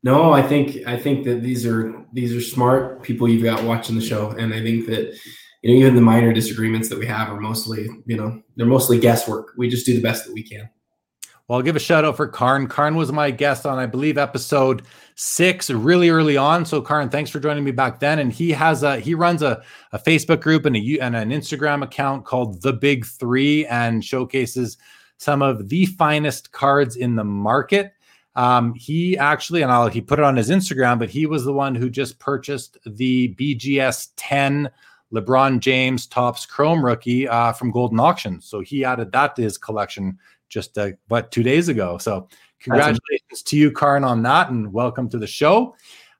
No, 0.02 0.32
I 0.32 0.42
think 0.42 0.86
I 0.86 0.98
think 0.98 1.24
that 1.24 1.42
these 1.42 1.66
are 1.66 1.94
these 2.14 2.34
are 2.34 2.40
smart 2.40 3.02
people 3.02 3.28
you've 3.28 3.44
got 3.44 3.62
watching 3.62 3.96
the 3.96 4.04
show, 4.04 4.30
and 4.30 4.54
I 4.54 4.62
think 4.62 4.86
that 4.86 5.18
you 5.62 5.70
know, 5.70 5.80
even 5.80 5.94
the 5.94 6.00
minor 6.00 6.32
disagreements 6.32 6.88
that 6.88 6.98
we 6.98 7.06
have 7.06 7.28
are 7.28 7.40
mostly, 7.40 7.88
you 8.06 8.16
know, 8.16 8.42
they're 8.56 8.66
mostly 8.66 8.98
guesswork. 8.98 9.52
We 9.56 9.68
just 9.68 9.86
do 9.86 9.94
the 9.94 10.02
best 10.02 10.26
that 10.26 10.32
we 10.32 10.42
can. 10.42 10.70
Well, 11.50 11.58
I'll 11.58 11.64
give 11.64 11.74
a 11.74 11.80
shout 11.80 12.04
out 12.04 12.16
for 12.16 12.28
Karn. 12.28 12.68
Karn 12.68 12.94
was 12.94 13.10
my 13.10 13.32
guest 13.32 13.66
on, 13.66 13.76
I 13.76 13.86
believe, 13.86 14.16
episode 14.16 14.82
six, 15.16 15.68
really 15.68 16.08
early 16.08 16.36
on. 16.36 16.64
So, 16.64 16.80
Karn, 16.80 17.08
thanks 17.08 17.28
for 17.28 17.40
joining 17.40 17.64
me 17.64 17.72
back 17.72 17.98
then. 17.98 18.20
And 18.20 18.32
he 18.32 18.52
has 18.52 18.84
a 18.84 19.00
he 19.00 19.14
runs 19.14 19.42
a, 19.42 19.60
a 19.92 19.98
Facebook 19.98 20.40
group 20.42 20.64
and 20.64 20.76
a 20.76 20.98
and 21.00 21.16
an 21.16 21.30
Instagram 21.30 21.82
account 21.82 22.24
called 22.24 22.62
The 22.62 22.72
Big 22.72 23.04
Three 23.04 23.66
and 23.66 24.04
showcases 24.04 24.78
some 25.16 25.42
of 25.42 25.68
the 25.68 25.86
finest 25.86 26.52
cards 26.52 26.94
in 26.94 27.16
the 27.16 27.24
market. 27.24 27.94
Um, 28.36 28.72
he 28.74 29.18
actually, 29.18 29.62
and 29.62 29.72
I'll 29.72 29.88
he 29.88 30.00
put 30.00 30.20
it 30.20 30.24
on 30.24 30.36
his 30.36 30.50
Instagram, 30.50 31.00
but 31.00 31.10
he 31.10 31.26
was 31.26 31.44
the 31.44 31.52
one 31.52 31.74
who 31.74 31.90
just 31.90 32.20
purchased 32.20 32.78
the 32.86 33.34
BGS 33.34 34.10
10 34.16 34.70
LeBron 35.12 35.60
James 35.60 36.06
Topps 36.06 36.46
Chrome 36.46 36.84
rookie 36.84 37.28
uh, 37.28 37.52
from 37.52 37.72
Goldin 37.72 38.00
Auction. 38.00 38.40
So 38.40 38.60
he 38.60 38.84
added 38.84 39.12
that 39.12 39.36
to 39.36 39.42
his 39.42 39.58
collection 39.58 40.18
just 40.48 40.76
uh, 40.78 40.90
what 41.08 41.30
two 41.30 41.42
days 41.42 41.68
ago. 41.68 41.98
So 41.98 42.28
congratulations 42.60 43.42
to 43.44 43.56
you, 43.56 43.70
Karn, 43.70 44.04
on 44.04 44.22
that, 44.22 44.50
and 44.50 44.72
welcome 44.72 45.08
to 45.10 45.18
the 45.18 45.26
show. 45.26 45.74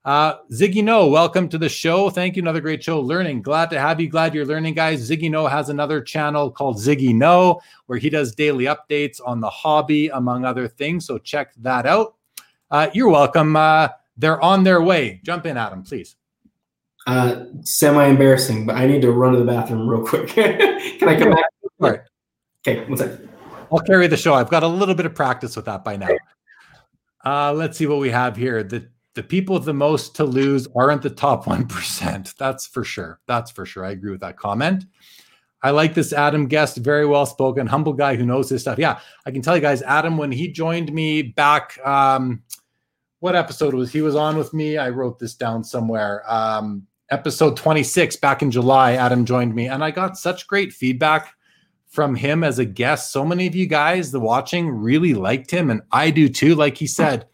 Uh, 0.04 0.38
Ziggy 0.50 0.82
No, 0.82 1.08
welcome 1.08 1.48
to 1.50 1.58
the 1.58 1.68
show. 1.68 2.08
Thank 2.08 2.34
you. 2.34 2.42
Another 2.42 2.62
great 2.62 2.82
show. 2.82 3.00
Learning. 3.00 3.42
Glad 3.42 3.68
to 3.70 3.78
have 3.78 4.00
you. 4.00 4.08
Glad 4.08 4.34
you're 4.34 4.46
learning, 4.46 4.74
guys. 4.74 5.08
Ziggy 5.08 5.30
No 5.30 5.46
has 5.46 5.68
another 5.68 6.00
channel 6.00 6.50
called 6.50 6.78
Ziggy 6.78 7.14
No, 7.14 7.60
where 7.86 7.98
he 7.98 8.08
does 8.08 8.34
daily 8.34 8.64
updates 8.64 9.20
on 9.24 9.40
the 9.40 9.50
hobby, 9.50 10.08
among 10.08 10.44
other 10.44 10.66
things. 10.66 11.04
So 11.04 11.18
check 11.18 11.52
that 11.56 11.84
out. 11.84 12.14
Uh, 12.70 12.88
you're 12.94 13.10
welcome. 13.10 13.54
Uh, 13.56 13.88
they're 14.16 14.40
on 14.40 14.64
their 14.64 14.80
way. 14.80 15.20
Jump 15.22 15.44
in, 15.44 15.58
Adam, 15.58 15.82
please. 15.82 16.16
Uh, 17.06 17.44
semi 17.62 18.06
embarrassing, 18.06 18.66
but 18.66 18.76
I 18.76 18.86
need 18.86 19.02
to 19.02 19.12
run 19.12 19.32
to 19.32 19.38
the 19.38 19.44
bathroom 19.44 19.88
real 19.88 20.04
quick. 20.04 20.28
Can 20.28 21.08
I 21.08 21.18
come 21.18 21.30
back? 21.30 21.44
All 21.80 21.90
right. 21.90 22.00
Okay, 22.66 22.84
one 22.86 22.98
second. 22.98 23.28
I'll 23.72 23.80
carry 23.80 24.06
the 24.06 24.16
show. 24.16 24.34
I've 24.34 24.50
got 24.50 24.62
a 24.62 24.68
little 24.68 24.94
bit 24.94 25.06
of 25.06 25.14
practice 25.14 25.56
with 25.56 25.64
that 25.64 25.84
by 25.84 25.96
now. 25.96 26.08
Uh, 27.24 27.52
let's 27.52 27.78
see 27.78 27.86
what 27.86 27.98
we 27.98 28.10
have 28.10 28.36
here. 28.36 28.62
The 28.62 28.88
the 29.14 29.22
people 29.22 29.56
with 29.56 29.64
the 29.64 29.74
most 29.74 30.14
to 30.16 30.24
lose 30.24 30.68
aren't 30.76 31.02
the 31.02 31.10
top 31.10 31.46
one 31.46 31.66
percent. 31.66 32.34
That's 32.38 32.66
for 32.66 32.84
sure. 32.84 33.20
That's 33.26 33.50
for 33.50 33.64
sure. 33.64 33.84
I 33.84 33.90
agree 33.90 34.12
with 34.12 34.20
that 34.20 34.36
comment. 34.36 34.84
I 35.62 35.70
like 35.70 35.92
this 35.92 36.12
Adam 36.12 36.46
guest, 36.46 36.78
very 36.78 37.04
well 37.04 37.26
spoken, 37.26 37.66
humble 37.66 37.92
guy 37.92 38.16
who 38.16 38.24
knows 38.24 38.48
his 38.48 38.62
stuff. 38.62 38.78
Yeah, 38.78 39.00
I 39.26 39.30
can 39.30 39.42
tell 39.42 39.54
you 39.54 39.60
guys, 39.60 39.82
Adam, 39.82 40.16
when 40.16 40.32
he 40.32 40.50
joined 40.50 40.90
me 40.90 41.20
back, 41.20 41.78
um, 41.86 42.42
what 43.18 43.36
episode 43.36 43.74
was 43.74 43.92
he 43.92 44.00
was 44.00 44.16
on 44.16 44.38
with 44.38 44.54
me? 44.54 44.78
I 44.78 44.88
wrote 44.88 45.18
this 45.18 45.34
down 45.34 45.62
somewhere. 45.62 46.24
Um, 46.26 46.86
episode 47.10 47.56
26 47.56 48.16
back 48.16 48.42
in 48.42 48.50
July, 48.50 48.92
Adam 48.92 49.24
joined 49.24 49.54
me, 49.54 49.66
and 49.66 49.82
I 49.82 49.90
got 49.90 50.16
such 50.16 50.46
great 50.46 50.72
feedback 50.72 51.34
from 51.86 52.14
him 52.14 52.44
as 52.44 52.58
a 52.58 52.64
guest. 52.64 53.10
So 53.10 53.24
many 53.24 53.46
of 53.46 53.54
you 53.54 53.66
guys, 53.66 54.12
the 54.12 54.20
watching, 54.20 54.68
really 54.68 55.14
liked 55.14 55.50
him, 55.50 55.70
and 55.70 55.82
I 55.90 56.10
do 56.10 56.28
too. 56.28 56.54
Like 56.54 56.76
he 56.76 56.86
said, 56.86 57.26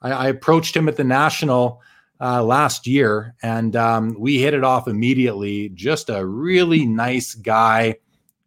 I, 0.00 0.12
I 0.12 0.28
approached 0.28 0.76
him 0.76 0.88
at 0.88 0.96
the 0.96 1.04
national 1.04 1.82
uh, 2.20 2.42
last 2.42 2.86
year, 2.86 3.34
and 3.42 3.76
um, 3.76 4.16
we 4.18 4.38
hit 4.38 4.54
it 4.54 4.64
off 4.64 4.88
immediately. 4.88 5.68
Just 5.70 6.08
a 6.08 6.24
really 6.24 6.86
nice 6.86 7.34
guy, 7.34 7.96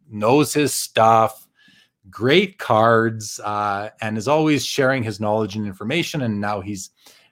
knows 0.09 0.53
his 0.53 0.73
stuff, 0.73 1.47
great 2.09 2.57
cards, 2.57 3.39
uh, 3.43 3.89
and 4.01 4.17
is 4.17 4.27
always 4.27 4.65
sharing 4.65 5.03
his 5.03 5.19
knowledge 5.19 5.55
and 5.55 5.67
information. 5.67 6.23
And 6.23 6.41
now 6.41 6.59
he's 6.59 6.89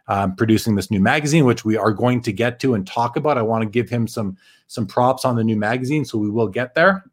um, 0.09 0.35
producing 0.35 0.75
this 0.75 0.91
new 0.91 0.99
magazine, 0.99 1.45
which 1.45 1.63
we 1.63 1.77
are 1.77 1.93
going 1.93 2.19
to 2.21 2.33
get 2.33 2.59
to 2.59 2.73
and 2.73 2.85
talk 2.85 3.15
about. 3.15 3.37
I 3.37 3.43
want 3.43 3.61
to 3.61 3.69
give 3.69 3.89
him 3.89 4.07
some 4.07 4.35
some 4.67 4.85
props 4.85 5.23
on 5.23 5.35
the 5.35 5.43
new 5.43 5.55
magazine, 5.55 6.03
so 6.03 6.17
we 6.17 6.29
will 6.29 6.47
get 6.47 6.73
there. 6.73 7.05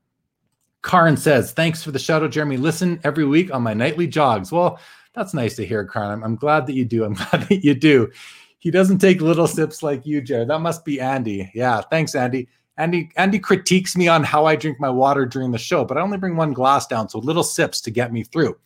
Karn 0.82 1.16
says, 1.16 1.52
"Thanks 1.52 1.82
for 1.82 1.92
the 1.92 1.98
shout 1.98 2.22
out, 2.22 2.30
Jeremy. 2.30 2.56
Listen 2.56 2.98
every 3.04 3.24
week 3.24 3.54
on 3.54 3.62
my 3.62 3.74
nightly 3.74 4.06
jogs." 4.06 4.50
Well, 4.50 4.80
that's 5.14 5.34
nice 5.34 5.54
to 5.56 5.66
hear, 5.66 5.84
Karn. 5.84 6.10
I'm, 6.10 6.24
I'm 6.24 6.36
glad 6.36 6.66
that 6.66 6.72
you 6.72 6.86
do. 6.86 7.04
I'm 7.04 7.14
glad 7.30 7.42
that 7.48 7.62
you 7.62 7.74
do. 7.74 8.10
He 8.58 8.70
doesn't 8.70 8.98
take 8.98 9.20
little 9.20 9.46
sips 9.46 9.82
like 9.82 10.06
you, 10.06 10.22
Jared. 10.22 10.48
That 10.48 10.60
must 10.60 10.84
be 10.84 11.00
Andy. 11.00 11.50
Yeah, 11.54 11.82
thanks, 11.82 12.14
Andy. 12.14 12.48
Andy 12.78 13.10
Andy 13.16 13.38
critiques 13.38 13.94
me 13.94 14.08
on 14.08 14.24
how 14.24 14.46
I 14.46 14.56
drink 14.56 14.80
my 14.80 14.90
water 14.90 15.26
during 15.26 15.50
the 15.50 15.58
show, 15.58 15.84
but 15.84 15.98
I 15.98 16.00
only 16.00 16.18
bring 16.18 16.36
one 16.36 16.54
glass 16.54 16.86
down, 16.86 17.10
so 17.10 17.18
little 17.18 17.44
sips 17.44 17.82
to 17.82 17.90
get 17.90 18.10
me 18.10 18.24
through. 18.24 18.56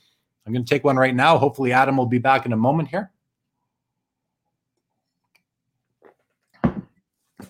I'm 0.47 0.53
going 0.53 0.65
to 0.65 0.71
take 0.73 0.85
one 0.85 0.97
right 0.97 1.15
now. 1.15 1.37
Hopefully, 1.37 1.73
Adam 1.73 1.97
will 1.97 2.07
be 2.07 2.19
back 2.19 2.47
in 2.47 2.53
a 2.53 2.57
moment 2.57 2.89
here. 2.89 3.11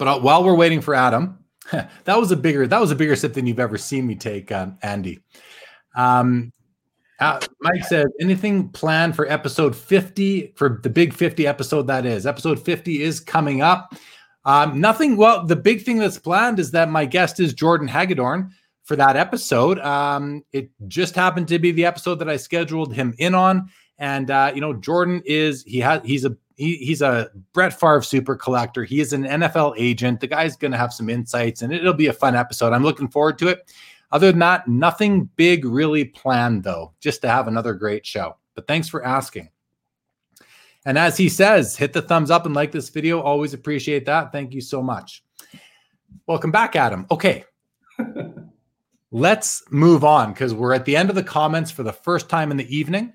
But 0.01 0.09
uh, 0.09 0.19
while 0.19 0.43
we're 0.43 0.55
waiting 0.55 0.81
for 0.81 0.95
Adam, 0.95 1.45
that 1.71 2.19
was 2.19 2.33
a 2.33 2.37
bigger 2.37 2.67
that 2.67 2.81
was 2.81 2.91
a 2.91 2.97
bigger 2.97 3.15
sip 3.15 3.35
than 3.35 3.47
you've 3.47 3.61
ever 3.61 3.77
seen 3.77 4.07
me 4.07 4.15
take, 4.15 4.51
um, 4.51 4.79
Andy. 4.81 5.21
Um, 5.95 6.55
uh, 7.19 7.39
Mike 7.61 7.85
said, 7.85 8.07
anything 8.19 8.71
planned 8.71 9.15
for 9.15 9.31
episode 9.31 9.77
50 9.77 10.55
for 10.57 10.81
the 10.83 10.89
big 10.89 11.13
50 11.13 11.47
episode 11.47 11.87
that 11.89 12.07
is? 12.07 12.27
Episode 12.27 12.59
50 12.59 13.03
is 13.03 13.21
coming 13.21 13.61
up. 13.61 13.95
Um, 14.47 14.81
nothing. 14.81 15.19
Well, 15.19 15.45
the 15.45 15.55
big 15.55 15.83
thing 15.83 15.99
that's 15.99 16.19
planned 16.19 16.59
is 16.59 16.71
that 16.71 16.89
my 16.89 17.05
guest 17.05 17.39
is 17.39 17.53
Jordan 17.53 17.87
Hagedorn 17.87 18.53
for 18.85 18.97
that 18.97 19.17
episode. 19.17 19.79
Um, 19.81 20.43
it 20.51 20.71
just 20.89 21.15
happened 21.15 21.49
to 21.49 21.59
be 21.59 21.73
the 21.73 21.85
episode 21.85 22.21
that 22.21 22.31
I 22.31 22.39
scheduled 22.39 22.95
him 22.95 23.15
in 23.19 23.35
on. 23.35 23.69
And 23.99 24.31
uh, 24.31 24.53
you 24.55 24.63
know, 24.63 24.73
Jordan 24.73 25.21
is 25.27 25.63
he 25.65 25.81
has 25.81 26.01
he's 26.07 26.25
a 26.25 26.35
he, 26.61 26.77
he's 26.77 27.01
a 27.01 27.31
Brett 27.55 27.73
Favre 27.73 28.03
super 28.03 28.37
collector. 28.37 28.85
He 28.85 29.01
is 29.01 29.15
an 29.15 29.25
NFL 29.25 29.75
agent. 29.79 30.21
The 30.21 30.27
guy's 30.27 30.57
going 30.57 30.73
to 30.73 30.79
have 30.79 30.93
some 30.93 31.09
insights, 31.09 31.63
and 31.63 31.73
it'll 31.73 31.95
be 31.95 32.09
a 32.09 32.13
fun 32.13 32.37
episode. 32.37 32.75
I'm 32.75 32.83
looking 32.83 33.09
forward 33.09 33.39
to 33.39 33.49
it. 33.49 33.73
Other 34.13 34.31
than 34.31 34.41
that, 34.41 34.69
nothing 34.69 35.31
big 35.37 35.65
really 35.65 36.05
planned 36.05 36.63
though, 36.63 36.93
just 37.01 37.23
to 37.23 37.31
have 37.31 37.49
another 37.49 37.73
great 37.73 38.05
show. 38.05 38.37
But 38.55 38.67
thanks 38.67 38.91
for 38.91 39.03
asking. 39.03 39.49
And 40.85 40.99
as 40.99 41.17
he 41.17 41.31
says, 41.31 41.79
hit 41.79 41.95
the 41.95 42.03
thumbs 42.03 42.31
up 42.31 42.45
and 42.45 42.55
like 42.55 42.73
this 42.73 42.91
video. 42.91 43.23
Always 43.23 43.55
appreciate 43.55 44.05
that. 44.05 44.31
Thank 44.31 44.53
you 44.53 44.61
so 44.61 44.83
much. 44.83 45.25
Welcome 46.27 46.51
back, 46.51 46.77
Adam. 46.77 47.07
Okay. 47.11 47.45
Let's 49.11 49.63
move 49.71 50.05
on 50.05 50.35
because 50.35 50.53
we're 50.53 50.75
at 50.75 50.85
the 50.85 50.97
end 50.97 51.09
of 51.09 51.17
the 51.17 51.23
comments 51.23 51.71
for 51.71 51.85
the 51.85 51.93
first 51.93 52.29
time 52.29 52.51
in 52.51 52.59
the 52.59 52.77
evening. 52.77 53.15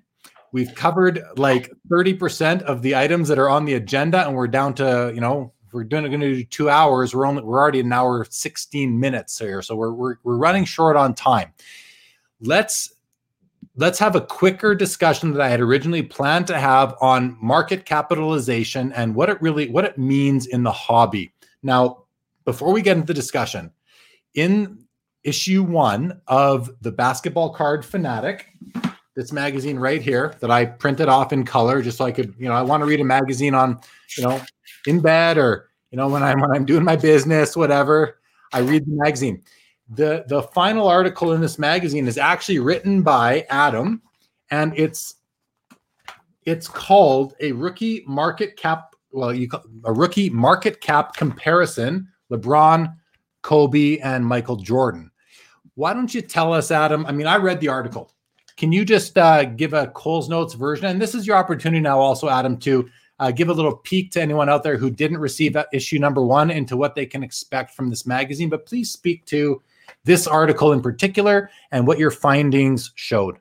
We've 0.55 0.73
covered 0.73 1.21
like 1.35 1.69
30% 1.89 2.61
of 2.61 2.81
the 2.81 2.95
items 2.95 3.27
that 3.27 3.37
are 3.37 3.49
on 3.49 3.65
the 3.65 3.73
agenda, 3.73 4.25
and 4.25 4.37
we're 4.37 4.47
down 4.47 4.73
to, 4.75 5.11
you 5.13 5.19
know, 5.19 5.51
we're 5.73 5.83
doing 5.83 6.05
going 6.05 6.21
to 6.21 6.33
do 6.33 6.43
two 6.45 6.69
hours. 6.69 7.13
We're 7.13 7.25
only 7.25 7.43
we're 7.43 7.59
already 7.59 7.81
an 7.81 7.91
hour 7.91 8.25
16 8.29 8.97
minutes 8.97 9.37
here, 9.37 9.61
so 9.61 9.75
we're 9.75 9.91
we're, 9.91 10.15
we're 10.23 10.37
running 10.37 10.63
short 10.63 10.95
on 10.95 11.13
time. 11.13 11.51
Let's 12.39 12.93
let's 13.75 13.99
have 13.99 14.15
a 14.15 14.21
quicker 14.21 14.75
discussion 14.75 15.33
that 15.33 15.41
I 15.41 15.49
had 15.49 15.59
originally 15.59 16.03
planned 16.03 16.47
to 16.47 16.57
have 16.57 16.95
on 17.01 17.37
market 17.41 17.83
capitalization 17.83 18.93
and 18.93 19.13
what 19.13 19.29
it 19.29 19.41
really 19.41 19.67
what 19.67 19.83
it 19.83 19.97
means 19.97 20.47
in 20.47 20.63
the 20.63 20.71
hobby. 20.71 21.33
Now, 21.63 22.05
before 22.45 22.71
we 22.71 22.81
get 22.81 22.95
into 22.95 23.07
the 23.07 23.13
discussion, 23.13 23.73
in 24.35 24.85
issue 25.25 25.63
one 25.63 26.21
of 26.27 26.71
the 26.79 26.93
basketball 26.93 27.49
card 27.49 27.83
fanatic, 27.83 28.53
this 29.15 29.31
magazine 29.31 29.79
right 29.79 30.01
here 30.01 30.35
that 30.41 30.51
I 30.51 30.65
printed 30.65 31.07
off 31.07 31.31
in 31.31 31.45
color 31.45 31.81
just 31.81 31.97
so 31.97 32.05
I 32.05 32.11
could, 32.11 32.35
you 32.37 32.47
know, 32.47 32.53
I 32.53 32.61
want 32.61 32.81
to 32.81 32.85
read 32.85 32.99
a 32.99 33.05
magazine 33.05 33.55
on, 33.55 33.79
you 34.17 34.23
know, 34.23 34.41
in 34.85 34.99
bed 34.99 35.37
or, 35.37 35.69
you 35.91 35.97
know, 35.97 36.09
when 36.09 36.21
I'm 36.21 36.39
when 36.39 36.51
I'm 36.51 36.65
doing 36.65 36.83
my 36.83 36.95
business, 36.95 37.55
whatever. 37.55 38.19
I 38.53 38.59
read 38.59 38.85
the 38.85 38.91
magazine. 38.91 39.41
The 39.89 40.25
the 40.27 40.43
final 40.43 40.87
article 40.87 41.31
in 41.33 41.41
this 41.41 41.57
magazine 41.57 42.07
is 42.07 42.17
actually 42.17 42.59
written 42.59 43.01
by 43.01 43.45
Adam 43.49 44.01
and 44.51 44.73
it's 44.75 45.15
it's 46.43 46.67
called 46.67 47.35
a 47.39 47.53
rookie 47.53 48.03
market 48.05 48.57
cap 48.57 48.95
well, 49.11 49.33
you 49.33 49.47
call, 49.47 49.63
a 49.85 49.93
rookie 49.93 50.29
market 50.29 50.81
cap 50.81 51.15
comparison, 51.15 52.09
LeBron, 52.31 52.93
Kobe 53.43 53.99
and 53.99 54.25
Michael 54.25 54.57
Jordan. 54.57 55.09
Why 55.75 55.93
don't 55.93 56.13
you 56.13 56.21
tell 56.21 56.53
us 56.53 56.69
Adam? 56.69 57.05
I 57.05 57.13
mean, 57.13 57.27
I 57.27 57.37
read 57.37 57.61
the 57.61 57.69
article 57.69 58.11
can 58.57 58.71
you 58.71 58.85
just 58.85 59.17
uh, 59.17 59.43
give 59.45 59.73
a 59.73 59.87
Coles 59.87 60.29
Notes 60.29 60.53
version? 60.53 60.85
And 60.85 61.01
this 61.01 61.13
is 61.13 61.27
your 61.27 61.35
opportunity 61.35 61.81
now, 61.81 61.99
also, 61.99 62.29
Adam, 62.29 62.57
to 62.59 62.89
uh, 63.19 63.31
give 63.31 63.49
a 63.49 63.53
little 63.53 63.75
peek 63.75 64.11
to 64.11 64.21
anyone 64.21 64.49
out 64.49 64.63
there 64.63 64.77
who 64.77 64.89
didn't 64.89 65.17
receive 65.17 65.57
issue 65.73 65.99
number 65.99 66.23
one 66.23 66.49
into 66.49 66.77
what 66.77 66.95
they 66.95 67.05
can 67.05 67.23
expect 67.23 67.73
from 67.73 67.89
this 67.89 68.05
magazine. 68.05 68.49
But 68.49 68.65
please 68.65 68.91
speak 68.91 69.25
to 69.25 69.61
this 70.03 70.27
article 70.27 70.73
in 70.73 70.81
particular 70.81 71.49
and 71.71 71.85
what 71.85 71.99
your 71.99 72.11
findings 72.11 72.91
showed. 72.95 73.37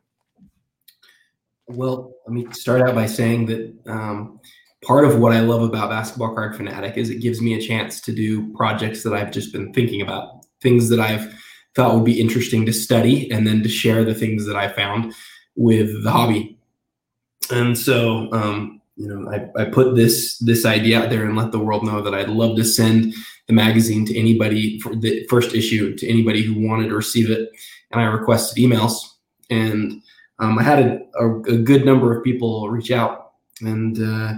Well, 1.66 2.12
let 2.26 2.34
me 2.34 2.46
start 2.52 2.82
out 2.82 2.94
by 2.94 3.06
saying 3.06 3.46
that 3.46 3.74
um, 3.86 4.40
part 4.84 5.04
of 5.04 5.18
what 5.18 5.32
I 5.32 5.40
love 5.40 5.62
about 5.62 5.90
Basketball 5.90 6.34
Card 6.34 6.56
Fanatic 6.56 6.96
is 6.96 7.08
it 7.08 7.20
gives 7.20 7.40
me 7.40 7.54
a 7.54 7.60
chance 7.60 8.00
to 8.02 8.12
do 8.12 8.52
projects 8.54 9.02
that 9.04 9.14
I've 9.14 9.30
just 9.30 9.52
been 9.52 9.72
thinking 9.72 10.02
about, 10.02 10.44
things 10.60 10.88
that 10.90 11.00
I've 11.00 11.34
thought 11.74 11.94
would 11.94 12.04
be 12.04 12.20
interesting 12.20 12.64
to 12.66 12.72
study 12.72 13.30
and 13.30 13.46
then 13.46 13.62
to 13.62 13.68
share 13.68 14.04
the 14.04 14.14
things 14.14 14.46
that 14.46 14.56
I 14.56 14.68
found 14.68 15.14
with 15.56 16.02
the 16.02 16.10
hobby. 16.10 16.58
And 17.50 17.76
so, 17.76 18.32
um, 18.32 18.80
you 18.96 19.08
know, 19.08 19.30
I, 19.30 19.62
I 19.62 19.64
put 19.66 19.96
this 19.96 20.38
this 20.38 20.64
idea 20.64 21.02
out 21.02 21.10
there 21.10 21.24
and 21.24 21.36
let 21.36 21.52
the 21.52 21.58
world 21.58 21.84
know 21.84 22.00
that 22.00 22.14
I'd 22.14 22.28
love 22.28 22.56
to 22.56 22.64
send 22.64 23.12
the 23.46 23.52
magazine 23.52 24.06
to 24.06 24.16
anybody 24.16 24.80
for 24.80 24.94
the 24.94 25.26
first 25.28 25.54
issue 25.54 25.96
to 25.96 26.08
anybody 26.08 26.42
who 26.42 26.66
wanted 26.66 26.88
to 26.88 26.96
receive 26.96 27.30
it. 27.30 27.50
And 27.90 28.00
I 28.00 28.04
requested 28.04 28.62
emails, 28.62 28.94
and 29.50 30.00
um, 30.38 30.58
I 30.58 30.62
had 30.62 30.78
a, 30.80 31.00
a, 31.18 31.40
a, 31.40 31.58
good 31.58 31.84
number 31.84 32.16
of 32.16 32.24
people 32.24 32.68
reach 32.68 32.90
out. 32.90 33.32
And 33.60 33.98
uh, 34.00 34.34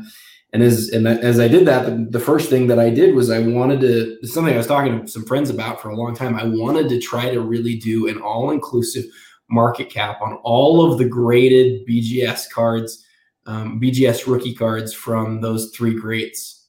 and 0.57 0.65
as 0.65 0.89
and 0.89 1.07
as 1.07 1.39
I 1.39 1.49
did 1.49 1.67
that, 1.67 1.85
the, 1.85 2.07
the, 2.09 2.19
first 2.19 2.49
thing 2.49 2.67
that 2.69 2.79
I 2.79 2.89
did 2.89 3.15
was 3.15 3.29
I 3.29 3.41
wanted 3.41 3.79
to 3.83 4.27
something 4.27 4.55
I 4.55 4.57
was 4.57 4.67
talking 4.67 5.05
to 5.05 5.07
some 5.07 5.27
friends 5.27 5.51
about 5.51 5.83
for 5.83 5.91
a 5.91 5.95
long 5.95 6.17
time. 6.17 6.35
I 6.35 6.45
wanted 6.45 6.89
to 6.89 6.99
try 6.99 7.31
to 7.31 7.43
really 7.43 7.77
do 7.77 8.09
an 8.09 8.23
all-inclusive 8.23 9.05
market 9.51 9.91
cap 9.91 10.23
on 10.23 10.39
all 10.45 10.91
of 10.91 10.97
the 10.97 11.05
graded 11.05 11.87
BGS 11.87 12.49
cards, 12.49 13.05
um, 13.45 13.79
BGS 13.79 14.27
rookie 14.27 14.55
cards 14.55 14.95
from 14.95 15.43
those 15.43 15.73
three 15.77 15.95
greats. 15.95 16.67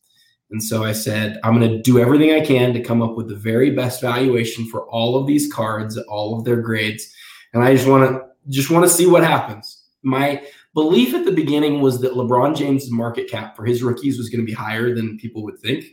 And 0.51 0.61
so 0.61 0.83
I 0.83 0.91
said, 0.91 1.39
I'm 1.45 1.57
going 1.57 1.71
to 1.71 1.81
do 1.81 1.97
everything 1.97 2.31
I 2.31 2.45
can 2.45 2.73
to 2.73 2.83
come 2.83 3.01
up 3.01 3.15
with 3.15 3.29
the 3.29 3.35
very 3.35 3.71
best 3.71 4.01
valuation 4.01 4.67
for 4.67 4.85
all 4.89 5.15
of 5.15 5.27
these 5.27 5.51
cards, 5.51 5.97
all 6.09 6.37
of 6.37 6.43
their 6.43 6.61
grades, 6.61 7.09
and 7.53 7.63
I 7.63 7.73
just 7.73 7.87
want 7.87 8.11
to 8.11 8.21
just 8.49 8.69
want 8.69 8.83
to 8.83 8.89
see 8.89 9.05
what 9.05 9.23
happens. 9.23 9.83
My 10.03 10.43
belief 10.77 11.15
at 11.15 11.25
the 11.25 11.31
beginning 11.31 11.81
was 11.81 12.01
that 12.01 12.13
LeBron 12.13 12.55
James' 12.55 12.91
market 12.91 13.27
cap 13.27 13.55
for 13.55 13.65
his 13.65 13.81
rookies 13.81 14.19
was 14.19 14.29
going 14.29 14.41
to 14.41 14.45
be 14.45 14.53
higher 14.53 14.93
than 14.93 15.17
people 15.17 15.43
would 15.43 15.57
think. 15.57 15.85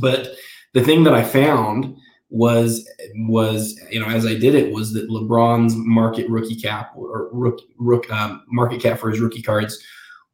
But 0.00 0.34
the 0.74 0.82
thing 0.82 1.04
that 1.04 1.14
I 1.14 1.22
found 1.22 1.96
was 2.28 2.86
was 3.14 3.80
you 3.88 4.00
know 4.00 4.08
as 4.08 4.26
I 4.26 4.34
did 4.34 4.56
it 4.56 4.74
was 4.74 4.92
that 4.94 5.08
LeBron's 5.08 5.74
market 5.76 6.28
rookie 6.28 6.56
cap 6.56 6.90
or 6.96 7.30
rook, 7.32 7.60
rook 7.78 8.10
um, 8.10 8.42
market 8.48 8.82
cap 8.82 8.98
for 8.98 9.10
his 9.10 9.20
rookie 9.20 9.42
cards 9.42 9.80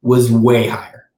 was 0.01 0.31
way 0.31 0.67
higher. 0.67 1.11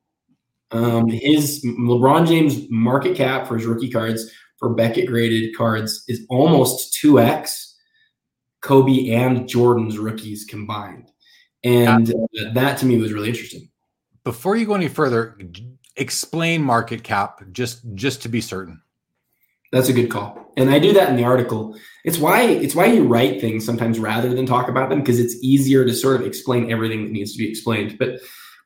Um, 0.72 1.08
his 1.08 1.64
LeBron 1.64 2.28
James 2.28 2.70
market 2.70 3.16
cap 3.16 3.48
for 3.48 3.56
his 3.56 3.66
rookie 3.66 3.90
cards 3.90 4.30
for 4.58 4.74
Beckett 4.74 5.08
graded 5.08 5.56
cards 5.56 6.04
is 6.10 6.26
almost 6.30 6.94
two 6.94 7.22
x 7.22 7.74
Kobe 8.60 9.12
and 9.12 9.48
Jordan's 9.48 9.98
rookies 9.98 10.44
combined. 10.44 11.10
And 11.63 12.09
uh, 12.09 12.53
that 12.53 12.77
to 12.79 12.85
me 12.85 12.97
was 12.97 13.13
really 13.13 13.29
interesting. 13.29 13.69
Before 14.23 14.55
you 14.55 14.65
go 14.65 14.75
any 14.75 14.88
further, 14.88 15.38
explain 15.95 16.61
market 16.61 17.03
cap 17.03 17.41
just 17.51 17.81
just 17.95 18.21
to 18.23 18.29
be 18.29 18.41
certain. 18.41 18.81
That's 19.71 19.89
a 19.89 19.93
good 19.93 20.09
call. 20.09 20.53
And 20.55 20.69
I 20.69 20.79
do 20.79 20.93
that 20.93 21.09
in 21.09 21.17
the 21.17 21.23
article. 21.23 21.77
It's 22.05 22.17
why 22.17 22.43
it's 22.43 22.75
why 22.75 22.85
you 22.85 23.03
write 23.03 23.41
things 23.41 23.65
sometimes 23.65 23.99
rather 23.99 24.34
than 24.34 24.45
talk 24.45 24.69
about 24.69 24.89
them 24.89 24.99
because 24.99 25.19
it's 25.19 25.35
easier 25.43 25.85
to 25.85 25.93
sort 25.93 26.21
of 26.21 26.27
explain 26.27 26.71
everything 26.71 27.03
that 27.03 27.11
needs 27.11 27.34
to 27.34 27.38
be 27.38 27.49
explained. 27.49 27.97
But 27.97 28.19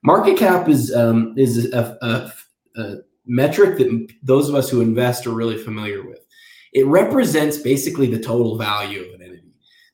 market 0.03 0.37
cap 0.37 0.69
is 0.69 0.93
um, 0.93 1.33
is 1.37 1.71
a, 1.73 1.97
a, 2.01 2.81
a 2.81 2.95
metric 3.25 3.77
that 3.77 4.07
those 4.21 4.49
of 4.49 4.55
us 4.55 4.69
who 4.69 4.81
invest 4.81 5.25
are 5.25 5.31
really 5.31 5.57
familiar 5.57 6.05
with. 6.05 6.19
It 6.73 6.85
represents 6.85 7.57
basically 7.57 8.07
the 8.07 8.19
total 8.19 8.57
value 8.57 9.01
of 9.01 9.13
an. 9.15 9.20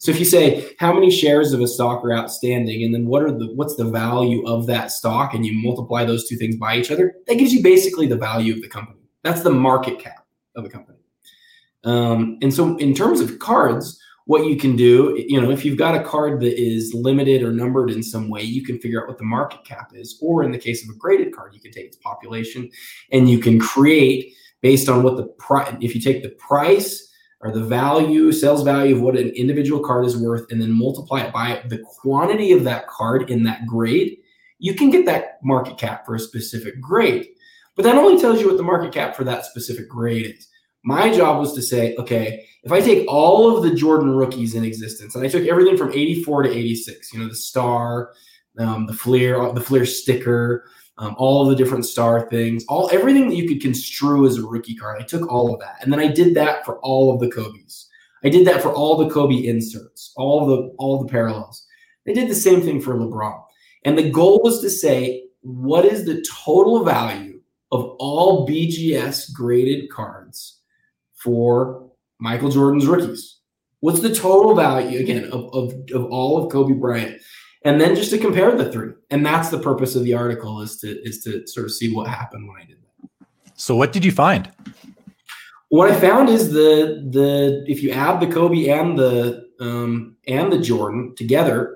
So 0.08 0.12
if 0.12 0.20
you 0.20 0.26
say 0.26 0.74
how 0.80 0.94
many 0.94 1.12
shares 1.12 1.52
of 1.52 1.60
a 1.60 1.68
stock 1.68 2.02
are 2.06 2.14
outstanding, 2.14 2.82
and 2.82 2.96
then 2.96 3.08
what 3.08 3.24
are 3.24 3.32
the 3.38 3.48
what's 3.56 3.76
the 3.76 3.84
value 3.84 4.42
of 4.48 4.66
that 4.68 4.90
stock, 4.90 5.34
and 5.34 5.46
you 5.46 5.62
multiply 5.62 6.06
those 6.06 6.30
two 6.30 6.38
things 6.38 6.56
by 6.56 6.78
each 6.78 6.92
other, 6.92 7.16
that 7.28 7.36
gives 7.36 7.54
you 7.54 7.62
basically 7.62 8.08
the 8.08 8.16
value 8.16 8.54
of 8.54 8.62
the 8.62 8.70
company. 8.70 9.02
That's 9.26 9.42
the 9.42 9.52
market 9.52 10.00
cap 10.00 10.26
of 10.56 10.64
a 10.64 10.70
company. 10.70 11.00
Um, 11.84 12.38
and 12.42 12.54
so 12.54 12.78
in 12.78 12.94
terms 12.94 13.20
of 13.20 13.38
cards, 13.40 14.00
what 14.28 14.46
you 14.46 14.56
can 14.56 14.78
do, 14.78 15.22
you 15.28 15.42
know, 15.42 15.52
if 15.52 15.66
you've 15.66 15.78
got 15.78 15.94
a 15.94 16.02
card 16.02 16.40
that 16.40 16.58
is 16.58 16.94
limited 16.94 17.44
or 17.44 17.52
numbered 17.52 17.92
in 17.92 18.02
some 18.02 18.30
way, 18.30 18.44
you 18.44 18.64
can 18.64 18.80
figure 18.80 19.02
out 19.02 19.10
what 19.10 19.18
the 19.18 19.26
market 19.26 19.66
cap 19.66 19.92
is. 19.94 20.18
Or 20.22 20.42
in 20.42 20.54
the 20.54 20.58
case 20.58 20.86
of 20.86 20.96
a 20.96 20.98
graded 20.98 21.36
card, 21.36 21.54
you 21.54 21.60
can 21.60 21.74
take 21.74 21.88
its 21.88 21.98
population 21.98 22.70
and 23.12 23.30
you 23.30 23.40
can 23.40 23.60
create 23.60 24.34
based 24.62 24.88
on 24.88 25.04
what 25.04 25.18
the 25.18 25.24
price, 25.38 25.76
if 25.82 25.94
you 25.94 26.00
take 26.00 26.24
the 26.24 26.30
price 26.30 27.07
or 27.48 27.52
the 27.52 27.64
value, 27.64 28.32
sales 28.32 28.64
value 28.64 28.96
of 28.96 29.02
what 29.02 29.18
an 29.18 29.30
individual 29.30 29.82
card 29.82 30.06
is 30.06 30.18
worth, 30.18 30.52
and 30.52 30.62
then 30.62 30.72
multiply 30.72 31.22
it 31.22 31.34
by 31.34 31.64
the 31.68 31.78
quantity 31.80 32.52
of 32.52 32.66
that 32.66 32.88
card 32.88 33.30
in 33.30 33.44
that 33.44 33.66
grade, 33.66 34.18
you 34.60 34.74
can 34.74 34.90
get 34.90 35.06
that 35.06 35.40
market 35.44 35.78
cap 35.78 36.06
for 36.06 36.16
a 36.16 36.20
specific 36.20 36.82
grade. 36.82 37.28
But 37.76 37.84
that 37.84 37.96
only 37.96 38.20
tells 38.20 38.42
you 38.42 38.48
what 38.48 38.58
the 38.58 38.64
market 38.64 38.94
cap 38.94 39.16
for 39.16 39.24
that 39.24 39.46
specific 39.46 39.88
grade 39.88 40.36
is. 40.38 40.48
My 40.84 41.14
job 41.14 41.40
was 41.40 41.54
to 41.54 41.62
say, 41.62 41.96
okay, 41.96 42.46
if 42.64 42.72
I 42.72 42.82
take 42.82 43.08
all 43.08 43.56
of 43.56 43.64
the 43.64 43.74
Jordan 43.74 44.12
rookies 44.12 44.56
in 44.56 44.66
existence, 44.66 45.16
and 45.16 45.26
I 45.26 45.30
took 45.30 45.46
everything 45.48 45.78
from 45.78 45.92
84 45.92 46.44
to 46.44 46.50
86, 46.50 47.14
you 47.14 47.20
know, 47.20 47.30
the 47.30 47.36
star, 47.36 48.12
um, 48.60 48.88
the 48.88 48.94
Fleer, 48.94 49.54
the 49.54 49.62
Fleer 49.62 49.86
sticker, 49.86 50.66
um, 50.98 51.16
all 51.18 51.46
the 51.46 51.56
different 51.56 51.86
star 51.86 52.28
things, 52.30 52.66
all 52.68 52.90
everything 52.92 53.30
that 53.30 53.36
you 53.36 53.48
could 53.48 53.62
construe 53.62 54.26
as 54.26 54.38
a 54.38 54.46
rookie 54.46 54.76
card. 54.76 55.02
I 55.02 55.06
took 55.06 55.32
all 55.32 55.54
of 55.54 55.60
that, 55.60 55.78
and 55.82 55.92
then 55.92 56.00
I 56.00 56.08
did 56.08 56.36
that 56.36 56.66
for 56.66 56.80
all 56.80 57.14
of 57.14 57.20
the 57.20 57.30
Kobe's. 57.30 57.88
I 58.24 58.30
did 58.30 58.48
that 58.48 58.62
for 58.62 58.74
all 58.74 58.98
the 58.98 59.10
Kobe 59.10 59.46
inserts, 59.46 60.14
all 60.18 60.46
the 60.46 60.74
all 60.78 61.04
the 61.04 61.10
parallels. 61.10 61.66
I 62.08 62.14
did 62.14 62.30
the 62.30 62.36
same 62.36 62.62
thing 62.62 62.82
for 62.82 62.96
LeBron, 62.96 63.42
and 63.86 63.98
the 63.98 64.10
goal 64.10 64.42
was 64.44 64.62
to 64.62 64.70
say 64.70 65.24
what 65.42 65.86
is 65.86 66.06
the 66.06 66.26
total 66.30 66.84
value 66.84 67.42
of 67.72 67.96
all 68.00 68.48
BGS 68.48 69.34
graded 69.34 69.90
cards 69.90 70.62
for 71.14 71.90
Michael 72.20 72.50
Jordan's 72.50 72.88
rookies. 72.88 73.40
What's 73.82 74.00
the 74.00 74.14
total 74.14 74.56
value 74.56 75.00
again 75.00 75.26
of, 75.26 75.54
of, 75.54 75.74
of 75.94 76.06
all 76.06 76.44
of 76.44 76.52
Kobe 76.52 76.74
Bryant? 76.74 77.22
And 77.68 77.82
then 77.82 77.96
just 77.96 78.12
to 78.12 78.18
compare 78.18 78.56
the 78.56 78.72
three. 78.72 78.94
And 79.12 79.26
that's 79.26 79.50
the 79.50 79.60
purpose 79.60 79.94
of 79.98 80.06
the 80.06 80.14
article 80.14 80.62
is 80.62 80.78
to 80.78 80.88
is 81.02 81.22
to 81.26 81.46
sort 81.48 81.66
of 81.66 81.74
see 81.74 81.94
what 81.94 82.08
happened 82.08 82.48
when 82.48 82.62
I 82.62 82.64
did 82.64 82.78
that. 82.82 83.28
So 83.56 83.76
what 83.76 83.92
did 83.92 84.06
you 84.06 84.12
find? 84.14 84.50
What 85.68 85.92
I 85.92 86.00
found 86.00 86.30
is 86.30 86.54
the 86.54 87.06
the 87.12 87.66
if 87.68 87.84
you 87.84 87.92
add 87.92 88.22
the 88.22 88.28
Kobe 88.28 88.70
and 88.70 88.98
the 88.98 89.50
um, 89.60 90.16
and 90.30 90.50
the 90.50 90.60
Jordan 90.60 91.14
together, 91.18 91.76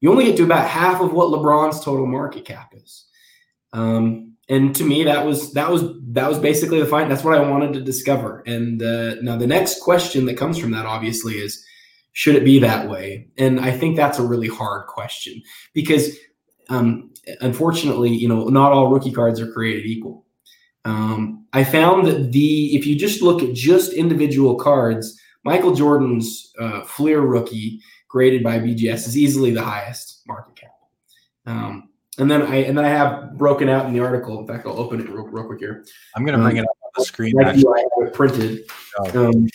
you 0.00 0.10
only 0.10 0.24
get 0.24 0.36
to 0.38 0.42
about 0.42 0.68
half 0.68 1.00
of 1.00 1.12
what 1.12 1.28
LeBron's 1.28 1.84
total 1.84 2.06
market 2.06 2.44
cap 2.44 2.72
is. 2.74 3.04
Um, 3.72 4.34
and 4.48 4.74
to 4.74 4.82
me 4.82 5.04
that 5.04 5.24
was 5.24 5.52
that 5.52 5.70
was 5.70 5.84
that 6.08 6.28
was 6.28 6.40
basically 6.40 6.80
the 6.80 6.86
find 6.86 7.10
that's 7.10 7.22
what 7.22 7.34
i 7.34 7.50
wanted 7.50 7.74
to 7.74 7.82
discover 7.82 8.42
and 8.46 8.82
uh, 8.82 9.14
now 9.20 9.36
the 9.36 9.46
next 9.46 9.80
question 9.82 10.24
that 10.24 10.38
comes 10.38 10.56
from 10.56 10.70
that 10.70 10.86
obviously 10.86 11.34
is 11.34 11.62
should 12.18 12.34
it 12.34 12.44
be 12.44 12.58
that 12.58 12.88
way 12.88 13.28
and 13.38 13.60
i 13.60 13.70
think 13.70 13.94
that's 13.94 14.18
a 14.18 14.26
really 14.26 14.48
hard 14.48 14.88
question 14.88 15.40
because 15.72 16.18
um, 16.68 17.14
unfortunately 17.42 18.10
you 18.10 18.26
know 18.26 18.48
not 18.48 18.72
all 18.72 18.90
rookie 18.90 19.12
cards 19.12 19.40
are 19.40 19.52
created 19.52 19.86
equal 19.86 20.26
um, 20.84 21.46
i 21.52 21.62
found 21.62 22.08
that 22.08 22.32
the 22.32 22.76
if 22.76 22.84
you 22.84 22.96
just 22.96 23.22
look 23.22 23.40
at 23.40 23.54
just 23.54 23.92
individual 23.92 24.56
cards 24.56 25.16
michael 25.44 25.72
jordan's 25.72 26.52
uh, 26.58 26.82
fleer 26.82 27.20
rookie 27.20 27.80
graded 28.08 28.42
by 28.42 28.58
bgs 28.58 29.06
is 29.06 29.16
easily 29.16 29.52
the 29.52 29.62
highest 29.62 30.22
market 30.26 30.56
cap 30.56 30.72
um, 31.46 31.88
and 32.18 32.28
then 32.28 32.42
I 32.42 32.56
and 32.56 32.76
then 32.76 32.84
I 32.84 32.88
have 32.88 33.38
broken 33.38 33.68
out 33.68 33.86
in 33.86 33.92
the 33.92 34.00
article. 34.00 34.40
In 34.40 34.46
fact, 34.46 34.66
I'll 34.66 34.76
open 34.76 35.00
it 35.00 35.08
real, 35.08 35.24
real 35.28 35.44
quick 35.44 35.60
here. 35.60 35.84
I'm 36.16 36.24
going 36.24 36.36
to 36.36 36.42
bring 36.42 36.58
um, 36.58 36.64
it 36.64 36.68
up 36.68 36.76
on 36.82 36.90
the 36.96 37.04
screen. 37.04 37.40
I 37.40 37.52
have 37.52 37.62
it 37.62 38.12
printed. 38.12 38.68
Oh. 39.14 39.46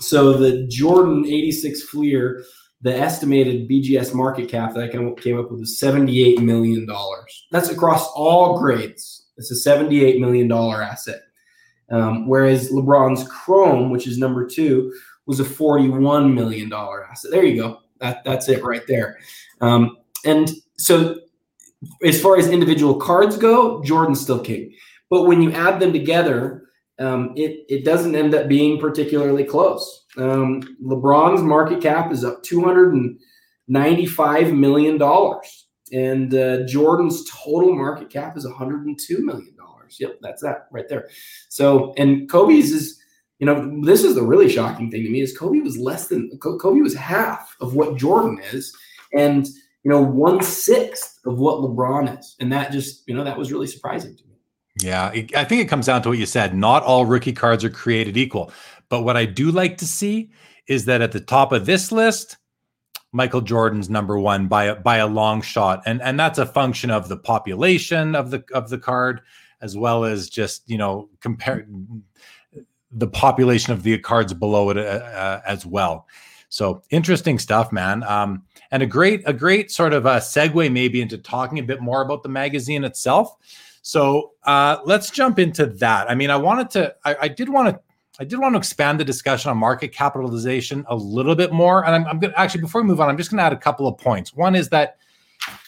So 0.00 0.32
the 0.32 0.66
Jordan 0.66 1.24
86 1.26 1.82
Fleer, 1.84 2.44
the 2.80 2.96
estimated 2.96 3.68
BGS 3.68 4.14
market 4.14 4.48
cap 4.48 4.74
that 4.74 4.84
I 4.84 4.88
came 4.88 5.38
up 5.38 5.50
with 5.50 5.60
is 5.60 5.78
78 5.78 6.40
million 6.40 6.86
dollars. 6.86 7.46
That's 7.50 7.70
across 7.70 8.08
all 8.14 8.58
grades. 8.58 9.26
It's 9.36 9.50
a 9.50 9.56
78 9.56 10.20
million 10.20 10.48
dollar 10.48 10.82
asset. 10.82 11.22
Um, 11.90 12.28
whereas 12.28 12.70
LeBron's 12.70 13.26
Chrome, 13.28 13.90
which 13.90 14.06
is 14.06 14.18
number 14.18 14.46
two, 14.46 14.92
was 15.26 15.40
a 15.40 15.44
41 15.44 16.34
million 16.34 16.68
dollar 16.68 17.06
asset. 17.06 17.30
There 17.30 17.44
you 17.44 17.60
go. 17.60 17.78
That 18.00 18.24
that's 18.24 18.48
it 18.48 18.62
right 18.62 18.82
there. 18.86 19.18
Um, 19.60 19.98
and 20.24 20.52
so 20.76 21.18
as 22.04 22.20
far 22.20 22.36
as 22.38 22.48
individual 22.48 22.94
cards 22.94 23.36
go, 23.36 23.82
Jordan's 23.82 24.20
still 24.20 24.40
king. 24.40 24.72
But 25.10 25.24
when 25.24 25.42
you 25.42 25.52
add 25.52 25.80
them 25.80 25.92
together, 25.92 26.67
um, 26.98 27.32
it 27.36 27.64
it 27.68 27.84
doesn't 27.84 28.14
end 28.14 28.34
up 28.34 28.48
being 28.48 28.80
particularly 28.80 29.44
close. 29.44 30.06
Um, 30.16 30.62
LeBron's 30.84 31.42
market 31.42 31.80
cap 31.80 32.12
is 32.12 32.24
up 32.24 32.42
two 32.42 32.62
hundred 32.62 32.94
and 32.94 33.18
ninety-five 33.68 34.52
million 34.52 34.98
dollars, 34.98 35.68
and 35.92 36.34
uh, 36.34 36.66
Jordan's 36.66 37.28
total 37.30 37.74
market 37.74 38.10
cap 38.10 38.36
is 38.36 38.46
one 38.46 38.54
hundred 38.54 38.86
and 38.86 38.98
two 38.98 39.24
million 39.24 39.54
dollars. 39.56 39.96
Yep, 40.00 40.18
that's 40.20 40.42
that 40.42 40.66
right 40.70 40.88
there. 40.88 41.08
So, 41.48 41.94
and 41.96 42.28
Kobe's 42.28 42.72
is, 42.72 43.00
you 43.38 43.46
know, 43.46 43.80
this 43.82 44.04
is 44.04 44.14
the 44.14 44.22
really 44.22 44.48
shocking 44.48 44.90
thing 44.90 45.02
to 45.04 45.10
me 45.10 45.20
is 45.20 45.36
Kobe 45.36 45.60
was 45.60 45.78
less 45.78 46.08
than 46.08 46.30
Kobe 46.40 46.80
was 46.80 46.94
half 46.94 47.56
of 47.60 47.74
what 47.74 47.96
Jordan 47.96 48.40
is, 48.52 48.76
and 49.14 49.46
you 49.84 49.92
know, 49.92 50.02
one 50.02 50.42
sixth 50.42 51.20
of 51.24 51.38
what 51.38 51.60
LeBron 51.60 52.18
is. 52.18 52.36
And 52.40 52.52
that 52.52 52.72
just, 52.72 53.08
you 53.08 53.14
know, 53.14 53.24
that 53.24 53.38
was 53.38 53.52
really 53.52 53.68
surprising 53.68 54.16
to 54.16 54.24
me. 54.24 54.27
Yeah, 54.80 55.06
I 55.06 55.44
think 55.44 55.62
it 55.62 55.68
comes 55.68 55.86
down 55.86 56.02
to 56.02 56.08
what 56.10 56.18
you 56.18 56.26
said. 56.26 56.54
Not 56.54 56.82
all 56.82 57.06
rookie 57.06 57.32
cards 57.32 57.64
are 57.64 57.70
created 57.70 58.16
equal. 58.16 58.52
But 58.88 59.02
what 59.02 59.16
I 59.16 59.24
do 59.24 59.50
like 59.50 59.78
to 59.78 59.86
see 59.86 60.30
is 60.66 60.84
that 60.84 61.00
at 61.00 61.12
the 61.12 61.20
top 61.20 61.52
of 61.52 61.66
this 61.66 61.90
list, 61.90 62.36
Michael 63.12 63.40
Jordan's 63.40 63.88
number 63.88 64.18
one 64.18 64.48
by 64.48 64.64
a, 64.64 64.74
by 64.76 64.98
a 64.98 65.06
long 65.06 65.40
shot, 65.40 65.82
and 65.86 66.02
and 66.02 66.20
that's 66.20 66.38
a 66.38 66.46
function 66.46 66.90
of 66.90 67.08
the 67.08 67.16
population 67.16 68.14
of 68.14 68.30
the 68.30 68.44
of 68.52 68.68
the 68.68 68.78
card, 68.78 69.22
as 69.62 69.76
well 69.76 70.04
as 70.04 70.28
just 70.28 70.68
you 70.68 70.76
know 70.76 71.08
compare 71.20 71.66
the 72.90 73.06
population 73.06 73.72
of 73.72 73.82
the 73.82 73.98
cards 73.98 74.34
below 74.34 74.70
it 74.70 74.76
uh, 74.76 74.80
uh, 74.80 75.40
as 75.46 75.64
well. 75.64 76.06
So 76.50 76.82
interesting 76.90 77.38
stuff, 77.38 77.72
man. 77.72 78.02
Um, 78.04 78.44
and 78.70 78.82
a 78.82 78.86
great 78.86 79.22
a 79.26 79.32
great 79.32 79.70
sort 79.70 79.92
of 79.94 80.06
a 80.06 80.16
segue 80.16 80.70
maybe 80.70 81.00
into 81.00 81.18
talking 81.18 81.58
a 81.58 81.62
bit 81.62 81.80
more 81.80 82.02
about 82.02 82.22
the 82.22 82.28
magazine 82.28 82.84
itself. 82.84 83.34
So 83.88 84.32
uh, 84.44 84.80
let's 84.84 85.10
jump 85.10 85.38
into 85.38 85.64
that. 85.64 86.10
I 86.10 86.14
mean, 86.14 86.28
I 86.28 86.36
wanted 86.36 86.68
to, 86.72 86.94
I, 87.06 87.16
I 87.22 87.28
did 87.28 87.48
want 87.48 87.74
to 87.74 87.80
I 88.20 88.24
did 88.24 88.38
want 88.38 88.52
to 88.54 88.58
expand 88.58 89.00
the 89.00 89.04
discussion 89.04 89.50
on 89.50 89.56
market 89.56 89.92
capitalization 89.92 90.84
a 90.88 90.96
little 90.96 91.34
bit 91.34 91.52
more. 91.52 91.86
And 91.86 91.94
I'm, 91.94 92.04
I'm 92.06 92.18
going 92.18 92.32
to 92.32 92.38
actually, 92.38 92.60
before 92.60 92.82
we 92.82 92.88
move 92.88 93.00
on, 93.00 93.08
I'm 93.08 93.16
just 93.16 93.30
going 93.30 93.38
to 93.38 93.44
add 93.44 93.52
a 93.54 93.56
couple 93.56 93.86
of 93.86 93.96
points. 93.96 94.34
One 94.34 94.54
is 94.54 94.68
that, 94.70 94.98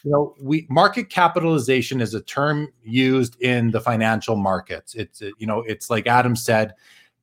you 0.05 0.11
know, 0.11 0.35
we 0.39 0.67
market 0.69 1.09
capitalization 1.09 2.03
is 2.03 2.13
a 2.13 2.21
term 2.21 2.69
used 2.83 3.41
in 3.41 3.71
the 3.71 3.81
financial 3.81 4.37
markets. 4.37 4.95
It's, 4.95 5.23
you 5.39 5.47
know, 5.47 5.61
it's 5.61 5.89
like 5.89 6.07
Adam 6.07 6.37
said, 6.37 6.75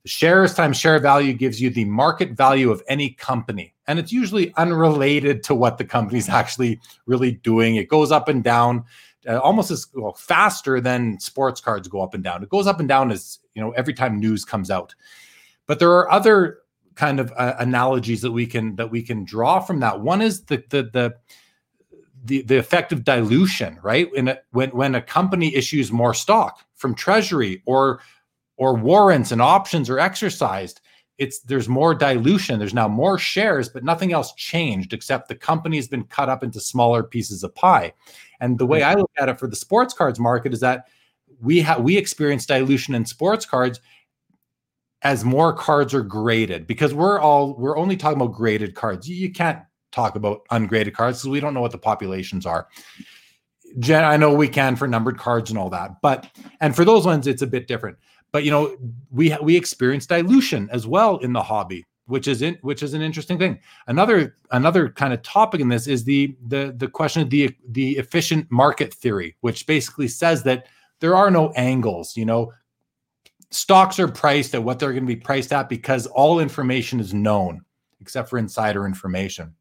shares 0.06 0.56
times 0.56 0.78
share 0.78 0.98
value 1.00 1.34
gives 1.34 1.62
you 1.62 1.70
the 1.70 1.86
market 1.86 2.32
value 2.32 2.72
of 2.72 2.82
any 2.88 3.12
company. 3.12 3.76
And 3.86 4.00
it's 4.00 4.12
usually 4.12 4.54
unrelated 4.56 5.44
to 5.44 5.54
what 5.54 5.78
the 5.78 5.86
company's 5.86 6.30
actually 6.42 6.80
really 7.06 7.34
doing. 7.34 7.76
It 7.76 7.88
goes 7.88 8.12
up 8.12 8.30
and 8.30 8.44
down 8.44 8.86
uh, 9.28 9.40
almost 9.40 9.72
as 9.72 9.88
well, 9.94 10.14
faster 10.14 10.80
than 10.80 11.20
sports 11.20 11.62
cards 11.62 11.88
go 11.88 12.02
up 12.02 12.14
and 12.14 12.24
down. 12.24 12.44
It 12.44 12.50
goes 12.50 12.68
up 12.68 12.80
and 12.80 12.88
down 12.88 13.12
as, 13.12 13.40
you 13.54 13.62
know, 13.62 13.72
every 13.72 13.94
time 13.94 14.20
news 14.20 14.46
comes 14.46 14.72
out. 14.72 14.96
But 15.66 15.80
there 15.80 15.92
are 15.92 16.10
other 16.12 16.60
kind 16.96 17.20
of 17.20 17.32
uh, 17.38 17.56
analogies 17.60 18.22
that 18.22 18.32
we 18.32 18.46
can 18.46 18.76
that 18.78 18.90
we 18.90 19.04
can 19.04 19.24
draw 19.24 19.60
from 19.60 19.80
that. 19.82 20.02
One 20.02 20.22
is 20.22 20.46
the 20.46 20.64
the 20.70 20.84
the 20.84 21.16
the, 22.24 22.42
the 22.42 22.58
effect 22.58 22.92
of 22.92 23.04
dilution, 23.04 23.80
right? 23.84 24.10
A, 24.18 24.40
when 24.52 24.70
when 24.72 24.96
a 24.96 25.02
company 25.02 25.56
issues 25.56 25.92
more 25.92 26.14
stock 26.14 26.66
from 26.76 26.96
treasury 26.96 27.62
or 27.66 28.02
or 28.58 28.74
warrants 28.76 29.32
and 29.32 29.42
options 29.42 29.90
are 29.90 30.00
exercised, 30.00 30.82
it's 31.18 31.40
there's 31.42 31.70
more 31.70 31.94
dilution. 31.94 32.60
There's 32.60 32.74
now 32.74 32.88
more 32.88 33.18
shares, 33.18 33.70
but 33.70 33.84
nothing 33.84 34.14
else 34.14 34.34
changed 34.34 34.94
except 34.94 35.28
the 35.28 35.36
company's 35.36 35.88
been 35.88 36.04
cut 36.06 36.30
up 36.30 36.44
into 36.44 36.60
smaller 36.60 37.04
pieces 37.04 37.44
of 37.44 37.54
pie. 37.56 37.94
And 38.40 38.58
the 38.58 38.66
way 38.66 38.84
I 38.84 38.94
look 38.94 39.12
at 39.18 39.30
it 39.30 39.40
for 39.40 39.48
the 39.48 39.56
sports 39.56 39.94
cards 39.94 40.20
market 40.20 40.54
is 40.54 40.60
that 40.60 40.88
we 41.42 41.60
have 41.62 41.82
we 41.82 41.98
experience 41.98 42.46
dilution 42.46 42.96
in 42.96 43.06
sports 43.06 43.46
cards 43.46 43.80
as 45.04 45.24
more 45.24 45.54
cards 45.54 45.94
are 45.94 46.04
graded 46.04 46.66
because 46.68 46.94
we're 46.94 47.20
all 47.20 47.56
we're 47.56 47.78
only 47.78 47.96
talking 47.96 48.20
about 48.20 48.34
graded 48.34 48.76
cards. 48.76 49.08
You, 49.08 49.16
you 49.16 49.32
can't 49.32 49.60
talk 49.92 50.16
about 50.16 50.42
ungraded 50.52 50.96
cards 50.96 51.20
because 51.20 51.30
we 51.30 51.40
don't 51.40 51.54
know 51.54 51.62
what 51.62 51.72
the 51.72 51.78
populations 51.78 52.46
are. 52.46 52.68
Jen, 53.80 54.04
I 54.04 54.18
know 54.18 54.34
we 54.34 54.48
can 54.48 54.76
for 54.76 54.88
numbered 54.88 55.18
cards 55.18 55.50
and 55.50 55.60
all 55.60 55.70
that, 55.70 56.02
but 56.02 56.28
and 56.62 56.76
for 56.76 56.86
those 56.86 57.06
ones 57.06 57.28
it's 57.28 57.42
a 57.42 57.48
bit 57.48 57.68
different. 57.68 57.98
But 58.32 58.44
you 58.44 58.52
know, 58.52 58.76
we 59.12 59.36
we 59.42 59.56
experience 59.56 60.06
dilution 60.06 60.70
as 60.72 60.88
well 60.88 61.18
in 61.18 61.34
the 61.34 61.44
hobby. 61.44 61.86
Which 62.08 62.28
is 62.28 62.42
in, 62.42 62.58
which 62.62 62.82
is 62.82 62.94
an 62.94 63.02
interesting 63.02 63.38
thing. 63.38 63.60
Another 63.88 64.38
another 64.52 64.90
kind 64.90 65.14
of 65.14 65.22
topic 65.22 65.62
in 65.62 65.70
this 65.70 65.88
is 65.88 66.04
the 66.04 66.36
the 66.48 66.74
the 66.78 66.88
question 66.88 67.22
of 67.22 67.30
the 67.30 67.56
the 67.70 67.98
efficient 67.98 68.50
market 68.50 68.94
theory, 68.94 69.36
which 69.42 69.68
basically 69.68 70.08
says 70.08 70.44
that 70.44 70.68
there 71.00 71.16
are 71.16 71.30
no 71.30 71.52
angles. 71.52 72.18
You 72.18 72.26
know, 72.26 72.54
stocks 73.52 74.00
are 74.00 74.08
priced 74.08 74.56
at 74.56 74.64
what 74.64 74.80
they're 74.80 74.94
going 74.94 75.04
to 75.04 75.16
be 75.16 75.16
priced 75.16 75.54
at 75.54 75.70
because 75.70 76.08
all 76.08 76.40
information 76.40 77.00
is 77.00 77.14
known 77.14 77.62
except 78.00 78.30
for 78.30 78.38
insider 78.38 78.86
information. 78.86 79.54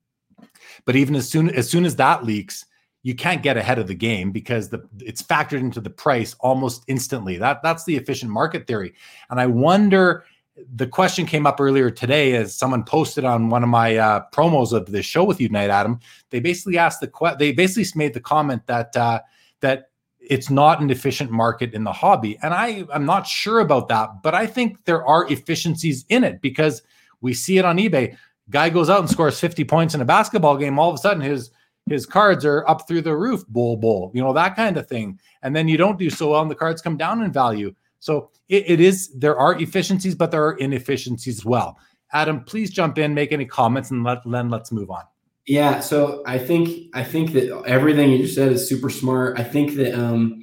But 0.85 0.97
even 0.97 1.17
as 1.17 1.29
soon 1.29 1.51
as 1.51 1.69
soon 1.69 1.85
as 1.85 1.97
that 1.97 2.25
leaks, 2.25 2.65
you 3.03 3.15
can't 3.15 3.43
get 3.43 3.57
ahead 3.57 3.79
of 3.79 3.87
the 3.87 3.95
game 3.95 4.31
because 4.31 4.69
the 4.69 4.89
it's 5.01 5.23
factored 5.23 5.61
into 5.61 5.81
the 5.81 5.91
price 5.91 6.35
almost 6.41 6.85
instantly. 6.87 7.39
That 7.39 7.63
that's 7.63 7.85
the 7.85 7.97
efficient 7.97 8.31
market 8.31 8.67
theory. 8.67 8.95
And 9.31 9.41
I 9.41 9.47
wonder 9.47 10.25
the 10.75 10.87
question 10.87 11.27
came 11.27 11.47
up 11.47 11.61
earlier 11.61 11.91
today 11.91 12.35
as 12.35 12.55
someone 12.55 12.83
posted 12.83 13.25
on 13.25 13.51
one 13.51 13.63
of 13.63 13.69
my 13.69 13.97
uh, 13.97 14.25
promos 14.33 14.73
of 14.73 14.87
the 14.87 15.03
show 15.03 15.23
with 15.25 15.41
you 15.41 15.49
tonight, 15.49 15.71
Adam. 15.71 16.01
They 16.31 16.41
basically 16.41 16.79
asked 16.79 17.01
the 17.01 17.09
que- 17.09 17.37
they 17.39 17.53
basically 17.53 17.87
made 17.99 18.15
the 18.15 18.21
comment 18.21 18.67
that 18.67 18.97
uh, 18.97 19.21
that 19.61 19.91
it's 20.19 20.51
not 20.51 20.81
an 20.81 20.91
efficient 20.91 21.31
market 21.31 21.75
in 21.75 21.85
the 21.85 21.93
hobby, 21.93 22.39
and 22.43 22.55
I 22.55 22.85
I'm 22.93 23.05
not 23.05 23.27
sure 23.27 23.61
about 23.61 23.89
that, 23.89 24.23
but 24.23 24.35
I 24.35 24.47
think 24.47 24.85
there 24.85 25.05
are 25.07 25.31
efficiencies 25.31 26.05
in 26.09 26.25
it 26.25 26.41
because 26.41 26.83
we 27.21 27.35
see 27.35 27.59
it 27.59 27.65
on 27.65 27.77
eBay. 27.77 28.17
Guy 28.49 28.71
goes 28.71 28.89
out 28.89 29.01
and 29.01 29.11
scores 29.11 29.41
50 29.41 29.65
points 29.65 29.95
in 29.95 30.01
a 30.01 30.05
basketball 30.05 30.57
game. 30.57 30.79
All 30.79 30.89
of 30.89 30.95
a 30.95 30.99
sudden, 30.99 31.21
his 31.21 31.51
his 31.89 32.07
cards 32.07 32.45
are 32.45 32.69
up 32.69 32.89
through 32.89 33.03
the 33.03 33.17
roof, 33.17 33.47
bull, 33.49 33.77
bull, 33.77 34.11
you 34.15 34.23
know, 34.23 34.33
that 34.33 34.57
kind 34.57 34.77
of 34.77 34.89
thing. 34.89 35.21
And 35.43 35.55
then 35.55 35.69
you 35.69 35.77
don't 35.77 35.99
do 35.99 36.11
so 36.11 36.31
well, 36.31 36.43
and 36.43 36.51
the 36.51 36.57
cards 36.57 36.83
come 36.83 36.97
down 36.97 37.23
in 37.23 37.31
value. 37.31 37.75
So 38.01 38.31
it, 38.49 38.65
it 38.69 38.81
is, 38.81 39.13
there 39.17 39.37
are 39.37 39.61
efficiencies, 39.61 40.15
but 40.15 40.31
there 40.31 40.45
are 40.45 40.57
inefficiencies 40.59 41.39
as 41.39 41.45
well. 41.45 41.79
Adam, 42.13 42.45
please 42.45 42.71
jump 42.71 42.99
in, 42.99 43.15
make 43.15 43.33
any 43.33 43.45
comments, 43.45 43.91
and 43.91 44.05
let, 44.05 44.19
then 44.25 44.49
let's 44.49 44.71
move 44.71 44.91
on. 44.91 45.03
Yeah, 45.47 45.81
so 45.81 46.23
I 46.27 46.39
think 46.39 46.91
I 46.93 47.05
think 47.05 47.33
that 47.33 47.63
everything 47.67 48.11
you 48.11 48.19
just 48.19 48.35
said 48.35 48.51
is 48.51 48.69
super 48.69 48.91
smart. 48.91 49.39
I 49.39 49.45
think 49.45 49.75
that 49.75 49.95
um, 49.95 50.43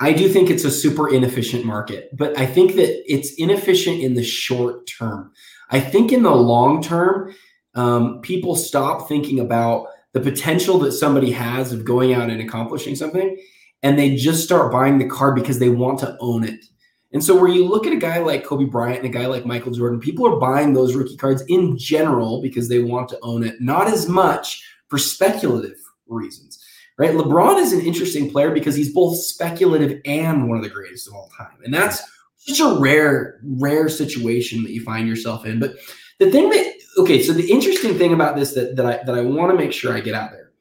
I 0.00 0.12
do 0.12 0.28
think 0.28 0.50
it's 0.50 0.64
a 0.64 0.72
super 0.72 1.08
inefficient 1.12 1.64
market, 1.64 2.10
but 2.16 2.36
I 2.36 2.44
think 2.44 2.74
that 2.74 3.12
it's 3.12 3.32
inefficient 3.34 4.00
in 4.00 4.14
the 4.14 4.24
short 4.24 4.88
term. 4.88 5.30
I 5.70 5.78
think 5.78 6.10
in 6.10 6.24
the 6.24 6.34
long 6.34 6.82
term, 6.82 7.32
um, 7.76 8.20
people 8.22 8.56
stop 8.56 9.08
thinking 9.08 9.38
about 9.38 9.86
the 10.14 10.20
potential 10.20 10.78
that 10.80 10.92
somebody 10.92 11.30
has 11.30 11.72
of 11.72 11.84
going 11.84 12.12
out 12.12 12.28
and 12.28 12.40
accomplishing 12.40 12.96
something 12.96 13.36
and 13.84 13.98
they 13.98 14.16
just 14.16 14.42
start 14.42 14.72
buying 14.72 14.98
the 14.98 15.08
car 15.08 15.34
because 15.34 15.58
they 15.58 15.68
want 15.68 15.98
to 15.98 16.16
own 16.18 16.42
it. 16.42 16.64
And 17.14 17.22
so 17.22 17.38
where 17.38 17.48
you 17.48 17.66
look 17.66 17.86
at 17.86 17.92
a 17.92 17.96
guy 17.96 18.18
like 18.18 18.44
Kobe 18.44 18.64
Bryant 18.64 19.04
and 19.04 19.06
a 19.06 19.16
guy 19.16 19.26
like 19.26 19.46
Michael 19.46 19.70
Jordan, 19.70 20.00
people 20.00 20.26
are 20.26 20.40
buying 20.40 20.72
those 20.72 20.96
rookie 20.96 21.16
cards 21.16 21.44
in 21.48 21.78
general 21.78 22.42
because 22.42 22.68
they 22.68 22.80
want 22.80 23.08
to 23.10 23.18
own 23.22 23.44
it, 23.44 23.60
not 23.60 23.86
as 23.86 24.08
much 24.08 24.68
for 24.88 24.98
speculative 24.98 25.76
reasons. 26.08 26.62
Right? 26.98 27.12
LeBron 27.12 27.60
is 27.60 27.72
an 27.72 27.80
interesting 27.80 28.30
player 28.30 28.50
because 28.50 28.74
he's 28.74 28.92
both 28.92 29.16
speculative 29.16 30.00
and 30.04 30.48
one 30.48 30.58
of 30.58 30.64
the 30.64 30.70
greatest 30.70 31.08
of 31.08 31.14
all 31.14 31.30
time. 31.36 31.56
And 31.64 31.72
that's 31.72 32.02
such 32.36 32.60
a 32.60 32.78
rare, 32.78 33.40
rare 33.44 33.88
situation 33.88 34.62
that 34.64 34.72
you 34.72 34.82
find 34.82 35.08
yourself 35.08 35.46
in. 35.46 35.60
But 35.60 35.76
the 36.18 36.30
thing 36.30 36.50
that 36.50 36.72
okay, 36.98 37.22
so 37.22 37.32
the 37.32 37.50
interesting 37.50 37.96
thing 37.96 38.12
about 38.12 38.36
this 38.36 38.54
that, 38.54 38.76
that 38.76 38.86
I 38.86 39.04
that 39.04 39.14
I 39.14 39.22
want 39.22 39.50
to 39.50 39.56
make 39.56 39.72
sure 39.72 39.92
I 39.92 40.00
get 40.00 40.14
out 40.14 40.30
there, 40.30 40.52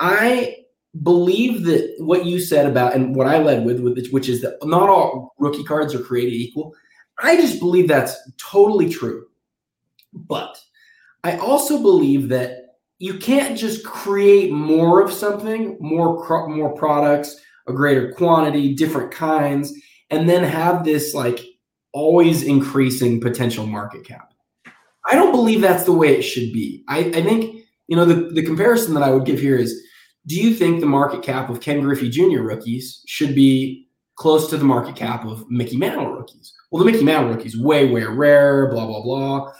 I 0.00 0.56
believe 1.02 1.64
that 1.64 1.94
what 1.98 2.24
you 2.24 2.40
said 2.40 2.66
about 2.66 2.94
and 2.94 3.14
what 3.14 3.26
I 3.26 3.38
led 3.38 3.64
with, 3.64 4.08
which 4.10 4.28
is 4.28 4.40
that 4.42 4.58
not 4.64 4.88
all 4.88 5.34
rookie 5.38 5.64
cards 5.64 5.94
are 5.94 6.02
created 6.02 6.34
equal. 6.34 6.74
I 7.20 7.36
just 7.36 7.58
believe 7.58 7.88
that's 7.88 8.16
totally 8.38 8.88
true. 8.88 9.26
But 10.12 10.58
I 11.24 11.36
also 11.36 11.82
believe 11.82 12.28
that 12.30 12.76
you 12.98 13.18
can't 13.18 13.56
just 13.56 13.84
create 13.84 14.50
more 14.50 15.02
of 15.02 15.12
something, 15.12 15.76
more 15.80 16.48
more 16.48 16.74
products, 16.74 17.36
a 17.66 17.72
greater 17.72 18.12
quantity, 18.12 18.74
different 18.74 19.10
kinds, 19.12 19.72
and 20.10 20.28
then 20.28 20.42
have 20.42 20.84
this 20.84 21.14
like 21.14 21.40
always 21.92 22.42
increasing 22.42 23.20
potential 23.20 23.66
market 23.66 24.04
cap. 24.04 24.32
I 25.10 25.14
don't 25.14 25.32
believe 25.32 25.60
that's 25.60 25.84
the 25.84 25.92
way 25.92 26.16
it 26.16 26.22
should 26.22 26.52
be. 26.52 26.84
I, 26.88 26.98
I 26.98 27.22
think, 27.22 27.64
you 27.86 27.96
know, 27.96 28.04
the, 28.04 28.30
the 28.30 28.42
comparison 28.42 28.94
that 28.94 29.02
I 29.02 29.10
would 29.10 29.24
give 29.24 29.38
here 29.40 29.56
is 29.56 29.82
do 30.28 30.36
you 30.36 30.54
think 30.54 30.80
the 30.80 30.86
market 30.86 31.22
cap 31.22 31.50
of 31.50 31.60
Ken 31.60 31.80
Griffey 31.80 32.08
Jr. 32.08 32.42
rookies 32.42 33.02
should 33.06 33.34
be 33.34 33.88
close 34.14 34.48
to 34.50 34.56
the 34.56 34.64
market 34.64 34.94
cap 34.94 35.24
of 35.24 35.50
Mickey 35.50 35.76
Mantle 35.76 36.12
rookies? 36.12 36.52
Well, 36.70 36.84
the 36.84 36.90
Mickey 36.90 37.04
Mantle 37.04 37.34
rookies 37.34 37.58
way, 37.58 37.90
way 37.90 38.04
rare, 38.04 38.70
blah, 38.70 38.86
blah, 38.86 39.02
blah. 39.02 39.52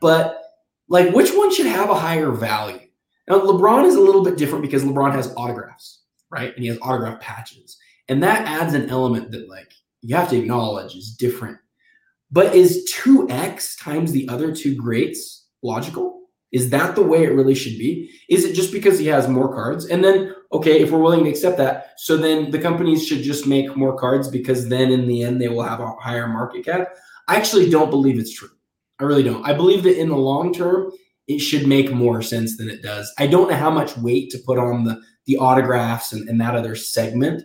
But 0.00 0.42
like, 0.88 1.14
which 1.14 1.30
one 1.30 1.54
should 1.54 1.66
have 1.66 1.90
a 1.90 1.94
higher 1.94 2.32
value? 2.32 2.80
Now, 3.28 3.38
LeBron 3.38 3.86
is 3.86 3.94
a 3.94 4.00
little 4.00 4.24
bit 4.24 4.36
different 4.36 4.62
because 4.62 4.84
LeBron 4.84 5.14
has 5.14 5.32
autographs, 5.36 6.02
right? 6.30 6.52
And 6.54 6.62
he 6.62 6.68
has 6.68 6.78
autograph 6.82 7.20
patches. 7.20 7.78
And 8.08 8.22
that 8.22 8.46
adds 8.46 8.74
an 8.74 8.90
element 8.90 9.30
that, 9.30 9.48
like, 9.48 9.72
you 10.02 10.16
have 10.16 10.28
to 10.30 10.38
acknowledge 10.38 10.96
is 10.96 11.16
different 11.16 11.58
but 12.34 12.52
is 12.52 12.92
2x 12.92 13.80
times 13.80 14.10
the 14.10 14.28
other 14.28 14.52
two 14.52 14.74
greats 14.74 15.46
logical? 15.62 16.22
Is 16.54 16.70
that 16.70 16.94
the 16.94 17.02
way 17.02 17.24
it 17.24 17.34
really 17.34 17.54
should 17.54 17.78
be? 17.78 18.10
Is 18.30 18.44
it 18.44 18.54
just 18.54 18.72
because 18.72 18.98
he 18.98 19.06
has 19.08 19.28
more 19.28 19.52
cards? 19.52 19.86
And 19.86 20.02
then, 20.02 20.34
okay, 20.52 20.80
if 20.80 20.90
we're 20.90 21.00
willing 21.00 21.24
to 21.24 21.30
accept 21.30 21.58
that, 21.58 21.92
so 21.98 22.16
then 22.16 22.50
the 22.50 22.58
companies 22.58 23.06
should 23.06 23.22
just 23.22 23.46
make 23.46 23.76
more 23.76 23.98
cards 23.98 24.28
because 24.28 24.68
then 24.68 24.90
in 24.90 25.06
the 25.06 25.22
end 25.22 25.40
they 25.40 25.48
will 25.48 25.62
have 25.62 25.80
a 25.80 25.92
higher 25.96 26.26
market 26.26 26.64
cap. 26.64 26.94
I 27.28 27.36
actually 27.36 27.68
don't 27.68 27.90
believe 27.90 28.18
it's 28.18 28.32
true. 28.32 28.50
I 28.98 29.04
really 29.04 29.22
don't. 29.22 29.46
I 29.46 29.52
believe 29.52 29.82
that 29.82 30.00
in 30.00 30.08
the 30.08 30.16
long 30.16 30.54
term, 30.54 30.92
it 31.26 31.40
should 31.40 31.66
make 31.66 31.92
more 31.92 32.22
sense 32.22 32.56
than 32.56 32.70
it 32.70 32.82
does. 32.82 33.12
I 33.18 33.26
don't 33.26 33.50
know 33.50 33.56
how 33.56 33.70
much 33.70 33.96
weight 33.98 34.30
to 34.30 34.38
put 34.38 34.58
on 34.58 34.84
the 34.84 35.00
the 35.26 35.38
autographs 35.38 36.12
and, 36.12 36.28
and 36.28 36.38
that 36.38 36.54
other 36.54 36.76
segment 36.76 37.44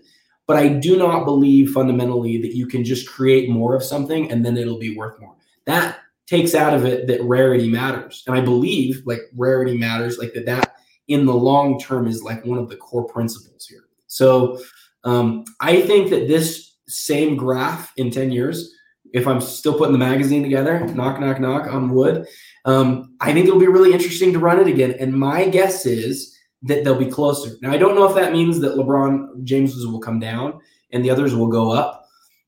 but 0.50 0.58
I 0.58 0.68
do 0.68 0.98
not 0.98 1.26
believe 1.26 1.74
fundamentally 1.74 2.42
that 2.42 2.56
you 2.56 2.66
can 2.66 2.84
just 2.84 3.08
create 3.08 3.52
more 3.52 3.76
of 3.76 3.84
something 3.84 4.32
and 4.32 4.44
then 4.44 4.58
it'll 4.58 4.80
be 4.80 4.98
worth 4.98 5.20
more. 5.20 5.36
That 5.68 6.00
takes 6.30 6.54
out 6.54 6.76
of 6.76 6.86
it 6.86 7.08
that 7.08 7.24
rarity 7.24 7.68
matters. 7.68 8.24
And 8.28 8.36
I 8.36 8.42
believe 8.42 9.02
like 9.06 9.22
rarity 9.36 9.76
matters, 9.78 10.20
like 10.20 10.34
that, 10.34 10.46
that 10.46 10.76
in 11.08 11.26
the 11.26 11.34
long 11.34 11.80
term 11.80 12.08
is 12.08 12.22
like 12.22 12.46
one 12.46 12.60
of 12.60 12.70
the 12.70 12.76
core 12.76 13.08
principles 13.08 13.66
here. 13.66 13.86
So 14.06 14.60
um, 15.04 15.44
I 15.60 15.82
think 15.82 16.12
that 16.12 16.28
this 16.28 16.76
same 16.88 17.36
graph 17.36 17.92
in 17.98 18.12
10 18.12 18.32
years, 18.32 18.72
if 19.12 19.28
I'm 19.28 19.42
still 19.42 19.76
putting 19.76 19.94
the 19.94 20.00
magazine 20.00 20.44
together, 20.44 20.86
knock, 20.88 21.20
knock, 21.20 21.40
knock 21.40 21.66
on 21.68 21.90
wood, 21.90 22.28
um, 22.66 23.16
I 23.20 23.34
think 23.34 23.48
it'll 23.48 23.60
be 23.60 23.68
really 23.68 23.92
interesting 23.92 24.32
to 24.34 24.40
run 24.40 24.60
it 24.60 24.68
again. 24.68 24.96
And 25.00 25.14
my 25.14 25.48
guess 25.48 25.88
is 25.88 26.38
that 26.64 26.84
they'll 26.84 27.00
be 27.00 27.10
closer. 27.10 27.56
Now, 27.64 27.72
I 27.72 27.78
don't 27.78 27.96
know 27.96 28.08
if 28.08 28.16
that 28.16 28.34
means 28.34 28.60
that 28.60 28.76
LeBron 28.76 29.44
James 29.44 29.76
will 29.84 30.00
come 30.00 30.20
down 30.20 30.60
and 30.92 31.04
the 31.04 31.10
others 31.10 31.34
will 31.34 31.48
go 31.48 31.72
up. 31.72 32.06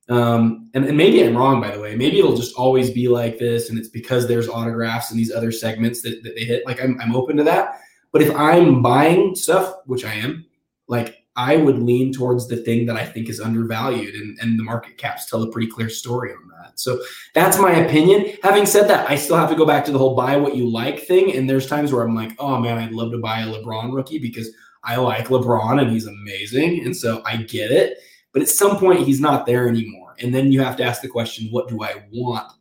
Um, 0.09 0.69
and, 0.73 0.85
and, 0.85 0.97
maybe 0.97 1.23
I'm 1.23 1.37
wrong, 1.37 1.61
by 1.61 1.71
the 1.71 1.79
way. 1.79 1.95
Maybe 1.95 2.19
it'll 2.19 2.35
just 2.35 2.55
always 2.55 2.89
be 2.89 3.07
like 3.07 3.37
this, 3.37 3.69
and 3.69 3.77
it's 3.77 3.87
because 3.87 4.27
there's 4.27 4.49
autographs 4.49 5.11
and 5.11 5.19
these 5.19 5.31
other 5.31 5.51
segments 5.51 6.01
that, 6.01 6.21
that 6.23 6.35
they 6.35 6.43
hit. 6.43 6.65
Like, 6.65 6.83
I'm, 6.83 6.99
I'm 6.99 7.15
open 7.15 7.37
to 7.37 7.43
that. 7.43 7.79
But 8.11 8.21
if 8.21 8.35
I'm 8.35 8.81
buying 8.81 9.35
stuff, 9.35 9.75
which 9.85 10.03
I 10.03 10.13
am, 10.13 10.45
like, 10.87 11.21
I 11.35 11.55
would 11.55 11.79
lean 11.79 12.11
towards 12.11 12.47
the 12.47 12.57
thing 12.57 12.85
that 12.87 12.97
I 12.97 13.05
think 13.05 13.29
is 13.29 13.39
undervalued, 13.39 14.15
and, 14.15 14.37
and 14.41 14.59
the 14.59 14.63
market 14.63 14.97
caps 14.97 15.29
tell 15.29 15.43
a 15.43 15.51
pretty 15.51 15.67
clear 15.67 15.87
story 15.87 16.33
on 16.33 16.49
that. 16.57 16.79
So 16.79 17.01
that's 17.33 17.57
my 17.57 17.71
opinion. 17.71 18.37
Having 18.43 18.65
said 18.65 18.89
that, 18.89 19.09
I 19.09 19.15
still 19.15 19.37
have 19.37 19.49
to 19.49 19.55
go 19.55 19.65
back 19.65 19.85
to 19.85 19.91
the 19.91 19.97
whole 19.97 20.15
buy 20.15 20.35
what 20.35 20.55
you 20.55 20.69
like 20.69 21.03
thing. 21.03 21.35
And 21.35 21.49
there's 21.49 21.67
times 21.67 21.93
where 21.93 22.03
I'm 22.03 22.15
like, 22.15 22.35
oh 22.37 22.59
man, 22.59 22.77
I'd 22.77 22.91
love 22.91 23.11
to 23.11 23.17
buy 23.17 23.41
a 23.41 23.47
LeBron 23.47 23.93
rookie 23.93 24.19
because 24.19 24.49
I 24.83 24.97
like 24.97 25.27
LeBron 25.27 25.81
and 25.81 25.91
he's 25.91 26.07
amazing. 26.07 26.85
And 26.85 26.95
so 26.95 27.21
I 27.25 27.37
get 27.37 27.71
it. 27.71 27.97
But 28.33 28.41
at 28.41 28.49
some 28.49 28.77
point, 28.77 29.01
he's 29.01 29.19
not 29.19 29.45
there 29.45 29.67
anymore. 29.67 30.15
And 30.19 30.33
then 30.33 30.51
you 30.51 30.61
have 30.61 30.77
to 30.77 30.83
ask 30.83 31.01
the 31.01 31.07
question, 31.07 31.47
what 31.51 31.67
do 31.67 31.83
I 31.83 32.05
want? 32.11 32.51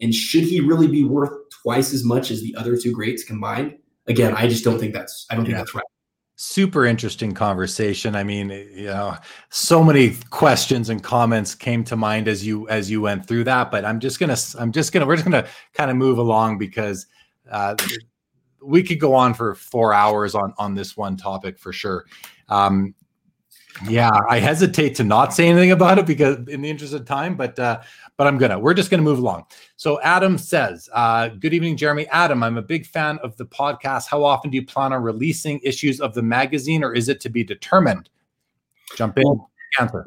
And 0.00 0.14
should 0.14 0.44
he 0.44 0.60
really 0.60 0.88
be 0.88 1.04
worth 1.04 1.32
twice 1.62 1.92
as 1.92 2.04
much 2.04 2.30
as 2.30 2.42
the 2.42 2.54
other 2.56 2.76
two 2.76 2.92
greats 2.92 3.22
combined? 3.22 3.76
Again, 4.06 4.34
I 4.34 4.48
just 4.48 4.64
don't 4.64 4.78
think 4.78 4.94
that's 4.94 5.26
I 5.30 5.36
don't 5.36 5.44
think 5.44 5.56
that's 5.56 5.74
right 5.74 5.84
super 6.42 6.86
interesting 6.86 7.34
conversation 7.34 8.16
i 8.16 8.24
mean 8.24 8.48
you 8.48 8.86
know 8.86 9.14
so 9.50 9.84
many 9.84 10.16
questions 10.30 10.88
and 10.88 11.02
comments 11.02 11.54
came 11.54 11.84
to 11.84 11.96
mind 11.96 12.26
as 12.26 12.46
you 12.46 12.66
as 12.70 12.90
you 12.90 12.98
went 13.02 13.28
through 13.28 13.44
that 13.44 13.70
but 13.70 13.84
i'm 13.84 14.00
just 14.00 14.18
gonna 14.18 14.34
i'm 14.58 14.72
just 14.72 14.90
gonna 14.90 15.04
we're 15.04 15.16
just 15.16 15.26
gonna 15.26 15.46
kind 15.74 15.90
of 15.90 15.98
move 15.98 16.16
along 16.16 16.56
because 16.56 17.06
uh, 17.50 17.76
we 18.62 18.82
could 18.82 18.98
go 18.98 19.12
on 19.12 19.34
for 19.34 19.54
four 19.54 19.92
hours 19.92 20.34
on 20.34 20.54
on 20.56 20.74
this 20.74 20.96
one 20.96 21.14
topic 21.14 21.58
for 21.58 21.74
sure 21.74 22.06
um, 22.48 22.94
yeah, 23.88 24.10
I 24.28 24.38
hesitate 24.38 24.94
to 24.96 25.04
not 25.04 25.32
say 25.32 25.48
anything 25.48 25.70
about 25.70 25.98
it 25.98 26.06
because 26.06 26.36
in 26.48 26.62
the 26.62 26.70
interest 26.70 26.92
of 26.92 27.04
time, 27.04 27.36
but 27.36 27.58
uh, 27.58 27.80
but 28.16 28.26
I'm 28.26 28.38
gonna. 28.38 28.58
We're 28.58 28.74
just 28.74 28.90
gonna 28.90 29.02
move 29.02 29.18
along. 29.18 29.46
So 29.76 30.00
Adam 30.02 30.38
says, 30.38 30.88
uh, 30.92 31.28
"Good 31.28 31.54
evening, 31.54 31.76
Jeremy. 31.76 32.06
Adam, 32.08 32.42
I'm 32.42 32.58
a 32.58 32.62
big 32.62 32.86
fan 32.86 33.18
of 33.22 33.36
the 33.36 33.46
podcast. 33.46 34.08
How 34.08 34.22
often 34.24 34.50
do 34.50 34.56
you 34.56 34.66
plan 34.66 34.92
on 34.92 35.02
releasing 35.02 35.60
issues 35.62 36.00
of 36.00 36.14
the 36.14 36.22
magazine, 36.22 36.84
or 36.84 36.92
is 36.94 37.08
it 37.08 37.20
to 37.20 37.28
be 37.28 37.44
determined?" 37.44 38.08
Jump 38.96 39.16
in, 39.18 39.24
well, 39.24 39.50
answer. 39.78 40.06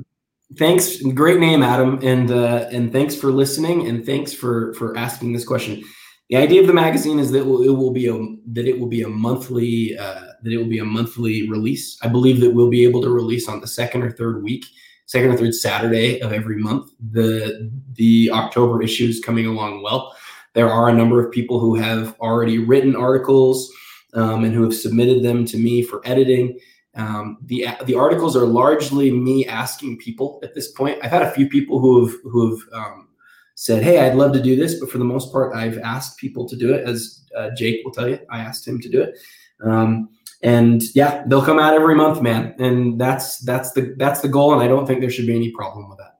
Thanks, 0.57 1.01
great 1.01 1.39
name, 1.39 1.63
Adam, 1.63 1.99
and 2.03 2.29
uh, 2.29 2.67
and 2.71 2.91
thanks 2.91 3.15
for 3.15 3.31
listening, 3.31 3.87
and 3.87 4.05
thanks 4.05 4.33
for 4.33 4.73
for 4.75 4.95
asking 4.97 5.33
this 5.33 5.45
question. 5.45 5.83
The 6.29 6.37
idea 6.37 6.61
of 6.61 6.67
the 6.67 6.73
magazine 6.73 7.19
is 7.19 7.31
that 7.31 7.39
it 7.39 7.45
will, 7.45 7.91
be 7.91 8.07
a 8.07 8.13
that 8.53 8.65
it 8.65 8.79
will 8.79 8.87
be 8.87 9.01
a 9.01 9.09
monthly 9.09 9.97
uh, 9.97 10.21
that 10.41 10.51
it 10.51 10.57
will 10.57 10.69
be 10.69 10.79
a 10.79 10.85
monthly 10.85 11.49
release. 11.49 11.97
I 12.01 12.07
believe 12.07 12.39
that 12.41 12.51
we'll 12.51 12.69
be 12.69 12.85
able 12.85 13.01
to 13.01 13.09
release 13.09 13.47
on 13.47 13.59
the 13.59 13.67
second 13.67 14.03
or 14.03 14.11
third 14.11 14.43
week, 14.43 14.65
second 15.05 15.31
or 15.31 15.37
third 15.37 15.53
Saturday 15.53 16.21
of 16.21 16.31
every 16.31 16.57
month. 16.57 16.91
The 17.11 17.69
the 17.93 18.31
October 18.31 18.81
issue 18.81 19.05
is 19.05 19.19
coming 19.19 19.45
along 19.45 19.83
well. 19.83 20.15
There 20.53 20.69
are 20.69 20.87
a 20.87 20.93
number 20.93 21.23
of 21.23 21.31
people 21.31 21.59
who 21.59 21.75
have 21.75 22.15
already 22.19 22.57
written 22.59 22.95
articles 22.95 23.71
um, 24.13 24.43
and 24.43 24.53
who 24.53 24.63
have 24.63 24.75
submitted 24.75 25.23
them 25.23 25.45
to 25.45 25.57
me 25.57 25.83
for 25.83 26.01
editing. 26.05 26.57
Um, 26.95 27.37
the 27.41 27.67
the 27.85 27.95
articles 27.95 28.35
are 28.37 28.45
largely 28.45 29.11
me 29.11 29.45
asking 29.45 29.97
people 29.97 30.39
at 30.43 30.53
this 30.53 30.71
point. 30.71 30.99
I've 31.03 31.11
had 31.11 31.23
a 31.23 31.31
few 31.31 31.49
people 31.49 31.79
who 31.79 32.05
have 32.05 32.15
who 32.23 32.51
have 32.51 32.59
um, 32.71 33.07
said, 33.55 33.83
"Hey, 33.83 33.99
I'd 33.99 34.15
love 34.15 34.33
to 34.33 34.41
do 34.41 34.55
this," 34.55 34.79
but 34.79 34.89
for 34.89 34.97
the 34.97 35.05
most 35.05 35.31
part, 35.31 35.55
I've 35.55 35.77
asked 35.79 36.17
people 36.17 36.47
to 36.49 36.55
do 36.55 36.73
it. 36.73 36.87
As 36.87 37.25
uh, 37.37 37.49
Jake 37.55 37.83
will 37.83 37.91
tell 37.91 38.09
you, 38.09 38.19
I 38.29 38.39
asked 38.39 38.67
him 38.67 38.79
to 38.81 38.89
do 38.89 39.01
it. 39.01 39.17
Um, 39.63 40.09
and 40.41 40.83
yeah, 40.93 41.23
they'll 41.27 41.41
come 41.41 41.59
out 41.59 41.73
every 41.73 41.95
month, 41.95 42.21
man. 42.21 42.53
And 42.59 42.99
that's 42.99 43.39
that's 43.39 43.71
the 43.71 43.95
that's 43.97 44.21
the 44.21 44.27
goal. 44.27 44.53
And 44.53 44.61
I 44.61 44.67
don't 44.67 44.85
think 44.85 44.99
there 44.99 45.09
should 45.09 45.27
be 45.27 45.35
any 45.35 45.51
problem 45.51 45.89
with 45.89 45.97
that. 45.99 46.13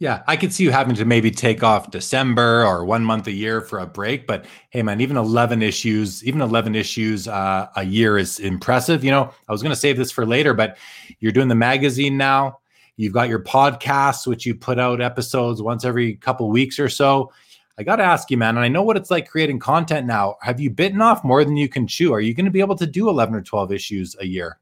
Yeah, 0.00 0.22
I 0.28 0.36
could 0.36 0.52
see 0.52 0.62
you 0.62 0.70
having 0.70 0.94
to 0.94 1.04
maybe 1.04 1.32
take 1.32 1.64
off 1.64 1.90
December 1.90 2.64
or 2.64 2.84
one 2.84 3.04
month 3.04 3.26
a 3.26 3.32
year 3.32 3.60
for 3.60 3.80
a 3.80 3.86
break. 3.86 4.28
But 4.28 4.44
hey, 4.70 4.80
man, 4.80 5.00
even 5.00 5.16
11 5.16 5.60
issues, 5.60 6.24
even 6.24 6.40
11 6.40 6.76
issues 6.76 7.26
uh, 7.26 7.66
a 7.74 7.82
year 7.82 8.16
is 8.16 8.38
impressive. 8.38 9.02
You 9.02 9.10
know, 9.10 9.32
I 9.48 9.52
was 9.52 9.60
going 9.60 9.72
to 9.72 9.76
save 9.76 9.96
this 9.96 10.12
for 10.12 10.24
later, 10.24 10.54
but 10.54 10.78
you're 11.18 11.32
doing 11.32 11.48
the 11.48 11.56
magazine 11.56 12.16
now. 12.16 12.57
You've 12.98 13.12
got 13.12 13.28
your 13.28 13.38
podcasts, 13.38 14.26
which 14.26 14.44
you 14.44 14.56
put 14.56 14.78
out 14.80 15.00
episodes 15.00 15.62
once 15.62 15.84
every 15.84 16.16
couple 16.16 16.50
weeks 16.50 16.80
or 16.80 16.88
so. 16.88 17.32
I 17.78 17.84
got 17.84 17.96
to 17.96 18.02
ask 18.02 18.28
you, 18.28 18.36
man, 18.36 18.56
and 18.56 18.64
I 18.64 18.66
know 18.66 18.82
what 18.82 18.96
it's 18.96 19.08
like 19.08 19.28
creating 19.28 19.60
content 19.60 20.04
now. 20.04 20.34
Have 20.42 20.58
you 20.58 20.68
bitten 20.68 21.00
off 21.00 21.22
more 21.22 21.44
than 21.44 21.56
you 21.56 21.68
can 21.68 21.86
chew? 21.86 22.12
Are 22.12 22.20
you 22.20 22.34
going 22.34 22.44
to 22.44 22.50
be 22.50 22.58
able 22.58 22.74
to 22.74 22.86
do 22.86 23.08
11 23.08 23.36
or 23.36 23.40
12 23.40 23.72
issues 23.72 24.16
a 24.18 24.26
year? 24.26 24.58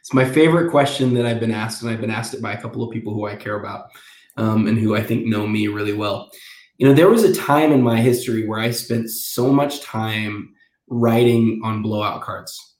It's 0.00 0.12
my 0.12 0.26
favorite 0.26 0.70
question 0.70 1.14
that 1.14 1.24
I've 1.24 1.40
been 1.40 1.50
asked, 1.50 1.80
and 1.80 1.90
I've 1.90 2.00
been 2.00 2.10
asked 2.10 2.34
it 2.34 2.42
by 2.42 2.52
a 2.52 2.60
couple 2.60 2.82
of 2.82 2.92
people 2.92 3.14
who 3.14 3.26
I 3.26 3.36
care 3.36 3.58
about 3.58 3.86
um, 4.36 4.66
and 4.66 4.78
who 4.78 4.94
I 4.94 5.02
think 5.02 5.24
know 5.24 5.46
me 5.46 5.68
really 5.68 5.94
well. 5.94 6.30
You 6.76 6.86
know, 6.86 6.92
there 6.92 7.08
was 7.08 7.24
a 7.24 7.34
time 7.34 7.72
in 7.72 7.80
my 7.80 8.02
history 8.02 8.46
where 8.46 8.60
I 8.60 8.70
spent 8.70 9.08
so 9.08 9.50
much 9.50 9.80
time 9.80 10.54
writing 10.88 11.62
on 11.64 11.80
blowout 11.80 12.20
cards. 12.20 12.76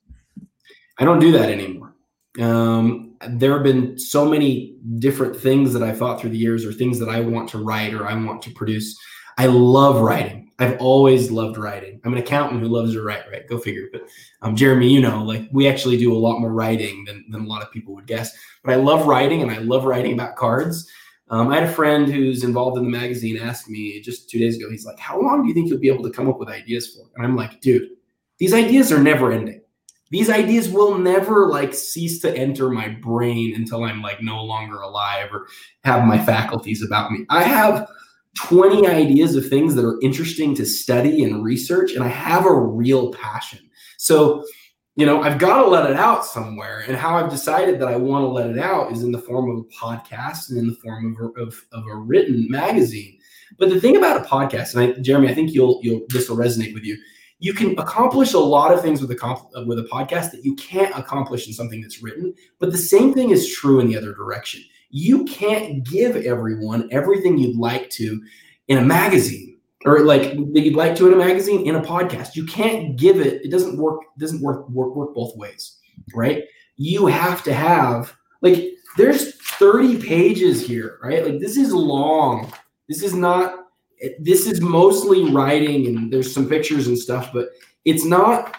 I 0.99 1.07
don't 1.07 1.19
do 1.19 1.33
that 1.33 1.49
anymore. 1.49 1.96
Um, 2.41 3.15
there 3.29 3.53
have 3.55 3.63
been 3.63 3.99
so 3.99 4.25
many 4.29 4.77
different 4.99 5.37
things 5.37 5.73
that 5.73 5.83
I 5.83 5.93
thought 5.93 6.21
through 6.21 6.31
the 6.31 6.39
years, 6.39 6.65
or 6.65 6.73
things 6.73 6.99
that 6.99 7.09
I 7.09 7.21
want 7.21 7.49
to 7.51 7.59
write 7.59 7.95
or 7.95 8.07
I 8.07 8.15
want 8.15 8.43
to 8.43 8.51
produce. 8.51 8.97
I 9.39 9.47
love 9.47 10.01
writing. 10.01 10.47
I've 10.59 10.81
always 10.81 11.31
loved 11.31 11.59
writing. 11.59 12.01
I'm 12.05 12.15
an 12.15 12.19
accountant 12.19 12.63
who 12.63 12.69
loves 12.69 12.95
to 12.95 13.03
write, 13.03 13.25
right? 13.31 13.47
Go 13.47 13.59
figure. 13.59 13.89
But 13.93 14.03
um, 14.41 14.57
Jeremy, 14.57 14.89
you 14.89 15.01
know, 15.01 15.23
like 15.23 15.49
we 15.53 15.69
actually 15.69 15.99
do 15.99 16.15
a 16.15 16.17
lot 16.17 16.41
more 16.41 16.53
writing 16.53 17.05
than, 17.05 17.27
than 17.31 17.43
a 17.43 17.47
lot 17.47 17.63
of 17.63 17.71
people 17.71 17.95
would 17.95 18.07
guess. 18.07 18.35
But 18.65 18.73
I 18.73 18.77
love 18.77 19.07
writing 19.07 19.43
and 19.43 19.51
I 19.51 19.59
love 19.59 19.85
writing 19.85 20.15
about 20.15 20.37
cards. 20.37 20.91
Um, 21.29 21.49
I 21.49 21.57
had 21.57 21.69
a 21.69 21.73
friend 21.73 22.11
who's 22.11 22.45
involved 22.45 22.79
in 22.79 22.85
the 22.85 22.91
magazine 22.91 23.37
ask 23.37 23.69
me 23.69 24.01
just 24.01 24.31
two 24.31 24.39
days 24.39 24.57
ago, 24.57 24.71
he's 24.71 24.87
like, 24.87 24.99
How 24.99 25.21
long 25.21 25.43
do 25.43 25.49
you 25.49 25.55
think 25.55 25.69
you'll 25.69 25.81
be 25.81 25.89
able 25.89 26.05
to 26.05 26.11
come 26.11 26.29
up 26.29 26.39
with 26.39 26.49
ideas 26.49 26.95
for? 26.95 27.05
And 27.17 27.27
I'm 27.27 27.37
like, 27.37 27.61
Dude, 27.61 27.91
these 28.39 28.55
ideas 28.55 28.93
are 28.93 29.03
never 29.03 29.33
ending. 29.33 29.61
These 30.11 30.31
ideas 30.31 30.69
will 30.69 30.99
never 30.99 31.49
like 31.49 31.75
cease 31.75 32.21
to 32.21 32.37
enter 32.37 32.71
my 32.71 32.89
brain 32.89 33.55
until 33.55 33.85
I'm 33.85 34.03
like 34.03 34.23
no 34.23 34.43
longer 34.43 34.81
alive 34.81 35.31
or 35.33 35.49
have 35.85 36.05
my 36.05 36.19
faculties 36.25 36.83
about 36.83 37.11
me. 37.11 37.27
I 37.29 37.43
have 37.43 37.89
20 38.37 38.87
ideas 38.87 39.35
of 39.35 39.49
things 39.49 39.75
that 39.75 39.85
are 39.85 39.99
interesting 40.03 40.55
to 40.55 40.67
study 40.67 41.25
and 41.25 41.43
research, 41.43 41.93
and 41.93 42.05
I 42.05 42.09
have 42.09 42.47
a 42.47 42.55
real 42.55 43.13
passion. 43.13 43.61
So 43.97 44.45
you 44.97 45.05
know, 45.05 45.23
I've 45.23 45.39
got 45.39 45.63
to 45.63 45.69
let 45.69 45.91
it 45.91 45.97
out 45.97 46.25
somewhere. 46.25 46.83
And 46.89 46.97
how 46.97 47.17
I've 47.17 47.31
decided 47.31 47.79
that 47.81 47.89
I 47.89 47.97
want 47.97 48.23
to 48.23 48.29
let 48.29 48.49
it 48.49 48.59
out 48.59 48.91
is 48.93 49.03
in 49.03 49.13
the 49.13 49.19
form 49.19 49.51
of 49.51 49.59
a 49.59 49.69
podcast 49.69 50.49
and 50.49 50.59
in 50.59 50.67
the 50.67 50.75
form 50.75 51.15
of 51.15 51.37
a, 51.37 51.43
of, 51.43 51.65
of 51.73 51.87
a 51.87 51.95
written 51.95 52.51
magazine. 52.51 53.19
But 53.59 53.69
the 53.69 53.81
thing 53.81 53.97
about 53.97 54.25
a 54.25 54.29
podcast, 54.29 54.75
and 54.75 54.83
I, 54.83 55.01
Jeremy, 55.01 55.29
I 55.29 55.35
think 55.35 55.53
you'll 55.53 55.81
you'll 55.83 56.03
this 56.09 56.29
will 56.29 56.37
resonate 56.37 56.75
with 56.75 56.83
you. 56.83 56.97
You 57.39 57.53
can 57.53 57.79
accomplish 57.79 58.33
a 58.33 58.39
lot 58.39 58.73
of 58.73 58.81
things 58.81 59.01
with 59.01 59.11
a 59.11 59.65
with 59.67 59.79
a 59.79 59.89
podcast 59.93 60.31
that 60.31 60.45
you 60.45 60.55
can't 60.57 60.97
accomplish 60.97 61.47
in 61.47 61.53
something 61.53 61.81
that's 61.81 62.03
written. 62.03 62.35
But 62.59 62.73
the 62.73 62.79
same 62.79 63.13
thing 63.13 63.31
is 63.31 63.55
true 63.55 63.81
in 63.81 63.89
the 63.89 63.97
other 63.97 64.15
direction. 64.15 64.63
You 64.91 65.25
can't 65.25 65.85
give 65.85 66.17
everyone 66.17 66.89
everything 66.91 67.37
you'd 67.37 67.59
like 67.59 67.91
to 67.91 68.23
in 68.69 68.79
a 68.79 68.83
magazine 68.83 69.57
or 69.85 70.01
like 70.01 70.23
that 70.53 70.61
you'd 70.61 70.77
like 70.77 70.97
to 70.97 71.07
in 71.07 71.15
a 71.15 71.17
magazine 71.17 71.67
in 71.67 71.77
a 71.77 71.81
podcast 71.81 72.35
you 72.35 72.45
can't 72.45 72.97
give 72.97 73.21
it 73.21 73.45
it 73.45 73.51
doesn't 73.51 73.79
work 73.79 74.01
it 74.17 74.21
doesn't 74.21 74.43
work 74.43 74.69
work 74.71 74.95
work 74.95 75.15
both 75.15 75.37
ways 75.37 75.79
right 76.15 76.45
you 76.77 77.07
have 77.07 77.43
to 77.43 77.55
have 77.55 78.15
like 78.43 78.65
there's 78.97 79.37
30 79.37 80.03
pages 80.03 80.67
here 80.67 80.99
right 81.03 81.25
like 81.25 81.41
this 81.41 81.57
is 81.57 81.73
long 81.73 82.53
this 82.89 83.03
is 83.03 83.15
not 83.15 83.66
this 84.19 84.47
is 84.47 84.61
mostly 84.61 85.31
writing 85.31 85.87
and 85.87 86.13
there's 86.13 86.33
some 86.33 86.49
pictures 86.49 86.87
and 86.87 86.99
stuff 86.99 87.31
but 87.33 87.51
it's 87.85 88.05
not 88.05 88.57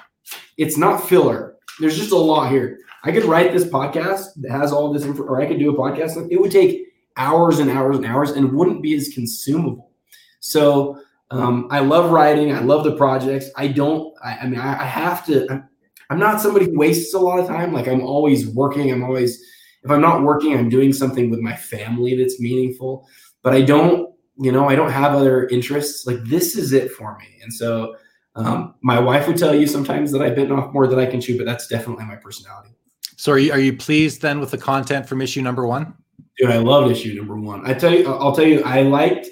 it's 0.58 0.78
not 0.78 1.08
filler 1.08 1.56
there's 1.80 1.98
just 1.98 2.12
a 2.12 2.18
lot 2.18 2.50
here 2.50 2.80
i 3.04 3.12
could 3.12 3.26
write 3.26 3.54
this 3.54 3.66
podcast 3.66 4.28
that 4.38 4.52
has 4.52 4.72
all 4.72 4.92
this 4.92 5.04
info 5.04 5.24
or 5.24 5.42
i 5.42 5.46
could 5.46 5.60
do 5.60 5.70
a 5.70 5.78
podcast 5.78 6.28
it 6.32 6.40
would 6.42 6.52
take 6.52 6.88
hours 7.18 7.60
and 7.60 7.70
hours 7.70 7.98
and 7.98 8.06
hours 8.06 8.32
and 8.32 8.52
wouldn't 8.52 8.82
be 8.82 8.96
as 8.96 9.10
consumable 9.10 9.92
so 10.40 11.00
um, 11.32 11.68
I 11.70 11.80
love 11.80 12.12
writing. 12.12 12.54
I 12.54 12.60
love 12.60 12.84
the 12.84 12.96
projects. 12.96 13.50
I 13.56 13.68
don't. 13.68 14.14
I, 14.24 14.38
I 14.38 14.48
mean, 14.48 14.60
I, 14.60 14.82
I 14.82 14.86
have 14.86 15.26
to. 15.26 15.48
I'm, 15.50 15.70
I'm, 16.10 16.20
not 16.20 16.40
somebody 16.40 16.66
who 16.66 16.78
wastes 16.78 17.14
a 17.14 17.20
lot 17.20 17.40
of 17.40 17.48
time. 17.48 17.74
Like 17.74 17.88
I'm 17.88 18.02
always 18.02 18.48
working. 18.48 18.92
I'm 18.92 19.04
always. 19.04 19.44
If 19.84 19.92
I'm 19.92 20.02
not 20.02 20.24
working, 20.24 20.58
I'm 20.58 20.70
doing 20.70 20.94
something 20.94 21.30
with 21.30 21.40
my 21.40 21.56
family 21.56 22.16
that's 22.16 22.40
meaningful. 22.40 23.08
But 23.44 23.54
I 23.54 23.62
don't. 23.62 24.14
You 24.40 24.52
know, 24.52 24.70
I 24.70 24.76
don't 24.76 24.92
have 24.92 25.14
other 25.14 25.48
interests. 25.48 26.06
Like 26.06 26.24
this 26.24 26.56
is 26.56 26.74
it 26.74 26.92
for 26.92 27.18
me. 27.18 27.40
And 27.42 27.54
so, 27.54 27.96
um, 28.36 28.76
my 28.82 29.00
wife 29.00 29.28
would 29.28 29.38
tell 29.38 29.56
you 29.56 29.66
sometimes 29.66 30.12
that 30.12 30.22
I've 30.22 30.36
bitten 30.36 30.52
off 30.52 30.72
more 30.74 30.88
than 30.88 31.00
I 31.00 31.06
can 31.06 31.20
chew. 31.20 31.38
But 31.38 31.46
that's 31.46 31.68
definitely 31.68 32.06
my 32.06 32.16
personality. 32.16 32.70
So 33.16 33.32
are 33.32 33.40
you 33.40 33.52
are 33.52 33.60
you 33.60 33.76
pleased 33.76 34.22
then 34.22 34.40
with 34.40 34.52
the 34.52 34.58
content 34.58 35.08
from 35.08 35.22
issue 35.22 35.42
number 35.42 35.66
one? 35.66 35.94
Dude, 36.38 36.52
I 36.52 36.58
loved 36.58 36.92
issue 36.92 37.16
number 37.16 37.36
one. 37.36 37.66
I 37.66 37.74
tell 37.74 37.92
you, 37.92 38.08
I'll 38.08 38.36
tell 38.36 38.46
you, 38.46 38.62
I 38.64 38.84
liked 38.84 39.28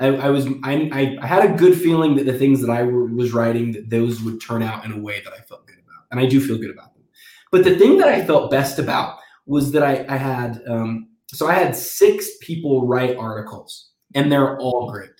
I, 0.00 0.06
I 0.08 0.30
was 0.30 0.46
I, 0.62 1.18
I 1.20 1.26
had 1.26 1.44
a 1.44 1.56
good 1.56 1.76
feeling 1.78 2.14
that 2.16 2.26
the 2.26 2.38
things 2.38 2.60
that 2.60 2.70
I 2.70 2.84
was 2.84 3.32
writing 3.32 3.72
that 3.72 3.90
those 3.90 4.22
would 4.22 4.40
turn 4.40 4.62
out 4.62 4.84
in 4.84 4.92
a 4.92 4.98
way 4.98 5.20
that 5.24 5.32
I 5.32 5.40
felt 5.40 5.66
good 5.66 5.78
about, 5.78 6.04
and 6.10 6.20
I 6.20 6.26
do 6.26 6.40
feel 6.40 6.58
good 6.58 6.70
about 6.70 6.94
them. 6.94 7.02
But 7.50 7.64
the 7.64 7.76
thing 7.76 7.98
that 7.98 8.08
I 8.08 8.24
felt 8.24 8.50
best 8.50 8.78
about 8.78 9.18
was 9.46 9.72
that 9.72 9.82
I, 9.82 10.04
I 10.08 10.16
had 10.16 10.62
um, 10.68 11.08
so 11.26 11.48
I 11.48 11.54
had 11.54 11.74
six 11.74 12.30
people 12.40 12.86
write 12.86 13.16
articles, 13.16 13.87
and 14.14 14.30
they're 14.30 14.58
all 14.58 14.90
great. 14.90 15.10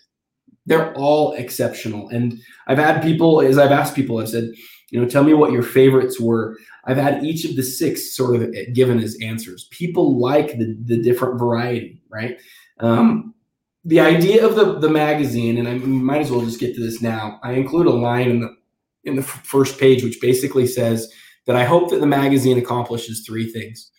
They're 0.67 0.93
all 0.95 1.33
exceptional, 1.33 2.09
and 2.09 2.39
I've 2.67 2.79
had 2.79 3.03
people 3.03 3.41
as 3.41 3.59
I've 3.59 3.73
asked 3.73 3.95
people, 3.95 4.19
I've 4.19 4.29
said, 4.29 4.53
you 4.91 5.01
know, 5.01 5.09
tell 5.09 5.25
me 5.25 5.35
what 5.35 5.53
your 5.53 5.63
favorites 5.63 6.21
were. 6.21 6.57
I've 6.85 6.97
had 6.97 7.25
each 7.25 7.45
of 7.45 7.57
the 7.57 7.63
six 7.63 8.15
sort 8.15 8.37
of 8.37 8.55
given 8.75 9.01
as 9.01 9.17
answers. 9.23 9.69
People 9.71 10.19
like 10.19 10.59
the 10.59 10.77
the 10.85 11.03
different 11.03 11.39
variety, 11.39 12.03
right? 12.11 12.39
Um, 12.81 13.35
the 13.85 14.01
idea 14.01 14.47
of 14.47 14.57
the 14.57 14.79
the 14.79 14.91
magazine, 14.91 15.57
and 15.59 15.69
I 15.69 15.75
might 15.75 16.21
as 16.21 16.31
well 16.31 16.43
just 16.43 16.61
get 16.61 16.75
to 16.75 16.83
this 16.83 17.01
now. 17.01 17.41
I 17.43 17.53
include 17.53 17.87
a 17.87 17.91
line 17.91 18.31
in 18.31 18.41
the 18.41 18.55
in 19.05 19.17
the 19.17 19.23
f- 19.23 19.45
first 19.45 19.79
page, 19.79 20.03
which 20.03 20.21
basically 20.21 20.67
says 20.67 21.11
that 21.47 21.57
I 21.57 21.65
hope 21.65 21.91
that 21.91 22.01
the 22.01 22.07
magazine 22.07 22.59
accomplishes 22.59 23.25
three 23.27 23.51
things. 23.51 23.91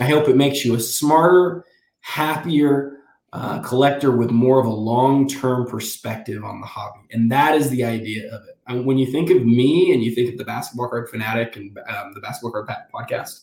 I 0.00 0.04
hope 0.08 0.28
it 0.28 0.36
makes 0.36 0.64
you 0.64 0.74
a 0.74 0.80
smarter, 0.80 1.64
happier 2.00 2.98
uh, 3.32 3.60
collector 3.60 4.12
with 4.12 4.30
more 4.30 4.60
of 4.60 4.66
a 4.66 4.70
long 4.70 5.28
term 5.28 5.66
perspective 5.66 6.44
on 6.44 6.60
the 6.60 6.66
hobby, 6.66 7.00
and 7.10 7.30
that 7.30 7.54
is 7.54 7.68
the 7.70 7.84
idea 7.84 8.32
of 8.32 8.42
it. 8.48 8.84
When 8.84 8.98
you 8.98 9.06
think 9.06 9.30
of 9.30 9.44
me 9.44 9.92
and 9.92 10.02
you 10.02 10.14
think 10.14 10.32
of 10.32 10.38
the 10.38 10.44
basketball 10.44 10.88
card 10.88 11.08
fanatic 11.08 11.56
and 11.56 11.76
um, 11.88 12.12
the 12.14 12.20
basketball 12.20 12.52
card 12.52 12.68
podcast, 12.92 13.40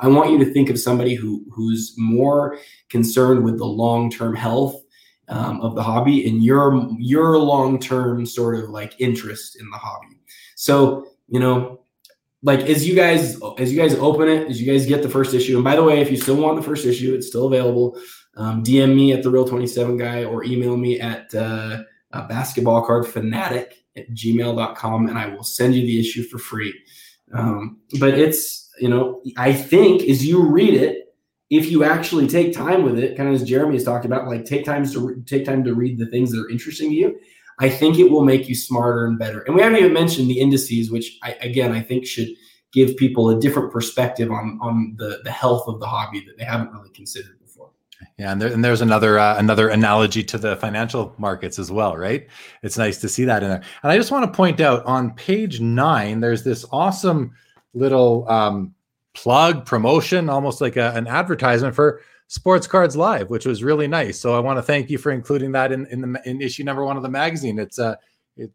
I 0.00 0.08
want 0.08 0.30
you 0.30 0.38
to 0.38 0.52
think 0.52 0.70
of 0.70 0.78
somebody 0.78 1.14
who 1.14 1.44
who's 1.52 1.94
more 1.96 2.58
concerned 2.88 3.44
with 3.44 3.58
the 3.58 3.66
long 3.66 4.10
term 4.10 4.34
health 4.34 4.80
um, 5.28 5.60
of 5.60 5.74
the 5.74 5.82
hobby 5.82 6.28
and 6.28 6.42
your 6.42 6.88
your 6.98 7.38
long 7.38 7.78
term 7.78 8.26
sort 8.26 8.56
of 8.56 8.70
like 8.70 8.94
interest 8.98 9.60
in 9.60 9.68
the 9.70 9.76
hobby. 9.76 10.18
So 10.56 11.06
you 11.28 11.40
know, 11.40 11.80
like 12.42 12.60
as 12.60 12.86
you 12.86 12.94
guys 12.94 13.40
as 13.58 13.72
you 13.72 13.80
guys 13.80 13.94
open 13.94 14.28
it, 14.28 14.48
as 14.48 14.60
you 14.60 14.70
guys 14.70 14.86
get 14.86 15.02
the 15.02 15.08
first 15.08 15.34
issue. 15.34 15.54
And 15.56 15.64
by 15.64 15.76
the 15.76 15.84
way, 15.84 16.00
if 16.00 16.10
you 16.10 16.16
still 16.16 16.36
want 16.36 16.56
the 16.56 16.62
first 16.62 16.84
issue, 16.86 17.14
it's 17.14 17.26
still 17.26 17.46
available. 17.46 17.98
Um, 18.36 18.62
DM 18.62 18.94
me 18.94 19.12
at 19.12 19.22
the 19.22 19.30
real 19.30 19.46
27 19.46 19.96
guy 19.96 20.24
or 20.24 20.44
email 20.44 20.76
me 20.76 21.00
at 21.00 21.32
uh, 21.34 21.82
uh, 22.12 22.28
basketball 22.28 22.84
card 22.84 23.06
fanatic 23.06 23.84
at 23.96 24.10
gmail.com 24.10 25.08
and 25.08 25.18
I 25.18 25.28
will 25.28 25.44
send 25.44 25.74
you 25.74 25.82
the 25.82 26.00
issue 26.00 26.24
for 26.24 26.38
free. 26.38 26.74
Um, 27.32 27.78
but 28.00 28.18
it's, 28.18 28.70
you 28.80 28.88
know, 28.88 29.22
I 29.36 29.52
think 29.52 30.02
as 30.02 30.26
you 30.26 30.42
read 30.42 30.74
it, 30.74 31.14
if 31.50 31.70
you 31.70 31.84
actually 31.84 32.26
take 32.26 32.52
time 32.52 32.82
with 32.82 32.98
it, 32.98 33.16
kind 33.16 33.28
of 33.28 33.34
as 33.34 33.44
Jeremy 33.44 33.74
has 33.74 33.84
talked 33.84 34.04
about, 34.04 34.26
like 34.26 34.44
take 34.44 34.64
times 34.64 34.92
to 34.94 35.22
take 35.26 35.44
time 35.44 35.62
to 35.64 35.74
read 35.74 35.98
the 35.98 36.06
things 36.06 36.32
that 36.32 36.40
are 36.40 36.50
interesting 36.50 36.90
to 36.90 36.96
you. 36.96 37.18
I 37.60 37.68
think 37.68 37.98
it 37.98 38.10
will 38.10 38.24
make 38.24 38.48
you 38.48 38.54
smarter 38.56 39.06
and 39.06 39.18
better. 39.18 39.42
And 39.42 39.54
we 39.54 39.62
haven't 39.62 39.78
even 39.78 39.92
mentioned 39.92 40.28
the 40.28 40.40
indices, 40.40 40.90
which 40.90 41.18
I, 41.22 41.32
again 41.34 41.70
I 41.70 41.80
think 41.80 42.06
should 42.06 42.28
give 42.72 42.96
people 42.96 43.30
a 43.30 43.38
different 43.38 43.70
perspective 43.70 44.32
on 44.32 44.58
on 44.60 44.94
the 44.96 45.20
the 45.22 45.30
health 45.30 45.68
of 45.68 45.78
the 45.78 45.86
hobby 45.86 46.24
that 46.26 46.36
they 46.38 46.44
haven't 46.44 46.72
really 46.72 46.90
considered. 46.90 47.38
Yeah, 48.16 48.30
and, 48.30 48.40
there, 48.40 48.52
and 48.52 48.64
there's 48.64 48.80
another 48.80 49.18
uh, 49.18 49.36
another 49.38 49.68
analogy 49.68 50.22
to 50.24 50.38
the 50.38 50.56
financial 50.56 51.14
markets 51.18 51.58
as 51.58 51.72
well, 51.72 51.96
right? 51.96 52.28
It's 52.62 52.78
nice 52.78 53.00
to 53.00 53.08
see 53.08 53.24
that 53.24 53.42
in 53.42 53.48
there. 53.48 53.62
And 53.82 53.90
I 53.90 53.96
just 53.96 54.12
want 54.12 54.24
to 54.24 54.36
point 54.36 54.60
out 54.60 54.84
on 54.84 55.14
page 55.14 55.60
nine, 55.60 56.20
there's 56.20 56.44
this 56.44 56.64
awesome 56.70 57.34
little 57.72 58.28
um, 58.28 58.72
plug 59.14 59.66
promotion, 59.66 60.28
almost 60.28 60.60
like 60.60 60.76
a, 60.76 60.92
an 60.92 61.08
advertisement 61.08 61.74
for 61.74 62.02
Sports 62.28 62.68
Cards 62.68 62.96
Live, 62.96 63.30
which 63.30 63.46
was 63.46 63.64
really 63.64 63.88
nice. 63.88 64.20
So 64.20 64.36
I 64.36 64.38
want 64.38 64.58
to 64.58 64.62
thank 64.62 64.90
you 64.90 64.98
for 64.98 65.10
including 65.10 65.50
that 65.52 65.72
in 65.72 65.86
in 65.86 66.00
the 66.00 66.22
in 66.24 66.40
issue 66.40 66.62
number 66.62 66.84
one 66.84 66.96
of 66.96 67.02
the 67.02 67.08
magazine. 67.08 67.58
It's 67.58 67.80
uh 67.80 67.96
it 68.36 68.52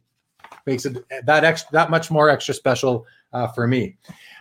makes 0.66 0.86
it 0.86 1.04
that 1.26 1.44
extra 1.44 1.70
that 1.74 1.92
much 1.92 2.10
more 2.10 2.30
extra 2.30 2.54
special 2.54 3.06
uh, 3.34 3.48
for 3.48 3.68
me. 3.68 3.98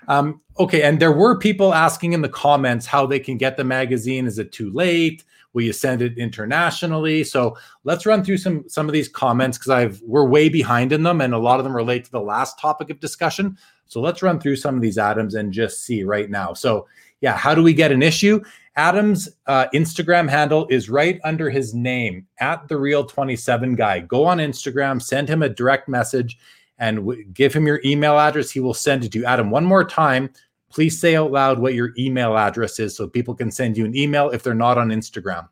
Um, 0.08 0.40
okay, 0.58 0.82
and 0.82 0.98
there 0.98 1.12
were 1.12 1.38
people 1.38 1.72
asking 1.72 2.14
in 2.14 2.22
the 2.22 2.28
comments 2.28 2.86
how 2.86 3.06
they 3.06 3.20
can 3.20 3.36
get 3.36 3.56
the 3.56 3.64
magazine. 3.64 4.26
Is 4.26 4.38
it 4.38 4.50
too 4.50 4.72
late? 4.72 5.22
Will 5.52 5.62
you 5.62 5.72
send 5.72 6.02
it 6.02 6.18
internationally? 6.18 7.24
So 7.24 7.56
let's 7.84 8.06
run 8.06 8.24
through 8.24 8.38
some 8.38 8.68
some 8.68 8.86
of 8.86 8.92
these 8.92 9.08
comments 9.08 9.58
because 9.58 9.70
I've 9.70 10.00
we're 10.02 10.26
way 10.26 10.48
behind 10.48 10.92
in 10.92 11.02
them, 11.02 11.20
and 11.20 11.34
a 11.34 11.38
lot 11.38 11.60
of 11.60 11.64
them 11.64 11.76
relate 11.76 12.04
to 12.06 12.10
the 12.10 12.20
last 12.20 12.58
topic 12.58 12.90
of 12.90 13.00
discussion. 13.00 13.56
So 13.86 14.00
let's 14.00 14.22
run 14.22 14.40
through 14.40 14.56
some 14.56 14.74
of 14.74 14.82
these 14.82 14.98
items 14.98 15.34
and 15.34 15.52
just 15.52 15.84
see 15.84 16.04
right 16.04 16.28
now. 16.28 16.52
So 16.52 16.86
yeah, 17.20 17.36
how 17.36 17.54
do 17.54 17.62
we 17.62 17.72
get 17.72 17.92
an 17.92 18.02
issue? 18.02 18.40
Adam's 18.76 19.28
uh, 19.46 19.66
Instagram 19.74 20.28
handle 20.28 20.66
is 20.70 20.88
right 20.88 21.18
under 21.24 21.50
his 21.50 21.74
name 21.74 22.26
at 22.38 22.68
the 22.68 22.76
real 22.76 23.04
27 23.04 23.74
guy. 23.74 23.98
Go 23.98 24.24
on 24.24 24.38
Instagram, 24.38 25.02
send 25.02 25.28
him 25.28 25.42
a 25.42 25.48
direct 25.48 25.88
message, 25.88 26.38
and 26.78 26.98
w- 26.98 27.24
give 27.24 27.54
him 27.54 27.66
your 27.66 27.80
email 27.84 28.18
address. 28.18 28.50
He 28.50 28.60
will 28.60 28.74
send 28.74 29.04
it 29.04 29.12
to 29.12 29.18
you. 29.18 29.24
Adam, 29.24 29.50
one 29.50 29.64
more 29.64 29.84
time, 29.84 30.30
please 30.70 30.98
say 31.00 31.16
out 31.16 31.32
loud 31.32 31.58
what 31.58 31.74
your 31.74 31.92
email 31.98 32.36
address 32.36 32.78
is 32.78 32.96
so 32.96 33.08
people 33.08 33.34
can 33.34 33.50
send 33.50 33.76
you 33.76 33.84
an 33.84 33.96
email 33.96 34.30
if 34.30 34.42
they're 34.42 34.54
not 34.54 34.78
on 34.78 34.88
Instagram. 34.88 35.48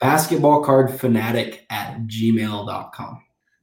Basketball 0.00 0.62
card 0.62 0.98
fanatic 0.98 1.66
at 1.70 2.00
gmail.com. 2.06 3.22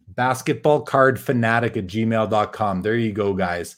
Basketball 0.09 0.81
card 0.81 1.19
fanatic 1.19 1.77
at 1.77 1.87
gmail.com. 1.87 2.81
There 2.81 2.95
you 2.95 3.11
go, 3.11 3.33
guys. 3.33 3.75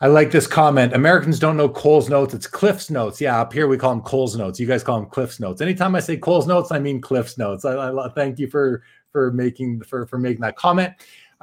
I 0.00 0.08
like 0.08 0.30
this 0.30 0.46
comment. 0.46 0.92
Americans 0.92 1.38
don't 1.38 1.56
know 1.56 1.68
Coles 1.68 2.08
Notes. 2.10 2.34
It's 2.34 2.46
Cliff's 2.46 2.90
notes. 2.90 3.20
Yeah, 3.20 3.40
up 3.40 3.52
here 3.52 3.68
we 3.68 3.78
call 3.78 3.94
them 3.94 4.02
Coles 4.02 4.36
Notes. 4.36 4.60
You 4.60 4.66
guys 4.66 4.84
call 4.84 5.00
them 5.00 5.08
Cliff's 5.08 5.40
notes. 5.40 5.60
Anytime 5.60 5.94
I 5.94 6.00
say 6.00 6.16
Coles 6.16 6.46
Notes, 6.46 6.70
I 6.72 6.78
mean 6.78 7.00
Cliff's 7.00 7.38
notes. 7.38 7.64
I, 7.64 7.90
I 7.90 8.08
thank 8.10 8.38
you 8.38 8.48
for 8.48 8.82
for 9.12 9.32
making 9.32 9.82
for 9.82 10.06
for 10.06 10.18
making 10.18 10.42
that 10.42 10.56
comment. 10.56 10.92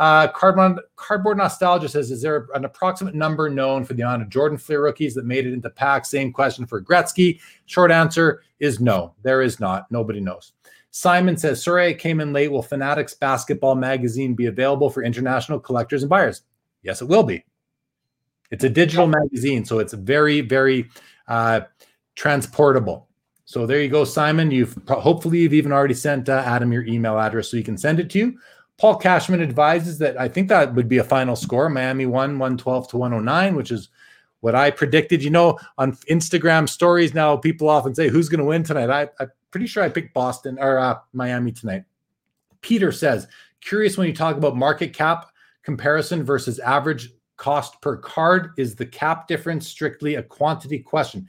Uh, 0.02 0.28
cardboard 0.30 0.80
cardboard 0.96 1.38
nostalgia 1.38 1.88
says, 1.88 2.10
is 2.10 2.24
there 2.24 2.48
an 2.56 2.66
approximate 2.66 3.14
number 3.14 3.52
known 3.52 3.86
for 3.86 3.94
the 3.94 4.02
amount 4.02 4.24
of 4.24 4.30
Jordan 4.30 4.58
Fleer 4.58 4.82
rookies 4.82 5.14
that 5.14 5.26
made 5.26 5.46
it 5.46 5.54
into 5.54 5.70
packs? 5.70 6.10
Same 6.10 6.34
question 6.34 6.66
for 6.66 6.82
Gretzky. 6.82 7.40
Short 7.68 7.92
answer 7.92 8.42
is 8.60 8.80
no. 8.80 9.14
There 9.22 9.44
is 9.44 9.60
not. 9.60 9.86
Nobody 9.92 10.20
knows. 10.20 10.54
Simon 10.90 11.38
says, 11.38 11.64
sorry, 11.64 11.90
I 11.90 11.94
came 11.94 12.20
in 12.20 12.34
late. 12.34 12.52
Will 12.52 12.64
Fanatics 12.64 13.14
Basketball 13.14 13.76
Magazine 13.76 14.34
be 14.34 14.48
available 14.48 14.90
for 14.90 15.04
international 15.04 15.60
collectors 15.60 16.02
and 16.02 16.10
buyers? 16.10 16.42
Yes, 16.82 17.04
it 17.04 17.08
will 17.08 17.22
be. 17.22 17.46
It's 18.50 18.64
a 18.64 18.70
digital 18.70 19.06
magazine, 19.06 19.66
so 19.66 19.78
it's 19.78 19.94
very, 19.94 20.42
very 20.42 20.90
uh, 21.28 21.62
transportable. 22.16 23.08
So 23.46 23.68
there 23.68 23.82
you 23.82 23.90
go, 23.90 24.04
Simon. 24.04 24.50
You've 24.50 24.76
hopefully 24.88 25.42
you've 25.42 25.54
even 25.54 25.72
already 25.72 25.94
sent 25.94 26.28
uh, 26.28 26.42
Adam 26.44 26.74
your 26.74 26.86
email 26.86 27.20
address 27.20 27.50
so 27.50 27.58
he 27.58 27.64
can 27.64 27.78
send 27.78 28.00
it 28.00 28.10
to 28.10 28.18
you. 28.18 28.40
Paul 28.82 28.96
Cashman 28.96 29.44
advises 29.44 30.00
that 30.00 30.20
I 30.20 30.28
think 30.28 30.48
that 30.48 30.74
would 30.74 30.90
be 30.90 30.98
a 30.98 31.04
final 31.04 31.36
score. 31.36 31.70
Miami 31.70 32.08
won 32.08 32.40
112 32.40 32.88
to 32.88 32.98
109, 32.98 33.56
which 33.56 33.70
is 33.70 33.90
what 34.40 34.56
I 34.56 34.72
predicted. 34.72 35.22
You 35.22 35.30
know, 35.30 35.60
on 35.78 35.92
Instagram 36.10 36.68
stories 36.68 37.14
now, 37.14 37.38
people 37.38 37.70
often 37.70 37.94
say, 37.94 38.10
Who's 38.10 38.28
going 38.28 38.40
to 38.40 38.44
win 38.44 38.64
tonight? 38.64 38.90
I, 38.90 39.24
am 39.24 39.32
pretty 39.52 39.68
sure 39.68 39.84
I 39.84 39.90
picked 39.90 40.16
Boston 40.16 40.58
or 40.60 40.80
uh, 40.80 40.98
Miami 41.14 41.52
tonight. 41.52 41.84
Peter 42.62 42.92
says, 42.92 43.28
Curious 43.60 44.00
when 44.00 44.08
you 44.08 44.16
talk 44.16 44.36
about 44.36 44.58
market 44.58 44.94
cap 44.94 45.30
comparison 45.62 46.24
versus 46.24 46.58
average 46.58 47.12
cost 47.38 47.80
per 47.82 47.98
card? 47.98 48.50
Is 48.58 48.74
the 48.74 48.88
cap 48.88 49.28
difference 49.28 49.68
strictly 49.68 50.16
a 50.16 50.24
quantity 50.24 50.80
question? 50.80 51.28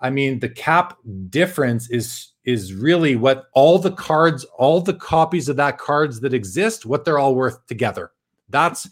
I 0.00 0.10
mean, 0.10 0.40
the 0.40 0.48
cap 0.48 0.98
difference 1.30 1.90
is 1.90 2.31
is 2.44 2.74
really 2.74 3.16
what 3.16 3.44
all 3.52 3.78
the 3.78 3.92
cards, 3.92 4.44
all 4.56 4.80
the 4.80 4.94
copies 4.94 5.48
of 5.48 5.56
that 5.56 5.78
cards 5.78 6.20
that 6.20 6.34
exist, 6.34 6.86
what 6.86 7.04
they're 7.04 7.18
all 7.18 7.34
worth 7.34 7.64
together. 7.66 8.12
That's 8.48 8.88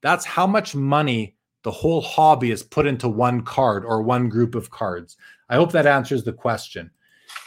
that's 0.00 0.24
how 0.24 0.46
much 0.46 0.74
money 0.74 1.36
the 1.62 1.70
whole 1.70 2.00
hobby 2.00 2.50
is 2.50 2.62
put 2.62 2.86
into 2.86 3.08
one 3.08 3.42
card 3.42 3.84
or 3.84 4.02
one 4.02 4.28
group 4.28 4.54
of 4.54 4.70
cards. 4.70 5.16
I 5.48 5.56
hope 5.56 5.72
that 5.72 5.86
answers 5.86 6.24
the 6.24 6.32
question. 6.32 6.90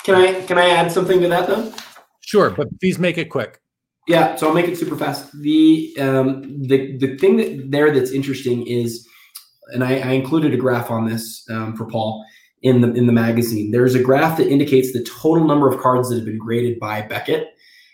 Can 0.04 0.16
I 0.16 0.42
can 0.46 0.58
I 0.58 0.70
add 0.70 0.92
something 0.92 1.22
to 1.22 1.28
that 1.28 1.48
though? 1.48 1.72
Sure, 2.22 2.50
but 2.50 2.68
please 2.80 3.00
make 3.00 3.18
it 3.18 3.26
quick. 3.26 3.62
Yeah, 4.08 4.36
so 4.36 4.48
I'll 4.48 4.54
make 4.54 4.68
it 4.68 4.78
super 4.78 4.96
fast. 4.96 5.32
The 5.42 5.96
um, 6.00 6.62
the 6.68 6.98
the 6.98 7.18
thing 7.18 7.38
that 7.38 7.72
there 7.72 7.92
that's 7.94 8.12
interesting 8.12 8.66
is, 8.66 9.08
and 9.74 9.84
I, 9.84 10.00
I 10.00 10.12
included 10.12 10.54
a 10.54 10.58
graph 10.58 10.90
on 10.90 11.06
this 11.06 11.46
um, 11.50 11.76
for 11.76 11.86
Paul 11.86 12.26
in 12.62 12.82
the 12.82 12.92
in 12.94 13.08
the 13.08 13.14
magazine. 13.14 13.72
There's 13.72 13.96
a 13.96 14.02
graph 14.02 14.38
that 14.38 14.48
indicates 14.48 14.94
the 14.94 15.04
total 15.04 15.46
number 15.46 15.68
of 15.68 15.80
cards 15.80 16.10
that 16.10 16.16
have 16.16 16.26
been 16.26 16.38
graded 16.38 16.80
by 16.80 17.02
Beckett. 17.02 17.54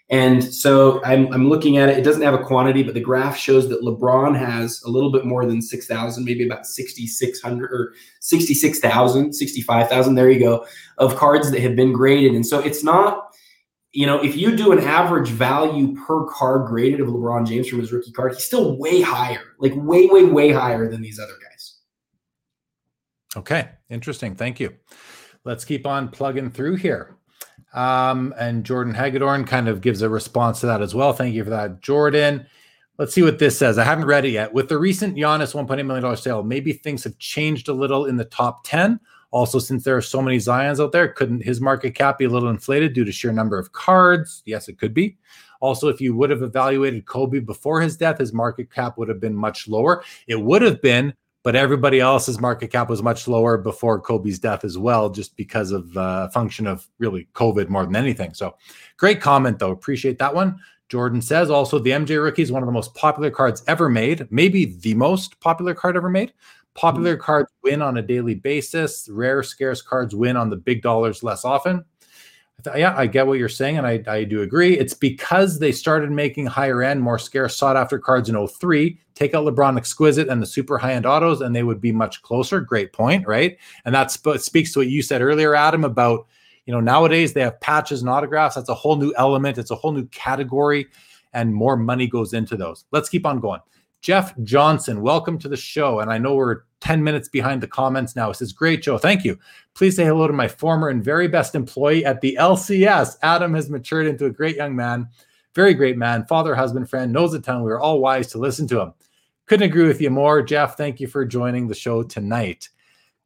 And 0.10 0.44
so 0.44 1.04
I'm, 1.04 1.32
I'm 1.34 1.50
looking 1.50 1.78
at 1.78 1.90
it. 1.90 1.98
It 1.98 2.04
doesn't 2.04 2.22
have 2.22 2.34
a 2.34 2.44
quantity, 2.44 2.84
but 2.84 2.94
the 2.94 3.00
graph 3.00 3.36
shows 3.36 3.70
that 3.70 3.82
LeBron 3.82 4.38
has 4.38 4.84
a 4.84 4.90
little 4.90 5.12
bit 5.12 5.26
more 5.26 5.46
than 5.46 5.62
6,000, 5.62 6.24
maybe 6.24 6.46
about 6.46 6.68
6,600 6.68 7.72
or 7.72 7.94
66,000, 8.20 9.34
65,000. 9.34 10.14
There 10.14 10.30
you 10.30 10.40
go, 10.40 10.68
of 10.98 11.16
cards 11.16 11.50
that 11.52 11.62
have 11.62 11.76
been 11.76 11.94
graded. 11.94 12.34
And 12.34 12.46
so 12.46 12.60
it's 12.60 12.84
not 12.84 13.34
you 13.94 14.08
know, 14.08 14.22
if 14.24 14.36
you 14.36 14.56
do 14.56 14.72
an 14.72 14.80
average 14.80 15.30
value 15.30 15.96
per 15.96 16.26
card 16.26 16.68
graded 16.68 17.00
of 17.00 17.08
LeBron 17.10 17.48
James 17.48 17.70
from 17.70 17.80
his 17.80 17.92
rookie 17.92 18.12
card, 18.12 18.34
he's 18.34 18.44
still 18.44 18.76
way 18.78 19.02
higher, 19.02 19.54
like 19.60 19.74
way, 19.76 20.08
way, 20.08 20.24
way 20.24 20.52
higher 20.52 20.90
than 20.90 21.02
these 21.02 21.20
other. 21.20 21.34
Okay, 23.36 23.70
interesting. 23.90 24.36
Thank 24.36 24.60
you. 24.60 24.74
Let's 25.44 25.66
keep 25.66 25.86
on 25.88 26.10
plugging 26.10 26.52
through 26.52 26.76
here. 26.76 27.18
Um, 27.74 28.34
and 28.38 28.64
Jordan 28.64 28.94
Hagedorn 28.94 29.46
kind 29.46 29.68
of 29.68 29.82
gives 29.82 30.02
a 30.02 30.10
response 30.10 30.60
to 30.60 30.68
that 30.68 30.82
as 30.82 30.94
well. 30.94 31.12
Thank 31.14 31.34
you 31.34 31.44
for 31.44 31.50
that, 31.50 31.82
Jordan. 31.82 32.46
Let's 33.00 33.14
see 33.14 33.24
what 33.24 33.40
this 33.40 33.58
says. 33.58 33.80
I 33.80 33.84
haven't 33.84 34.06
read 34.06 34.26
it 34.26 34.30
yet. 34.30 34.54
With 34.54 34.70
the 34.70 34.78
recent 34.78 35.16
Giannis 35.18 35.56
$1.8 35.56 35.86
million 35.86 36.16
sale, 36.16 36.44
maybe 36.44 36.74
things 36.74 37.04
have 37.04 37.18
changed 37.18 37.68
a 37.68 37.74
little 37.74 38.06
in 38.06 38.18
the 38.18 38.26
top 38.26 38.64
10 38.66 39.00
also, 39.34 39.58
since 39.58 39.84
there 39.84 39.98
are 39.98 40.02
so 40.02 40.22
many 40.22 40.38
Zions 40.38 40.80
out 40.80 40.92
there, 40.92 41.08
couldn't 41.08 41.44
his 41.44 41.60
market 41.60 41.96
cap 41.96 42.20
be 42.20 42.26
a 42.26 42.30
little 42.30 42.50
inflated 42.50 42.94
due 42.94 43.04
to 43.04 43.12
sheer 43.12 43.32
number 43.32 43.58
of 43.58 43.72
cards? 43.72 44.44
Yes, 44.46 44.70
it 44.70 44.78
could 44.78 44.94
be. 44.94 45.18
Also, 45.60 45.90
if 45.90 46.00
you 46.00 46.16
would 46.16 46.30
have 46.30 46.44
evaluated 46.44 47.08
Kobe 47.08 47.40
before 47.40 47.82
his 47.82 47.98
death, 47.98 48.20
his 48.20 48.32
market 48.32 48.72
cap 48.72 48.96
would 48.96 49.10
have 49.10 49.20
been 49.20 49.36
much 49.36 49.68
lower. 49.68 50.04
It 50.28 50.40
would 50.40 50.62
have 50.62 50.84
been, 50.84 51.16
but 51.44 51.56
everybody 51.56 52.00
else's 52.00 52.40
market 52.40 52.72
cap 52.72 52.90
was 52.90 53.04
much 53.04 53.28
lower 53.28 53.58
before 53.58 54.00
Kobe's 54.00 54.40
death 54.40 54.64
as 54.64 54.78
well, 54.78 55.10
just 55.10 55.36
because 55.36 55.72
of 55.72 55.96
uh, 55.96 56.30
function 56.30 56.66
of 56.66 56.88
really 57.00 57.28
COVID 57.34 57.68
more 57.70 57.86
than 57.86 57.96
anything. 57.96 58.34
So, 58.34 58.56
great 58.98 59.22
comment 59.22 59.60
though. 59.60 59.72
Appreciate 59.72 60.18
that 60.20 60.34
one. 60.34 60.60
Jordan 60.90 61.22
says 61.22 61.50
also 61.50 61.80
the 61.80 61.92
MJ 61.92 62.22
rookie 62.22 62.44
is 62.44 62.52
one 62.52 62.62
of 62.62 62.68
the 62.68 62.74
most 62.74 62.94
popular 62.96 63.30
cards 63.30 63.64
ever 63.68 63.90
made, 63.90 64.28
maybe 64.32 64.66
the 64.66 64.94
most 64.94 65.40
popular 65.40 65.74
card 65.74 65.98
ever 65.98 66.10
made. 66.10 66.34
Popular 66.76 67.18
cards 67.18 67.52
win 67.64 67.84
on 67.84 67.98
a 67.98 68.02
daily 68.02 68.34
basis. 68.34 69.08
Rare, 69.12 69.44
scarce 69.44 69.82
cards 69.82 70.16
win 70.16 70.36
on 70.36 70.50
the 70.50 70.56
big 70.56 70.82
dollars 70.82 71.22
less 71.22 71.46
often. 71.46 71.86
Yeah, 72.76 72.94
I 72.96 73.08
get 73.08 73.28
what 73.28 73.40
you're 73.40 73.50
saying, 73.50 73.78
and 73.78 73.86
I, 73.88 74.04
I 74.08 74.24
do 74.24 74.42
agree. 74.42 74.78
It's 74.78 74.94
because 74.94 75.60
they 75.60 75.72
started 75.72 76.12
making 76.12 76.46
higher 76.46 76.82
end, 76.82 77.02
more 77.02 77.20
scarce, 77.20 77.56
sought 77.56 77.76
after 77.76 78.00
cards 78.00 78.30
in 78.30 78.48
03. 78.48 78.98
Take 79.16 79.34
out 79.34 79.46
LeBron 79.46 79.78
Exquisite 79.78 80.30
and 80.30 80.42
the 80.42 80.46
super 80.46 80.78
high 80.78 80.94
end 80.94 81.06
autos, 81.06 81.42
and 81.42 81.56
they 81.56 81.64
would 81.64 81.82
be 81.82 81.92
much 81.92 82.22
closer. 82.22 82.62
Great 82.62 82.94
point, 82.94 83.28
right? 83.28 83.58
And 83.86 83.94
that 83.94 84.12
sp- 84.16 84.38
speaks 84.40 84.72
to 84.74 84.80
what 84.80 84.88
you 84.88 85.02
said 85.02 85.22
earlier, 85.22 85.56
Adam, 85.56 85.84
about 85.84 86.28
you 86.66 86.74
know 86.74 86.80
nowadays 86.80 87.34
they 87.34 87.42
have 87.42 87.60
patches 87.60 88.02
and 88.02 88.10
autographs. 88.10 88.56
That's 88.56 88.70
a 88.70 88.76
whole 88.76 88.96
new 88.96 89.14
element. 89.18 89.58
It's 89.58 89.72
a 89.72 89.76
whole 89.76 89.92
new 89.92 90.06
category, 90.08 90.88
and 91.34 91.54
more 91.54 91.76
money 91.76 92.08
goes 92.08 92.34
into 92.34 92.56
those. 92.56 92.86
Let's 92.92 93.10
keep 93.10 93.26
on 93.26 93.40
going. 93.40 93.60
Jeff 94.04 94.38
Johnson, 94.44 95.02
welcome 95.02 95.40
to 95.40 95.48
the 95.48 95.56
show. 95.56 96.02
And 96.02 96.12
I 96.12 96.18
know 96.18 96.36
we're 96.36 96.64
10 96.82 97.02
minutes 97.02 97.30
behind 97.30 97.64
the 97.64 97.68
comments 97.68 98.18
now. 98.18 98.30
It 98.30 98.36
says, 98.36 98.52
Great, 98.52 98.82
Joe. 98.82 98.98
Thank 98.98 99.24
you. 99.24 99.40
Please 99.76 99.96
say 99.96 100.04
hello 100.04 100.28
to 100.28 100.34
my 100.34 100.50
former 100.50 100.90
and 100.90 101.02
very 101.02 101.30
best 101.30 101.56
employee 101.56 102.04
at 102.04 102.20
the 102.20 102.38
LCS. 102.38 103.16
Adam 103.22 103.54
has 103.54 103.70
matured 103.70 104.06
into 104.06 104.26
a 104.26 104.30
great 104.30 104.58
young 104.58 104.76
man, 104.76 105.08
very 105.56 105.74
great 105.74 105.98
man, 105.98 106.26
father, 106.26 106.54
husband, 106.54 106.90
friend, 106.90 107.14
knows 107.14 107.34
a 107.34 107.40
ton. 107.40 107.64
We 107.64 107.72
are 107.72 107.80
all 107.80 108.02
wise 108.02 108.28
to 108.34 108.40
listen 108.40 108.68
to 108.68 108.82
him. 108.82 108.94
Couldn't 109.46 109.70
agree 109.70 109.88
with 109.88 110.02
you 110.02 110.10
more. 110.10 110.42
Jeff, 110.42 110.76
thank 110.76 111.00
you 111.00 111.08
for 111.08 111.24
joining 111.24 111.70
the 111.70 111.74
show 111.74 112.04
tonight. 112.04 112.68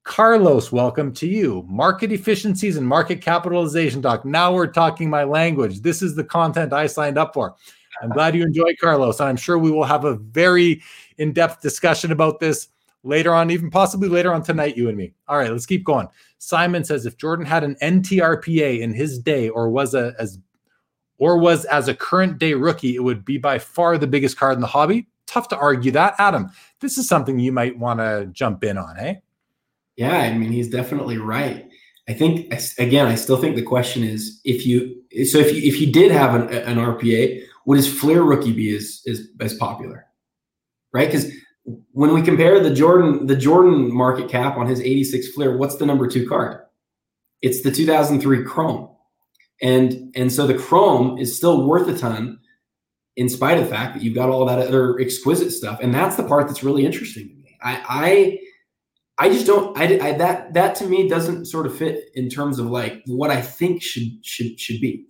Carlos, 0.03 0.71
welcome 0.71 1.11
to 1.13 1.27
you. 1.27 1.65
Market 1.67 2.11
efficiencies 2.11 2.77
and 2.77 2.87
market 2.87 3.19
capitalization 3.19 4.03
talk. 4.03 4.25
Now 4.25 4.53
we're 4.53 4.67
talking 4.67 5.09
my 5.09 5.23
language. 5.23 5.81
This 5.81 6.03
is 6.03 6.15
the 6.15 6.23
content 6.23 6.71
I 6.71 6.85
signed 6.85 7.17
up 7.17 7.33
for. 7.33 7.55
I'm 8.01 8.09
glad 8.09 8.35
you 8.35 8.43
enjoy 8.43 8.75
Carlos. 8.79 9.19
I'm 9.19 9.37
sure 9.37 9.57
we 9.57 9.71
will 9.71 9.83
have 9.83 10.05
a 10.05 10.15
very 10.15 10.81
in 11.17 11.33
depth 11.33 11.61
discussion 11.61 12.11
about 12.11 12.39
this 12.39 12.69
later 13.03 13.33
on, 13.33 13.49
even 13.49 13.69
possibly 13.69 14.09
later 14.09 14.33
on 14.33 14.43
tonight, 14.43 14.77
you 14.77 14.89
and 14.89 14.97
me. 14.97 15.13
All 15.27 15.37
right, 15.37 15.51
let's 15.51 15.65
keep 15.65 15.83
going. 15.83 16.07
Simon 16.39 16.83
says 16.83 17.05
if 17.05 17.17
Jordan 17.17 17.45
had 17.45 17.63
an 17.63 17.75
NTRPA 17.81 18.79
in 18.79 18.93
his 18.93 19.17
day 19.19 19.49
or 19.49 19.69
was 19.69 19.93
a, 19.93 20.13
as 20.19 20.39
or 21.17 21.37
was 21.37 21.65
as 21.65 21.87
a 21.87 21.95
current 21.95 22.37
day 22.37 22.53
rookie, 22.53 22.95
it 22.95 23.03
would 23.03 23.25
be 23.25 23.37
by 23.37 23.57
far 23.57 23.97
the 23.97 24.07
biggest 24.07 24.37
card 24.37 24.55
in 24.55 24.61
the 24.61 24.67
hobby. 24.67 25.07
Tough 25.25 25.47
to 25.49 25.57
argue 25.57 25.91
that. 25.91 26.15
Adam, 26.19 26.51
this 26.79 26.97
is 26.97 27.07
something 27.07 27.39
you 27.39 27.51
might 27.51 27.77
want 27.77 27.99
to 27.99 28.29
jump 28.31 28.63
in 28.63 28.77
on, 28.77 28.97
eh? 28.99 29.15
Yeah, 29.95 30.15
I 30.15 30.37
mean, 30.37 30.51
he's 30.51 30.69
definitely 30.69 31.17
right. 31.17 31.67
I 32.07 32.13
think 32.13 32.53
again, 32.77 33.07
I 33.07 33.15
still 33.15 33.37
think 33.37 33.55
the 33.55 33.63
question 33.63 34.03
is 34.03 34.39
if 34.45 34.65
you 34.65 34.95
so 35.25 35.39
if 35.39 35.53
you 35.53 35.61
if 35.63 35.81
you 35.81 35.91
did 35.91 36.11
have 36.11 36.35
an, 36.35 36.49
an 36.49 36.77
RPA, 36.77 37.43
would 37.67 37.77
his 37.77 37.99
Fleer 37.99 38.23
rookie 38.23 38.53
be 38.53 38.75
as 38.75 39.03
as, 39.07 39.27
as 39.39 39.53
popular? 39.53 40.07
Right? 40.93 41.07
Because 41.07 41.31
when 41.91 42.13
we 42.13 42.21
compare 42.21 42.59
the 42.59 42.73
Jordan 42.73 43.27
the 43.27 43.35
Jordan 43.35 43.93
market 43.93 44.29
cap 44.29 44.57
on 44.57 44.65
his 44.65 44.81
86 44.81 45.33
Fleer, 45.33 45.55
what's 45.55 45.75
the 45.75 45.85
number 45.85 46.07
two 46.07 46.27
card? 46.27 46.61
It's 47.43 47.61
the 47.61 47.71
2003 47.71 48.43
Chrome, 48.45 48.89
and 49.61 50.11
and 50.15 50.31
so 50.31 50.47
the 50.47 50.57
Chrome 50.57 51.19
is 51.19 51.35
still 51.37 51.67
worth 51.67 51.87
a 51.87 51.97
ton, 51.97 52.39
in 53.17 53.29
spite 53.29 53.57
of 53.57 53.65
the 53.65 53.69
fact 53.69 53.93
that 53.93 54.01
you've 54.01 54.15
got 54.15 54.29
all 54.29 54.45
that 54.45 54.59
other 54.59 54.97
exquisite 54.99 55.51
stuff, 55.51 55.79
and 55.81 55.93
that's 55.93 56.15
the 56.15 56.23
part 56.23 56.47
that's 56.47 56.63
really 56.63 56.85
interesting 56.85 57.27
to 57.27 57.35
me. 57.35 57.57
I 57.61 57.83
I 57.87 58.39
I 59.19 59.29
just 59.29 59.45
don't. 59.45 59.77
I, 59.77 59.99
I, 59.99 60.11
that 60.13 60.53
that 60.53 60.75
to 60.75 60.85
me 60.85 61.09
doesn't 61.09 61.45
sort 61.45 61.65
of 61.65 61.77
fit 61.77 62.11
in 62.13 62.29
terms 62.29 62.59
of 62.59 62.67
like 62.67 63.03
what 63.07 63.29
I 63.29 63.41
think 63.41 63.81
should 63.81 64.23
should 64.23 64.59
should 64.59 64.79
be. 64.79 65.05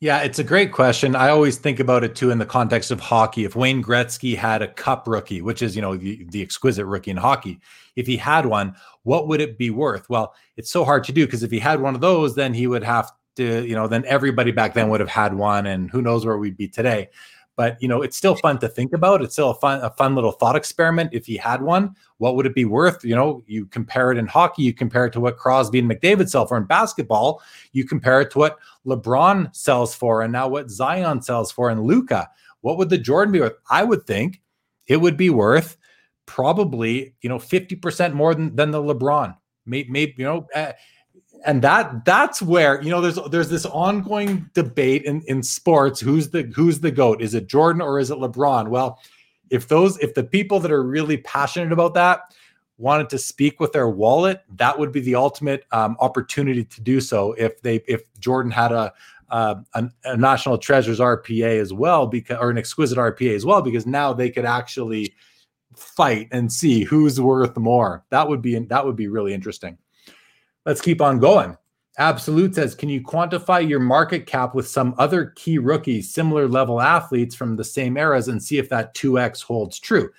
Yeah, 0.00 0.20
it's 0.20 0.38
a 0.38 0.44
great 0.44 0.72
question. 0.72 1.16
I 1.16 1.30
always 1.30 1.56
think 1.56 1.80
about 1.80 2.04
it 2.04 2.14
too 2.14 2.30
in 2.30 2.38
the 2.38 2.44
context 2.44 2.90
of 2.90 3.00
hockey. 3.00 3.44
If 3.44 3.56
Wayne 3.56 3.82
Gretzky 3.82 4.36
had 4.36 4.60
a 4.60 4.68
Cup 4.68 5.06
rookie, 5.08 5.40
which 5.40 5.62
is 5.62 5.74
you 5.74 5.82
know 5.82 5.96
the, 5.96 6.24
the 6.30 6.42
exquisite 6.42 6.84
rookie 6.84 7.10
in 7.10 7.16
hockey, 7.16 7.60
if 7.96 8.06
he 8.06 8.16
had 8.16 8.44
one, 8.44 8.74
what 9.04 9.28
would 9.28 9.40
it 9.40 9.56
be 9.56 9.70
worth? 9.70 10.08
Well, 10.10 10.34
it's 10.56 10.70
so 10.70 10.84
hard 10.84 11.04
to 11.04 11.12
do 11.12 11.24
because 11.24 11.42
if 11.42 11.50
he 11.50 11.58
had 11.58 11.80
one 11.80 11.94
of 11.94 12.00
those, 12.00 12.34
then 12.34 12.52
he 12.52 12.66
would 12.66 12.82
have 12.82 13.10
to 13.36 13.64
you 13.66 13.74
know 13.74 13.88
then 13.88 14.04
everybody 14.06 14.52
back 14.52 14.74
then 14.74 14.90
would 14.90 15.00
have 15.00 15.08
had 15.08 15.34
one, 15.34 15.66
and 15.66 15.90
who 15.90 16.02
knows 16.02 16.26
where 16.26 16.36
we'd 16.38 16.56
be 16.56 16.68
today 16.68 17.08
but 17.56 17.80
you 17.80 17.88
know 17.88 18.02
it's 18.02 18.16
still 18.16 18.34
fun 18.36 18.58
to 18.58 18.68
think 18.68 18.92
about. 18.92 19.22
It's 19.22 19.34
still 19.34 19.50
a 19.50 19.54
fun 19.54 19.80
a 19.82 19.90
fun 19.90 20.14
little 20.14 20.32
thought 20.32 20.56
experiment. 20.56 21.10
If 21.12 21.26
he 21.26 21.36
had 21.36 21.62
one 21.62 21.94
what 22.18 22.36
would 22.36 22.46
it 22.46 22.54
be 22.54 22.64
worth? 22.64 23.04
You 23.04 23.14
know 23.14 23.42
you 23.46 23.66
compare 23.66 24.10
it 24.12 24.18
in 24.18 24.26
hockey 24.26 24.62
you 24.62 24.72
compare 24.72 25.06
it 25.06 25.12
to 25.14 25.20
what 25.20 25.36
crosby 25.36 25.78
and 25.78 25.90
mcdavid 25.90 26.28
sell 26.28 26.46
for 26.46 26.56
in 26.56 26.64
basketball 26.64 27.42
you 27.72 27.84
compare 27.84 28.20
it 28.20 28.30
to 28.32 28.38
what 28.38 28.58
lebron 28.86 29.54
sells 29.54 29.94
for 29.94 30.22
and 30.22 30.32
now 30.32 30.48
what 30.48 30.70
zion 30.70 31.22
sells 31.22 31.50
for 31.52 31.70
and 31.70 31.82
Luka 31.82 32.28
what 32.60 32.78
would 32.78 32.88
the 32.88 32.98
jordan 32.98 33.32
be 33.32 33.40
worth? 33.40 33.54
I 33.70 33.84
would 33.84 34.06
think 34.06 34.40
it 34.86 34.96
would 34.96 35.16
be 35.16 35.30
worth 35.30 35.76
probably 36.26 37.14
you 37.20 37.28
know 37.28 37.38
50% 37.38 38.14
more 38.14 38.34
than, 38.34 38.54
than 38.56 38.70
the 38.70 38.82
lebron. 38.82 39.36
Maybe, 39.66 39.90
maybe 39.90 40.14
you 40.18 40.24
know 40.24 40.46
uh, 40.54 40.72
and 41.44 41.62
that 41.62 42.04
that's 42.04 42.40
where 42.42 42.80
you 42.82 42.90
know 42.90 43.00
there's 43.00 43.18
there's 43.30 43.48
this 43.48 43.66
ongoing 43.66 44.48
debate 44.54 45.04
in 45.04 45.22
in 45.22 45.42
sports 45.42 46.00
who's 46.00 46.30
the 46.30 46.42
who's 46.54 46.80
the 46.80 46.90
goat? 46.90 47.22
Is 47.22 47.34
it 47.34 47.46
jordan 47.46 47.82
or 47.82 47.98
is 47.98 48.10
it 48.10 48.18
lebron? 48.18 48.68
Well 48.68 49.00
if 49.50 49.68
those 49.68 49.98
if 49.98 50.14
the 50.14 50.24
people 50.24 50.60
that 50.60 50.72
are 50.72 50.82
really 50.82 51.18
passionate 51.18 51.72
about 51.72 51.94
that 51.94 52.34
wanted 52.78 53.08
to 53.08 53.18
speak 53.18 53.60
with 53.60 53.72
their 53.72 53.88
wallet 53.88 54.42
that 54.56 54.78
would 54.78 54.90
be 54.90 55.00
the 55.00 55.14
ultimate 55.14 55.64
um, 55.70 55.96
opportunity 56.00 56.64
to 56.64 56.80
do 56.80 57.00
so 57.00 57.32
if 57.34 57.60
they 57.62 57.76
if 57.86 58.02
jordan 58.18 58.50
had 58.50 58.72
a 58.72 58.92
uh, 59.30 59.54
a, 59.74 59.88
a, 60.04 60.16
national 60.16 60.58
treasures 60.58 60.98
rpa 60.98 61.60
as 61.60 61.72
well 61.72 62.06
because 62.06 62.36
or 62.40 62.50
an 62.50 62.58
exquisite 62.58 62.98
rpa 62.98 63.34
as 63.34 63.44
well 63.46 63.62
because 63.62 63.86
now 63.86 64.12
they 64.12 64.28
could 64.28 64.44
actually 64.44 65.14
fight 65.76 66.28
and 66.30 66.52
see 66.52 66.84
who's 66.84 67.20
worth 67.20 67.56
more. 67.56 68.04
That 68.10 68.28
would 68.28 68.42
be 68.42 68.58
that 68.58 68.84
would 68.84 68.96
be 68.96 69.08
really 69.08 69.34
interesting 69.34 69.78
Let's 70.66 70.80
keep 70.80 71.00
on 71.00 71.18
going. 71.18 71.56
Absolute 71.96 72.54
says, 72.54 72.74
can 72.74 72.88
you 72.88 73.02
quantify 73.02 73.66
your 73.66 73.78
market 73.78 74.26
cap 74.26 74.54
with 74.54 74.66
some 74.66 74.94
other 74.98 75.26
key 75.36 75.58
rookies, 75.58 76.12
similar 76.12 76.48
level 76.48 76.80
athletes 76.80 77.36
from 77.36 77.54
the 77.54 77.62
same 77.62 77.96
eras, 77.96 78.26
and 78.26 78.42
see 78.42 78.58
if 78.58 78.68
that 78.70 78.94
2x 78.94 79.42
holds 79.42 79.78
true? 79.78 80.10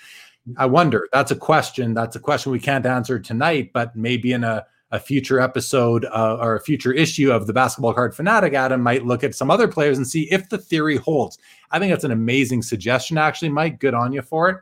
I 0.57 0.67
wonder. 0.67 1.09
That's 1.11 1.31
a 1.31 1.35
question. 1.35 1.93
That's 1.93 2.15
a 2.15 2.19
question 2.19 2.51
we 2.51 2.59
can't 2.59 2.85
answer 2.85 3.19
tonight, 3.19 3.71
but 3.73 3.95
maybe 3.95 4.31
in 4.31 4.43
a, 4.43 4.65
a 4.91 4.99
future 4.99 5.39
episode 5.39 6.05
uh, 6.05 6.37
or 6.39 6.55
a 6.55 6.61
future 6.61 6.93
issue 6.93 7.31
of 7.31 7.47
the 7.47 7.53
Basketball 7.53 7.93
Card 7.93 8.15
Fanatic, 8.15 8.53
Adam 8.53 8.81
might 8.81 9.05
look 9.05 9.23
at 9.23 9.35
some 9.35 9.51
other 9.51 9.67
players 9.67 9.97
and 9.97 10.07
see 10.07 10.31
if 10.31 10.47
the 10.47 10.57
theory 10.57 10.97
holds. 10.97 11.39
I 11.71 11.79
think 11.79 11.91
that's 11.91 12.03
an 12.03 12.11
amazing 12.11 12.61
suggestion, 12.61 13.17
actually, 13.17 13.49
Mike. 13.49 13.79
Good 13.79 13.95
on 13.95 14.13
you 14.13 14.21
for 14.21 14.49
it. 14.49 14.57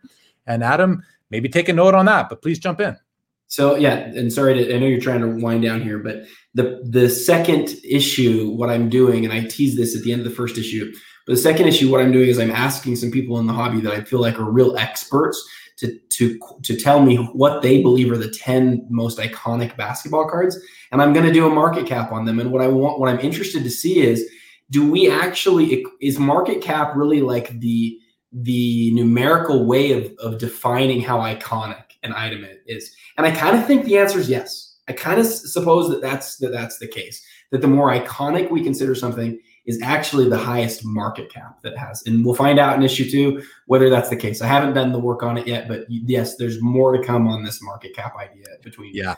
And 0.47 0.63
Adam, 0.63 1.03
maybe 1.29 1.49
take 1.49 1.69
a 1.69 1.73
note 1.73 1.93
on 1.93 2.05
that, 2.05 2.29
but 2.29 2.41
please 2.41 2.59
jump 2.59 2.79
in. 2.79 2.97
So 3.53 3.75
yeah, 3.75 3.97
and 3.97 4.33
sorry 4.33 4.55
to 4.55 4.75
I 4.75 4.79
know 4.79 4.87
you're 4.87 4.99
trying 4.99 5.21
to 5.21 5.27
wind 5.27 5.61
down 5.61 5.79
here, 5.79 5.99
but 5.99 6.23
the 6.55 6.81
the 6.89 7.07
second 7.07 7.75
issue, 7.87 8.49
what 8.49 8.71
I'm 8.71 8.89
doing, 8.89 9.25
and 9.25 9.31
I 9.31 9.43
tease 9.43 9.77
this 9.77 9.95
at 9.95 10.01
the 10.01 10.11
end 10.11 10.21
of 10.21 10.27
the 10.27 10.35
first 10.35 10.57
issue, 10.57 10.91
but 11.27 11.33
the 11.33 11.37
second 11.37 11.67
issue, 11.67 11.91
what 11.91 12.01
I'm 12.01 12.11
doing 12.11 12.29
is 12.29 12.39
I'm 12.39 12.49
asking 12.49 12.95
some 12.95 13.11
people 13.11 13.37
in 13.37 13.45
the 13.45 13.53
hobby 13.53 13.79
that 13.81 13.93
I 13.93 14.01
feel 14.01 14.19
like 14.19 14.39
are 14.39 14.51
real 14.51 14.75
experts 14.77 15.39
to 15.77 15.99
to 15.99 16.39
to 16.63 16.75
tell 16.75 17.03
me 17.03 17.17
what 17.17 17.61
they 17.61 17.83
believe 17.83 18.11
are 18.11 18.17
the 18.17 18.31
10 18.31 18.87
most 18.89 19.19
iconic 19.19 19.77
basketball 19.77 20.27
cards. 20.27 20.57
And 20.91 20.99
I'm 20.99 21.13
gonna 21.13 21.31
do 21.31 21.45
a 21.45 21.53
market 21.53 21.85
cap 21.85 22.11
on 22.11 22.25
them. 22.25 22.39
And 22.39 22.51
what 22.51 22.63
I 22.63 22.67
want, 22.67 22.99
what 22.99 23.09
I'm 23.09 23.19
interested 23.19 23.63
to 23.63 23.69
see 23.69 23.99
is 23.99 24.27
do 24.71 24.89
we 24.89 25.11
actually 25.11 25.85
is 26.01 26.17
market 26.17 26.59
cap 26.59 26.95
really 26.95 27.21
like 27.21 27.59
the 27.59 27.99
the 28.31 28.89
numerical 28.95 29.67
way 29.67 29.91
of, 29.91 30.11
of 30.17 30.39
defining 30.39 31.01
how 31.01 31.19
iconic 31.19 31.82
an 32.03 32.13
item 32.13 32.45
is? 32.67 32.95
And 33.17 33.25
I 33.25 33.31
kind 33.31 33.57
of 33.57 33.65
think 33.65 33.85
the 33.85 33.97
answer 33.97 34.19
is 34.19 34.29
yes. 34.29 34.77
I 34.87 34.93
kind 34.93 35.19
of 35.19 35.25
suppose 35.25 35.89
that 35.89 36.01
that's 36.01 36.37
that 36.37 36.51
that's 36.51 36.77
the 36.77 36.87
case. 36.87 37.23
That 37.51 37.61
the 37.61 37.67
more 37.67 37.91
iconic 37.91 38.51
we 38.51 38.63
consider 38.63 38.95
something 38.95 39.39
is 39.65 39.81
actually 39.81 40.27
the 40.27 40.37
highest 40.37 40.83
market 40.83 41.31
cap 41.31 41.61
that 41.61 41.77
has. 41.77 42.03
And 42.05 42.25
we'll 42.25 42.35
find 42.35 42.59
out 42.59 42.75
in 42.75 42.83
issue 42.83 43.09
two 43.09 43.43
whether 43.67 43.89
that's 43.89 44.09
the 44.09 44.17
case. 44.17 44.41
I 44.41 44.47
haven't 44.47 44.73
done 44.73 44.91
the 44.91 44.99
work 44.99 45.23
on 45.23 45.37
it 45.37 45.47
yet, 45.47 45.67
but 45.67 45.85
yes, 45.87 46.35
there's 46.35 46.61
more 46.61 46.95
to 46.95 47.01
come 47.01 47.27
on 47.27 47.43
this 47.43 47.61
market 47.61 47.95
cap 47.95 48.15
idea 48.17 48.45
between 48.61 48.93
yeah 48.93 49.15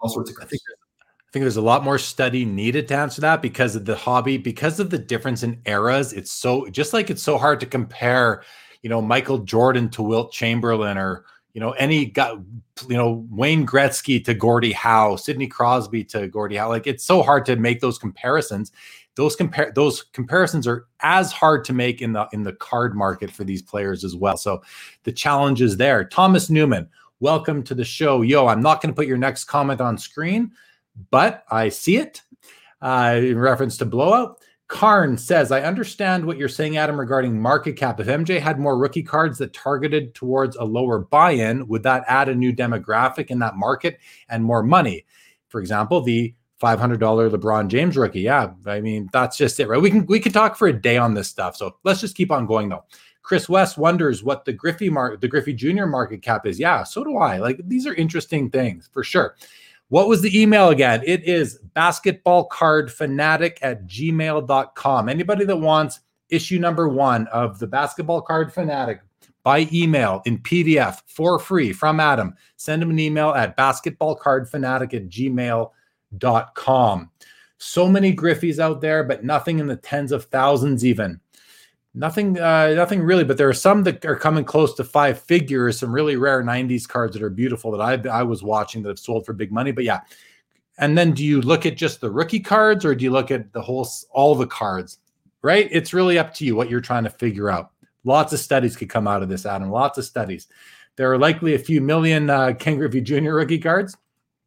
all 0.00 0.08
sorts 0.08 0.30
of. 0.30 0.36
I 0.40 0.44
think, 0.44 0.62
I 0.70 1.30
think 1.32 1.42
there's 1.42 1.56
a 1.56 1.62
lot 1.62 1.84
more 1.84 1.98
study 1.98 2.44
needed 2.44 2.88
to 2.88 2.96
answer 2.96 3.20
that 3.22 3.42
because 3.42 3.76
of 3.76 3.84
the 3.84 3.96
hobby, 3.96 4.38
because 4.38 4.80
of 4.80 4.90
the 4.90 4.98
difference 4.98 5.42
in 5.42 5.60
eras. 5.66 6.12
It's 6.12 6.30
so 6.30 6.68
just 6.68 6.92
like 6.92 7.10
it's 7.10 7.22
so 7.22 7.36
hard 7.36 7.60
to 7.60 7.66
compare, 7.66 8.44
you 8.82 8.90
know, 8.90 9.02
Michael 9.02 9.38
Jordan 9.38 9.88
to 9.90 10.02
Wilt 10.02 10.32
Chamberlain 10.32 10.96
or 10.96 11.24
you 11.54 11.60
know, 11.60 11.72
any 11.72 12.06
guy, 12.06 12.32
you 12.88 12.96
know, 12.96 13.26
Wayne 13.30 13.66
Gretzky 13.66 14.24
to 14.24 14.34
Gordie 14.34 14.72
Howe, 14.72 15.16
Sidney 15.16 15.46
Crosby 15.46 16.04
to 16.04 16.28
Gordie 16.28 16.56
Howe. 16.56 16.68
Like 16.68 16.86
it's 16.86 17.04
so 17.04 17.22
hard 17.22 17.46
to 17.46 17.56
make 17.56 17.80
those 17.80 17.98
comparisons. 17.98 18.72
Those 19.16 19.34
compare 19.34 19.72
those 19.74 20.02
comparisons 20.02 20.66
are 20.68 20.86
as 21.00 21.32
hard 21.32 21.64
to 21.64 21.72
make 21.72 22.02
in 22.02 22.12
the 22.12 22.28
in 22.32 22.44
the 22.44 22.52
card 22.52 22.94
market 22.94 23.30
for 23.30 23.42
these 23.42 23.62
players 23.62 24.04
as 24.04 24.14
well. 24.14 24.36
So 24.36 24.62
the 25.02 25.12
challenge 25.12 25.60
is 25.60 25.76
there. 25.76 26.04
Thomas 26.04 26.50
Newman, 26.50 26.88
welcome 27.18 27.64
to 27.64 27.74
the 27.74 27.84
show. 27.84 28.22
Yo, 28.22 28.46
I'm 28.46 28.60
not 28.60 28.80
going 28.80 28.92
to 28.92 28.96
put 28.96 29.08
your 29.08 29.18
next 29.18 29.44
comment 29.44 29.80
on 29.80 29.98
screen, 29.98 30.52
but 31.10 31.44
I 31.50 31.68
see 31.68 31.96
it 31.96 32.22
uh, 32.80 33.18
in 33.20 33.38
reference 33.38 33.76
to 33.78 33.84
blowout. 33.84 34.40
Karn 34.68 35.16
says, 35.16 35.50
I 35.50 35.62
understand 35.62 36.26
what 36.26 36.36
you're 36.36 36.48
saying, 36.48 36.76
Adam, 36.76 37.00
regarding 37.00 37.40
market 37.40 37.74
cap. 37.76 38.00
If 38.00 38.06
MJ 38.06 38.38
had 38.38 38.60
more 38.60 38.76
rookie 38.76 39.02
cards 39.02 39.38
that 39.38 39.54
targeted 39.54 40.14
towards 40.14 40.56
a 40.56 40.64
lower 40.64 40.98
buy 40.98 41.32
in, 41.32 41.66
would 41.68 41.82
that 41.84 42.04
add 42.06 42.28
a 42.28 42.34
new 42.34 42.52
demographic 42.52 43.28
in 43.28 43.38
that 43.38 43.56
market 43.56 43.98
and 44.28 44.44
more 44.44 44.62
money? 44.62 45.06
For 45.48 45.60
example, 45.60 46.02
the 46.02 46.34
$500 46.60 46.98
LeBron 46.98 47.68
James 47.68 47.96
rookie. 47.96 48.20
Yeah, 48.20 48.50
I 48.66 48.80
mean, 48.80 49.08
that's 49.10 49.38
just 49.38 49.58
it, 49.58 49.68
right? 49.68 49.80
We 49.80 49.90
can 49.90 50.04
we 50.06 50.20
can 50.20 50.32
talk 50.32 50.56
for 50.56 50.68
a 50.68 50.72
day 50.72 50.98
on 50.98 51.14
this 51.14 51.28
stuff. 51.28 51.56
So 51.56 51.76
let's 51.84 52.00
just 52.00 52.16
keep 52.16 52.30
on 52.30 52.46
going 52.46 52.68
though. 52.68 52.84
Chris 53.22 53.48
West 53.48 53.78
wonders 53.78 54.24
what 54.24 54.44
the 54.44 54.52
Griffey 54.52 54.90
mark 54.90 55.20
the 55.20 55.28
Griffey 55.28 55.52
Jr. 55.52 55.86
market 55.86 56.20
cap 56.20 56.46
is. 56.46 56.58
Yeah, 56.58 56.82
so 56.82 57.04
do 57.04 57.16
I. 57.16 57.38
Like 57.38 57.60
these 57.64 57.86
are 57.86 57.94
interesting 57.94 58.50
things 58.50 58.88
for 58.92 59.04
sure. 59.04 59.36
What 59.90 60.08
was 60.08 60.20
the 60.20 60.38
email 60.38 60.68
again? 60.68 61.02
It 61.06 61.24
is 61.24 61.58
basketballcardfanatic 61.74 63.56
at 63.62 63.86
gmail.com. 63.86 65.08
Anybody 65.08 65.46
that 65.46 65.56
wants 65.56 66.00
issue 66.28 66.58
number 66.58 66.88
one 66.88 67.26
of 67.28 67.58
the 67.58 67.66
Basketball 67.66 68.20
Card 68.20 68.52
Fanatic 68.52 69.00
by 69.42 69.66
email 69.72 70.20
in 70.26 70.40
PDF 70.40 71.00
for 71.06 71.38
free 71.38 71.72
from 71.72 72.00
Adam, 72.00 72.34
send 72.56 72.82
him 72.82 72.90
an 72.90 72.98
email 72.98 73.30
at 73.30 73.56
basketballcardfanatic 73.56 74.92
at 74.92 75.08
gmail.com. 75.08 77.10
So 77.56 77.88
many 77.88 78.14
Griffies 78.14 78.58
out 78.58 78.82
there, 78.82 79.02
but 79.02 79.24
nothing 79.24 79.58
in 79.58 79.68
the 79.68 79.76
tens 79.76 80.12
of 80.12 80.26
thousands 80.26 80.84
even. 80.84 81.18
Nothing, 81.94 82.38
uh, 82.38 82.74
nothing 82.74 83.02
really, 83.02 83.24
but 83.24 83.38
there 83.38 83.48
are 83.48 83.54
some 83.54 83.82
that 83.84 84.04
are 84.04 84.14
coming 84.14 84.44
close 84.44 84.74
to 84.74 84.84
five 84.84 85.20
figures. 85.20 85.78
Some 85.78 85.92
really 85.92 86.16
rare 86.16 86.42
'90s 86.42 86.86
cards 86.86 87.14
that 87.14 87.22
are 87.22 87.30
beautiful 87.30 87.70
that 87.72 87.80
I 87.80 88.08
I 88.08 88.22
was 88.22 88.42
watching 88.42 88.82
that 88.82 88.90
have 88.90 88.98
sold 88.98 89.26
for 89.26 89.32
big 89.32 89.50
money. 89.50 89.72
But 89.72 89.84
yeah, 89.84 90.00
and 90.78 90.96
then 90.96 91.12
do 91.12 91.24
you 91.24 91.40
look 91.40 91.66
at 91.66 91.76
just 91.76 92.00
the 92.00 92.10
rookie 92.10 92.40
cards, 92.40 92.84
or 92.84 92.94
do 92.94 93.04
you 93.04 93.10
look 93.10 93.30
at 93.30 93.52
the 93.52 93.62
whole 93.62 93.88
all 94.12 94.34
the 94.34 94.46
cards? 94.46 94.98
right? 95.42 95.68
It's 95.70 95.94
really 95.94 96.18
up 96.18 96.34
to 96.34 96.44
you 96.44 96.56
what 96.56 96.70
you're 96.70 96.80
trying 96.80 97.04
to 97.04 97.10
figure 97.10 97.50
out. 97.50 97.70
Lots 98.04 98.32
of 98.32 98.40
studies 98.40 98.76
could 98.76 98.88
come 98.88 99.06
out 99.06 99.22
of 99.22 99.28
this, 99.28 99.46
Adam. 99.46 99.70
Lots 99.70 99.98
of 99.98 100.04
studies. 100.04 100.48
There 100.96 101.10
are 101.12 101.18
likely 101.18 101.54
a 101.54 101.58
few 101.58 101.80
million 101.80 102.30
uh, 102.30 102.54
Ken 102.58 102.76
Griffey 102.76 103.00
Jr. 103.00 103.32
rookie 103.32 103.58
cards. 103.58 103.96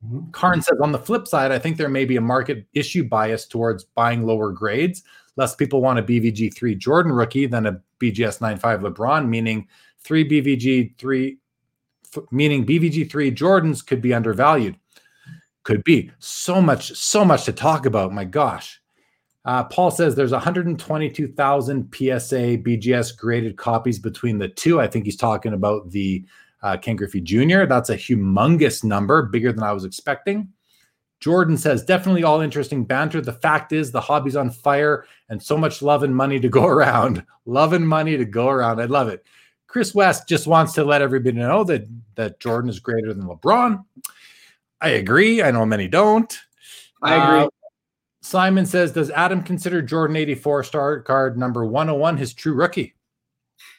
Mm-hmm. 0.06 0.32
Karn 0.32 0.62
says 0.62 0.80
on 0.82 0.92
the 0.92 1.00
flip 1.00 1.28
side, 1.28 1.52
I 1.52 1.60
think 1.60 1.78
there 1.78 1.90
may 1.90 2.06
be 2.06 2.18
a 2.18 2.22
market 2.22 2.66
issue 2.74 3.04
bias 3.04 3.46
towards 3.46 3.84
buying 3.84 4.26
lower 4.26 4.52
grades. 4.52 5.04
Less 5.42 5.56
people 5.56 5.82
want 5.82 5.98
a 5.98 6.04
BVG 6.04 6.54
three 6.54 6.76
Jordan 6.76 7.12
rookie 7.12 7.48
than 7.48 7.66
a 7.66 7.82
BGS 8.00 8.42
95 8.42 8.82
LeBron, 8.82 9.28
meaning 9.28 9.68
three 9.98 10.24
BVG 10.24 10.96
three, 11.00 11.40
meaning 12.30 12.64
BVG 12.64 13.10
three 13.10 13.32
Jordans 13.32 13.84
could 13.84 14.04
be 14.04 14.14
undervalued. 14.14 14.78
Could 15.64 15.84
be 15.84 16.12
so 16.20 16.62
much, 16.62 16.96
so 16.96 17.26
much 17.26 17.46
to 17.46 17.54
talk 17.54 17.88
about. 17.88 18.14
My 18.14 18.24
gosh. 18.24 18.80
Uh, 19.44 19.64
Paul 19.64 19.90
says 19.90 20.14
there's 20.14 20.32
122,000 20.32 21.92
PSA 21.92 22.60
BGS 22.60 23.18
graded 23.18 23.58
copies 23.58 23.98
between 23.98 24.38
the 24.38 24.48
two. 24.48 24.80
I 24.80 24.86
think 24.86 25.06
he's 25.06 25.18
talking 25.18 25.54
about 25.54 25.90
the 25.90 26.24
uh, 26.62 26.78
Ken 26.78 26.96
Griffey 26.96 27.20
Jr. 27.20 27.66
That's 27.66 27.90
a 27.90 27.98
humongous 27.98 28.84
number, 28.84 29.24
bigger 29.24 29.52
than 29.52 29.64
I 29.64 29.74
was 29.74 29.86
expecting. 29.86 30.50
Jordan 31.22 31.56
says, 31.56 31.86
definitely 31.86 32.24
all 32.24 32.42
interesting 32.42 32.84
banter. 32.84 33.22
The 33.22 33.32
fact 33.32 33.72
is, 33.72 33.92
the 33.92 34.02
hobby's 34.02 34.36
on 34.36 34.50
fire 34.50 35.06
and 35.32 35.42
so 35.42 35.58
much 35.58 35.82
love 35.82 36.04
and 36.04 36.16
money 36.16 36.40
to 36.40 36.50
go 36.50 36.68
around. 36.68 37.26
love 37.46 37.74
and 37.74 37.88
money 37.88 38.18
to 38.18 38.26
go 38.26 38.50
around. 38.50 38.80
I 38.80 38.86
love 38.86 39.08
it. 39.08 39.26
Chris 39.66 39.96
West 39.96 40.28
just 40.28 40.46
wants 40.46 40.74
to 40.74 40.84
let 40.84 41.02
everybody 41.02 41.38
know 41.38 41.64
that, 41.64 41.88
that 42.16 42.40
Jordan 42.42 42.70
is 42.70 42.80
greater 42.80 43.14
than 43.14 43.24
LeBron. 43.24 43.84
I 44.82 44.90
agree. 44.90 45.42
I 45.42 45.50
know 45.52 45.66
many 45.66 45.88
don't. 45.88 46.38
I 47.02 47.16
agree. 47.16 47.46
Uh, 47.46 47.50
Simon 48.22 48.66
says, 48.66 48.92
Does 48.92 49.10
Adam 49.12 49.42
consider 49.42 49.82
Jordan 49.82 50.18
84 50.18 50.66
star 50.66 51.00
card 51.00 51.38
number 51.38 51.66
101 51.66 52.18
his 52.18 52.34
true 52.34 52.54
rookie? 52.54 52.94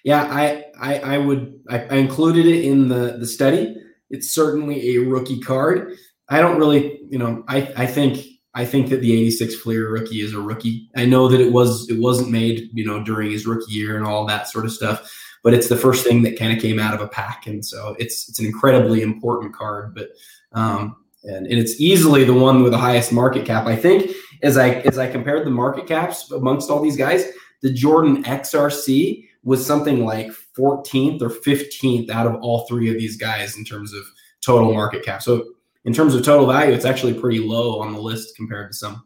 Yeah, 0.04 0.22
I 0.22 0.64
I, 0.80 0.98
I 0.98 1.18
would 1.18 1.60
I, 1.68 1.80
I 1.80 1.94
included 1.96 2.46
it 2.46 2.64
in 2.64 2.88
the 2.88 3.18
the 3.18 3.26
study. 3.26 3.76
It's 4.10 4.32
certainly 4.32 4.96
a 4.96 4.98
rookie 5.00 5.40
card. 5.40 5.96
I 6.28 6.40
don't 6.40 6.58
really, 6.58 7.00
you 7.08 7.18
know, 7.18 7.44
I 7.48 7.72
I 7.76 7.86
think 7.86 8.24
I 8.54 8.64
think 8.64 8.90
that 8.90 9.00
the 9.00 9.12
86 9.12 9.54
Fleer 9.56 9.90
rookie 9.90 10.20
is 10.20 10.34
a 10.34 10.40
rookie. 10.40 10.90
I 10.94 11.06
know 11.06 11.28
that 11.28 11.40
it 11.40 11.52
was 11.52 11.88
it 11.88 11.98
wasn't 11.98 12.30
made, 12.30 12.68
you 12.72 12.84
know, 12.84 13.02
during 13.02 13.30
his 13.30 13.46
rookie 13.46 13.72
year 13.72 13.96
and 13.96 14.06
all 14.06 14.26
that 14.26 14.48
sort 14.48 14.66
of 14.66 14.72
stuff, 14.72 15.10
but 15.42 15.54
it's 15.54 15.68
the 15.68 15.76
first 15.76 16.06
thing 16.06 16.22
that 16.22 16.38
kind 16.38 16.54
of 16.54 16.62
came 16.62 16.78
out 16.78 16.94
of 16.94 17.00
a 17.00 17.08
pack, 17.08 17.46
and 17.46 17.64
so 17.64 17.96
it's 17.98 18.28
it's 18.28 18.38
an 18.38 18.46
incredibly 18.46 19.02
important 19.02 19.54
card. 19.54 19.94
But 19.94 20.10
um, 20.52 20.96
and, 21.24 21.46
and 21.46 21.58
it's 21.58 21.80
easily 21.80 22.24
the 22.24 22.34
one 22.34 22.62
with 22.62 22.72
the 22.72 22.78
highest 22.78 23.12
market 23.12 23.46
cap. 23.46 23.66
I 23.66 23.76
think 23.76 24.10
as 24.42 24.58
I 24.58 24.70
as 24.70 24.98
I 24.98 25.10
compared 25.10 25.46
the 25.46 25.50
market 25.50 25.86
caps 25.86 26.30
amongst 26.30 26.70
all 26.70 26.82
these 26.82 26.96
guys, 26.96 27.24
the 27.62 27.72
Jordan 27.72 28.22
XRC 28.24 29.28
was 29.44 29.64
something 29.64 30.04
like 30.04 30.30
14th 30.56 31.22
or 31.22 31.28
15th 31.28 32.10
out 32.10 32.26
of 32.26 32.34
all 32.42 32.66
three 32.66 32.90
of 32.90 32.96
these 32.96 33.16
guys 33.16 33.56
in 33.56 33.64
terms 33.64 33.92
of 33.92 34.02
total 34.40 34.72
market 34.72 35.04
cap. 35.04 35.22
So 35.22 35.54
in 35.84 35.92
terms 35.92 36.14
of 36.14 36.24
total 36.24 36.46
value, 36.46 36.72
it's 36.72 36.84
actually 36.84 37.14
pretty 37.14 37.40
low 37.40 37.80
on 37.80 37.92
the 37.92 38.00
list 38.00 38.36
compared 38.36 38.70
to 38.70 38.76
some. 38.76 39.04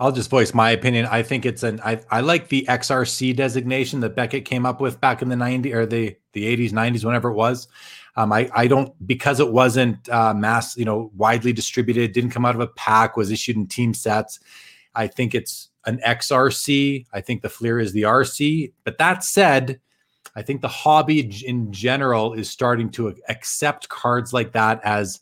I'll 0.00 0.12
just 0.12 0.30
voice 0.30 0.54
my 0.54 0.70
opinion. 0.70 1.06
I 1.06 1.22
think 1.22 1.44
it's 1.44 1.64
an 1.64 1.80
I, 1.84 2.00
I 2.10 2.20
like 2.20 2.48
the 2.48 2.64
XRC 2.68 3.34
designation 3.34 4.00
that 4.00 4.14
Beckett 4.14 4.44
came 4.44 4.64
up 4.64 4.80
with 4.80 5.00
back 5.00 5.22
in 5.22 5.28
the 5.28 5.36
90s 5.36 5.74
or 5.74 5.86
the 5.86 6.16
the 6.32 6.56
80s, 6.56 6.70
90s, 6.70 7.04
whenever 7.04 7.30
it 7.30 7.34
was. 7.34 7.66
Um, 8.14 8.32
I 8.32 8.48
I 8.54 8.68
don't 8.68 8.94
because 9.06 9.40
it 9.40 9.50
wasn't 9.50 10.08
uh, 10.08 10.34
mass, 10.34 10.76
you 10.76 10.84
know, 10.84 11.10
widely 11.16 11.52
distributed, 11.52 12.12
didn't 12.12 12.30
come 12.30 12.44
out 12.44 12.54
of 12.54 12.60
a 12.60 12.68
pack, 12.68 13.16
was 13.16 13.32
issued 13.32 13.56
in 13.56 13.66
team 13.66 13.92
sets. 13.92 14.38
I 14.94 15.08
think 15.08 15.34
it's 15.34 15.70
an 15.84 16.00
XRC. 16.06 17.06
I 17.12 17.20
think 17.20 17.42
the 17.42 17.48
Fleer 17.48 17.80
is 17.80 17.92
the 17.92 18.02
RC. 18.02 18.72
But 18.84 18.98
that 18.98 19.24
said, 19.24 19.80
I 20.36 20.42
think 20.42 20.60
the 20.60 20.68
hobby 20.68 21.20
in 21.44 21.72
general 21.72 22.34
is 22.34 22.48
starting 22.48 22.90
to 22.90 23.14
accept 23.28 23.88
cards 23.88 24.32
like 24.32 24.52
that 24.52 24.80
as 24.84 25.20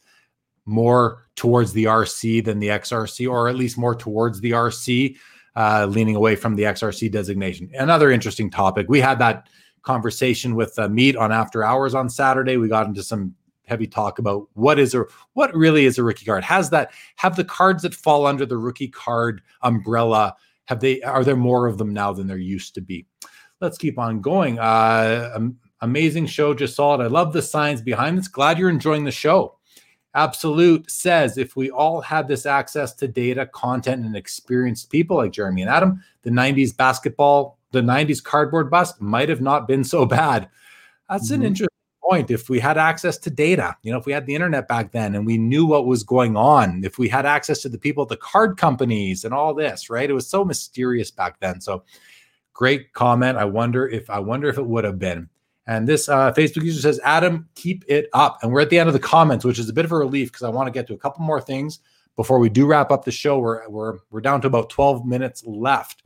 more 0.67 1.27
towards 1.37 1.73
the 1.73 1.85
RC 1.85 2.45
than 2.45 2.59
the 2.59 2.69
XRC, 2.69 3.31
or 3.31 3.49
at 3.49 3.57
least 3.57 3.79
more 3.79 3.95
towards 3.95 4.41
the 4.41 4.51
RC, 4.51 5.17
uh, 5.55 5.87
leaning 5.87 6.17
away 6.17 6.37
from 6.37 6.57
the 6.57 6.65
XRC 6.65 7.11
designation. 7.11 7.71
Another 7.75 8.11
interesting 8.11 8.51
topic. 8.51 8.87
We 8.89 9.01
had 9.01 9.19
that 9.21 9.49
conversation 9.83 10.55
with 10.55 10.79
uh, 10.79 10.89
Meat 10.89 11.17
on 11.17 11.33
After 11.33 11.65
Hours 11.65 11.95
on 11.95 12.11
Saturday. 12.11 12.57
We 12.57 12.69
got 12.69 12.87
into 12.87 13.03
some 13.03 13.35
heavy 13.67 13.87
talk 13.87 14.19
about 14.19 14.49
what 14.55 14.79
is 14.79 14.95
a 14.95 15.05
what 15.35 15.55
really 15.55 15.87
is 15.87 15.99
a 15.99 16.05
rookie 16.05 16.25
card. 16.25 16.45
Has 16.45 16.71
that 16.71 16.93
have 17.17 17.37
the 17.37 17.45
cards 17.45 17.83
that 17.83 17.95
fall 17.95 18.27
under 18.27 18.47
the 18.47 18.59
rookie 18.59 18.89
card 18.89 19.43
umbrella 19.63 20.35
have 20.67 20.81
they 20.81 21.01
are 21.03 21.25
there 21.25 21.37
more 21.37 21.67
of 21.67 21.79
them 21.79 21.93
now 21.93 22.13
than 22.13 22.27
there 22.27 22.37
used 22.37 22.75
to 22.75 22.81
be? 22.81 23.07
Let's 23.61 23.79
keep 23.79 23.99
on 23.99 24.21
going. 24.21 24.59
Uh, 24.59 25.39
amazing 25.81 26.27
show, 26.27 26.53
just 26.53 26.77
saw 26.77 26.95
it. 26.95 27.03
I 27.03 27.07
love 27.07 27.33
the 27.33 27.43
science 27.43 27.81
behind 27.81 28.19
this. 28.19 28.29
Glad 28.29 28.59
you're 28.59 28.69
enjoying 28.69 29.05
the 29.05 29.11
show. 29.11 29.56
Absolute 30.17 30.91
says 30.91 31.37
if 31.37 31.57
we 31.57 31.71
all 31.71 32.01
had 32.01 32.27
this 32.27 32.47
access 32.47 32.95
to 32.95 33.07
data, 33.07 33.45
content, 33.45 34.05
and 34.05 34.17
experienced 34.17 34.91
people 34.91 35.19
like 35.19 35.31
Jeremy 35.31 35.61
and 35.61 35.71
Adam, 35.71 36.03
the 36.23 36.31
90s 36.31 36.75
basketball, 36.75 37.59
the 37.73 37.83
90s 37.83 38.25
cardboard 38.25 38.71
bust 38.71 38.99
might 38.99 39.29
have 39.29 39.43
not 39.43 39.69
been 39.69 39.85
so 39.85 40.07
bad. 40.07 40.49
That's 41.11 41.31
mm-hmm. 41.31 41.43
an 41.43 41.47
interesting 41.47 41.69
point. 42.03 42.31
If 42.31 42.49
we 42.49 42.59
had 42.59 42.79
access 42.79 43.19
to 43.19 43.31
data, 43.31 43.77
you 43.83 43.93
know, 43.93 43.99
if 43.99 44.07
we 44.07 44.13
had 44.13 44.25
the 44.25 44.35
internet 44.35 44.69
back 44.69 44.91
then 44.91 45.15
and 45.15 45.27
we 45.27 45.37
knew 45.37 45.67
what 45.67 45.85
was 45.85 46.03
going 46.03 46.35
on, 46.35 46.83
if 46.83 46.99
we 46.99 47.11
had 47.11 47.27
access 47.27 47.61
to 47.63 47.69
the 47.69 47.79
people 47.79 48.03
at 48.03 48.09
the 48.09 48.17
card 48.17 48.57
companies 48.57 49.23
and 49.23 49.35
all 49.35 49.53
this, 49.53 49.91
right? 49.91 50.09
It 50.09 50.15
was 50.15 50.27
so 50.27 50.47
mysterious 50.47 51.11
back 51.11 51.39
then. 51.41 51.61
So 51.61 51.85
great 52.55 52.95
comment. 52.95 53.37
I 53.37 53.45
wonder 53.45 53.87
if 53.87 54.09
I 54.09 54.19
wonder 54.19 54.49
if 54.49 54.57
it 54.57 54.67
would 54.67 54.85
have 54.85 54.99
been. 54.99 55.29
And 55.67 55.89
this 55.89 56.09
uh, 56.09 56.33
Facebook 56.33 56.63
user 56.63 56.81
says, 56.81 57.01
Adam, 57.03 57.49
keep 57.55 57.85
it 57.89 58.09
up. 58.13 58.39
And 58.43 58.53
we're 58.53 58.61
at 58.61 58.71
the 58.71 58.79
end 58.79 58.89
of 58.89 58.93
the 58.93 59.01
comments, 59.01 59.45
which 59.45 59.59
is 59.59 59.69
a 59.69 59.73
bit 59.73 59.85
of 59.85 59.93
a 59.93 59.97
relief 59.97 60.31
because 60.31 60.45
I 60.45 60.49
want 60.49 60.69
to 60.69 60.71
get 60.71 60.87
to 60.89 60.95
a 60.95 60.99
couple 60.99 61.25
more 61.25 61.41
things 61.41 61.81
before 62.15 62.39
we 62.39 62.49
do 62.49 62.67
wrap 62.67 62.91
up 62.91 63.05
the 63.05 63.11
show. 63.11 63.39
We're, 63.39 63.69
we're, 63.69 63.99
we're 64.11 64.21
down 64.21 64.41
to 64.43 64.47
about 64.47 64.71
12 64.71 65.05
minutes 65.05 65.45
left. 65.45 66.03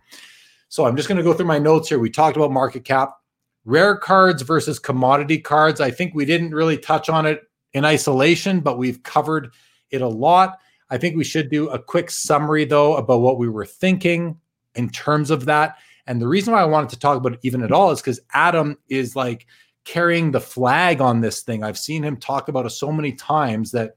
So 0.68 0.86
I'm 0.86 0.96
just 0.96 1.08
going 1.08 1.18
to 1.18 1.24
go 1.24 1.34
through 1.34 1.46
my 1.46 1.58
notes 1.58 1.88
here. 1.88 1.98
We 1.98 2.10
talked 2.10 2.36
about 2.36 2.52
market 2.52 2.84
cap 2.84 3.16
rare 3.64 3.96
cards 3.96 4.42
versus 4.42 4.78
commodity 4.78 5.38
cards. 5.38 5.80
I 5.80 5.90
think 5.90 6.14
we 6.14 6.24
didn't 6.24 6.54
really 6.54 6.78
touch 6.78 7.08
on 7.08 7.26
it 7.26 7.42
in 7.72 7.84
isolation, 7.84 8.60
but 8.60 8.78
we've 8.78 9.02
covered 9.02 9.52
it 9.90 10.00
a 10.00 10.08
lot. 10.08 10.58
I 10.88 10.98
think 10.98 11.16
we 11.16 11.24
should 11.24 11.50
do 11.50 11.68
a 11.68 11.78
quick 11.78 12.10
summary, 12.10 12.64
though, 12.64 12.96
about 12.96 13.20
what 13.20 13.38
we 13.38 13.48
were 13.48 13.66
thinking 13.66 14.38
in 14.74 14.88
terms 14.90 15.30
of 15.30 15.44
that. 15.44 15.76
And 16.10 16.20
the 16.20 16.26
reason 16.26 16.52
why 16.52 16.60
I 16.60 16.64
wanted 16.64 16.90
to 16.90 16.98
talk 16.98 17.16
about 17.16 17.34
it 17.34 17.38
even 17.42 17.62
at 17.62 17.70
all 17.70 17.92
is 17.92 18.00
because 18.00 18.18
Adam 18.34 18.76
is 18.88 19.14
like 19.14 19.46
carrying 19.84 20.32
the 20.32 20.40
flag 20.40 21.00
on 21.00 21.20
this 21.20 21.42
thing. 21.42 21.62
I've 21.62 21.78
seen 21.78 22.02
him 22.02 22.16
talk 22.16 22.48
about 22.48 22.66
it 22.66 22.70
so 22.70 22.90
many 22.90 23.12
times 23.12 23.70
that 23.70 23.92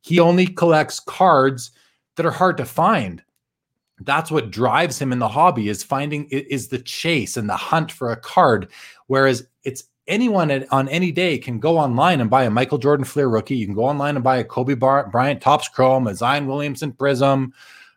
he 0.00 0.18
only 0.18 0.46
collects 0.46 0.98
cards 0.98 1.72
that 2.16 2.24
are 2.24 2.30
hard 2.30 2.56
to 2.56 2.64
find. 2.64 3.22
That's 4.00 4.30
what 4.30 4.50
drives 4.50 4.98
him 4.98 5.12
in 5.12 5.18
the 5.18 5.28
hobby 5.28 5.68
is 5.68 5.82
finding 5.82 6.24
is 6.30 6.68
the 6.68 6.78
chase 6.78 7.36
and 7.36 7.50
the 7.50 7.56
hunt 7.56 7.92
for 7.92 8.12
a 8.12 8.16
card. 8.16 8.68
Whereas 9.08 9.46
it's 9.62 9.84
anyone 10.06 10.64
on 10.70 10.88
any 10.88 11.12
day 11.12 11.36
can 11.36 11.58
go 11.58 11.76
online 11.76 12.22
and 12.22 12.30
buy 12.30 12.44
a 12.44 12.50
michael 12.50 12.78
jordan 12.78 13.04
fleer 13.04 13.28
rookie. 13.28 13.56
You 13.56 13.66
can 13.66 13.74
go 13.74 13.84
online 13.84 14.14
and 14.14 14.24
buy 14.24 14.38
a 14.38 14.44
kobe 14.44 14.72
bryant 14.72 15.42
topps 15.42 15.68
chrome 15.68 16.06
a 16.06 16.14
zion 16.14 16.46
williamson 16.46 16.92
prism 16.92 17.52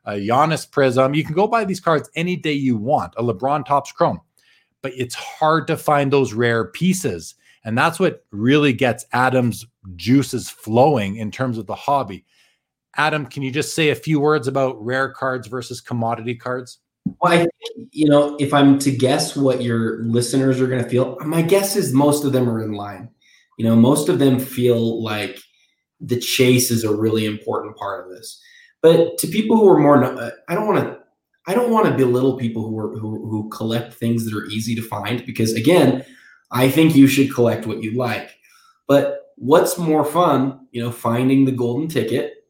a 0.05 0.13
Giannis 0.13 0.69
prism 0.69 1.13
you 1.13 1.23
can 1.23 1.35
go 1.35 1.47
buy 1.47 1.63
these 1.63 1.79
cards 1.79 2.09
any 2.15 2.35
day 2.35 2.53
you 2.53 2.77
want 2.77 3.13
a 3.17 3.23
lebron 3.23 3.65
topps 3.65 3.91
chrome 3.91 4.19
but 4.81 4.93
it's 4.95 5.15
hard 5.15 5.67
to 5.67 5.77
find 5.77 6.11
those 6.11 6.33
rare 6.33 6.65
pieces 6.65 7.35
and 7.63 7.77
that's 7.77 7.99
what 7.99 8.25
really 8.31 8.73
gets 8.73 9.05
adam's 9.13 9.65
juices 9.95 10.49
flowing 10.49 11.15
in 11.17 11.31
terms 11.31 11.57
of 11.57 11.67
the 11.67 11.75
hobby 11.75 12.25
Adam, 12.97 13.25
can 13.25 13.43
you 13.43 13.51
just 13.51 13.73
say 13.73 13.89
a 13.89 13.95
few 13.95 14.19
words 14.19 14.47
about 14.47 14.83
rare 14.83 15.09
cards 15.09 15.47
versus 15.47 15.79
commodity 15.79 16.35
cards? 16.35 16.79
Well, 17.21 17.33
I, 17.33 17.47
you 17.91 18.07
know, 18.07 18.35
if 18.39 18.53
I'm 18.53 18.77
to 18.79 18.91
guess 18.91 19.35
what 19.35 19.61
your 19.61 20.03
listeners 20.03 20.59
are 20.59 20.67
going 20.67 20.83
to 20.83 20.89
feel, 20.89 21.17
my 21.25 21.41
guess 21.41 21.75
is 21.75 21.93
most 21.93 22.25
of 22.25 22.33
them 22.33 22.49
are 22.49 22.61
in 22.61 22.73
line. 22.73 23.09
You 23.57 23.65
know, 23.65 23.75
most 23.75 24.09
of 24.09 24.19
them 24.19 24.39
feel 24.39 25.01
like 25.01 25.39
the 25.99 26.19
chase 26.19 26.69
is 26.69 26.83
a 26.83 26.93
really 26.93 27.25
important 27.25 27.77
part 27.77 28.05
of 28.05 28.11
this. 28.11 28.41
But 28.81 29.17
to 29.19 29.27
people 29.27 29.57
who 29.57 29.67
are 29.67 29.79
more, 29.79 30.03
uh, 30.03 30.31
I 30.47 30.55
don't 30.55 30.67
want 30.67 30.83
to, 30.83 30.99
I 31.47 31.53
don't 31.53 31.71
want 31.71 31.87
to 31.87 31.97
belittle 31.97 32.37
people 32.37 32.67
who 32.67 32.77
are 32.79 32.97
who, 32.97 33.29
who 33.29 33.49
collect 33.49 33.93
things 33.93 34.25
that 34.25 34.37
are 34.37 34.45
easy 34.45 34.75
to 34.75 34.81
find 34.81 35.25
because 35.25 35.53
again, 35.53 36.05
I 36.51 36.69
think 36.69 36.95
you 36.95 37.07
should 37.07 37.33
collect 37.33 37.65
what 37.65 37.81
you 37.81 37.91
like. 37.95 38.29
But 38.87 39.33
what's 39.35 39.77
more 39.77 40.05
fun, 40.05 40.67
you 40.71 40.83
know, 40.83 40.91
finding 40.91 41.45
the 41.45 41.51
golden 41.51 41.87
ticket 41.87 42.45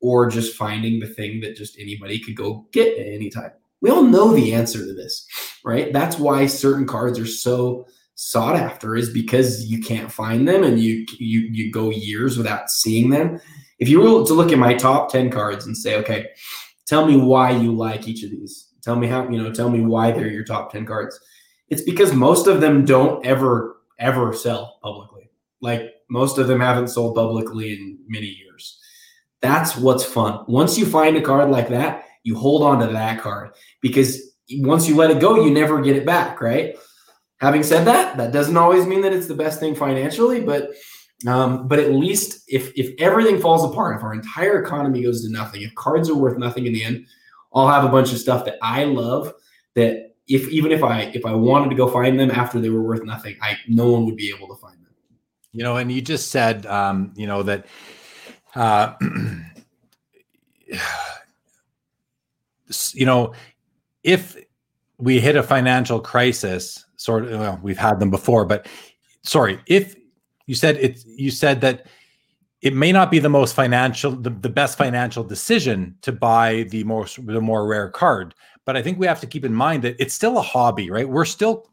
or 0.00 0.28
just 0.28 0.56
finding 0.56 1.00
the 1.00 1.06
thing 1.06 1.40
that 1.40 1.56
just 1.56 1.78
anybody 1.78 2.18
could 2.18 2.36
go 2.36 2.66
get 2.72 2.98
at 2.98 3.06
any 3.06 3.30
time? 3.30 3.52
We 3.80 3.90
all 3.90 4.02
know 4.02 4.34
the 4.34 4.54
answer 4.54 4.78
to 4.78 4.94
this, 4.94 5.26
right? 5.64 5.92
That's 5.92 6.18
why 6.18 6.46
certain 6.46 6.86
cards 6.86 7.18
are 7.18 7.26
so 7.26 7.86
sought 8.14 8.56
after 8.56 8.96
is 8.96 9.10
because 9.10 9.66
you 9.66 9.80
can't 9.82 10.10
find 10.10 10.46
them 10.46 10.62
and 10.62 10.80
you 10.80 11.04
you 11.18 11.40
you 11.40 11.72
go 11.72 11.90
years 11.90 12.38
without 12.38 12.70
seeing 12.70 13.10
them. 13.10 13.40
If 13.78 13.88
you 13.88 14.00
were 14.00 14.24
to 14.24 14.34
look 14.34 14.52
at 14.52 14.58
my 14.58 14.74
top 14.74 15.10
10 15.10 15.30
cards 15.30 15.66
and 15.66 15.76
say, 15.76 15.96
okay, 15.96 16.28
tell 16.86 17.06
me 17.06 17.16
why 17.16 17.50
you 17.50 17.72
like 17.72 18.06
each 18.06 18.22
of 18.22 18.30
these. 18.30 18.68
Tell 18.82 18.96
me 18.96 19.06
how, 19.06 19.28
you 19.28 19.42
know, 19.42 19.52
tell 19.52 19.70
me 19.70 19.80
why 19.80 20.12
they're 20.12 20.28
your 20.28 20.44
top 20.44 20.70
10 20.72 20.86
cards. 20.86 21.18
It's 21.68 21.82
because 21.82 22.12
most 22.12 22.46
of 22.46 22.60
them 22.60 22.84
don't 22.84 23.24
ever, 23.24 23.76
ever 23.98 24.32
sell 24.32 24.78
publicly. 24.82 25.30
Like 25.60 25.94
most 26.10 26.38
of 26.38 26.46
them 26.46 26.60
haven't 26.60 26.88
sold 26.88 27.14
publicly 27.14 27.72
in 27.72 27.98
many 28.06 28.26
years. 28.26 28.80
That's 29.40 29.76
what's 29.76 30.04
fun. 30.04 30.44
Once 30.46 30.78
you 30.78 30.86
find 30.86 31.16
a 31.16 31.22
card 31.22 31.50
like 31.50 31.68
that, 31.68 32.04
you 32.22 32.36
hold 32.36 32.62
on 32.62 32.78
to 32.80 32.92
that 32.92 33.20
card 33.20 33.50
because 33.80 34.34
once 34.50 34.88
you 34.88 34.96
let 34.96 35.10
it 35.10 35.20
go, 35.20 35.44
you 35.44 35.50
never 35.50 35.80
get 35.80 35.96
it 35.96 36.06
back, 36.06 36.40
right? 36.40 36.76
Having 37.40 37.62
said 37.64 37.84
that, 37.86 38.16
that 38.16 38.32
doesn't 38.32 38.56
always 38.56 38.86
mean 38.86 39.02
that 39.02 39.12
it's 39.12 39.26
the 39.26 39.34
best 39.34 39.60
thing 39.60 39.74
financially, 39.74 40.40
but 40.40 40.70
um, 41.26 41.68
but 41.68 41.78
at 41.78 41.92
least 41.92 42.44
if 42.48 42.72
if 42.76 42.92
everything 42.98 43.40
falls 43.40 43.64
apart, 43.64 43.96
if 43.96 44.02
our 44.02 44.12
entire 44.12 44.62
economy 44.62 45.02
goes 45.02 45.24
to 45.24 45.30
nothing, 45.30 45.62
if 45.62 45.74
cards 45.74 46.10
are 46.10 46.16
worth 46.16 46.38
nothing 46.38 46.66
in 46.66 46.72
the 46.72 46.84
end, 46.84 47.06
I'll 47.54 47.68
have 47.68 47.84
a 47.84 47.88
bunch 47.88 48.12
of 48.12 48.18
stuff 48.18 48.44
that 48.44 48.56
I 48.60 48.84
love 48.84 49.32
that 49.74 50.14
if 50.26 50.48
even 50.48 50.72
if 50.72 50.82
I 50.82 51.02
if 51.14 51.24
I 51.24 51.32
wanted 51.32 51.70
to 51.70 51.76
go 51.76 51.88
find 51.88 52.18
them 52.20 52.30
after 52.30 52.60
they 52.60 52.68
were 52.70 52.82
worth 52.82 53.04
nothing, 53.04 53.36
I 53.40 53.56
no 53.68 53.90
one 53.90 54.04
would 54.06 54.16
be 54.16 54.30
able 54.30 54.48
to 54.48 54.54
find 54.56 54.74
them. 54.74 54.92
You 55.52 55.62
know, 55.62 55.76
and 55.76 55.90
you 55.90 56.02
just 56.02 56.30
said 56.30 56.66
um, 56.66 57.12
you 57.16 57.26
know 57.26 57.42
that 57.42 57.66
uh 58.54 58.94
you 62.92 63.06
know 63.06 63.32
if 64.02 64.36
we 64.98 65.20
hit 65.20 65.36
a 65.36 65.42
financial 65.42 66.00
crisis, 66.00 66.84
sort 66.96 67.24
of 67.26 67.40
well, 67.40 67.60
we've 67.62 67.78
had 67.78 67.98
them 67.98 68.10
before, 68.10 68.44
but 68.44 68.66
sorry, 69.22 69.58
if 69.66 69.96
you 70.46 70.54
said 70.54 70.76
it 70.76 71.04
you 71.06 71.30
said 71.30 71.60
that 71.60 71.86
it 72.60 72.74
may 72.74 72.92
not 72.92 73.10
be 73.10 73.18
the 73.18 73.28
most 73.28 73.54
financial 73.54 74.12
the, 74.12 74.30
the 74.30 74.48
best 74.48 74.78
financial 74.78 75.22
decision 75.22 75.96
to 76.02 76.12
buy 76.12 76.64
the 76.70 76.84
most 76.84 77.24
the 77.26 77.40
more 77.40 77.66
rare 77.66 77.88
card 77.88 78.34
but 78.64 78.76
i 78.76 78.82
think 78.82 78.98
we 78.98 79.06
have 79.06 79.20
to 79.20 79.26
keep 79.26 79.44
in 79.44 79.54
mind 79.54 79.82
that 79.82 79.96
it's 79.98 80.14
still 80.14 80.38
a 80.38 80.42
hobby 80.42 80.90
right? 80.90 81.08
We're 81.08 81.24
still 81.24 81.68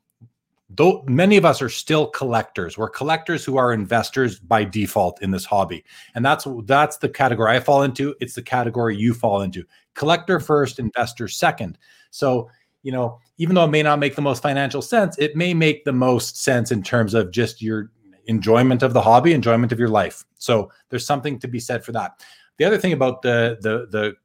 though 0.74 1.04
many 1.08 1.38
of 1.38 1.46
us 1.46 1.62
are 1.62 1.70
still 1.70 2.08
collectors. 2.08 2.78
We're 2.78 2.90
collectors 2.90 3.44
who 3.44 3.58
are 3.58 3.74
investors 3.74 4.40
by 4.40 4.64
default 4.64 5.22
in 5.22 5.32
this 5.32 5.46
hobby. 5.46 5.84
And 6.16 6.26
that's 6.26 6.48
that's 6.66 6.98
the 6.98 7.10
category 7.10 7.56
i 7.56 7.60
fall 7.60 7.84
into. 7.84 8.16
It's 8.22 8.36
the 8.36 8.42
category 8.42 8.96
you 8.96 9.14
fall 9.14 9.42
into. 9.42 9.66
Collector 9.96 10.40
first 10.40 10.80
investor 10.80 11.28
second. 11.28 11.78
So 12.12 12.50
you 12.84 12.92
know 12.92 13.20
even 13.38 13.56
though 13.56 13.66
it 13.66 13.72
may 13.72 13.84
not 13.84 14.00
make 14.00 14.16
the 14.16 14.22
most 14.22 14.42
financial 14.42 14.82
sense 14.82 15.18
it 15.20 15.36
may 15.36 15.54
make 15.54 15.86
the 15.86 15.94
most 15.94 16.42
sense 16.42 16.72
in 16.72 16.82
terms 16.82 17.14
of 17.14 17.32
just 17.32 17.62
your 17.62 17.92
enjoyment 18.26 18.84
of 18.84 18.94
the 18.94 19.02
hobby, 19.02 19.34
enjoyment 19.34 19.72
of 19.72 19.80
your 19.80 19.90
life. 19.90 20.26
So 20.38 20.72
there's 20.90 21.06
something 21.06 21.40
to 21.40 21.48
be 21.48 21.60
said 21.60 21.84
for 21.84 21.92
that. 21.94 22.24
The 22.58 22.66
other 22.66 22.78
thing 22.78 22.94
about 22.94 23.22
the 23.22 23.58
the 23.62 23.88
the 23.90 24.16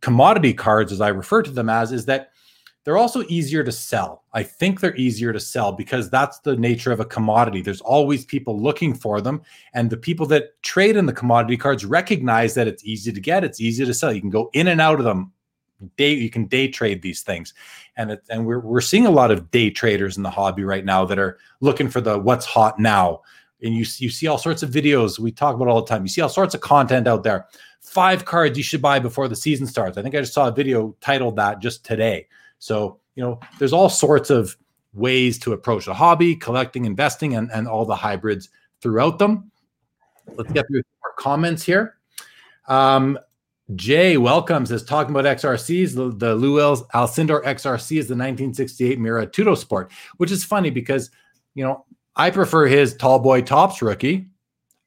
commodity 0.00 0.54
cards, 0.54 0.92
as 0.92 1.00
I 1.00 1.08
refer 1.08 1.42
to 1.42 1.50
them 1.50 1.68
as, 1.68 1.92
is 1.92 2.06
that 2.06 2.30
they're 2.88 2.96
also 2.96 3.22
easier 3.28 3.62
to 3.64 3.72
sell. 3.72 4.24
I 4.32 4.42
think 4.42 4.80
they're 4.80 4.96
easier 4.96 5.30
to 5.32 5.40
sell 5.40 5.72
because 5.72 6.08
that's 6.08 6.38
the 6.38 6.56
nature 6.56 6.90
of 6.90 7.00
a 7.00 7.04
commodity. 7.04 7.60
There's 7.60 7.82
always 7.82 8.24
people 8.24 8.58
looking 8.58 8.94
for 8.94 9.20
them. 9.20 9.42
And 9.74 9.90
the 9.90 9.98
people 9.98 10.24
that 10.28 10.62
trade 10.62 10.96
in 10.96 11.04
the 11.04 11.12
commodity 11.12 11.58
cards 11.58 11.84
recognize 11.84 12.54
that 12.54 12.66
it's 12.66 12.84
easy 12.84 13.12
to 13.12 13.20
get, 13.20 13.44
it's 13.44 13.60
easy 13.60 13.84
to 13.84 13.92
sell. 13.92 14.10
You 14.10 14.22
can 14.22 14.30
go 14.30 14.48
in 14.54 14.68
and 14.68 14.80
out 14.80 14.98
of 14.98 15.04
them. 15.04 15.32
Day 15.96 16.14
you 16.14 16.30
can 16.30 16.46
day 16.46 16.68
trade 16.68 17.02
these 17.02 17.22
things. 17.22 17.54
And 17.96 18.12
it, 18.12 18.22
and 18.30 18.46
we're 18.46 18.60
we're 18.60 18.80
seeing 18.80 19.06
a 19.06 19.10
lot 19.10 19.30
of 19.30 19.50
day 19.50 19.70
traders 19.70 20.16
in 20.16 20.22
the 20.22 20.30
hobby 20.30 20.64
right 20.64 20.84
now 20.84 21.04
that 21.04 21.18
are 21.18 21.38
looking 21.60 21.88
for 21.88 22.00
the 22.00 22.18
what's 22.18 22.46
hot 22.46 22.78
now 22.78 23.22
and 23.62 23.74
you 23.74 23.84
you 23.98 24.10
see 24.10 24.26
all 24.26 24.38
sorts 24.38 24.62
of 24.62 24.70
videos 24.70 25.18
we 25.18 25.32
talk 25.32 25.54
about 25.54 25.68
all 25.68 25.82
the 25.82 25.88
time. 25.88 26.02
You 26.02 26.08
see 26.08 26.20
all 26.20 26.28
sorts 26.28 26.54
of 26.54 26.60
content 26.60 27.06
out 27.06 27.22
there. 27.22 27.46
Five 27.80 28.24
cards 28.24 28.56
you 28.56 28.64
should 28.64 28.82
buy 28.82 28.98
before 28.98 29.28
the 29.28 29.36
season 29.36 29.66
starts. 29.66 29.98
I 29.98 30.02
think 30.02 30.14
I 30.14 30.20
just 30.20 30.34
saw 30.34 30.48
a 30.48 30.52
video 30.52 30.96
titled 31.00 31.36
that 31.36 31.60
just 31.60 31.84
today. 31.84 32.28
So 32.58 32.98
you 33.14 33.22
know, 33.22 33.40
there's 33.58 33.72
all 33.72 33.88
sorts 33.88 34.30
of 34.30 34.56
ways 34.94 35.38
to 35.40 35.52
approach 35.52 35.86
a 35.86 35.94
hobby, 35.94 36.36
collecting, 36.36 36.84
investing, 36.84 37.34
and 37.34 37.50
and 37.52 37.66
all 37.66 37.84
the 37.84 37.96
hybrids 37.96 38.48
throughout 38.80 39.18
them. 39.18 39.50
Let's 40.36 40.52
get 40.52 40.66
through 40.68 40.82
our 41.04 41.12
comments 41.18 41.62
here. 41.62 41.96
Um, 42.68 43.18
Jay 43.74 44.16
welcomes 44.16 44.70
is 44.70 44.82
talking 44.82 45.14
about 45.14 45.36
XRCs. 45.36 45.94
The, 45.94 46.10
the 46.16 46.34
Lewis 46.34 46.82
Alcindor 46.94 47.44
XRC 47.44 47.98
is 47.98 48.08
the 48.08 48.14
1968 48.14 48.98
Mira 48.98 49.26
Tudo 49.26 49.56
Sport, 49.56 49.92
which 50.16 50.30
is 50.30 50.44
funny 50.44 50.70
because 50.70 51.10
you 51.54 51.64
know 51.64 51.84
I 52.16 52.30
prefer 52.30 52.66
his 52.66 52.96
tall 52.96 53.18
boy 53.18 53.42
Topps 53.42 53.82
rookie. 53.82 54.26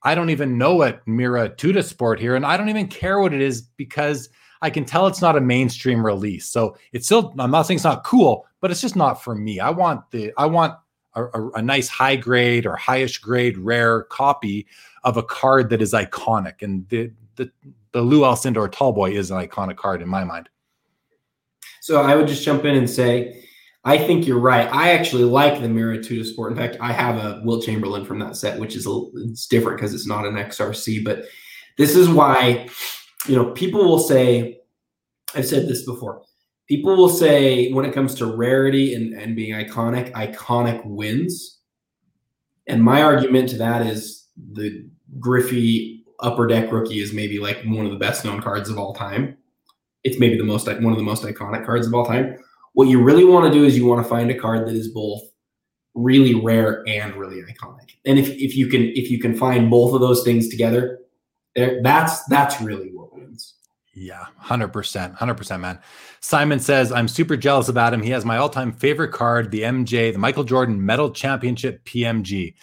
I 0.03 0.15
don't 0.15 0.31
even 0.31 0.57
know 0.57 0.75
what 0.75 1.07
Mira 1.07 1.49
Tuda 1.49 1.83
Sport 1.83 2.19
here, 2.19 2.35
and 2.35 2.45
I 2.45 2.57
don't 2.57 2.69
even 2.69 2.87
care 2.87 3.19
what 3.19 3.33
it 3.33 3.41
is 3.41 3.61
because 3.61 4.29
I 4.61 4.69
can 4.69 4.85
tell 4.85 5.07
it's 5.07 5.21
not 5.21 5.37
a 5.37 5.41
mainstream 5.41 6.05
release. 6.05 6.47
So 6.47 6.75
it's 6.91 7.05
still, 7.05 7.33
I'm 7.39 7.51
not 7.51 7.63
saying 7.63 7.77
it's 7.77 7.83
not 7.83 8.03
cool, 8.03 8.45
but 8.59 8.71
it's 8.71 8.81
just 8.81 8.95
not 8.95 9.23
for 9.23 9.35
me. 9.35 9.59
I 9.59 9.71
want 9.71 10.09
the, 10.11 10.31
I 10.37 10.45
want 10.45 10.75
a, 11.15 11.25
a, 11.25 11.49
a 11.51 11.61
nice 11.61 11.87
high 11.87 12.15
grade 12.15 12.65
or 12.65 12.75
highest 12.75 13.21
grade 13.21 13.57
rare 13.57 14.03
copy 14.03 14.67
of 15.03 15.17
a 15.17 15.23
card 15.23 15.69
that 15.69 15.81
is 15.81 15.93
iconic. 15.93 16.61
And 16.61 16.87
the, 16.89 17.11
the, 17.41 17.51
the 17.91 18.01
Lew 18.01 18.21
Alcindor 18.21 18.71
Tall 18.71 18.93
Boy 18.93 19.11
is 19.11 19.31
an 19.31 19.37
iconic 19.37 19.77
card 19.77 20.01
in 20.01 20.07
my 20.07 20.23
mind. 20.23 20.47
So 21.81 22.01
I 22.01 22.15
would 22.15 22.27
just 22.27 22.43
jump 22.43 22.65
in 22.65 22.75
and 22.75 22.89
say, 22.89 23.43
I 23.83 23.97
think 23.97 24.27
you're 24.27 24.39
right. 24.39 24.71
I 24.71 24.91
actually 24.91 25.23
like 25.23 25.59
the 25.59 25.67
Miratuda 25.67 26.23
Sport. 26.23 26.51
In 26.51 26.57
fact, 26.57 26.77
I 26.79 26.91
have 26.91 27.17
a 27.17 27.41
Wilt 27.43 27.65
Chamberlain 27.65 28.05
from 28.05 28.19
that 28.19 28.37
set, 28.37 28.59
which 28.59 28.75
is 28.75 28.85
a, 28.85 29.01
it's 29.15 29.47
different 29.47 29.79
because 29.79 29.93
it's 29.95 30.05
not 30.05 30.27
an 30.27 30.35
XRC. 30.35 31.03
But 31.03 31.25
this 31.79 31.95
is 31.95 32.07
why, 32.07 32.69
you 33.27 33.35
know, 33.35 33.51
people 33.51 33.83
will 33.83 33.99
say, 33.99 34.59
I've 35.33 35.47
said 35.47 35.67
this 35.67 35.83
before. 35.83 36.21
People 36.67 36.95
will 36.95 37.09
say 37.09 37.71
when 37.71 37.85
it 37.85 37.93
comes 37.93 38.13
to 38.15 38.27
rarity 38.27 38.93
and, 38.93 39.13
and 39.13 39.35
being 39.35 39.55
iconic, 39.55 40.11
iconic 40.11 40.85
wins. 40.85 41.57
And 42.67 42.83
my 42.83 43.01
argument 43.01 43.49
to 43.49 43.57
that 43.57 43.87
is 43.87 44.27
the 44.53 44.85
Griffey 45.19 46.00
Upper 46.21 46.47
Deck 46.47 46.71
rookie 46.71 46.99
is 46.99 47.13
maybe 47.13 47.39
like 47.39 47.63
one 47.65 47.85
of 47.85 47.91
the 47.91 47.97
best 47.97 48.23
known 48.23 48.41
cards 48.41 48.69
of 48.69 48.77
all 48.77 48.93
time. 48.93 49.37
It's 50.03 50.19
maybe 50.19 50.37
the 50.37 50.43
most 50.43 50.67
one 50.67 50.91
of 50.91 50.97
the 50.97 51.03
most 51.03 51.23
iconic 51.23 51.65
cards 51.65 51.87
of 51.87 51.93
all 51.93 52.05
time 52.05 52.37
what 52.73 52.87
you 52.87 53.01
really 53.01 53.25
want 53.25 53.51
to 53.51 53.57
do 53.57 53.65
is 53.65 53.77
you 53.77 53.85
want 53.85 54.03
to 54.03 54.09
find 54.09 54.29
a 54.31 54.37
card 54.37 54.67
that 54.67 54.75
is 54.75 54.87
both 54.87 55.21
really 55.93 56.33
rare 56.33 56.83
and 56.87 57.15
really 57.15 57.41
iconic. 57.41 57.95
And 58.05 58.17
if, 58.17 58.29
if 58.29 58.55
you 58.55 58.67
can 58.67 58.83
if 58.83 59.11
you 59.11 59.19
can 59.19 59.35
find 59.35 59.69
both 59.69 59.93
of 59.93 60.01
those 60.01 60.23
things 60.23 60.47
together, 60.47 60.99
that's 61.55 62.23
that's 62.25 62.61
really 62.61 62.89
what 62.93 63.13
wins. 63.13 63.55
Yeah, 63.93 64.25
100%. 64.41 65.17
100%, 65.17 65.59
man. 65.59 65.79
Simon 66.21 66.59
says, 66.59 66.93
I'm 66.93 67.09
super 67.09 67.35
jealous 67.35 67.67
about 67.67 67.93
him. 67.93 68.01
He 68.01 68.11
has 68.11 68.23
my 68.23 68.37
all 68.37 68.49
time 68.49 68.71
favorite 68.71 69.11
card, 69.11 69.51
the 69.51 69.61
MJ, 69.61 70.13
the 70.13 70.19
Michael 70.19 70.45
Jordan 70.45 70.85
Metal 70.85 71.11
Championship 71.11 71.83
PMG. 71.83 72.55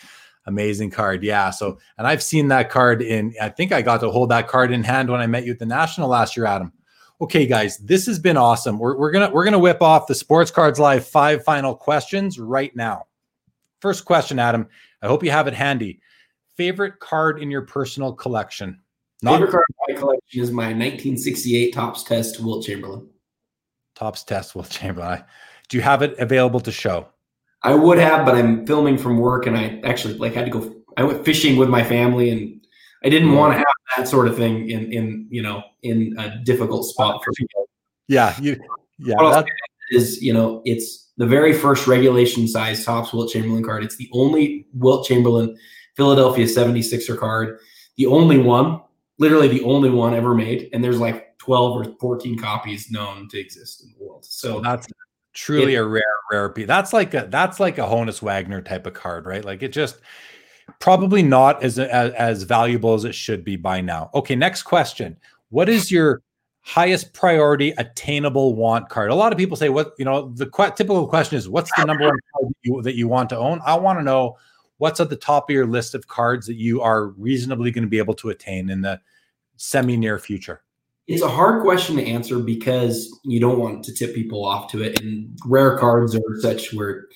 Amazing 0.49 0.91
card. 0.91 1.23
Yeah. 1.23 1.51
So, 1.51 1.79
and 1.99 2.07
I've 2.07 2.23
seen 2.23 2.49
that 2.49 2.70
card 2.70 3.03
in, 3.03 3.35
I 3.39 3.51
think 3.51 3.70
I 3.70 3.83
got 3.83 4.01
to 4.01 4.11
hold 4.11 4.31
that 4.31 4.49
card 4.49 4.73
in 4.73 4.83
hand 4.83 5.11
when 5.11 5.20
I 5.20 5.27
met 5.27 5.45
you 5.45 5.53
at 5.53 5.59
the 5.59 5.66
National 5.66 6.09
last 6.09 6.37
year, 6.37 6.47
Adam. 6.47 6.73
Okay 7.20 7.47
guys 7.47 7.79
this 7.79 8.07
has 8.07 8.19
been 8.19 8.37
awesome. 8.37 8.79
We're, 8.79 8.97
we're 8.97 9.11
gonna 9.11 9.31
we're 9.31 9.43
gonna 9.45 9.59
whip 9.59 9.83
off 9.83 10.07
the 10.07 10.15
sports 10.15 10.53
cards 10.53 10.79
live 10.79 11.05
five 11.05 11.43
final 11.45 11.75
questions 11.75 12.39
right 12.39 12.75
now. 12.77 13.07
First 13.81 14.05
question 14.05 14.39
adam 14.39 14.69
i 15.03 15.09
hope 15.09 15.25
you 15.25 15.31
have 15.33 15.49
it 15.49 15.55
handy. 15.55 16.01
Favorite 16.57 17.01
card 17.01 17.43
in 17.43 17.51
your 17.51 17.62
personal 17.62 18.12
collection? 18.12 18.81
Not- 19.20 19.33
favorite 19.33 19.51
card 19.51 19.65
in 19.69 19.95
my 19.95 20.01
collection 20.01 20.43
is 20.43 20.53
my 20.53 20.66
1968 20.66 21.75
Topps 21.75 22.05
test 22.05 22.39
wilt 22.39 22.65
chamberlain. 22.65 23.09
Topps 23.97 24.23
test 24.23 24.55
wilt 24.55 24.70
chamberlain. 24.70 25.25
Do 25.69 25.77
you 25.77 25.83
have 25.83 26.03
it 26.03 26.16
available 26.20 26.61
to 26.61 26.70
show 26.70 27.09
i 27.62 27.74
would 27.74 27.98
have 27.98 28.24
but 28.24 28.35
i'm 28.35 28.66
filming 28.66 28.98
from 28.98 29.18
work 29.18 29.47
and 29.47 29.56
i 29.56 29.80
actually 29.85 30.14
like 30.14 30.35
had 30.35 30.44
to 30.44 30.51
go 30.51 30.74
i 30.97 31.02
went 31.02 31.24
fishing 31.24 31.56
with 31.56 31.68
my 31.68 31.82
family 31.82 32.30
and 32.30 32.60
i 33.05 33.09
didn't 33.09 33.32
want 33.32 33.52
to 33.52 33.59
have 33.59 33.66
that 33.97 34.09
sort 34.09 34.28
of 34.28 34.36
thing 34.36 34.70
in 34.70 34.93
in 34.93 35.26
you 35.30 35.43
know 35.43 35.62
in 35.82 36.14
a 36.18 36.39
difficult 36.44 36.86
spot 36.86 37.22
for 37.24 37.32
people. 37.32 37.68
Yeah, 38.09 38.35
you 38.40 38.56
yeah. 38.98 39.43
Is 39.90 40.20
you 40.20 40.35
know 40.35 40.60
it's 40.64 41.10
the 41.16 41.26
very 41.26 41.52
first 41.52 41.86
regulation 41.86 42.47
size 42.47 42.85
Topps 42.85 43.12
Wilt 43.12 43.32
Chamberlain 43.32 43.64
card. 43.64 43.82
It's 43.82 43.97
the 43.97 44.09
only 44.12 44.66
Wilt 44.74 45.06
Chamberlain 45.06 45.56
Philadelphia 45.97 46.44
76er 46.44 47.18
card, 47.18 47.59
the 47.97 48.06
only 48.06 48.39
one, 48.39 48.80
literally 49.18 49.48
the 49.48 49.64
only 49.64 49.90
one 49.90 50.14
ever 50.14 50.35
made, 50.35 50.68
and 50.72 50.85
there's 50.85 51.01
like 51.01 51.36
12 51.39 51.76
or 51.76 51.97
14 51.98 52.39
copies 52.39 52.90
known 52.90 53.28
to 53.30 53.40
exist 53.40 53.82
in 53.82 53.90
the 53.90 54.05
world. 54.05 54.24
So 54.26 54.60
that's 54.60 54.86
truly 55.33 55.75
it, 55.75 55.79
a 55.79 55.87
rare 55.87 56.03
rare 56.31 56.49
piece. 56.49 56.67
That's 56.67 56.93
like 56.93 57.15
a 57.15 57.27
that's 57.31 57.61
like 57.61 57.79
a 57.79 57.83
Honus 57.83 58.23
Wagner 58.23 58.61
type 58.61 58.87
of 58.87 58.95
card, 58.95 59.27
right? 59.27 59.45
Like 59.45 59.63
it 59.63 59.73
just 59.73 60.01
probably 60.81 61.23
not 61.23 61.63
as, 61.63 61.79
as, 61.79 62.13
as 62.13 62.43
valuable 62.43 62.95
as 62.95 63.05
it 63.05 63.15
should 63.15 63.45
be 63.45 63.57
by 63.57 63.81
now. 63.81 64.11
Okay, 64.15 64.37
next 64.37 64.63
question. 64.63 65.17
What 65.51 65.69
is 65.69 65.91
your 65.91 66.23
highest 66.61 67.15
priority 67.15 67.71
attainable 67.79 68.55
want 68.55 68.89
card? 68.89 69.11
A 69.11 69.15
lot 69.15 69.33
of 69.33 69.39
people 69.39 69.57
say 69.57 69.71
what, 69.71 69.95
you 69.99 70.05
know, 70.05 70.31
the 70.35 70.47
qu- 70.47 70.71
typical 70.77 71.07
question 71.07 71.39
is 71.39 71.49
what's 71.49 71.71
the 71.77 71.85
number 71.85 72.05
one 72.05 72.19
card 72.33 72.49
that 72.49 72.55
you, 72.63 72.83
that 72.83 72.95
you 72.97 73.09
want 73.09 73.31
to 73.31 73.39
own? 73.39 73.61
I 73.65 73.77
want 73.77 73.99
to 73.99 74.03
know 74.03 74.37
what's 74.77 75.01
at 75.01 75.11
the 75.11 75.17
top 75.17 75.49
of 75.49 75.55
your 75.55 75.67
list 75.67 75.95
of 75.95 76.07
cards 76.07 76.47
that 76.47 76.57
you 76.57 76.83
are 76.83 77.07
reasonably 77.07 77.71
going 77.71 77.85
to 77.85 77.91
be 77.91 77.99
able 77.99 78.15
to 78.15 78.31
attain 78.31 78.71
in 78.71 78.83
the 78.83 79.01
semi 79.57 79.97
near 79.97 80.19
future. 80.19 80.63
It's 81.09 81.22
a 81.22 81.28
hard 81.28 81.62
question 81.62 81.97
to 81.97 82.06
answer 82.06 82.39
because 82.39 83.18
you 83.24 83.40
don't 83.40 83.59
want 83.59 83.82
to 83.85 83.94
tip 83.94 84.14
people 84.14 84.44
off 84.44 84.70
to 84.72 84.82
it. 84.82 85.01
And 85.01 85.36
rare 85.47 85.78
cards 85.78 86.14
are 86.14 86.40
such 86.40 86.72
where 86.74 87.06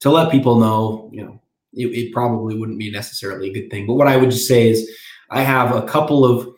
to 0.00 0.10
let 0.10 0.32
people 0.32 0.58
know, 0.58 1.10
you 1.12 1.22
know, 1.22 1.40
it, 1.74 1.86
it 1.86 2.12
probably 2.14 2.56
wouldn't 2.56 2.78
be 2.78 2.90
necessarily 2.90 3.50
a 3.50 3.52
good 3.52 3.70
thing. 3.70 3.86
But 3.86 3.94
what 3.94 4.08
I 4.08 4.16
would 4.16 4.30
just 4.30 4.48
say 4.48 4.70
is 4.70 4.90
I 5.30 5.42
have 5.42 5.74
a 5.74 5.82
couple 5.82 6.24
of 6.24 6.48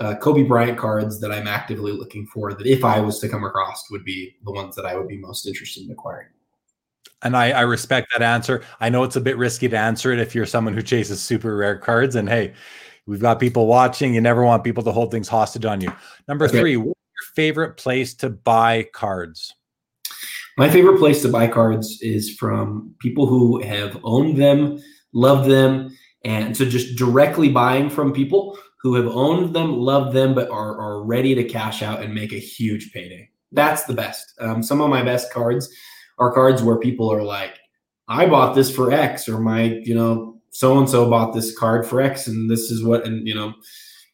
uh, 0.00 0.16
Kobe 0.16 0.42
Bryant 0.42 0.76
cards 0.76 1.20
that 1.20 1.30
I'm 1.30 1.46
actively 1.46 1.92
looking 1.92 2.26
for 2.26 2.52
that 2.52 2.66
if 2.66 2.84
I 2.84 3.00
was 3.00 3.20
to 3.20 3.28
come 3.28 3.44
across 3.44 3.88
would 3.92 4.04
be 4.04 4.34
the 4.44 4.50
ones 4.50 4.74
that 4.74 4.86
I 4.86 4.96
would 4.96 5.06
be 5.06 5.18
most 5.18 5.46
interested 5.46 5.84
in 5.84 5.92
acquiring. 5.92 6.28
And 7.22 7.36
I, 7.36 7.52
I, 7.52 7.60
respect 7.62 8.08
that 8.12 8.22
answer. 8.22 8.62
I 8.80 8.90
know 8.90 9.02
it's 9.02 9.16
a 9.16 9.20
bit 9.20 9.38
risky 9.38 9.68
to 9.68 9.78
answer 9.78 10.12
it 10.12 10.18
if 10.18 10.34
you're 10.34 10.44
someone 10.44 10.74
who 10.74 10.82
chases 10.82 11.22
super 11.22 11.56
rare 11.56 11.78
cards. 11.78 12.16
And 12.16 12.28
hey, 12.28 12.52
we've 13.06 13.20
got 13.20 13.40
people 13.40 13.66
watching. 13.66 14.14
You 14.14 14.20
never 14.20 14.44
want 14.44 14.64
people 14.64 14.82
to 14.84 14.92
hold 14.92 15.10
things 15.10 15.28
hostage 15.28 15.64
on 15.64 15.80
you. 15.80 15.92
Number 16.28 16.46
okay. 16.46 16.58
three, 16.58 16.76
what's 16.76 16.88
your 16.88 17.34
favorite 17.34 17.76
place 17.76 18.14
to 18.14 18.30
buy 18.30 18.88
cards? 18.92 19.54
My 20.56 20.70
favorite 20.70 20.98
place 20.98 21.20
to 21.22 21.28
buy 21.28 21.48
cards 21.48 21.98
is 22.00 22.34
from 22.34 22.94
people 23.00 23.26
who 23.26 23.60
have 23.62 23.98
owned 24.04 24.36
them, 24.36 24.80
loved 25.12 25.50
them, 25.50 25.96
and 26.24 26.56
so 26.56 26.64
just 26.64 26.96
directly 26.96 27.50
buying 27.50 27.90
from 27.90 28.12
people 28.12 28.56
who 28.80 28.94
have 28.94 29.08
owned 29.08 29.54
them, 29.54 29.76
loved 29.78 30.14
them, 30.14 30.34
but 30.34 30.48
are, 30.50 30.78
are 30.78 31.02
ready 31.02 31.34
to 31.34 31.42
cash 31.42 31.82
out 31.82 32.02
and 32.02 32.14
make 32.14 32.32
a 32.32 32.38
huge 32.38 32.92
payday. 32.92 33.28
That's 33.50 33.84
the 33.84 33.94
best. 33.94 34.32
Um, 34.40 34.62
some 34.62 34.80
of 34.80 34.90
my 34.90 35.02
best 35.02 35.32
cards 35.32 35.68
are 36.18 36.32
cards 36.32 36.62
where 36.62 36.78
people 36.78 37.10
are 37.12 37.22
like, 37.22 37.58
I 38.08 38.26
bought 38.26 38.54
this 38.54 38.74
for 38.74 38.92
X, 38.92 39.28
or 39.28 39.40
my, 39.40 39.80
you 39.82 39.94
know, 39.94 40.33
so 40.54 40.78
and 40.78 40.88
so 40.88 41.10
bought 41.10 41.34
this 41.34 41.56
card 41.58 41.84
for 41.84 42.00
X, 42.00 42.28
and 42.28 42.48
this 42.48 42.70
is 42.70 42.84
what, 42.84 43.04
and 43.04 43.26
you 43.26 43.34
know, 43.34 43.54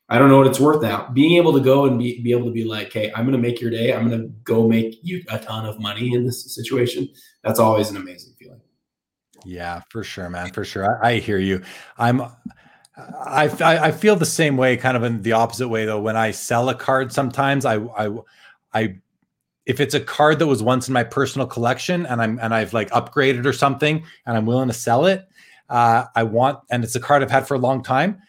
I 0.08 0.18
don't 0.18 0.30
know 0.30 0.38
what 0.38 0.46
it's 0.46 0.58
worth 0.58 0.80
now. 0.80 1.06
Being 1.12 1.36
able 1.36 1.52
to 1.52 1.60
go 1.60 1.84
and 1.84 1.98
be, 1.98 2.22
be 2.22 2.32
able 2.32 2.46
to 2.46 2.50
be 2.50 2.64
like, 2.64 2.90
hey, 2.94 3.12
I'm 3.14 3.26
going 3.26 3.32
to 3.32 3.38
make 3.38 3.60
your 3.60 3.70
day. 3.70 3.92
I'm 3.92 4.08
going 4.08 4.22
to 4.22 4.28
go 4.42 4.66
make 4.66 4.98
you 5.02 5.22
a 5.30 5.38
ton 5.38 5.66
of 5.66 5.78
money 5.78 6.14
in 6.14 6.24
this 6.24 6.52
situation. 6.52 7.08
That's 7.44 7.60
always 7.60 7.90
an 7.90 7.98
amazing 7.98 8.32
feeling. 8.38 8.62
Yeah, 9.44 9.82
for 9.90 10.02
sure, 10.02 10.30
man. 10.30 10.50
For 10.50 10.64
sure. 10.64 11.04
I, 11.04 11.10
I 11.10 11.18
hear 11.18 11.38
you. 11.38 11.62
I'm, 11.98 12.22
I, 12.96 13.50
I 13.60 13.92
feel 13.92 14.16
the 14.16 14.24
same 14.24 14.56
way, 14.56 14.78
kind 14.78 14.96
of 14.96 15.02
in 15.02 15.20
the 15.20 15.32
opposite 15.32 15.68
way 15.68 15.84
though. 15.84 16.00
When 16.00 16.16
I 16.16 16.30
sell 16.30 16.70
a 16.70 16.74
card, 16.74 17.12
sometimes 17.12 17.64
I 17.64 17.76
I 17.76 18.10
I 18.72 18.96
if 19.66 19.78
it's 19.78 19.94
a 19.94 20.00
card 20.00 20.38
that 20.38 20.46
was 20.46 20.62
once 20.62 20.88
in 20.88 20.94
my 20.94 21.04
personal 21.04 21.46
collection 21.46 22.06
and 22.06 22.20
I'm 22.20 22.38
and 22.40 22.54
I've 22.54 22.72
like 22.72 22.90
upgraded 22.90 23.46
or 23.46 23.52
something 23.52 24.04
and 24.26 24.36
I'm 24.36 24.46
willing 24.46 24.68
to 24.68 24.74
sell 24.74 25.06
it, 25.06 25.26
uh, 25.70 26.04
I 26.14 26.22
want 26.24 26.58
and 26.70 26.84
it's 26.84 26.96
a 26.96 27.00
card 27.00 27.22
I've 27.22 27.30
had 27.30 27.46
for 27.48 27.54
a 27.54 27.58
long 27.58 27.82
time. 27.82 28.20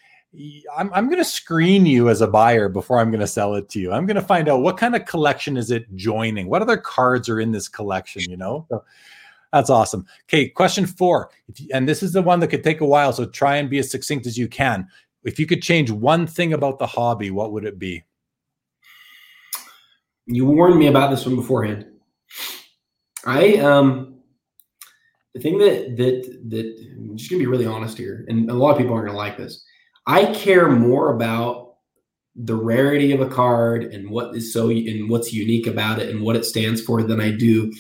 I'm 0.78 0.94
I'm 0.94 1.08
going 1.08 1.18
to 1.18 1.26
screen 1.26 1.86
you 1.86 2.08
as 2.10 2.22
a 2.22 2.28
buyer 2.28 2.70
before 2.70 3.00
I'm 3.00 3.12
going 3.12 3.20
to 3.20 3.28
sell 3.28 3.56
it 3.56 3.68
to 3.70 3.80
you. 3.80 3.92
I'm 3.92 4.06
going 4.06 4.16
to 4.16 4.22
find 4.22 4.48
out 4.48 4.62
what 4.62 4.78
kind 4.78 4.96
of 4.96 5.06
collection 5.06 5.58
is 5.58 5.72
it 5.72 5.94
joining. 5.96 6.48
What 6.48 6.62
other 6.62 6.78
cards 6.78 7.28
are 7.28 7.42
in 7.42 7.52
this 7.52 7.68
collection? 7.68 8.22
You 8.30 8.38
know. 8.38 8.66
So, 8.70 8.84
that's 9.52 9.70
awesome. 9.70 10.06
Okay, 10.30 10.48
question 10.48 10.86
four, 10.86 11.30
you, 11.56 11.68
and 11.74 11.90
this 11.90 12.02
is 12.02 12.14
the 12.14 12.22
one 12.22 12.40
that 12.40 12.48
could 12.48 12.64
take 12.64 12.80
a 12.80 12.86
while, 12.86 13.12
so 13.12 13.26
try 13.26 13.58
and 13.58 13.70
be 13.70 13.80
as 13.80 13.92
succinct 13.92 14.26
as 14.26 14.38
you 14.38 14.48
can. 14.48 14.88
If 15.24 15.40
you 15.40 15.46
could 15.46 15.62
change 15.62 15.92
one 15.92 16.26
thing 16.26 16.54
about 16.54 16.80
the 16.80 16.88
hobby, 16.88 17.32
what 17.32 17.52
would 17.52 17.66
it 17.66 17.78
be? 17.78 18.04
You 20.26 20.46
warned 20.46 20.80
me 20.80 20.88
about 20.88 21.12
this 21.12 21.26
one 21.26 21.36
beforehand. 21.36 21.86
I 23.26 23.58
um 23.58 24.11
the 25.34 25.40
thing 25.40 25.58
that 25.60 25.98
that 25.98 26.50
that 26.50 26.88
I'm 26.98 27.18
just 27.18 27.30
gonna 27.30 27.40
be 27.40 27.48
really 27.48 27.66
honest 27.66 27.98
here, 27.98 28.26
and 28.28 28.50
a 28.50 28.54
lot 28.54 28.72
of 28.72 28.78
people 28.78 28.94
aren't 28.94 29.08
gonna 29.08 29.18
like 29.18 29.38
this. 29.38 29.64
I 30.08 30.26
care 30.34 30.70
more 30.70 31.16
about 31.16 31.76
the 32.36 32.56
rarity 32.56 33.12
of 33.12 33.22
a 33.22 33.28
card 33.28 33.84
and 33.84 34.10
what 34.10 34.36
is 34.36 34.54
so 34.54 34.70
and 34.70 35.10
what's 35.10 35.34
unique 35.34 35.68
about 35.68 36.00
it 36.00 36.10
and 36.10 36.22
what 36.22 36.36
it 36.36 36.46
stands 36.46 36.82
for 36.82 37.04
than 37.04 37.20
I 37.20 37.32
do 37.32 37.72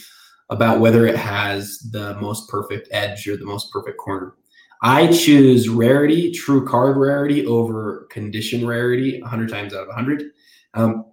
about 0.49 0.81
whether 0.81 1.07
it 1.07 1.15
has 1.15 1.79
the 1.91 2.15
most 2.19 2.49
perfect 2.49 2.89
edge 2.91 3.27
or 3.27 3.37
the 3.37 3.45
most 3.45 3.71
perfect 3.71 3.97
corner. 3.97 4.35
I 4.83 5.07
choose 5.07 5.69
rarity, 5.69 6.31
true 6.31 6.67
card 6.67 6.97
rarity 6.97 7.45
over 7.45 8.07
condition 8.09 8.67
rarity 8.67 9.21
100 9.21 9.49
times 9.49 9.73
out 9.73 9.83
of 9.83 9.87
100. 9.87 10.23
Um, 10.73 11.05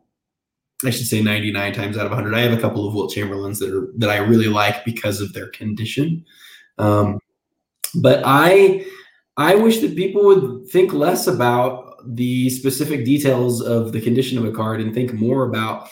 I 0.85 0.91
should 0.91 1.07
say 1.07 1.21
99 1.21 1.73
times 1.73 1.99
out 1.99 2.07
of 2.07 2.13
100. 2.13 2.35
I 2.35 2.41
have 2.41 2.57
a 2.57 2.61
couple 2.61 2.87
of 2.87 2.95
Wilt 2.95 3.13
Chamberlains 3.13 3.59
that 3.59 3.75
are 3.75 3.89
that 3.97 4.11
I 4.11 4.19
really 4.19 4.47
like 4.47 4.85
because 4.85 5.21
of 5.21 5.33
their 5.33 5.49
condition. 5.49 6.25
Um, 6.79 7.19
but 7.97 8.23
I 8.25 8.87
I 9.37 9.55
wish 9.57 9.81
that 9.81 9.97
people 9.97 10.25
would 10.25 10.69
think 10.69 10.93
less 10.93 11.27
about 11.27 11.97
the 12.07 12.49
specific 12.51 13.05
details 13.05 13.61
of 13.61 13.93
the 13.93 14.01
condition 14.01 14.39
of 14.39 14.45
a 14.45 14.53
card 14.53 14.81
and 14.81 14.95
think 14.95 15.13
more 15.13 15.45
about 15.45 15.89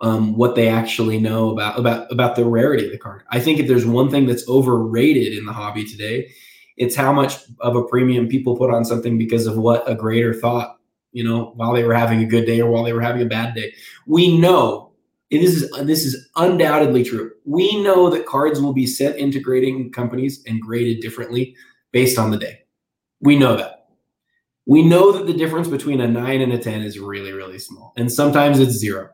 um, 0.00 0.36
what 0.36 0.56
they 0.56 0.68
actually 0.68 1.18
know 1.18 1.50
about 1.50 1.78
about 1.78 2.10
about 2.10 2.36
the 2.36 2.44
rarity 2.44 2.86
of 2.86 2.92
the 2.92 2.98
card. 2.98 3.22
I 3.30 3.38
think 3.38 3.60
if 3.60 3.68
there's 3.68 3.86
one 3.86 4.10
thing 4.10 4.26
that's 4.26 4.48
overrated 4.48 5.36
in 5.36 5.44
the 5.44 5.52
hobby 5.52 5.84
today, 5.84 6.32
it's 6.76 6.96
how 6.96 7.12
much 7.12 7.36
of 7.60 7.76
a 7.76 7.84
premium 7.84 8.28
people 8.28 8.56
put 8.56 8.72
on 8.72 8.84
something 8.84 9.18
because 9.18 9.46
of 9.46 9.56
what 9.56 9.88
a 9.88 9.94
greater 9.94 10.34
thought, 10.34 10.78
you 11.12 11.24
know, 11.24 11.52
while 11.56 11.72
they 11.72 11.84
were 11.84 11.94
having 11.94 12.20
a 12.22 12.26
good 12.26 12.46
day 12.46 12.60
or 12.60 12.70
while 12.70 12.84
they 12.84 12.92
were 12.92 13.00
having 13.00 13.22
a 13.22 13.26
bad 13.26 13.54
day. 13.54 13.74
We 14.06 14.38
know 14.38 14.92
this 15.30 15.54
is 15.54 15.70
this 15.82 16.04
is 16.04 16.28
undoubtedly 16.36 17.04
true. 17.04 17.32
We 17.44 17.82
know 17.82 18.10
that 18.10 18.26
cards 18.26 18.60
will 18.60 18.72
be 18.72 18.86
set 18.86 19.18
integrating 19.18 19.90
companies 19.92 20.42
and 20.46 20.60
graded 20.60 21.00
differently 21.00 21.56
based 21.92 22.18
on 22.18 22.30
the 22.30 22.38
day. 22.38 22.62
We 23.20 23.38
know 23.38 23.56
that. 23.56 23.86
We 24.66 24.82
know 24.82 25.12
that 25.12 25.26
the 25.26 25.32
difference 25.32 25.68
between 25.68 26.00
a 26.00 26.06
9 26.06 26.40
and 26.40 26.52
a 26.52 26.58
10 26.58 26.82
is 26.82 26.98
really 26.98 27.32
really 27.32 27.58
small. 27.58 27.92
And 27.96 28.12
sometimes 28.12 28.58
it's 28.58 28.72
zero 28.72 29.10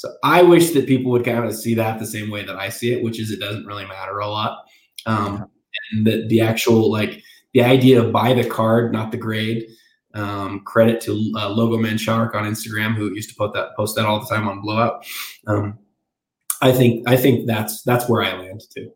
so 0.00 0.08
I 0.24 0.40
wish 0.42 0.70
that 0.70 0.86
people 0.86 1.12
would 1.12 1.26
kind 1.26 1.44
of 1.44 1.54
see 1.54 1.74
that 1.74 1.98
the 1.98 2.06
same 2.06 2.30
way 2.30 2.42
that 2.46 2.56
I 2.56 2.70
see 2.70 2.90
it, 2.90 3.04
which 3.04 3.20
is 3.20 3.30
it 3.30 3.38
doesn't 3.38 3.66
really 3.66 3.84
matter 3.84 4.20
a 4.20 4.26
lot. 4.26 4.64
Um, 5.04 5.44
and 5.92 6.06
that 6.06 6.30
the 6.30 6.40
actual 6.40 6.90
like 6.90 7.22
the 7.52 7.62
idea 7.62 8.02
of 8.02 8.10
buy 8.10 8.32
the 8.32 8.48
card, 8.48 8.94
not 8.94 9.10
the 9.10 9.18
grade. 9.18 9.66
Um, 10.12 10.60
credit 10.64 11.00
to 11.02 11.12
uh, 11.36 11.48
Logo 11.48 11.76
Man 11.76 11.96
Shark 11.96 12.34
on 12.34 12.44
Instagram, 12.44 12.94
who 12.94 13.14
used 13.14 13.30
to 13.30 13.36
put 13.36 13.52
that 13.54 13.76
post 13.76 13.94
that 13.96 14.06
all 14.06 14.20
the 14.20 14.26
time 14.26 14.48
on 14.48 14.60
Blowout. 14.60 15.06
Um, 15.46 15.78
I 16.60 16.72
think 16.72 17.08
I 17.08 17.16
think 17.16 17.46
that's 17.46 17.82
that's 17.82 18.08
where 18.08 18.22
I 18.22 18.36
land 18.36 18.62
too. 18.74 18.92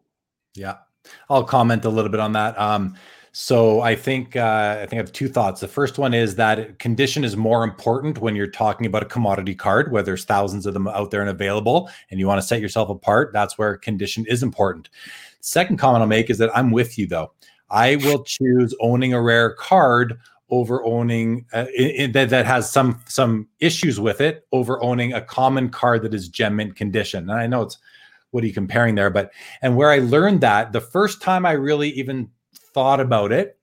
Yeah, 0.55 0.77
I'll 1.31 1.45
comment 1.45 1.85
a 1.85 1.89
little 1.89 2.11
bit 2.11 2.21
on 2.21 2.33
that. 2.33 2.59
Um, 2.59 2.97
so 3.37 3.81
I 3.81 3.97
think 3.97 4.37
uh, 4.37 4.77
I 4.81 4.87
think 4.87 4.95
I 4.95 4.97
have 5.03 5.13
two 5.13 5.29
thoughts. 5.29 5.61
The 5.61 5.67
first 5.67 5.99
one 5.99 6.15
is 6.15 6.37
that 6.37 6.79
condition 6.79 7.25
is 7.25 7.37
more 7.37 7.65
important 7.65 8.19
when 8.19 8.37
you're 8.37 8.47
talking 8.47 8.87
about 8.87 9.03
a 9.03 9.07
commodity 9.07 9.57
card, 9.57 9.91
where 9.91 10.05
there's 10.05 10.25
thousands 10.25 10.67
of 10.67 10.75
them 10.75 10.87
out 10.87 11.11
there 11.11 11.21
and 11.21 11.31
available, 11.31 11.91
and 12.11 12.21
you 12.21 12.29
want 12.29 12.41
to 12.41 12.47
set 12.47 12.61
yourself 12.61 12.91
apart. 12.91 13.33
That's 13.33 13.59
where 13.59 13.77
condition 13.77 14.25
is 14.29 14.45
important. 14.45 14.89
Second 15.41 15.79
comment 15.79 16.03
I'll 16.03 16.07
make 16.07 16.31
is 16.31 16.39
that 16.39 16.57
I'm 16.57 16.71
with 16.71 16.97
you 16.97 17.09
though. 17.09 17.33
I 17.71 17.97
will 17.97 18.23
choose 18.23 18.73
owning 18.81 19.13
a 19.13 19.21
rare 19.21 19.51
card 19.55 20.19
over 20.51 20.85
owning 20.85 21.47
uh, 21.53 21.65
that, 22.13 22.29
that 22.31 22.47
has 22.47 22.71
some 22.71 23.01
some 23.07 23.49
issues 23.61 23.99
with 23.99 24.21
it 24.21 24.47
over 24.53 24.83
owning 24.83 25.13
a 25.13 25.21
common 25.21 25.69
card 25.71 26.03
that 26.03 26.15
is 26.15 26.29
gem 26.29 26.57
mint 26.57 26.77
condition. 26.77 27.31
And 27.31 27.39
I 27.39 27.47
know 27.47 27.63
it's 27.63 27.79
what 28.31 28.45
are 28.45 28.47
you 28.47 28.53
comparing 28.53 28.95
there, 28.95 29.11
but 29.11 29.33
and 29.63 29.77
where 29.77 29.91
I 29.91 29.99
learned 29.99 30.41
that 30.43 30.73
the 30.73 30.81
first 30.81 31.23
time 31.23 31.47
I 31.47 31.53
really 31.53 31.91
even 31.91 32.31
thought 32.75 33.01
about 33.01 33.33
it 33.33 33.59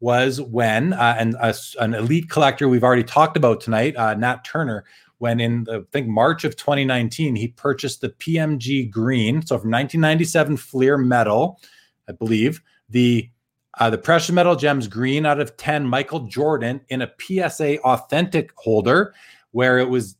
was 0.00 0.40
when 0.40 0.92
uh, 0.92 1.16
and 1.18 1.36
an 1.80 1.94
elite 1.94 2.28
collector 2.28 2.68
we've 2.68 2.84
already 2.84 3.04
talked 3.04 3.36
about 3.36 3.60
tonight, 3.60 3.96
uh, 3.96 4.14
Nat 4.14 4.44
Turner, 4.44 4.84
when 5.18 5.40
in 5.40 5.64
the, 5.64 5.76
I 5.78 5.90
think 5.90 6.08
March 6.08 6.44
of 6.44 6.56
2019 6.56 7.34
he 7.34 7.48
purchased 7.48 8.02
the 8.02 8.10
PMG 8.10 8.90
Green, 8.90 9.40
so 9.40 9.58
from 9.58 9.70
1997 9.70 10.58
Fleer 10.58 10.98
Metal, 10.98 11.60
I 12.08 12.12
believe 12.12 12.60
the 12.90 13.30
uh, 13.78 13.90
the 13.90 13.98
precious 13.98 14.32
metal 14.32 14.56
gems 14.56 14.88
green 14.88 15.26
out 15.26 15.40
of 15.40 15.56
10 15.56 15.86
Michael 15.86 16.20
Jordan 16.20 16.80
in 16.88 17.02
a 17.02 17.12
PSA 17.20 17.80
authentic 17.82 18.52
holder 18.56 19.14
where 19.52 19.78
it 19.78 19.88
was 19.88 20.16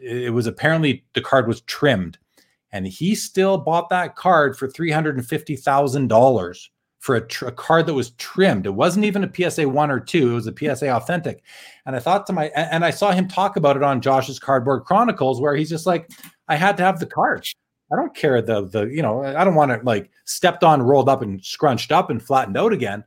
it 0.00 0.32
was 0.32 0.46
apparently 0.46 1.04
the 1.14 1.20
card 1.20 1.48
was 1.48 1.62
trimmed 1.62 2.18
and 2.72 2.86
he 2.86 3.14
still 3.14 3.58
bought 3.58 3.90
that 3.90 4.16
card 4.16 4.56
for 4.56 4.68
$350,000 4.68 6.68
for 6.98 7.16
a, 7.16 7.26
tr- 7.26 7.46
a, 7.46 7.52
card 7.52 7.86
that 7.86 7.94
was 7.94 8.10
trimmed. 8.12 8.66
It 8.66 8.74
wasn't 8.74 9.04
even 9.04 9.24
a 9.24 9.50
PSA 9.50 9.68
one 9.68 9.90
or 9.90 10.00
two; 10.00 10.30
it 10.30 10.34
was 10.34 10.46
a 10.46 10.54
PSA 10.54 10.90
authentic. 10.90 11.42
And 11.86 11.96
I 11.96 12.00
thought 12.00 12.26
to 12.26 12.32
my, 12.32 12.46
and 12.48 12.84
I 12.84 12.90
saw 12.90 13.12
him 13.12 13.28
talk 13.28 13.56
about 13.56 13.76
it 13.76 13.82
on 13.82 14.00
Josh's 14.00 14.38
Cardboard 14.38 14.84
Chronicles, 14.84 15.40
where 15.40 15.54
he's 15.54 15.70
just 15.70 15.86
like, 15.86 16.10
"I 16.48 16.56
had 16.56 16.76
to 16.78 16.82
have 16.82 16.98
the 16.98 17.06
card. 17.06 17.46
I 17.92 17.96
don't 17.96 18.14
care 18.14 18.40
the 18.42 18.66
the 18.66 18.86
you 18.86 19.02
know 19.02 19.24
I 19.24 19.44
don't 19.44 19.54
want 19.54 19.72
it 19.72 19.84
like 19.84 20.10
stepped 20.24 20.64
on, 20.64 20.82
rolled 20.82 21.08
up, 21.08 21.22
and 21.22 21.44
scrunched 21.44 21.92
up 21.92 22.10
and 22.10 22.22
flattened 22.22 22.56
out 22.56 22.72
again." 22.72 23.04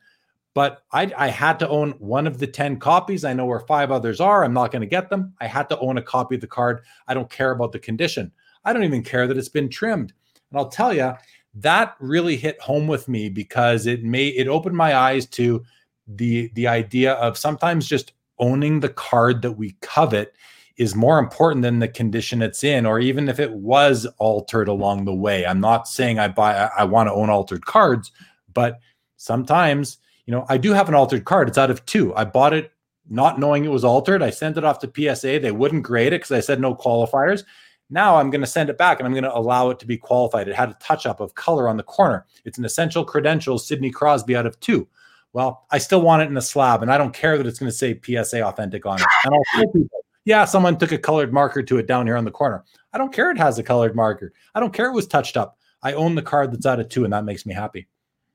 But 0.54 0.84
I, 0.92 1.12
I 1.18 1.28
had 1.30 1.60
to 1.60 1.70
own 1.70 1.92
one 1.92 2.28
of 2.28 2.38
the 2.38 2.48
10 2.48 2.78
copies. 2.80 3.24
I 3.24 3.32
know 3.32 3.46
where 3.46 3.62
five 3.62 3.90
others 3.90 4.20
are. 4.20 4.44
I'm 4.44 4.54
not 4.54 4.70
going 4.70 4.82
to 4.82 4.86
get 4.86 5.10
them. 5.10 5.34
I 5.40 5.48
had 5.48 5.70
to 5.70 5.80
own 5.80 5.98
a 5.98 6.02
copy 6.02 6.36
of 6.36 6.42
the 6.42 6.48
card. 6.48 6.82
I 7.08 7.14
don't 7.14 7.30
care 7.30 7.52
about 7.52 7.72
the 7.72 7.80
condition. 7.80 8.34
I 8.66 8.74
don't 8.74 8.84
even 8.84 9.02
care 9.02 9.28
that 9.28 9.38
it's 9.38 9.48
been 9.48 9.70
trimmed. 9.70 10.12
And 10.50 10.60
I'll 10.60 10.68
tell 10.68 10.94
you, 10.94 11.14
that 11.56 11.96
really 12.00 12.36
hit 12.36 12.62
home 12.62 12.88
with 12.88 13.08
me 13.08 13.30
because 13.30 13.86
it 13.86 14.04
made 14.04 14.36
it 14.36 14.48
opened 14.48 14.76
my 14.76 14.96
eyes 14.96 15.26
to 15.28 15.64
the 16.08 16.50
the 16.56 16.68
idea 16.68 17.14
of 17.14 17.38
sometimes 17.38 17.88
just 17.88 18.14
owning 18.40 18.80
the 18.80 18.90
card 18.90 19.42
that 19.42 19.52
we 19.52 19.76
covet 19.82 20.34
is 20.82 20.96
more 20.96 21.20
important 21.20 21.62
than 21.62 21.78
the 21.78 21.88
condition 21.88 22.42
it's 22.42 22.64
in, 22.64 22.88
or 22.88 23.00
even 23.00 23.30
if 23.30 23.40
it 23.40 23.52
was 23.52 24.08
altered 24.18 24.68
mm-hmm. 24.68 24.82
along 24.82 25.06
the 25.06 25.14
way. 25.14 25.46
I'm 25.46 25.62
not 25.62 25.88
saying 25.88 26.18
I 26.18 26.28
buy, 26.28 26.56
I, 26.56 26.70
I 26.80 26.84
want 26.86 27.08
to 27.08 27.14
own 27.14 27.30
altered 27.30 27.68
cards, 27.68 28.12
but 28.52 28.80
sometimes, 29.16 30.00
you 30.26 30.32
know, 30.32 30.44
I 30.50 30.58
do 30.58 30.74
have 30.74 30.90
an 30.90 30.96
altered 30.96 31.24
card. 31.24 31.48
It's 31.48 31.60
out 31.60 31.70
of 31.70 31.86
two. 31.86 32.16
I 32.16 32.26
bought 32.26 32.56
it 32.56 32.72
not 33.08 33.40
knowing 33.40 33.64
it 33.64 33.70
was 33.70 33.84
altered. 33.84 34.24
I 34.24 34.32
sent 34.32 34.58
it 34.58 34.64
off 34.64 34.80
to 34.80 34.92
PSA. 35.16 35.40
They 35.40 35.52
wouldn't 35.52 35.84
grade 35.84 36.14
it 36.14 36.22
because 36.22 36.32
I 36.32 36.40
said 36.40 36.60
no 36.60 36.74
qualifiers. 36.74 37.44
Now 37.92 38.16
I'm 38.16 38.32
going 38.32 38.42
to 38.42 38.48
send 38.48 38.72
it 38.72 38.78
back 38.80 39.00
and 39.00 39.06
I'm 39.06 39.14
going 39.14 39.24
to 39.24 39.38
allow 39.38 39.70
it 39.70 39.78
to 39.80 39.86
be 39.86 39.98
qualified. 39.98 40.48
It 40.48 40.56
had 40.56 40.70
a 40.70 40.78
touch 40.82 41.06
up 41.06 41.20
of 41.20 41.36
color 41.36 41.70
on 41.70 41.78
the 41.78 41.84
corner. 41.84 42.26
It's 42.44 42.58
an 42.58 42.66
essential 42.66 43.06
credential, 43.06 43.60
Sidney 43.60 43.92
Crosby 43.92 44.36
out 44.36 44.48
of 44.48 44.60
two. 44.62 44.88
Well, 45.34 45.68
I 45.70 45.78
still 45.78 46.02
want 46.02 46.24
it 46.24 46.30
in 46.30 46.38
a 46.38 46.42
slab 46.42 46.82
and 46.82 46.92
I 46.92 46.98
don't 46.98 47.14
care 47.14 47.38
that 47.38 47.46
it's 47.46 47.60
going 47.60 47.72
to 47.72 47.78
say 47.78 48.00
PSA 48.04 48.42
authentic 48.44 48.88
on 48.88 49.00
it. 49.00 49.06
And 49.26 49.36
I'll 49.36 49.62
tell 49.62 49.72
people, 49.74 50.02
yeah, 50.26 50.46
someone 50.46 50.78
took 50.78 50.92
a 50.92 50.98
colored 50.98 51.34
marker 51.34 51.64
to 51.64 51.78
it 51.78 51.88
down 51.88 52.06
here 52.06 52.18
on 52.18 52.26
the 52.26 52.32
corner. 52.32 52.64
I 52.94 52.98
don't 52.98 53.14
care 53.14 53.32
it 53.32 53.38
has 53.38 53.58
a 53.60 53.64
colored 53.64 53.96
marker. 53.96 54.34
I 54.54 54.60
don't 54.60 54.74
care 54.74 54.88
it 54.88 54.94
was 54.94 55.08
touched 55.08 55.38
up. 55.38 55.58
I 55.84 55.94
own 55.94 56.16
the 56.16 56.22
card 56.22 56.52
that's 56.52 56.66
out 56.66 56.80
of 56.80 56.90
two 56.90 57.04
and 57.04 57.14
that 57.14 57.26
makes 57.26 57.46
me 57.46 57.54
happy. 57.54 57.88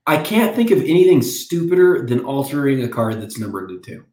I 0.07 0.23
can't 0.23 0.55
think 0.55 0.71
of 0.71 0.81
anything 0.83 1.23
stupider 1.23 2.07
than 2.07 2.25
altering 2.25 2.83
a 2.83 2.89
card 2.89 3.21
that's 3.21 3.39
numbered 3.39 3.69
to 3.71 3.81
two. 3.81 4.05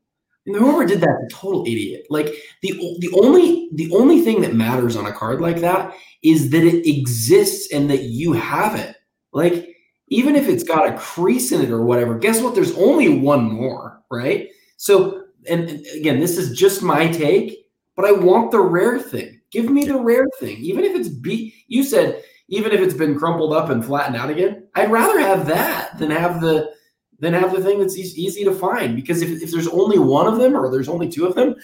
And 0.46 0.56
whoever 0.56 0.86
did 0.86 1.02
that, 1.02 1.26
a 1.26 1.30
total 1.32 1.64
idiot. 1.66 2.06
Like 2.10 2.34
the 2.62 2.98
the 3.00 3.12
only 3.14 3.70
the 3.74 3.92
only 3.94 4.22
thing 4.22 4.42
that 4.42 4.56
matters 4.56 4.96
on 4.96 5.06
a 5.06 5.14
card 5.14 5.40
like 5.40 5.62
that 5.62 5.96
is 6.22 6.50
that 6.50 6.64
it 6.64 6.88
exists 6.88 7.72
and 7.72 7.90
that 7.90 8.04
you 8.04 8.34
have 8.34 8.76
it. 8.76 8.98
Like 9.32 9.74
even 10.10 10.36
if 10.36 10.48
it's 10.48 10.64
got 10.64 10.88
a 10.88 10.98
crease 10.98 11.52
in 11.52 11.62
it 11.62 11.72
or 11.72 11.84
whatever, 11.84 12.18
guess 12.18 12.42
what? 12.42 12.56
There's 12.56 12.78
only 12.78 13.10
one 13.20 13.52
more, 13.52 14.04
right? 14.12 14.50
So, 14.78 15.24
and, 15.50 15.70
and 15.70 15.86
again, 15.96 16.20
this 16.20 16.38
is 16.38 16.58
just 16.58 16.84
my 16.84 17.08
take, 17.08 17.63
but 17.96 18.06
I 18.06 18.12
want 18.12 18.52
the 18.52 18.62
rare 18.62 19.00
thing. 19.00 19.42
Give 19.52 19.70
me 19.70 19.86
the 19.86 20.00
rare 20.00 20.28
thing, 20.40 20.58
even 20.58 20.84
if 20.84 20.96
it's 20.96 21.10
beat. 21.10 21.54
You 21.68 21.84
said 21.84 22.24
even 22.50 22.72
if 22.72 22.82
it's 22.82 22.94
been 22.94 23.18
crumpled 23.18 23.54
up 23.54 23.70
and 23.70 23.84
flattened 23.84 24.16
out 24.16 24.30
again. 24.30 24.68
I'd 24.76 24.92
rather 24.92 25.20
have 25.20 25.48
that 25.48 25.98
than 25.98 26.12
have 26.12 26.42
the 26.42 26.74
than 27.20 27.34
have 27.34 27.52
the 27.52 27.64
thing 27.64 27.80
that's 27.80 27.98
easy 27.98 28.44
to 28.44 28.54
find. 28.54 28.96
Because 28.96 29.22
if, 29.22 29.42
if 29.42 29.52
there's 29.52 29.68
only 29.68 29.98
one 29.98 30.28
of 30.28 30.40
them 30.40 30.56
or 30.56 30.70
there's 30.70 30.90
only 30.90 31.08
two 31.10 31.26
of 31.26 31.36
them, 31.36 31.56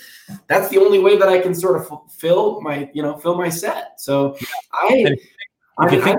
that's 0.48 0.70
the 0.70 0.78
only 0.78 1.00
way 1.00 1.18
that 1.18 1.28
I 1.28 1.40
can 1.40 1.54
sort 1.54 1.82
of 1.82 2.12
fill 2.12 2.62
my, 2.62 2.90
you 2.94 3.04
know, 3.04 3.18
fill 3.18 3.36
my 3.36 3.50
set. 3.50 4.00
So 4.00 4.38
I, 4.74 5.16
I, 5.80 5.90
think, 5.90 6.08
I, 6.08 6.16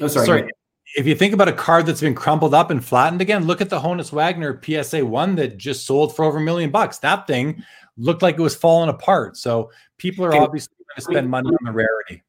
oh, 0.00 0.06
sorry. 0.06 0.26
sorry. 0.26 0.50
If 0.96 1.06
you 1.06 1.14
think 1.14 1.34
about 1.34 1.48
a 1.48 1.52
card 1.52 1.86
that's 1.86 2.00
been 2.00 2.14
crumpled 2.14 2.54
up 2.54 2.70
and 2.70 2.84
flattened 2.84 3.20
again, 3.20 3.46
look 3.46 3.60
at 3.60 3.70
the 3.70 3.80
Honus 3.80 4.10
Wagner 4.10 4.60
PSA 4.62 5.04
one 5.04 5.36
that 5.36 5.58
just 5.58 5.86
sold 5.86 6.16
for 6.16 6.24
over 6.24 6.38
a 6.38 6.40
million 6.40 6.70
bucks. 6.70 6.98
That 6.98 7.26
thing 7.26 7.62
looked 7.96 8.22
like 8.22 8.36
it 8.36 8.42
was 8.42 8.54
falling 8.54 8.88
apart. 8.88 9.36
So 9.36 9.70
people 9.98 10.24
are 10.24 10.34
obviously 10.34 10.74
going 10.78 10.96
to 10.96 11.02
spend 11.02 11.30
money 11.30 11.48
on 11.48 11.64
the 11.64 11.72
rarity 11.72 12.22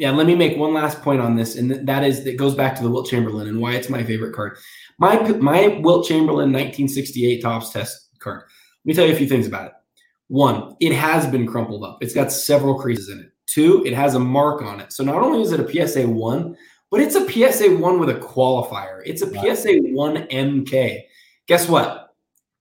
yeah, 0.00 0.12
let 0.12 0.26
me 0.26 0.34
make 0.34 0.56
one 0.56 0.72
last 0.72 1.02
point 1.02 1.20
on 1.20 1.36
this, 1.36 1.56
and 1.56 1.86
that 1.86 2.04
is 2.04 2.24
that 2.24 2.38
goes 2.38 2.54
back 2.54 2.74
to 2.74 2.82
the 2.82 2.88
Wilt 2.88 3.06
Chamberlain 3.06 3.48
and 3.48 3.60
why 3.60 3.74
it's 3.74 3.90
my 3.90 4.02
favorite 4.02 4.34
card. 4.34 4.56
My 4.98 5.20
my 5.32 5.78
Wilt 5.82 6.08
Chamberlain 6.08 6.50
1968 6.50 7.42
Topps 7.42 7.70
test 7.70 8.08
card. 8.18 8.40
Let 8.40 8.48
me 8.86 8.94
tell 8.94 9.06
you 9.06 9.12
a 9.12 9.16
few 9.16 9.28
things 9.28 9.46
about 9.46 9.66
it. 9.66 9.72
One, 10.28 10.74
it 10.80 10.94
has 10.94 11.26
been 11.26 11.46
crumpled 11.46 11.84
up. 11.84 11.98
It's 12.00 12.14
got 12.14 12.32
several 12.32 12.78
creases 12.78 13.10
in 13.10 13.20
it. 13.20 13.32
Two, 13.44 13.84
it 13.84 13.92
has 13.92 14.14
a 14.14 14.18
mark 14.18 14.62
on 14.62 14.80
it. 14.80 14.90
So 14.90 15.04
not 15.04 15.22
only 15.22 15.42
is 15.42 15.52
it 15.52 15.60
a 15.60 15.86
PSA 15.86 16.08
one, 16.08 16.56
but 16.90 17.00
it's 17.00 17.14
a 17.14 17.28
PSA 17.28 17.76
one 17.76 18.00
with 18.00 18.10
a 18.10 18.14
qualifier. 18.14 19.02
It's 19.04 19.22
a 19.22 19.26
PSA 19.26 19.78
one 19.92 20.26
MK. 20.28 21.02
Guess 21.46 21.68
what? 21.68 22.14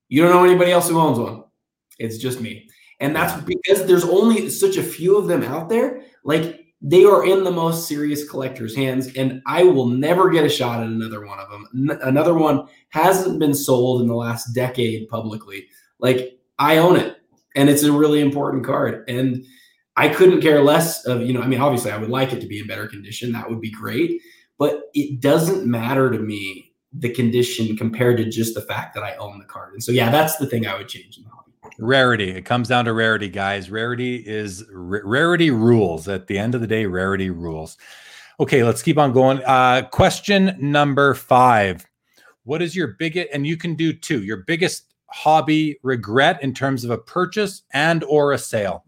You 0.07 0.21
don't 0.21 0.31
know 0.31 0.43
anybody 0.43 0.71
else 0.71 0.89
who 0.89 0.99
owns 0.99 1.19
one. 1.19 1.43
It's 1.97 2.17
just 2.17 2.41
me. 2.41 2.69
And 2.99 3.15
that's 3.15 3.41
because 3.43 3.85
there's 3.85 4.03
only 4.03 4.49
such 4.49 4.77
a 4.77 4.83
few 4.83 5.17
of 5.17 5.27
them 5.27 5.43
out 5.43 5.69
there. 5.69 6.01
Like 6.23 6.59
they 6.81 7.03
are 7.05 7.25
in 7.25 7.43
the 7.43 7.51
most 7.51 7.87
serious 7.87 8.29
collector's 8.29 8.75
hands, 8.75 9.15
and 9.15 9.41
I 9.45 9.63
will 9.63 9.87
never 9.87 10.29
get 10.29 10.45
a 10.45 10.49
shot 10.49 10.81
at 10.81 10.87
another 10.87 11.25
one 11.25 11.39
of 11.39 11.49
them. 11.49 11.67
N- 11.91 11.99
another 12.03 12.33
one 12.33 12.67
hasn't 12.89 13.39
been 13.39 13.53
sold 13.53 14.01
in 14.01 14.07
the 14.07 14.15
last 14.15 14.53
decade 14.53 15.09
publicly. 15.09 15.67
Like 15.99 16.39
I 16.57 16.77
own 16.77 16.95
it, 16.95 17.17
and 17.55 17.69
it's 17.69 17.83
a 17.83 17.91
really 17.91 18.21
important 18.21 18.65
card. 18.65 19.09
And 19.09 19.45
I 19.99 20.07
couldn't 20.07 20.39
care 20.39 20.63
less 20.63 21.05
of 21.05 21.23
you 21.23 21.33
know. 21.33 21.41
I 21.41 21.47
mean, 21.47 21.59
obviously, 21.59 21.91
I 21.91 21.97
would 21.97 22.09
like 22.09 22.31
it 22.31 22.39
to 22.39 22.47
be 22.47 22.59
in 22.59 22.67
better 22.67 22.87
condition. 22.87 23.33
That 23.33 23.49
would 23.49 23.59
be 23.59 23.69
great, 23.69 24.21
but 24.57 24.83
it 24.93 25.19
doesn't 25.19 25.69
matter 25.69 26.09
to 26.09 26.17
me 26.17 26.73
the 26.93 27.09
condition 27.09 27.75
compared 27.75 28.15
to 28.17 28.29
just 28.29 28.55
the 28.55 28.61
fact 28.61 28.95
that 28.95 29.03
I 29.03 29.15
own 29.17 29.39
the 29.39 29.45
card. 29.45 29.73
And 29.73 29.83
so, 29.83 29.91
yeah, 29.91 30.09
that's 30.09 30.37
the 30.37 30.47
thing 30.47 30.65
I 30.65 30.77
would 30.77 30.87
change 30.87 31.17
in 31.17 31.25
the 31.25 31.29
hobby. 31.29 31.51
Rarity. 31.79 32.31
It 32.31 32.45
comes 32.45 32.69
down 32.69 32.85
to 32.85 32.93
rarity, 32.93 33.27
guys. 33.27 33.69
Rarity 33.69 34.23
is 34.25 34.63
r- 34.73 35.01
rarity 35.03 35.51
rules. 35.51 36.07
At 36.07 36.27
the 36.27 36.37
end 36.37 36.55
of 36.55 36.61
the 36.61 36.67
day, 36.67 36.85
rarity 36.85 37.29
rules. 37.29 37.77
Okay, 38.39 38.63
let's 38.63 38.81
keep 38.81 38.97
on 38.97 39.11
going. 39.11 39.43
Uh, 39.45 39.81
question 39.91 40.55
number 40.59 41.13
five. 41.13 41.85
What 42.45 42.61
is 42.61 42.73
your 42.73 42.95
biggest, 42.97 43.27
and 43.33 43.45
you 43.45 43.57
can 43.57 43.75
do 43.75 43.91
two, 43.91 44.23
your 44.23 44.37
biggest 44.37 44.93
hobby 45.07 45.77
regret 45.83 46.41
in 46.41 46.53
terms 46.53 46.85
of 46.85 46.89
a 46.89 46.97
purchase 46.97 47.63
and 47.73 48.01
or 48.05 48.31
a 48.31 48.37
sale? 48.37 48.85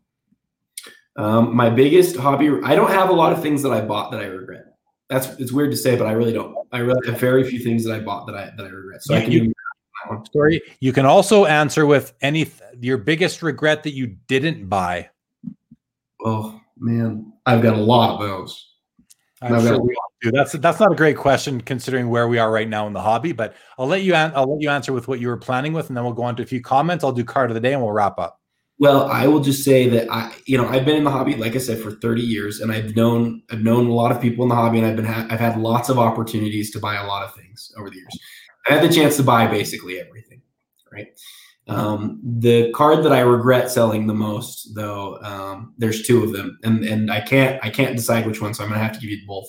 Um, 1.17 1.55
my 1.55 1.69
biggest 1.69 2.15
hobby, 2.15 2.49
I 2.63 2.75
don't 2.75 2.91
have 2.91 3.09
a 3.09 3.13
lot 3.13 3.33
of 3.33 3.41
things 3.41 3.61
that 3.63 3.71
I 3.71 3.81
bought 3.81 4.11
that 4.11 4.21
I 4.21 4.25
regret. 4.25 4.65
That's 5.09 5.27
it's 5.39 5.51
weird 5.51 5.71
to 5.71 5.77
say, 5.77 5.97
but 5.97 6.07
I 6.07 6.13
really 6.13 6.31
don't. 6.31 6.55
I 6.71 6.79
really 6.79 7.05
have 7.07 7.19
very 7.19 7.43
few 7.43 7.59
things 7.59 7.83
that 7.83 7.93
I 7.93 7.99
bought 7.99 8.27
that 8.27 8.35
I 8.35 8.51
that 8.55 8.65
I 8.65 8.69
regret. 8.69 9.03
So 9.03 9.13
you, 9.13 9.19
I 9.19 9.23
can 9.23 9.31
you, 9.31 9.53
story. 10.25 10.61
You 10.79 10.93
can 10.93 11.05
also 11.05 11.45
answer 11.45 11.85
with 11.85 12.13
any 12.21 12.49
your 12.79 12.97
biggest 12.97 13.43
regret 13.43 13.83
that 13.83 13.91
you 13.91 14.15
didn't 14.27 14.67
buy. 14.67 15.09
Oh 16.23 16.59
man, 16.77 17.33
I've 17.45 17.61
got 17.61 17.73
a 17.73 17.81
lot 17.81 18.13
of 18.13 18.19
those. 18.21 18.69
I'm 19.41 19.59
sure 19.61 19.81
we 19.81 19.95
do. 20.21 20.31
That's 20.31 20.53
that's 20.53 20.79
not 20.79 20.91
a 20.91 20.95
great 20.95 21.17
question 21.17 21.59
considering 21.61 22.09
where 22.09 22.27
we 22.27 22.37
are 22.37 22.51
right 22.51 22.69
now 22.69 22.87
in 22.87 22.93
the 22.93 23.01
hobby. 23.01 23.31
But 23.31 23.55
I'll 23.77 23.87
let 23.87 24.03
you 24.03 24.13
an- 24.13 24.33
I'll 24.35 24.51
let 24.51 24.61
you 24.61 24.69
answer 24.69 24.93
with 24.93 25.07
what 25.07 25.19
you 25.19 25.27
were 25.27 25.37
planning 25.37 25.73
with, 25.73 25.89
and 25.89 25.97
then 25.97 26.03
we'll 26.03 26.13
go 26.13 26.23
on 26.23 26.35
to 26.37 26.43
a 26.43 26.45
few 26.45 26.61
comments. 26.61 27.03
I'll 27.03 27.11
do 27.11 27.23
card 27.23 27.49
of 27.49 27.55
the 27.55 27.59
day, 27.59 27.73
and 27.73 27.81
we'll 27.81 27.91
wrap 27.91 28.19
up. 28.19 28.40
Well, 28.81 29.05
I 29.11 29.27
will 29.27 29.41
just 29.41 29.63
say 29.63 29.87
that 29.89 30.11
I, 30.11 30.33
you 30.47 30.57
know, 30.57 30.67
I've 30.67 30.85
been 30.85 30.97
in 30.97 31.03
the 31.03 31.11
hobby, 31.11 31.35
like 31.35 31.55
I 31.55 31.59
said, 31.59 31.79
for 31.79 31.91
30 31.91 32.23
years, 32.23 32.61
and 32.61 32.71
I've 32.71 32.95
known 32.95 33.43
I've 33.51 33.61
known 33.61 33.85
a 33.85 33.93
lot 33.93 34.11
of 34.11 34.19
people 34.19 34.41
in 34.41 34.49
the 34.49 34.55
hobby, 34.55 34.79
and 34.79 34.87
I've 34.87 34.95
been 34.95 35.05
ha- 35.05 35.27
I've 35.29 35.39
had 35.39 35.59
lots 35.59 35.89
of 35.89 35.99
opportunities 35.99 36.71
to 36.71 36.79
buy 36.79 36.95
a 36.95 37.05
lot 37.05 37.23
of 37.23 37.35
things 37.35 37.71
over 37.77 37.91
the 37.91 37.97
years. 37.97 38.19
I 38.67 38.73
had 38.73 38.83
the 38.83 38.91
chance 38.91 39.17
to 39.17 39.23
buy 39.23 39.45
basically 39.45 39.99
everything, 39.99 40.41
right? 40.91 41.09
Um, 41.67 42.21
the 42.23 42.71
card 42.71 43.05
that 43.05 43.13
I 43.13 43.19
regret 43.19 43.69
selling 43.69 44.07
the 44.07 44.15
most, 44.15 44.73
though, 44.73 45.19
um, 45.21 45.75
there's 45.77 46.01
two 46.01 46.23
of 46.23 46.33
them, 46.33 46.57
and 46.63 46.83
and 46.83 47.11
I 47.11 47.21
can't 47.21 47.63
I 47.63 47.69
can't 47.69 47.95
decide 47.95 48.25
which 48.25 48.41
one, 48.41 48.55
so 48.55 48.63
I'm 48.63 48.71
gonna 48.71 48.81
have 48.81 48.93
to 48.93 48.99
give 48.99 49.11
you 49.11 49.27
both. 49.27 49.47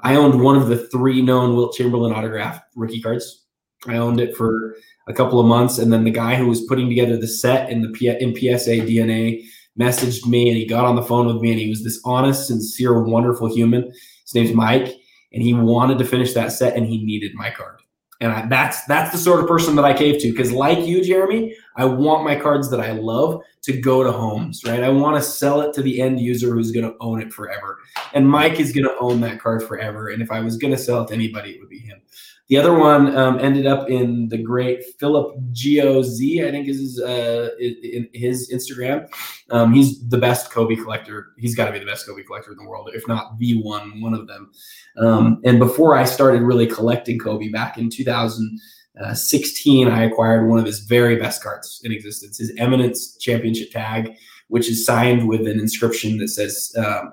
I 0.00 0.14
owned 0.16 0.40
one 0.40 0.56
of 0.56 0.68
the 0.68 0.88
three 0.88 1.20
known 1.20 1.54
Wilt 1.54 1.74
Chamberlain 1.74 2.14
autograph 2.14 2.62
rookie 2.74 3.02
cards. 3.02 3.44
I 3.86 3.96
owned 3.98 4.20
it 4.20 4.34
for 4.38 4.76
a 5.10 5.14
couple 5.14 5.40
of 5.40 5.46
months, 5.46 5.78
and 5.78 5.92
then 5.92 6.04
the 6.04 6.10
guy 6.10 6.36
who 6.36 6.46
was 6.46 6.62
putting 6.62 6.88
together 6.88 7.16
the 7.16 7.28
set 7.28 7.68
in 7.68 7.82
the 7.82 7.88
P- 7.88 8.08
in 8.08 8.34
PSA 8.34 8.86
DNA 8.86 9.44
messaged 9.78 10.26
me, 10.26 10.48
and 10.48 10.56
he 10.56 10.64
got 10.64 10.84
on 10.84 10.96
the 10.96 11.02
phone 11.02 11.26
with 11.26 11.42
me, 11.42 11.50
and 11.50 11.60
he 11.60 11.68
was 11.68 11.82
this 11.84 12.00
honest, 12.04 12.46
sincere, 12.46 13.02
wonderful 13.02 13.52
human. 13.52 13.84
His 13.84 14.34
name's 14.34 14.54
Mike, 14.54 14.94
and 15.32 15.42
he 15.42 15.52
wanted 15.52 15.98
to 15.98 16.04
finish 16.04 16.32
that 16.34 16.52
set, 16.52 16.76
and 16.76 16.86
he 16.86 17.04
needed 17.04 17.34
my 17.34 17.50
card. 17.50 17.80
And 18.22 18.32
I, 18.32 18.46
that's 18.46 18.84
that's 18.84 19.12
the 19.12 19.18
sort 19.18 19.40
of 19.40 19.48
person 19.48 19.74
that 19.76 19.84
I 19.84 19.94
cave 19.94 20.20
to 20.20 20.30
because, 20.30 20.52
like 20.52 20.86
you, 20.86 21.02
Jeremy, 21.02 21.56
I 21.76 21.86
want 21.86 22.22
my 22.22 22.36
cards 22.36 22.68
that 22.70 22.80
I 22.80 22.92
love 22.92 23.40
to 23.62 23.80
go 23.80 24.04
to 24.04 24.12
homes, 24.12 24.62
right? 24.66 24.82
I 24.82 24.90
want 24.90 25.16
to 25.16 25.22
sell 25.22 25.62
it 25.62 25.72
to 25.74 25.82
the 25.82 26.02
end 26.02 26.20
user 26.20 26.52
who's 26.52 26.70
going 26.70 26.84
to 26.84 26.96
own 27.00 27.22
it 27.22 27.32
forever. 27.32 27.78
And 28.12 28.28
Mike 28.28 28.60
is 28.60 28.72
going 28.72 28.84
to 28.84 28.96
own 29.00 29.20
that 29.22 29.40
card 29.40 29.62
forever. 29.62 30.10
And 30.10 30.22
if 30.22 30.30
I 30.30 30.40
was 30.40 30.58
going 30.58 30.72
to 30.72 30.78
sell 30.78 31.02
it 31.02 31.08
to 31.08 31.14
anybody, 31.14 31.52
it 31.52 31.60
would 31.60 31.70
be 31.70 31.78
him. 31.78 32.02
The 32.50 32.58
other 32.58 32.74
one 32.74 33.16
um, 33.16 33.38
ended 33.38 33.66
up 33.68 33.88
in 33.88 34.28
the 34.28 34.36
great 34.36 34.82
Philip 34.98 35.36
Goz, 35.52 36.20
I 36.20 36.50
think 36.50 36.66
is 36.66 36.80
his, 36.80 37.00
uh, 37.00 37.50
in 37.60 38.08
his 38.12 38.50
Instagram. 38.52 39.08
Um, 39.50 39.72
he's 39.72 40.04
the 40.08 40.18
best 40.18 40.50
Kobe 40.50 40.74
collector. 40.74 41.28
He's 41.38 41.54
got 41.54 41.66
to 41.66 41.72
be 41.72 41.78
the 41.78 41.86
best 41.86 42.08
Kobe 42.08 42.24
collector 42.24 42.50
in 42.50 42.58
the 42.58 42.64
world, 42.68 42.90
if 42.92 43.06
not 43.06 43.38
the 43.38 43.62
one, 43.62 44.00
one 44.00 44.14
of 44.14 44.26
them. 44.26 44.50
Um, 44.98 45.40
and 45.44 45.60
before 45.60 45.96
I 45.96 46.02
started 46.02 46.42
really 46.42 46.66
collecting 46.66 47.20
Kobe 47.20 47.50
back 47.50 47.78
in 47.78 47.88
2016, 47.88 49.86
I 49.86 50.02
acquired 50.02 50.48
one 50.48 50.58
of 50.58 50.66
his 50.66 50.80
very 50.80 51.14
best 51.14 51.44
cards 51.44 51.80
in 51.84 51.92
existence, 51.92 52.38
his 52.38 52.52
Eminence 52.58 53.16
Championship 53.18 53.70
tag, 53.70 54.16
which 54.48 54.68
is 54.68 54.84
signed 54.84 55.28
with 55.28 55.42
an 55.42 55.60
inscription 55.60 56.18
that 56.18 56.30
says 56.30 56.74
um, 56.76 57.12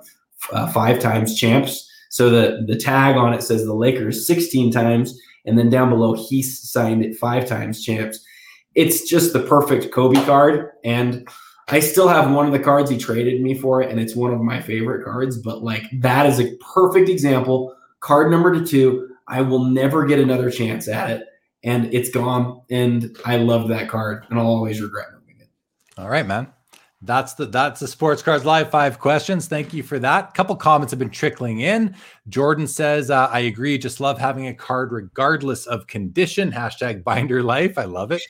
uh, 0.51 0.65
five 0.71 0.99
times 0.99 1.35
champs. 1.35 1.87
So 2.09 2.31
the, 2.31 2.65
the 2.65 2.75
tag 2.75 3.17
on 3.17 3.33
it 3.35 3.43
says 3.43 3.65
the 3.65 3.75
Lakers 3.75 4.25
16 4.25 4.71
times 4.71 5.21
and 5.47 5.57
then 5.57 5.69
down 5.69 5.89
below, 5.89 6.13
he 6.13 6.43
signed 6.43 7.03
it 7.03 7.17
five 7.17 7.47
times 7.47 7.83
champs. 7.83 8.19
It's 8.75 9.09
just 9.09 9.33
the 9.33 9.39
perfect 9.39 9.91
Kobe 9.91 10.23
card. 10.25 10.69
And 10.83 11.27
I 11.69 11.79
still 11.79 12.07
have 12.07 12.31
one 12.31 12.45
of 12.45 12.51
the 12.51 12.59
cards 12.59 12.89
he 12.89 12.97
traded 12.97 13.41
me 13.41 13.55
for 13.55 13.81
it, 13.81 13.89
and 13.89 13.99
it's 13.99 14.15
one 14.15 14.33
of 14.33 14.39
my 14.39 14.61
favorite 14.61 15.03
cards. 15.03 15.37
But 15.37 15.63
like 15.63 15.83
that 16.01 16.25
is 16.25 16.39
a 16.39 16.55
perfect 16.57 17.09
example. 17.09 17.75
Card 18.01 18.29
number 18.29 18.63
two. 18.63 19.09
I 19.29 19.41
will 19.41 19.65
never 19.65 20.05
get 20.05 20.19
another 20.19 20.49
chance 20.49 20.87
at 20.87 21.09
it. 21.09 21.27
And 21.63 21.93
it's 21.93 22.09
gone. 22.09 22.61
And 22.69 23.17
I 23.25 23.37
love 23.37 23.67
that 23.69 23.89
card, 23.89 24.25
and 24.29 24.39
I'll 24.39 24.45
always 24.45 24.81
regret 24.81 25.07
moving 25.13 25.41
it. 25.41 25.49
All 25.97 26.07
right, 26.07 26.25
man. 26.25 26.53
That's 27.01 27.35
the 27.35 27.45
that's 27.45 27.79
the 27.79 27.87
Sports 27.87 28.23
Cards 28.23 28.43
Live 28.43 28.71
five 28.71 28.99
questions. 28.99 29.47
Thank 29.47 29.71
you 29.71 29.83
for 29.83 29.99
that. 29.99 30.29
A 30.29 30.31
couple 30.31 30.55
comments 30.55 30.91
have 30.91 30.99
been 30.99 31.11
trickling 31.11 31.59
in. 31.59 31.95
Jordan 32.27 32.65
says, 32.65 33.11
uh, 33.11 33.27
"I 33.31 33.41
agree. 33.41 33.77
Just 33.77 33.99
love 33.99 34.17
having 34.17 34.47
a 34.47 34.53
card 34.53 34.91
regardless 34.91 35.67
of 35.67 35.85
condition." 35.85 36.51
Hashtag 36.51 37.03
Binder 37.03 37.43
Life. 37.43 37.77
I 37.77 37.83
love 37.83 38.11
it. 38.11 38.23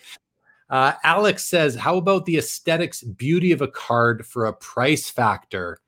Uh, 0.69 0.94
Alex 1.06 1.45
says, 1.45 1.76
"How 1.76 1.95
about 1.95 2.26
the 2.26 2.38
aesthetics 2.38 3.03
beauty 3.03 3.53
of 3.53 3.61
a 3.61 3.69
card 3.69 4.26
for 4.26 4.45
a 4.45 4.53
price 4.53 5.10
factor?" 5.10 5.80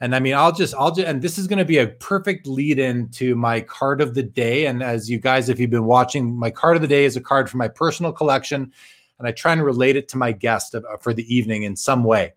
And 0.00 0.14
I 0.14 0.18
mean, 0.20 0.34
I'll 0.34 0.52
just, 0.52 0.74
I'll 0.74 0.92
just, 0.92 1.06
and 1.06 1.20
this 1.20 1.38
is 1.38 1.46
going 1.46 1.58
to 1.58 1.64
be 1.64 1.78
a 1.78 1.86
perfect 1.86 2.46
lead 2.46 2.78
in 2.78 3.08
to 3.10 3.34
my 3.34 3.60
card 3.60 4.00
of 4.00 4.14
the 4.14 4.22
day. 4.22 4.66
And 4.66 4.82
as 4.82 5.08
you 5.08 5.18
guys, 5.18 5.48
if 5.48 5.60
you've 5.60 5.70
been 5.70 5.84
watching, 5.86 6.34
my 6.34 6.50
card 6.50 6.76
of 6.76 6.82
the 6.82 6.88
day 6.88 7.04
is 7.04 7.16
a 7.16 7.20
card 7.20 7.48
from 7.48 7.58
my 7.58 7.68
personal 7.68 8.12
collection 8.12 8.72
and 9.18 9.28
I 9.28 9.32
try 9.32 9.52
and 9.52 9.64
relate 9.64 9.96
it 9.96 10.08
to 10.08 10.18
my 10.18 10.32
guest 10.32 10.74
for 11.00 11.12
the 11.12 11.34
evening 11.34 11.62
in 11.62 11.76
some 11.76 12.04
way. 12.04 12.32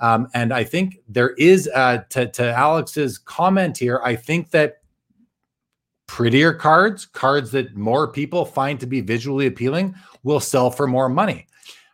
Um, 0.00 0.28
and 0.34 0.52
I 0.52 0.64
think 0.64 0.98
there 1.08 1.30
is, 1.30 1.68
uh, 1.74 2.02
to, 2.10 2.26
to 2.28 2.52
Alex's 2.52 3.18
comment 3.18 3.78
here, 3.78 4.00
I 4.04 4.14
think 4.14 4.50
that 4.50 4.82
prettier 6.06 6.52
cards, 6.52 7.06
cards 7.06 7.50
that 7.52 7.76
more 7.76 8.08
people 8.08 8.44
find 8.44 8.78
to 8.80 8.86
be 8.86 9.00
visually 9.00 9.46
appealing, 9.46 9.94
will 10.22 10.40
sell 10.40 10.70
for 10.70 10.86
more 10.86 11.08
money 11.08 11.46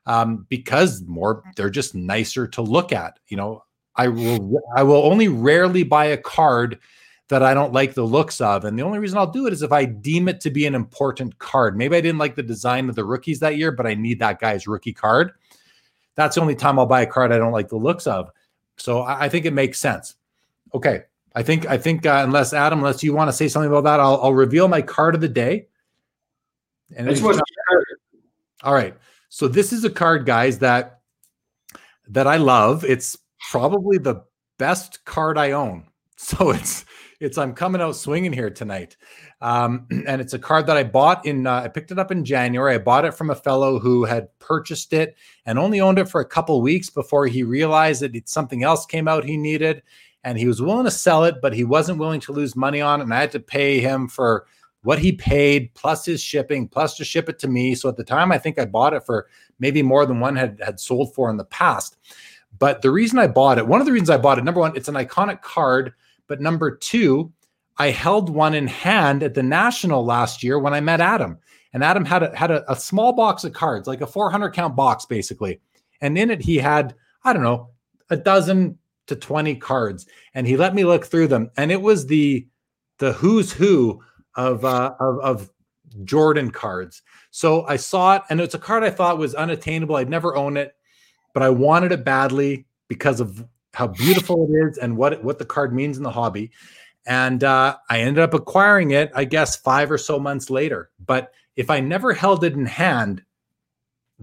um, 0.07 0.47
because 0.49 1.03
more 1.03 1.43
they're 1.57 1.71
just 1.71 1.95
nicer 1.95 2.47
to 2.49 2.63
look 2.63 2.93
at. 2.93 3.19
You 3.29 3.37
know, 3.37 3.65
I 3.97 4.09
will 4.09 4.61
I 4.77 4.83
will 4.83 5.05
only 5.05 5.29
rarely 5.29 5.83
buy 5.83 6.07
a 6.07 6.17
card 6.17 6.79
that 7.33 7.43
I 7.43 7.55
don't 7.55 7.73
like 7.73 7.95
the 7.95 8.05
looks 8.05 8.43
of. 8.43 8.67
And 8.67 8.79
the 8.79 8.83
only 8.83 8.99
reason 8.99 9.17
I'll 9.17 9.27
do 9.27 9.47
it 9.47 9.55
is 9.55 9.63
if 9.63 9.73
I 9.73 9.87
deem 9.87 10.29
it 10.29 10.39
to 10.43 10.51
be 10.51 10.67
an 10.67 10.75
important 10.75 11.39
card. 11.39 11.79
Maybe 11.79 11.97
I 11.97 12.03
didn't 12.03 12.19
like 12.19 12.35
the 12.35 12.43
design 12.43 12.91
of 12.91 12.95
the 12.95 13.07
rookies 13.07 13.41
that 13.41 13.57
year, 13.57 13.73
but 13.73 13.87
I 13.87 13.95
need 13.95 14.19
that 14.19 14.39
guy's 14.39 14.67
rookie 14.67 14.93
card. 14.93 15.33
That's 16.15 16.35
the 16.35 16.43
only 16.43 16.55
time 16.55 16.79
I'll 16.79 16.85
buy 16.85 17.01
a 17.01 17.07
card 17.07 17.33
I 17.33 17.39
don't 17.39 17.53
like 17.53 17.69
the 17.69 17.77
looks 17.77 18.07
of. 18.07 18.29
So 18.77 19.01
I, 19.01 19.25
I 19.25 19.29
think 19.31 19.47
it 19.47 19.55
makes 19.55 19.81
sense. 19.81 20.15
Okay. 20.75 21.05
I 21.35 21.43
think, 21.43 21.65
I 21.65 21.79
think, 21.79 22.05
uh, 22.05 22.21
unless 22.23 22.53
Adam, 22.53 22.81
unless 22.81 23.03
you 23.03 23.15
want 23.15 23.29
to 23.29 23.33
say 23.33 23.49
something 23.49 23.71
about 23.71 23.85
that, 23.85 23.99
I'll, 23.99 24.21
I'll 24.21 24.35
reveal 24.35 24.69
my 24.69 24.83
card 24.83 25.15
of 25.15 25.23
the 25.23 25.29
day. 25.29 25.69
And 26.95 27.09
all 28.63 28.75
right. 28.75 28.95
So 29.31 29.49
this 29.49 29.73
is 29.73 29.85
a 29.87 29.91
card, 29.91 30.27
guys, 30.27 30.59
that 30.59 31.01
that 32.09 32.27
I 32.27 32.37
love. 32.37 32.85
It's 32.85 33.17
probably 33.51 33.97
the 33.97 34.23
best 34.59 35.03
card 35.07 35.39
I 35.39 35.53
own. 35.53 35.85
So 36.25 36.51
it's 36.51 36.85
it's 37.23 37.39
I'm 37.39 37.55
coming 37.55 37.81
out 37.81 37.94
swinging 37.94 38.32
here 38.32 38.51
tonight. 38.51 38.97
Um, 39.40 39.86
and 40.07 40.20
it's 40.20 40.35
a 40.35 40.39
card 40.39 40.66
that 40.66 40.77
I 40.77 40.82
bought 40.82 41.24
in, 41.24 41.47
uh, 41.47 41.62
I 41.62 41.69
picked 41.69 41.93
it 41.93 41.99
up 41.99 42.11
in 42.11 42.24
January. 42.24 42.74
I 42.74 42.78
bought 42.78 43.05
it 43.05 43.15
from 43.15 43.31
a 43.31 43.35
fellow 43.35 43.78
who 43.78 44.05
had 44.05 44.36
purchased 44.40 44.93
it 44.93 45.16
and 45.47 45.59
only 45.59 45.81
owned 45.81 45.99
it 45.99 46.09
for 46.09 46.20
a 46.20 46.28
couple 46.28 46.61
weeks 46.61 46.90
before 46.90 47.27
he 47.27 47.44
realized 47.44 48.03
that 48.03 48.28
something 48.28 48.65
else 48.65 48.85
came 48.85 49.07
out 49.07 49.24
he 49.24 49.36
needed. 49.36 49.82
And 50.24 50.39
he 50.39 50.47
was 50.47 50.62
willing 50.62 50.85
to 50.85 50.90
sell 50.90 51.24
it, 51.24 51.36
but 51.43 51.53
he 51.53 51.65
wasn't 51.65 51.99
willing 51.99 52.20
to 52.20 52.32
lose 52.32 52.55
money 52.55 52.81
on 52.81 53.01
it. 53.01 53.05
And 53.05 53.15
I 53.15 53.20
had 53.20 53.32
to 53.32 53.40
pay 53.40 53.81
him 53.81 54.09
for 54.09 54.47
what 54.82 54.99
he 54.99 55.12
paid 55.12 55.74
plus 55.74 56.05
his 56.05 56.20
shipping, 56.20 56.69
plus 56.69 56.97
to 56.97 57.05
ship 57.05 57.28
it 57.28 57.39
to 57.40 57.49
me. 57.49 57.74
So 57.74 57.89
at 57.89 57.97
the 57.97 58.05
time, 58.05 58.31
I 58.31 58.39
think 58.39 58.59
I 58.59 58.65
bought 58.65 58.94
it 58.94 59.05
for 59.05 59.28
maybe 59.59 59.82
more 59.82 60.07
than 60.07 60.20
one 60.20 60.36
had, 60.36 60.61
had 60.65 60.78
sold 60.78 61.15
for 61.15 61.28
in 61.31 61.36
the 61.36 61.44
past. 61.44 61.97
But 62.59 62.82
the 62.82 62.90
reason 62.90 63.19
I 63.19 63.27
bought 63.27 63.59
it, 63.59 63.66
one 63.66 63.81
of 63.81 63.86
the 63.86 63.93
reasons 63.93 64.11
I 64.11 64.16
bought 64.16 64.39
it, 64.39 64.44
number 64.44 64.61
one, 64.61 64.77
it's 64.77 64.89
an 64.89 64.94
iconic 64.94 65.43
card 65.43 65.94
but 66.33 66.41
number 66.41 66.75
two, 66.75 67.31
I 67.77 67.91
held 67.91 68.31
one 68.31 68.55
in 68.55 68.67
hand 68.67 69.23
at 69.23 69.35
the 69.35 69.43
national 69.43 70.03
last 70.03 70.43
year 70.43 70.59
when 70.59 70.73
I 70.73 70.81
met 70.81 70.99
Adam. 70.99 71.37
And 71.75 71.85
Adam 71.85 72.07
had 72.07 72.23
a, 72.23 72.35
had 72.35 72.51
a, 72.51 72.73
a 72.73 72.75
small 72.75 73.13
box 73.13 73.45
of 73.45 73.53
cards, 73.53 73.87
like 73.87 74.01
a 74.01 74.07
400 74.07 74.49
count 74.55 74.75
box, 74.75 75.05
basically. 75.05 75.61
And 76.01 76.17
in 76.17 76.31
it, 76.31 76.41
he 76.41 76.57
had, 76.57 76.95
I 77.23 77.35
don't 77.35 77.43
know, 77.43 77.69
a 78.09 78.17
dozen 78.17 78.79
to 79.09 79.15
20 79.15 79.57
cards. 79.57 80.07
And 80.33 80.47
he 80.47 80.57
let 80.57 80.75
me 80.75 80.87
look 80.87 81.05
through 81.05 81.27
them. 81.27 81.51
And 81.59 81.71
it 81.71 81.83
was 81.83 82.07
the 82.07 82.47
the 82.97 83.13
who's 83.13 83.53
who 83.53 84.03
of 84.35 84.65
uh, 84.65 84.95
of, 84.99 85.19
of 85.19 85.51
Jordan 86.03 86.51
cards. 86.51 87.03
So 87.31 87.67
I 87.67 87.77
saw 87.77 88.17
it, 88.17 88.23
and 88.31 88.41
it's 88.41 88.55
a 88.55 88.59
card 88.59 88.85
I 88.85 88.91
thought 88.91 89.19
was 89.19 89.35
unattainable. 89.35 89.97
I'd 89.97 90.09
never 90.09 90.35
own 90.35 90.57
it, 90.57 90.75
but 91.35 91.43
I 91.43 91.51
wanted 91.51 91.93
it 91.93 92.07
badly 92.07 92.65
because 92.89 93.21
of 93.21 93.47
how 93.74 93.86
beautiful 93.89 94.49
it 94.49 94.69
is 94.69 94.78
and 94.78 94.97
what 94.97 95.23
what 95.24 95.39
the 95.39 95.44
card 95.44 95.74
means 95.74 95.97
in 95.97 96.03
the 96.03 96.11
hobby. 96.11 96.51
And 97.07 97.43
uh, 97.43 97.77
I 97.90 98.01
ended 98.01 98.23
up 98.23 98.35
acquiring 98.35 98.93
it, 98.93 99.11
I 99.15 99.24
guess, 99.24 99.57
five 99.57 99.90
or 99.90 99.99
so 99.99 100.19
months 100.19 100.51
later. 100.51 100.90
But 101.05 101.32
if 101.57 101.69
I 101.69 101.81
never 101.81 102.12
held 102.12 102.44
it 102.44 102.55
in 102.55 102.66
hand, 102.66 103.23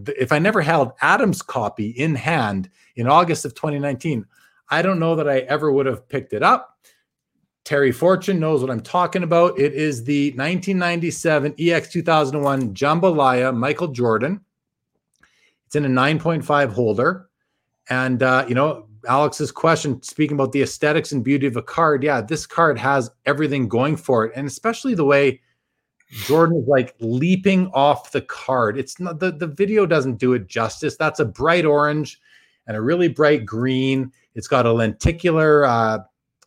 if 0.08 0.32
I 0.32 0.40
never 0.40 0.62
held 0.62 0.94
Adam's 1.02 1.42
copy 1.42 1.90
in 1.90 2.16
hand 2.16 2.70
in 2.96 3.08
August 3.08 3.44
of 3.44 3.54
2019, 3.54 4.26
I 4.70 4.82
don't 4.82 5.00
know 5.00 5.16
that 5.16 5.28
I 5.28 5.40
ever 5.40 5.72
would 5.72 5.88
have 5.88 6.08
picked 6.08 6.34
it 6.34 6.44
up. 6.44 6.78
Terry 7.66 7.92
Fortune 7.92 8.40
knows 8.40 8.62
what 8.62 8.72
I'm 8.72 8.82
talking 8.82 9.24
about. 9.24 9.60
It 9.60 9.74
is 9.74 10.04
the 10.04 10.30
1997 10.32 11.56
EX 11.60 11.90
2001 11.90 12.74
Jambalaya 12.74 13.56
Michael 13.56 13.90
Jordan. 13.90 14.42
It's 15.68 15.76
in 15.76 15.86
a 15.86 15.90
9.5 15.90 16.72
holder. 16.72 17.30
And, 17.90 18.24
uh, 18.24 18.46
you 18.48 18.56
know, 18.56 18.89
Alex's 19.10 19.52
question, 19.52 20.02
speaking 20.04 20.36
about 20.36 20.52
the 20.52 20.62
aesthetics 20.62 21.12
and 21.12 21.24
beauty 21.24 21.48
of 21.48 21.58
a 21.58 21.64
card, 21.64 22.04
yeah, 22.04 22.22
this 22.22 22.46
card 22.46 22.78
has 22.78 23.10
everything 23.26 23.68
going 23.68 23.98
for 23.98 24.24
it, 24.26 24.32
and 24.36 24.46
especially 24.46 24.94
the 24.94 25.04
way 25.04 25.42
Jordan 26.12 26.62
is 26.62 26.68
like 26.68 26.96
leaping 27.00 27.68
off 27.74 28.12
the 28.12 28.22
card. 28.22 28.78
It's 28.78 29.00
not 29.00 29.20
the 29.20 29.32
the 29.32 29.48
video 29.48 29.88
doesn't 29.88 30.18
do 30.18 30.34
it 30.34 30.48
justice. 30.48 30.96
That's 30.96 31.20
a 31.20 31.26
bright 31.26 31.66
orange 31.66 32.22
and 32.68 32.78
a 32.78 32.82
really 32.82 33.08
bright 33.08 33.48
green. 33.48 34.12
It's 34.36 34.48
got 34.48 34.68
a 34.68 34.72
lenticular 34.72 35.66
uh, 35.66 36.00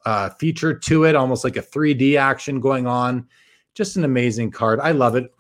uh, 0.07 0.31
feature 0.31 0.73
to 0.73 1.05
it, 1.05 1.17
almost 1.17 1.43
like 1.43 1.57
a 1.57 1.63
3D 1.63 2.17
action 2.17 2.61
going 2.61 2.87
on. 2.87 3.27
Just 3.75 3.97
an 3.97 4.05
amazing 4.05 4.53
card. 4.53 4.79
I 4.79 4.93
love 4.93 5.17
it. 5.17 5.35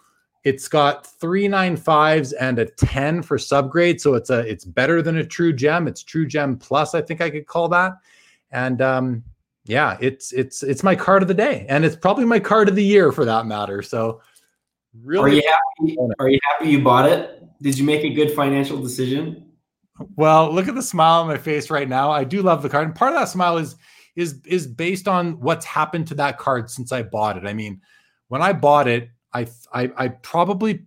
It's 0.44 0.66
got 0.66 1.06
three 1.06 1.46
nine 1.46 1.76
fives 1.76 2.32
and 2.32 2.58
a 2.58 2.66
10 2.66 3.22
for 3.22 3.38
subgrade. 3.38 4.00
So 4.00 4.14
it's 4.14 4.30
a 4.30 4.40
it's 4.40 4.64
better 4.64 5.00
than 5.00 5.18
a 5.18 5.24
true 5.24 5.52
gem. 5.52 5.86
It's 5.86 6.02
true 6.02 6.26
gem 6.26 6.56
plus, 6.56 6.94
I 6.94 7.02
think 7.02 7.20
I 7.20 7.30
could 7.30 7.46
call 7.46 7.68
that. 7.68 7.92
And 8.50 8.82
um, 8.82 9.22
yeah, 9.64 9.96
it's 10.00 10.32
it's 10.32 10.62
it's 10.62 10.82
my 10.82 10.96
card 10.96 11.22
of 11.22 11.28
the 11.28 11.34
day. 11.34 11.64
And 11.68 11.84
it's 11.84 11.96
probably 11.96 12.24
my 12.24 12.40
card 12.40 12.68
of 12.68 12.74
the 12.74 12.84
year 12.84 13.12
for 13.12 13.24
that 13.24 13.46
matter. 13.46 13.82
So 13.82 14.20
really 15.00 15.30
Are 15.30 15.34
you 15.34 15.42
happy? 15.46 15.96
Are 16.18 16.28
you 16.28 16.40
happy 16.50 16.70
you 16.70 16.82
bought 16.82 17.08
it? 17.08 17.44
Did 17.62 17.78
you 17.78 17.84
make 17.84 18.02
a 18.02 18.10
good 18.10 18.32
financial 18.32 18.82
decision? 18.82 19.52
Well, 20.16 20.52
look 20.52 20.66
at 20.66 20.74
the 20.74 20.82
smile 20.82 21.20
on 21.20 21.28
my 21.28 21.38
face 21.38 21.70
right 21.70 21.88
now. 21.88 22.10
I 22.10 22.24
do 22.24 22.42
love 22.42 22.62
the 22.62 22.68
card. 22.68 22.88
And 22.88 22.94
part 22.96 23.12
of 23.12 23.20
that 23.20 23.28
smile 23.28 23.58
is 23.58 23.76
is 24.16 24.40
is 24.44 24.66
based 24.66 25.08
on 25.08 25.40
what's 25.40 25.64
happened 25.64 26.08
to 26.08 26.14
that 26.16 26.38
card 26.38 26.68
since 26.68 26.92
I 26.92 27.02
bought 27.02 27.36
it. 27.36 27.46
I 27.46 27.54
mean, 27.54 27.80
when 28.28 28.42
I 28.42 28.52
bought 28.52 28.88
it, 28.88 29.10
I, 29.34 29.46
I, 29.72 29.90
I 29.96 30.08
probably 30.08 30.84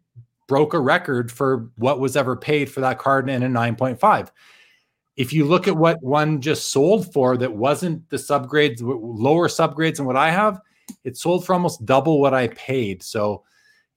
broke 0.48 0.74
a 0.74 0.80
record 0.80 1.32
for 1.32 1.70
what 1.78 2.00
was 2.00 2.16
ever 2.16 2.36
paid 2.36 2.70
for 2.70 2.82
that 2.82 3.00
card 3.00 3.30
in 3.30 3.44
a 3.44 3.48
9.5. 3.48 4.30
If 5.18 5.34
you 5.34 5.46
look 5.46 5.68
at 5.68 5.76
what 5.76 6.02
one 6.04 6.42
just 6.42 6.70
sold 6.70 7.12
for 7.14 7.38
that 7.38 7.54
wasn't 7.54 8.08
the 8.10 8.18
subgrades, 8.18 8.82
lower 8.82 9.48
subgrades 9.48 9.98
than 9.98 10.06
what 10.06 10.18
I 10.18 10.30
have, 10.30 10.60
it 11.04 11.18
sold 11.18 11.46
for 11.46 11.54
almost 11.54 11.86
double 11.86 12.20
what 12.20 12.34
I 12.34 12.50
paid. 12.50 13.02
So, 13.02 13.44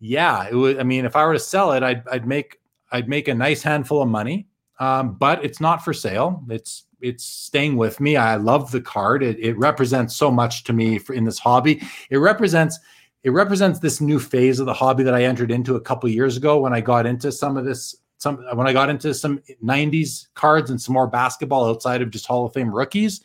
yeah, 0.01 0.47
it 0.49 0.55
was. 0.55 0.79
I 0.79 0.85
mean, 0.85 1.05
if 1.05 1.17
I 1.17 1.25
were 1.27 1.33
to 1.33 1.39
sell 1.39 1.73
it, 1.73 1.83
I'd, 1.83 2.07
I'd 2.09 2.27
make 2.27 2.61
I'd 2.93 3.09
make 3.09 3.29
a 3.29 3.35
nice 3.35 3.63
handful 3.63 4.01
of 4.01 4.09
money. 4.09 4.47
Um, 4.81 5.15
but 5.15 5.45
it's 5.45 5.61
not 5.61 5.85
for 5.85 5.93
sale. 5.93 6.45
It's 6.49 6.85
it's 7.01 7.25
staying 7.25 7.77
with 7.77 8.01
me. 8.01 8.17
I 8.17 8.37
love 8.37 8.71
the 8.71 8.81
card. 8.81 9.23
It, 9.23 9.39
it 9.41 9.59
represents 9.59 10.17
so 10.17 10.31
much 10.31 10.65
to 10.65 10.73
me 10.73 10.99
for, 10.99 11.15
in 11.15 11.25
this 11.25 11.39
hobby. 11.39 11.83
It 12.11 12.19
represents 12.19 12.79
it 13.25 13.31
represents 13.31 13.79
this 13.79 14.01
new 14.01 14.19
phase 14.19 14.61
of 14.61 14.67
the 14.67 14.75
hobby 14.75 15.03
that 15.03 15.15
I 15.15 15.25
entered 15.25 15.51
into 15.51 15.77
a 15.77 15.81
couple 15.81 16.09
years 16.09 16.37
ago 16.37 16.61
when 16.61 16.73
I 16.73 16.81
got 16.81 17.07
into 17.07 17.33
some 17.33 17.57
of 17.57 17.65
this 17.65 17.97
some 18.19 18.39
when 18.55 18.67
I 18.67 18.73
got 18.73 18.91
into 18.91 19.15
some 19.15 19.41
90s 19.65 20.27
cards 20.35 20.71
and 20.71 20.81
some 20.81 20.93
more 20.93 21.07
basketball 21.07 21.69
outside 21.69 22.03
of 22.03 22.11
just 22.11 22.27
Hall 22.27 22.47
of 22.47 22.53
Fame 22.53 22.75
rookies. 22.75 23.23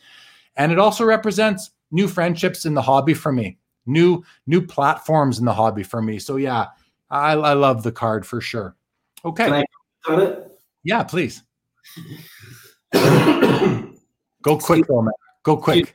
And 0.56 0.70
it 0.70 0.78
also 0.78 1.04
represents 1.04 1.70
new 1.90 2.06
friendships 2.06 2.64
in 2.64 2.74
the 2.74 2.82
hobby 2.82 3.14
for 3.14 3.32
me, 3.32 3.58
new 3.86 4.24
new 4.46 4.64
platforms 4.64 5.38
in 5.38 5.44
the 5.44 5.54
hobby 5.54 5.82
for 5.82 6.00
me. 6.00 6.18
So 6.18 6.36
yeah, 6.36 6.66
I, 7.10 7.32
I 7.32 7.52
love 7.54 7.82
the 7.82 7.92
card 7.92 8.24
for 8.24 8.40
sure. 8.40 8.76
Okay. 9.24 9.44
Can 9.44 9.52
I 9.54 9.64
cut 10.04 10.18
it? 10.20 10.58
Yeah, 10.84 11.02
please. 11.02 11.42
Go 14.42 14.58
quick, 14.58 14.86
though, 14.86 15.02
man. 15.02 15.14
Go 15.42 15.56
quick. 15.56 15.94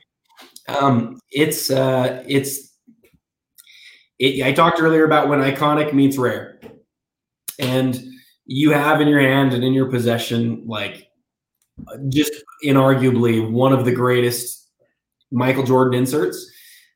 Um, 0.68 1.20
it's 1.30 1.70
uh, 1.70 2.22
it's 2.26 2.69
it, 4.20 4.44
I 4.44 4.52
talked 4.52 4.80
earlier 4.80 5.04
about 5.04 5.28
when 5.28 5.40
iconic 5.40 5.92
meets 5.92 6.16
rare, 6.18 6.60
and 7.58 8.00
you 8.46 8.70
have 8.70 9.00
in 9.00 9.08
your 9.08 9.20
hand 9.20 9.54
and 9.54 9.64
in 9.64 9.72
your 9.72 9.90
possession 9.90 10.62
like 10.66 11.08
just 12.10 12.32
inarguably 12.64 13.50
one 13.50 13.72
of 13.72 13.84
the 13.84 13.92
greatest 13.92 14.70
Michael 15.32 15.64
Jordan 15.64 15.98
inserts. 15.98 16.48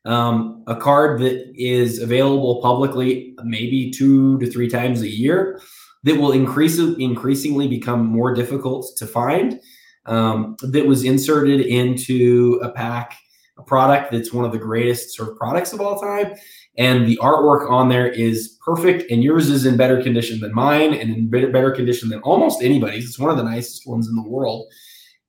Um, 0.07 0.63
a 0.67 0.77
card 0.77 1.21
that 1.23 1.51
is 1.57 1.99
available 2.03 2.61
publicly 2.61 3.35
maybe 3.43 3.91
two 3.91 4.39
to 4.39 4.51
three 4.51 4.69
times 4.69 5.01
a 5.01 5.09
year 5.09 5.61
that 6.03 6.17
will 6.21 6.33
increase 6.33 6.79
increasingly 6.79 7.69
become 7.69 8.05
more 8.05 8.35
difficult 8.35 8.95
to 8.99 9.07
find. 9.07 9.59
um, 10.07 10.57
that 10.61 10.87
was 10.87 11.05
inserted 11.05 11.61
into 11.63 12.61
a 12.63 12.71
pack, 12.71 13.17
a 13.59 13.63
product 13.63 14.13
that's 14.13 14.33
one 14.33 14.45
of 14.45 14.53
the 14.53 14.59
greatest 14.59 15.15
sort 15.15 15.31
of 15.31 15.37
products 15.37 15.73
of 15.73 15.81
all 15.81 15.99
time. 15.99 16.35
And 16.77 17.07
the 17.07 17.19
artwork 17.23 17.71
on 17.71 17.89
there 17.89 18.09
is 18.09 18.59
perfect, 18.65 19.11
and 19.11 19.23
yours 19.23 19.49
is 19.49 19.65
in 19.65 19.77
better 19.77 20.03
condition 20.03 20.41
than 20.41 20.53
mine, 20.53 20.93
and 20.95 21.11
in 21.11 21.29
better, 21.29 21.71
condition 21.71 22.09
than 22.09 22.21
almost 22.23 22.63
anybody's. 22.63 23.07
It's 23.07 23.19
one 23.19 23.31
of 23.31 23.37
the 23.37 23.45
nicest 23.45 23.87
ones 23.87 24.09
in 24.09 24.17
the 24.17 24.29
world, 24.29 24.67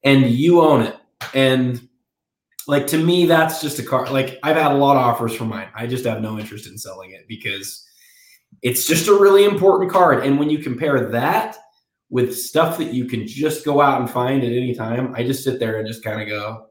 and 0.03 0.29
you 0.29 0.61
own 0.61 0.81
it. 0.81 0.95
And 1.35 1.87
like 2.67 2.87
to 2.87 2.97
me, 2.97 3.25
that's 3.25 3.61
just 3.61 3.77
a 3.79 3.83
car. 3.83 4.09
Like 4.09 4.39
I've 4.41 4.55
had 4.55 4.71
a 4.71 4.77
lot 4.77 4.97
of 4.97 5.03
offers 5.03 5.35
for 5.35 5.45
mine. 5.45 5.67
I 5.75 5.85
just 5.85 6.05
have 6.05 6.21
no 6.21 6.39
interest 6.39 6.67
in 6.67 6.77
selling 6.77 7.11
it 7.11 7.27
because 7.27 7.85
it's 8.61 8.87
just 8.87 9.07
a 9.07 9.13
really 9.13 9.45
important 9.45 9.91
card. 9.91 10.25
And 10.25 10.39
when 10.39 10.49
you 10.49 10.59
compare 10.59 11.09
that 11.11 11.57
with 12.09 12.35
stuff 12.35 12.77
that 12.77 12.93
you 12.93 13.05
can 13.05 13.27
just 13.27 13.65
go 13.65 13.81
out 13.81 14.01
and 14.01 14.09
find 14.09 14.43
at 14.43 14.51
any 14.51 14.73
time, 14.73 15.13
I 15.15 15.23
just 15.23 15.43
sit 15.43 15.59
there 15.59 15.77
and 15.77 15.87
just 15.87 16.03
kind 16.03 16.21
of 16.21 16.27
go, 16.27 16.67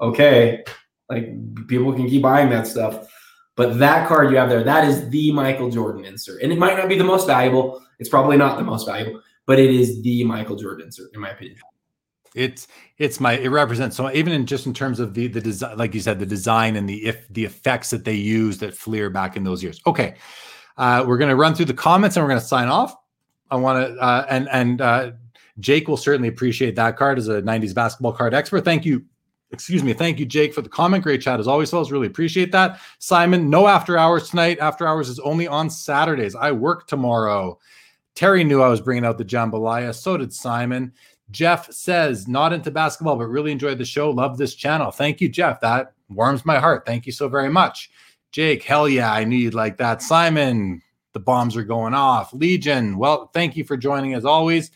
okay, 0.00 0.64
like 1.08 1.66
people 1.66 1.92
can 1.92 2.08
keep 2.08 2.22
buying 2.22 2.50
that 2.50 2.66
stuff. 2.66 3.08
But 3.54 3.78
that 3.78 4.08
card 4.08 4.30
you 4.30 4.38
have 4.38 4.48
there, 4.48 4.64
that 4.64 4.88
is 4.88 5.08
the 5.10 5.32
Michael 5.32 5.70
Jordan 5.70 6.04
insert. 6.04 6.42
And 6.42 6.52
it 6.52 6.58
might 6.58 6.76
not 6.76 6.88
be 6.88 6.96
the 6.96 7.04
most 7.04 7.26
valuable. 7.26 7.82
It's 7.98 8.08
probably 8.08 8.36
not 8.36 8.56
the 8.56 8.64
most 8.64 8.86
valuable, 8.86 9.20
but 9.46 9.58
it 9.58 9.70
is 9.70 10.02
the 10.02 10.24
Michael 10.24 10.56
Jordan 10.56 10.86
insert, 10.86 11.14
in 11.14 11.20
my 11.20 11.30
opinion. 11.30 11.58
It's 12.34 12.66
it's 12.96 13.20
my 13.20 13.34
it 13.34 13.48
represents 13.48 13.94
so 13.94 14.10
even 14.10 14.32
in 14.32 14.46
just 14.46 14.64
in 14.64 14.72
terms 14.72 15.00
of 15.00 15.12
the 15.12 15.26
the 15.26 15.40
design, 15.40 15.76
like 15.76 15.92
you 15.92 16.00
said, 16.00 16.18
the 16.18 16.24
design 16.24 16.76
and 16.76 16.88
the 16.88 17.04
if 17.04 17.28
the 17.28 17.44
effects 17.44 17.90
that 17.90 18.06
they 18.06 18.14
used 18.14 18.62
at 18.62 18.74
Fleer 18.74 19.10
back 19.10 19.36
in 19.36 19.44
those 19.44 19.62
years. 19.62 19.82
Okay. 19.86 20.14
Uh, 20.78 21.04
we're 21.06 21.18
gonna 21.18 21.36
run 21.36 21.54
through 21.54 21.66
the 21.66 21.74
comments 21.74 22.16
and 22.16 22.24
we're 22.24 22.30
gonna 22.30 22.40
sign 22.40 22.68
off. 22.68 22.96
I 23.50 23.56
want 23.56 23.86
to 23.86 24.00
uh, 24.00 24.24
and 24.30 24.48
and 24.50 24.80
uh, 24.80 25.10
Jake 25.60 25.88
will 25.88 25.98
certainly 25.98 26.28
appreciate 26.28 26.74
that 26.76 26.96
card 26.96 27.18
as 27.18 27.28
a 27.28 27.42
90s 27.42 27.74
basketball 27.74 28.14
card 28.14 28.32
expert. 28.32 28.64
Thank 28.64 28.86
you 28.86 29.04
excuse 29.52 29.84
me. 29.84 29.92
Thank 29.92 30.18
you, 30.18 30.26
Jake, 30.26 30.52
for 30.54 30.62
the 30.62 30.68
comment. 30.68 31.04
Great 31.04 31.20
chat 31.20 31.38
as 31.38 31.46
always, 31.46 31.70
fellas. 31.70 31.90
Really 31.90 32.06
appreciate 32.06 32.52
that. 32.52 32.80
Simon, 32.98 33.50
no 33.50 33.68
after 33.68 33.98
hours 33.98 34.30
tonight. 34.30 34.58
After 34.58 34.86
hours 34.86 35.08
is 35.08 35.18
only 35.20 35.46
on 35.46 35.70
Saturdays. 35.70 36.34
I 36.34 36.52
work 36.52 36.86
tomorrow. 36.86 37.58
Terry 38.14 38.44
knew 38.44 38.62
I 38.62 38.68
was 38.68 38.80
bringing 38.80 39.04
out 39.04 39.18
the 39.18 39.24
jambalaya. 39.24 39.94
So 39.94 40.16
did 40.16 40.32
Simon. 40.32 40.92
Jeff 41.30 41.72
says, 41.72 42.28
not 42.28 42.52
into 42.52 42.70
basketball, 42.70 43.16
but 43.16 43.26
really 43.26 43.52
enjoyed 43.52 43.78
the 43.78 43.84
show. 43.84 44.10
Love 44.10 44.36
this 44.36 44.54
channel. 44.54 44.90
Thank 44.90 45.20
you, 45.20 45.28
Jeff. 45.28 45.60
That 45.60 45.94
warms 46.10 46.44
my 46.44 46.58
heart. 46.58 46.84
Thank 46.84 47.06
you 47.06 47.12
so 47.12 47.28
very 47.28 47.48
much. 47.48 47.90
Jake, 48.32 48.62
hell 48.62 48.88
yeah, 48.88 49.12
I 49.12 49.24
knew 49.24 49.36
you'd 49.36 49.54
like 49.54 49.76
that. 49.78 50.02
Simon, 50.02 50.82
the 51.12 51.20
bombs 51.20 51.56
are 51.56 51.64
going 51.64 51.94
off. 51.94 52.32
Legion, 52.32 52.98
well, 52.98 53.30
thank 53.32 53.56
you 53.56 53.64
for 53.64 53.76
joining 53.76 54.14
as 54.14 54.24
always. 54.24 54.70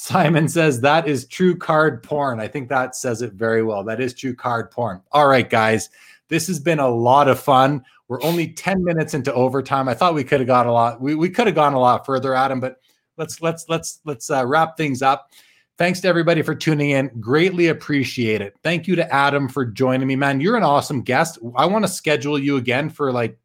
Simon 0.00 0.48
says 0.48 0.80
that 0.80 1.08
is 1.08 1.26
true 1.26 1.56
card 1.56 2.04
porn. 2.04 2.38
I 2.38 2.46
think 2.46 2.68
that 2.68 2.94
says 2.94 3.20
it 3.20 3.32
very 3.32 3.64
well. 3.64 3.82
That 3.82 4.00
is 4.00 4.14
true 4.14 4.32
card 4.32 4.70
porn. 4.70 5.02
All 5.10 5.26
right, 5.26 5.50
guys, 5.50 5.90
this 6.28 6.46
has 6.46 6.60
been 6.60 6.78
a 6.78 6.88
lot 6.88 7.26
of 7.26 7.40
fun. 7.40 7.84
We're 8.06 8.22
only 8.22 8.46
10 8.46 8.84
minutes 8.84 9.14
into 9.14 9.34
overtime. 9.34 9.88
I 9.88 9.94
thought 9.94 10.14
we 10.14 10.22
could 10.22 10.38
have 10.38 10.46
got 10.46 10.66
a 10.66 10.72
lot. 10.72 11.00
We, 11.00 11.16
we 11.16 11.28
could 11.28 11.48
have 11.48 11.56
gone 11.56 11.74
a 11.74 11.80
lot 11.80 12.06
further, 12.06 12.32
Adam, 12.32 12.60
but 12.60 12.76
let's 13.16 13.42
let's 13.42 13.64
let's 13.68 13.98
let's 14.04 14.30
uh, 14.30 14.46
wrap 14.46 14.76
things 14.76 15.02
up. 15.02 15.32
Thanks 15.78 16.00
to 16.02 16.08
everybody 16.08 16.42
for 16.42 16.54
tuning 16.54 16.90
in. 16.90 17.08
Greatly 17.18 17.66
appreciate 17.66 18.40
it. 18.40 18.56
Thank 18.62 18.86
you 18.86 18.94
to 18.94 19.12
Adam 19.12 19.48
for 19.48 19.64
joining 19.64 20.06
me, 20.06 20.14
man. 20.14 20.40
You're 20.40 20.56
an 20.56 20.62
awesome 20.62 21.02
guest. 21.02 21.40
I 21.56 21.66
want 21.66 21.84
to 21.84 21.90
schedule 21.90 22.38
you 22.38 22.56
again 22.56 22.88
for 22.88 23.10
like 23.10 23.36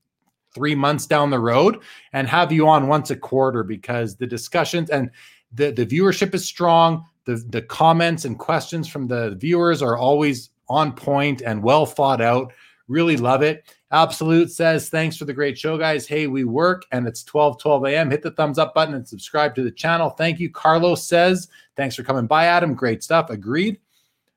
three 0.53 0.75
months 0.75 1.07
down 1.07 1.31
the 1.31 1.39
road 1.39 1.81
and 2.11 2.27
have 2.27 2.51
you 2.51 2.67
on 2.67 2.87
once 2.87 3.09
a 3.09 3.15
quarter 3.15 3.63
because 3.63 4.17
the 4.17 4.27
discussions 4.27 4.91
and 4.91 5.09
the 5.53 5.71
the 5.71 5.85
viewership 5.85 6.33
is 6.33 6.45
strong. 6.45 7.05
The 7.25 7.43
the 7.49 7.61
comments 7.61 8.25
and 8.25 8.37
questions 8.37 8.87
from 8.87 9.07
the 9.07 9.35
viewers 9.35 9.81
are 9.81 9.97
always 9.97 10.49
on 10.69 10.93
point 10.93 11.41
and 11.41 11.63
well 11.63 11.85
thought 11.85 12.21
out. 12.21 12.51
Really 12.87 13.17
love 13.17 13.41
it. 13.41 13.63
Absolute 13.91 14.51
says, 14.51 14.89
thanks 14.89 15.15
for 15.15 15.25
the 15.25 15.33
great 15.33 15.57
show, 15.57 15.77
guys. 15.77 16.07
Hey, 16.07 16.25
we 16.25 16.43
work 16.43 16.83
and 16.91 17.07
it's 17.07 17.23
12 17.23 17.61
12 17.61 17.85
a.m. 17.85 18.09
Hit 18.09 18.23
the 18.23 18.31
thumbs 18.31 18.57
up 18.57 18.73
button 18.73 18.95
and 18.95 19.07
subscribe 19.07 19.53
to 19.55 19.63
the 19.63 19.71
channel. 19.71 20.09
Thank 20.09 20.39
you. 20.39 20.49
Carlos 20.49 21.07
says, 21.07 21.47
thanks 21.77 21.95
for 21.95 22.03
coming 22.03 22.25
by, 22.25 22.45
Adam. 22.45 22.73
Great 22.73 23.03
stuff. 23.03 23.29
Agreed. 23.29 23.79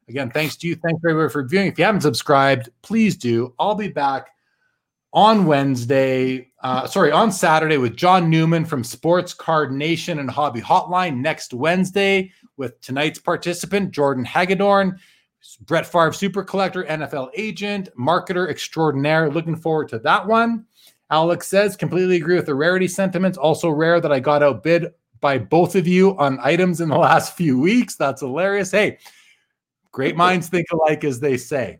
Again, 0.08 0.30
thanks 0.30 0.56
to 0.56 0.68
you. 0.68 0.76
Thanks 0.76 1.00
everybody 1.04 1.32
for 1.32 1.42
viewing. 1.42 1.68
If 1.68 1.78
you 1.78 1.84
haven't 1.84 2.02
subscribed, 2.02 2.68
please 2.82 3.16
do. 3.16 3.54
I'll 3.58 3.74
be 3.74 3.88
back 3.88 4.28
on 5.12 5.46
Wednesday, 5.46 6.52
uh, 6.66 6.84
sorry, 6.84 7.12
on 7.12 7.30
Saturday 7.30 7.76
with 7.76 7.94
John 7.94 8.28
Newman 8.28 8.64
from 8.64 8.82
Sports 8.82 9.32
Card 9.32 9.70
Nation 9.70 10.18
and 10.18 10.28
Hobby 10.28 10.60
Hotline. 10.60 11.18
Next 11.18 11.54
Wednesday 11.54 12.32
with 12.56 12.80
tonight's 12.80 13.20
participant, 13.20 13.92
Jordan 13.92 14.24
Hagedorn, 14.24 14.98
Brett 15.60 15.86
Favre 15.86 16.12
Super 16.12 16.42
Collector, 16.42 16.82
NFL 16.82 17.30
agent, 17.36 17.88
marketer 17.96 18.50
extraordinaire. 18.50 19.30
Looking 19.30 19.54
forward 19.54 19.88
to 19.90 20.00
that 20.00 20.26
one. 20.26 20.66
Alex 21.08 21.46
says, 21.46 21.76
completely 21.76 22.16
agree 22.16 22.34
with 22.34 22.46
the 22.46 22.54
rarity 22.56 22.88
sentiments. 22.88 23.38
Also 23.38 23.70
rare 23.70 24.00
that 24.00 24.10
I 24.10 24.18
got 24.18 24.42
outbid 24.42 24.92
by 25.20 25.38
both 25.38 25.76
of 25.76 25.86
you 25.86 26.18
on 26.18 26.40
items 26.42 26.80
in 26.80 26.88
the 26.88 26.98
last 26.98 27.36
few 27.36 27.60
weeks. 27.60 27.94
That's 27.94 28.22
hilarious. 28.22 28.72
Hey, 28.72 28.98
great 29.92 30.16
minds 30.16 30.48
think 30.48 30.66
alike, 30.72 31.04
as 31.04 31.20
they 31.20 31.36
say. 31.36 31.78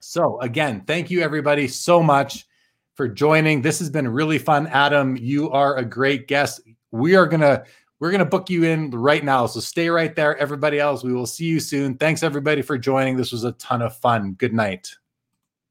So, 0.00 0.40
again, 0.40 0.82
thank 0.88 1.08
you 1.08 1.20
everybody 1.20 1.68
so 1.68 2.02
much 2.02 2.48
for 2.94 3.08
joining. 3.08 3.62
This 3.62 3.78
has 3.78 3.90
been 3.90 4.08
really 4.08 4.38
fun. 4.38 4.66
Adam, 4.68 5.16
you 5.16 5.50
are 5.50 5.76
a 5.76 5.84
great 5.84 6.28
guest. 6.28 6.60
We 6.90 7.16
are 7.16 7.26
to 7.40 7.64
we're 8.00 8.10
to 8.18 8.24
book 8.24 8.50
you 8.50 8.64
in 8.64 8.90
right 8.90 9.22
now. 9.22 9.46
So 9.46 9.60
stay 9.60 9.88
right 9.88 10.14
there 10.16 10.36
everybody 10.36 10.80
else. 10.80 11.04
We 11.04 11.12
will 11.12 11.26
see 11.26 11.44
you 11.44 11.60
soon. 11.60 11.96
Thanks 11.96 12.24
everybody 12.24 12.60
for 12.60 12.76
joining. 12.76 13.16
This 13.16 13.30
was 13.30 13.44
a 13.44 13.52
ton 13.52 13.80
of 13.80 13.96
fun. 13.96 14.32
Good 14.32 14.52
night. 14.52 14.96